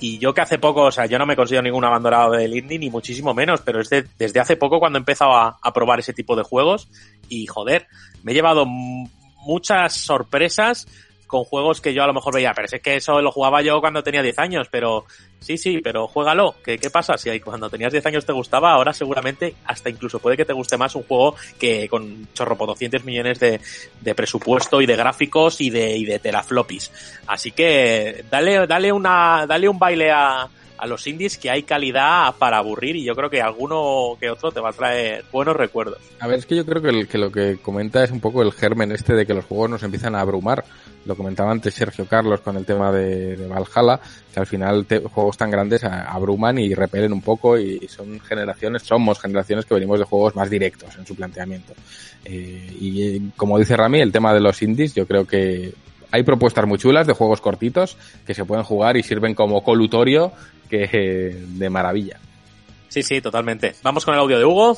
Y 0.00 0.18
yo 0.18 0.34
que 0.34 0.42
hace 0.42 0.58
poco, 0.58 0.82
o 0.82 0.92
sea, 0.92 1.06
yo 1.06 1.18
no 1.18 1.26
me 1.26 1.36
considero 1.36 1.62
ningún 1.62 1.84
abandonado 1.84 2.32
del 2.32 2.54
indie, 2.54 2.78
ni 2.78 2.90
muchísimo 2.90 3.32
menos, 3.32 3.62
pero 3.62 3.80
es 3.80 3.88
de, 3.88 4.06
desde 4.18 4.40
hace 4.40 4.56
poco 4.56 4.78
cuando 4.78 4.98
he 4.98 5.00
empezado 5.00 5.34
a, 5.34 5.58
a 5.60 5.72
probar 5.72 6.00
ese 6.00 6.12
tipo 6.12 6.36
de 6.36 6.42
juegos 6.42 6.88
y 7.28 7.46
joder, 7.46 7.86
me 8.22 8.32
he 8.32 8.34
llevado 8.34 8.66
muchas 8.66 9.94
sorpresas 9.94 10.86
con 11.26 11.44
juegos 11.44 11.80
que 11.80 11.92
yo 11.92 12.02
a 12.02 12.06
lo 12.06 12.14
mejor 12.14 12.34
veía, 12.34 12.52
pero 12.54 12.68
es 12.70 12.80
que 12.80 12.96
eso 12.96 13.20
lo 13.20 13.32
jugaba 13.32 13.62
yo 13.62 13.80
cuando 13.80 14.02
tenía 14.02 14.22
10 14.22 14.38
años, 14.38 14.68
pero 14.70 15.04
sí, 15.40 15.58
sí, 15.58 15.80
pero 15.82 16.06
juégalo, 16.06 16.54
¿qué, 16.62 16.78
pasa? 16.90 17.18
Si 17.18 17.40
cuando 17.40 17.68
tenías 17.68 17.92
10 17.92 18.06
años 18.06 18.26
te 18.26 18.32
gustaba, 18.32 18.72
ahora 18.72 18.92
seguramente 18.92 19.54
hasta 19.64 19.90
incluso 19.90 20.18
puede 20.18 20.36
que 20.36 20.44
te 20.44 20.52
guste 20.52 20.76
más 20.76 20.94
un 20.94 21.02
juego 21.02 21.34
que 21.58 21.88
con 21.88 22.28
chorro 22.32 22.56
por 22.56 22.68
200 22.68 23.04
millones 23.04 23.40
de, 23.40 23.60
de 24.00 24.14
presupuesto 24.14 24.80
y 24.80 24.86
de 24.86 24.96
gráficos 24.96 25.60
y 25.60 25.70
de, 25.70 25.96
y 25.96 26.04
de 26.04 26.18
teraflopis. 26.18 26.92
Así 27.26 27.52
que 27.52 28.24
dale, 28.30 28.66
dale 28.66 28.92
una, 28.92 29.46
dale 29.46 29.68
un 29.68 29.78
baile 29.78 30.10
a, 30.10 30.48
a 30.78 30.86
los 30.86 31.06
indies 31.06 31.38
que 31.38 31.50
hay 31.50 31.62
calidad 31.62 32.34
para 32.38 32.58
aburrir 32.58 32.96
y 32.96 33.04
yo 33.04 33.14
creo 33.14 33.30
que 33.30 33.40
alguno 33.40 34.16
que 34.20 34.30
otro 34.30 34.50
te 34.50 34.60
va 34.60 34.70
a 34.70 34.72
traer 34.72 35.24
buenos 35.32 35.56
recuerdos. 35.56 35.98
A 36.20 36.26
ver, 36.26 36.38
es 36.38 36.46
que 36.46 36.56
yo 36.56 36.64
creo 36.64 36.82
que, 36.82 37.18
lo 37.18 37.30
que 37.30 37.58
comenta 37.62 38.04
es 38.04 38.10
un 38.10 38.20
poco 38.20 38.42
el 38.42 38.52
germen 38.52 38.92
este 38.92 39.14
de 39.14 39.26
que 39.26 39.34
los 39.34 39.44
juegos 39.44 39.70
nos 39.70 39.82
empiezan 39.82 40.14
a 40.14 40.20
abrumar. 40.20 40.64
Lo 41.04 41.14
comentaba 41.14 41.52
antes 41.52 41.74
Sergio 41.74 42.06
Carlos 42.06 42.40
con 42.40 42.56
el 42.56 42.64
tema 42.64 42.90
de, 42.90 43.36
de 43.36 43.46
Valhalla, 43.46 44.00
que 44.32 44.40
al 44.40 44.46
final 44.46 44.86
juegos 45.12 45.36
tan 45.36 45.50
grandes 45.50 45.84
abruman 45.84 46.58
y 46.58 46.74
repelen 46.74 47.12
un 47.12 47.22
poco 47.22 47.56
y 47.58 47.86
son 47.88 48.18
generaciones, 48.20 48.82
somos 48.82 49.20
generaciones 49.20 49.64
que 49.64 49.74
venimos 49.74 49.98
de 49.98 50.04
juegos 50.04 50.34
más 50.34 50.50
directos 50.50 50.96
en 50.98 51.06
su 51.06 51.14
planteamiento. 51.14 51.74
Eh, 52.24 52.76
y 52.80 53.20
como 53.36 53.58
dice 53.58 53.76
Rami, 53.76 54.00
el 54.00 54.10
tema 54.10 54.34
de 54.34 54.40
los 54.40 54.60
indies, 54.62 54.94
yo 54.94 55.06
creo 55.06 55.24
que 55.26 55.72
hay 56.10 56.22
propuestas 56.22 56.66
muy 56.66 56.78
chulas 56.78 57.06
de 57.06 57.12
juegos 57.12 57.40
cortitos 57.40 57.96
que 58.26 58.34
se 58.34 58.44
pueden 58.44 58.64
jugar 58.64 58.96
y 58.96 59.02
sirven 59.02 59.34
como 59.34 59.62
colutorio 59.62 60.32
que 60.66 60.88
eh, 60.92 61.44
de 61.46 61.70
maravilla. 61.70 62.18
Sí, 62.88 63.02
sí, 63.02 63.20
totalmente. 63.20 63.74
Vamos 63.82 64.04
con 64.04 64.14
el 64.14 64.20
audio 64.20 64.38
de 64.38 64.44
Hugo. 64.44 64.76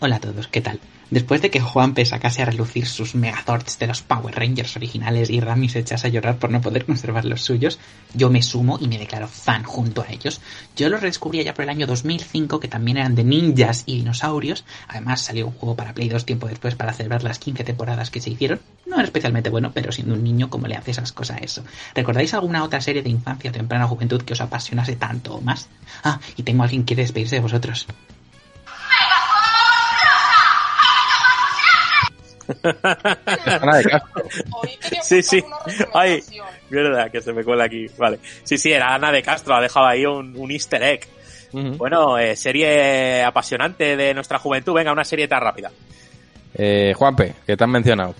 Hola 0.00 0.16
a 0.16 0.20
todos, 0.20 0.48
¿qué 0.48 0.60
tal? 0.60 0.80
Después 1.08 1.40
de 1.40 1.50
que 1.50 1.60
Juanpe 1.60 2.04
sacase 2.04 2.42
a 2.42 2.46
relucir 2.46 2.84
sus 2.86 3.14
Megazords 3.14 3.78
de 3.78 3.86
los 3.86 4.02
Power 4.02 4.34
Rangers 4.34 4.74
originales 4.74 5.30
y 5.30 5.38
Rami 5.38 5.68
se 5.68 5.78
echase 5.78 6.08
a 6.08 6.10
llorar 6.10 6.38
por 6.38 6.50
no 6.50 6.60
poder 6.60 6.84
conservar 6.84 7.24
los 7.24 7.42
suyos, 7.42 7.78
yo 8.12 8.28
me 8.28 8.42
sumo 8.42 8.76
y 8.80 8.88
me 8.88 8.98
declaro 8.98 9.28
fan 9.28 9.62
junto 9.62 10.02
a 10.02 10.10
ellos. 10.10 10.40
Yo 10.74 10.88
los 10.88 11.00
redescubrí 11.00 11.44
ya 11.44 11.54
por 11.54 11.62
el 11.62 11.70
año 11.70 11.86
2005, 11.86 12.58
que 12.58 12.66
también 12.66 12.96
eran 12.96 13.14
de 13.14 13.22
ninjas 13.22 13.84
y 13.86 13.98
dinosaurios. 13.98 14.64
Además 14.88 15.20
salió 15.20 15.46
un 15.46 15.52
juego 15.52 15.76
para 15.76 15.94
Play 15.94 16.08
2 16.08 16.24
tiempo 16.24 16.48
después 16.48 16.74
para 16.74 16.92
celebrar 16.92 17.22
las 17.22 17.38
15 17.38 17.62
temporadas 17.62 18.10
que 18.10 18.20
se 18.20 18.30
hicieron. 18.30 18.60
No 18.84 18.96
era 18.96 19.04
especialmente 19.04 19.48
bueno, 19.48 19.70
pero 19.72 19.92
siendo 19.92 20.14
un 20.14 20.24
niño, 20.24 20.50
¿cómo 20.50 20.66
le 20.66 20.74
hace 20.74 20.90
esas 20.90 21.12
cosas 21.12 21.40
a 21.40 21.44
eso? 21.44 21.62
¿Recordáis 21.94 22.34
alguna 22.34 22.64
otra 22.64 22.80
serie 22.80 23.02
de 23.02 23.10
infancia 23.10 23.50
o 23.50 23.54
temprana 23.54 23.86
juventud 23.86 24.22
que 24.22 24.32
os 24.32 24.40
apasionase 24.40 24.96
tanto 24.96 25.36
o 25.36 25.40
más? 25.40 25.68
Ah, 26.02 26.18
y 26.36 26.42
tengo 26.42 26.62
a 26.62 26.64
alguien 26.64 26.82
que 26.82 26.94
quiere 26.94 27.02
despedirse 27.04 27.36
de 27.36 27.42
vosotros. 27.42 27.86
Ana 32.62 33.76
de 33.78 33.84
Castro. 33.84 34.22
Sí, 35.02 35.22
sí. 35.22 35.44
Ay, 35.94 36.22
verdad 36.70 37.10
que 37.10 37.20
se 37.20 37.32
me 37.32 37.44
cuela 37.44 37.64
aquí. 37.64 37.86
Vale. 37.98 38.18
Sí, 38.44 38.58
sí, 38.58 38.72
era 38.72 38.94
Ana 38.94 39.12
de 39.12 39.22
Castro. 39.22 39.54
Ha 39.54 39.60
dejado 39.60 39.86
ahí 39.86 40.04
un, 40.06 40.34
un 40.36 40.50
easter 40.50 40.82
egg. 40.82 41.06
Uh 41.52 41.58
-huh. 41.58 41.76
Bueno, 41.76 42.18
eh, 42.18 42.36
serie 42.36 43.22
apasionante 43.22 43.96
de 43.96 44.14
nuestra 44.14 44.38
juventud. 44.38 44.74
Venga, 44.74 44.92
una 44.92 45.04
serie 45.04 45.28
tan 45.28 45.40
rápida. 45.40 45.70
Eh, 46.54 46.92
Juanpe, 46.96 47.34
¿qué 47.46 47.56
te 47.56 47.64
han 47.64 47.70
mencionado? 47.70 48.14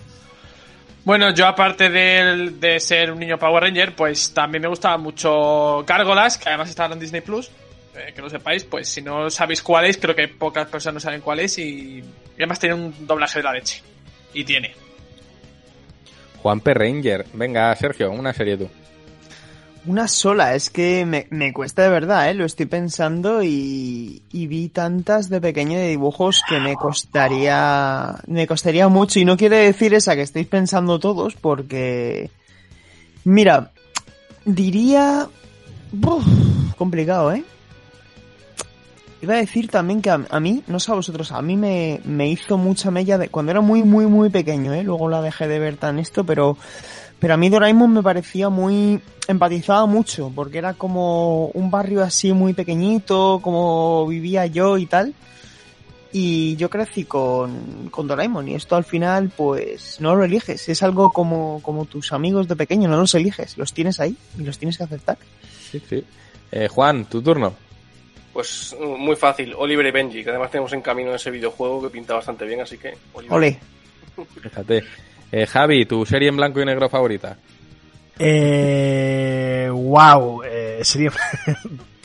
Bueno, 1.03 1.33
yo 1.33 1.47
aparte 1.47 1.89
de, 1.89 2.51
de, 2.59 2.79
ser 2.79 3.11
un 3.11 3.19
niño 3.19 3.37
Power 3.37 3.63
Ranger, 3.63 3.95
pues 3.95 4.33
también 4.33 4.61
me 4.61 4.67
gustaba 4.67 4.97
mucho 4.97 5.83
Gárgolas, 5.87 6.37
que 6.37 6.49
además 6.49 6.69
estaban 6.69 6.91
en 6.93 6.99
Disney 6.99 7.21
Plus. 7.21 7.49
Eh, 7.95 8.13
que 8.13 8.21
no 8.21 8.29
sepáis, 8.29 8.63
pues 8.63 8.89
si 8.89 9.01
no 9.01 9.29
sabéis 9.29 9.63
cuál 9.63 9.85
es, 9.85 9.97
creo 9.97 10.13
que 10.13 10.27
pocas 10.27 10.67
personas 10.67 11.01
saben 11.01 11.21
cuál 11.21 11.39
es 11.39 11.57
y, 11.57 11.99
y 11.99 12.03
además 12.37 12.59
tiene 12.59 12.75
un 12.75 13.07
doblaje 13.07 13.39
de 13.39 13.43
la 13.43 13.53
leche. 13.53 13.81
Y 14.33 14.43
tiene. 14.43 14.73
Juan 16.41 16.59
P. 16.61 16.73
Ranger. 16.73 17.25
Venga, 17.33 17.75
Sergio, 17.75 18.11
una 18.11 18.33
serie 18.33 18.57
tú. 18.57 18.69
Una 19.85 20.07
sola, 20.09 20.53
es 20.53 20.69
que 20.69 21.05
me, 21.05 21.27
me 21.29 21.53
cuesta 21.53 21.83
de 21.83 21.89
verdad, 21.89 22.29
¿eh? 22.29 22.33
Lo 22.33 22.45
estoy 22.45 22.65
pensando 22.65 23.41
y, 23.41 24.21
y, 24.31 24.47
vi 24.47 24.67
tantas 24.67 25.29
de 25.29 25.39
pequeño 25.39 25.79
de 25.79 25.87
dibujos 25.87 26.41
que 26.47 26.59
me 26.59 26.75
costaría, 26.75 28.15
me 28.27 28.47
costaría 28.47 28.89
mucho. 28.89 29.19
Y 29.19 29.25
no 29.25 29.37
quiere 29.37 29.57
decir 29.57 29.93
esa 29.93 30.15
que 30.15 30.23
estáis 30.23 30.47
pensando 30.47 30.99
todos, 30.99 31.35
porque, 31.35 32.29
mira, 33.23 33.71
diría, 34.43 35.29
uf, 35.93 36.25
complicado, 36.75 37.31
¿eh? 37.31 37.43
Iba 39.21 39.33
a 39.33 39.37
decir 39.37 39.67
también 39.69 40.01
que 40.01 40.11
a, 40.11 40.25
a, 40.29 40.39
mí, 40.39 40.63
no 40.67 40.79
sé 40.79 40.91
a 40.91 40.95
vosotros, 40.95 41.31
a 41.31 41.41
mí 41.41 41.57
me, 41.57 42.01
me 42.05 42.29
hizo 42.29 42.57
mucha 42.57 42.91
mella 42.91 43.17
de 43.17 43.29
cuando 43.29 43.51
era 43.51 43.61
muy, 43.61 43.83
muy, 43.83 44.05
muy 44.05 44.29
pequeño, 44.29 44.73
¿eh? 44.73 44.83
Luego 44.83 45.09
la 45.09 45.21
dejé 45.21 45.47
de 45.47 45.57
ver 45.57 45.77
tan 45.77 45.97
esto, 45.97 46.23
pero, 46.23 46.55
pero 47.19 47.33
a 47.33 47.37
mí 47.37 47.49
Doraemon 47.49 47.93
me 47.93 48.03
parecía 48.03 48.49
muy, 48.49 49.01
empatizaba 49.27 49.87
mucho, 49.87 50.31
porque 50.35 50.59
era 50.59 50.75
como 50.75 51.47
un 51.47 51.71
barrio 51.71 52.03
así 52.03 52.31
muy 52.31 52.53
pequeñito, 52.53 53.39
como 53.41 54.05
vivía 54.05 54.45
yo 54.45 54.77
y 54.77 54.85
tal. 54.85 55.15
Y 56.11 56.55
yo 56.55 56.69
crecí 56.69 57.03
con, 57.03 57.89
con 57.89 58.07
Doraemon 58.07 58.47
y 58.47 58.55
esto 58.55 58.75
al 58.75 58.85
final 58.85 59.29
pues 59.35 59.99
no 59.99 60.15
lo 60.15 60.23
eliges, 60.23 60.69
es 60.69 60.81
algo 60.81 61.11
como, 61.11 61.59
como 61.63 61.85
tus 61.85 62.13
amigos 62.13 62.47
de 62.47 62.55
pequeño, 62.55 62.87
no 62.87 62.97
los 62.97 63.13
eliges, 63.15 63.57
los 63.57 63.73
tienes 63.73 63.99
ahí 63.99 64.15
y 64.39 64.43
los 64.43 64.57
tienes 64.57 64.77
que 64.77 64.83
aceptar. 64.83 65.17
Sí, 65.71 65.81
sí. 65.89 66.03
Eh, 66.51 66.67
Juan, 66.69 67.05
tu 67.05 67.21
turno. 67.21 67.66
Pues 68.37 68.75
muy 68.79 69.15
fácil, 69.15 69.55
Oliver 69.57 69.87
y 69.87 69.89
Benji, 69.89 70.23
que 70.23 70.29
además 70.29 70.51
tenemos 70.51 70.71
en 70.71 70.81
camino 70.81 71.11
ese 71.11 71.31
videojuego 71.31 71.81
que 71.81 71.89
pinta 71.89 72.13
bastante 72.13 72.45
bien, 72.45 72.61
así 72.61 72.77
que... 72.77 72.95
Oliver. 73.13 73.35
Ole. 73.35 73.59
Fíjate. 74.43 74.83
Eh, 75.31 75.47
Javi, 75.47 75.87
¿tu 75.87 76.05
serie 76.05 76.29
en 76.29 76.37
blanco 76.37 76.61
y 76.61 76.65
negro 76.65 76.87
favorita? 76.87 77.35
Eh, 78.19 79.67
wow, 79.73 80.43
eh, 80.43 80.81
sería... 80.83 81.11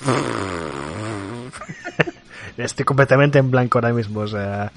Estoy 2.57 2.86
completamente 2.86 3.39
en 3.39 3.51
blanco 3.51 3.77
ahora 3.77 3.93
mismo, 3.93 4.20
o 4.20 4.27
sea... 4.27 4.73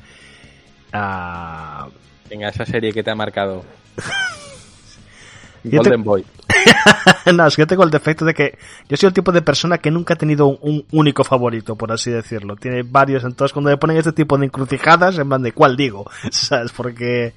Uh... 0.94 1.90
Venga, 2.30 2.50
esa 2.50 2.66
serie 2.66 2.92
que 2.92 3.02
te 3.02 3.12
ha 3.12 3.16
marcado. 3.16 3.64
Golden 5.70 6.02
te... 6.02 6.10
Boy. 6.10 6.26
no, 7.34 7.48
es 7.48 7.56
que 7.56 7.62
yo 7.62 7.68
tengo 7.68 7.84
el 7.84 7.90
defecto 7.90 8.26
de 8.26 8.34
que 8.34 8.58
yo 8.88 8.98
soy 8.98 9.08
el 9.08 9.14
tipo 9.14 9.32
de 9.32 9.42
persona 9.42 9.78
que 9.78 9.92
nunca 9.92 10.14
ha 10.14 10.18
tenido 10.18 10.48
un, 10.48 10.58
un, 10.62 10.86
único 10.92 11.24
favorito, 11.24 11.76
por 11.76 11.92
así 11.92 12.12
decirlo. 12.12 12.56
Tiene 12.56 12.84
varios, 12.84 13.24
entonces 13.24 13.54
cuando 13.54 13.70
me 13.70 13.78
ponen 13.78 13.98
este 13.98 14.12
tipo 14.12 14.38
de 14.38 14.46
encrucijadas, 14.46 15.18
en 15.18 15.28
plan 15.28 15.42
de 15.42 15.52
cuál 15.52 15.76
digo, 15.76 16.10
¿sabes? 16.32 16.72
Porque... 16.72 17.34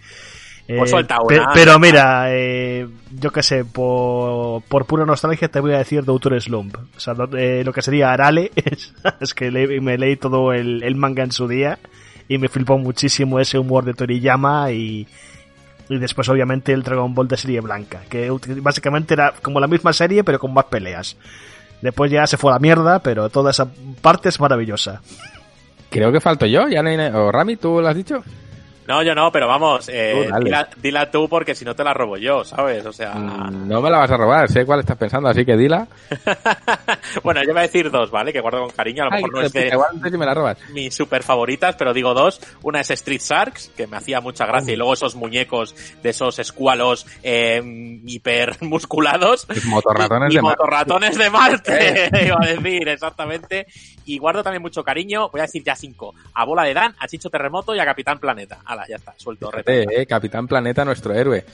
Eh, 0.70 0.76
pues 0.76 0.92
una, 0.92 1.06
pe 1.26 1.40
pero 1.54 1.78
mira, 1.78 2.26
eh, 2.30 2.86
yo 3.18 3.30
qué 3.30 3.42
sé, 3.42 3.64
por, 3.64 4.62
por, 4.64 4.84
pura 4.84 5.06
nostalgia 5.06 5.48
te 5.48 5.60
voy 5.60 5.72
a 5.72 5.78
decir 5.78 6.04
Doctor 6.04 6.38
Slump. 6.42 6.76
O 6.94 7.00
sea, 7.00 7.14
lo, 7.14 7.24
eh, 7.38 7.64
lo 7.64 7.72
que 7.72 7.80
sería 7.80 8.12
Arale, 8.12 8.52
es, 8.54 8.92
es 9.20 9.32
que 9.32 9.50
le, 9.50 9.80
me 9.80 9.96
leí 9.96 10.16
todo 10.16 10.52
el, 10.52 10.82
el, 10.82 10.94
manga 10.94 11.24
en 11.24 11.32
su 11.32 11.48
día 11.48 11.78
y 12.28 12.36
me 12.36 12.48
flipó 12.48 12.76
muchísimo 12.76 13.40
ese 13.40 13.58
humor 13.58 13.86
de 13.86 13.94
Toriyama 13.94 14.70
y, 14.70 15.08
y 15.88 15.98
después 15.98 16.28
obviamente 16.28 16.72
el 16.72 16.82
Dragon 16.82 17.14
Ball 17.14 17.28
de 17.28 17.36
serie 17.36 17.60
blanca, 17.60 18.02
que 18.08 18.30
básicamente 18.60 19.14
era 19.14 19.32
como 19.42 19.60
la 19.60 19.66
misma 19.66 19.92
serie 19.92 20.24
pero 20.24 20.38
con 20.38 20.52
más 20.52 20.66
peleas. 20.66 21.16
Después 21.80 22.10
ya 22.10 22.26
se 22.26 22.36
fue 22.36 22.50
a 22.50 22.54
la 22.54 22.60
mierda, 22.60 22.98
pero 22.98 23.28
toda 23.30 23.52
esa 23.52 23.68
parte 24.02 24.28
es 24.28 24.40
maravillosa. 24.40 25.00
Creo 25.90 26.12
que 26.12 26.20
falto 26.20 26.44
yo, 26.44 26.68
ya. 26.68 26.82
¿O 27.14 27.30
Rami, 27.32 27.56
tú 27.56 27.80
lo 27.80 27.88
has 27.88 27.96
dicho? 27.96 28.22
No, 28.88 29.02
yo 29.02 29.14
no, 29.14 29.30
pero 29.30 29.46
vamos, 29.46 29.88
eh, 29.92 30.28
Tú, 30.30 30.44
dila, 30.44 30.68
dila 30.78 31.10
tú 31.10 31.28
porque 31.28 31.54
si 31.54 31.62
no 31.64 31.76
te 31.76 31.84
la 31.84 31.92
robo 31.92 32.16
yo, 32.16 32.42
¿sabes? 32.42 32.86
O 32.86 32.92
sea, 32.92 33.14
Mm, 33.14 33.68
No 33.68 33.82
me 33.82 33.90
la 33.90 33.98
vas 33.98 34.10
a 34.10 34.16
robar, 34.16 34.48
sé 34.50 34.64
cuál 34.64 34.80
estás 34.80 34.96
pensando, 34.96 35.28
así 35.28 35.44
que 35.44 35.56
dila. 35.58 35.86
bueno, 37.22 37.42
yo 37.42 37.50
voy 37.52 37.58
a 37.58 37.62
decir 37.62 37.90
dos, 37.90 38.10
¿vale? 38.10 38.32
Que 38.32 38.40
guardo 38.40 38.60
con 38.62 38.70
cariño, 38.70 39.02
a 39.02 39.06
lo 39.06 39.12
Ay, 39.12 39.22
mejor 39.22 39.34
no 39.34 39.42
es 39.42 39.52
de 39.52 39.60
de 39.60 39.64
puta, 39.66 39.74
igual 39.74 39.90
antes 39.94 40.12
si 40.12 40.18
me 40.18 40.24
la 40.26 40.34
robas. 40.34 40.58
mis 40.72 40.94
super 40.94 41.22
favoritas, 41.22 41.76
pero 41.76 41.92
digo 41.92 42.14
dos. 42.14 42.40
Una 42.62 42.80
es 42.80 42.90
Street 42.90 43.20
Sharks, 43.20 43.72
que 43.76 43.86
me 43.86 43.96
hacía 43.98 44.20
mucha 44.20 44.46
gracia, 44.46 44.72
y 44.72 44.76
luego 44.76 44.94
esos 44.94 45.14
muñecos 45.16 45.74
de 46.02 46.08
esos 46.10 46.38
escualos 46.38 47.06
eh, 47.22 47.62
hiper 48.06 48.56
musculados. 48.62 49.46
Los 49.48 49.64
motorratones 49.66 50.32
y, 50.32 50.36
de 50.36 50.42
Marte. 50.42 50.56
motorratones 50.62 51.18
de 51.18 51.30
Marte, 51.30 52.10
iba 52.24 52.38
a 52.40 52.46
decir, 52.46 52.88
exactamente. 52.88 53.66
Y 54.06 54.16
guardo 54.18 54.42
también 54.42 54.62
mucho 54.62 54.82
cariño, 54.82 55.28
voy 55.28 55.40
a 55.40 55.44
decir 55.44 55.62
ya 55.62 55.76
cinco. 55.76 56.14
A 56.32 56.44
Bola 56.46 56.62
de 56.62 56.72
Dan, 56.72 56.94
a 56.98 57.06
Chicho 57.06 57.28
Terremoto 57.28 57.74
y 57.74 57.78
a 57.80 57.84
Capitán 57.84 58.18
Planeta. 58.18 58.58
Ya 58.86 58.96
está, 58.96 59.14
suelto. 59.16 59.50
Fíjate, 59.50 60.02
eh, 60.02 60.06
Capitán 60.06 60.46
Planeta, 60.46 60.84
nuestro 60.84 61.14
héroe. 61.14 61.44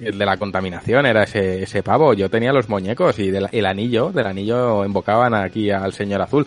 El 0.00 0.16
de 0.16 0.24
la 0.26 0.36
contaminación 0.36 1.06
era 1.06 1.24
ese, 1.24 1.64
ese 1.64 1.82
pavo. 1.82 2.14
Yo 2.14 2.30
tenía 2.30 2.52
los 2.52 2.68
muñecos 2.68 3.18
y 3.18 3.30
del- 3.32 3.48
el 3.50 3.66
anillo, 3.66 4.10
del 4.12 4.26
anillo 4.26 4.84
invocaban 4.84 5.34
aquí 5.34 5.70
al 5.72 5.92
señor 5.92 6.22
azul. 6.22 6.46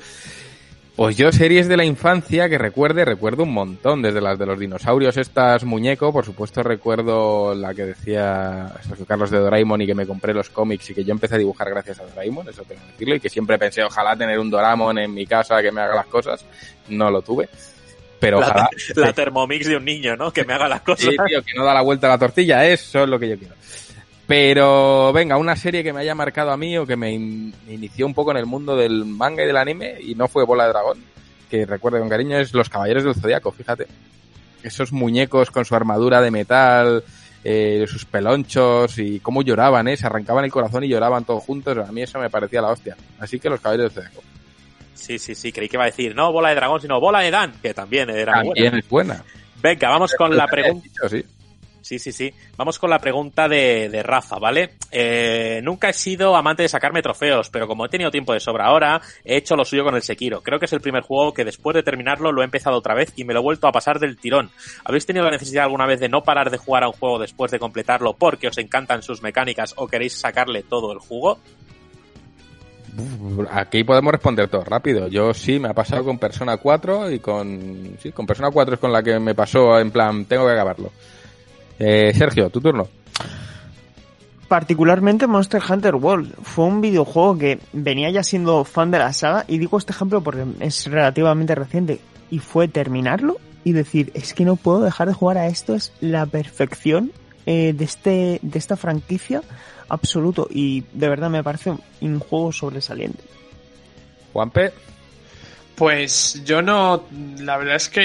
Pues 0.95 1.17
yo 1.17 1.31
series 1.31 1.67
de 1.67 1.77
la 1.77 1.83
infancia 1.85 2.47
que 2.49 2.57
recuerde, 2.57 3.05
recuerdo 3.05 3.43
un 3.43 3.53
montón, 3.53 4.01
desde 4.01 4.21
las 4.21 4.37
de 4.37 4.45
los 4.45 4.59
dinosaurios 4.59 5.17
estas 5.17 5.63
muñeco, 5.63 6.11
por 6.13 6.25
supuesto 6.25 6.63
recuerdo 6.63 7.55
la 7.55 7.73
que 7.73 7.85
decía 7.87 8.71
Sergio 8.87 9.05
Carlos 9.05 9.31
de 9.31 9.39
Doraemon 9.39 9.81
y 9.81 9.87
que 9.87 9.95
me 9.95 10.05
compré 10.05 10.33
los 10.33 10.49
cómics 10.49 10.89
y 10.89 10.93
que 10.93 11.03
yo 11.05 11.13
empecé 11.13 11.35
a 11.35 11.37
dibujar 11.39 11.69
gracias 11.69 11.99
a 12.01 12.03
Doraemon, 12.05 12.47
eso 12.49 12.63
tengo 12.63 12.81
que 12.81 12.91
decirlo, 12.91 13.15
y 13.15 13.19
que 13.21 13.29
siempre 13.29 13.57
pensé 13.57 13.83
ojalá 13.83 14.15
tener 14.17 14.37
un 14.37 14.49
Doraemon 14.51 14.97
en 14.99 15.13
mi 15.13 15.25
casa 15.25 15.61
que 15.61 15.71
me 15.71 15.81
haga 15.81 15.95
las 15.95 16.07
cosas, 16.07 16.45
no 16.89 17.09
lo 17.09 17.21
tuve, 17.21 17.49
pero 18.21 18.39
la, 18.39 18.45
ojalá... 18.47 18.69
la 18.95 19.11
Thermomix 19.13 19.67
de 19.67 19.75
un 19.75 19.83
niño, 19.83 20.15
¿no? 20.15 20.31
Que 20.31 20.45
me 20.45 20.53
haga 20.53 20.69
las 20.69 20.79
cosas. 20.81 21.09
Sí, 21.09 21.17
tío, 21.27 21.41
que 21.43 21.53
no 21.57 21.65
da 21.65 21.73
la 21.73 21.81
vuelta 21.81 22.07
a 22.07 22.11
la 22.11 22.17
tortilla, 22.17 22.65
eso 22.65 23.03
es 23.03 23.09
lo 23.09 23.19
que 23.19 23.27
yo 23.27 23.37
quiero. 23.37 23.55
Pero 24.27 25.11
venga, 25.11 25.35
una 25.37 25.57
serie 25.57 25.83
que 25.83 25.91
me 25.91 25.99
haya 26.01 26.15
marcado 26.15 26.51
a 26.51 26.57
mí 26.57 26.77
o 26.77 26.85
que 26.85 26.95
me, 26.95 27.11
in- 27.11 27.53
me 27.67 27.73
inició 27.73 28.05
un 28.05 28.13
poco 28.13 28.31
en 28.31 28.37
el 28.37 28.45
mundo 28.45 28.77
del 28.77 29.03
manga 29.03 29.43
y 29.43 29.47
del 29.47 29.57
anime 29.57 29.97
y 29.99 30.15
no 30.15 30.27
fue 30.29 30.45
Bola 30.45 30.63
de 30.65 30.69
Dragón, 30.69 31.03
que 31.49 31.65
recuerdo 31.65 31.99
con 31.99 32.07
cariño, 32.07 32.37
es 32.37 32.53
Los 32.53 32.69
Caballeros 32.69 33.03
del 33.03 33.15
Zodiaco, 33.15 33.51
fíjate. 33.51 33.87
Esos 34.63 34.93
muñecos 34.93 35.51
con 35.51 35.65
su 35.65 35.75
armadura 35.75 36.21
de 36.21 36.31
metal, 36.31 37.03
eh, 37.43 37.83
sus 37.87 38.05
pelonchos 38.05 38.99
y 38.99 39.19
cómo 39.19 39.41
lloraban, 39.41 39.87
¿eh? 39.89 39.97
Se 39.97 40.05
arrancaban 40.05 40.45
el 40.45 40.51
corazón 40.51 40.83
y 40.83 40.87
lloraban 40.87 41.25
todos 41.25 41.43
juntos. 41.43 41.77
A 41.79 41.91
mí 41.91 42.01
eso 42.03 42.19
me 42.19 42.29
parecía 42.29 42.61
la 42.61 42.69
hostia. 42.69 42.95
Así 43.19 43.39
que 43.39 43.49
Los 43.49 43.59
Caballeros 43.59 43.93
del 43.93 44.03
Zodiaco. 44.05 44.23
Sí, 44.93 45.17
sí, 45.19 45.33
sí, 45.35 45.51
creí 45.51 45.67
que 45.67 45.77
iba 45.77 45.83
a 45.83 45.87
decir, 45.87 46.15
no 46.15 46.31
bola 46.31 46.49
de 46.49 46.55
dragón, 46.55 46.81
sino 46.81 46.99
bola 46.99 47.19
de 47.19 47.31
Dan, 47.31 47.53
que 47.61 47.73
también 47.73 48.09
era 48.09 48.33
También 48.33 48.53
buena. 48.71 48.79
es 48.79 48.89
buena. 48.89 49.23
Venga, 49.61 49.89
vamos 49.89 50.13
con 50.15 50.35
la 50.35 50.47
pregunta. 50.47 50.87
Sí. 51.09 51.23
Sí, 51.81 51.97
sí, 51.97 52.11
sí. 52.11 52.31
Vamos 52.55 52.77
con 52.77 52.91
la 52.91 52.99
pregunta 52.99 53.49
de, 53.49 53.89
de 53.89 54.03
Rafa, 54.03 54.37
¿vale? 54.37 54.75
Eh, 54.91 55.59
nunca 55.63 55.89
he 55.89 55.93
sido 55.93 56.35
amante 56.37 56.61
de 56.61 56.69
sacarme 56.69 57.01
trofeos, 57.01 57.49
pero 57.49 57.67
como 57.67 57.85
he 57.85 57.89
tenido 57.89 58.11
tiempo 58.11 58.33
de 58.33 58.39
sobra 58.39 58.65
ahora, 58.67 59.01
he 59.25 59.37
hecho 59.37 59.55
lo 59.55 59.65
suyo 59.65 59.83
con 59.83 59.95
el 59.95 60.03
Sekiro. 60.03 60.41
Creo 60.41 60.59
que 60.59 60.65
es 60.65 60.73
el 60.73 60.79
primer 60.79 61.01
juego 61.01 61.33
que 61.33 61.43
después 61.43 61.73
de 61.73 61.81
terminarlo 61.81 62.31
lo 62.31 62.41
he 62.43 62.45
empezado 62.45 62.77
otra 62.77 62.93
vez 62.93 63.11
y 63.15 63.23
me 63.25 63.33
lo 63.33 63.39
he 63.39 63.43
vuelto 63.43 63.67
a 63.67 63.71
pasar 63.71 63.99
del 63.99 64.15
tirón. 64.17 64.51
¿Habéis 64.85 65.07
tenido 65.07 65.25
la 65.25 65.31
necesidad 65.31 65.63
alguna 65.65 65.87
vez 65.87 65.99
de 65.99 66.07
no 66.07 66.21
parar 66.21 66.51
de 66.51 66.57
jugar 66.59 66.83
a 66.83 66.87
un 66.87 66.93
juego 66.93 67.17
después 67.17 67.51
de 67.51 67.59
completarlo 67.59 68.13
porque 68.13 68.47
os 68.47 68.57
encantan 68.59 69.01
sus 69.01 69.23
mecánicas 69.23 69.73
o 69.75 69.87
queréis 69.87 70.13
sacarle 70.13 70.61
todo 70.61 70.93
el 70.93 70.99
jugo? 70.99 71.39
Aquí 73.51 73.83
podemos 73.83 74.11
responder 74.11 74.49
todo 74.49 74.63
rápido. 74.63 75.07
Yo 75.07 75.33
sí 75.33 75.59
me 75.59 75.69
ha 75.69 75.73
pasado 75.73 76.03
con 76.03 76.17
Persona 76.17 76.57
4 76.57 77.11
y 77.11 77.19
con. 77.19 77.97
Sí, 78.01 78.11
con 78.11 78.25
Persona 78.25 78.51
4 78.51 78.75
es 78.75 78.79
con 78.79 78.91
la 78.91 79.01
que 79.01 79.19
me 79.19 79.35
pasó 79.35 79.79
en 79.79 79.91
plan, 79.91 80.25
tengo 80.25 80.45
que 80.45 80.53
acabarlo. 80.53 80.91
Eh, 81.79 82.13
Sergio, 82.13 82.49
tu 82.49 82.61
turno. 82.61 82.87
Particularmente 84.47 85.27
Monster 85.27 85.61
Hunter 85.67 85.95
World. 85.95 86.35
Fue 86.43 86.65
un 86.65 86.81
videojuego 86.81 87.37
que 87.37 87.59
venía 87.71 88.09
ya 88.09 88.23
siendo 88.23 88.65
fan 88.65 88.91
de 88.91 88.99
la 88.99 89.13
saga 89.13 89.45
y 89.47 89.57
digo 89.57 89.77
este 89.77 89.93
ejemplo 89.93 90.21
porque 90.21 90.45
es 90.59 90.87
relativamente 90.87 91.55
reciente 91.55 91.99
y 92.29 92.39
fue 92.39 92.67
terminarlo 92.67 93.37
y 93.63 93.73
decir, 93.73 94.11
es 94.13 94.33
que 94.33 94.43
no 94.43 94.55
puedo 94.55 94.81
dejar 94.81 95.07
de 95.07 95.13
jugar 95.13 95.37
a 95.37 95.47
esto, 95.47 95.75
es 95.75 95.93
la 96.01 96.25
perfección 96.25 97.11
eh, 97.45 97.73
de, 97.75 97.85
este, 97.85 98.39
de 98.41 98.59
esta 98.59 98.75
franquicia 98.75 99.41
absoluto 99.91 100.47
y 100.49 100.83
de 100.93 101.09
verdad 101.09 101.29
me 101.29 101.43
parece 101.43 101.73
un 102.01 102.19
juego 102.19 102.51
sobresaliente. 102.51 103.23
Juanpe. 104.33 104.71
Pues 105.75 106.41
yo 106.45 106.61
no, 106.61 107.05
la 107.39 107.57
verdad 107.57 107.75
es 107.75 107.89
que 107.89 108.01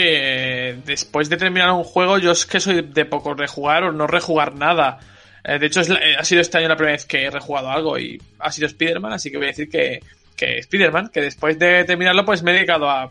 eh, 0.71 0.79
después 0.85 1.29
de 1.29 1.37
terminar 1.37 1.73
un 1.73 1.85
juego, 1.85 2.19
yo 2.19 2.31
es 2.33 2.47
que 2.47 2.59
soy 2.61 2.81
de 2.83 3.05
poco 3.05 3.35
rejugar 3.35 3.85
o 3.85 3.93
no 3.93 4.07
rejugar 4.07 4.55
nada. 4.55 4.99
Eh, 5.45 5.59
de 5.59 5.67
hecho, 5.67 5.81
es 5.81 5.89
la- 5.89 5.99
eh, 5.99 6.17
ha 6.19 6.25
sido 6.25 6.41
este 6.41 6.59
año 6.59 6.69
la 6.69 6.77
primera 6.77 6.97
vez 6.97 7.05
que 7.05 7.25
he 7.25 7.31
rejugado 7.31 7.71
algo 7.71 7.99
y 7.99 8.21
ha 8.39 8.51
sido 8.51 8.67
Spider-Man, 8.67 9.13
así 9.13 9.31
que 9.31 9.37
voy 9.37 9.47
a 9.47 9.51
decir 9.51 9.69
que, 9.69 10.01
que 10.37 10.59
Spider-Man, 10.59 11.11
que 11.13 11.21
después 11.21 11.59
de 11.59 11.85
terminarlo, 11.85 12.25
pues 12.25 12.43
me 12.43 12.53
he 12.53 12.55
dedicado 12.55 12.89
a, 12.89 13.03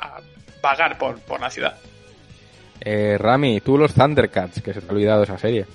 a 0.00 0.20
vagar 0.62 0.96
por, 0.96 1.18
por 1.20 1.40
la 1.40 1.50
ciudad. 1.50 1.76
Eh, 2.80 3.16
Rami, 3.18 3.60
tú 3.60 3.76
los 3.76 3.92
Thundercats, 3.92 4.62
que 4.62 4.72
se 4.72 4.80
te 4.80 4.88
ha 4.88 4.92
olvidado 4.94 5.24
esa 5.24 5.36
serie. 5.36 5.66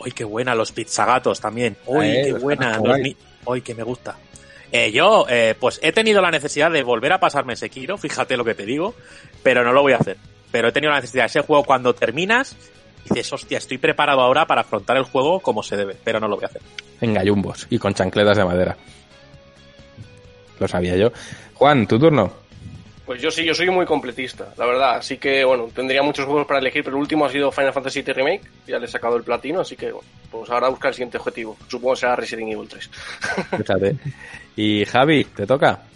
¡Uy, 0.00 0.12
qué 0.12 0.24
buena! 0.24 0.54
Los 0.54 0.72
pizzagatos 0.72 1.40
también. 1.40 1.76
¡Uy, 1.86 2.06
Eh, 2.06 2.22
qué 2.26 2.32
buena! 2.34 2.80
¡Uy, 3.44 3.62
que 3.62 3.74
me 3.74 3.82
gusta! 3.82 4.16
Eh, 4.70 4.92
yo, 4.92 5.26
eh, 5.28 5.54
pues 5.58 5.80
he 5.82 5.92
tenido 5.92 6.20
la 6.20 6.30
necesidad 6.30 6.70
de 6.70 6.82
volver 6.82 7.12
a 7.12 7.20
pasarme 7.20 7.56
Sekiro, 7.56 7.96
fíjate 7.96 8.36
lo 8.36 8.44
que 8.44 8.54
te 8.54 8.66
digo, 8.66 8.94
pero 9.42 9.64
no 9.64 9.72
lo 9.72 9.80
voy 9.82 9.94
a 9.94 9.96
hacer. 9.96 10.18
Pero 10.50 10.68
he 10.68 10.72
tenido 10.72 10.92
la 10.92 11.00
necesidad. 11.00 11.26
Ese 11.26 11.40
juego 11.40 11.64
cuando 11.64 11.94
terminas, 11.94 12.54
dices, 13.04 13.32
hostia, 13.32 13.58
estoy 13.58 13.78
preparado 13.78 14.20
ahora 14.20 14.46
para 14.46 14.60
afrontar 14.60 14.96
el 14.98 15.04
juego 15.04 15.40
como 15.40 15.62
se 15.62 15.76
debe, 15.76 15.96
pero 16.04 16.20
no 16.20 16.28
lo 16.28 16.36
voy 16.36 16.44
a 16.44 16.48
hacer. 16.48 16.62
En 17.00 17.14
gallumbos 17.14 17.66
y 17.70 17.78
con 17.78 17.94
chancletas 17.94 18.36
de 18.36 18.44
madera. 18.44 18.76
Lo 20.58 20.68
sabía 20.68 20.96
yo. 20.96 21.12
Juan, 21.54 21.86
tu 21.86 21.98
turno. 21.98 22.32
Pues 23.08 23.22
yo 23.22 23.30
sí, 23.30 23.42
yo 23.42 23.54
soy 23.54 23.70
muy 23.70 23.86
completista, 23.86 24.52
la 24.58 24.66
verdad. 24.66 24.96
Así 24.96 25.16
que, 25.16 25.42
bueno, 25.42 25.70
tendría 25.74 26.02
muchos 26.02 26.26
juegos 26.26 26.46
para 26.46 26.60
elegir, 26.60 26.84
pero 26.84 26.96
el 26.96 27.00
último 27.00 27.24
ha 27.24 27.30
sido 27.30 27.50
Final 27.50 27.72
Fantasy 27.72 28.02
VII 28.02 28.12
Remake. 28.12 28.42
Ya 28.66 28.78
le 28.78 28.84
he 28.84 28.88
sacado 28.88 29.16
el 29.16 29.22
platino, 29.22 29.60
así 29.60 29.76
que, 29.76 29.90
bueno, 29.90 30.06
pues 30.30 30.50
ahora 30.50 30.68
buscar 30.68 30.90
el 30.90 30.94
siguiente 30.94 31.16
objetivo. 31.16 31.56
Supongo 31.68 31.94
que 31.94 32.00
será 32.00 32.16
Resident 32.16 32.52
Evil 32.52 32.68
3. 32.68 32.90
Fíjate. 33.56 33.96
Y 34.56 34.84
Javi, 34.84 35.24
te 35.24 35.46
toca. 35.46 35.87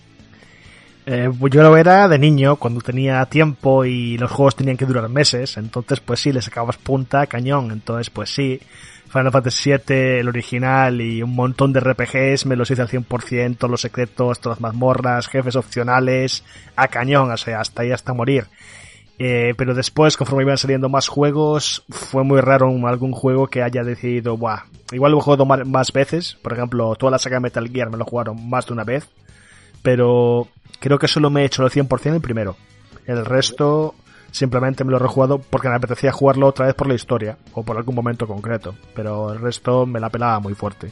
Eh, 1.05 1.29
yo 1.51 1.63
lo 1.63 1.77
era 1.77 2.07
de 2.07 2.19
niño, 2.19 2.57
cuando 2.57 2.81
tenía 2.81 3.25
tiempo 3.27 3.85
y 3.85 4.17
los 4.19 4.31
juegos 4.31 4.55
tenían 4.55 4.77
que 4.77 4.87
durar 4.87 5.09
meses, 5.09 5.57
entonces 5.57 5.99
pues 6.01 6.21
sí, 6.21 6.33
le 6.33 6.41
sacabas 6.43 6.77
punta, 6.77 7.27
cañón, 7.27 7.73
entonces 7.73 8.09
pues 8.09 8.33
sí, 8.33 8.61
Final 9.09 9.33
Fantasy 9.33 9.71
VII, 9.73 10.21
el 10.21 10.29
original 10.29 11.01
y 11.01 11.21
un 11.23 11.35
montón 11.35 11.73
de 11.73 11.81
RPGs, 11.81 12.47
me 12.47 12.55
los 12.55 12.71
hice 12.71 12.83
al 12.83 12.89
100%, 12.89 13.57
todos 13.59 13.71
los 13.71 13.81
secretos, 13.81 14.39
todas 14.41 14.59
las 14.59 14.61
mazmorras, 14.61 15.27
jefes 15.27 15.57
opcionales, 15.57 16.45
a 16.77 16.87
cañón, 16.87 17.31
o 17.33 17.37
sea, 17.37 17.61
hasta 17.61 17.83
ahí 17.83 17.91
hasta 17.91 18.15
morir. 18.15 18.47
Eh, 19.19 19.55
pero 19.59 19.75
después, 19.75 20.17
conforme 20.17 20.45
iban 20.45 20.57
saliendo 20.57 20.89
más 20.89 21.09
juegos, 21.09 21.85
fue 21.91 22.25
muy 22.25 22.41
raro 22.41 22.69
algún 22.87 23.13
juego 23.13 23.49
que 23.49 23.63
haya 23.63 23.83
decidido, 23.83 24.37
buah, 24.37 24.63
igual 24.93 25.13
lo 25.13 25.19
he 25.19 25.21
jugado 25.23 25.45
ma- 25.47 25.65
más 25.65 25.93
veces, 25.93 26.39
por 26.43 26.53
ejemplo, 26.53 26.95
toda 26.95 27.11
la 27.11 27.19
saga 27.19 27.41
Metal 27.41 27.69
Gear 27.69 27.91
me 27.91 27.99
lo 27.99 28.05
jugaron 28.05 28.49
más 28.49 28.67
de 28.67 28.73
una 28.73 28.85
vez, 28.85 29.09
pero 29.83 30.49
creo 30.83 30.99
que 30.99 31.09
solo 31.09 31.31
me 31.31 31.43
he 31.43 31.45
hecho 31.47 31.65
el 31.65 31.71
100% 31.71 32.15
el 32.15 32.21
primero. 32.21 32.57
El 33.07 33.25
resto 33.25 33.95
simplemente 34.33 34.85
me 34.85 34.91
lo 34.91 34.97
he 34.97 35.01
rejugado 35.01 35.39
porque 35.39 35.69
me 35.69 35.77
apetecía 35.77 36.11
jugarlo 36.11 36.49
otra 36.49 36.67
vez 36.67 36.75
por 36.75 36.89
la 36.89 36.95
historia 36.95 37.39
o 37.55 37.63
por 37.63 37.77
algún 37.77 37.95
momento 37.95 38.27
concreto, 38.27 38.75
pero 38.95 39.33
el 39.33 39.39
resto 39.39 39.87
me 39.87 40.01
la 40.01 40.11
pelaba 40.11 40.41
muy 40.41 40.55
fuerte. 40.55 40.91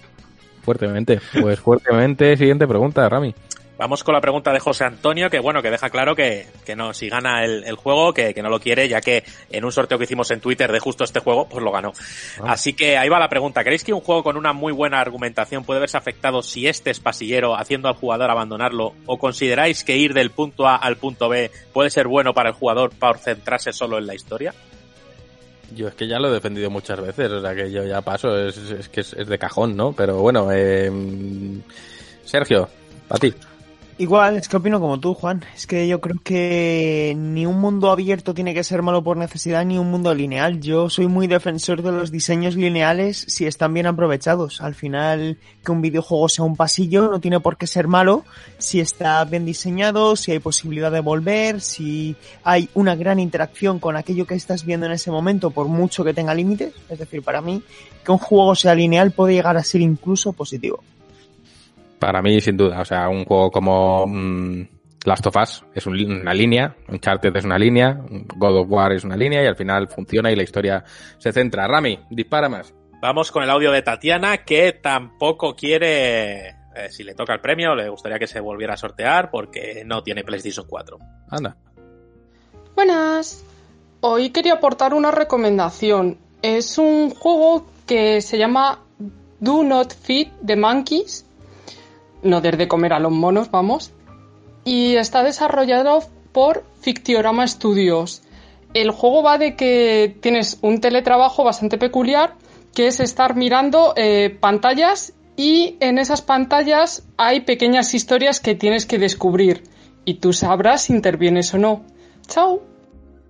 Fuertemente. 0.62 1.20
Pues 1.40 1.58
fuertemente. 1.58 2.36
Siguiente 2.36 2.66
pregunta, 2.68 3.08
Rami. 3.08 3.34
Vamos 3.80 4.04
con 4.04 4.12
la 4.12 4.20
pregunta 4.20 4.52
de 4.52 4.60
José 4.60 4.84
Antonio, 4.84 5.30
que 5.30 5.38
bueno, 5.38 5.62
que 5.62 5.70
deja 5.70 5.88
claro 5.88 6.14
que, 6.14 6.46
que 6.66 6.76
no, 6.76 6.92
si 6.92 7.08
gana 7.08 7.42
el, 7.42 7.64
el 7.64 7.76
juego, 7.76 8.12
que, 8.12 8.34
que 8.34 8.42
no 8.42 8.50
lo 8.50 8.60
quiere, 8.60 8.86
ya 8.86 9.00
que 9.00 9.24
en 9.50 9.64
un 9.64 9.72
sorteo 9.72 9.96
que 9.96 10.04
hicimos 10.04 10.30
en 10.32 10.40
Twitter 10.42 10.70
de 10.70 10.78
justo 10.80 11.02
este 11.02 11.20
juego, 11.20 11.48
pues 11.48 11.64
lo 11.64 11.72
ganó. 11.72 11.94
Así 12.44 12.74
que 12.74 12.98
ahí 12.98 13.08
va 13.08 13.18
la 13.18 13.30
pregunta. 13.30 13.64
¿Creéis 13.64 13.82
que 13.82 13.94
un 13.94 14.02
juego 14.02 14.22
con 14.22 14.36
una 14.36 14.52
muy 14.52 14.74
buena 14.74 15.00
argumentación 15.00 15.64
puede 15.64 15.80
verse 15.80 15.96
afectado 15.96 16.42
si 16.42 16.68
este 16.68 16.90
es 16.90 17.00
pasillero, 17.00 17.56
haciendo 17.56 17.88
al 17.88 17.94
jugador 17.94 18.30
abandonarlo? 18.30 18.92
¿O 19.06 19.16
consideráis 19.16 19.82
que 19.82 19.96
ir 19.96 20.12
del 20.12 20.28
punto 20.28 20.68
A 20.68 20.76
al 20.76 20.98
punto 20.98 21.30
B 21.30 21.50
puede 21.72 21.88
ser 21.88 22.06
bueno 22.06 22.34
para 22.34 22.50
el 22.50 22.56
jugador 22.56 22.90
para 22.90 23.16
centrarse 23.16 23.72
solo 23.72 23.96
en 23.96 24.06
la 24.06 24.14
historia? 24.14 24.52
Yo 25.74 25.88
es 25.88 25.94
que 25.94 26.06
ya 26.06 26.18
lo 26.18 26.28
he 26.28 26.32
defendido 26.32 26.68
muchas 26.68 27.00
veces, 27.00 27.32
o 27.32 27.40
sea 27.40 27.54
que 27.54 27.72
yo 27.72 27.82
ya 27.86 28.02
paso, 28.02 28.36
es, 28.46 28.58
es 28.58 28.90
que 28.90 29.00
es, 29.00 29.14
es 29.14 29.26
de 29.26 29.38
cajón, 29.38 29.74
¿no? 29.74 29.94
Pero 29.94 30.18
bueno, 30.18 30.50
eh, 30.52 30.92
Sergio, 32.26 32.68
a 33.08 33.16
ti. 33.16 33.32
Igual, 34.00 34.38
es 34.38 34.48
que 34.48 34.56
opino 34.56 34.80
como 34.80 34.98
tú, 34.98 35.12
Juan. 35.12 35.44
Es 35.54 35.66
que 35.66 35.86
yo 35.86 36.00
creo 36.00 36.16
que 36.24 37.14
ni 37.18 37.44
un 37.44 37.60
mundo 37.60 37.90
abierto 37.90 38.32
tiene 38.32 38.54
que 38.54 38.64
ser 38.64 38.80
malo 38.80 39.04
por 39.04 39.18
necesidad, 39.18 39.62
ni 39.66 39.76
un 39.76 39.90
mundo 39.90 40.14
lineal. 40.14 40.58
Yo 40.58 40.88
soy 40.88 41.06
muy 41.06 41.26
defensor 41.26 41.82
de 41.82 41.92
los 41.92 42.10
diseños 42.10 42.56
lineales 42.56 43.26
si 43.28 43.44
están 43.44 43.74
bien 43.74 43.84
aprovechados. 43.84 44.62
Al 44.62 44.74
final, 44.74 45.36
que 45.62 45.70
un 45.70 45.82
videojuego 45.82 46.30
sea 46.30 46.46
un 46.46 46.56
pasillo 46.56 47.10
no 47.10 47.20
tiene 47.20 47.40
por 47.40 47.58
qué 47.58 47.66
ser 47.66 47.88
malo 47.88 48.24
si 48.56 48.80
está 48.80 49.22
bien 49.26 49.44
diseñado, 49.44 50.16
si 50.16 50.32
hay 50.32 50.38
posibilidad 50.38 50.90
de 50.90 51.00
volver, 51.00 51.60
si 51.60 52.16
hay 52.42 52.70
una 52.72 52.96
gran 52.96 53.20
interacción 53.20 53.78
con 53.80 53.96
aquello 53.98 54.26
que 54.26 54.34
estás 54.34 54.64
viendo 54.64 54.86
en 54.86 54.92
ese 54.92 55.10
momento, 55.10 55.50
por 55.50 55.68
mucho 55.68 56.04
que 56.04 56.14
tenga 56.14 56.32
límites. 56.32 56.72
Es 56.88 56.98
decir, 56.98 57.22
para 57.22 57.42
mí, 57.42 57.62
que 58.02 58.12
un 58.12 58.16
juego 58.18 58.54
sea 58.54 58.74
lineal 58.74 59.10
puede 59.10 59.34
llegar 59.34 59.58
a 59.58 59.62
ser 59.62 59.82
incluso 59.82 60.32
positivo. 60.32 60.82
Para 62.00 62.20
mí, 62.22 62.40
sin 62.40 62.56
duda. 62.56 62.80
O 62.80 62.84
sea, 62.84 63.08
un 63.08 63.24
juego 63.24 63.50
como 63.52 64.06
mm, 64.06 64.62
Last 65.04 65.26
of 65.26 65.36
Us 65.36 65.64
es 65.74 65.86
un- 65.86 66.20
una 66.22 66.34
línea, 66.34 66.74
Uncharted 66.88 67.36
es 67.36 67.44
una 67.44 67.58
línea, 67.58 68.00
God 68.36 68.56
of 68.62 68.66
War 68.70 68.92
es 68.92 69.04
una 69.04 69.16
línea 69.16 69.42
y 69.42 69.46
al 69.46 69.56
final 69.56 69.86
funciona 69.88 70.32
y 70.32 70.36
la 70.36 70.42
historia 70.42 70.82
se 71.18 71.32
centra. 71.32 71.68
Rami, 71.68 71.98
dispara 72.10 72.48
más. 72.48 72.74
Vamos 73.02 73.30
con 73.30 73.42
el 73.42 73.50
audio 73.50 73.70
de 73.70 73.80
Tatiana, 73.82 74.38
que 74.44 74.72
tampoco 74.72 75.54
quiere, 75.54 76.48
eh, 76.48 76.54
si 76.90 77.02
le 77.02 77.14
toca 77.14 77.32
el 77.32 77.40
premio, 77.40 77.74
le 77.74 77.88
gustaría 77.88 78.18
que 78.18 78.26
se 78.26 78.40
volviera 78.40 78.74
a 78.74 78.76
sortear 78.76 79.30
porque 79.30 79.82
no 79.86 80.02
tiene 80.02 80.22
PlayStation 80.24 80.66
4. 80.68 80.98
Anda. 81.30 81.56
Buenas. 82.74 83.44
Hoy 84.00 84.30
quería 84.30 84.54
aportar 84.54 84.94
una 84.94 85.10
recomendación. 85.10 86.18
Es 86.42 86.78
un 86.78 87.10
juego 87.10 87.66
que 87.86 88.20
se 88.22 88.38
llama 88.38 88.80
Do 89.38 89.62
Not 89.62 89.92
Feed 89.94 90.28
the 90.44 90.56
Monkeys. 90.56 91.26
No 92.22 92.40
des 92.40 92.58
de 92.58 92.68
comer 92.68 92.92
a 92.92 92.98
los 92.98 93.12
monos, 93.12 93.50
vamos. 93.50 93.92
Y 94.64 94.96
está 94.96 95.22
desarrollado 95.22 96.00
por 96.32 96.64
Fictiorama 96.80 97.46
Studios. 97.46 98.22
El 98.74 98.90
juego 98.90 99.22
va 99.22 99.38
de 99.38 99.56
que 99.56 100.16
tienes 100.20 100.58
un 100.62 100.80
teletrabajo 100.80 101.44
bastante 101.44 101.78
peculiar, 101.78 102.34
que 102.74 102.86
es 102.86 103.00
estar 103.00 103.34
mirando 103.34 103.94
eh, 103.96 104.36
pantallas 104.38 105.14
y 105.36 105.76
en 105.80 105.98
esas 105.98 106.22
pantallas 106.22 107.08
hay 107.16 107.40
pequeñas 107.40 107.94
historias 107.94 108.40
que 108.40 108.54
tienes 108.54 108.86
que 108.86 108.98
descubrir. 108.98 109.64
Y 110.04 110.14
tú 110.14 110.32
sabrás 110.32 110.84
si 110.84 110.92
intervienes 110.92 111.52
o 111.54 111.58
no. 111.58 111.84
Chao. 112.26 112.62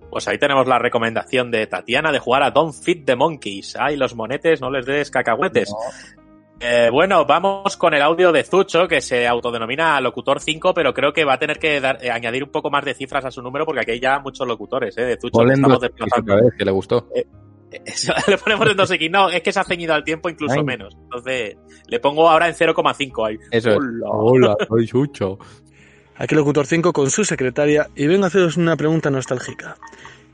Pues 0.09 0.27
ahí 0.27 0.37
tenemos 0.37 0.67
la 0.67 0.77
recomendación 0.77 1.51
de 1.51 1.65
Tatiana 1.67 2.11
de 2.11 2.19
jugar 2.19 2.43
a 2.43 2.51
Don't 2.51 2.73
Feed 2.73 3.05
the 3.05 3.15
Monkeys. 3.15 3.77
Ay, 3.79 3.95
los 3.95 4.13
monetes, 4.13 4.59
no 4.59 4.69
les 4.69 4.85
des 4.85 5.09
cacahuetes. 5.09 5.73
Eh, 6.63 6.89
bueno, 6.91 7.25
vamos 7.25 7.75
con 7.75 7.93
el 7.95 8.01
audio 8.03 8.31
de 8.31 8.43
Zucho, 8.43 8.87
que 8.87 9.01
se 9.01 9.27
autodenomina 9.27 9.99
Locutor 9.99 10.39
5, 10.39 10.73
pero 10.75 10.93
creo 10.93 11.11
que 11.11 11.25
va 11.25 11.33
a 11.33 11.39
tener 11.39 11.57
que 11.57 11.81
dar- 11.81 11.97
eh, 12.03 12.11
añadir 12.11 12.43
un 12.43 12.51
poco 12.51 12.69
más 12.69 12.85
de 12.85 12.93
cifras 12.93 13.25
a 13.25 13.31
su 13.31 13.41
número 13.41 13.65
porque 13.65 13.81
aquí 13.81 13.91
hay 13.91 13.99
ya 13.99 14.19
muchos 14.19 14.47
locutores, 14.47 14.95
¿eh? 14.97 15.01
De 15.05 15.17
Zucho, 15.19 15.39
que 15.39 16.35
vez, 16.35 16.53
que 16.57 16.65
le 16.65 16.71
gustó. 16.71 17.07
Eso, 17.85 18.13
le 18.27 18.37
ponemos 18.37 18.69
en 18.69 18.77
2X. 18.77 19.09
No, 19.09 19.29
es 19.29 19.41
que 19.41 19.51
se 19.53 19.59
ha 19.59 19.63
ceñido 19.63 19.93
al 19.93 20.03
tiempo 20.03 20.29
incluso 20.29 20.55
Ay. 20.59 20.63
menos. 20.63 20.93
Entonces, 21.03 21.55
le 21.87 21.99
pongo 22.01 22.29
ahora 22.29 22.47
en 22.49 22.53
0,5 22.53 23.25
ahí. 23.27 23.37
Eso 23.49 23.69
es. 23.71 23.77
Hola. 23.77 24.09
Hola, 24.09 24.55
soy 24.67 24.85
Chucho. 24.87 25.39
Aquí 26.17 26.35
Locutor 26.35 26.67
5 26.67 26.93
con 26.93 27.09
su 27.09 27.23
secretaria 27.23 27.87
y 27.95 28.05
vengo 28.07 28.25
a 28.25 28.27
haceros 28.27 28.57
una 28.57 28.75
pregunta 28.75 29.09
nostálgica. 29.09 29.77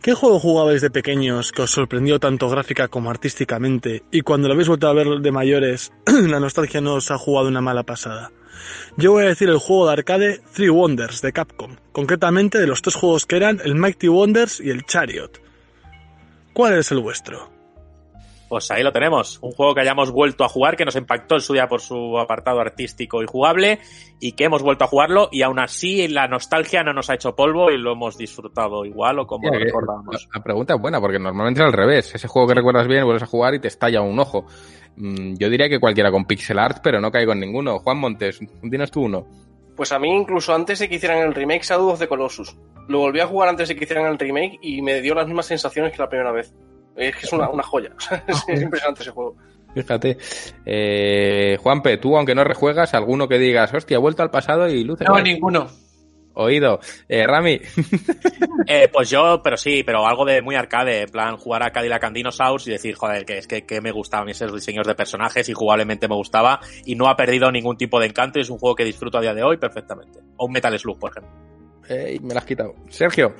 ¿Qué 0.01 0.14
juego 0.14 0.40
jugabais 0.40 0.82
de 0.82 0.90
pequeños 0.90 1.51
que 1.51 1.64
os 1.64 1.72
sorprendió 1.72 2.19
tanto 2.19 2.50
gráfica 2.50 2.88
como 2.88 3.09
artísticamente 3.09 4.03
y 4.11 4.22
cuando 4.22 4.48
lo 4.48 4.53
habéis 4.53 4.69
vuelto 4.69 4.88
a 4.88 4.93
ver 4.93 5.08
de 5.19 5.32
mayores 5.32 5.92
la 6.06 6.40
nostalgia 6.40 6.82
no 6.82 6.95
os 6.95 7.11
ha 7.11 7.17
jugado 7.17 7.48
una 7.48 7.61
mala 7.61 7.84
pasada? 7.84 8.32
Yo 8.95 9.11
voy 9.11 9.26
a 9.26 9.27
decir 9.27 9.50
el 9.50 9.58
juego 9.58 9.88
de 9.88 9.93
arcade 9.93 10.42
Three 10.53 10.69
Wonders 10.69 11.22
de 11.22 11.34
Capcom, 11.34 11.76
concretamente 11.92 12.58
de 12.59 12.67
los 12.67 12.82
tres 12.82 12.95
juegos 12.95 13.26
que 13.26 13.35
eran 13.35 13.59
el 13.64 13.76
Mighty 13.76 14.08
Wonders 14.08 14.59
y 14.59 14.69
el 14.69 14.85
Chariot. 14.85 15.42
¿Cuál 16.53 16.74
es 16.74 16.92
el 16.92 17.00
vuestro? 17.00 17.56
Pues 18.50 18.72
ahí 18.72 18.82
lo 18.82 18.93
tenemos. 18.93 19.40
Un 19.42 19.51
juego 19.51 19.76
que 19.76 19.82
hayamos 19.82 20.09
vuelto 20.11 20.45
a 20.45 20.50
jugar, 20.50 20.77
que 20.77 20.85
nos 20.85 20.95
impactó 20.95 21.35
en 21.35 21.42
su 21.42 21.53
día 21.53 21.67
por 21.67 21.82
su 21.82 22.17
apartado 22.17 22.61
artístico 22.61 23.22
y 23.22 23.26
jugable, 23.26 23.80
y 24.22 24.32
que 24.32 24.45
hemos 24.45 24.64
vuelto 24.64 24.85
a 24.85 24.88
jugarlo, 24.88 25.27
y 25.32 25.42
aún 25.42 25.59
así 25.59 26.08
la 26.08 26.27
nostalgia 26.27 26.82
no 26.84 26.93
nos 26.93 27.09
ha 27.09 27.16
hecho 27.16 27.35
polvo 27.35 27.69
y 27.72 27.77
lo 27.77 27.92
hemos 27.92 28.17
disfrutado 28.17 28.85
igual 28.85 29.19
o 29.19 29.27
como 29.27 29.48
Hostia, 29.48 29.51
lo 29.51 29.59
que- 29.59 29.66
recordábamos. 29.66 30.30
La 30.34 30.42
pregunta 30.43 30.76
es 30.76 30.82
buena, 30.82 31.01
porque 31.01 31.19
normalmente 31.19 31.59
es 31.61 31.66
al 31.67 31.74
revés. 31.74 32.16
Ese 32.16 32.27
juego 32.30 32.48
que 32.48 32.53
recuerdas 32.56 32.88
bien, 32.88 33.03
vuelves 33.03 33.24
a 33.24 33.27
jugar 33.27 33.53
y 33.53 33.59
te 33.59 33.67
estalla 33.67 34.01
un 34.01 34.17
ojo. 34.17 34.45
Mm, 34.95 35.35
Yo 35.38 35.50
diría 35.50 35.67
que 35.69 35.80
cualquiera 35.80 36.09
con 36.09 36.26
pixel 36.26 36.58
art, 36.58 36.80
pero 36.82 37.01
no 37.01 37.11
caigo 37.11 37.34
en 37.34 37.42
ninguno. 37.42 37.80
Juan 37.80 37.98
Montes, 38.00 38.40
tienes 38.61 38.90
tú 38.92 39.01
uno. 39.03 39.27
Pues 39.76 39.92
a 39.92 40.00
mí, 40.00 40.09
incluso 40.11 40.56
antes 40.56 40.80
de 40.80 40.90
que 40.90 40.95
hicieran 40.95 41.19
el 41.19 41.35
remake, 41.35 41.64
Shadow 41.64 41.90
of 41.90 42.00
the 42.00 42.08
Colossus. 42.08 42.56
Lo 42.88 43.00
volví 43.00 43.19
a 43.19 43.27
jugar 43.27 43.50
antes 43.50 43.67
de 43.67 43.76
que 43.76 43.84
hicieran 43.84 44.08
el 44.08 44.17
remake 44.17 44.58
y 44.61 44.82
me 44.82 45.01
dio 45.01 45.14
las 45.14 45.27
mismas 45.27 45.45
sensaciones 45.45 45.92
que 45.92 46.01
la 46.01 46.09
primera 46.09 46.32
vez. 46.32 46.51
Es 46.98 47.16
que 47.16 47.26
es 47.26 47.34
una, 47.34 47.50
una 47.50 47.64
joya. 47.64 47.92
es, 48.27 48.43
es 48.48 48.61
impresionante 48.61 49.03
ese 49.03 49.11
juego. 49.11 49.35
Fíjate. 49.74 50.17
Eh, 50.66 51.58
Juanpe, 51.61 51.98
tú, 51.98 52.17
aunque 52.17 52.34
no 52.34 52.43
rejuegas, 52.43 52.93
alguno 52.93 53.27
que 53.27 53.38
digas, 53.38 53.74
hostia, 53.74 53.95
he 53.95 54.00
vuelto 54.00 54.24
al 54.24 54.32
pasado 54.32 54.67
y 54.67 54.84
luce. 54.84 55.03
No, 55.06 55.14
mal". 55.14 55.24
ninguno. 55.24 55.67
Oído. 56.34 56.80
Eh, 57.08 57.26
Rami. 57.26 57.59
Eh, 58.69 58.90
pues 58.92 59.09
yo, 59.09 59.40
pero 59.42 59.56
sí, 59.56 59.84
pero 59.85 60.06
algo 60.06 60.26
de 60.26 60.42
muy 60.42 60.56
arcade, 60.56 61.03
en 61.03 61.09
plan 61.09 61.38
jugar 61.38 61.64
a 61.64 61.69
Cadillac 61.69 62.03
and 62.03 62.16
Dinosaurs 62.16 62.67
y 62.67 62.72
decir, 62.72 62.95
joder, 62.95 63.24
que 63.24 63.38
es 63.38 63.48
que, 63.48 63.66
que 63.66 63.80
me 63.80 63.92
gustaban 63.92 64.27
esos 64.27 64.53
diseños 64.53 64.85
de 64.85 64.93
personajes 64.93 65.48
y 65.48 65.53
jugablemente 65.53 66.09
me 66.09 66.16
gustaba 66.16 66.59
y 66.84 66.95
no 66.95 67.08
ha 67.08 67.16
perdido 67.16 67.50
ningún 67.50 67.77
tipo 67.77 67.98
de 67.98 68.08
encanto 68.08 68.40
y 68.40 68.42
es 68.42 68.50
un 68.50 68.58
juego 68.58 68.76
que 68.76 68.84
disfruto 68.84 69.19
a 69.19 69.22
día 69.22 69.34
de 69.34 69.43
hoy 69.43 69.56
perfectamente. 69.56 70.19
O 70.35 70.48
un 70.48 70.51
Metal 70.51 70.77
Slug, 70.77 71.00
por 71.00 71.11
ejemplo. 71.11 71.32
Ey, 71.90 72.19
me 72.19 72.33
lo 72.33 72.40
has 72.40 72.45
quitado. 72.45 72.75
Sergio. 72.90 73.33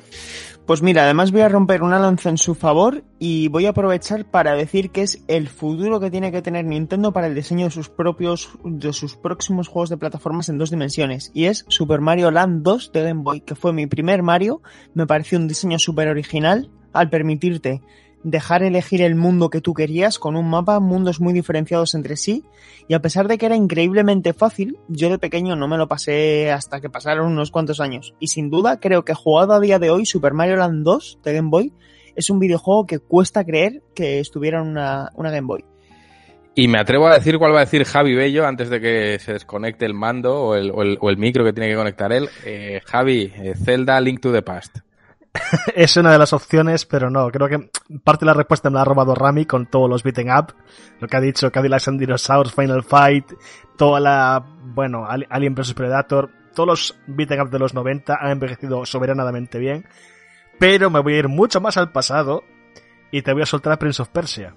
Pues 0.68 0.82
mira, 0.82 1.04
además 1.04 1.32
voy 1.32 1.42
a 1.42 1.50
romper 1.50 1.82
una 1.82 1.98
lanza 1.98 2.30
en 2.30 2.38
su 2.38 2.54
favor 2.54 3.06
y 3.20 3.48
voy 3.48 3.66
a 3.66 3.70
aprovechar 3.70 4.26
para 4.26 4.54
decir 4.54 4.90
que 4.90 5.02
es 5.02 5.24
el 5.30 5.48
futuro 5.48 6.02
que 6.02 6.12
tiene 6.12 6.30
que 6.30 6.42
tener 6.42 6.66
Nintendo 6.66 7.14
para 7.14 7.28
el 7.28 7.36
diseño 7.36 7.66
de 7.66 7.72
sus 7.72 7.88
propios, 7.88 8.50
de 8.66 8.92
sus 8.92 9.16
próximos 9.16 9.70
juegos 9.70 9.90
de 9.90 9.96
plataformas 9.96 10.50
en 10.50 10.58
dos 10.58 10.70
dimensiones. 10.70 11.32
Y 11.34 11.46
es 11.46 11.64
Super 11.70 12.02
Mario 12.02 12.32
Land 12.32 12.64
2 12.64 12.92
de 12.92 13.04
Game 13.04 13.24
Boy, 13.24 13.40
que 13.40 13.56
fue 13.56 13.72
mi 13.72 13.88
primer 13.88 14.24
Mario. 14.24 14.62
Me 14.94 15.08
pareció 15.08 15.38
un 15.38 15.48
diseño 15.48 15.80
súper 15.80 16.10
original 16.10 16.70
al 16.92 17.10
permitirte 17.10 17.82
dejar 18.24 18.64
elegir 18.64 19.02
el 19.02 19.16
mundo 19.16 19.50
que 19.50 19.62
tú 19.62 19.74
querías 19.74 20.20
con 20.20 20.36
un 20.36 20.50
mapa, 20.50 20.80
mundos 20.80 21.22
muy 21.22 21.34
diferenciados 21.34 21.96
entre 21.96 22.18
sí. 22.18 22.44
Y 22.88 22.94
a 22.94 23.02
pesar 23.02 23.28
de 23.28 23.38
que 23.38 23.46
era 23.46 23.56
increíblemente 23.56 24.34
fácil, 24.34 24.78
yo 24.88 25.10
de 25.10 25.20
pequeño 25.20 25.56
no 25.56 25.68
me 25.68 25.78
lo 25.78 25.88
pasé 25.88 26.52
hasta 26.52 26.82
que 26.82 26.90
pasaron 26.90 27.32
unos 27.32 27.52
cuantos 27.52 27.80
años. 27.80 28.14
Y 28.20 28.28
sin 28.28 28.50
duda 28.50 28.80
creo 28.80 29.06
que 29.06 29.14
jugado 29.14 29.54
a 29.54 29.60
día 29.60 29.80
de 29.80 29.90
hoy 29.90 30.06
Super 30.06 30.34
Mario 30.34 30.58
Land 30.58 30.84
2 30.84 31.20
de 31.24 31.34
Game 31.34 31.50
Boy 31.50 31.74
es 32.16 32.30
un 32.30 32.40
videojuego 32.40 32.86
que 32.88 33.00
cuesta 33.00 33.46
creer 33.46 33.82
que 33.94 34.20
estuviera 34.20 34.62
en 34.62 34.68
una, 34.70 35.12
una 35.16 35.30
Game 35.32 35.48
Boy. 35.48 35.64
Y 36.56 36.68
me 36.68 36.80
atrevo 36.80 37.06
a 37.06 37.14
decir 37.14 37.38
cuál 37.38 37.54
va 37.54 37.58
a 37.58 37.66
decir 37.66 37.84
Javi 37.84 38.16
Bello 38.16 38.48
antes 38.48 38.72
de 38.72 38.82
que 38.82 39.20
se 39.20 39.34
desconecte 39.34 39.86
el 39.86 39.94
mando 39.94 40.42
o 40.42 40.56
el, 40.56 40.72
o 40.72 41.10
el- 41.12 41.18
micro 41.18 41.46
que 41.46 41.54
tiene 41.54 41.70
que 41.70 41.76
conectar 41.76 42.12
él. 42.12 42.30
Eh, 42.46 42.82
Javi, 42.84 43.32
eh, 43.36 43.54
Zelda 43.64 44.02
Link 44.02 44.22
to 44.22 44.32
the 44.34 44.42
Past. 44.42 44.80
es 45.76 45.96
una 45.98 46.12
de 46.12 46.18
las 46.18 46.34
opciones, 46.34 46.86
pero 46.86 47.10
no, 47.10 47.30
creo 47.30 47.48
que 47.48 47.70
parte 48.04 48.26
de 48.26 48.28
la 48.28 48.34
respuesta 48.34 48.70
me 48.70 48.76
la 48.76 48.82
ha 48.82 48.86
robado 48.86 49.14
Rami 49.16 49.46
con 49.46 49.66
todos 49.68 49.90
los 49.90 50.04
beating 50.04 50.32
up, 50.32 50.54
lo 51.00 51.08
que 51.08 51.18
ha 51.18 51.22
dicho 51.22 51.52
Cadillac 51.52 51.88
and 51.88 52.00
Dinosaurs, 52.00 52.54
Final 52.54 52.84
Fight, 52.84 53.32
toda 53.78 54.00
la, 54.00 54.44
bueno, 54.64 55.06
Ali- 55.06 55.28
Alien 55.30 55.54
vs 55.56 55.74
Predator, 55.74 56.30
todos 56.56 56.68
los 56.68 57.00
beating 57.08 57.40
up 57.42 57.50
de 57.50 57.60
los 57.60 57.74
90 57.74 58.18
han 58.20 58.32
envejecido 58.32 58.86
soberanamente 58.86 59.60
bien, 59.60 59.86
pero 60.60 60.90
me 60.90 61.00
voy 61.02 61.14
a 61.14 61.20
ir 61.20 61.28
mucho 61.28 61.62
más 61.62 61.78
al 61.78 61.92
pasado 61.92 62.44
y 63.12 63.22
te 63.22 63.32
voy 63.34 63.44
a 63.44 63.46
soltar 63.46 63.74
a 63.74 63.78
Prince 63.78 64.02
of 64.02 64.10
Persia, 64.10 64.56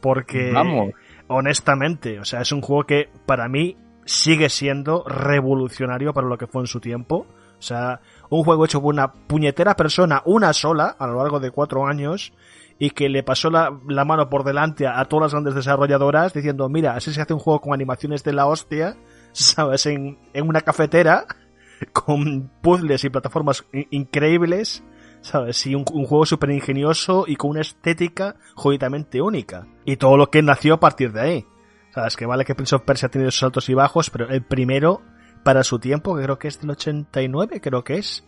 porque 0.00 0.50
Vamos. 0.52 0.92
honestamente, 1.28 2.18
o 2.20 2.24
sea, 2.24 2.40
es 2.40 2.52
un 2.52 2.62
juego 2.62 2.84
que 2.84 3.10
para 3.26 3.48
mí 3.48 3.76
sigue 4.04 4.48
siendo 4.48 5.04
revolucionario 5.06 6.12
para 6.12 6.26
lo 6.26 6.38
que 6.38 6.46
fue 6.46 6.62
en 6.62 6.66
su 6.66 6.80
tiempo. 6.80 7.26
O 7.62 7.64
sea, 7.64 8.00
un 8.28 8.42
juego 8.42 8.64
hecho 8.64 8.82
por 8.82 8.92
una 8.92 9.12
puñetera 9.12 9.76
persona, 9.76 10.20
una 10.24 10.52
sola, 10.52 10.96
a 10.98 11.06
lo 11.06 11.18
largo 11.18 11.38
de 11.38 11.52
cuatro 11.52 11.86
años, 11.86 12.32
y 12.76 12.90
que 12.90 13.08
le 13.08 13.22
pasó 13.22 13.50
la, 13.50 13.70
mano 13.70 14.28
por 14.28 14.42
delante 14.42 14.88
a, 14.88 15.04
todas 15.04 15.26
las 15.26 15.32
grandes 15.32 15.54
desarrolladoras 15.54 16.32
diciendo, 16.32 16.68
mira, 16.68 16.96
así 16.96 17.12
se 17.12 17.22
hace 17.22 17.34
un 17.34 17.38
juego 17.38 17.60
con 17.60 17.72
animaciones 17.72 18.24
de 18.24 18.32
la 18.32 18.46
hostia, 18.46 18.96
¿sabes? 19.32 19.86
En, 19.86 20.18
una 20.34 20.62
cafetera, 20.62 21.24
con 21.92 22.50
puzzles 22.60 23.04
y 23.04 23.10
plataformas 23.10 23.64
increíbles, 23.90 24.82
¿sabes? 25.20 25.64
Y 25.64 25.76
un, 25.76 25.84
juego 25.84 26.26
súper 26.26 26.50
ingenioso 26.50 27.26
y 27.28 27.36
con 27.36 27.50
una 27.50 27.60
estética 27.60 28.34
jodidamente 28.56 29.22
única. 29.22 29.68
Y 29.84 29.98
todo 29.98 30.16
lo 30.16 30.30
que 30.30 30.42
nació 30.42 30.74
a 30.74 30.80
partir 30.80 31.12
de 31.12 31.20
ahí. 31.20 31.46
¿Sabes? 31.94 32.16
Que 32.16 32.26
vale 32.26 32.44
que 32.44 32.56
Prince 32.56 32.74
of 32.74 32.82
Persia 32.82 33.08
tenido 33.08 33.30
sus 33.30 33.44
altos 33.44 33.68
y 33.68 33.74
bajos, 33.74 34.10
pero 34.10 34.28
el 34.30 34.42
primero, 34.42 35.02
para 35.42 35.64
su 35.64 35.78
tiempo, 35.78 36.16
que 36.16 36.22
creo 36.22 36.38
que 36.38 36.48
es 36.48 36.60
del 36.60 36.70
89, 36.70 37.60
creo 37.60 37.84
que 37.84 37.98
es. 37.98 38.24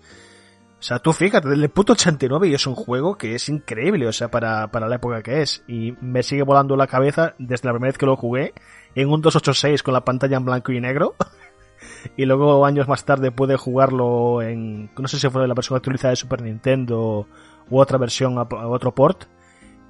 O 0.78 0.86
sea, 0.86 0.99
tú 0.99 1.12
fíjate, 1.12 1.49
del 1.49 1.70
puto 1.70 1.94
89 1.94 2.49
y 2.49 2.55
es 2.55 2.67
un 2.67 2.75
juego 2.75 3.17
que 3.17 3.34
es 3.34 3.49
increíble, 3.49 4.07
o 4.07 4.12
sea, 4.12 4.31
para, 4.31 4.70
para 4.70 4.89
la 4.89 4.97
época 4.97 5.23
que 5.23 5.41
es. 5.41 5.65
Y 5.67 5.93
me 6.01 6.23
sigue 6.23 6.43
volando 6.43 6.76
la 6.76 6.86
cabeza 6.86 7.34
desde 7.39 7.68
la 7.68 7.73
primera 7.73 7.91
vez 7.91 7.99
que 7.99 8.07
lo 8.07 8.17
jugué, 8.17 8.52
en 8.94 9.09
un 9.09 9.23
286 9.23 9.83
con 9.83 9.94
la 9.94 10.05
pantalla 10.05 10.36
en 10.36 10.44
blanco 10.44 10.73
y 10.73 10.81
negro. 10.81 11.15
y 12.17 12.26
luego 12.26 12.67
años 12.67 12.89
más 12.89 13.05
tarde 13.05 13.31
pude 13.31 13.57
jugarlo 13.57 14.43
en, 14.43 14.91
no 14.99 15.09
sé 15.09 15.18
si 15.18 15.28
fue 15.31 15.49
la 15.49 15.55
versión 15.55 15.76
actualizada 15.76 16.10
de 16.10 16.17
Super 16.17 16.43
Nintendo 16.43 17.26
u 17.70 17.81
otra 17.81 17.97
versión, 17.99 18.36
otro 18.39 18.94
port, 18.94 19.25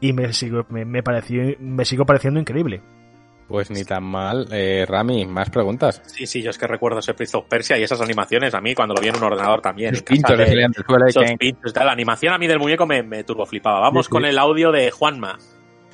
y 0.01 0.13
me 0.13 0.33
sigo, 0.33 0.65
me, 0.69 0.85
me 0.85 1.03
pareció, 1.03 1.43
me 1.59 1.85
sigo 1.85 2.07
pareciendo 2.07 2.39
increíble. 2.39 2.83
Pues 3.49 3.71
ni 3.71 3.85
tan 3.85 4.03
mal. 4.05 4.49
Eh, 4.51 4.87
Rami, 4.89 5.27
más 5.27 5.51
preguntas. 5.51 6.01
Sí, 6.07 6.27
sí, 6.27 6.43
yo 6.43 6.51
es 6.51 6.59
que 6.59 6.67
recuerdo 6.67 7.01
ese 7.01 7.13
Prince 7.15 7.37
of 7.37 7.45
Persia 7.47 7.77
y 7.79 7.83
esas 7.83 8.01
animaciones 8.01 8.55
a 8.55 8.61
mí 8.61 8.75
cuando 8.75 8.95
lo 8.95 9.01
vi 9.03 9.09
en 9.09 9.17
un 9.17 9.23
ordenador 9.25 9.61
también. 9.61 9.93
Los 9.93 10.03
pinchos 10.03 10.37
de, 10.39 10.45
de, 10.47 10.67
esos 11.09 11.25
pinchos, 11.39 11.75
la 11.75 11.93
animación 11.93 12.33
a 12.33 12.39
mí 12.39 12.47
del 12.47 12.59
muñeco 12.59 12.87
me, 12.87 13.03
me 13.03 13.23
turbo 13.25 13.45
flipaba. 13.45 13.81
Vamos 13.81 14.07
Sí, 14.07 14.09
sí. 14.09 14.13
con 14.13 14.25
el 14.25 14.39
audio 14.39 14.73
de 14.73 14.91
Juanma. 14.91 15.39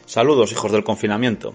Saludos, 0.06 0.52
hijos 0.52 0.72
del 0.72 0.84
confinamiento. 0.84 1.54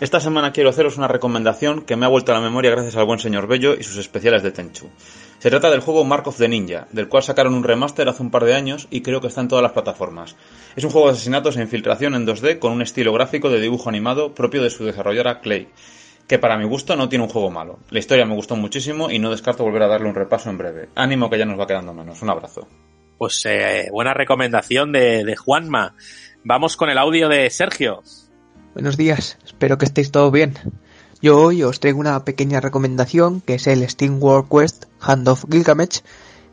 Esta 0.00 0.20
semana 0.20 0.52
quiero 0.52 0.70
haceros 0.70 0.96
una 0.98 1.08
recomendación 1.08 1.82
que 1.82 1.96
me 1.96 2.06
ha 2.06 2.08
vuelto 2.08 2.32
a 2.32 2.34
la 2.34 2.40
memoria 2.40 2.70
gracias 2.70 2.96
al 2.96 3.06
buen 3.06 3.18
señor 3.18 3.46
Bello 3.48 3.74
y 3.74 3.82
sus 3.82 3.96
especiales 3.96 4.42
de 4.42 4.50
Tenchu. 4.52 4.90
Se 5.38 5.50
trata 5.50 5.70
del 5.70 5.80
juego 5.80 6.04
Mark 6.04 6.26
of 6.28 6.38
the 6.38 6.48
Ninja, 6.48 6.88
del 6.92 7.08
cual 7.08 7.22
sacaron 7.22 7.54
un 7.54 7.62
remaster 7.62 8.08
hace 8.08 8.22
un 8.22 8.30
par 8.30 8.44
de 8.44 8.54
años 8.54 8.88
y 8.90 9.02
creo 9.02 9.20
que 9.20 9.26
está 9.26 9.42
en 9.42 9.48
todas 9.48 9.62
las 9.62 9.72
plataformas. 9.72 10.34
Es 10.76 10.84
un 10.84 10.90
juego 10.90 11.08
de 11.08 11.12
asesinatos 11.12 11.56
e 11.56 11.62
infiltración 11.62 12.14
en 12.14 12.26
2D 12.26 12.58
con 12.58 12.72
un 12.72 12.82
estilo 12.82 13.12
gráfico 13.12 13.50
de 13.50 13.60
dibujo 13.60 13.88
animado 13.88 14.34
propio 14.34 14.62
de 14.62 14.70
su 14.70 14.84
desarrolladora 14.84 15.40
Clay, 15.40 15.68
que 16.26 16.38
para 16.38 16.56
mi 16.56 16.64
gusto 16.64 16.96
no 16.96 17.08
tiene 17.08 17.24
un 17.24 17.30
juego 17.30 17.50
malo. 17.50 17.78
La 17.90 17.98
historia 17.98 18.24
me 18.24 18.34
gustó 18.34 18.56
muchísimo 18.56 19.10
y 19.10 19.18
no 19.18 19.30
descarto 19.30 19.62
volver 19.62 19.82
a 19.82 19.88
darle 19.88 20.08
un 20.08 20.14
repaso 20.14 20.48
en 20.48 20.58
breve. 20.58 20.88
Ánimo 20.94 21.28
que 21.28 21.38
ya 21.38 21.44
nos 21.44 21.60
va 21.60 21.66
quedando 21.66 21.92
menos. 21.92 22.22
Un 22.22 22.30
abrazo. 22.30 22.66
Pues 23.18 23.44
eh, 23.46 23.88
buena 23.92 24.14
recomendación 24.14 24.90
de, 24.90 25.24
de 25.24 25.36
Juanma. 25.36 25.94
Vamos 26.44 26.76
con 26.76 26.88
el 26.88 26.98
audio 26.98 27.28
de 27.28 27.50
Sergio. 27.50 28.02
Buenos 28.72 28.96
días, 28.96 29.38
espero 29.44 29.78
que 29.78 29.86
estéis 29.86 30.10
todos 30.10 30.30
bien. 30.32 30.54
Yo 31.22 31.40
hoy 31.40 31.62
os 31.62 31.80
traigo 31.80 31.98
una 31.98 32.24
pequeña 32.24 32.60
recomendación 32.60 33.40
que 33.40 33.54
es 33.54 33.66
el 33.66 33.88
Steam 33.88 34.22
World 34.22 34.50
Quest 34.50 34.84
Hand 35.00 35.26
of 35.28 35.46
Gilgamesh, 35.50 36.02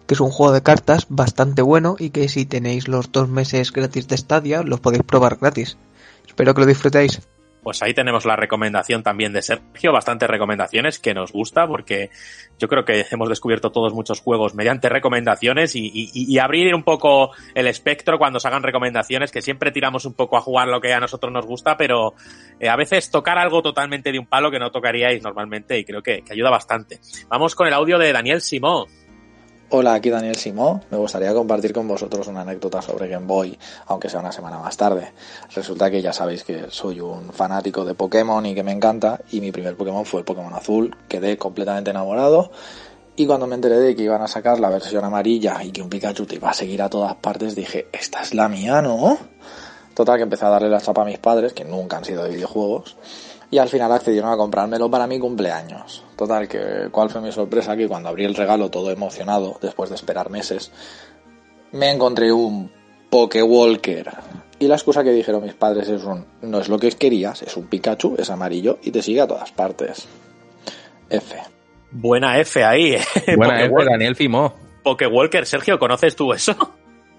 que 0.08 0.14
es 0.14 0.22
un 0.22 0.32
juego 0.32 0.54
de 0.54 0.64
cartas 0.64 1.06
bastante 1.10 1.62
bueno 1.62 1.98
y 2.00 2.12
que 2.12 2.30
si 2.30 2.46
tenéis 2.46 2.88
los 2.88 3.12
dos 3.12 3.28
meses 3.28 3.74
gratis 3.74 4.08
de 4.08 4.18
Stadia 4.18 4.64
los 4.64 4.80
podéis 4.80 5.04
probar 5.04 5.38
gratis. 5.38 5.78
Espero 6.26 6.54
que 6.54 6.62
lo 6.62 6.68
disfrutéis. 6.68 7.20
Pues 7.64 7.82
ahí 7.82 7.94
tenemos 7.94 8.26
la 8.26 8.36
recomendación 8.36 9.04
también 9.04 9.34
de 9.34 9.42
Sergio, 9.42 9.94
bastantes 9.94 10.30
recomendaciones 10.30 11.00
que 11.00 11.14
nos 11.14 11.32
gusta 11.32 11.66
porque 11.66 12.10
yo 12.60 12.68
creo 12.68 12.84
que 12.86 13.06
hemos 13.10 13.30
descubierto 13.30 13.72
todos 13.72 13.94
muchos 13.94 14.20
juegos 14.20 14.54
mediante 14.54 14.90
recomendaciones 14.90 15.74
y, 15.76 16.38
abrir 16.44 16.76
un 16.76 16.84
poco 16.84 17.32
el 17.56 17.68
espectro 17.68 18.18
cuando 18.18 18.40
se 18.40 18.48
hagan 18.50 18.64
recomendaciones, 18.64 19.32
que 19.32 19.42
siempre 19.42 19.72
tiramos 19.72 20.04
un 20.06 20.14
poco 20.14 20.36
a 20.36 20.42
jugar 20.42 20.68
lo 20.68 20.82
que 20.82 20.94
a 20.94 21.00
nosotros 21.00 21.32
nos 21.32 21.46
gusta, 21.46 21.78
pero 21.78 22.16
eh, 22.60 22.68
a 22.68 22.76
veces 22.76 23.10
tocar 23.10 23.38
algo 23.38 23.62
totalmente 23.62 24.12
de 24.12 24.20
un 24.20 24.26
palo 24.26 24.52
que 24.52 24.60
no 24.60 24.72
tocaríais 24.72 25.24
normalmente 25.24 25.80
y 25.80 25.86
creo 25.86 26.04
que, 26.04 26.22
que 26.22 26.34
ayuda 26.34 26.50
bastante. 26.50 27.00
Vamos 27.30 27.56
con 27.56 27.68
el 27.68 27.74
audio 27.74 27.98
de 27.98 28.12
Daniel 28.12 28.42
Simó. 28.42 28.88
Hola, 29.76 29.96
aquí 29.96 30.12
Daniel 30.12 30.36
Simó. 30.36 30.82
Me 30.92 31.00
gustaría 31.00 31.34
compartir 31.34 31.74
con 31.74 31.88
vosotros 31.88 32.28
una 32.28 32.42
anécdota 32.42 32.80
sobre 32.80 33.08
Game 33.08 33.26
Boy, 33.26 33.58
aunque 33.88 34.08
sea 34.08 34.20
una 34.20 34.32
semana 34.32 34.60
más 34.60 34.78
tarde. 34.78 35.14
Resulta 35.56 35.90
que 35.90 36.00
ya 36.00 36.14
sabéis 36.14 36.44
que 36.44 36.66
soy 36.70 37.00
un 37.00 37.34
fanático 37.34 37.84
de 37.84 37.96
Pokémon 37.96 38.46
y 38.46 38.54
que 38.54 38.62
me 38.62 38.72
encanta, 38.72 39.22
y 39.32 39.42
mi 39.42 39.52
primer 39.52 39.76
Pokémon 39.76 40.06
fue 40.06 40.20
el 40.20 40.26
Pokémon 40.26 40.54
Azul. 40.54 40.96
Quedé 41.08 41.40
completamente 41.40 41.90
enamorado. 41.90 42.52
Y 43.16 43.26
cuando 43.26 43.48
me 43.48 43.56
enteré 43.56 43.80
de 43.80 43.96
que 43.96 44.04
iban 44.04 44.22
a 44.22 44.28
sacar 44.28 44.60
la 44.60 44.70
versión 44.70 45.06
amarilla 45.06 45.64
y 45.64 45.72
que 45.72 45.82
un 45.82 45.90
Pikachu 45.90 46.28
te 46.28 46.36
iba 46.36 46.52
a 46.52 46.54
seguir 46.54 46.84
a 46.84 46.90
todas 46.92 47.16
partes, 47.16 47.56
dije, 47.56 47.88
esta 47.92 48.22
es 48.22 48.36
la 48.36 48.48
mía, 48.50 48.80
¿no? 48.84 49.18
Total, 49.96 50.18
que 50.18 50.24
empecé 50.24 50.46
a 50.46 50.50
darle 50.50 50.70
la 50.70 50.82
chapa 50.82 51.02
a 51.02 51.06
mis 51.06 51.18
padres, 51.18 51.54
que 51.54 51.66
nunca 51.66 51.98
han 51.98 52.06
sido 52.06 52.24
de 52.24 52.30
videojuegos, 52.30 52.96
y 53.54 53.60
al 53.60 53.70
final 53.70 53.92
accedieron 53.92 54.32
a 54.32 54.36
comprármelo 54.36 54.90
para 54.90 55.06
mi 55.06 55.20
cumpleaños. 55.20 56.04
Total, 56.16 56.48
que 56.48 56.88
cuál 56.90 57.12
fue 57.12 57.22
mi 57.22 57.32
sorpresa 57.32 57.78
que 57.78 57.88
cuando 57.88 58.10
abrí 58.10 58.26
el 58.26 58.34
regalo 58.34 58.72
todo 58.72 58.90
emocionado, 58.90 59.60
después 59.62 59.92
de 59.92 59.96
esperar 59.96 60.32
meses, 60.32 60.72
me 61.72 61.92
encontré 61.92 62.32
un 62.34 62.72
Pokewalker. 63.12 64.10
Y 64.58 64.68
la 64.68 64.74
excusa 64.74 65.04
que 65.04 65.12
dijeron 65.12 65.44
mis 65.44 65.54
padres 65.54 65.88
es 65.88 66.04
un, 66.04 66.26
no 66.42 66.62
es 66.62 66.68
lo 66.68 66.80
que 66.80 66.90
querías, 66.94 67.44
es 67.44 67.56
un 67.56 67.68
Pikachu, 67.68 68.16
es 68.18 68.32
amarillo 68.32 68.80
y 68.82 68.90
te 68.90 69.04
sigue 69.04 69.22
a 69.22 69.28
todas 69.28 69.52
partes. 69.52 70.08
F. 71.12 71.38
Buena 71.92 72.40
F 72.40 72.64
ahí. 72.64 72.98
Buena 73.38 73.62
F. 73.66 73.86
Daniel 73.86 74.16
Fimó. 74.16 74.52
Pokewalker, 74.82 75.46
Sergio, 75.46 75.78
¿conoces 75.78 76.16
tú 76.16 76.34
eso? 76.34 76.56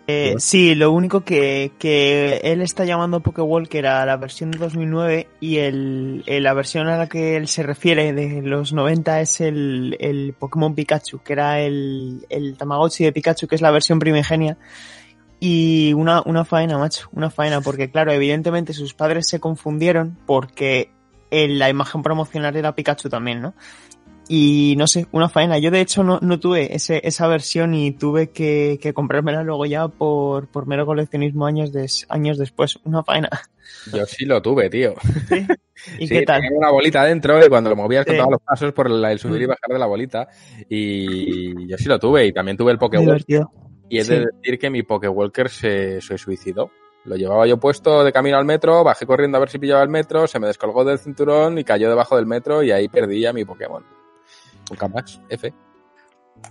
Eh, 0.07 0.34
sí, 0.39 0.74
lo 0.74 0.92
único 0.92 1.23
que, 1.23 1.73
que 1.78 2.41
él 2.44 2.60
está 2.60 2.84
llamando 2.84 3.20
Pokewalker 3.20 3.86
a 3.86 4.05
la 4.05 4.18
versión 4.18 4.50
de 4.50 4.58
2009 4.58 5.28
y 5.41 5.57
el, 5.58 6.23
eh, 6.26 6.41
la 6.41 6.52
versión 6.52 6.89
a 6.89 6.99
la 6.99 7.08
que 7.08 7.36
él 7.36 7.49
se 7.49 7.62
refiere 7.62 8.12
de 8.12 8.42
los 8.42 8.74
90 8.74 9.20
es 9.23 9.41
el, 9.41 9.97
el 10.00 10.34
Pokémon 10.39 10.74
Pikachu, 10.74 11.20
que 11.20 11.33
era 11.33 11.60
el, 11.60 12.26
el 12.28 12.57
Tamagotchi 12.58 13.05
de 13.05 13.12
Pikachu, 13.12 13.47
que 13.47 13.55
es 13.55 13.62
la 13.62 13.70
versión 13.70 13.99
primigenia. 13.99 14.58
Y 15.41 15.94
una, 15.94 16.23
una 16.26 16.44
faena, 16.44 16.76
macho, 16.76 17.08
una 17.12 17.31
faena, 17.31 17.62
porque 17.62 17.91
claro, 17.91 18.12
evidentemente 18.12 18.74
sus 18.74 18.92
padres 18.92 19.26
se 19.26 19.41
confundieron 19.41 20.18
porque 20.26 20.91
en 21.31 21.58
la 21.58 21.68
imagen 21.68 22.02
promocional 22.02 22.57
era 22.57 22.74
Pikachu 22.74 23.08
también, 23.08 23.41
¿no? 23.41 23.55
Y 24.28 24.74
no 24.78 24.86
sé, 24.86 25.06
una 25.12 25.28
faena. 25.28 25.58
Yo 25.58 25.70
de 25.70 25.80
hecho 25.80 26.02
no, 26.02 26.18
no 26.22 26.40
tuve 26.40 26.74
ese, 26.74 27.00
esa 27.06 27.26
versión 27.28 27.74
y 27.74 27.92
tuve 27.92 28.30
que, 28.30 28.78
que 28.80 28.94
comprármela 28.94 29.42
luego 29.42 29.66
ya 29.66 29.88
por, 29.88 30.46
por 30.48 30.66
mero 30.66 30.86
coleccionismo 30.86 31.44
años, 31.46 31.72
des, 31.72 32.06
años 32.08 32.38
después. 32.38 32.78
Una 32.84 33.02
faena. 33.02 33.28
Yo 33.92 34.06
sí 34.06 34.24
lo 34.24 34.40
tuve, 34.40 34.70
tío. 34.70 34.94
¿Y 35.98 36.06
Sí, 36.06 36.14
qué 36.14 36.22
tal? 36.22 36.40
tenía 36.40 36.56
una 36.56 36.70
bolita 36.70 37.04
dentro 37.04 37.44
y 37.44 37.48
cuando 37.50 37.68
lo 37.68 37.76
movías 37.76 38.06
Sí. 38.08 38.16
los 38.16 38.40
pasos 38.42 38.72
por 38.72 38.88
la- 38.88 39.12
el 39.12 39.18
subir 39.18 39.42
y 39.42 39.44
Mm. 39.44 39.48
bajar 39.48 39.68
de 39.72 39.78
la 39.78 39.86
bolita. 39.86 40.28
Y 40.68 41.68
yo 41.68 41.76
sí 41.76 41.84
lo 41.88 41.98
tuve 41.98 42.26
y 42.26 42.32
también 42.32 42.56
tuve 42.56 42.72
el. 42.72 42.78
Divertido. 42.78 43.50
Y 43.90 43.98
he 43.98 44.04
de 44.04 44.20
decir 44.26 44.58
que 44.58 44.70
mi 44.70 44.82
Pokewalker 44.82 45.50
se, 45.50 46.00
se 46.00 46.16
suicidó. 46.16 46.70
Lo 47.04 47.16
llevaba 47.16 47.46
yo 47.46 47.58
puesto 47.58 48.02
de 48.02 48.12
camino 48.12 48.38
al 48.38 48.46
metro, 48.46 48.82
bajé 48.82 49.04
corriendo 49.04 49.36
a 49.36 49.40
ver 49.40 49.50
si 49.50 49.58
pillaba 49.58 49.82
el 49.82 49.90
metro, 49.90 50.26
se 50.26 50.38
me 50.40 50.46
descolgó 50.46 50.84
del 50.84 50.98
cinturón 50.98 51.58
y 51.58 51.64
cayó 51.64 51.90
debajo 51.90 52.16
del 52.16 52.24
metro 52.24 52.62
y 52.62 52.70
ahí 52.70 52.88
perdí 52.88 53.26
a 53.26 53.34
mi 53.34 53.44
Pokémon. 53.44 53.84
Nunca 54.70 54.89
más, 54.89 55.20
F. 55.28 55.52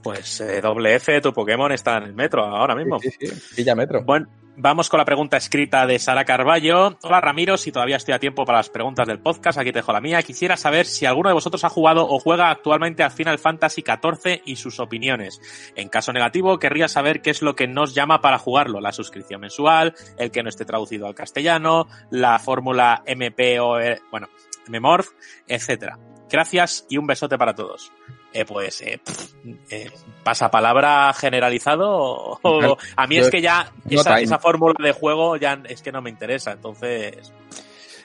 Pues 0.02 0.42
eh, 0.42 0.62
doble 0.62 0.96
F, 0.96 1.22
tu 1.22 1.34
Pokémon 1.34 1.72
está 1.72 1.98
en 1.98 2.04
el 2.04 2.14
metro 2.14 2.44
ahora 2.44 2.76
mismo. 2.76 3.00
Sí, 3.00 3.12
sí, 3.12 3.56
pilla 3.56 3.76
metro. 3.76 4.04
Bueno, 4.04 4.28
vamos 4.56 4.90
con 4.90 4.98
la 4.98 5.06
pregunta 5.06 5.38
escrita 5.38 5.86
de 5.86 6.00
Sara 6.00 6.26
Carballo. 6.26 6.98
Hola 7.04 7.22
Ramiro, 7.22 7.58
si 7.58 7.72
todavía 7.72 7.98
estoy 7.98 8.14
a 8.14 8.20
tiempo 8.20 8.46
para 8.46 8.60
las 8.60 8.70
preguntas 8.70 9.08
del 9.08 9.20
podcast, 9.20 9.60
aquí 9.60 9.72
te 9.72 9.80
dejo 9.80 9.94
la 9.94 10.02
mía. 10.02 10.22
Quisiera 10.24 10.58
saber 10.58 10.86
si 10.86 11.06
alguno 11.06 11.30
de 11.30 11.34
vosotros 11.34 11.64
ha 11.64 11.70
jugado 11.70 12.08
o 12.08 12.20
juega 12.20 12.50
actualmente 12.50 13.04
a 13.04 13.10
Final 13.10 13.40
Fantasy 13.40 13.84
XIV 13.84 14.42
y 14.46 14.56
sus 14.56 14.80
opiniones. 14.80 15.40
En 15.76 15.90
caso 15.90 16.12
negativo, 16.12 16.60
querría 16.60 16.88
saber 16.88 17.22
qué 17.22 17.30
es 17.30 17.42
lo 17.42 17.56
que 17.56 17.68
nos 17.68 17.94
llama 17.94 18.22
para 18.22 18.40
jugarlo. 18.40 18.80
La 18.80 18.94
suscripción 18.94 19.42
mensual, 19.42 19.94
el 20.18 20.32
que 20.32 20.44
no 20.44 20.50
esté 20.50 20.66
traducido 20.66 21.08
al 21.08 21.16
castellano, 21.16 21.88
la 22.10 22.40
fórmula 22.40 23.04
MPO, 23.06 23.80
eh, 23.80 24.02
bueno, 24.12 24.28
Memorph, 24.70 25.10
etcétera. 25.48 26.00
Gracias 26.34 26.88
y 26.90 26.98
un 26.98 27.06
besote 27.06 27.38
para 27.38 27.54
todos. 27.54 27.92
Eh, 28.34 28.44
pues, 28.44 28.82
eh, 28.82 29.00
pff, 29.06 29.34
eh, 29.70 29.92
pasapalabra 30.24 31.14
generalizado. 31.14 31.92
o- 31.92 32.40
o- 32.42 32.78
a 32.96 33.06
mí 33.06 33.18
es 33.18 33.30
que 33.30 33.40
ya 33.40 33.72
esa, 33.88 34.40
fórmula 34.40 34.74
de 34.80 34.94
juego 34.94 35.38
ya 35.38 35.60
es 35.70 35.84
que 35.84 35.92
no 35.92 36.02
me 36.02 36.10
interesa. 36.10 36.52
Entonces, 36.54 37.32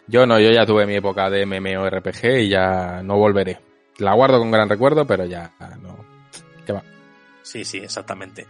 Yo 0.06 0.26
no, 0.26 0.38
yo 0.38 0.50
ya 0.50 0.66
tuve 0.66 0.84
mi 0.86 0.96
época 0.96 1.30
de 1.30 1.46
MMORPG 1.46 2.40
y 2.40 2.48
ya 2.50 3.02
no 3.02 3.16
volveré. 3.16 3.60
La 3.96 4.12
guardo 4.14 4.38
con 4.38 4.50
gran 4.50 4.68
recuerdo, 4.68 5.06
pero 5.06 5.24
ya 5.24 5.50
no. 5.82 5.96
¿Qué 6.66 6.72
va? 6.74 6.82
sí, 7.42 7.64
sí, 7.64 7.78
exactamente. 7.78 8.46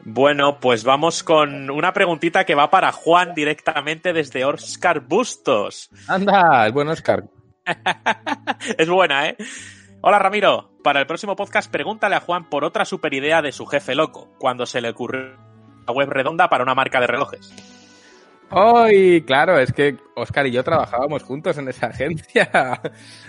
Bueno, 0.00 0.58
pues 0.58 0.84
vamos 0.84 1.22
con 1.22 1.68
una 1.70 1.92
preguntita 1.92 2.44
que 2.46 2.54
va 2.54 2.70
para 2.70 2.92
Juan 2.92 3.34
directamente 3.34 4.14
desde 4.14 4.44
Oscar 4.46 5.00
Bustos. 5.00 5.90
Anda, 6.06 6.64
el 6.66 6.72
buen 6.72 6.88
Oscar. 6.88 7.24
es 8.78 8.88
buena, 8.88 9.28
¿eh? 9.28 9.36
Hola 10.00 10.18
Ramiro, 10.18 10.70
para 10.82 11.00
el 11.00 11.06
próximo 11.06 11.36
podcast 11.36 11.70
pregúntale 11.70 12.14
a 12.16 12.20
Juan 12.20 12.48
por 12.48 12.64
otra 12.64 12.84
super 12.84 13.12
idea 13.12 13.42
de 13.42 13.52
su 13.52 13.66
jefe 13.66 13.94
loco, 13.94 14.28
cuando 14.38 14.66
se 14.66 14.80
le 14.80 14.90
ocurrió 14.90 15.36
una 15.82 15.92
web 15.92 16.08
redonda 16.10 16.48
para 16.48 16.62
una 16.62 16.74
marca 16.74 17.00
de 17.00 17.06
relojes. 17.06 17.77
Hoy, 18.50 19.22
claro, 19.26 19.58
es 19.58 19.72
que 19.72 19.96
Oscar 20.14 20.46
y 20.46 20.52
yo 20.52 20.64
trabajábamos 20.64 21.22
juntos 21.22 21.58
en 21.58 21.68
esa 21.68 21.86
agencia. 21.88 22.80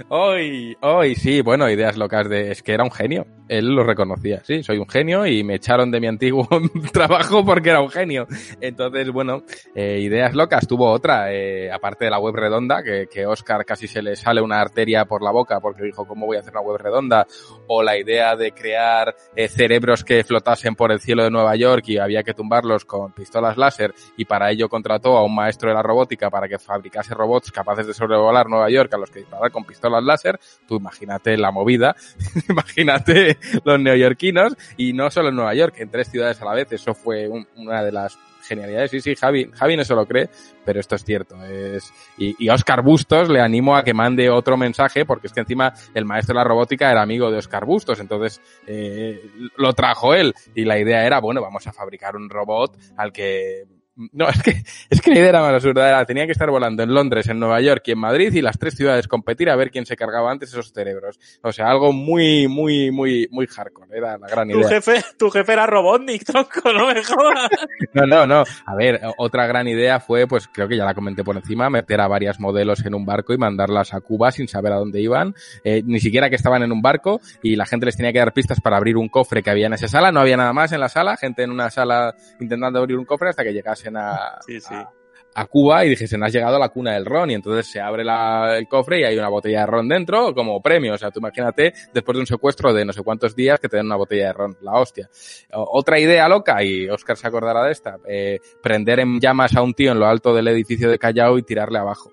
Hoy, 0.07 0.77
hoy, 0.81 1.15
sí, 1.15 1.41
bueno, 1.41 1.69
ideas 1.69 1.97
locas 1.97 2.29
de... 2.29 2.51
Es 2.51 2.63
que 2.63 2.73
era 2.73 2.83
un 2.83 2.91
genio. 2.91 3.25
Él 3.49 3.65
lo 3.67 3.83
reconocía, 3.83 4.41
sí, 4.43 4.63
soy 4.63 4.77
un 4.77 4.87
genio 4.87 5.25
y 5.25 5.43
me 5.43 5.55
echaron 5.55 5.91
de 5.91 5.99
mi 5.99 6.07
antiguo 6.07 6.47
trabajo 6.93 7.43
porque 7.43 7.71
era 7.71 7.81
un 7.81 7.89
genio. 7.89 8.27
Entonces, 8.61 9.11
bueno, 9.11 9.43
eh, 9.75 9.99
ideas 9.99 10.35
locas. 10.35 10.67
Tuvo 10.67 10.89
otra, 10.89 11.33
eh, 11.33 11.69
aparte 11.71 12.05
de 12.05 12.11
la 12.11 12.19
web 12.19 12.35
redonda, 12.35 12.81
que, 12.81 13.07
que 13.11 13.25
Oscar 13.25 13.65
casi 13.65 13.87
se 13.87 14.01
le 14.01 14.15
sale 14.15 14.41
una 14.41 14.61
arteria 14.61 15.05
por 15.05 15.21
la 15.21 15.31
boca 15.31 15.59
porque 15.59 15.83
dijo, 15.83 16.05
¿cómo 16.05 16.27
voy 16.27 16.37
a 16.37 16.41
hacer 16.41 16.53
una 16.53 16.61
web 16.61 16.77
redonda? 16.77 17.25
O 17.71 17.83
la 17.83 17.97
idea 17.99 18.35
de 18.35 18.51
crear 18.51 19.15
eh, 19.35 19.47
cerebros 19.47 20.03
que 20.03 20.23
flotasen 20.23 20.75
por 20.75 20.91
el 20.91 20.99
cielo 20.99 21.23
de 21.23 21.29
Nueva 21.29 21.55
York 21.55 21.83
y 21.89 21.99
había 21.99 22.23
que 22.23 22.33
tumbarlos 22.33 22.83
con 22.83 23.11
pistolas 23.11 23.57
láser 23.57 23.93
y 24.17 24.25
para 24.25 24.49
ello 24.49 24.67
contrató 24.69 25.15
a 25.17 25.23
un 25.23 25.35
maestro 25.35 25.69
de 25.69 25.75
la 25.75 25.83
robótica 25.83 26.31
para 26.31 26.47
que 26.47 26.57
fa- 26.57 26.73
fabricase 26.73 27.13
robots 27.13 27.51
capaces 27.51 27.85
de 27.85 27.93
sobrevolar 27.93 28.47
Nueva 28.47 28.69
York 28.71 28.91
a 28.93 28.97
los 28.97 29.11
que 29.11 29.19
disparar 29.19 29.51
con 29.51 29.65
pistolas 29.65 30.03
láser, 30.03 30.39
tú 30.67 30.77
imagínate 30.77 31.37
la 31.37 31.51
movida, 31.51 31.95
imagínate 32.49 33.37
los 33.63 33.79
neoyorquinos 33.79 34.55
y 34.77 34.93
no 34.93 35.11
solo 35.11 35.29
en 35.29 35.35
Nueva 35.35 35.53
York, 35.53 35.75
en 35.77 35.89
tres 35.91 36.09
ciudades 36.09 36.41
a 36.41 36.45
la 36.45 36.53
vez, 36.53 36.71
eso 36.71 36.93
fue 36.95 37.27
un- 37.27 37.47
una 37.55 37.83
de 37.83 37.91
las 37.91 38.17
genialidades. 38.49 38.91
Sí, 38.91 38.99
sí, 38.99 39.15
Javi, 39.15 39.49
Javi 39.53 39.77
no 39.77 39.83
lo 39.95 40.05
cree, 40.05 40.29
pero 40.65 40.79
esto 40.79 40.95
es 40.95 41.05
cierto. 41.05 41.41
Es, 41.45 41.93
y, 42.17 42.35
y 42.43 42.49
Oscar 42.49 42.81
Bustos 42.81 43.29
le 43.29 43.39
animo 43.39 43.77
a 43.77 43.83
que 43.83 43.93
mande 43.93 44.29
otro 44.29 44.57
mensaje, 44.57 45.05
porque 45.05 45.27
es 45.27 45.33
que 45.33 45.41
encima 45.41 45.73
el 45.93 46.05
maestro 46.05 46.33
de 46.33 46.39
la 46.39 46.43
robótica 46.43 46.91
era 46.91 47.01
amigo 47.01 47.31
de 47.31 47.37
Oscar 47.37 47.65
Bustos, 47.65 47.99
entonces 47.99 48.41
eh, 48.67 49.21
lo 49.55 49.73
trajo 49.73 50.13
él. 50.13 50.33
Y 50.55 50.65
la 50.65 50.77
idea 50.77 51.05
era, 51.05 51.19
bueno, 51.19 51.41
vamos 51.41 51.65
a 51.67 51.73
fabricar 51.73 52.15
un 52.15 52.29
robot 52.29 52.77
al 52.97 53.13
que 53.13 53.78
no, 54.13 54.29
es 54.29 54.41
que, 54.41 54.63
es 54.89 55.01
que 55.01 55.11
la 55.11 55.19
idea 55.19 55.29
era 55.29 55.41
más 55.41 55.53
absurda. 55.53 55.87
Era, 55.87 56.05
tenía 56.05 56.25
que 56.25 56.31
estar 56.31 56.49
volando 56.49 56.83
en 56.83 56.93
Londres, 56.93 57.27
en 57.27 57.39
Nueva 57.39 57.59
York 57.61 57.83
y 57.87 57.91
en 57.91 57.99
Madrid 57.99 58.33
y 58.33 58.41
las 58.41 58.57
tres 58.57 58.75
ciudades 58.75 59.07
competir 59.07 59.49
a 59.49 59.55
ver 59.55 59.71
quién 59.71 59.85
se 59.85 59.95
cargaba 59.95 60.31
antes 60.31 60.49
esos 60.49 60.71
cerebros. 60.71 61.19
O 61.41 61.51
sea, 61.51 61.69
algo 61.69 61.91
muy, 61.91 62.47
muy, 62.47 62.91
muy, 62.91 63.27
muy 63.31 63.47
hardcore. 63.47 63.97
Era 63.97 64.17
la 64.17 64.27
gran 64.27 64.47
Tu 64.49 64.57
idea. 64.59 64.69
jefe, 64.69 65.03
tu 65.17 65.29
jefe 65.29 65.51
era 65.53 65.65
Robotnik, 65.67 66.23
tronco, 66.23 66.71
no 66.71 66.87
me 66.87 67.03
jodas. 67.03 67.49
No, 67.93 68.05
no, 68.05 68.27
no. 68.27 68.43
A 68.65 68.75
ver, 68.75 69.01
otra 69.17 69.47
gran 69.47 69.67
idea 69.67 69.99
fue, 69.99 70.27
pues 70.27 70.47
creo 70.47 70.67
que 70.67 70.77
ya 70.77 70.85
la 70.85 70.93
comenté 70.93 71.23
por 71.23 71.35
encima, 71.35 71.69
meter 71.69 71.99
a 72.01 72.07
varias 72.07 72.39
modelos 72.39 72.85
en 72.85 72.93
un 72.93 73.05
barco 73.05 73.33
y 73.33 73.37
mandarlas 73.37 73.93
a 73.93 74.01
Cuba 74.01 74.31
sin 74.31 74.47
saber 74.47 74.73
a 74.73 74.75
dónde 74.75 75.01
iban, 75.01 75.33
eh, 75.63 75.81
ni 75.85 75.99
siquiera 75.99 76.29
que 76.29 76.35
estaban 76.35 76.61
en 76.61 76.71
un 76.71 76.81
barco 76.81 77.19
y 77.41 77.55
la 77.55 77.65
gente 77.65 77.87
les 77.87 77.97
tenía 77.97 78.13
que 78.13 78.19
dar 78.19 78.31
pistas 78.33 78.61
para 78.61 78.77
abrir 78.77 78.95
un 78.95 79.09
cofre 79.09 79.41
que 79.41 79.49
había 79.49 79.65
en 79.67 79.73
esa 79.73 79.87
sala. 79.87 80.11
No 80.11 80.19
había 80.19 80.37
nada 80.37 80.53
más 80.53 80.71
en 80.71 80.79
la 80.79 80.89
sala, 80.89 81.17
gente 81.17 81.43
en 81.43 81.51
una 81.51 81.69
sala 81.71 82.15
intentando 82.39 82.79
abrir 82.79 82.97
un 82.97 83.05
cofre 83.05 83.29
hasta 83.29 83.43
que 83.43 83.53
llegasen 83.53 83.88
a, 83.97 84.39
a- 84.75 84.93
a 85.35 85.45
Cuba 85.45 85.85
y 85.85 85.89
dijesen, 85.89 86.23
has 86.23 86.33
llegado 86.33 86.55
a 86.55 86.59
la 86.59 86.69
cuna 86.69 86.93
del 86.93 87.05
ron 87.05 87.29
y 87.29 87.35
entonces 87.35 87.67
se 87.71 87.79
abre 87.79 88.03
la- 88.03 88.57
el 88.57 88.67
cofre 88.67 88.99
y 88.99 89.03
hay 89.03 89.17
una 89.17 89.29
botella 89.29 89.61
de 89.61 89.65
ron 89.67 89.87
dentro 89.87 90.33
como 90.33 90.59
premio. 90.61 90.95
O 90.95 90.97
sea, 90.97 91.11
tú 91.11 91.19
imagínate 91.19 91.71
después 91.93 92.15
de 92.15 92.19
un 92.21 92.25
secuestro 92.27 92.73
de 92.73 92.83
no 92.83 92.91
sé 92.93 93.03
cuántos 93.03 93.35
días 93.35 93.59
que 93.59 93.69
te 93.69 93.77
den 93.77 93.85
una 93.85 93.95
botella 93.95 94.27
de 94.27 94.33
ron, 94.33 94.57
la 94.61 94.73
hostia. 94.73 95.07
O- 95.53 95.69
Otra 95.77 95.99
idea 95.99 96.27
loca, 96.27 96.63
y 96.63 96.89
Oscar 96.89 97.15
se 97.15 97.27
acordará 97.27 97.63
de 97.63 97.71
esta, 97.71 97.97
eh, 98.07 98.39
prender 98.61 98.99
en 99.01 99.19
llamas 99.19 99.55
a 99.55 99.61
un 99.61 99.73
tío 99.75 99.91
en 99.91 99.99
lo 99.99 100.07
alto 100.07 100.33
del 100.33 100.47
edificio 100.47 100.89
de 100.89 100.97
Callao 100.97 101.37
y 101.37 101.43
tirarle 101.43 101.77
abajo. 101.77 102.11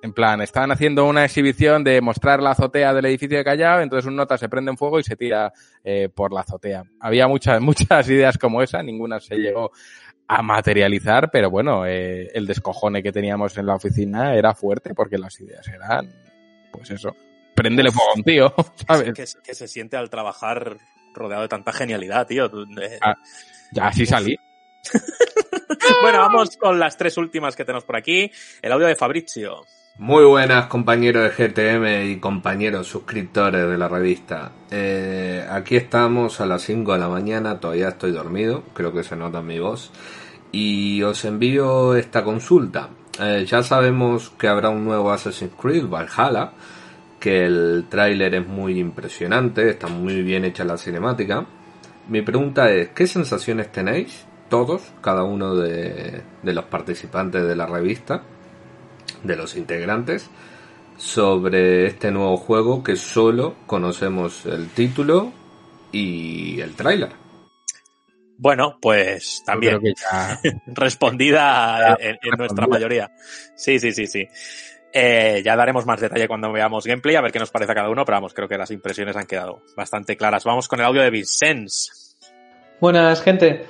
En 0.00 0.12
plan, 0.12 0.40
estaban 0.40 0.70
haciendo 0.70 1.06
una 1.06 1.24
exhibición 1.24 1.82
de 1.82 2.00
mostrar 2.00 2.40
la 2.40 2.50
azotea 2.50 2.94
del 2.94 3.06
edificio 3.06 3.36
de 3.36 3.42
Callao, 3.44 3.80
entonces 3.80 4.06
un 4.06 4.14
nota 4.14 4.38
se 4.38 4.48
prende 4.48 4.70
en 4.70 4.76
fuego 4.76 5.00
y 5.00 5.02
se 5.02 5.16
tira 5.16 5.52
eh, 5.82 6.08
por 6.14 6.32
la 6.32 6.40
azotea. 6.42 6.84
Había 7.00 7.26
muchas, 7.26 7.60
muchas 8.00 8.08
ideas 8.08 8.38
como 8.38 8.62
esa, 8.62 8.80
ninguna 8.82 9.18
se 9.18 9.36
llegó 9.36 9.72
a 10.28 10.42
materializar, 10.42 11.30
pero 11.30 11.50
bueno, 11.50 11.86
eh, 11.86 12.28
el 12.34 12.46
descojone 12.46 13.02
que 13.02 13.12
teníamos 13.12 13.56
en 13.56 13.66
la 13.66 13.74
oficina 13.74 14.34
era 14.36 14.54
fuerte 14.54 14.94
porque 14.94 15.16
las 15.16 15.40
ideas 15.40 15.66
eran, 15.68 16.12
pues 16.70 16.90
eso, 16.90 17.16
prendele 17.54 17.90
fuego 17.90 18.10
a 18.10 18.14
un 18.16 18.22
tío, 18.22 18.54
¿sabes? 18.86 19.14
Que, 19.14 19.24
que 19.42 19.54
se 19.54 19.66
siente 19.66 19.96
al 19.96 20.10
trabajar 20.10 20.76
rodeado 21.14 21.42
de 21.42 21.48
tanta 21.48 21.72
genialidad, 21.72 22.26
tío. 22.26 22.46
Eh, 22.46 22.98
Ah, 23.00 23.14
ya 23.72 23.88
así 23.88 24.06
salí. 24.06 24.36
Bueno, 26.02 26.18
vamos 26.18 26.56
con 26.56 26.78
las 26.78 26.96
tres 26.96 27.16
últimas 27.18 27.54
que 27.54 27.64
tenemos 27.64 27.84
por 27.84 27.96
aquí. 27.96 28.30
El 28.62 28.72
audio 28.72 28.86
de 28.86 28.96
Fabrizio. 28.96 29.64
Muy 30.00 30.24
buenas 30.24 30.66
compañeros 30.66 31.24
de 31.24 31.48
GTM 31.48 32.12
y 32.12 32.20
compañeros 32.20 32.86
suscriptores 32.86 33.68
de 33.68 33.76
la 33.76 33.88
revista. 33.88 34.52
Eh, 34.70 35.44
aquí 35.50 35.74
estamos 35.74 36.40
a 36.40 36.46
las 36.46 36.62
5 36.62 36.92
de 36.92 36.98
la 37.00 37.08
mañana, 37.08 37.58
todavía 37.58 37.88
estoy 37.88 38.12
dormido, 38.12 38.62
creo 38.74 38.92
que 38.92 39.02
se 39.02 39.16
nota 39.16 39.40
en 39.40 39.46
mi 39.48 39.58
voz. 39.58 39.90
Y 40.52 41.02
os 41.02 41.24
envío 41.24 41.96
esta 41.96 42.22
consulta. 42.22 42.90
Eh, 43.20 43.44
ya 43.44 43.64
sabemos 43.64 44.30
que 44.38 44.46
habrá 44.46 44.68
un 44.68 44.84
nuevo 44.84 45.10
Assassin's 45.10 45.54
Creed 45.60 45.88
Valhalla, 45.88 46.52
que 47.18 47.46
el 47.46 47.86
tráiler 47.88 48.36
es 48.36 48.46
muy 48.46 48.78
impresionante, 48.78 49.68
está 49.68 49.88
muy 49.88 50.22
bien 50.22 50.44
hecha 50.44 50.62
la 50.62 50.76
cinemática. 50.76 51.44
Mi 52.06 52.22
pregunta 52.22 52.70
es, 52.70 52.90
¿qué 52.90 53.08
sensaciones 53.08 53.72
tenéis 53.72 54.26
todos, 54.48 54.92
cada 55.02 55.24
uno 55.24 55.56
de, 55.56 56.22
de 56.40 56.52
los 56.52 56.66
participantes 56.66 57.42
de 57.42 57.56
la 57.56 57.66
revista? 57.66 58.22
De 59.22 59.36
los 59.36 59.56
integrantes 59.56 60.28
sobre 60.96 61.86
este 61.86 62.10
nuevo 62.10 62.36
juego 62.36 62.82
que 62.82 62.96
solo 62.96 63.54
conocemos 63.66 64.46
el 64.46 64.68
título 64.70 65.32
y 65.92 66.60
el 66.60 66.74
tráiler. 66.74 67.10
Bueno, 68.36 68.78
pues 68.80 69.42
también 69.44 69.78
creo 69.78 69.94
que 69.94 70.00
ya- 70.00 70.40
respondida 70.66 71.96
en, 72.00 72.18
en 72.22 72.38
nuestra 72.38 72.66
mayoría. 72.66 73.10
Sí, 73.56 73.78
sí, 73.78 73.92
sí, 73.92 74.06
sí. 74.06 74.26
Eh, 74.92 75.42
ya 75.44 75.54
daremos 75.54 75.84
más 75.86 76.00
detalle 76.00 76.26
cuando 76.28 76.50
veamos 76.50 76.86
gameplay, 76.86 77.16
a 77.16 77.20
ver 77.20 77.30
qué 77.32 77.38
nos 77.38 77.50
parece 77.50 77.72
a 77.72 77.74
cada 77.74 77.90
uno, 77.90 78.04
pero 78.04 78.16
vamos, 78.16 78.32
creo 78.34 78.48
que 78.48 78.56
las 78.56 78.70
impresiones 78.70 79.16
han 79.16 79.26
quedado 79.26 79.62
bastante 79.76 80.16
claras. 80.16 80.44
Vamos 80.44 80.66
con 80.66 80.78
el 80.80 80.86
audio 80.86 81.02
de 81.02 81.10
Vincenz. 81.10 82.16
Buenas, 82.80 83.20
gente. 83.22 83.66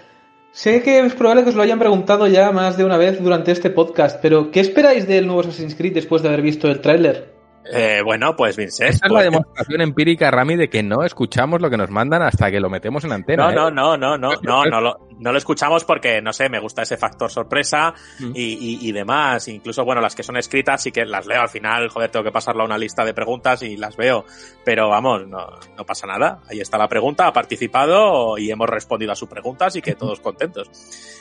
Sé 0.61 0.83
que 0.83 0.99
es 0.99 1.15
probable 1.15 1.45
que 1.45 1.51
os 1.51 1.55
lo 1.55 1.63
hayan 1.63 1.79
preguntado 1.79 2.27
ya 2.27 2.51
más 2.51 2.77
de 2.77 2.85
una 2.85 2.97
vez 2.97 3.23
durante 3.23 3.53
este 3.53 3.71
podcast, 3.71 4.19
pero 4.21 4.51
¿qué 4.51 4.59
esperáis 4.59 5.07
del 5.07 5.25
nuevo 5.25 5.43
Assassin's 5.43 5.77
Creed 5.77 5.95
después 5.95 6.21
de 6.21 6.31
haber 6.31 6.43
visto 6.43 6.67
el 6.67 6.81
tráiler? 6.81 7.38
Eh, 7.73 8.01
bueno, 8.05 8.35
pues 8.37 8.57
Vincenz. 8.57 8.97
Esa 8.97 9.07
es 9.07 9.13
la 9.13 9.19
pues- 9.21 9.31
demostración 9.31 9.81
empírica, 9.81 10.31
Rami, 10.31 10.57
de 10.57 10.69
que 10.71 10.83
no 10.83 11.05
escuchamos 11.05 11.61
lo 11.61 11.69
que 11.71 11.77
nos 11.77 11.91
mandan 11.91 12.23
hasta 12.23 12.51
que 12.51 12.61
lo 12.61 12.71
metemos 12.71 13.05
en 13.05 13.13
antena. 13.13 13.45
No, 13.53 13.69
¿eh? 13.69 13.73
no, 13.73 13.97
no, 13.97 13.97
no, 13.97 14.17
no, 14.19 14.41
no, 14.43 14.65
no 14.71 14.81
lo, 14.81 14.99
no 15.19 15.33
lo 15.33 15.39
escuchamos 15.39 15.85
porque, 15.85 16.23
no 16.23 16.33
sé, 16.33 16.49
me 16.49 16.61
gusta 16.61 16.83
ese 16.83 16.97
factor 16.97 17.31
sorpresa 17.31 17.95
Mm. 18.21 18.33
y, 18.35 18.43
y, 18.85 18.89
y 18.89 18.93
demás. 18.93 19.49
Incluso, 19.49 19.85
bueno, 19.85 20.01
las 20.01 20.15
que 20.15 20.23
son 20.23 20.37
escritas 20.37 20.83
sí 20.83 20.91
que 20.93 21.05
las 21.05 21.27
leo 21.27 21.41
al 21.43 21.49
final, 21.49 21.89
joder, 21.89 22.11
tengo 22.11 22.25
que 22.25 22.33
pasarlo 22.33 22.63
a 22.63 22.67
una 22.67 22.79
lista 22.79 23.05
de 23.05 23.15
preguntas 23.15 23.63
y 23.63 23.77
las 23.77 23.97
veo. 23.97 24.25
Pero 24.65 24.89
vamos, 24.89 25.27
no, 25.27 25.47
no 25.77 25.85
pasa 25.85 26.07
nada. 26.07 26.41
Ahí 26.51 26.61
está 26.61 26.79
la 26.79 26.89
pregunta, 26.89 27.27
ha 27.27 27.33
participado 27.33 28.39
y 28.39 28.51
hemos 28.51 28.69
respondido 28.69 29.13
a 29.13 29.17
sus 29.17 29.29
preguntas 29.29 29.77
y 29.77 29.83
que 29.83 29.95
todos 29.95 30.21
contentos. 30.21 30.71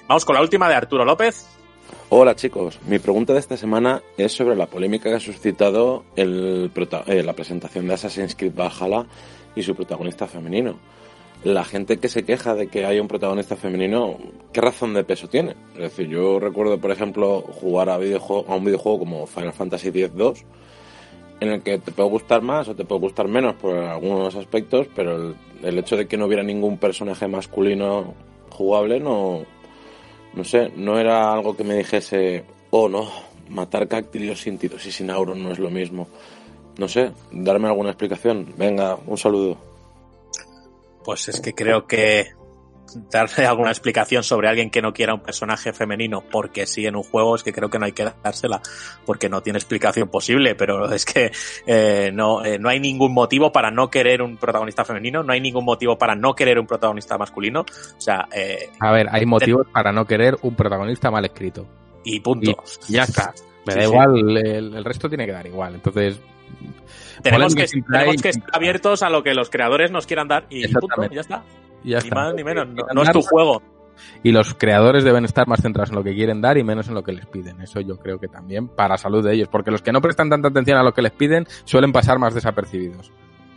Vamos 0.07 0.23
con 0.25 0.35
la 0.35 0.41
última 0.41 0.69
de 0.69 0.75
Arturo 0.75 1.03
López. 1.05 1.45
Hola 2.09 2.37
chicos, 2.37 2.79
mi 2.87 2.99
pregunta 2.99 3.33
de 3.33 3.39
esta 3.39 3.57
semana 3.57 4.01
es 4.17 4.31
sobre 4.31 4.55
la 4.55 4.67
polémica 4.67 5.09
que 5.09 5.17
ha 5.17 5.19
suscitado 5.19 6.05
el 6.15 6.71
eh, 7.05 7.21
la 7.21 7.33
presentación 7.33 7.85
de 7.85 7.95
Assassin's 7.95 8.33
Creed 8.33 8.53
Valhalla 8.55 9.05
y 9.57 9.61
su 9.61 9.75
protagonista 9.75 10.25
femenino. 10.25 10.79
La 11.43 11.65
gente 11.65 11.97
que 11.97 12.07
se 12.07 12.23
queja 12.23 12.55
de 12.55 12.69
que 12.69 12.85
hay 12.85 13.01
un 13.01 13.09
protagonista 13.09 13.57
femenino, 13.57 14.15
¿qué 14.53 14.61
razón 14.61 14.93
de 14.93 15.03
peso 15.03 15.27
tiene? 15.27 15.57
Es 15.73 15.81
decir, 15.81 16.07
yo 16.07 16.39
recuerdo, 16.39 16.79
por 16.79 16.91
ejemplo, 16.91 17.41
jugar 17.41 17.89
a, 17.89 17.95
a 17.95 17.97
un 17.97 18.63
videojuego 18.63 18.99
como 18.99 19.27
Final 19.27 19.51
Fantasy 19.51 19.89
X-2, 19.89 20.45
en 21.41 21.49
el 21.49 21.61
que 21.61 21.77
te 21.77 21.91
puede 21.91 22.07
gustar 22.07 22.41
más 22.41 22.69
o 22.69 22.75
te 22.75 22.85
puede 22.85 23.01
gustar 23.01 23.27
menos 23.27 23.55
por 23.55 23.75
algunos 23.75 24.33
aspectos, 24.33 24.87
pero 24.95 25.13
el, 25.17 25.35
el 25.61 25.77
hecho 25.77 25.97
de 25.97 26.07
que 26.07 26.15
no 26.15 26.27
hubiera 26.27 26.41
ningún 26.41 26.77
personaje 26.77 27.27
masculino 27.27 28.13
jugable 28.49 29.01
no, 29.01 29.45
no 30.37 30.43
sé, 30.43 30.71
no 30.75 30.99
era 30.99 31.33
algo 31.33 31.57
que 31.57 31.63
me 31.63 31.75
dijese, 31.75 32.43
oh 32.69 32.87
no, 32.87 33.11
matar 33.49 33.87
cáctilos 33.87 34.41
sin 34.41 34.57
tiros 34.57 34.85
y 34.85 34.91
sin 34.91 35.09
auron 35.09 35.43
no 35.43 35.51
es 35.51 35.59
lo 35.59 35.71
mismo. 35.71 36.07
No 36.77 36.87
sé, 36.87 37.11
darme 37.31 37.67
alguna 37.67 37.89
explicación. 37.89 38.53
Venga, 38.55 38.97
un 39.07 39.17
saludo. 39.17 39.57
Pues 41.03 41.27
es 41.29 41.41
que 41.41 41.53
creo 41.53 41.87
que 41.87 42.27
darle 43.11 43.45
alguna 43.45 43.71
explicación 43.71 44.23
sobre 44.23 44.47
alguien 44.47 44.69
que 44.69 44.81
no 44.81 44.93
quiera 44.93 45.13
un 45.13 45.21
personaje 45.21 45.73
femenino 45.73 46.23
porque 46.31 46.65
sí 46.65 46.85
en 46.85 46.95
un 46.95 47.03
juego 47.03 47.35
es 47.35 47.43
que 47.43 47.53
creo 47.53 47.69
que 47.69 47.79
no 47.79 47.85
hay 47.85 47.91
que 47.91 48.09
dársela 48.23 48.61
porque 49.05 49.29
no 49.29 49.41
tiene 49.41 49.57
explicación 49.57 50.09
posible 50.09 50.55
pero 50.55 50.91
es 50.93 51.05
que 51.05 51.31
eh, 51.65 52.11
no 52.13 52.43
eh, 52.43 52.59
no 52.59 52.69
hay 52.69 52.79
ningún 52.79 53.13
motivo 53.13 53.51
para 53.51 53.71
no 53.71 53.89
querer 53.89 54.21
un 54.21 54.37
protagonista 54.37 54.85
femenino 54.85 55.23
no 55.23 55.33
hay 55.33 55.41
ningún 55.41 55.65
motivo 55.65 55.97
para 55.97 56.15
no 56.15 56.33
querer 56.33 56.59
un 56.59 56.67
protagonista 56.67 57.17
masculino 57.17 57.61
o 57.61 58.01
sea 58.01 58.27
eh, 58.31 58.69
A 58.79 58.91
ver, 58.91 59.07
hay 59.11 59.25
motivos 59.25 59.67
para 59.71 59.91
no 59.91 60.05
querer 60.05 60.37
un 60.41 60.55
protagonista 60.55 61.11
mal 61.11 61.25
escrito. 61.25 61.67
y 62.03 62.19
punto 62.19 62.63
Y 62.87 62.93
ya 62.93 63.03
está. 63.03 63.33
Me 63.65 63.73
Sí, 63.73 63.79
da 63.79 63.85
sí. 63.85 63.91
igual, 63.91 64.37
el, 64.37 64.75
el 64.75 64.85
resto 64.85 65.09
tiene 65.09 65.25
que 65.25 65.33
dar 65.33 65.45
igual. 65.45 65.75
Entonces, 65.75 66.19
tenemos 67.21 67.53
que, 67.53 67.65
tenemos 67.65 68.21
que 68.21 68.29
estar 68.29 68.49
abiertos 68.53 69.03
a 69.03 69.09
lo 69.09 69.23
que 69.23 69.33
los 69.33 69.49
creadores 69.49 69.91
nos 69.91 70.05
quieran 70.05 70.27
dar 70.27 70.45
y 70.49 70.63
punto 70.67 70.85
Exactamente. 70.85 71.15
ya 71.15 71.21
está 71.21 71.43
ya 71.83 71.97
ni 71.99 72.03
está. 72.07 72.15
más 72.15 72.33
ni 72.33 72.43
menos 72.43 72.67
no, 72.67 72.83
no 72.93 73.03
es 73.03 73.11
tu 73.11 73.21
juego 73.21 73.61
Y 74.23 74.31
los 74.31 74.53
creadores 74.53 75.03
deben 75.03 75.25
estar 75.25 75.47
más 75.47 75.61
centrados 75.61 75.89
en 75.89 75.95
lo 75.95 76.03
que 76.03 76.13
quieren 76.13 76.41
dar 76.41 76.57
y 76.57 76.63
menos 76.63 76.87
en 76.87 76.93
lo 76.93 77.03
que 77.03 77.11
les 77.13 77.25
piden. 77.25 77.61
Eso 77.61 77.79
yo 77.81 77.97
creo 77.97 78.19
que 78.19 78.27
también 78.27 78.67
para 78.67 78.97
salud 78.97 79.23
de 79.25 79.33
ellos, 79.33 79.47
porque 79.47 79.71
los 79.71 79.81
que 79.81 79.91
no 79.91 80.01
prestan 80.01 80.29
tanta 80.29 80.49
atención 80.49 80.77
a 80.77 80.83
lo 80.83 80.93
que 80.93 81.01
les 81.01 81.11
piden 81.11 81.45
suelen 81.65 81.91
pasar 81.91 82.19
más 82.19 82.33
desapercibidos. 82.33 83.11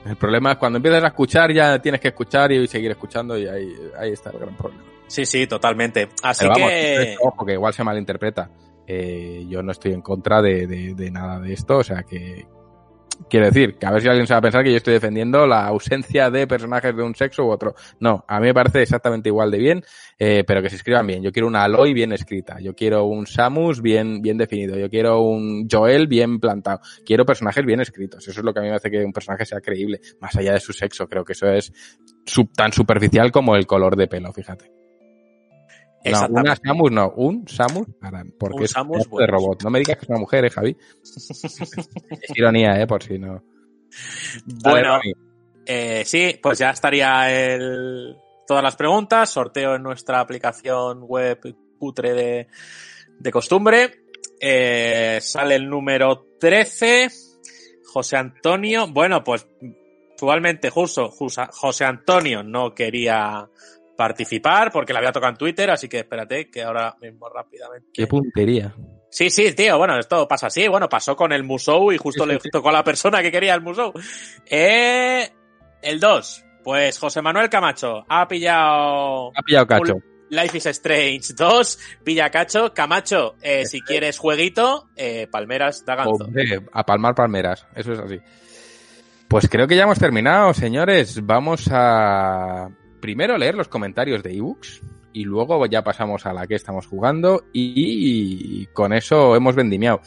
El 0.06 0.16
problema 0.16 0.52
es 0.52 0.56
cuando 0.58 0.78
empiezas 0.78 1.04
a 1.04 1.08
escuchar 1.08 1.52
ya 1.52 1.78
tienes 1.80 2.00
que 2.00 2.08
escuchar 2.08 2.50
y 2.52 2.66
seguir 2.66 2.90
escuchando 2.90 3.36
y 3.36 3.46
ahí, 3.46 3.70
ahí 3.98 4.12
está 4.12 4.30
el 4.30 4.38
gran 4.38 4.56
problema. 4.56 4.82
sí 5.06 5.26
sí 5.26 5.46
totalmente 5.46 6.08
así 6.22 6.44
Pero 6.44 6.54
vamos, 6.54 6.70
que 6.70 7.16
ojo, 7.22 7.44
que 7.44 7.52
igual 7.52 7.74
se 7.74 7.84
malinterpreta. 7.84 8.50
Eh, 8.86 9.44
yo 9.48 9.62
no 9.62 9.72
estoy 9.72 9.92
en 9.92 10.00
contra 10.00 10.40
de, 10.40 10.66
de- 10.66 10.94
de 10.94 11.10
nada 11.10 11.38
de 11.38 11.52
esto, 11.52 11.76
o 11.78 11.84
sea 11.84 12.02
que 12.02 12.46
Quiero 13.28 13.46
decir, 13.46 13.76
que 13.76 13.86
a 13.86 13.92
ver 13.92 14.02
si 14.02 14.08
alguien 14.08 14.26
se 14.26 14.34
va 14.34 14.38
a 14.38 14.42
pensar 14.42 14.64
que 14.64 14.70
yo 14.70 14.76
estoy 14.76 14.94
defendiendo 14.94 15.46
la 15.46 15.66
ausencia 15.66 16.30
de 16.30 16.46
personajes 16.46 16.96
de 16.96 17.02
un 17.02 17.14
sexo 17.14 17.44
u 17.44 17.50
otro. 17.50 17.74
No, 18.00 18.24
a 18.26 18.40
mí 18.40 18.46
me 18.46 18.54
parece 18.54 18.82
exactamente 18.82 19.28
igual 19.28 19.50
de 19.50 19.58
bien, 19.58 19.84
eh, 20.18 20.42
pero 20.46 20.62
que 20.62 20.70
se 20.70 20.76
escriban 20.76 21.06
bien. 21.06 21.22
Yo 21.22 21.30
quiero 21.30 21.46
una 21.46 21.62
Aloy 21.62 21.92
bien 21.92 22.12
escrita, 22.12 22.58
yo 22.60 22.74
quiero 22.74 23.04
un 23.04 23.26
Samus 23.26 23.82
bien, 23.82 24.20
bien 24.20 24.36
definido, 24.36 24.76
yo 24.76 24.88
quiero 24.88 25.20
un 25.20 25.68
Joel 25.70 26.08
bien 26.08 26.40
plantado, 26.40 26.80
quiero 27.04 27.24
personajes 27.24 27.64
bien 27.64 27.80
escritos. 27.80 28.26
Eso 28.26 28.40
es 28.40 28.44
lo 28.44 28.52
que 28.52 28.60
a 28.60 28.62
mí 28.62 28.68
me 28.68 28.76
hace 28.76 28.90
que 28.90 29.04
un 29.04 29.12
personaje 29.12 29.44
sea 29.44 29.60
creíble, 29.60 30.00
más 30.20 30.34
allá 30.36 30.54
de 30.54 30.60
su 30.60 30.72
sexo. 30.72 31.06
Creo 31.06 31.24
que 31.24 31.34
eso 31.34 31.46
es 31.46 31.72
sub- 32.24 32.52
tan 32.52 32.72
superficial 32.72 33.30
como 33.30 33.54
el 33.54 33.66
color 33.66 33.96
de 33.96 34.08
pelo, 34.08 34.32
fíjate. 34.32 34.79
No, 36.04 36.26
una 36.30 36.56
Samus 36.56 36.90
no, 36.90 37.12
un 37.16 37.46
Samus 37.46 37.86
Aran, 38.00 38.32
porque 38.38 38.56
Un 38.56 38.64
es 38.64 38.70
Samus, 38.70 39.10
de 39.10 39.26
robot. 39.26 39.62
No 39.64 39.70
me 39.70 39.80
digas 39.80 39.98
que 39.98 40.04
es 40.04 40.08
una 40.08 40.18
mujer, 40.18 40.44
eh, 40.44 40.50
Javi. 40.50 40.76
es 41.02 42.36
ironía, 42.36 42.80
eh, 42.80 42.86
por 42.86 43.02
si 43.02 43.18
no. 43.18 43.42
Bueno, 44.62 45.00
eh, 45.66 46.04
sí, 46.06 46.38
pues 46.40 46.58
ya 46.58 46.70
estaría 46.70 47.30
el... 47.30 48.16
todas 48.46 48.62
las 48.62 48.76
preguntas. 48.76 49.28
Sorteo 49.30 49.74
en 49.74 49.82
nuestra 49.82 50.20
aplicación 50.20 51.02
web 51.02 51.40
putre 51.78 52.14
de, 52.14 52.46
de 53.18 53.30
costumbre. 53.32 54.04
Eh, 54.40 55.18
sale 55.20 55.56
el 55.56 55.68
número 55.68 56.26
13. 56.38 57.08
José 57.92 58.16
Antonio. 58.16 58.86
Bueno, 58.88 59.22
pues 59.24 59.46
actualmente 60.20 60.68
justo 60.68 61.10
José 61.10 61.84
Antonio 61.84 62.42
no 62.42 62.74
quería 62.74 63.48
participar 64.00 64.72
porque 64.72 64.94
le 64.94 64.98
había 65.00 65.12
tocado 65.12 65.32
en 65.32 65.36
Twitter, 65.36 65.70
así 65.70 65.86
que 65.86 65.98
espérate 65.98 66.50
que 66.50 66.62
ahora 66.62 66.96
mismo 67.02 67.28
rápidamente. 67.28 67.90
Qué 67.92 68.06
puntería. 68.06 68.74
Sí, 69.10 69.28
sí, 69.28 69.54
tío, 69.54 69.76
bueno, 69.76 69.98
esto 69.98 70.26
pasa 70.26 70.46
así. 70.46 70.66
Bueno, 70.68 70.88
pasó 70.88 71.14
con 71.14 71.32
el 71.32 71.44
Musou 71.44 71.92
y 71.92 71.98
justo 71.98 72.24
le 72.24 72.38
tocó 72.38 72.70
a 72.70 72.72
la 72.72 72.82
persona 72.82 73.20
que 73.20 73.30
quería 73.30 73.52
el 73.52 73.60
Musou. 73.60 73.92
Eh, 74.46 75.28
el 75.82 76.00
2. 76.00 76.44
Pues 76.64 76.98
José 76.98 77.20
Manuel 77.20 77.50
Camacho 77.50 78.06
ha 78.08 78.26
pillado. 78.26 79.32
Ha 79.36 79.42
pillado 79.42 79.66
cacho. 79.66 79.94
Life 80.30 80.56
is 80.56 80.64
Strange 80.64 81.34
2. 81.36 81.78
Pilla 82.02 82.30
cacho. 82.30 82.72
Camacho, 82.72 83.34
eh, 83.42 83.66
si 83.66 83.82
quieres 83.82 84.16
jueguito, 84.16 84.88
eh, 84.96 85.26
Palmeras 85.30 85.84
da 85.84 85.96
ganzo. 85.96 86.24
Hombre, 86.24 86.62
a 86.72 86.86
palmar 86.86 87.14
palmeras, 87.14 87.66
eso 87.74 87.92
es 87.92 87.98
así. 87.98 88.18
Pues 89.28 89.46
creo 89.46 89.68
que 89.68 89.76
ya 89.76 89.82
hemos 89.82 89.98
terminado, 89.98 90.54
señores. 90.54 91.20
Vamos 91.26 91.68
a 91.70 92.70
primero 93.00 93.36
leer 93.38 93.54
los 93.54 93.68
comentarios 93.68 94.22
de 94.22 94.36
ebooks 94.36 94.82
y 95.12 95.24
luego 95.24 95.66
ya 95.66 95.82
pasamos 95.82 96.26
a 96.26 96.32
la 96.32 96.46
que 96.46 96.54
estamos 96.54 96.86
jugando 96.86 97.44
y 97.52 98.66
con 98.66 98.92
eso 98.92 99.34
hemos 99.34 99.54
vendimiado. 99.54 100.00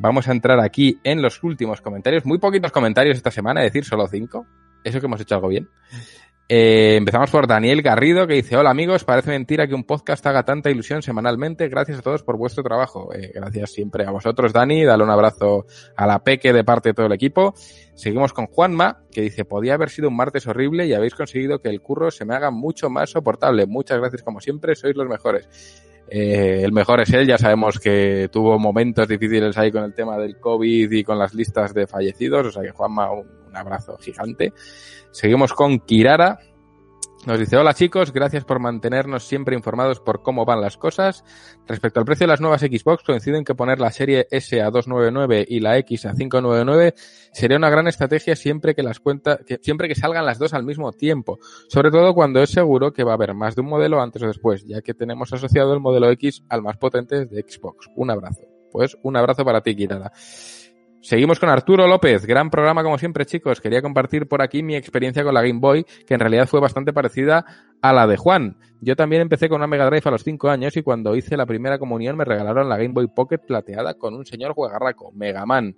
Vamos 0.00 0.28
a 0.28 0.32
entrar 0.32 0.60
aquí 0.60 1.00
en 1.02 1.20
los 1.20 1.42
últimos 1.42 1.80
comentarios. 1.80 2.24
Muy 2.24 2.38
poquitos 2.38 2.70
comentarios 2.70 3.16
esta 3.16 3.32
semana, 3.32 3.64
es 3.64 3.72
decir, 3.72 3.84
solo 3.84 4.06
cinco. 4.06 4.46
Eso 4.84 5.00
que 5.00 5.06
hemos 5.06 5.20
hecho 5.20 5.34
algo 5.34 5.48
bien. 5.48 5.68
Eh, 6.50 6.96
empezamos 6.96 7.30
por 7.30 7.46
Daniel 7.46 7.82
Garrido 7.82 8.26
que 8.26 8.32
dice, 8.32 8.56
hola 8.56 8.70
amigos, 8.70 9.04
parece 9.04 9.32
mentira 9.32 9.66
que 9.66 9.74
un 9.74 9.84
podcast 9.84 10.26
haga 10.26 10.44
tanta 10.44 10.70
ilusión 10.70 11.02
semanalmente. 11.02 11.68
Gracias 11.68 11.98
a 11.98 12.02
todos 12.02 12.22
por 12.22 12.38
vuestro 12.38 12.62
trabajo. 12.62 13.12
Eh, 13.12 13.32
gracias 13.34 13.72
siempre 13.72 14.06
a 14.06 14.10
vosotros, 14.10 14.54
Dani. 14.54 14.82
Dale 14.82 15.04
un 15.04 15.10
abrazo 15.10 15.66
a 15.94 16.06
la 16.06 16.24
Peque 16.24 16.54
de 16.54 16.64
parte 16.64 16.88
de 16.88 16.94
todo 16.94 17.04
el 17.04 17.12
equipo. 17.12 17.52
Seguimos 17.94 18.32
con 18.32 18.46
Juanma, 18.46 19.02
que 19.10 19.20
dice, 19.20 19.44
podía 19.44 19.74
haber 19.74 19.90
sido 19.90 20.08
un 20.08 20.16
martes 20.16 20.46
horrible 20.46 20.86
y 20.86 20.94
habéis 20.94 21.14
conseguido 21.14 21.60
que 21.60 21.68
el 21.68 21.82
curro 21.82 22.10
se 22.10 22.24
me 22.24 22.34
haga 22.34 22.50
mucho 22.50 22.88
más 22.88 23.10
soportable. 23.10 23.66
Muchas 23.66 23.98
gracias 23.98 24.22
como 24.22 24.40
siempre, 24.40 24.74
sois 24.74 24.96
los 24.96 25.06
mejores. 25.06 25.48
Eh, 26.10 26.62
el 26.64 26.72
mejor 26.72 27.00
es 27.00 27.12
él, 27.12 27.26
ya 27.26 27.36
sabemos 27.36 27.78
que 27.78 28.30
tuvo 28.32 28.58
momentos 28.58 29.06
difíciles 29.06 29.58
ahí 29.58 29.70
con 29.70 29.84
el 29.84 29.92
tema 29.92 30.16
del 30.16 30.38
COVID 30.38 30.90
y 30.90 31.04
con 31.04 31.18
las 31.18 31.34
listas 31.34 31.74
de 31.74 31.86
fallecidos, 31.86 32.46
o 32.46 32.50
sea 32.50 32.62
que 32.62 32.70
Juanma, 32.70 33.12
un, 33.12 33.26
un 33.48 33.56
abrazo 33.56 33.96
gigante. 33.98 34.52
Seguimos 35.10 35.52
con 35.52 35.80
Kirara. 35.80 36.38
Nos 37.26 37.38
dice, 37.38 37.56
hola 37.56 37.74
chicos, 37.74 38.12
gracias 38.12 38.44
por 38.44 38.60
mantenernos 38.60 39.24
siempre 39.24 39.56
informados 39.56 39.98
por 39.98 40.22
cómo 40.22 40.44
van 40.44 40.60
las 40.60 40.76
cosas. 40.76 41.24
Respecto 41.66 41.98
al 41.98 42.06
precio 42.06 42.26
de 42.26 42.28
las 42.28 42.40
nuevas 42.40 42.60
Xbox, 42.60 43.02
coincido 43.02 43.36
en 43.36 43.44
que 43.44 43.56
poner 43.56 43.80
la 43.80 43.90
serie 43.90 44.28
S 44.30 44.62
a 44.62 44.70
299 44.70 45.44
y 45.48 45.58
la 45.58 45.76
X 45.78 46.06
a 46.06 46.12
599 46.12 46.94
sería 47.32 47.56
una 47.56 47.70
gran 47.70 47.88
estrategia 47.88 48.36
siempre 48.36 48.74
que 48.74 48.84
las 48.84 49.00
cuentas, 49.00 49.40
que, 49.44 49.58
siempre 49.60 49.88
que 49.88 49.96
salgan 49.96 50.24
las 50.24 50.38
dos 50.38 50.54
al 50.54 50.64
mismo 50.64 50.92
tiempo. 50.92 51.38
Sobre 51.68 51.90
todo 51.90 52.14
cuando 52.14 52.40
es 52.40 52.50
seguro 52.50 52.92
que 52.92 53.02
va 53.02 53.10
a 53.12 53.14
haber 53.14 53.34
más 53.34 53.56
de 53.56 53.62
un 53.62 53.68
modelo 53.68 54.00
antes 54.00 54.22
o 54.22 54.26
después, 54.28 54.64
ya 54.64 54.80
que 54.80 54.94
tenemos 54.94 55.32
asociado 55.32 55.74
el 55.74 55.80
modelo 55.80 56.08
X 56.12 56.44
al 56.48 56.62
más 56.62 56.76
potente 56.76 57.26
de 57.26 57.42
Xbox. 57.42 57.88
Un 57.96 58.10
abrazo. 58.10 58.42
Pues 58.70 58.96
un 59.02 59.16
abrazo 59.16 59.44
para 59.44 59.60
ti, 59.60 59.74
Kirara. 59.74 60.12
Seguimos 61.00 61.38
con 61.38 61.48
Arturo 61.48 61.86
López, 61.86 62.26
gran 62.26 62.50
programa 62.50 62.82
como 62.82 62.98
siempre 62.98 63.24
chicos. 63.24 63.60
Quería 63.60 63.80
compartir 63.80 64.26
por 64.26 64.42
aquí 64.42 64.64
mi 64.64 64.74
experiencia 64.74 65.22
con 65.22 65.32
la 65.32 65.42
Game 65.42 65.60
Boy, 65.60 65.84
que 66.06 66.14
en 66.14 66.20
realidad 66.20 66.48
fue 66.48 66.60
bastante 66.60 66.92
parecida 66.92 67.44
a 67.80 67.92
la 67.92 68.06
de 68.08 68.16
Juan. 68.16 68.56
Yo 68.80 68.96
también 68.96 69.22
empecé 69.22 69.48
con 69.48 69.58
una 69.58 69.68
Mega 69.68 69.86
Drive 69.86 70.02
a 70.06 70.10
los 70.10 70.24
5 70.24 70.50
años 70.50 70.76
y 70.76 70.82
cuando 70.82 71.14
hice 71.14 71.36
la 71.36 71.46
primera 71.46 71.78
comunión 71.78 72.16
me 72.16 72.24
regalaron 72.24 72.68
la 72.68 72.76
Game 72.76 72.94
Boy 72.94 73.06
Pocket 73.14 73.38
plateada 73.38 73.94
con 73.94 74.14
un 74.14 74.26
señor 74.26 74.54
juegarraco, 74.54 75.12
Mega 75.12 75.46
Man. 75.46 75.76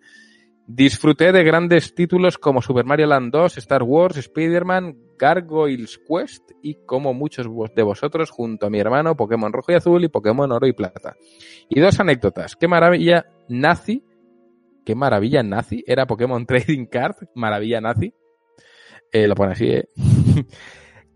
Disfruté 0.67 1.33
de 1.33 1.45
grandes 1.45 1.95
títulos 1.95 2.39
como 2.39 2.63
Super 2.63 2.87
Mario 2.87 3.09
Land 3.09 3.33
2, 3.33 3.59
Star 3.59 3.83
Wars, 3.83 4.17
Spider-Man, 4.17 4.97
Gargoyles 5.19 5.99
Quest 5.99 6.53
y 6.63 6.77
como 6.87 7.13
muchos 7.13 7.47
de 7.75 7.83
vosotros 7.83 8.31
junto 8.31 8.67
a 8.67 8.71
mi 8.71 8.79
hermano 8.79 9.17
Pokémon 9.17 9.53
Rojo 9.53 9.73
y 9.73 9.75
Azul 9.75 10.05
y 10.05 10.09
Pokémon 10.09 10.51
Oro 10.51 10.67
y 10.67 10.73
Plata. 10.73 11.17
Y 11.69 11.81
dos 11.81 12.01
anécdotas. 12.01 12.57
Qué 12.57 12.69
maravilla 12.69 13.27
nazi 13.49 14.05
qué 14.85 14.95
maravilla 14.95 15.43
nazi. 15.43 15.85
Era 15.87 16.07
Pokémon 16.07 16.45
Trading 16.47 16.87
Card, 16.87 17.17
maravilla 17.35 17.81
nazi. 17.81 18.15
Eh, 19.13 19.27
lo 19.27 19.35
pone 19.35 19.53
así, 19.53 19.67
¿eh? 19.71 19.89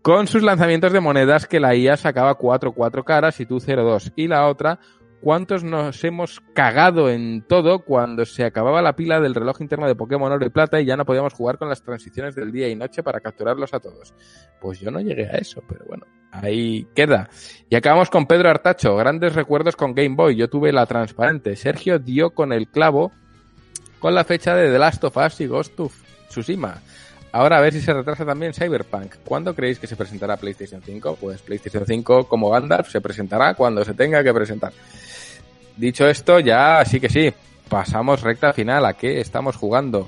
Con 0.01 0.27
sus 0.27 0.43
lanzamientos 0.43 0.93
de 0.93 0.99
monedas 0.99 1.47
que 1.47 1.59
la 1.59 1.75
IA 1.75 1.97
sacaba 1.97 2.35
4 2.35 2.73
4 2.73 3.03
caras 3.03 3.39
y 3.39 3.45
tú 3.47 3.59
0 3.59 3.83
2. 3.83 4.13
Y 4.15 4.27
la 4.27 4.47
otra, 4.47 4.79
¿cuántos 5.19 5.63
nos 5.63 6.03
hemos 6.03 6.41
cagado 6.53 7.09
en 7.09 7.43
todo 7.47 7.79
cuando 7.79 8.23
se 8.25 8.45
acababa 8.45 8.83
la 8.83 8.95
pila 8.95 9.19
del 9.19 9.33
reloj 9.33 9.61
interno 9.61 9.87
de 9.87 9.95
Pokémon 9.95 10.31
Oro 10.31 10.45
y 10.45 10.49
Plata 10.49 10.79
y 10.79 10.85
ya 10.85 10.95
no 10.95 11.05
podíamos 11.05 11.33
jugar 11.33 11.57
con 11.57 11.69
las 11.69 11.81
transiciones 11.81 12.35
del 12.35 12.51
día 12.51 12.69
y 12.69 12.75
noche 12.75 13.01
para 13.01 13.19
capturarlos 13.19 13.73
a 13.73 13.79
todos? 13.79 14.13
Pues 14.61 14.79
yo 14.79 14.91
no 14.91 14.99
llegué 14.99 15.25
a 15.25 15.37
eso, 15.37 15.63
pero 15.67 15.85
bueno, 15.87 16.05
ahí 16.31 16.87
queda. 16.93 17.27
Y 17.67 17.75
acabamos 17.75 18.11
con 18.11 18.27
Pedro 18.27 18.49
Artacho, 18.49 18.95
grandes 18.97 19.33
recuerdos 19.33 19.75
con 19.75 19.95
Game 19.95 20.15
Boy. 20.15 20.35
Yo 20.35 20.49
tuve 20.51 20.71
la 20.71 20.85
transparente. 20.85 21.55
Sergio 21.55 21.97
dio 21.97 22.35
con 22.35 22.53
el 22.53 22.69
clavo 22.69 23.11
con 24.05 24.13
la 24.13 24.23
fecha 24.23 24.55
de 24.55 24.71
The 24.71 24.77
Last 24.77 25.03
of 25.03 25.17
Us 25.17 25.41
y 25.41 25.47
Ghost 25.47 25.79
of 25.79 25.91
Tsushima. 26.29 26.79
Ahora 27.31 27.57
a 27.57 27.61
ver 27.61 27.73
si 27.73 27.81
se 27.81 27.91
retrasa 27.91 28.23
también 28.23 28.53
Cyberpunk. 28.53 29.15
¿Cuándo 29.25 29.55
creéis 29.55 29.79
que 29.79 29.87
se 29.87 29.95
presentará 29.95 30.37
PlayStation 30.37 30.79
5? 30.79 31.17
Pues 31.19 31.41
PlayStation 31.41 31.87
5 31.87 32.27
como 32.27 32.51
Gandalf 32.51 32.87
se 32.87 33.01
presentará 33.01 33.55
cuando 33.55 33.83
se 33.83 33.95
tenga 33.95 34.23
que 34.23 34.31
presentar. 34.31 34.73
Dicho 35.75 36.07
esto, 36.07 36.39
ya 36.39 36.85
sí 36.85 36.99
que 36.99 37.09
sí, 37.09 37.33
pasamos 37.67 38.21
recta 38.21 38.53
final. 38.53 38.85
¿A 38.85 38.93
qué 38.93 39.19
estamos 39.19 39.55
jugando? 39.55 40.07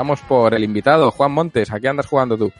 Empezamos 0.00 0.26
por 0.26 0.54
el 0.54 0.64
invitado, 0.64 1.10
Juan 1.10 1.30
Montes. 1.32 1.70
¿A 1.70 1.78
qué 1.78 1.86
andas 1.86 2.06
jugando 2.06 2.38
tú? 2.38 2.50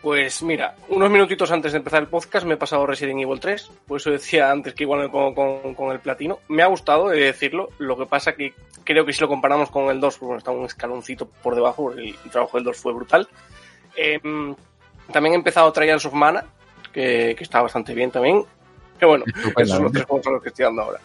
Pues 0.00 0.44
mira, 0.44 0.76
unos 0.88 1.10
minutitos 1.10 1.50
antes 1.50 1.72
de 1.72 1.78
empezar 1.78 2.00
el 2.00 2.06
podcast 2.06 2.46
me 2.46 2.54
he 2.54 2.56
pasado 2.56 2.86
Resident 2.86 3.20
Evil 3.20 3.40
3, 3.40 3.68
por 3.84 3.98
eso 3.98 4.12
decía 4.12 4.48
antes 4.48 4.74
que 4.74 4.84
igual 4.84 5.10
con, 5.10 5.34
con, 5.34 5.74
con 5.74 5.90
el 5.90 5.98
platino. 5.98 6.38
Me 6.46 6.62
ha 6.62 6.66
gustado, 6.66 7.12
he 7.12 7.18
de 7.18 7.24
decirlo, 7.24 7.70
lo 7.78 7.98
que 7.98 8.06
pasa 8.06 8.36
que 8.36 8.54
creo 8.84 9.04
que 9.04 9.12
si 9.12 9.20
lo 9.20 9.26
comparamos 9.26 9.72
con 9.72 9.90
el 9.90 9.98
2, 9.98 10.18
pues 10.18 10.26
bueno, 10.26 10.38
está 10.38 10.52
un 10.52 10.66
escaloncito 10.66 11.26
por 11.42 11.56
debajo, 11.56 11.90
el, 11.90 12.14
trabajo 12.30 12.58
del 12.58 12.64
2 12.64 12.76
fue 12.76 12.92
brutal. 12.92 13.26
Eh, 13.96 14.20
también 15.10 15.32
he 15.32 15.36
empezado 15.36 15.72
Trials 15.72 16.06
of 16.06 16.14
Mana, 16.14 16.44
que, 16.92 17.34
que 17.36 17.42
está 17.42 17.60
bastante 17.60 17.92
bien 17.92 18.12
también. 18.12 18.44
Que 19.00 19.04
bueno, 19.06 19.24
esos 19.56 19.68
son 19.68 19.82
los 19.82 19.92
tres 19.92 20.04
juegos 20.04 20.28
a 20.28 20.30
los 20.30 20.42
que 20.44 20.50
estoy 20.50 20.64
dando 20.64 20.82
ahora. 20.82 21.00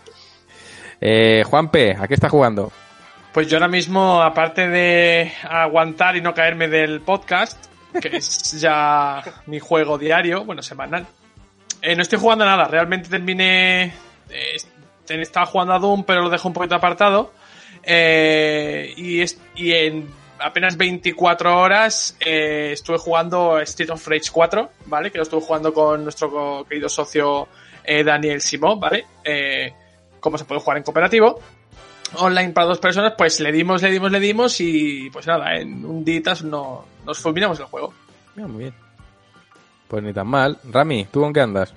Eh, 1.02 1.42
Juanpe, 1.48 1.96
¿a 2.00 2.08
qué 2.08 2.14
está 2.14 2.30
jugando? 2.30 2.72
Pues 3.34 3.48
yo 3.48 3.58
ahora 3.58 3.68
mismo, 3.68 4.22
aparte 4.22 4.68
de 4.68 5.32
aguantar 5.44 6.16
y 6.16 6.22
no 6.22 6.34
caerme 6.34 6.68
del 6.68 7.02
podcast, 7.02 7.66
que 8.02 8.08
es 8.18 8.60
ya 8.60 9.24
mi 9.46 9.60
juego 9.60 9.98
diario, 9.98 10.44
bueno, 10.46 10.62
semanal, 10.62 11.06
eh, 11.82 11.96
no 11.96 12.02
estoy 12.02 12.20
jugando 12.20 12.46
nada. 12.46 12.66
Realmente 12.66 13.10
terminé. 13.10 13.94
Eh, 14.30 14.58
estaba 15.08 15.46
jugando 15.46 15.74
a 15.74 15.80
Doom, 15.80 16.04
pero 16.04 16.22
lo 16.22 16.30
dejo 16.30 16.48
un 16.48 16.54
poquito 16.54 16.76
apartado. 16.76 17.34
Eh, 17.84 18.94
y, 18.98 19.22
es, 19.22 19.40
y 19.56 19.72
en 19.72 20.10
apenas 20.40 20.78
24 20.78 21.60
horas 21.60 22.16
eh, 22.20 22.72
estuve 22.74 22.98
jugando 22.98 23.60
Street 23.60 23.90
of 23.90 24.08
Rage 24.08 24.32
4, 24.32 24.70
¿vale? 24.86 25.12
Que 25.12 25.18
lo 25.18 25.24
estuve 25.24 25.42
jugando 25.42 25.74
con 25.74 26.04
nuestro 26.04 26.66
querido 26.68 26.90
socio 26.90 27.48
eh, 27.84 28.04
Daniel 28.04 28.42
Simón, 28.42 28.80
¿vale? 28.80 29.06
Eh, 29.24 29.74
cómo 30.20 30.38
se 30.38 30.46
puede 30.46 30.62
jugar 30.62 30.78
en 30.78 30.84
cooperativo. 30.84 31.40
Online 32.16 32.52
para 32.52 32.68
dos 32.68 32.80
personas, 32.80 33.14
pues 33.18 33.40
le 33.40 33.52
dimos, 33.52 33.82
le 33.82 33.92
dimos, 33.92 34.12
le 34.12 34.20
dimos 34.20 34.60
y 34.62 35.10
pues 35.12 35.28
nada, 35.28 35.56
en 35.56 35.86
un 35.86 36.04
día 36.04 36.22
no, 36.44 36.86
nos 37.06 37.20
fulminamos 37.20 37.60
el 37.60 37.66
juego. 37.66 37.94
muy 38.36 38.64
bien. 38.64 38.74
Pues 39.88 40.04
ni 40.04 40.14
tan 40.14 40.28
mal. 40.28 40.58
Rami, 40.64 41.08
¿tú 41.12 41.22
con 41.22 41.34
qué 41.34 41.42
andas? 41.42 41.74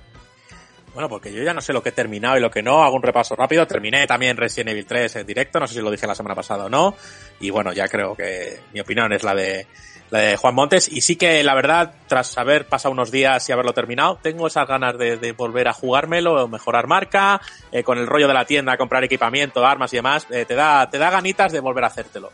Bueno, 0.93 1.09
porque 1.09 1.33
yo 1.33 1.41
ya 1.41 1.53
no 1.53 1.61
sé 1.61 1.73
lo 1.73 1.81
que 1.81 1.89
he 1.89 1.93
terminado 1.93 2.37
y 2.37 2.39
lo 2.39 2.51
que 2.51 2.61
no, 2.61 2.83
hago 2.83 2.95
un 2.95 3.01
repaso 3.01 3.35
rápido. 3.35 3.65
Terminé 3.65 4.05
también 4.05 4.37
Resident 4.37 4.69
Evil 4.69 4.85
3 4.85 5.15
en 5.17 5.27
directo, 5.27 5.59
no 5.59 5.67
sé 5.67 5.73
si 5.73 5.81
lo 5.81 5.89
dije 5.89 6.05
la 6.05 6.13
semana 6.13 6.35
pasada 6.35 6.65
o 6.65 6.69
no. 6.69 6.95
Y 7.39 7.49
bueno, 7.49 7.73
ya 7.73 7.87
creo 7.87 8.15
que 8.15 8.59
mi 8.73 8.79
opinión 8.79 9.11
es 9.11 9.23
la 9.23 9.33
de, 9.33 9.65
la 10.09 10.19
de 10.19 10.37
Juan 10.37 10.55
Montes. 10.55 10.91
Y 10.91 11.01
sí 11.01 11.15
que 11.15 11.43
la 11.43 11.55
verdad, 11.55 11.93
tras 12.07 12.37
haber 12.37 12.67
pasado 12.67 12.91
unos 12.91 13.11
días 13.11 13.47
y 13.47 13.51
haberlo 13.51 13.73
terminado, 13.73 14.19
tengo 14.21 14.47
esas 14.47 14.67
ganas 14.67 14.97
de, 14.97 15.33
volver 15.37 15.67
a 15.67 15.73
jugármelo, 15.73 16.47
mejorar 16.47 16.87
marca, 16.87 17.41
eh, 17.71 17.83
con 17.83 17.97
el 17.97 18.07
rollo 18.07 18.27
de 18.27 18.33
la 18.33 18.45
tienda, 18.45 18.77
comprar 18.77 19.03
equipamiento, 19.03 19.65
armas 19.65 19.91
y 19.93 19.97
demás, 19.97 20.27
eh, 20.29 20.45
te 20.45 20.55
da, 20.55 20.89
te 20.89 20.97
da 20.97 21.09
ganitas 21.09 21.51
de 21.51 21.59
volver 21.59 21.83
a 21.83 21.87
hacértelo. 21.87 22.31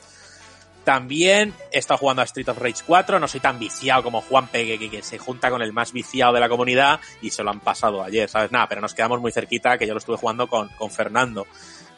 También 0.84 1.54
he 1.72 1.78
estado 1.78 2.00
jugando 2.00 2.22
a 2.22 2.26
Street 2.26 2.50
of 2.50 2.58
Rage 2.58 2.84
4, 2.86 3.20
no 3.20 3.28
soy 3.28 3.40
tan 3.40 3.60
viciado 3.60 4.02
como 4.02 4.22
Juan 4.22 4.48
Pegue, 4.48 4.90
que, 4.90 5.04
se 5.04 5.20
junta 5.20 5.52
con 5.52 5.62
el 5.62 5.72
más 5.72 5.92
viciado 5.92 6.34
de 6.34 6.40
la 6.40 6.50
comunidad 6.50 7.00
y 7.22 7.30
se 7.30 7.44
lo 7.44 7.52
han 7.52 7.60
pasado 7.60 8.02
ayer, 8.02 8.28
¿sabes? 8.28 8.52
Nada, 8.52 8.68
pero 8.68 8.82
nos 8.82 8.94
quedamos 8.94 9.22
muy 9.22 9.32
cerquita, 9.32 9.78
que 9.78 9.86
yo 9.86 9.94
lo 9.94 10.00
estuve 10.00 10.18
jugando 10.18 10.48
con, 10.48 10.70
con 10.70 10.90
Fernando. 10.90 11.46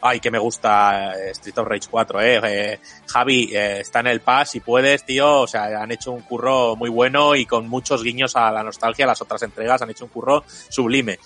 Ay, 0.01 0.19
que 0.19 0.31
me 0.31 0.39
gusta 0.39 1.13
eh, 1.15 1.31
Street 1.31 1.57
of 1.57 1.67
Rage 1.67 1.87
4, 1.89 2.21
eh. 2.21 2.39
eh 2.43 2.79
Javi, 3.07 3.49
eh, 3.53 3.79
está 3.81 3.99
en 3.99 4.07
el 4.07 4.21
pass, 4.21 4.51
si 4.51 4.59
puedes, 4.59 5.05
tío. 5.05 5.41
O 5.41 5.47
sea, 5.47 5.81
han 5.81 5.91
hecho 5.91 6.11
un 6.11 6.21
curro 6.21 6.75
muy 6.75 6.89
bueno 6.89 7.35
y 7.35 7.45
con 7.45 7.67
muchos 7.67 8.03
guiños 8.03 8.35
a 8.35 8.51
la 8.51 8.63
nostalgia, 8.63 9.05
las 9.05 9.21
otras 9.21 9.43
entregas, 9.43 9.81
han 9.81 9.91
hecho 9.91 10.05
un 10.05 10.11
curro 10.11 10.43
sublime. 10.47 11.19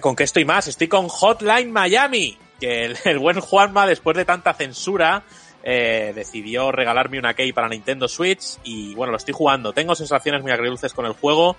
¿Con 0.00 0.16
qué 0.16 0.24
estoy 0.24 0.46
más? 0.46 0.68
Estoy 0.68 0.88
con 0.88 1.08
Hotline 1.08 1.70
Miami, 1.70 2.38
que 2.60 2.94
el, 3.04 3.18
buen 3.18 3.40
Juanma, 3.40 3.86
después 3.86 4.16
de 4.16 4.24
tanta 4.24 4.54
censura, 4.54 5.24
eh, 5.62 6.12
decidió 6.14 6.72
regalarme 6.72 7.18
una 7.18 7.34
key 7.34 7.52
para 7.52 7.68
Nintendo 7.68 8.08
Switch 8.08 8.58
y 8.64 8.94
bueno, 8.94 9.10
lo 9.10 9.16
estoy 9.16 9.34
jugando. 9.34 9.72
Tengo 9.72 9.94
sensaciones 9.94 10.42
muy 10.42 10.52
agridulces 10.52 10.94
con 10.94 11.06
el 11.06 11.12
juego 11.12 11.56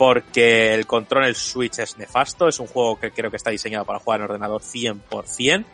porque 0.00 0.72
el 0.72 0.86
control 0.86 1.24
del 1.24 1.34
Switch 1.34 1.78
es 1.78 1.98
nefasto. 1.98 2.48
Es 2.48 2.58
un 2.58 2.68
juego 2.68 2.98
que 2.98 3.10
creo 3.10 3.30
que 3.30 3.36
está 3.36 3.50
diseñado 3.50 3.84
para 3.84 3.98
jugar 3.98 4.20
en 4.20 4.24
ordenador 4.24 4.62
100% 4.62 5.66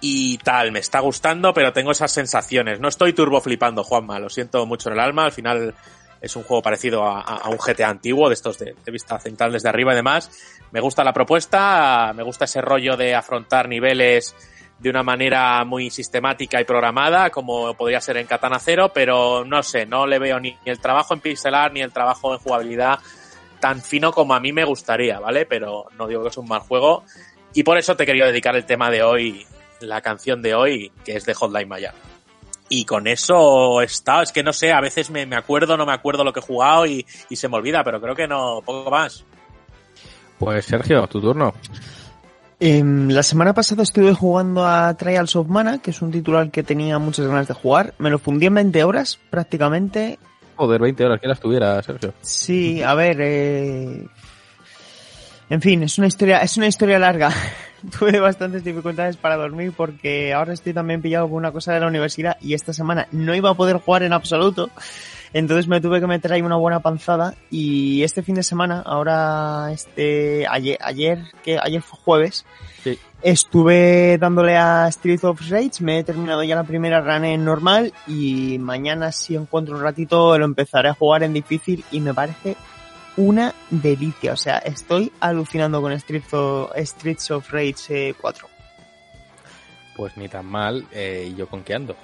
y 0.00 0.38
tal, 0.38 0.72
me 0.72 0.78
está 0.78 1.00
gustando, 1.00 1.52
pero 1.52 1.70
tengo 1.74 1.90
esas 1.90 2.10
sensaciones. 2.10 2.80
No 2.80 2.88
estoy 2.88 3.12
turbo 3.12 3.42
flipando, 3.42 3.84
Juanma, 3.84 4.18
lo 4.20 4.30
siento 4.30 4.64
mucho 4.64 4.88
en 4.88 4.94
el 4.94 5.00
alma. 5.00 5.26
Al 5.26 5.32
final 5.32 5.74
es 6.18 6.34
un 6.34 6.44
juego 6.44 6.62
parecido 6.62 7.04
a, 7.04 7.46
un 7.50 7.58
GTA 7.58 7.90
antiguo, 7.90 8.30
de 8.30 8.34
estos 8.36 8.58
de, 8.58 8.74
vista 8.86 9.18
central 9.18 9.52
desde 9.52 9.68
arriba 9.68 9.92
y 9.92 9.96
demás. 9.96 10.30
Me 10.70 10.80
gusta 10.80 11.04
la 11.04 11.12
propuesta, 11.12 12.14
me 12.16 12.22
gusta 12.22 12.46
ese 12.46 12.62
rollo 12.62 12.96
de 12.96 13.14
afrontar 13.14 13.68
niveles 13.68 14.34
de 14.78 14.88
una 14.88 15.02
manera 15.02 15.62
muy 15.66 15.90
sistemática 15.90 16.58
y 16.58 16.64
programada, 16.64 17.28
como 17.28 17.74
podría 17.74 18.00
ser 18.00 18.16
en 18.16 18.26
Katana 18.26 18.60
Zero, 18.60 18.94
pero 18.94 19.44
no 19.44 19.62
sé, 19.62 19.84
no 19.84 20.06
le 20.06 20.18
veo 20.18 20.40
ni 20.40 20.56
el 20.64 20.80
trabajo 20.80 21.12
en 21.12 21.20
pixelar 21.20 21.70
ni 21.70 21.82
el 21.82 21.92
trabajo 21.92 22.32
en 22.32 22.38
jugabilidad 22.38 23.00
tan 23.60 23.82
fino 23.82 24.12
como 24.12 24.34
a 24.34 24.40
mí 24.40 24.52
me 24.52 24.64
gustaría, 24.64 25.20
¿vale? 25.20 25.46
Pero 25.46 25.86
no 25.96 26.06
digo 26.06 26.22
que 26.22 26.28
es 26.28 26.38
un 26.38 26.48
mal 26.48 26.60
juego. 26.60 27.04
Y 27.54 27.62
por 27.62 27.78
eso 27.78 27.96
te 27.96 28.06
quería 28.06 28.26
dedicar 28.26 28.54
el 28.56 28.64
tema 28.64 28.90
de 28.90 29.02
hoy, 29.02 29.46
la 29.80 30.00
canción 30.00 30.42
de 30.42 30.54
hoy, 30.54 30.92
que 31.04 31.16
es 31.16 31.24
de 31.24 31.34
Hotline 31.34 31.68
Maya. 31.68 31.94
Y 32.68 32.84
con 32.84 33.06
eso 33.06 33.80
está, 33.80 34.22
es 34.22 34.32
que 34.32 34.42
no 34.42 34.52
sé, 34.52 34.72
a 34.72 34.80
veces 34.80 35.10
me, 35.10 35.24
me 35.24 35.36
acuerdo, 35.36 35.76
no 35.76 35.86
me 35.86 35.94
acuerdo 35.94 36.22
lo 36.22 36.32
que 36.32 36.40
he 36.40 36.42
jugado 36.42 36.84
y, 36.86 37.06
y 37.30 37.36
se 37.36 37.48
me 37.48 37.56
olvida, 37.56 37.82
pero 37.82 38.00
creo 38.00 38.14
que 38.14 38.28
no, 38.28 38.60
poco 38.64 38.90
más. 38.90 39.24
Pues 40.38 40.66
Sergio, 40.66 41.06
tu 41.06 41.20
turno. 41.20 41.54
Em, 42.60 43.08
la 43.08 43.22
semana 43.22 43.54
pasada 43.54 43.84
estuve 43.84 44.12
jugando 44.14 44.66
a 44.66 44.92
Trials 44.94 45.36
of 45.36 45.46
Mana, 45.46 45.78
que 45.78 45.90
es 45.90 46.02
un 46.02 46.10
título 46.10 46.38
al 46.38 46.50
que 46.50 46.64
tenía 46.64 46.98
muchas 46.98 47.26
ganas 47.26 47.46
de 47.46 47.54
jugar. 47.54 47.94
Me 47.98 48.10
lo 48.10 48.18
fundí 48.18 48.46
en 48.46 48.54
20 48.54 48.82
horas, 48.84 49.18
prácticamente. 49.30 50.18
Joder, 50.58 50.80
20 50.80 51.04
horas, 51.04 51.20
que 51.20 51.28
las 51.28 51.38
tuviera, 51.38 51.80
Sergio. 51.84 52.12
Sí, 52.20 52.82
a 52.82 52.92
ver, 52.94 53.16
eh... 53.20 54.08
En 55.48 55.62
fin, 55.62 55.84
es 55.84 55.96
una 55.98 56.08
historia, 56.08 56.38
es 56.38 56.56
una 56.56 56.66
historia 56.66 56.98
larga. 56.98 57.30
Tuve 57.98 58.18
bastantes 58.18 58.64
dificultades 58.64 59.16
para 59.16 59.36
dormir 59.36 59.72
porque 59.76 60.34
ahora 60.34 60.52
estoy 60.52 60.74
también 60.74 61.00
pillado 61.00 61.28
con 61.28 61.36
una 61.36 61.52
cosa 61.52 61.72
de 61.72 61.78
la 61.78 61.86
universidad 61.86 62.36
y 62.40 62.54
esta 62.54 62.72
semana 62.72 63.06
no 63.12 63.36
iba 63.36 63.50
a 63.50 63.54
poder 63.54 63.76
jugar 63.76 64.02
en 64.02 64.12
absoluto. 64.12 64.68
Entonces 65.32 65.68
me 65.68 65.80
tuve 65.80 66.00
que 66.00 66.08
meter 66.08 66.32
ahí 66.32 66.42
una 66.42 66.56
buena 66.56 66.80
panzada 66.80 67.36
y 67.50 68.02
este 68.02 68.24
fin 68.24 68.34
de 68.34 68.42
semana, 68.42 68.82
ahora 68.84 69.70
este 69.70 70.44
ayer, 70.48 70.76
ayer 70.80 71.20
que 71.44 71.56
ayer 71.62 71.82
fue 71.82 72.00
jueves, 72.04 72.44
estuve 73.22 74.18
dándole 74.18 74.56
a 74.56 74.88
Street 74.88 75.24
of 75.24 75.40
Rage, 75.50 75.80
me 75.80 75.98
he 75.98 76.04
terminado 76.04 76.42
ya 76.42 76.56
la 76.56 76.64
primera 76.64 77.00
run 77.00 77.24
en 77.24 77.44
normal 77.44 77.92
y 78.06 78.58
mañana 78.58 79.12
si 79.12 79.34
encuentro 79.34 79.76
un 79.76 79.82
ratito 79.82 80.38
lo 80.38 80.44
empezaré 80.44 80.88
a 80.88 80.94
jugar 80.94 81.22
en 81.22 81.32
difícil 81.32 81.84
y 81.90 82.00
me 82.00 82.14
parece 82.14 82.56
una 83.16 83.52
delicia, 83.70 84.32
o 84.32 84.36
sea, 84.36 84.58
estoy 84.58 85.12
alucinando 85.18 85.82
con 85.82 85.92
Street 85.92 86.22
Streets 86.76 87.30
of 87.32 87.50
Rage 87.50 88.14
4. 88.14 88.46
Eh, 88.46 88.50
pues 89.96 90.16
ni 90.16 90.28
tan 90.28 90.46
mal, 90.46 90.86
eh, 90.92 91.34
yo 91.36 91.48
con 91.48 91.64
qué 91.64 91.74
ando. 91.74 91.96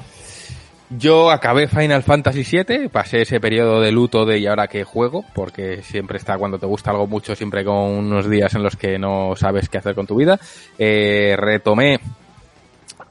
Yo 0.91 1.31
acabé 1.31 1.67
Final 1.67 2.03
Fantasy 2.03 2.45
VII, 2.45 2.89
pasé 2.89 3.23
ese 3.23 3.41
periodo 3.41 3.81
de 3.81 3.91
luto 3.91 4.27
de 4.27 4.39
y 4.39 4.47
ahora 4.47 4.69
que 4.69 4.85
juego, 4.85 5.25
porque 5.35 5.83
siempre 5.83 6.19
está 6.19 6.37
cuando 6.37 6.59
te 6.59 6.67
gusta 6.67 6.91
algo 6.91 7.07
mucho, 7.07 7.35
siempre 7.35 7.65
con 7.65 7.75
unos 7.75 8.29
días 8.29 8.55
en 8.55 8.63
los 8.63 8.77
que 8.77 8.99
no 8.99 9.35
sabes 9.35 9.69
qué 9.69 9.79
hacer 9.79 9.95
con 9.95 10.07
tu 10.07 10.15
vida. 10.15 10.39
Eh, 10.79 11.37
retomé, 11.39 12.01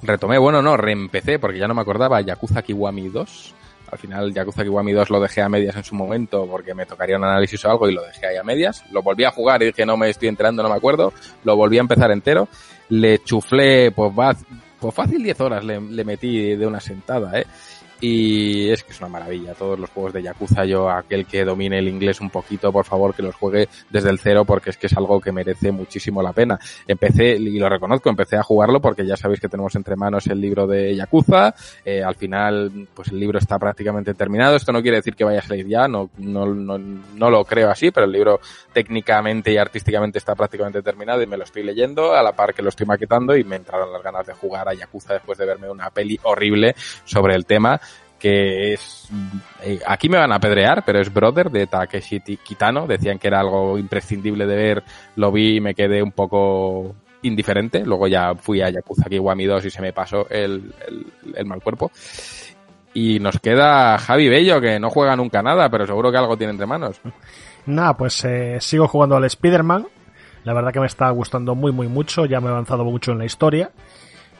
retomé, 0.03 0.37
bueno, 0.37 0.61
no, 0.61 0.77
reempecé, 0.77 1.39
porque 1.39 1.57
ya 1.57 1.67
no 1.67 1.73
me 1.73 1.81
acordaba, 1.81 2.21
Yakuza 2.21 2.61
Kiwami 2.61 3.09
2. 3.09 3.55
Al 3.91 3.97
final 3.99 4.33
Yakuza 4.33 4.63
Kiwami 4.63 4.91
2 4.91 5.09
lo 5.09 5.19
dejé 5.19 5.41
a 5.41 5.49
medias 5.49 5.75
en 5.75 5.83
su 5.83 5.95
momento 5.95 6.47
porque 6.47 6.73
me 6.73 6.85
tocaría 6.85 7.17
un 7.17 7.25
análisis 7.25 7.63
o 7.65 7.69
algo 7.69 7.87
y 7.89 7.93
lo 7.93 8.03
dejé 8.03 8.27
ahí 8.27 8.37
a 8.37 8.43
medias. 8.43 8.83
Lo 8.91 9.03
volví 9.03 9.23
a 9.23 9.31
jugar 9.31 9.61
y 9.61 9.67
dije 9.67 9.85
no 9.85 9.97
me 9.97 10.09
estoy 10.09 10.29
enterando, 10.29 10.63
no 10.63 10.69
me 10.69 10.75
acuerdo. 10.75 11.13
Lo 11.43 11.55
volví 11.55 11.77
a 11.77 11.81
empezar 11.81 12.09
entero. 12.11 12.47
Le 12.89 13.19
chuflé, 13.19 13.91
pues 13.91 14.11
va, 14.11 14.35
pues 14.83 14.95
fácil 14.95 15.23
10 15.23 15.39
horas 15.39 15.63
le, 15.63 15.79
le 15.79 16.03
metí 16.03 16.55
de 16.57 16.67
una 16.67 16.81
sentada, 16.81 17.39
eh. 17.39 17.47
Y 18.05 18.69
es 18.69 18.83
que 18.83 18.91
es 18.91 18.99
una 18.99 19.07
maravilla. 19.07 19.53
Todos 19.53 19.79
los 19.79 19.89
juegos 19.89 20.11
de 20.11 20.21
Yakuza, 20.21 20.65
yo, 20.65 20.89
aquel 20.89 21.25
que 21.25 21.45
domine 21.45 21.79
el 21.79 21.87
inglés 21.87 22.19
un 22.19 22.29
poquito, 22.29 22.69
por 22.69 22.83
favor, 22.83 23.15
que 23.15 23.21
los 23.21 23.33
juegue 23.33 23.69
desde 23.89 24.09
el 24.09 24.19
cero 24.19 24.43
porque 24.43 24.71
es 24.71 24.77
que 24.77 24.87
es 24.87 24.97
algo 24.97 25.21
que 25.21 25.31
merece 25.31 25.71
muchísimo 25.71 26.21
la 26.21 26.33
pena. 26.33 26.59
Empecé, 26.85 27.37
y 27.37 27.57
lo 27.57 27.69
reconozco, 27.69 28.09
empecé 28.09 28.35
a 28.35 28.43
jugarlo 28.43 28.81
porque 28.81 29.05
ya 29.05 29.15
sabéis 29.15 29.39
que 29.39 29.47
tenemos 29.47 29.73
entre 29.75 29.95
manos 29.95 30.27
el 30.27 30.41
libro 30.41 30.67
de 30.67 30.93
Yakuza. 30.97 31.55
Eh, 31.85 32.03
al 32.03 32.15
final, 32.15 32.89
pues 32.93 33.07
el 33.07 33.21
libro 33.21 33.39
está 33.39 33.57
prácticamente 33.57 34.13
terminado. 34.15 34.57
Esto 34.57 34.73
no 34.73 34.81
quiere 34.81 34.97
decir 34.97 35.15
que 35.15 35.23
vaya 35.23 35.39
a 35.39 35.43
salir 35.43 35.65
ya, 35.69 35.87
no, 35.87 36.09
no, 36.17 36.45
no, 36.45 36.77
no 36.77 37.29
lo 37.29 37.45
creo 37.45 37.69
así, 37.69 37.89
pero 37.91 38.05
el 38.05 38.11
libro 38.11 38.41
técnicamente 38.73 39.53
y 39.53 39.57
artísticamente 39.57 40.17
está 40.17 40.35
prácticamente 40.35 40.81
terminado 40.81 41.21
y 41.21 41.27
me 41.27 41.37
lo 41.37 41.45
estoy 41.45 41.63
leyendo 41.63 42.13
a 42.13 42.21
la 42.21 42.33
par 42.33 42.53
que 42.53 42.61
lo 42.61 42.67
estoy 42.67 42.85
maquetando 42.85 43.33
y 43.37 43.45
me 43.45 43.55
entraron 43.55 43.93
las 43.93 44.03
ganas 44.03 44.27
de 44.27 44.33
jugar 44.33 44.67
a 44.67 44.73
Yakuza 44.73 45.13
después 45.13 45.37
de 45.37 45.45
verme 45.45 45.71
una 45.71 45.89
peli 45.89 46.19
horrible 46.23 46.75
sobre 47.05 47.35
el 47.35 47.45
tema 47.45 47.79
que 48.23 48.71
es 48.71 49.09
eh, 49.61 49.81
aquí 49.85 50.07
me 50.07 50.17
van 50.17 50.31
a 50.31 50.35
apedrear, 50.35 50.85
pero 50.85 51.01
es 51.01 51.13
Brother 51.13 51.51
de 51.51 51.67
Takeshi 51.67 52.21
Kitano, 52.21 52.87
decían 52.87 53.19
que 53.19 53.27
era 53.27 53.41
algo 53.41 53.77
imprescindible 53.77 54.45
de 54.45 54.55
ver, 54.55 54.83
lo 55.17 55.29
vi 55.29 55.57
y 55.57 55.59
me 55.59 55.75
quedé 55.75 56.01
un 56.01 56.13
poco 56.13 56.95
indiferente, 57.21 57.85
luego 57.85 58.07
ya 58.07 58.33
fui 58.33 58.61
a 58.61 58.69
Yakuza 58.69 59.09
Kiwami 59.09 59.43
2 59.43 59.65
y 59.65 59.69
se 59.69 59.81
me 59.81 59.91
pasó 59.91 60.25
el, 60.29 60.73
el, 61.35 61.45
mal 61.45 61.61
cuerpo. 61.61 61.91
Y 62.93 63.19
nos 63.19 63.41
queda 63.41 63.97
Javi 63.97 64.29
Bello, 64.29 64.61
que 64.61 64.79
no 64.79 64.89
juega 64.89 65.17
nunca 65.17 65.43
nada, 65.43 65.69
pero 65.69 65.85
seguro 65.85 66.09
que 66.09 66.17
algo 66.17 66.37
tiene 66.37 66.51
entre 66.51 66.65
manos. 66.65 67.01
Nada, 67.65 67.97
pues 67.97 68.23
eh, 68.23 68.57
sigo 68.61 68.87
jugando 68.87 69.17
al 69.17 69.25
Spider-Man. 69.25 69.85
La 70.45 70.53
verdad 70.53 70.71
que 70.71 70.79
me 70.79 70.85
está 70.85 71.09
gustando 71.09 71.55
muy, 71.55 71.73
muy 71.73 71.89
mucho. 71.89 72.25
Ya 72.25 72.39
me 72.39 72.47
he 72.47 72.51
avanzado 72.51 72.85
mucho 72.85 73.11
en 73.11 73.17
la 73.17 73.25
historia. 73.25 73.71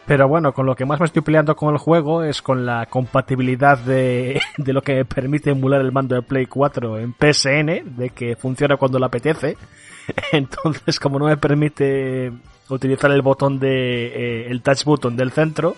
Pero 0.05 0.27
bueno, 0.27 0.53
con 0.53 0.65
lo 0.65 0.75
que 0.75 0.85
más 0.85 0.99
me 0.99 1.05
estoy 1.05 1.21
peleando 1.21 1.55
con 1.55 1.73
el 1.73 1.77
juego 1.77 2.23
es 2.23 2.41
con 2.41 2.65
la 2.65 2.87
compatibilidad 2.87 3.77
de, 3.77 4.41
de 4.57 4.73
lo 4.73 4.81
que 4.81 4.95
me 4.95 5.05
permite 5.05 5.51
emular 5.51 5.81
el 5.81 5.91
mando 5.91 6.15
de 6.15 6.21
Play 6.21 6.45
4 6.45 6.99
en 6.99 7.13
PSN, 7.13 7.95
de 7.97 8.11
que 8.13 8.35
funciona 8.35 8.77
cuando 8.77 8.99
le 8.99 9.05
apetece. 9.05 9.57
Entonces, 10.31 10.99
como 10.99 11.19
no 11.19 11.25
me 11.25 11.37
permite 11.37 12.31
utilizar 12.69 13.11
el 13.11 13.21
botón 13.21 13.59
de, 13.59 14.07
eh, 14.07 14.47
el 14.51 14.61
touch 14.61 14.83
button 14.83 15.15
del 15.15 15.31
centro, 15.31 15.75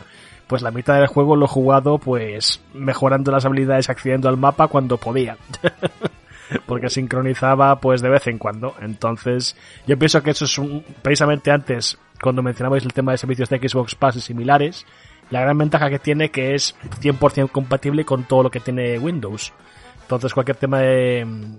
pues 0.48 0.62
la 0.62 0.72
mitad 0.72 0.95
del 0.95 1.08
juego 1.08 1.36
lo 1.36 1.45
he 1.45 1.50
jugado 1.50 1.98
pues 1.98 2.62
mejorando 2.74 3.32
las 3.32 3.45
habilidades 3.45 3.90
accediendo 3.90 4.30
al 4.30 4.38
mapa 4.38 4.68
cuando 4.68 4.98
podía. 4.98 5.38
porque 6.66 6.90
sincronizaba 6.90 7.80
pues 7.80 8.02
de 8.02 8.10
vez 8.10 8.28
en 8.28 8.38
cuando. 8.38 8.76
Entonces, 8.82 9.56
yo 9.88 9.98
pienso 9.98 10.22
que 10.22 10.32
eso 10.32 10.45
es 10.45 10.58
un, 10.58 10.84
precisamente 11.02 11.52
antes, 11.52 11.98
cuando 12.26 12.42
mencionabais 12.42 12.84
el 12.84 12.92
tema 12.92 13.12
de 13.12 13.20
servicios 13.20 13.50
de 13.50 13.60
Xbox 13.60 13.94
Pass 13.94 14.16
y 14.16 14.22
similares, 14.22 14.84
La 15.30 15.42
gran 15.42 15.60
ventaja 15.60 15.92
que 15.92 16.00
tiene 16.00 16.32
que 16.32 16.56
es 16.56 16.76
100% 17.00 17.52
compatible 17.52 18.04
con 18.04 18.24
todo 18.24 18.42
lo 18.42 18.50
que 18.50 18.60
tiene 18.60 18.98
Windows. 18.98 19.54
Entonces 20.02 20.34
cualquier 20.34 20.58
tema 20.58 20.80
de 20.80 21.24
mm, 21.24 21.56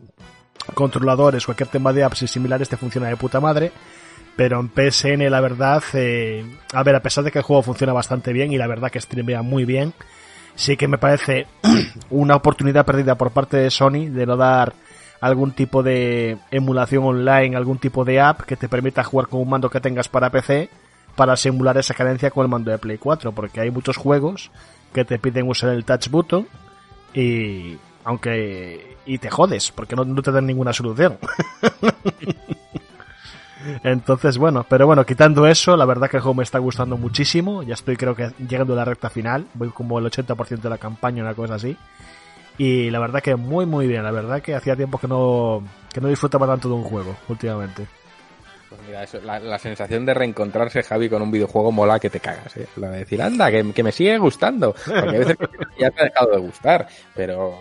controladores, 0.75 1.45
cualquier 1.45 1.69
tema 1.69 1.93
de 1.93 2.03
apps 2.03 2.23
y 2.23 2.27
similares 2.27 2.69
te 2.69 2.77
funciona 2.77 3.07
de 3.07 3.17
puta 3.17 3.39
madre. 3.39 3.71
Pero 4.35 4.59
en 4.59 4.69
PSN 4.69 5.31
la 5.31 5.41
verdad, 5.41 5.85
eh, 5.93 6.45
a 6.73 6.83
ver, 6.83 6.97
a 6.97 7.01
pesar 7.01 7.23
de 7.23 7.31
que 7.31 7.39
el 7.39 7.45
juego 7.45 7.63
funciona 7.63 7.93
bastante 7.93 8.33
bien 8.33 8.53
y 8.53 8.59
la 8.59 8.67
verdad 8.67 8.91
que 8.91 9.01
streamea 9.01 9.43
muy 9.43 9.65
bien, 9.65 9.95
sí 10.57 10.77
que 10.77 10.89
me 10.89 10.99
parece 10.99 11.47
una 12.11 12.35
oportunidad 12.35 12.85
perdida 12.85 13.15
por 13.15 13.31
parte 13.31 13.57
de 13.57 13.71
Sony 13.71 14.11
de 14.11 14.27
no 14.27 14.37
dar 14.37 14.75
algún 15.21 15.53
tipo 15.53 15.83
de 15.83 16.39
emulación 16.51 17.05
online, 17.05 17.57
algún 17.57 17.79
tipo 17.79 18.05
de 18.05 18.21
app 18.21 18.43
que 18.43 18.57
te 18.57 18.69
permita 18.69 19.05
jugar 19.05 19.29
con 19.29 19.41
un 19.41 19.49
mando 19.49 19.71
que 19.71 19.81
tengas 19.81 20.09
para 20.09 20.31
PC 20.31 20.71
para 21.15 21.37
simular 21.37 21.79
esa 21.79 21.95
cadencia 21.95 22.31
con 22.31 22.45
el 22.45 22.51
mando 22.51 22.71
de 22.71 22.79
Play 22.79 22.99
4, 22.99 23.33
porque 23.33 23.61
hay 23.61 23.71
muchos 23.71 23.97
juegos 23.97 24.51
que 24.93 25.05
te 25.05 25.19
piden 25.19 25.49
usar 25.49 25.71
el 25.71 25.85
touch 25.85 26.09
button 26.09 26.47
y 27.15 27.79
aunque 28.05 28.97
y 29.07 29.19
te 29.19 29.31
jodes 29.31 29.73
porque 29.73 29.97
no, 29.97 30.05
no 30.05 30.23
te 30.23 30.31
dan 30.31 30.47
ninguna 30.47 30.73
solución. 30.73 31.19
Entonces, 33.83 34.39
bueno, 34.39 34.65
pero 34.69 34.87
bueno, 34.87 35.05
quitando 35.05 35.47
eso, 35.47 35.77
la 35.77 35.85
verdad 35.85 36.09
que 36.09 36.19
el 36.19 36.23
juego 36.23 36.35
me 36.35 36.43
está 36.45 36.59
gustando 36.59 36.97
muchísimo. 36.97 37.63
Ya 37.63 37.75
estoy, 37.75 37.97
creo 37.97 38.15
que 38.15 38.31
llegando 38.39 38.75
a 38.75 38.77
la 38.77 38.85
recta 38.85 39.11
final. 39.11 39.47
Voy 39.55 39.71
como 39.71 39.99
el 39.99 40.05
80% 40.05 40.61
de 40.61 40.71
la 40.71 40.79
campaña, 40.79 41.23
una 41.23 41.35
cosa 41.35 41.55
así. 41.55 41.77
Y 42.59 42.91
la 42.91 42.99
verdad 42.99 43.23
que 43.23 43.37
muy, 43.37 43.67
muy 43.67 43.87
bien. 43.87 44.03
La 44.03 44.11
verdad 44.11 44.41
que 44.41 44.55
hacía 44.55 44.77
tiempo 44.77 44.99
que 44.99 45.09
no, 45.09 45.63
que 45.93 46.01
no 46.01 46.09
disfrutaba 46.09 46.47
tanto 46.47 46.69
de 46.69 46.75
un 46.75 46.85
juego 46.85 47.17
últimamente. 47.29 47.87
Pues 48.69 48.81
mira, 48.87 49.03
eso, 49.05 49.21
la, 49.21 49.39
la 49.39 49.59
sensación 49.59 50.05
de 50.05 50.15
reencontrarse 50.15 50.83
Javi 50.83 51.09
con 51.09 51.23
un 51.23 51.31
videojuego 51.31 51.71
mola 51.71 52.01
que 52.01 52.11
te 52.11 52.19
cagas, 52.19 52.57
¿eh? 52.57 52.67
La 52.77 52.91
de 52.91 52.99
decir, 52.99 53.23
anda, 53.23 53.51
que, 53.51 53.73
que 53.73 53.83
me 53.83 53.93
sigue 53.93 54.19
gustando. 54.19 54.73
Porque 54.73 55.17
a 55.17 55.19
veces 55.19 55.37
ya 55.79 55.91
te 55.91 56.01
ha 56.01 56.05
dejado 56.05 56.33
de 56.33 56.39
gustar, 56.39 56.89
pero 57.15 57.55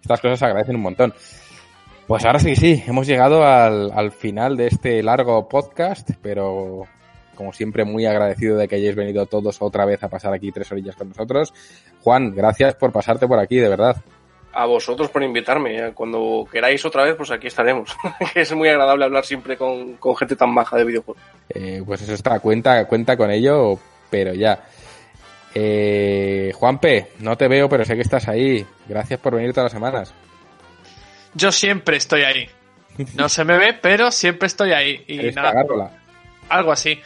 estas 0.00 0.20
cosas 0.20 0.38
se 0.38 0.44
agradecen 0.46 0.76
un 0.76 0.82
montón. 0.82 1.12
Pues 2.06 2.24
ahora 2.24 2.38
sí, 2.38 2.56
sí, 2.56 2.82
hemos 2.86 3.06
llegado 3.06 3.44
al, 3.44 3.92
al 3.92 4.12
final 4.12 4.56
de 4.56 4.68
este 4.68 5.02
largo 5.02 5.46
podcast, 5.46 6.12
pero 6.22 6.84
como 7.34 7.52
siempre 7.52 7.84
muy 7.84 8.06
agradecido 8.06 8.56
de 8.56 8.66
que 8.66 8.76
hayáis 8.76 8.96
venido 8.96 9.26
todos 9.26 9.60
otra 9.60 9.84
vez 9.84 10.02
a 10.02 10.08
pasar 10.08 10.32
aquí 10.32 10.50
tres 10.50 10.72
orillas 10.72 10.96
con 10.96 11.10
nosotros. 11.10 11.52
Juan, 12.00 12.34
gracias 12.34 12.74
por 12.76 12.90
pasarte 12.90 13.28
por 13.28 13.38
aquí, 13.38 13.56
de 13.58 13.68
verdad. 13.68 13.96
A 14.52 14.66
vosotros 14.66 15.10
por 15.10 15.22
invitarme. 15.22 15.92
Cuando 15.92 16.46
queráis 16.50 16.84
otra 16.84 17.04
vez, 17.04 17.14
pues 17.16 17.30
aquí 17.30 17.46
estaremos. 17.46 17.94
es 18.34 18.52
muy 18.54 18.68
agradable 18.68 19.04
hablar 19.04 19.24
siempre 19.24 19.56
con, 19.56 19.94
con 19.94 20.16
gente 20.16 20.36
tan 20.36 20.54
baja 20.54 20.76
de 20.76 20.84
videojuegos. 20.84 21.22
Eh, 21.50 21.82
pues 21.84 22.02
eso 22.02 22.14
está, 22.14 22.40
cuenta, 22.40 22.84
cuenta 22.86 23.16
con 23.16 23.30
ello, 23.30 23.78
pero 24.10 24.34
ya. 24.34 24.64
Eh, 25.54 26.52
Juanpe, 26.54 27.08
no 27.20 27.36
te 27.36 27.48
veo, 27.48 27.68
pero 27.68 27.84
sé 27.84 27.94
que 27.94 28.02
estás 28.02 28.28
ahí. 28.28 28.66
Gracias 28.86 29.20
por 29.20 29.34
venir 29.34 29.52
todas 29.52 29.66
las 29.66 29.72
semanas. 29.72 30.14
Yo 31.34 31.52
siempre 31.52 31.96
estoy 31.96 32.22
ahí. 32.22 32.48
No 33.14 33.28
se 33.28 33.44
me 33.44 33.58
ve, 33.58 33.74
pero 33.80 34.10
siempre 34.10 34.46
estoy 34.46 34.72
ahí. 34.72 35.04
Y 35.06 35.18
Eres 35.18 35.36
nada, 35.36 35.52
algo 36.48 36.72
así. 36.72 37.00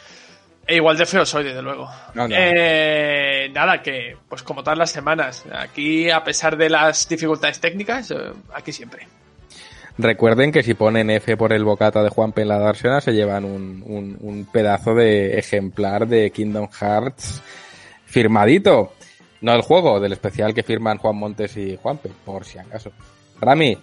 E 0.65 0.75
igual 0.75 0.97
de 0.97 1.05
feo 1.05 1.25
soy, 1.25 1.43
desde 1.43 1.61
luego. 1.61 1.89
No, 2.13 2.27
no. 2.27 2.35
Eh, 2.37 3.49
nada, 3.53 3.81
que 3.81 4.15
pues 4.29 4.43
como 4.43 4.63
todas 4.63 4.77
las 4.79 4.91
semanas, 4.91 5.43
aquí 5.51 6.09
a 6.09 6.23
pesar 6.23 6.55
de 6.55 6.69
las 6.69 7.07
dificultades 7.07 7.59
técnicas, 7.59 8.11
eh, 8.11 8.31
aquí 8.53 8.71
siempre. 8.71 9.07
Recuerden 9.97 10.51
que 10.51 10.63
si 10.63 10.73
ponen 10.73 11.09
F 11.11 11.37
por 11.37 11.53
el 11.53 11.63
bocata 11.63 12.01
de 12.01 12.45
la 12.45 12.57
Darsena 12.57 12.99
se 12.99 13.13
llevan 13.13 13.45
un, 13.45 13.83
un, 13.85 14.17
un 14.21 14.45
pedazo 14.45 14.95
de 14.95 15.37
ejemplar 15.37 16.07
de 16.07 16.31
Kingdom 16.31 16.67
Hearts 16.71 17.43
firmadito. 18.05 18.93
No 19.41 19.53
el 19.53 19.61
juego, 19.61 19.99
del 19.99 20.13
especial 20.13 20.53
que 20.53 20.63
firman 20.63 20.97
Juan 20.97 21.17
Montes 21.17 21.57
y 21.57 21.77
Juanpe, 21.77 22.09
por 22.25 22.45
si 22.45 22.57
acaso. 22.57 22.91
Rami, 23.41 23.77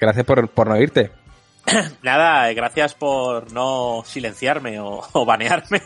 gracias 0.00 0.24
por, 0.24 0.48
por 0.48 0.68
no 0.68 0.80
irte. 0.80 1.10
Nada, 2.02 2.52
gracias 2.52 2.94
por 2.94 3.52
no 3.52 4.02
silenciarme 4.04 4.80
o, 4.80 5.02
o 5.12 5.24
banearme. 5.24 5.82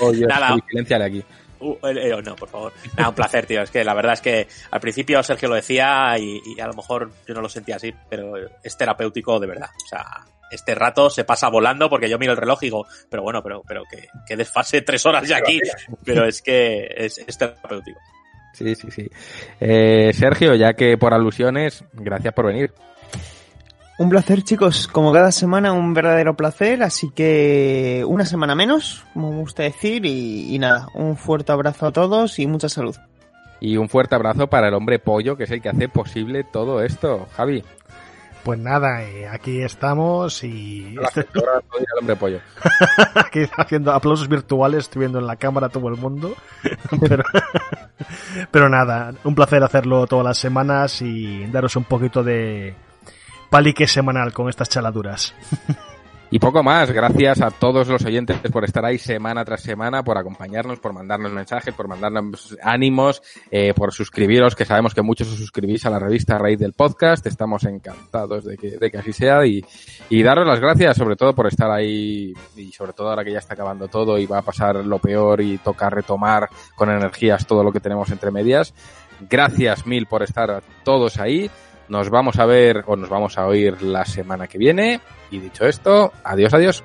Oye, 0.00 0.26
Nada, 0.26 0.56
aquí. 1.04 1.24
Uh, 1.58 1.74
eh, 1.86 2.22
no, 2.22 2.36
por 2.36 2.48
favor. 2.48 2.72
Nada, 2.96 3.08
un 3.08 3.14
placer, 3.14 3.46
tío. 3.46 3.62
Es 3.62 3.70
que 3.70 3.82
la 3.82 3.94
verdad 3.94 4.12
es 4.14 4.20
que 4.20 4.46
al 4.70 4.80
principio 4.80 5.22
Sergio 5.22 5.48
lo 5.48 5.54
decía 5.54 6.14
y, 6.18 6.40
y 6.44 6.60
a 6.60 6.66
lo 6.66 6.74
mejor 6.74 7.10
yo 7.26 7.34
no 7.34 7.40
lo 7.40 7.48
sentía 7.48 7.76
así, 7.76 7.94
pero 8.10 8.34
es 8.62 8.76
terapéutico 8.76 9.40
de 9.40 9.46
verdad. 9.46 9.70
O 9.84 9.88
sea, 9.88 10.04
este 10.50 10.74
rato 10.74 11.10
se 11.10 11.24
pasa 11.24 11.48
volando 11.48 11.88
porque 11.88 12.08
yo 12.08 12.18
miro 12.18 12.32
el 12.32 12.38
reloj 12.38 12.62
y 12.62 12.66
digo, 12.66 12.86
pero 13.10 13.22
bueno, 13.22 13.42
pero, 13.42 13.62
pero 13.66 13.84
que, 13.90 14.08
que 14.26 14.36
desfase 14.36 14.82
tres 14.82 15.04
horas 15.06 15.26
ya 15.26 15.38
aquí. 15.38 15.60
Pero 16.04 16.26
es 16.26 16.42
que 16.42 16.88
es, 16.96 17.18
es 17.18 17.38
terapéutico. 17.38 17.98
Sí, 18.52 18.74
sí, 18.74 18.90
sí. 18.90 19.10
Eh, 19.60 20.12
Sergio, 20.14 20.54
ya 20.54 20.72
que 20.74 20.96
por 20.96 21.12
alusiones, 21.12 21.84
gracias 21.92 22.32
por 22.32 22.46
venir. 22.46 22.72
Un 23.98 24.10
placer, 24.10 24.42
chicos. 24.42 24.88
Como 24.88 25.12
cada 25.12 25.32
semana, 25.32 25.72
un 25.72 25.94
verdadero 25.94 26.36
placer. 26.36 26.82
Así 26.82 27.10
que 27.10 28.04
una 28.06 28.26
semana 28.26 28.54
menos, 28.54 29.04
como 29.14 29.32
me 29.32 29.38
gusta 29.38 29.62
decir. 29.62 30.04
Y, 30.04 30.54
y 30.54 30.58
nada, 30.58 30.88
un 30.94 31.16
fuerte 31.16 31.52
abrazo 31.52 31.86
a 31.86 31.92
todos 31.92 32.38
y 32.38 32.46
mucha 32.46 32.68
salud. 32.68 32.96
Y 33.58 33.78
un 33.78 33.88
fuerte 33.88 34.14
abrazo 34.14 34.48
para 34.48 34.68
el 34.68 34.74
hombre 34.74 34.98
pollo, 34.98 35.36
que 35.36 35.44
es 35.44 35.50
el 35.50 35.62
que 35.62 35.70
hace 35.70 35.88
posible 35.88 36.44
todo 36.44 36.82
esto. 36.82 37.26
Javi. 37.36 37.64
Pues 38.44 38.60
nada, 38.60 39.02
eh, 39.02 39.26
aquí 39.26 39.62
estamos 39.62 40.44
y... 40.44 40.92
La 40.94 41.10
gestora, 41.10 41.60
dirá 41.76 41.90
el 41.94 41.98
hombre 41.98 42.14
pollo. 42.14 42.40
aquí 43.16 43.40
haciendo 43.56 43.92
aplausos 43.92 44.28
virtuales, 44.28 44.84
estoy 44.84 45.00
viendo 45.00 45.18
en 45.18 45.26
la 45.26 45.34
cámara 45.34 45.68
todo 45.68 45.88
el 45.88 45.96
mundo. 45.96 46.36
pero, 47.08 47.24
pero 48.52 48.68
nada, 48.68 49.14
un 49.24 49.34
placer 49.34 49.64
hacerlo 49.64 50.06
todas 50.06 50.24
las 50.24 50.38
semanas 50.38 51.02
y 51.02 51.46
daros 51.46 51.74
un 51.74 51.84
poquito 51.84 52.22
de 52.22 52.76
palique 53.50 53.86
semanal 53.86 54.32
con 54.32 54.48
estas 54.48 54.68
chaladuras. 54.68 55.34
Y 56.28 56.40
poco 56.40 56.64
más, 56.64 56.90
gracias 56.90 57.40
a 57.40 57.52
todos 57.52 57.86
los 57.86 58.04
oyentes 58.04 58.36
por 58.50 58.64
estar 58.64 58.84
ahí 58.84 58.98
semana 58.98 59.44
tras 59.44 59.62
semana, 59.62 60.02
por 60.02 60.18
acompañarnos, 60.18 60.80
por 60.80 60.92
mandarnos 60.92 61.30
mensajes, 61.30 61.72
por 61.72 61.86
mandarnos 61.86 62.56
ánimos, 62.62 63.22
eh, 63.48 63.72
por 63.74 63.92
suscribiros, 63.92 64.56
que 64.56 64.64
sabemos 64.64 64.92
que 64.92 65.02
muchos 65.02 65.28
os 65.28 65.38
suscribís 65.38 65.86
a 65.86 65.90
la 65.90 66.00
revista 66.00 66.36
raíz 66.36 66.58
del 66.58 66.72
podcast, 66.72 67.24
estamos 67.26 67.62
encantados 67.64 68.44
de 68.44 68.56
que, 68.56 68.70
de 68.76 68.90
que 68.90 68.98
así 68.98 69.12
sea 69.12 69.46
y, 69.46 69.64
y 70.10 70.22
daros 70.24 70.46
las 70.48 70.58
gracias 70.58 70.96
sobre 70.96 71.14
todo 71.14 71.32
por 71.32 71.46
estar 71.46 71.70
ahí 71.70 72.32
y 72.56 72.72
sobre 72.72 72.92
todo 72.92 73.10
ahora 73.10 73.24
que 73.24 73.32
ya 73.32 73.38
está 73.38 73.54
acabando 73.54 73.86
todo 73.86 74.18
y 74.18 74.26
va 74.26 74.38
a 74.38 74.42
pasar 74.42 74.84
lo 74.84 74.98
peor 74.98 75.40
y 75.40 75.58
toca 75.58 75.88
retomar 75.90 76.48
con 76.74 76.90
energías 76.90 77.46
todo 77.46 77.62
lo 77.62 77.70
que 77.70 77.80
tenemos 77.80 78.10
entre 78.10 78.32
medias. 78.32 78.74
Gracias 79.30 79.86
mil 79.86 80.06
por 80.06 80.22
estar 80.22 80.62
todos 80.82 81.18
ahí. 81.18 81.48
Nos 81.88 82.10
vamos 82.10 82.38
a 82.38 82.46
ver 82.46 82.84
o 82.86 82.96
nos 82.96 83.08
vamos 83.08 83.38
a 83.38 83.46
oír 83.46 83.82
la 83.82 84.04
semana 84.04 84.46
que 84.46 84.58
viene. 84.58 85.00
Y 85.30 85.38
dicho 85.38 85.66
esto, 85.66 86.12
adiós, 86.24 86.54
adiós. 86.54 86.84